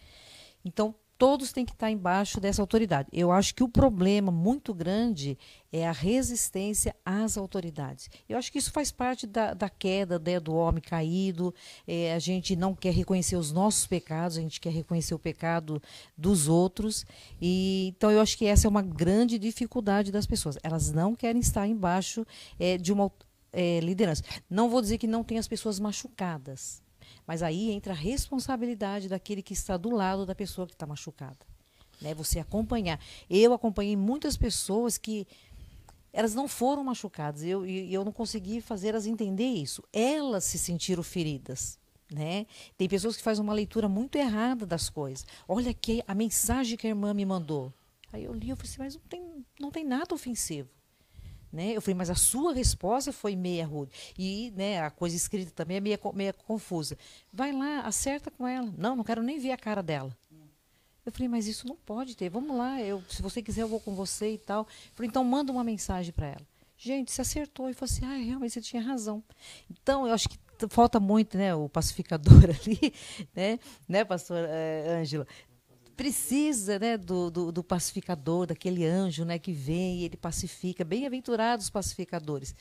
Então, 0.65 0.95
todos 1.19 1.53
têm 1.53 1.65
que 1.65 1.73
estar 1.73 1.91
embaixo 1.91 2.41
dessa 2.41 2.63
autoridade. 2.63 3.09
Eu 3.13 3.33
acho 3.33 3.55
que 3.55 3.63
o 3.63 3.69
problema 3.69 4.31
muito 4.31 4.75
grande 4.75 5.39
é 5.73 5.87
a 5.87 5.93
resistência 5.93 6.95
às 7.05 7.37
autoridades. 7.37 8.09
Eu 8.29 8.39
acho 8.39 8.53
que 8.53 8.59
isso 8.59 8.71
faz 8.71 8.93
parte 8.93 9.27
da, 9.27 9.55
da 9.55 9.69
queda 9.69 10.19
né, 10.19 10.39
do 10.39 10.55
homem 10.55 10.83
caído. 10.83 11.55
É, 11.87 12.15
a 12.15 12.19
gente 12.19 12.55
não 12.55 12.75
quer 12.75 12.93
reconhecer 12.93 13.37
os 13.37 13.53
nossos 13.53 13.87
pecados, 13.87 14.37
a 14.37 14.41
gente 14.41 14.61
quer 14.61 14.73
reconhecer 14.73 15.15
o 15.15 15.19
pecado 15.19 15.83
dos 16.17 16.49
outros. 16.49 17.05
E, 17.41 17.93
então, 17.97 18.11
eu 18.11 18.21
acho 18.21 18.37
que 18.37 18.47
essa 18.47 18.67
é 18.67 18.71
uma 18.71 18.83
grande 18.83 19.39
dificuldade 19.39 20.13
das 20.13 20.27
pessoas. 20.27 20.59
Elas 20.63 20.93
não 20.93 21.15
querem 21.15 21.41
estar 21.41 21.67
embaixo 21.67 22.27
é, 22.59 22.77
de 22.77 22.93
uma 22.93 23.11
é, 23.53 23.81
liderança. 23.81 24.23
Não 24.49 24.69
vou 24.69 24.81
dizer 24.81 24.99
que 24.99 25.07
não 25.07 25.25
tem 25.25 25.39
as 25.39 25.49
pessoas 25.49 25.81
machucadas 25.81 26.86
mas 27.27 27.43
aí 27.43 27.71
entra 27.71 27.93
a 27.93 27.97
responsabilidade 27.97 29.09
daquele 29.09 29.43
que 29.43 29.53
está 29.53 29.77
do 29.77 29.91
lado 29.91 30.25
da 30.25 30.35
pessoa 30.35 30.67
que 30.67 30.75
está 30.75 30.87
machucada. 30.87 31.39
Né? 32.01 32.15
Você 32.15 32.39
acompanhar. 32.39 33.01
Eu 33.29 33.53
acompanhei 33.53 33.97
muitas 33.97 34.37
pessoas 34.37 34.97
que 34.97 35.27
elas 36.13 36.35
não 36.35 36.47
foram 36.47 36.85
machucadas. 36.85 37.43
Eu, 37.43 37.67
e 37.67 37.93
eu 37.93 38.05
não 38.05 38.13
consegui 38.13 38.61
fazer 38.61 38.89
elas 38.89 39.07
entender 39.07 39.49
isso. 39.49 39.83
Elas 39.93 40.45
se 40.45 40.59
sentiram 40.59 41.03
feridas. 41.03 41.79
Né? 42.11 42.47
Tem 42.79 42.89
pessoas 42.89 43.17
que 43.17 43.23
fazem 43.23 43.43
uma 43.43 43.53
leitura 43.53 43.89
muito 43.89 44.17
errada 44.17 44.65
das 44.65 44.89
coisas. 44.89 45.27
Olha 45.49 45.75
que 45.75 46.03
a 46.07 46.15
mensagem 46.15 46.77
que 46.77 46.87
a 46.87 46.91
irmã 46.91 47.13
me 47.13 47.25
mandou. 47.25 47.73
Aí 48.13 48.25
eu 48.25 48.33
li, 48.33 48.49
eu 48.49 48.57
falei 48.57 48.71
assim, 48.71 48.79
mas 48.79 48.95
não 48.95 49.03
tem, 49.09 49.47
não 49.61 49.71
tem 49.71 49.85
nada 49.85 50.15
ofensivo. 50.15 50.69
Né? 51.53 51.73
Eu 51.73 51.81
falei, 51.81 51.95
mas 51.95 52.11
a 52.11 52.15
sua 52.15 52.53
resposta 52.53 53.13
foi 53.13 53.37
meia 53.37 53.67
rude. 53.67 53.93
E 54.19 54.53
né, 54.57 54.81
a 54.81 54.91
coisa 54.91 55.17
escrita 55.17 55.51
também 55.51 55.77
é 55.79 55.81
meia, 55.81 55.99
meia 56.13 56.33
confusa. 56.33 56.99
Vai 57.33 57.53
lá, 57.53 57.81
acerta 57.81 58.31
com 58.31 58.47
ela. 58.47 58.73
Não, 58.77 58.97
não 58.97 59.05
quero 59.05 59.23
nem 59.23 59.39
ver 59.39 59.53
a 59.53 59.57
cara 59.57 59.83
dela. 59.83 60.17
Eu 61.07 61.13
falei, 61.13 61.29
mas 61.29 61.47
isso 61.47 61.69
não 61.69 61.77
pode 61.77 62.17
ter. 62.17 62.29
Vamos 62.29 62.57
lá, 62.57 62.83
eu, 62.83 63.01
se 63.09 63.23
você 63.23 63.41
quiser, 63.41 63.63
eu 63.63 63.69
vou 63.69 63.79
com 63.79 63.95
você 63.95 64.33
e 64.33 64.39
tal. 64.39 64.63
Eu 64.63 64.93
falei, 64.95 65.09
então 65.09 65.23
manda 65.23 65.53
uma 65.53 65.63
mensagem 65.63 66.13
para 66.13 66.27
ela. 66.27 66.47
Gente, 66.77 67.13
se 67.13 67.21
acertou. 67.21 67.71
E 67.71 67.75
falou 67.75 67.91
assim, 67.91 68.05
ah, 68.05 68.17
realmente 68.17 68.53
você 68.53 68.61
tinha 68.61 68.83
razão. 68.83 69.23
Então, 69.71 70.07
eu 70.07 70.13
acho 70.13 70.29
que 70.29 70.37
falta 70.69 70.99
muito, 70.99 71.37
né, 71.37 71.55
o 71.55 71.69
pacificador 71.69 72.43
ali, 72.49 72.93
né, 73.35 73.59
né, 73.87 74.05
pastor 74.05 74.39
é, 74.49 74.99
Ângela? 74.99 75.27
Precisa, 75.97 76.79
né, 76.79 76.99
do, 76.99 77.31
do, 77.31 77.51
do, 77.51 77.65
pacificador, 77.65 78.47
daquele 78.47 78.85
anjo, 78.85 79.25
né, 79.25 79.39
que 79.39 79.53
vem 79.53 80.01
e 80.01 80.05
ele 80.05 80.17
pacifica. 80.17 80.85
Bem-aventurados 80.85 81.71
pacificadores. 81.71 82.55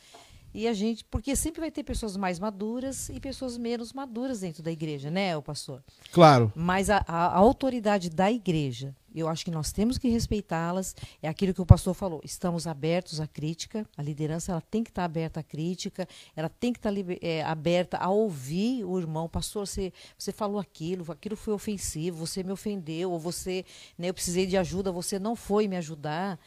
E 0.55 0.69
a 0.69 0.73
gente, 0.73 1.03
porque 1.03 1.35
sempre 1.35 1.59
vai 1.59 1.69
ter 1.69 1.83
pessoas 1.83 2.15
mais 2.15 2.39
maduras 2.39 3.09
e 3.09 3.19
pessoas 3.19 3.57
menos 3.57 3.91
maduras 3.91 4.39
dentro 4.39 4.63
da 4.63 4.71
igreja, 4.71 5.11
né, 5.11 5.35
o 5.35 5.41
pastor? 5.41 5.83
Claro. 6.13 6.49
Mas 6.55 6.89
a, 6.89 7.03
a, 7.05 7.25
a 7.25 7.35
autoridade 7.35 8.09
da 8.09 8.31
igreja, 8.31 8.95
eu 9.13 9.27
acho 9.27 9.43
que 9.43 9.51
nós 9.51 9.73
temos 9.73 9.97
que 9.97 10.07
respeitá-las. 10.07 10.95
É 11.21 11.27
aquilo 11.27 11.53
que 11.53 11.61
o 11.61 11.65
pastor 11.65 11.93
falou. 11.93 12.21
Estamos 12.23 12.67
abertos 12.67 13.19
à 13.19 13.27
crítica. 13.27 13.85
A 13.97 14.01
liderança 14.01 14.53
ela 14.53 14.61
tem 14.61 14.81
que 14.81 14.91
estar 14.91 15.03
aberta 15.03 15.41
à 15.41 15.43
crítica. 15.43 16.07
Ela 16.33 16.47
tem 16.47 16.71
que 16.71 16.79
estar 16.79 16.93
é, 17.21 17.43
aberta 17.43 17.97
a 17.97 18.09
ouvir 18.09 18.85
o 18.85 18.97
irmão. 18.97 19.27
Pastor, 19.27 19.67
você, 19.67 19.91
você 20.17 20.31
falou 20.31 20.57
aquilo, 20.57 21.05
aquilo 21.11 21.35
foi 21.35 21.53
ofensivo, 21.53 22.25
você 22.25 22.43
me 22.43 22.53
ofendeu, 22.53 23.11
ou 23.11 23.19
você, 23.19 23.65
né, 23.97 24.07
eu 24.07 24.13
precisei 24.13 24.45
de 24.45 24.55
ajuda, 24.55 24.89
você 24.89 25.19
não 25.19 25.35
foi 25.35 25.67
me 25.67 25.75
ajudar. 25.75 26.39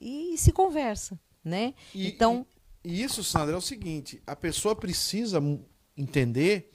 E, 0.00 0.34
e 0.34 0.38
se 0.38 0.52
conversa, 0.52 1.18
né? 1.44 1.74
E, 1.92 2.06
então 2.06 2.46
e 2.86 3.02
isso, 3.02 3.24
Sandra, 3.24 3.54
é 3.54 3.58
o 3.58 3.60
seguinte: 3.60 4.22
a 4.24 4.36
pessoa 4.36 4.76
precisa 4.76 5.42
entender 5.96 6.70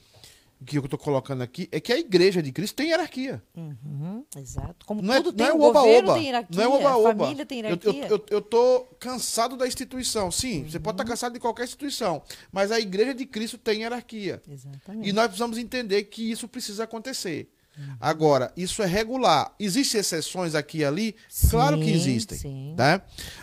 o 0.60 0.64
que 0.64 0.76
eu 0.76 0.84
estou 0.84 0.98
colocando 0.98 1.42
aqui 1.42 1.68
é 1.72 1.80
que 1.80 1.90
a 1.90 1.98
igreja 1.98 2.42
de 2.42 2.52
Cristo 2.52 2.76
tem 2.76 2.90
hierarquia. 2.90 3.42
Uhum, 3.56 4.22
exato. 4.36 4.84
Como 4.84 5.00
não 5.00 5.14
é, 5.14 5.22
tudo 5.22 5.30
não 5.30 5.36
tem, 5.38 5.46
é 5.46 5.52
o 5.52 5.60
oba, 5.62 5.80
governo 5.80 6.10
oba. 6.10 6.14
tem 6.14 6.26
hierarquia, 6.26 6.56
não 6.56 6.62
é 6.62 6.68
oba, 6.68 6.96
oba. 6.96 7.08
a 7.08 7.16
família 7.16 7.46
tem 7.46 7.58
hierarquia. 7.58 8.06
Eu, 8.06 8.16
eu, 8.16 8.26
eu, 8.28 8.42
tô 8.42 8.80
cansado 9.00 9.56
da 9.56 9.66
instituição. 9.66 10.30
Sim, 10.30 10.62
uhum. 10.62 10.70
você 10.70 10.78
pode 10.78 10.96
estar 10.96 11.04
cansado 11.04 11.32
de 11.32 11.40
qualquer 11.40 11.64
instituição, 11.64 12.22
mas 12.52 12.70
a 12.70 12.78
igreja 12.78 13.14
de 13.14 13.24
Cristo 13.24 13.56
tem 13.56 13.80
hierarquia. 13.80 14.42
Exatamente. 14.46 15.08
E 15.08 15.12
nós 15.12 15.28
precisamos 15.28 15.56
entender 15.56 16.04
que 16.04 16.30
isso 16.30 16.46
precisa 16.46 16.84
acontecer. 16.84 17.50
Uhum. 17.76 17.96
Agora, 17.98 18.52
isso 18.56 18.82
é 18.82 18.86
regular. 18.86 19.54
Existem 19.58 20.00
exceções 20.00 20.54
aqui 20.54 20.78
e 20.78 20.84
ali? 20.84 21.16
Sim, 21.28 21.48
claro 21.48 21.78
que 21.80 21.90
existem. 21.90 22.38
Sim. 22.38 22.74
Né? 22.76 23.00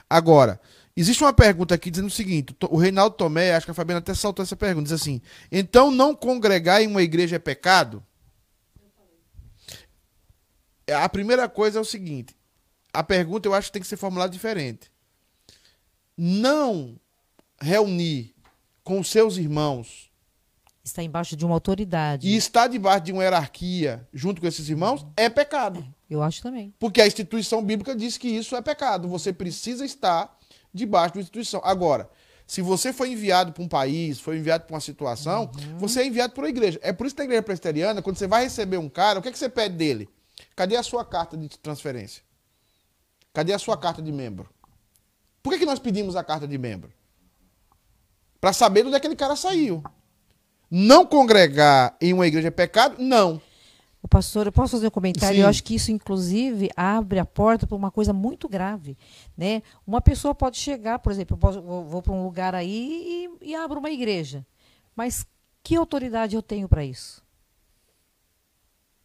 Agora, 0.09 0.59
Existe 0.99 1.23
uma 1.23 1.31
pergunta 1.31 1.73
aqui 1.73 1.89
dizendo 1.89 2.07
o 2.07 2.11
seguinte: 2.11 2.53
o 2.69 2.75
Reinaldo 2.75 3.15
Tomé, 3.15 3.55
acho 3.55 3.65
que 3.65 3.71
a 3.71 3.73
Fabiana 3.73 3.99
até 3.99 4.13
saltou 4.13 4.43
essa 4.43 4.57
pergunta, 4.57 4.83
diz 4.83 5.01
assim: 5.01 5.21
então 5.49 5.89
não 5.89 6.13
congregar 6.13 6.81
em 6.81 6.87
uma 6.87 7.01
igreja 7.01 7.37
é 7.37 7.39
pecado? 7.39 8.03
A 10.93 11.07
primeira 11.07 11.47
coisa 11.47 11.79
é 11.79 11.81
o 11.81 11.85
seguinte: 11.85 12.35
a 12.93 13.01
pergunta 13.01 13.47
eu 13.47 13.53
acho 13.53 13.69
que 13.69 13.71
tem 13.71 13.81
que 13.81 13.87
ser 13.87 13.95
formulada 13.95 14.33
diferente. 14.33 14.91
Não 16.17 16.99
reunir 17.61 18.35
com 18.83 19.01
seus 19.01 19.37
irmãos. 19.37 20.11
Está 20.83 21.01
embaixo 21.01 21.33
de 21.37 21.45
uma 21.45 21.53
autoridade. 21.53 22.27
E 22.27 22.35
estar 22.35 22.67
debaixo 22.67 23.05
de 23.05 23.13
uma 23.13 23.23
hierarquia 23.23 24.05
junto 24.13 24.41
com 24.41 24.47
esses 24.47 24.67
irmãos 24.67 25.07
é 25.15 25.29
pecado. 25.29 25.79
É, 25.79 26.13
eu 26.13 26.21
acho 26.21 26.41
também. 26.41 26.73
Porque 26.77 26.99
a 26.99 27.07
instituição 27.07 27.63
bíblica 27.63 27.95
diz 27.95 28.17
que 28.17 28.27
isso 28.27 28.53
é 28.53 28.61
pecado. 28.61 29.07
Você 29.07 29.31
precisa 29.31 29.85
estar 29.85 30.37
debaixo 30.73 31.14
de 31.14 31.19
uma 31.19 31.22
instituição. 31.22 31.61
Agora, 31.64 32.09
se 32.45 32.61
você 32.61 32.91
foi 32.91 33.11
enviado 33.11 33.51
para 33.51 33.64
um 33.64 33.67
país, 33.67 34.19
foi 34.19 34.38
enviado 34.38 34.65
para 34.65 34.73
uma 34.73 34.81
situação, 34.81 35.51
uhum. 35.56 35.77
você 35.77 36.01
é 36.01 36.07
enviado 36.07 36.33
para 36.33 36.43
uma 36.43 36.49
igreja. 36.49 36.80
É 36.81 36.91
por 36.91 37.06
isso 37.06 37.15
que 37.15 37.22
na 37.22 37.25
igreja 37.25 37.43
presbiteriana, 37.43 38.01
quando 38.01 38.17
você 38.17 38.27
vai 38.27 38.43
receber 38.43 38.77
um 38.77 38.89
cara, 38.89 39.19
o 39.19 39.22
que, 39.22 39.30
é 39.30 39.31
que 39.31 39.38
você 39.38 39.49
pede 39.49 39.75
dele? 39.75 40.09
Cadê 40.56 40.75
a 40.75 40.83
sua 40.83 41.06
carta 41.06 41.38
de 41.38 41.48
transferência? 41.59 42.23
Cadê 43.33 43.53
a 43.53 43.59
sua 43.59 43.77
carta 43.77 44.01
de 44.01 44.11
membro? 44.11 44.49
Por 45.43 45.51
que, 45.53 45.59
que 45.59 45.65
nós 45.65 45.80
pedimos 45.80 46.15
a 46.15 46.23
carta 46.23 46.48
de 46.48 46.57
membro? 46.57 46.91
Para 48.41 48.51
saber 48.51 48.85
onde 48.85 48.95
aquele 48.95 49.15
cara 49.15 49.35
saiu. 49.35 49.83
Não 50.72 51.06
congregar 51.06 51.95
em 51.99 52.14
uma 52.14 52.27
igreja 52.27 52.48
é 52.48 52.51
pecado? 52.51 52.95
Não. 52.99 53.41
O 54.01 54.07
pastor, 54.07 54.45
eu 54.45 54.51
posso 54.51 54.71
fazer 54.71 54.87
um 54.87 54.91
comentário? 54.91 55.35
Sim. 55.35 55.41
Eu 55.41 55.47
acho 55.47 55.63
que 55.63 55.75
isso, 55.75 55.91
inclusive, 55.91 56.69
abre 56.75 57.19
a 57.19 57.25
porta 57.25 57.67
para 57.67 57.75
uma 57.75 57.91
coisa 57.91 58.13
muito 58.13 58.47
grave. 58.47 58.97
Né? 59.37 59.61
Uma 59.85 59.99
pessoa 59.99 60.33
pode 60.33 60.57
chegar, 60.57 60.99
por 60.99 61.11
exemplo, 61.11 61.35
eu 61.35 61.37
posso, 61.37 61.61
vou 61.61 62.01
para 62.01 62.13
um 62.13 62.23
lugar 62.23 62.55
aí 62.55 63.29
e, 63.41 63.49
e 63.49 63.55
abro 63.55 63.79
uma 63.79 63.91
igreja. 63.91 64.45
Mas 64.95 65.25
que 65.61 65.75
autoridade 65.75 66.35
eu 66.35 66.41
tenho 66.41 66.67
para 66.67 66.83
isso? 66.85 67.21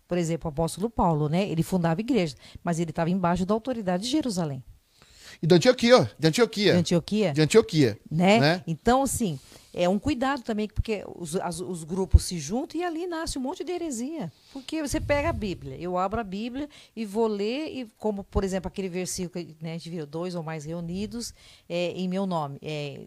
Por 0.06 0.16
exemplo, 0.16 0.48
o 0.48 0.52
apóstolo 0.52 0.88
Paulo, 0.88 1.28
né? 1.28 1.48
Ele 1.48 1.62
fundava 1.62 2.00
igreja, 2.00 2.36
mas 2.62 2.78
ele 2.78 2.90
estava 2.90 3.10
embaixo 3.10 3.44
da 3.44 3.54
autoridade 3.54 4.04
de 4.04 4.10
Jerusalém. 4.10 4.62
E 5.42 5.46
de 5.46 5.54
Antioquia, 5.54 6.10
de 6.18 6.28
Antioquia. 6.28 6.72
De 6.72 6.78
Antioquia. 6.78 7.32
De 7.32 7.42
Antioquia. 7.42 7.98
Né? 8.10 8.38
né? 8.38 8.64
Então, 8.66 9.02
assim, 9.02 9.40
é 9.74 9.88
um 9.88 9.98
cuidado 9.98 10.42
também, 10.42 10.68
porque 10.68 11.04
os, 11.16 11.34
as, 11.36 11.60
os 11.60 11.82
grupos 11.82 12.24
se 12.24 12.38
juntam 12.38 12.80
e 12.80 12.84
ali 12.84 13.06
nasce 13.06 13.38
um 13.38 13.42
monte 13.42 13.64
de 13.64 13.72
heresia. 13.72 14.32
Porque 14.52 14.80
você 14.80 15.00
pega 15.00 15.30
a 15.30 15.32
Bíblia, 15.32 15.76
eu 15.76 15.98
abro 15.98 16.20
a 16.20 16.24
Bíblia 16.24 16.68
e 16.94 17.04
vou 17.04 17.26
ler, 17.26 17.68
e 17.68 17.84
como, 17.98 18.22
por 18.22 18.44
exemplo, 18.44 18.68
aquele 18.68 18.88
versículo 18.88 19.44
que 19.44 19.56
né, 19.60 19.70
a 19.70 19.72
gente 19.72 19.90
viu, 19.90 20.06
dois 20.06 20.34
ou 20.34 20.42
mais 20.42 20.64
reunidos 20.64 21.34
é, 21.68 21.90
em 21.90 22.08
meu 22.08 22.24
nome. 22.24 22.58
É, 22.62 23.00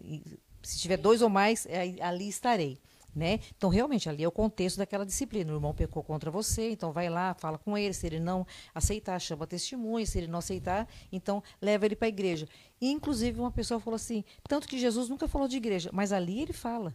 se 0.62 0.78
tiver 0.78 0.98
dois 0.98 1.22
ou 1.22 1.30
mais, 1.30 1.66
é, 1.66 1.94
ali 2.00 2.28
estarei. 2.28 2.78
Né? 3.14 3.40
Então, 3.56 3.68
realmente, 3.68 4.08
ali 4.08 4.22
é 4.22 4.28
o 4.28 4.32
contexto 4.32 4.76
daquela 4.76 5.04
disciplina. 5.04 5.52
O 5.52 5.56
irmão 5.56 5.74
pecou 5.74 6.02
contra 6.04 6.30
você, 6.30 6.70
então 6.70 6.92
vai 6.92 7.08
lá, 7.08 7.34
fala 7.34 7.58
com 7.58 7.76
ele. 7.76 7.92
Se 7.92 8.06
ele 8.06 8.20
não 8.20 8.46
aceitar, 8.74 9.18
chama 9.18 9.46
testemunha. 9.46 10.06
Se 10.06 10.18
ele 10.18 10.26
não 10.28 10.38
aceitar, 10.38 10.86
então 11.10 11.42
leva 11.60 11.86
ele 11.86 11.96
para 11.96 12.06
a 12.06 12.08
igreja. 12.08 12.46
E, 12.80 12.90
inclusive, 12.90 13.40
uma 13.40 13.50
pessoa 13.50 13.80
falou 13.80 13.96
assim: 13.96 14.24
tanto 14.44 14.68
que 14.68 14.78
Jesus 14.78 15.08
nunca 15.08 15.26
falou 15.26 15.48
de 15.48 15.56
igreja, 15.56 15.90
mas 15.92 16.12
ali 16.12 16.40
ele 16.42 16.52
fala, 16.52 16.94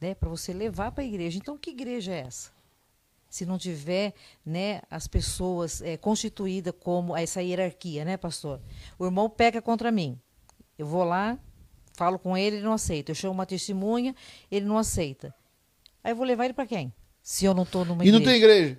né, 0.00 0.14
para 0.14 0.28
você 0.28 0.52
levar 0.52 0.92
para 0.92 1.04
a 1.04 1.06
igreja. 1.06 1.38
Então, 1.38 1.56
que 1.56 1.70
igreja 1.70 2.12
é 2.12 2.20
essa? 2.20 2.50
Se 3.30 3.46
não 3.46 3.56
tiver 3.56 4.12
né, 4.44 4.82
as 4.90 5.06
pessoas 5.06 5.80
é, 5.80 5.96
constituídas 5.96 6.74
como 6.78 7.16
essa 7.16 7.40
hierarquia, 7.40 8.04
né, 8.04 8.18
pastor? 8.18 8.60
O 8.98 9.06
irmão 9.06 9.30
peca 9.30 9.62
contra 9.62 9.90
mim. 9.90 10.20
Eu 10.76 10.86
vou 10.86 11.04
lá, 11.04 11.38
falo 11.94 12.18
com 12.18 12.36
ele, 12.36 12.56
ele 12.56 12.64
não 12.64 12.74
aceita. 12.74 13.10
Eu 13.10 13.14
chamo 13.14 13.32
uma 13.32 13.46
testemunha, 13.46 14.14
ele 14.50 14.66
não 14.66 14.76
aceita. 14.76 15.34
Aí 16.02 16.12
eu 16.12 16.16
vou 16.16 16.26
levar 16.26 16.44
ele 16.44 16.54
para 16.54 16.66
quem? 16.66 16.92
Se 17.22 17.44
eu 17.44 17.54
não 17.54 17.62
estou 17.62 17.84
numa 17.84 18.04
e 18.04 18.08
igreja. 18.08 18.16
E 18.16 18.20
não 18.20 18.26
tem 18.26 18.36
igreja. 18.36 18.78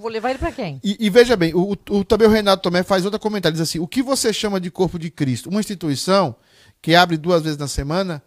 Vou 0.00 0.08
levar 0.10 0.30
ele 0.30 0.38
para 0.38 0.50
quem? 0.50 0.80
E, 0.82 0.96
e, 1.06 1.10
veja 1.10 1.36
bem, 1.36 1.54
o, 1.54 1.76
o, 1.90 2.04
também 2.04 2.26
o 2.26 2.30
Renato 2.30 2.62
Tomé 2.62 2.82
faz 2.82 3.04
outro 3.04 3.20
comentário, 3.20 3.54
diz 3.54 3.62
assim, 3.62 3.78
o 3.78 3.86
que 3.86 4.02
você 4.02 4.32
chama 4.32 4.60
de 4.60 4.70
corpo 4.70 4.98
de 4.98 5.10
Cristo? 5.10 5.48
Uma 5.48 5.60
instituição 5.60 6.34
que 6.82 6.94
abre 6.94 7.16
duas 7.16 7.42
vezes 7.42 7.58
na 7.58 7.68
semana, 7.68 8.22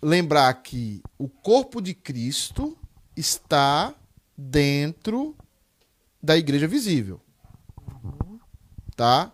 lembrar 0.00 0.52
que 0.62 1.02
o 1.18 1.28
corpo 1.28 1.82
de 1.82 1.92
Cristo 1.92 2.76
está 3.16 3.94
dentro 4.36 5.36
da 6.22 6.36
igreja 6.36 6.66
visível. 6.66 7.20
Tá? 8.94 9.32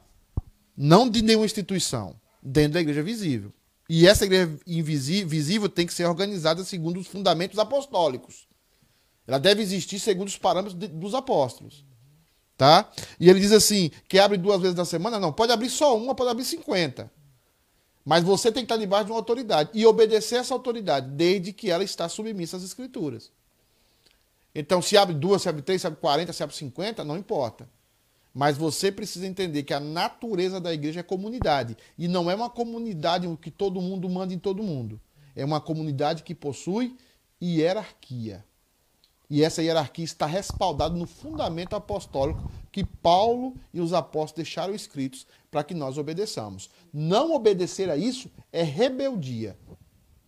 Não 0.77 1.09
de 1.09 1.23
nenhuma 1.23 1.47
instituição, 1.47 2.17
dentro 2.43 2.75
da 2.75 2.81
igreja 2.81 3.02
visível. 3.02 3.52
E 3.89 4.07
essa 4.07 4.25
igreja 4.25 4.59
invisível 4.67 5.69
tem 5.69 5.86
que 5.86 5.94
ser 5.94 6.07
organizada 6.07 6.65
segundo 6.65 7.01
os 7.01 7.07
fundamentos 7.07 7.59
apostólicos. 7.59 8.47
Ela 9.27 9.39
deve 9.39 9.62
existir 9.62 9.99
segundo 9.99 10.28
os 10.28 10.39
parâmetros 10.39 10.78
de, 10.78 10.89
dos 10.89 11.15
apóstolos. 11.15 11.85
Tá? 12.57 12.91
E 13.19 13.28
ele 13.28 13.41
diz 13.41 13.52
assim: 13.52 13.91
que 14.09 14.19
abre 14.19 14.39
duas 14.39 14.61
vezes 14.61 14.77
na 14.77 14.85
semana? 14.85 15.19
Não, 15.19 15.33
pode 15.33 15.52
abrir 15.52 15.70
só 15.70 15.97
uma, 15.97 16.15
pode 16.15 16.31
abrir 16.31 16.44
50. 16.44 17.11
Mas 18.05 18.25
você 18.25 18.51
tem 18.51 18.65
que 18.65 18.73
estar 18.73 18.77
debaixo 18.77 19.07
de 19.07 19.12
uma 19.12 19.19
autoridade 19.19 19.70
e 19.73 19.86
obedecer 19.86 20.36
essa 20.36 20.55
autoridade, 20.55 21.09
desde 21.11 21.52
que 21.52 21.70
ela 21.70 21.85
está 21.85 22.09
submissa 22.09 22.57
às 22.57 22.62
escrituras. 22.65 23.31
Então, 24.55 24.83
se 24.83 24.97
abre 24.97 25.15
duas, 25.15 25.43
se 25.43 25.49
abre 25.49 25.62
três, 25.62 25.81
se 25.81 25.86
abre 25.86 25.99
40, 26.01 26.33
se 26.33 26.43
abre 26.43 26.55
50, 26.55 27.05
não 27.05 27.17
importa. 27.17 27.69
Mas 28.35 28.57
você 28.57 28.91
precisa 28.91 29.27
entender 29.27 29.62
que 29.62 29.75
a 29.75 29.81
natureza 29.81 30.61
da 30.61 30.73
igreja 30.73 31.01
é 31.01 31.02
comunidade. 31.02 31.77
E 31.99 32.09
não 32.09 32.31
é 32.31 32.35
uma 32.35 32.49
comunidade 32.49 33.28
que 33.41 33.51
todo 33.51 33.81
mundo 33.81 34.09
manda 34.09 34.33
em 34.33 34.39
todo 34.39 34.62
mundo. 34.62 35.01
É 35.36 35.44
uma 35.44 35.61
comunidade 35.61 36.23
que 36.23 36.35
possui 36.35 36.97
hierarquia. 37.43 38.44
E 39.28 39.43
essa 39.43 39.62
hierarquia 39.62 40.05
está 40.05 40.27
respaldada 40.27 40.94
no 40.94 41.07
fundamento 41.07 41.75
apostólico 41.75 42.51
que 42.70 42.85
Paulo 42.85 43.57
e 43.73 43.81
os 43.81 43.93
apóstolos 43.93 44.44
deixaram 44.44 44.75
escritos 44.75 45.27
para 45.51 45.65
que 45.65 45.75
nós 45.75 45.97
obedeçamos. 45.97 46.69
Não 46.93 47.33
obedecer 47.33 47.89
a 47.89 47.97
isso 47.97 48.31
é 48.52 48.62
rebeldia. 48.62 49.57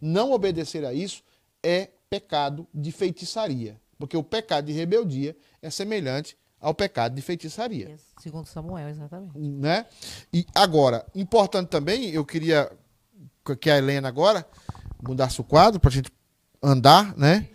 Não 0.01 0.33
obedecer 0.33 0.85
a 0.85 0.93
isso 0.93 1.23
é 1.63 1.91
pecado 2.09 2.67
de 2.73 2.91
feitiçaria. 2.93 3.81
Porque 3.99 4.17
o 4.17 4.23
pecado 4.23 4.67
de 4.67 4.73
rebeldia 4.73 5.37
é 5.61 5.71
semelhante 5.71 6.37
ao 6.65 6.75
pecado 6.75 7.15
de 7.15 7.21
feitiçaria. 7.21 7.95
Segundo 8.19 8.47
Samuel, 8.47 8.89
exatamente. 8.89 9.39
Né? 9.39 9.85
E 10.33 10.47
agora, 10.55 11.05
importante 11.15 11.69
também, 11.69 12.09
eu 12.09 12.25
queria 12.25 12.73
que 13.61 13.69
a 13.69 13.77
Helena 13.77 14.09
agora 14.09 14.47
mudasse 15.03 15.39
o 15.43 15.45
quadro 15.45 15.79
para 15.79 15.91
a 15.91 15.93
gente 15.93 16.11
andar, 16.63 17.15
né? 17.19 17.47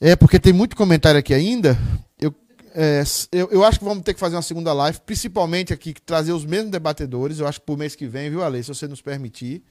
É 0.00 0.14
porque 0.14 0.38
tem 0.38 0.52
muito 0.52 0.76
comentário 0.76 1.18
aqui 1.18 1.34
ainda. 1.34 1.76
Eu, 2.20 2.32
é, 2.72 3.02
eu, 3.32 3.50
eu, 3.50 3.64
acho 3.64 3.80
que 3.80 3.84
vamos 3.84 4.04
ter 4.04 4.14
que 4.14 4.20
fazer 4.20 4.36
uma 4.36 4.42
segunda 4.42 4.72
live, 4.72 5.00
principalmente 5.00 5.72
aqui, 5.72 5.92
trazer 5.92 6.30
os 6.30 6.44
mesmos 6.44 6.70
debatedores. 6.70 7.40
Eu 7.40 7.48
acho 7.48 7.58
que 7.58 7.66
por 7.66 7.76
mês 7.76 7.96
que 7.96 8.06
vem, 8.06 8.30
viu, 8.30 8.44
Ale, 8.44 8.62
se 8.62 8.68
você 8.68 8.86
nos 8.86 9.02
permitir, 9.02 9.64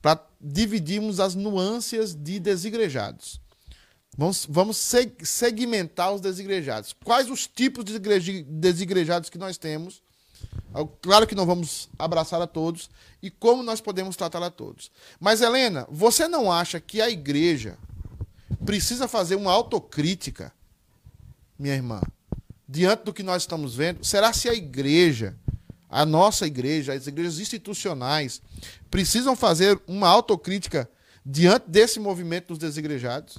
para 0.00 0.18
dividirmos 0.40 1.20
as 1.20 1.34
nuances 1.34 2.14
de 2.14 2.40
desigrejados. 2.40 3.43
Vamos, 4.16 4.46
vamos 4.48 4.92
segmentar 5.22 6.12
os 6.14 6.20
desigrejados. 6.20 6.94
Quais 7.04 7.28
os 7.28 7.46
tipos 7.46 7.84
de 7.84 7.98
desigrejados 8.44 9.28
que 9.28 9.38
nós 9.38 9.58
temos? 9.58 10.02
Claro 11.02 11.26
que 11.26 11.34
não 11.34 11.46
vamos 11.46 11.88
abraçar 11.98 12.40
a 12.40 12.46
todos 12.46 12.90
e 13.22 13.30
como 13.30 13.62
nós 13.62 13.80
podemos 13.80 14.16
tratar 14.16 14.42
a 14.42 14.50
todos. 14.50 14.90
Mas, 15.18 15.40
Helena, 15.40 15.86
você 15.90 16.28
não 16.28 16.50
acha 16.50 16.80
que 16.80 17.00
a 17.00 17.10
igreja 17.10 17.76
precisa 18.64 19.08
fazer 19.08 19.36
uma 19.36 19.52
autocrítica, 19.52 20.52
minha 21.58 21.74
irmã, 21.74 22.00
diante 22.68 23.04
do 23.04 23.12
que 23.12 23.22
nós 23.22 23.42
estamos 23.42 23.74
vendo? 23.74 24.04
Será 24.04 24.32
se 24.32 24.48
a 24.48 24.54
igreja, 24.54 25.36
a 25.88 26.04
nossa 26.04 26.46
igreja, 26.46 26.92
as 26.92 27.06
igrejas 27.06 27.38
institucionais, 27.38 28.40
precisam 28.90 29.36
fazer 29.36 29.80
uma 29.86 30.08
autocrítica 30.08 30.88
diante 31.24 31.68
desse 31.68 32.00
movimento 32.00 32.48
dos 32.48 32.58
desigrejados? 32.58 33.38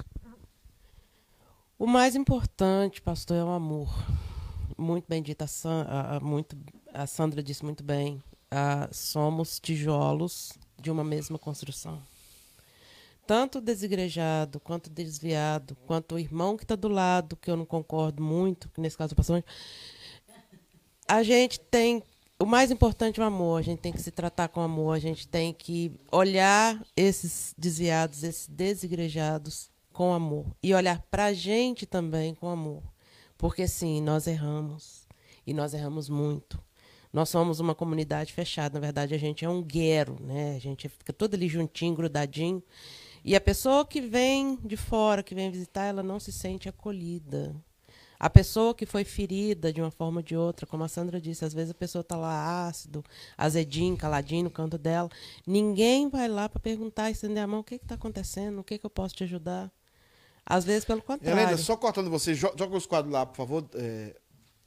O 1.78 1.86
mais 1.86 2.16
importante, 2.16 3.02
pastor, 3.02 3.36
é 3.36 3.44
o 3.44 3.50
amor. 3.50 3.94
Muito 4.78 5.04
bem 5.06 5.22
dito, 5.22 5.42
a, 5.42 6.16
a, 6.16 6.20
muito, 6.20 6.56
a 6.90 7.06
Sandra 7.06 7.42
disse 7.42 7.62
muito 7.62 7.84
bem. 7.84 8.22
A, 8.50 8.88
somos 8.90 9.60
tijolos 9.60 10.54
de 10.80 10.90
uma 10.90 11.04
mesma 11.04 11.38
construção. 11.38 12.02
Tanto 13.26 13.58
o 13.58 13.60
desigrejado, 13.60 14.58
quanto 14.58 14.86
o 14.86 14.90
desviado, 14.90 15.76
quanto 15.86 16.14
o 16.14 16.18
irmão 16.18 16.56
que 16.56 16.64
está 16.64 16.74
do 16.74 16.88
lado, 16.88 17.36
que 17.36 17.50
eu 17.50 17.56
não 17.58 17.66
concordo 17.66 18.22
muito, 18.22 18.70
que 18.70 18.80
nesse 18.80 18.96
caso 18.96 19.12
o 19.12 19.16
pastor. 19.16 19.44
A 21.06 21.22
gente 21.22 21.60
tem. 21.60 22.02
O 22.38 22.46
mais 22.46 22.70
importante 22.70 23.20
é 23.20 23.22
o 23.22 23.26
amor. 23.26 23.58
A 23.58 23.62
gente 23.62 23.80
tem 23.80 23.92
que 23.92 24.00
se 24.00 24.10
tratar 24.10 24.48
com 24.48 24.62
amor. 24.62 24.94
A 24.94 24.98
gente 24.98 25.28
tem 25.28 25.52
que 25.52 25.92
olhar 26.10 26.82
esses 26.96 27.54
desviados, 27.58 28.22
esses 28.22 28.46
desigrejados 28.46 29.75
com 29.96 30.12
amor 30.12 30.44
e 30.62 30.74
olhar 30.74 31.00
para 31.10 31.24
a 31.24 31.32
gente 31.32 31.86
também 31.86 32.34
com 32.34 32.50
amor. 32.50 32.82
Porque 33.38 33.66
sim, 33.66 34.02
nós 34.02 34.26
erramos 34.26 35.08
e 35.46 35.54
nós 35.54 35.72
erramos 35.72 36.10
muito. 36.10 36.62
Nós 37.10 37.30
somos 37.30 37.60
uma 37.60 37.74
comunidade 37.74 38.30
fechada, 38.30 38.74
na 38.74 38.84
verdade 38.84 39.14
a 39.14 39.18
gente 39.18 39.42
é 39.42 39.48
um 39.48 39.62
guero, 39.62 40.18
né? 40.20 40.54
A 40.54 40.58
gente 40.58 40.86
fica 40.86 41.14
todo 41.14 41.32
ali 41.32 41.48
juntinho, 41.48 41.94
grudadinho. 41.94 42.62
E 43.24 43.34
a 43.34 43.40
pessoa 43.40 43.86
que 43.86 44.02
vem 44.02 44.58
de 44.62 44.76
fora, 44.76 45.22
que 45.22 45.34
vem 45.34 45.50
visitar, 45.50 45.86
ela 45.86 46.02
não 46.02 46.20
se 46.20 46.30
sente 46.30 46.68
acolhida. 46.68 47.56
A 48.20 48.28
pessoa 48.28 48.74
que 48.74 48.84
foi 48.84 49.02
ferida 49.02 49.72
de 49.72 49.80
uma 49.80 49.90
forma 49.90 50.18
ou 50.18 50.22
de 50.22 50.36
outra, 50.36 50.66
como 50.66 50.84
a 50.84 50.88
Sandra 50.88 51.18
disse, 51.18 51.42
às 51.42 51.54
vezes 51.54 51.70
a 51.70 51.74
pessoa 51.74 52.02
está 52.02 52.18
lá 52.18 52.66
ácido, 52.66 53.02
azedinho, 53.36 53.96
caladinho 53.96 54.44
no 54.44 54.50
canto 54.50 54.76
dela. 54.76 55.08
Ninguém 55.46 56.10
vai 56.10 56.28
lá 56.28 56.50
para 56.50 56.60
perguntar, 56.60 57.10
estender 57.10 57.42
a 57.42 57.46
mão, 57.46 57.60
o 57.60 57.64
que 57.64 57.76
está 57.76 57.94
acontecendo, 57.94 58.58
o 58.58 58.64
que, 58.64 58.76
que 58.76 58.84
eu 58.84 58.90
posso 58.90 59.14
te 59.14 59.24
ajudar. 59.24 59.72
Às 60.46 60.64
vezes, 60.64 60.84
pelo 60.84 61.02
contrário. 61.02 61.40
Helena, 61.40 61.58
só 61.58 61.76
cortando 61.76 62.08
você, 62.08 62.32
joga 62.32 62.76
os 62.76 62.86
quadros 62.86 63.12
lá, 63.12 63.26
por 63.26 63.36
favor. 63.36 63.68
É... 63.74 64.14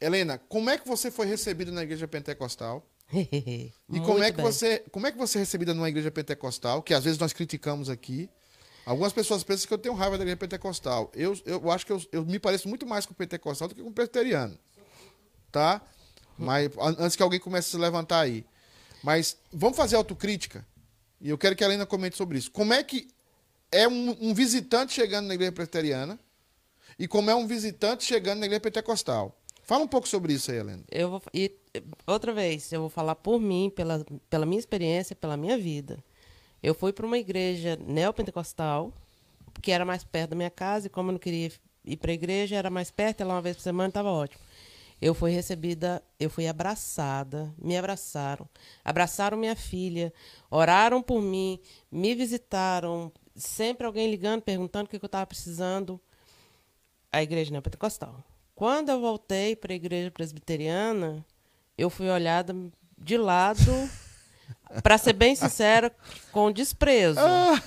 Helena, 0.01 0.38
como 0.38 0.69
é 0.69 0.77
que 0.77 0.88
você 0.88 1.09
foi 1.09 1.25
recebida 1.25 1.72
na 1.72 1.83
igreja 1.83 2.08
pentecostal? 2.08 2.85
e 3.11 3.72
como 4.06 4.22
é 4.22 4.32
que 4.32 4.41
você, 4.41 4.83
como 4.91 5.08
é 5.08 5.11
que 5.11 5.17
você 5.17 5.38
é 5.38 5.41
recebida 5.41 5.74
numa 5.74 5.90
igreja 5.90 6.11
pentecostal, 6.11 6.83
que 6.83 6.93
às 6.93 7.03
vezes 7.03 7.17
nós 7.17 7.33
criticamos 7.33 7.90
aqui? 7.90 8.30
Algumas 8.85 9.14
pessoas 9.14 9.43
pensam 9.43 9.67
que 9.67 9.74
eu 9.74 9.77
tenho 9.77 9.95
raiva 9.95 10.17
da 10.17 10.24
igreja 10.24 10.38
pentecostal. 10.38 11.11
Eu, 11.14 11.38
eu 11.45 11.72
acho 11.72 11.85
que 11.85 11.91
eu, 11.91 12.01
eu 12.11 12.25
me 12.25 12.40
pareço 12.40 12.67
muito 12.67 12.85
mais 12.85 13.06
com 13.06 13.14
o 13.14 13.16
pentecostal 13.16 13.67
do 13.67 13.75
que 13.75 13.82
com 13.82 13.90
o 13.90 13.93
presbiteriano. 13.93 14.58
Tá? 15.51 15.82
Mas 16.38 16.69
antes 16.98 17.16
que 17.16 17.24
alguém 17.24 17.40
comece 17.40 17.69
a 17.69 17.72
se 17.72 17.77
levantar 17.77 18.22
aí. 18.22 18.45
Mas 19.03 19.38
vamos 19.51 19.77
fazer 19.77 19.95
autocrítica. 19.95 20.66
E 21.22 21.30
eu 21.30 21.38
quero 21.38 21.56
que 21.56 21.64
a 21.64 21.67
Helena 21.67 21.85
comente 21.85 22.17
sobre 22.17 22.38
isso. 22.38 22.51
Como 22.51 22.74
é 22.74 22.83
que 22.83 23.08
é 23.72 23.88
um, 23.88 24.30
um, 24.30 24.33
visitante 24.33 24.93
chegando 24.93 25.27
na 25.27 25.33
igreja 25.33 25.51
presbiteriana 25.51 26.19
e 26.98 27.07
como 27.07 27.30
é 27.30 27.35
um 27.35 27.48
visitante 27.48 28.03
chegando 28.03 28.39
na 28.39 28.45
igreja 28.45 28.61
pentecostal. 28.61 29.35
Fala 29.64 29.83
um 29.83 29.88
pouco 29.88 30.07
sobre 30.07 30.33
isso 30.33 30.51
aí, 30.51 30.57
Helena. 30.57 30.83
Eu 30.89 31.11
vou, 31.11 31.22
e, 31.33 31.51
outra 32.07 32.33
vez, 32.33 32.72
eu 32.72 32.81
vou 32.81 32.89
falar 32.89 33.15
por 33.15 33.39
mim, 33.39 33.72
pela, 33.75 34.03
pela 34.30 34.45
minha 34.45 34.59
experiência, 34.59 35.15
pela 35.15 35.38
minha 35.38 35.57
vida. 35.57 36.03
Eu 36.61 36.73
fui 36.73 36.91
para 36.91 37.06
uma 37.06 37.17
igreja 37.17 37.77
neopentecostal, 37.85 38.91
que 39.61 39.72
era 39.72 39.85
mais 39.85 40.03
perto 40.03 40.31
da 40.31 40.35
minha 40.35 40.49
casa, 40.49 40.88
e 40.88 40.89
como 40.89 41.09
eu 41.09 41.14
não 41.14 41.19
queria 41.19 41.51
ir 41.85 41.98
para 41.98 42.11
a 42.11 42.14
igreja, 42.14 42.56
era 42.56 42.69
mais 42.69 42.89
perto, 42.91 43.22
ela 43.22 43.35
uma 43.35 43.41
vez 43.41 43.56
por 43.56 43.61
semana, 43.61 43.89
estava 43.89 44.09
ótimo. 44.09 44.41
Eu 45.01 45.14
fui 45.14 45.31
recebida, 45.31 46.03
eu 46.19 46.30
fui 46.30 46.48
abraçada, 46.48 47.53
me 47.57 47.77
abraçaram, 47.77 48.49
abraçaram 48.83 49.38
minha 49.38 49.56
filha, 49.56 50.11
oraram 50.51 51.01
por 51.01 51.22
mim, 51.22 51.57
me 51.89 52.14
visitaram, 52.14 53.09
sempre 53.40 53.88
alguém 53.88 54.09
ligando, 54.09 54.42
perguntando 54.42 54.85
o 54.85 54.90
que 54.90 54.98
eu 54.98 55.06
estava 55.06 55.26
precisando. 55.26 56.00
A 57.11 57.24
igreja 57.24 57.51
neopentecostal. 57.51 58.24
Quando 58.53 58.90
eu 58.90 59.00
voltei 59.00 59.56
para 59.56 59.74
a 59.74 59.76
igreja 59.76 60.11
presbiteriana, 60.11 61.26
eu 61.77 61.90
fui 61.90 62.09
olhada 62.09 62.53
de 62.98 63.18
lado, 63.18 63.61
para 64.84 64.98
ser 64.98 65.14
bem 65.14 65.34
sincera, 65.35 65.95
com 66.32 66.51
desprezo. 66.51 67.19
Ah. 67.19 67.61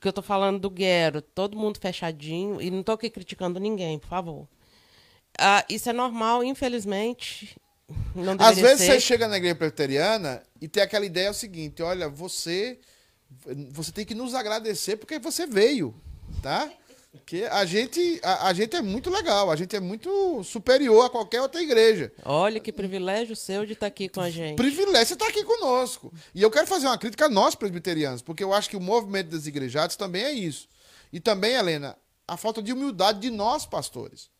Que 0.00 0.08
eu 0.08 0.12
tô 0.12 0.22
falando 0.22 0.60
do 0.60 0.70
Guero, 0.70 1.20
todo 1.20 1.58
mundo 1.58 1.78
fechadinho, 1.78 2.60
e 2.60 2.70
não 2.70 2.82
tô 2.82 2.92
aqui 2.92 3.10
criticando 3.10 3.60
ninguém, 3.60 3.98
por 3.98 4.08
favor. 4.08 4.48
Ah, 5.38 5.64
isso 5.68 5.88
é 5.90 5.92
normal, 5.92 6.42
infelizmente. 6.42 7.56
Não 8.14 8.36
Às 8.38 8.58
vezes 8.58 8.78
ser. 8.78 8.92
você 8.92 9.00
chega 9.00 9.26
na 9.28 9.36
igreja 9.36 9.54
presbiteriana 9.54 10.42
e 10.60 10.68
tem 10.68 10.82
aquela 10.82 11.06
ideia 11.06 11.28
é 11.28 11.30
o 11.30 11.34
seguinte: 11.34 11.82
olha, 11.82 12.08
você 12.08 12.78
você 13.70 13.92
tem 13.92 14.04
que 14.04 14.14
nos 14.14 14.34
agradecer 14.34 14.96
porque 14.96 15.18
você 15.18 15.46
veio, 15.46 15.94
tá? 16.42 16.70
Porque 17.10 17.44
a 17.50 17.64
gente, 17.64 18.20
a, 18.22 18.48
a, 18.48 18.52
gente 18.52 18.76
é 18.76 18.82
muito 18.82 19.08
legal, 19.08 19.50
a 19.50 19.56
gente 19.56 19.74
é 19.74 19.80
muito 19.80 20.44
superior 20.44 21.06
a 21.06 21.10
qualquer 21.10 21.40
outra 21.40 21.62
igreja. 21.62 22.12
Olha 22.24 22.60
que 22.60 22.70
privilégio 22.70 23.34
seu 23.34 23.64
de 23.64 23.72
estar 23.72 23.86
aqui 23.86 24.08
com 24.08 24.20
a 24.20 24.28
gente. 24.28 24.56
Privilégio 24.56 25.14
estar 25.14 25.26
aqui 25.26 25.42
conosco. 25.42 26.12
E 26.34 26.42
eu 26.42 26.50
quero 26.50 26.66
fazer 26.66 26.86
uma 26.86 26.98
crítica 26.98 27.24
a 27.26 27.28
nós 27.28 27.54
presbiterianos, 27.54 28.20
porque 28.20 28.44
eu 28.44 28.52
acho 28.52 28.68
que 28.68 28.76
o 28.76 28.80
movimento 28.80 29.30
das 29.30 29.46
igrejadas 29.46 29.96
também 29.96 30.22
é 30.22 30.32
isso. 30.32 30.68
E 31.10 31.18
também, 31.18 31.54
Helena, 31.54 31.96
a 32.26 32.36
falta 32.36 32.62
de 32.62 32.72
humildade 32.72 33.20
de 33.20 33.30
nós 33.30 33.64
pastores. 33.64 34.30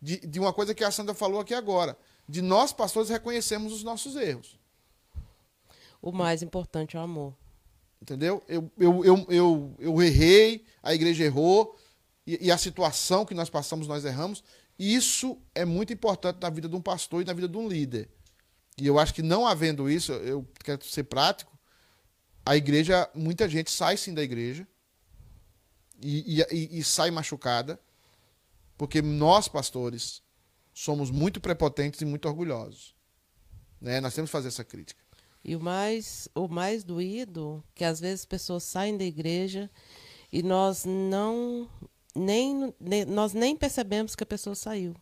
De, 0.00 0.18
de 0.18 0.38
uma 0.38 0.52
coisa 0.52 0.74
que 0.74 0.84
a 0.84 0.90
Sandra 0.90 1.14
falou 1.14 1.40
aqui 1.40 1.54
agora. 1.54 1.96
De 2.28 2.42
nós 2.42 2.72
pastores 2.72 3.08
reconhecemos 3.08 3.72
os 3.72 3.82
nossos 3.82 4.14
erros. 4.14 4.58
O 6.02 6.12
mais 6.12 6.42
importante 6.42 6.96
é 6.96 7.00
o 7.00 7.02
amor. 7.02 7.34
Entendeu? 8.04 8.42
Eu, 8.46 8.70
eu, 8.76 9.02
eu, 9.02 9.26
eu, 9.30 9.76
eu 9.78 10.02
errei, 10.02 10.62
a 10.82 10.92
igreja 10.92 11.24
errou, 11.24 11.74
e, 12.26 12.48
e, 12.48 12.52
a 12.52 12.58
situação 12.58 13.24
que 13.24 13.32
nós 13.32 13.48
passamos, 13.48 13.88
nós 13.88 14.04
erramos. 14.04 14.44
Isso 14.78 15.38
é 15.54 15.64
muito 15.64 15.90
importante 15.90 16.38
na 16.38 16.50
vida 16.50 16.68
de 16.68 16.76
um 16.76 16.82
pastor 16.82 17.22
e 17.22 17.24
na 17.24 17.32
vida 17.32 17.48
de 17.48 17.56
um 17.56 17.66
líder. 17.66 18.10
E 18.76 18.86
eu 18.86 18.98
acho 18.98 19.14
que 19.14 19.22
não 19.22 19.46
havendo 19.46 19.88
isso, 19.88 20.12
eu 20.12 20.46
quero 20.62 20.84
ser 20.84 21.04
prático, 21.04 21.58
a 22.44 22.54
igreja, 22.54 23.08
muita 23.14 23.48
gente 23.48 23.70
sai 23.70 23.96
sim 23.96 24.12
da 24.12 24.22
igreja 24.22 24.68
e, 25.98 26.42
e, 26.52 26.78
e 26.78 26.84
sai 26.84 27.10
machucada, 27.10 27.80
porque 28.76 29.00
nós, 29.00 29.48
pastores, 29.48 30.20
somos 30.74 31.10
muito 31.10 31.40
prepotentes 31.40 32.02
e 32.02 32.04
muito 32.04 32.28
orgulhosos. 32.28 32.94
Né? 33.80 33.98
Nós 33.98 34.12
temos 34.14 34.28
que 34.28 34.32
fazer 34.32 34.48
essa 34.48 34.62
crítica. 34.62 35.02
E 35.44 35.54
o 35.54 35.60
mais, 35.60 36.28
o 36.34 36.48
mais 36.48 36.82
doído, 36.82 37.62
que 37.74 37.84
às 37.84 38.00
vezes 38.00 38.24
pessoas 38.24 38.62
saem 38.62 38.96
da 38.96 39.04
igreja 39.04 39.70
e 40.32 40.42
nós 40.42 40.84
não 40.84 41.68
nem, 42.14 42.74
nem 42.80 43.04
nós 43.04 43.34
nem 43.34 43.54
percebemos 43.54 44.14
que 44.14 44.22
a 44.22 44.26
pessoa 44.26 44.54
saiu, 44.54 44.94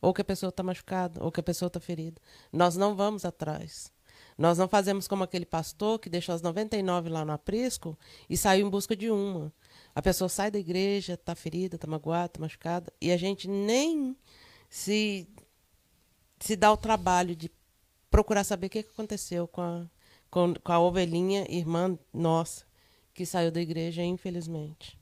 ou 0.00 0.14
que 0.14 0.20
a 0.20 0.24
pessoa 0.24 0.50
está 0.50 0.62
machucada, 0.62 1.22
ou 1.22 1.32
que 1.32 1.40
a 1.40 1.42
pessoa 1.42 1.66
está 1.66 1.80
ferida. 1.80 2.20
Nós 2.52 2.76
não 2.76 2.94
vamos 2.94 3.24
atrás. 3.24 3.90
Nós 4.38 4.56
não 4.58 4.68
fazemos 4.68 5.06
como 5.08 5.24
aquele 5.24 5.44
pastor 5.44 5.98
que 5.98 6.08
deixou 6.08 6.34
as 6.34 6.42
99 6.42 7.08
lá 7.08 7.24
no 7.24 7.32
aprisco 7.32 7.98
e 8.30 8.36
saiu 8.36 8.66
em 8.66 8.70
busca 8.70 8.96
de 8.96 9.10
uma. 9.10 9.52
A 9.94 10.00
pessoa 10.00 10.28
sai 10.28 10.50
da 10.50 10.58
igreja, 10.58 11.14
está 11.14 11.34
ferida, 11.34 11.76
está 11.76 11.86
magoada, 11.86 12.26
está 12.26 12.40
machucada, 12.40 12.92
e 13.00 13.10
a 13.10 13.16
gente 13.16 13.48
nem 13.48 14.16
se 14.68 15.28
se 16.40 16.56
dá 16.56 16.72
o 16.72 16.76
trabalho 16.76 17.36
de 17.36 17.48
procurar 18.12 18.44
saber 18.44 18.68
o 18.68 18.70
que 18.70 18.78
aconteceu 18.80 19.48
com 19.48 19.62
a, 19.62 19.86
com, 20.30 20.54
com 20.54 20.72
a 20.72 20.78
ovelhinha, 20.78 21.44
irmã 21.50 21.98
nossa, 22.14 22.64
que 23.14 23.26
saiu 23.26 23.50
da 23.50 23.60
igreja, 23.60 24.02
infelizmente. 24.04 24.96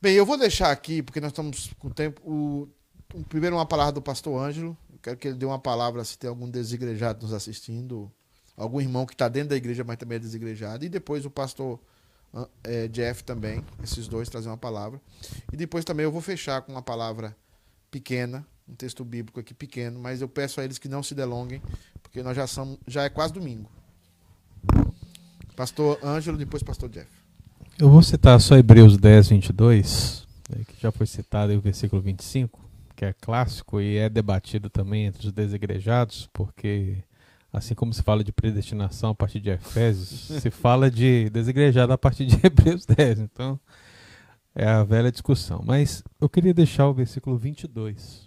Bem, 0.00 0.14
eu 0.14 0.26
vou 0.26 0.38
deixar 0.38 0.70
aqui, 0.70 1.02
porque 1.02 1.20
nós 1.20 1.30
estamos 1.30 1.72
com 1.78 1.88
tempo. 1.90 2.20
O, 2.24 2.68
o- 3.14 3.24
primeiro, 3.24 3.56
uma 3.56 3.66
palavra 3.66 3.92
do 3.92 4.02
pastor 4.02 4.40
Ângelo. 4.42 4.76
Eu 4.92 4.98
quero 5.02 5.16
que 5.16 5.28
ele 5.28 5.36
dê 5.36 5.44
uma 5.46 5.58
palavra 5.58 6.04
se 6.04 6.18
tem 6.18 6.28
algum 6.28 6.48
desigrejado 6.48 7.22
nos 7.24 7.32
assistindo, 7.32 8.10
algum 8.56 8.80
irmão 8.80 9.04
que 9.06 9.14
está 9.14 9.28
dentro 9.28 9.50
da 9.50 9.56
igreja, 9.56 9.84
mas 9.84 9.96
também 9.96 10.16
é 10.16 10.18
desigrejado. 10.18 10.84
E 10.84 10.88
depois 10.88 11.24
o 11.24 11.30
pastor 11.30 11.78
eh, 12.64 12.88
Jeff 12.88 13.22
também, 13.22 13.64
esses 13.82 14.08
dois 14.08 14.28
trazer 14.28 14.48
uma 14.48 14.56
palavra. 14.56 15.00
E 15.52 15.56
depois 15.56 15.84
também 15.84 16.04
eu 16.04 16.10
vou 16.12 16.20
fechar 16.20 16.62
com 16.62 16.72
uma 16.72 16.82
palavra 16.82 17.36
pequena, 17.90 18.46
um 18.68 18.74
texto 18.74 19.04
bíblico 19.04 19.40
aqui 19.40 19.54
pequeno, 19.54 19.98
mas 19.98 20.20
eu 20.20 20.28
peço 20.28 20.60
a 20.60 20.64
eles 20.64 20.78
que 20.78 20.88
não 20.88 21.02
se 21.02 21.14
delonguem, 21.14 21.62
porque 22.02 22.22
nós 22.22 22.36
já 22.36 22.46
somos, 22.46 22.78
já 22.86 23.04
é 23.04 23.08
quase 23.08 23.32
domingo. 23.32 23.70
Pastor 25.56 25.98
Ângelo, 26.02 26.38
depois 26.38 26.62
pastor 26.62 26.88
Jeff. 26.88 27.10
Eu 27.78 27.90
vou 27.90 28.02
citar 28.02 28.40
só 28.40 28.56
Hebreus 28.56 28.96
10, 28.96 29.28
22, 29.28 30.26
né, 30.48 30.64
que 30.66 30.80
já 30.80 30.90
foi 30.90 31.06
citado 31.06 31.52
aí 31.52 31.58
o 31.58 31.60
versículo 31.60 32.00
25, 32.00 32.60
que 32.94 33.04
é 33.04 33.12
clássico 33.12 33.80
e 33.80 33.96
é 33.96 34.08
debatido 34.08 34.70
também 34.70 35.06
entre 35.06 35.26
os 35.26 35.32
desigrejados, 35.32 36.28
porque 36.32 37.02
assim 37.52 37.74
como 37.74 37.92
se 37.92 38.02
fala 38.02 38.24
de 38.24 38.32
predestinação 38.32 39.10
a 39.10 39.14
partir 39.14 39.40
de 39.40 39.50
Efésios, 39.50 40.28
se 40.40 40.50
fala 40.50 40.90
de 40.90 41.28
desigrejado 41.30 41.92
a 41.92 41.98
partir 41.98 42.24
de 42.24 42.38
Hebreus 42.44 42.86
10. 42.86 43.20
Então, 43.20 43.60
é 44.54 44.66
a 44.66 44.82
velha 44.82 45.12
discussão. 45.12 45.62
Mas 45.64 46.02
eu 46.20 46.28
queria 46.28 46.54
deixar 46.54 46.88
o 46.88 46.94
versículo 46.94 47.36
22, 47.36 48.26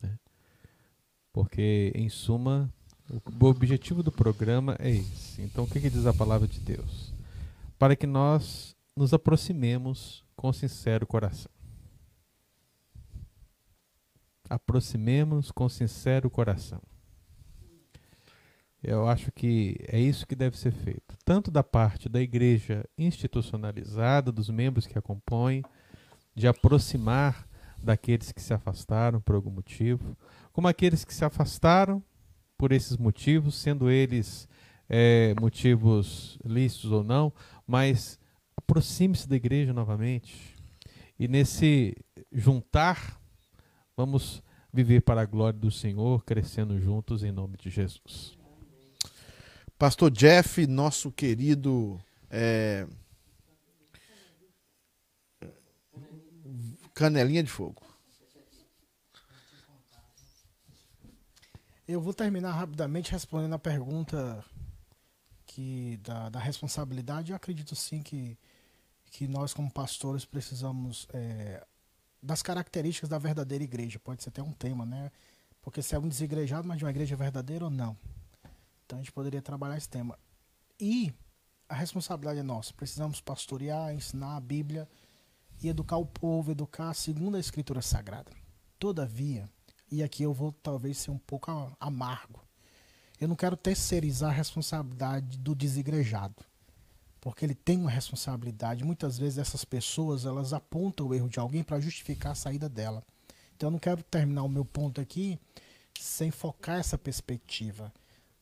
né, 0.00 0.18
porque, 1.32 1.92
em 1.94 2.08
suma, 2.08 2.72
o 3.10 3.46
objetivo 3.46 4.02
do 4.02 4.12
programa 4.12 4.76
é 4.78 4.90
esse. 4.90 5.42
Então, 5.42 5.64
o 5.64 5.66
que, 5.66 5.80
que 5.80 5.90
diz 5.90 6.06
a 6.06 6.14
palavra 6.14 6.46
de 6.46 6.60
Deus? 6.60 7.12
Para 7.78 7.96
que 7.96 8.06
nós 8.06 8.76
nos 8.96 9.12
aproximemos 9.12 10.24
com 10.36 10.52
sincero 10.52 11.06
coração. 11.06 11.50
Aproximemos 14.48 15.50
com 15.50 15.68
sincero 15.68 16.28
coração. 16.28 16.80
Eu 18.82 19.08
acho 19.08 19.30
que 19.30 19.76
é 19.86 19.98
isso 19.98 20.26
que 20.26 20.34
deve 20.34 20.58
ser 20.58 20.72
feito, 20.72 21.16
tanto 21.24 21.50
da 21.50 21.62
parte 21.62 22.08
da 22.08 22.20
igreja 22.20 22.84
institucionalizada, 22.98 24.32
dos 24.32 24.50
membros 24.50 24.86
que 24.86 24.98
a 24.98 25.02
compõem, 25.02 25.62
de 26.34 26.48
aproximar 26.48 27.46
daqueles 27.82 28.32
que 28.32 28.40
se 28.40 28.54
afastaram 28.54 29.20
por 29.20 29.34
algum 29.34 29.50
motivo, 29.50 30.16
como 30.52 30.68
aqueles 30.68 31.04
que 31.04 31.14
se 31.14 31.24
afastaram 31.24 32.02
por 32.56 32.72
esses 32.72 32.96
motivos, 32.96 33.56
sendo 33.56 33.90
eles 33.90 34.48
eh, 34.88 35.34
motivos 35.40 36.38
lícitos 36.44 36.92
ou 36.92 37.02
não, 37.02 37.32
mas 37.66 38.18
aproxime-se 38.56 39.28
da 39.28 39.36
igreja 39.36 39.72
novamente. 39.72 40.54
E 41.18 41.26
nesse 41.26 41.96
juntar, 42.32 43.20
vamos 43.96 44.42
viver 44.72 45.02
para 45.02 45.22
a 45.22 45.26
glória 45.26 45.58
do 45.58 45.70
Senhor, 45.70 46.24
crescendo 46.24 46.80
juntos 46.80 47.22
em 47.22 47.32
nome 47.32 47.56
de 47.56 47.68
Jesus. 47.68 48.36
Pastor 49.78 50.10
Jeff, 50.10 50.66
nosso 50.66 51.10
querido 51.10 52.00
é, 52.30 52.86
Canelinha 56.94 57.42
de 57.42 57.50
Fogo. 57.50 57.82
Eu 61.86 62.00
vou 62.00 62.14
terminar 62.14 62.52
rapidamente 62.52 63.10
respondendo 63.10 63.54
a 63.54 63.58
pergunta 63.58 64.44
que 65.46 65.98
da, 65.98 66.28
da 66.28 66.38
responsabilidade. 66.38 67.32
Eu 67.32 67.36
acredito 67.36 67.74
sim 67.74 68.02
que, 68.02 68.38
que 69.10 69.26
nós, 69.26 69.52
como 69.52 69.70
pastores, 69.70 70.24
precisamos 70.24 71.06
é, 71.12 71.66
das 72.22 72.42
características 72.42 73.08
da 73.08 73.18
verdadeira 73.18 73.64
igreja. 73.64 73.98
Pode 73.98 74.22
ser 74.22 74.28
até 74.30 74.42
um 74.42 74.52
tema, 74.52 74.86
né? 74.86 75.10
Porque 75.60 75.82
se 75.82 75.94
é 75.94 75.98
um 75.98 76.08
desigrejado, 76.08 76.66
mas 76.66 76.78
de 76.78 76.84
uma 76.84 76.90
igreja 76.90 77.16
verdadeira 77.16 77.64
ou 77.64 77.70
não. 77.70 77.96
Então 78.86 78.98
a 78.98 79.02
gente 79.02 79.12
poderia 79.12 79.42
trabalhar 79.42 79.76
esse 79.76 79.88
tema. 79.88 80.18
E 80.78 81.12
a 81.68 81.74
responsabilidade 81.74 82.40
é 82.40 82.42
nossa. 82.42 82.72
Precisamos 82.74 83.20
pastorear, 83.20 83.94
ensinar 83.94 84.36
a 84.36 84.40
Bíblia 84.40 84.88
e 85.62 85.68
educar 85.68 85.96
o 85.96 86.06
povo, 86.06 86.50
educar 86.50 86.92
segundo 86.94 87.36
a 87.36 87.40
Escritura 87.40 87.80
Sagrada. 87.80 88.32
Todavia, 88.78 89.48
e 89.90 90.02
aqui 90.02 90.22
eu 90.22 90.32
vou 90.32 90.52
talvez 90.52 90.98
ser 90.98 91.10
um 91.10 91.18
pouco 91.18 91.50
amargo, 91.78 92.40
eu 93.20 93.28
não 93.28 93.36
quero 93.36 93.56
terceirizar 93.56 94.30
a 94.30 94.34
responsabilidade 94.34 95.38
do 95.38 95.54
desigrejado. 95.54 96.44
Porque 97.20 97.44
ele 97.44 97.54
tem 97.54 97.78
uma 97.78 97.90
responsabilidade. 97.90 98.82
Muitas 98.82 99.16
vezes 99.16 99.38
essas 99.38 99.64
pessoas 99.64 100.26
elas 100.26 100.52
apontam 100.52 101.06
o 101.06 101.14
erro 101.14 101.28
de 101.28 101.38
alguém 101.38 101.62
para 101.62 101.78
justificar 101.78 102.32
a 102.32 102.34
saída 102.34 102.68
dela. 102.68 103.00
Então 103.54 103.68
eu 103.68 103.70
não 103.70 103.78
quero 103.78 104.02
terminar 104.02 104.42
o 104.42 104.48
meu 104.48 104.64
ponto 104.64 105.00
aqui 105.00 105.38
sem 106.00 106.32
focar 106.32 106.80
essa 106.80 106.98
perspectiva. 106.98 107.92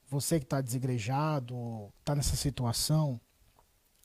Você 0.08 0.38
que 0.38 0.46
está 0.46 0.62
desigrejado, 0.62 1.92
está 2.00 2.14
nessa 2.14 2.34
situação, 2.34 3.20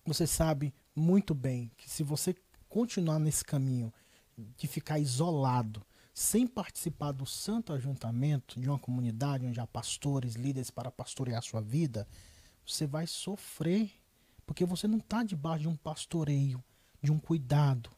você 0.06 0.28
sabe 0.28 0.74
muito 0.94 1.34
bem 1.34 1.72
que 1.78 1.90
se 1.90 2.04
você 2.04 2.36
continuar 2.76 3.20
nesse 3.20 3.46
caminho 3.46 3.94
de 4.58 4.68
ficar 4.68 5.00
isolado, 5.00 5.82
sem 6.14 6.46
participar 6.46 7.14
do 7.14 7.26
santo 7.26 7.72
ajuntamento 7.72 8.60
de 8.60 8.68
uma 8.68 8.78
comunidade 8.78 9.46
onde 9.46 9.62
há 9.62 9.66
pastores, 9.66 10.34
líderes 10.34 10.70
para 10.70 10.92
pastorear 10.92 11.40
a 11.40 11.42
sua 11.42 11.62
vida, 11.62 12.06
você 12.68 12.86
vai 12.86 13.08
sofrer, 13.08 13.94
porque 14.46 14.66
você 14.66 14.90
não 14.90 14.98
está 14.98 15.24
debaixo 15.24 15.62
de 15.62 15.70
um 15.70 15.76
pastoreio, 15.78 16.62
de 17.02 17.14
um 17.14 17.18
cuidado. 17.18 17.90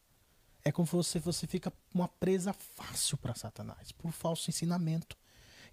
É 0.63 0.71
como 0.71 0.85
se 0.85 0.93
você, 0.93 1.17
você 1.17 1.47
fica 1.47 1.73
uma 1.91 2.07
presa 2.07 2.53
fácil 2.53 3.17
para 3.17 3.33
Satanás, 3.33 3.91
por 3.91 4.11
falso 4.11 4.47
ensinamento. 4.51 5.17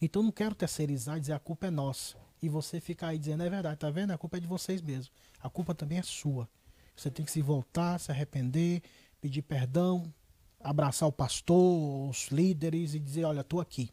Então 0.00 0.22
não 0.22 0.32
quero 0.32 0.54
terceirizar 0.54 1.18
e 1.18 1.20
dizer 1.20 1.34
a 1.34 1.38
culpa 1.38 1.66
é 1.66 1.70
nossa. 1.70 2.16
E 2.40 2.48
você 2.48 2.80
ficar 2.80 3.08
aí 3.08 3.18
dizendo, 3.18 3.42
é 3.42 3.50
verdade, 3.50 3.78
tá 3.78 3.90
vendo? 3.90 4.12
A 4.12 4.18
culpa 4.18 4.38
é 4.38 4.40
de 4.40 4.46
vocês 4.46 4.80
mesmos. 4.80 5.12
A 5.42 5.50
culpa 5.50 5.74
também 5.74 5.98
é 5.98 6.02
sua. 6.02 6.48
Você 6.96 7.10
tem 7.10 7.24
que 7.24 7.32
se 7.32 7.42
voltar, 7.42 7.98
se 7.98 8.10
arrepender, 8.10 8.82
pedir 9.20 9.42
perdão, 9.42 10.12
abraçar 10.60 11.08
o 11.08 11.12
pastor, 11.12 12.08
os 12.08 12.28
líderes 12.28 12.94
e 12.94 12.98
dizer, 12.98 13.24
olha, 13.24 13.42
tô 13.42 13.60
aqui. 13.60 13.90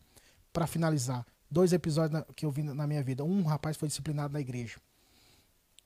Para 0.54 0.68
finalizar, 0.68 1.26
dois 1.50 1.74
episódios 1.74 2.24
que 2.36 2.46
eu 2.46 2.52
vi 2.52 2.64
na 2.64 2.88
minha 2.88 3.04
vida. 3.04 3.24
Um 3.24 3.44
rapaz 3.44 3.76
foi 3.76 3.88
disciplinado 3.88 4.34
na 4.34 4.40
igreja. 4.40 4.80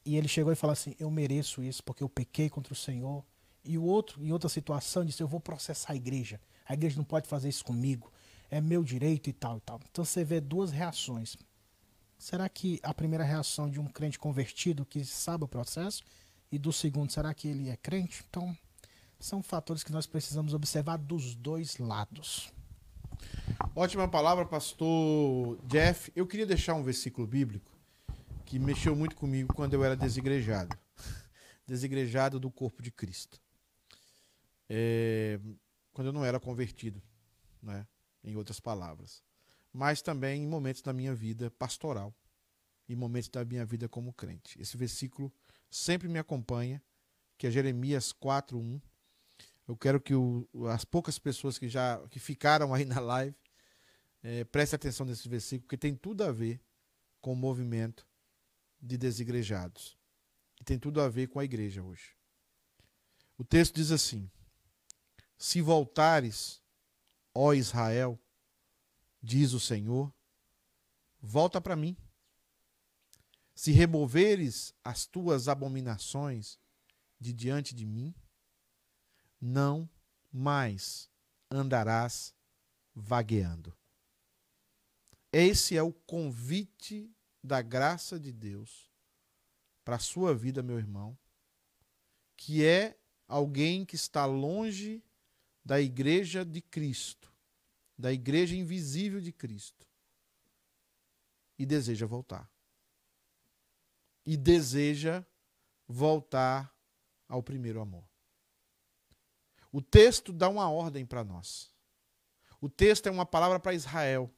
E 0.06 0.16
ele 0.16 0.28
chegou 0.28 0.54
e 0.54 0.56
falou 0.56 0.74
assim: 0.74 0.96
Eu 1.00 1.10
mereço 1.10 1.64
isso 1.64 1.84
porque 1.84 2.04
eu 2.04 2.10
pequei 2.10 2.50
contra 2.50 2.72
o 2.72 2.76
Senhor. 2.76 3.26
E 3.64 3.78
o 3.78 3.84
outro, 3.84 4.24
em 4.24 4.32
outra 4.32 4.48
situação, 4.48 5.04
disse: 5.04 5.24
Eu 5.24 5.28
vou 5.28 5.40
processar 5.40 5.94
a 5.94 5.96
igreja. 5.96 6.40
A 6.68 6.74
igreja 6.76 6.98
não 6.98 7.04
pode 7.04 7.28
fazer 7.28 7.50
isso 7.50 7.66
comigo. 7.66 8.12
É 8.52 8.62
meu 8.62 8.84
direito 8.84 9.30
e 9.30 9.34
tal 9.34 9.58
e 9.58 9.62
tal. 9.62 9.80
Então 9.90 10.06
você 10.06 10.24
vê 10.24 10.40
duas 10.40 10.72
reações. 10.72 11.36
Será 12.18 12.48
que 12.48 12.80
a 12.84 12.94
primeira 12.94 13.24
reação 13.24 13.70
de 13.70 13.80
um 13.80 13.88
crente 13.88 14.20
convertido 14.20 14.86
que 14.86 15.04
sabe 15.04 15.44
o 15.44 15.48
processo? 15.48 16.04
E 16.56 16.58
do 16.58 16.72
segundo, 16.72 17.12
será 17.12 17.34
que 17.34 17.50
ele 17.50 17.68
é 17.68 17.76
crente? 17.76 18.24
Então, 18.30 18.58
são 19.20 19.44
fatores 19.44 19.84
que 19.84 19.92
nós 19.92 20.08
precisamos 20.08 20.54
observar 20.54 20.96
dos 20.96 21.36
dois 21.36 21.78
lados. 21.80 22.50
Ótima 23.76 24.08
palavra, 24.08 24.46
pastor 24.46 25.60
Jeff. 25.66 26.10
Eu 26.16 26.26
queria 26.26 26.46
deixar 26.46 26.74
um 26.76 26.82
versículo 26.82 27.28
bíblico 27.28 27.70
que 28.46 28.58
mexeu 28.58 28.96
muito 28.96 29.18
comigo 29.18 29.54
quando 29.54 29.74
eu 29.74 29.84
era 29.84 29.98
desigrejado. 29.98 30.78
Desigrejado 31.68 32.40
do 32.40 32.50
corpo 32.50 32.82
de 32.82 32.90
Cristo. 32.90 33.38
É, 34.70 35.38
quando 35.92 36.08
eu 36.08 36.14
não 36.14 36.24
era 36.24 36.40
convertido, 36.40 37.02
né? 37.62 37.86
em 38.24 38.38
outras 38.38 38.62
palavras. 38.62 39.22
Mas 39.74 40.02
também 40.02 40.44
em 40.44 40.48
momentos 40.48 40.82
da 40.82 40.94
minha 40.94 41.14
vida 41.14 41.52
pastoral, 41.52 42.16
em 42.88 42.96
momentos 42.96 43.28
da 43.28 43.44
minha 43.44 43.66
vida 43.66 43.90
como 43.90 44.14
crente. 44.14 44.58
Esse 44.62 44.78
versículo 44.78 45.30
sempre 45.70 46.08
me 46.08 46.20
acompanha, 46.20 46.82
que 47.38 47.48
é 47.48 47.52
Jeremias 47.52 48.12
4:1. 48.14 48.82
Eu 49.68 49.76
quero 49.76 50.00
que 50.00 50.14
o- 50.14 50.48
as 50.70 50.86
poucas 50.86 51.18
pessoas 51.18 51.58
que 51.58 51.68
já 51.68 52.00
que 52.10 52.20
ficaram 52.20 52.74
aí 52.74 52.86
na 53.00 53.00
live 53.00 53.36
é, 54.24 54.44
preste 54.44 54.76
atenção 54.76 55.06
nesse 55.06 55.28
versículo, 55.30 55.64
porque 55.64 55.78
tem 55.78 55.96
tudo 55.96 56.24
a 56.24 56.32
ver 56.32 56.60
com 57.22 57.34
o 57.34 57.36
movimento 57.36 58.08
de 58.82 58.98
desigrejados. 58.98 59.98
E 60.60 60.64
tem 60.64 60.80
tudo 60.80 61.02
a 61.02 61.10
ver 61.10 61.28
com 61.28 61.40
a 61.40 61.46
igreja 61.46 61.84
hoje. 61.84 62.16
O 63.38 63.44
texto 63.44 63.76
diz 63.76 63.92
assim: 63.92 64.30
Se 65.38 65.62
voltares, 65.62 66.62
ó 67.34 67.54
Israel, 67.54 68.20
diz 69.22 69.54
o 69.54 69.60
Senhor, 69.60 70.14
volta 71.22 71.60
para 71.60 71.76
mim. 71.76 71.98
Se 73.56 73.72
removeres 73.72 74.74
as 74.84 75.06
tuas 75.06 75.48
abominações 75.48 76.60
de 77.18 77.32
diante 77.32 77.74
de 77.74 77.86
mim, 77.86 78.14
não 79.40 79.90
mais 80.32 81.10
andarás 81.50 82.36
vagueando. 82.94 83.76
Esse 85.32 85.78
é 85.78 85.82
o 85.82 85.94
convite 85.94 87.10
da 87.42 87.62
graça 87.62 88.20
de 88.20 88.32
Deus 88.32 88.92
para 89.86 89.96
a 89.96 90.00
sua 90.00 90.36
vida, 90.36 90.62
meu 90.62 90.78
irmão, 90.78 91.18
que 92.36 92.66
é 92.66 92.98
alguém 93.28 93.86
que 93.86 93.96
está 93.96 94.26
longe 94.26 95.04
da 95.64 95.80
igreja 95.80 96.44
de 96.44 96.62
Cristo, 96.62 97.34
da 97.98 98.12
igreja 98.12 98.56
invisível 98.56 99.22
de 99.22 99.32
Cristo, 99.32 99.88
e 101.58 101.66
deseja 101.66 102.06
voltar. 102.06 102.55
E 104.26 104.36
deseja 104.36 105.24
voltar 105.88 106.74
ao 107.28 107.44
primeiro 107.44 107.82
amor. 107.82 108.04
O 109.72 109.82
texto 109.82 110.32
dá 110.32 110.48
uma 110.48 110.70
ordem 110.70 111.06
para 111.06 111.24
nós. 111.24 111.72
O 112.62 112.70
texto 112.70 113.08
é 113.08 113.12
uma 113.12 113.26
palavra 113.26 113.60
para 113.60 113.74
Israel. 113.74 114.34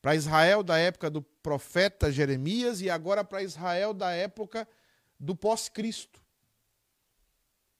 Para 0.00 0.14
Israel 0.14 0.62
da 0.62 0.78
época 0.78 1.08
do 1.08 1.22
profeta 1.22 2.12
Jeremias 2.12 2.80
e 2.80 2.90
agora 2.90 3.24
para 3.24 3.42
Israel 3.42 3.94
da 3.94 4.10
época 4.10 4.68
do 5.18 5.34
pós-Cristo. 5.34 6.20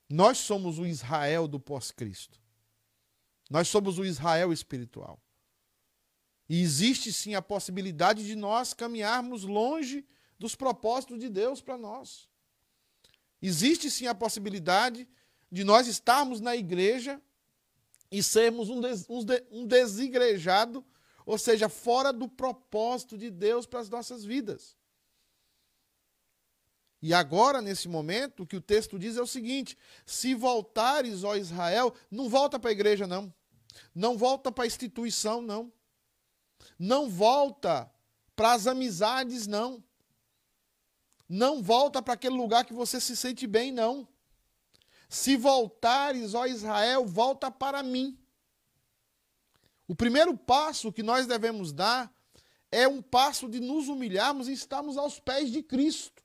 Nós 0.09 0.39
somos 0.39 0.78
o 0.78 0.86
Israel 0.86 1.47
do 1.47 1.60
pós-Cristo. 1.60 2.41
Nós 3.51 3.68
somos 3.68 3.99
o 3.99 4.05
Israel 4.05 4.52
espiritual. 4.52 5.20
E 6.49 6.60
existe 6.60 7.12
sim 7.12 7.34
a 7.34 7.42
possibilidade 7.42 8.26
de 8.26 8.34
nós 8.34 8.73
caminharmos 8.73 9.42
longe 9.42 10.07
dos 10.43 10.57
propósitos 10.57 11.21
de 11.21 11.29
Deus 11.29 11.61
para 11.61 11.79
nós. 11.79 12.29
Existe 13.41 13.89
sim 13.89 14.09
a 14.09 14.15
possibilidade 14.15 15.09
de 15.51 15.62
nós 15.62 15.87
estarmos 15.87 16.41
na 16.41 16.57
igreja 16.57 17.23
e 18.11 18.21
sermos 18.25 18.69
um, 18.69 18.81
des, 18.81 19.07
um 19.53 19.65
desigrejado, 19.65 20.85
ou 21.25 21.39
seja, 21.39 21.69
fora 21.69 22.12
do 22.12 22.29
propósito 22.29 23.17
de 23.17 23.31
Deus 23.31 23.67
para 23.67 23.79
as 23.79 23.89
nossas 23.89 24.25
vidas. 24.25 24.77
E 27.01 27.15
agora, 27.15 27.62
nesse 27.62 27.89
momento, 27.89 28.43
o 28.43 28.47
que 28.47 28.57
o 28.57 28.61
texto 28.61 28.99
diz 28.99 29.17
é 29.17 29.23
o 29.23 29.27
seguinte: 29.27 29.79
se 30.05 30.35
voltares, 30.35 31.23
ó 31.23 31.37
Israel, 31.37 31.95
não 32.11 32.29
volta 32.29 32.59
para 32.59 32.71
a 32.71 32.73
igreja, 32.73 33.07
não. 33.07 33.33
Não 33.95 34.19
volta 34.19 34.51
para 34.51 34.65
a 34.65 34.67
instituição, 34.67 35.41
não. 35.41 35.73
Não 36.77 37.09
volta 37.09 37.89
para 38.35 38.55
as 38.55 38.67
amizades, 38.67 39.47
não. 39.47 39.83
Não 41.35 41.62
volta 41.62 42.02
para 42.02 42.12
aquele 42.12 42.36
lugar 42.36 42.62
que 42.62 42.75
você 42.75 43.01
se 43.01 43.17
sente 43.17 43.47
bem, 43.47 43.73
não. 43.73 44.07
Se 45.09 45.35
voltares, 45.35 46.35
ó 46.35 46.44
Israel, 46.44 47.07
volta 47.07 47.51
para 47.51 47.83
mim. 47.83 48.19
O 49.89 49.94
primeiro 49.94 50.36
passo 50.36 50.93
que 50.93 51.02
nós 51.02 51.27
devemos 51.27 51.73
dar 51.73 52.12
é 52.70 52.86
um 52.86 53.01
passo 53.01 53.49
de 53.49 53.61
nos 53.61 53.89
humilharmos 53.89 54.47
e 54.47 54.52
estarmos 54.52 54.99
aos 54.99 55.19
pés 55.19 55.51
de 55.51 55.62
Cristo. 55.62 56.23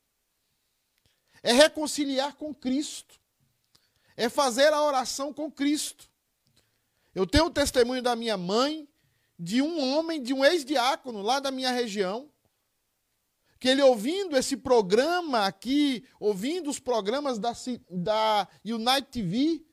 É 1.42 1.54
reconciliar 1.54 2.36
com 2.36 2.54
Cristo. 2.54 3.18
É 4.18 4.28
fazer 4.28 4.74
a 4.74 4.84
oração 4.84 5.32
com 5.32 5.50
Cristo. 5.50 6.12
Eu 7.16 7.26
tenho 7.26 7.46
o 7.46 7.50
testemunho 7.50 8.02
da 8.02 8.14
minha 8.14 8.36
mãe, 8.36 8.86
de 9.40 9.62
um 9.62 9.80
homem, 9.80 10.22
de 10.22 10.34
um 10.34 10.44
ex-diácono 10.44 11.22
lá 11.22 11.40
da 11.40 11.50
minha 11.50 11.72
região, 11.72 12.30
que 13.60 13.68
ele 13.68 13.82
ouvindo 13.82 14.38
esse 14.38 14.56
programa 14.56 15.46
aqui, 15.46 16.04
ouvindo 16.20 16.70
os 16.70 16.80
programas 16.80 17.40
da, 17.40 17.54
da 17.90 18.48
Unite 18.64 19.08
TV, 19.12 19.66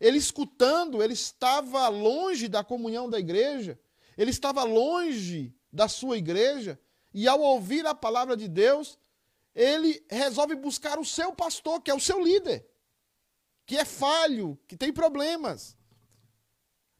ele 0.00 0.18
escutando, 0.18 1.02
ele 1.02 1.14
estava 1.14 1.88
longe 1.88 2.48
da 2.48 2.62
comunhão 2.62 3.08
da 3.08 3.18
igreja, 3.18 3.78
ele 4.16 4.30
estava 4.30 4.62
longe 4.62 5.54
da 5.72 5.88
sua 5.88 6.16
igreja, 6.16 6.78
e 7.12 7.26
ao 7.26 7.40
ouvir 7.40 7.86
a 7.86 7.94
palavra 7.94 8.36
de 8.36 8.46
Deus, 8.46 8.98
ele 9.54 10.04
resolve 10.10 10.54
buscar 10.54 10.98
o 10.98 11.04
seu 11.04 11.32
pastor, 11.32 11.80
que 11.80 11.90
é 11.90 11.94
o 11.94 12.00
seu 12.00 12.22
líder, 12.22 12.68
que 13.64 13.76
é 13.76 13.84
falho, 13.84 14.58
que 14.68 14.76
tem 14.76 14.92
problemas, 14.92 15.76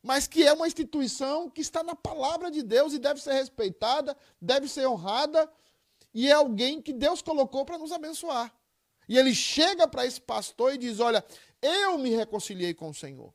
mas 0.03 0.27
que 0.27 0.43
é 0.45 0.53
uma 0.53 0.67
instituição 0.67 1.51
que 1.51 1.61
está 1.61 1.83
na 1.83 1.95
palavra 1.95 2.51
de 2.51 2.63
Deus 2.63 2.93
e 2.93 2.99
deve 2.99 3.21
ser 3.21 3.33
respeitada, 3.33 4.17
deve 4.41 4.69
ser 4.69 4.87
honrada, 4.87 5.51
e 6.17 6.29
é 6.29 6.33
alguém 6.33 6.81
que 6.81 6.95
Deus 6.95 7.21
colocou 7.21 7.63
para 7.67 7.77
nos 7.77 7.93
abençoar. 7.93 8.51
E 9.07 9.19
ele 9.19 9.35
chega 9.35 9.87
para 9.87 10.07
esse 10.07 10.19
pastor 10.19 10.73
e 10.73 10.79
diz: 10.79 10.99
Olha, 10.99 11.23
eu 11.61 11.99
me 11.99 12.09
reconciliei 12.09 12.73
com 12.73 12.89
o 12.89 12.95
Senhor. 12.95 13.35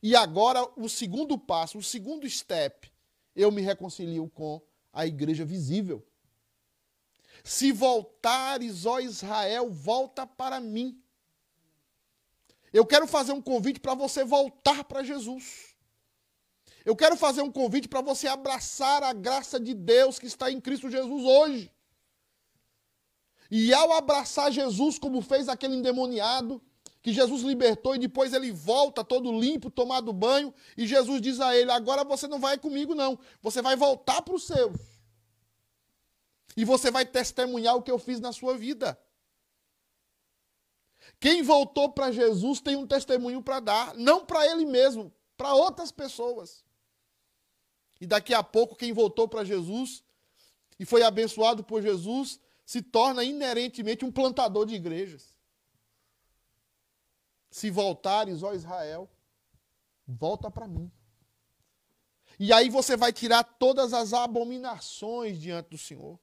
E 0.00 0.14
agora 0.14 0.64
o 0.76 0.88
segundo 0.88 1.36
passo, 1.36 1.76
o 1.78 1.82
segundo 1.82 2.30
step, 2.30 2.88
eu 3.34 3.50
me 3.50 3.62
reconcilio 3.62 4.30
com 4.30 4.62
a 4.92 5.04
igreja 5.08 5.44
visível. 5.44 6.06
Se 7.42 7.72
voltares, 7.72 8.86
ó 8.86 9.00
Israel, 9.00 9.68
volta 9.68 10.24
para 10.24 10.60
mim. 10.60 11.02
Eu 12.72 12.86
quero 12.86 13.08
fazer 13.08 13.32
um 13.32 13.42
convite 13.42 13.80
para 13.80 13.94
você 13.94 14.22
voltar 14.22 14.84
para 14.84 15.02
Jesus. 15.02 15.69
Eu 16.84 16.96
quero 16.96 17.16
fazer 17.16 17.42
um 17.42 17.50
convite 17.50 17.88
para 17.88 18.00
você 18.00 18.26
abraçar 18.26 19.02
a 19.02 19.12
graça 19.12 19.60
de 19.60 19.74
Deus 19.74 20.18
que 20.18 20.26
está 20.26 20.50
em 20.50 20.60
Cristo 20.60 20.90
Jesus 20.90 21.24
hoje. 21.24 21.70
E 23.50 23.74
ao 23.74 23.92
abraçar 23.92 24.52
Jesus, 24.52 24.98
como 24.98 25.20
fez 25.20 25.48
aquele 25.48 25.74
endemoniado, 25.74 26.62
que 27.02 27.12
Jesus 27.12 27.42
libertou 27.42 27.94
e 27.94 27.98
depois 27.98 28.32
ele 28.32 28.52
volta 28.52 29.02
todo 29.02 29.38
limpo, 29.38 29.70
tomado 29.70 30.12
banho, 30.12 30.54
e 30.76 30.86
Jesus 30.86 31.20
diz 31.20 31.40
a 31.40 31.56
ele: 31.56 31.70
Agora 31.70 32.04
você 32.04 32.28
não 32.28 32.38
vai 32.38 32.58
comigo, 32.58 32.94
não. 32.94 33.18
Você 33.42 33.60
vai 33.60 33.74
voltar 33.74 34.22
para 34.22 34.34
os 34.34 34.46
seus. 34.46 34.76
E 36.56 36.64
você 36.64 36.90
vai 36.90 37.06
testemunhar 37.06 37.76
o 37.76 37.82
que 37.82 37.90
eu 37.90 37.98
fiz 37.98 38.20
na 38.20 38.32
sua 38.32 38.56
vida. 38.56 38.98
Quem 41.18 41.42
voltou 41.42 41.90
para 41.90 42.12
Jesus 42.12 42.60
tem 42.60 42.76
um 42.76 42.86
testemunho 42.86 43.42
para 43.42 43.60
dar, 43.60 43.94
não 43.94 44.24
para 44.24 44.46
ele 44.46 44.66
mesmo, 44.66 45.12
para 45.36 45.54
outras 45.54 45.90
pessoas. 45.90 46.64
E 48.00 48.06
daqui 48.06 48.32
a 48.32 48.42
pouco, 48.42 48.76
quem 48.76 48.92
voltou 48.92 49.28
para 49.28 49.44
Jesus 49.44 50.02
e 50.78 50.86
foi 50.86 51.02
abençoado 51.02 51.62
por 51.62 51.82
Jesus 51.82 52.40
se 52.64 52.80
torna 52.80 53.22
inerentemente 53.22 54.04
um 54.04 54.12
plantador 54.12 54.64
de 54.64 54.74
igrejas. 54.74 55.34
Se 57.50 57.68
voltares, 57.68 58.42
ó 58.42 58.54
Israel, 58.54 59.10
volta 60.06 60.50
para 60.50 60.66
mim. 60.66 60.90
E 62.38 62.52
aí 62.54 62.70
você 62.70 62.96
vai 62.96 63.12
tirar 63.12 63.44
todas 63.44 63.92
as 63.92 64.14
abominações 64.14 65.38
diante 65.38 65.68
do 65.70 65.76
Senhor. 65.76 66.18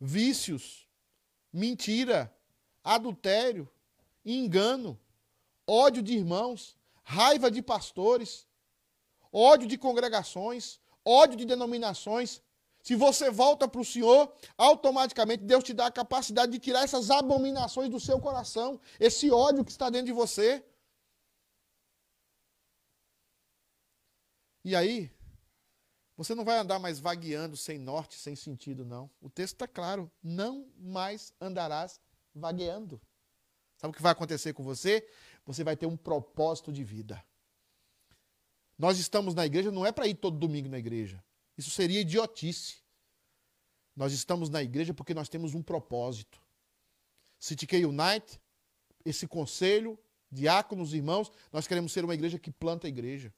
Vícios, 0.00 0.88
mentira, 1.52 2.34
adultério, 2.82 3.70
engano, 4.24 4.98
ódio 5.66 6.02
de 6.02 6.14
irmãos, 6.14 6.76
raiva 7.04 7.50
de 7.50 7.62
pastores, 7.62 8.47
ódio 9.32 9.68
de 9.68 9.78
congregações, 9.78 10.80
ódio 11.04 11.36
de 11.36 11.44
denominações. 11.44 12.42
Se 12.82 12.94
você 12.94 13.30
volta 13.30 13.68
para 13.68 13.80
o 13.80 13.84
Senhor, 13.84 14.32
automaticamente 14.56 15.44
Deus 15.44 15.64
te 15.64 15.74
dá 15.74 15.86
a 15.86 15.90
capacidade 15.90 16.52
de 16.52 16.58
tirar 16.58 16.84
essas 16.84 17.10
abominações 17.10 17.90
do 17.90 18.00
seu 18.00 18.20
coração, 18.20 18.80
esse 18.98 19.30
ódio 19.30 19.64
que 19.64 19.70
está 19.70 19.90
dentro 19.90 20.06
de 20.06 20.12
você. 20.12 20.64
E 24.64 24.76
aí, 24.76 25.10
você 26.16 26.34
não 26.34 26.44
vai 26.44 26.58
andar 26.58 26.78
mais 26.78 26.98
vagueando 26.98 27.56
sem 27.56 27.78
norte, 27.78 28.16
sem 28.16 28.34
sentido, 28.34 28.84
não. 28.84 29.08
O 29.20 29.30
texto 29.30 29.54
está 29.54 29.68
claro. 29.68 30.10
Não 30.22 30.66
mais 30.76 31.32
andarás 31.40 32.00
vagueando. 32.34 33.00
Sabe 33.76 33.92
o 33.92 33.94
que 33.94 34.02
vai 34.02 34.10
acontecer 34.10 34.52
com 34.52 34.64
você? 34.64 35.08
Você 35.46 35.62
vai 35.62 35.76
ter 35.76 35.86
um 35.86 35.96
propósito 35.96 36.72
de 36.72 36.82
vida. 36.82 37.24
Nós 38.78 38.98
estamos 38.98 39.34
na 39.34 39.44
igreja 39.44 39.72
não 39.72 39.84
é 39.84 39.90
para 39.90 40.06
ir 40.06 40.14
todo 40.14 40.38
domingo 40.38 40.68
na 40.68 40.78
igreja. 40.78 41.22
Isso 41.56 41.70
seria 41.70 42.00
idiotice. 42.00 42.76
Nós 43.96 44.12
estamos 44.12 44.48
na 44.48 44.62
igreja 44.62 44.94
porque 44.94 45.12
nós 45.12 45.28
temos 45.28 45.54
um 45.54 45.62
propósito. 45.62 46.40
City 47.38 47.66
K 47.66 47.84
Unite, 47.84 48.40
esse 49.04 49.26
conselho, 49.26 49.98
diáconos, 50.30 50.94
irmãos, 50.94 51.32
nós 51.52 51.66
queremos 51.66 51.92
ser 51.92 52.04
uma 52.04 52.14
igreja 52.14 52.38
que 52.38 52.52
planta 52.52 52.86
a 52.86 52.88
igreja. 52.88 53.34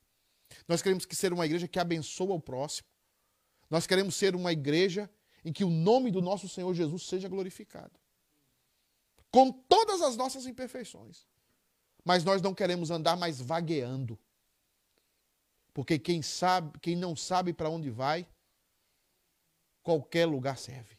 Nós 0.69 0.83
queremos 0.83 1.07
que 1.07 1.17
ser 1.17 1.33
uma 1.33 1.47
igreja 1.47 1.67
que 1.67 1.79
abençoa 1.79 2.35
o 2.35 2.41
próximo. 2.41 2.89
Nós 3.71 3.87
queremos 3.87 4.17
ser 4.17 4.35
uma 4.35 4.53
igreja 4.53 5.09
em 5.45 5.53
que 5.53 5.65
o 5.65 5.71
nome 5.71 6.11
do 6.11 6.21
nosso 6.21 6.49
Senhor 6.49 6.75
Jesus 6.75 7.05
seja 7.05 7.29
glorificado. 7.29 7.99
Com 9.31 9.51
todas 9.51 10.03
as 10.03 10.17
nossas 10.17 10.45
imperfeições. 10.45 11.27
Mas 12.05 12.25
nós 12.25 12.43
não 12.43 12.53
queremos 12.53 12.91
andar 12.91 13.17
mais 13.17 13.41
vagueando. 13.41 14.19
Porque 15.81 15.99
quem 15.99 16.21
sabe, 16.21 16.79
quem 16.81 16.95
não 16.95 17.17
sabe 17.17 17.55
para 17.55 17.71
onde 17.71 17.89
vai, 17.89 18.29
qualquer 19.83 20.27
lugar 20.27 20.59
serve. 20.59 20.99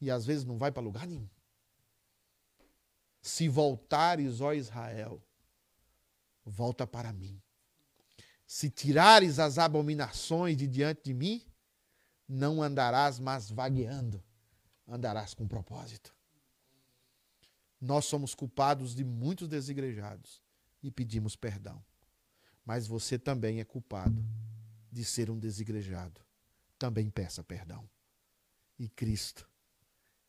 E 0.00 0.10
às 0.10 0.24
vezes 0.24 0.42
não 0.42 0.56
vai 0.56 0.72
para 0.72 0.82
lugar 0.82 1.06
nenhum. 1.06 1.28
Se 3.20 3.46
voltares, 3.46 4.40
ó 4.40 4.54
Israel, 4.54 5.22
volta 6.46 6.86
para 6.86 7.12
mim. 7.12 7.38
Se 8.46 8.70
tirares 8.70 9.38
as 9.38 9.58
abominações 9.58 10.56
de 10.56 10.66
diante 10.66 11.02
de 11.04 11.12
mim, 11.12 11.44
não 12.26 12.62
andarás 12.62 13.18
mais 13.18 13.50
vagueando, 13.50 14.24
andarás 14.88 15.34
com 15.34 15.46
propósito. 15.46 16.16
Nós 17.78 18.06
somos 18.06 18.34
culpados 18.34 18.94
de 18.94 19.04
muitos 19.04 19.46
desigrejados 19.46 20.42
e 20.82 20.90
pedimos 20.90 21.36
perdão. 21.36 21.84
Mas 22.66 22.88
você 22.88 23.16
também 23.16 23.60
é 23.60 23.64
culpado 23.64 24.22
de 24.90 25.04
ser 25.04 25.30
um 25.30 25.38
desigrejado. 25.38 26.20
Também 26.76 27.08
peça 27.08 27.44
perdão. 27.44 27.88
E 28.76 28.88
Cristo 28.88 29.48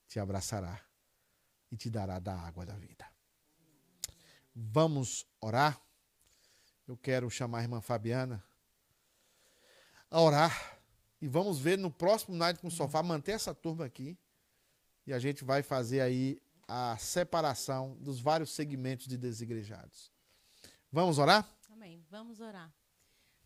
te 0.08 0.20
abraçará 0.20 0.80
e 1.72 1.76
te 1.76 1.90
dará 1.90 2.20
da 2.20 2.40
água 2.40 2.64
da 2.64 2.76
vida. 2.76 3.06
Vamos 4.56 5.26
orar? 5.42 5.82
Eu 6.88 6.96
quero 6.96 7.30
chamar 7.30 7.60
a 7.60 7.62
irmã 7.64 7.82
Fabiana 7.82 8.44
a 10.10 10.22
orar. 10.22 10.80
E 11.20 11.28
vamos 11.28 11.60
ver 11.60 11.78
no 11.78 11.92
próximo 11.92 12.36
Night 12.36 12.60
com 12.60 12.68
o 12.68 12.72
Sofá, 12.72 13.02
manter 13.02 13.32
essa 13.32 13.54
turma 13.54 13.84
aqui. 13.84 14.18
E 15.06 15.12
a 15.12 15.20
gente 15.20 15.44
vai 15.44 15.64
fazer 15.64 16.02
aí 16.02 16.40
a 16.68 16.98
separação 16.98 17.98
dos 18.00 18.20
vários 18.20 18.52
segmentos 18.52 19.08
de 19.08 19.18
desigrejados. 19.18 20.12
Vamos 20.92 21.18
orar? 21.18 21.57
Amém. 21.78 22.04
Vamos 22.10 22.40
orar. 22.40 22.74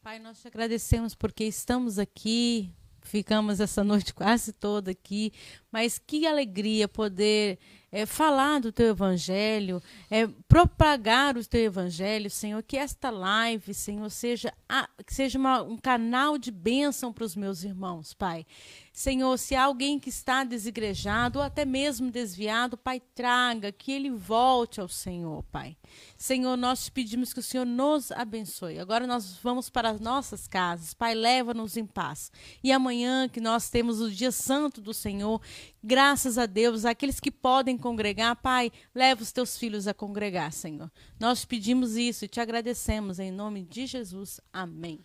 Pai, 0.02 0.18
nós 0.18 0.40
te 0.40 0.48
agradecemos 0.48 1.14
porque 1.14 1.44
estamos 1.44 2.00
aqui, 2.00 2.74
ficamos 3.02 3.60
essa 3.60 3.84
noite 3.84 4.14
quase 4.16 4.54
toda 4.54 4.92
aqui, 4.92 5.34
mas 5.70 6.00
que 6.00 6.26
alegria 6.26 6.88
poder 6.88 7.60
é, 7.92 8.06
falar 8.06 8.62
do 8.62 8.72
teu 8.72 8.88
evangelho, 8.88 9.84
é, 10.10 10.26
propagar 10.48 11.36
o 11.36 11.46
teu 11.46 11.60
evangelho, 11.60 12.30
Senhor, 12.30 12.64
que 12.64 12.78
esta 12.78 13.10
live, 13.10 13.74
Senhor, 13.74 14.10
seja, 14.10 14.54
a, 14.70 14.90
seja 15.10 15.38
uma, 15.38 15.62
um 15.62 15.78
canal 15.78 16.38
de 16.38 16.52
bênção 16.52 17.12
para 17.12 17.26
os 17.26 17.36
meus 17.36 17.66
irmãos, 17.66 18.14
Pai. 18.14 18.46
Senhor, 18.94 19.38
se 19.38 19.56
há 19.56 19.64
alguém 19.64 19.98
que 19.98 20.10
está 20.10 20.44
desigrejado 20.44 21.40
ou 21.40 21.46
até 21.46 21.64
mesmo 21.64 22.12
desviado, 22.12 22.78
Pai, 22.78 23.02
traga, 23.16 23.72
que 23.72 23.90
ele 23.90 24.10
volte 24.10 24.82
ao 24.82 24.90
Senhor, 24.90 25.44
Pai. 25.44 25.78
Senhor, 26.18 26.58
nós 26.58 26.86
te 26.86 26.92
pedimos 26.92 27.32
que 27.34 27.40
o 27.40 27.44
Senhor 27.44 27.66
nos 27.66 28.12
abençoe. 28.12 28.80
Agora 28.80 29.08
nós 29.08 29.38
vamos 29.42 29.70
para 29.70 29.90
as 29.90 30.02
nossas 30.02 30.46
casas. 30.46 30.94
Pai, 30.94 31.16
leva-nos 31.16 31.78
em 31.78 31.86
paz. 31.86 32.32
E 32.62 32.72
amanhã, 32.72 33.30
que 33.30 33.40
nós 33.40 33.70
temos 33.70 34.02
o 34.02 34.12
dia 34.12 34.32
santo 34.32 34.82
do 34.82 34.94
Senhor, 34.94 35.42
graças 35.82 36.38
a 36.38 36.46
Deus, 36.46 36.84
aqueles 36.84 37.20
que 37.20 37.32
podem 37.32 37.78
congregar, 37.78 38.36
Pai, 38.36 38.72
leva 38.94 39.24
os 39.24 39.32
teus 39.32 39.58
filhos 39.58 39.88
a 39.88 39.94
congregar, 39.94 40.52
Senhor. 40.52 40.92
Nós 41.18 41.42
te 41.42 41.48
pedimos 41.48 41.96
isso 41.96 42.26
e 42.26 42.28
te 42.28 42.42
agradecemos 42.42 43.20
em 43.20 43.32
nome 43.32 43.64
de 43.64 43.86
Jesus. 43.86 44.42
Amém. 44.52 45.00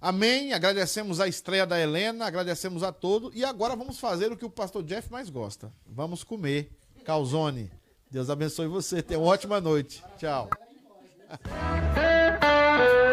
Amém. 0.00 0.52
Agradecemos 0.52 1.20
a 1.20 1.28
estreia 1.28 1.66
da 1.66 1.78
Helena, 1.78 2.26
agradecemos 2.26 2.82
a 2.82 2.92
todos. 2.92 3.30
E 3.34 3.44
agora 3.44 3.76
vamos 3.76 4.00
fazer 4.00 4.32
o 4.32 4.36
que 4.36 4.44
o 4.44 4.50
pastor 4.50 4.82
Jeff 4.82 5.10
mais 5.10 5.28
gosta. 5.28 5.72
Vamos 5.86 6.24
comer. 6.24 6.70
Calzone. 7.04 7.70
Deus 8.10 8.30
abençoe 8.30 8.66
você. 8.66 9.02
Tenha 9.02 9.20
uma 9.20 9.28
ótima 9.30 9.60
noite. 9.60 10.02
Tchau. 10.18 10.48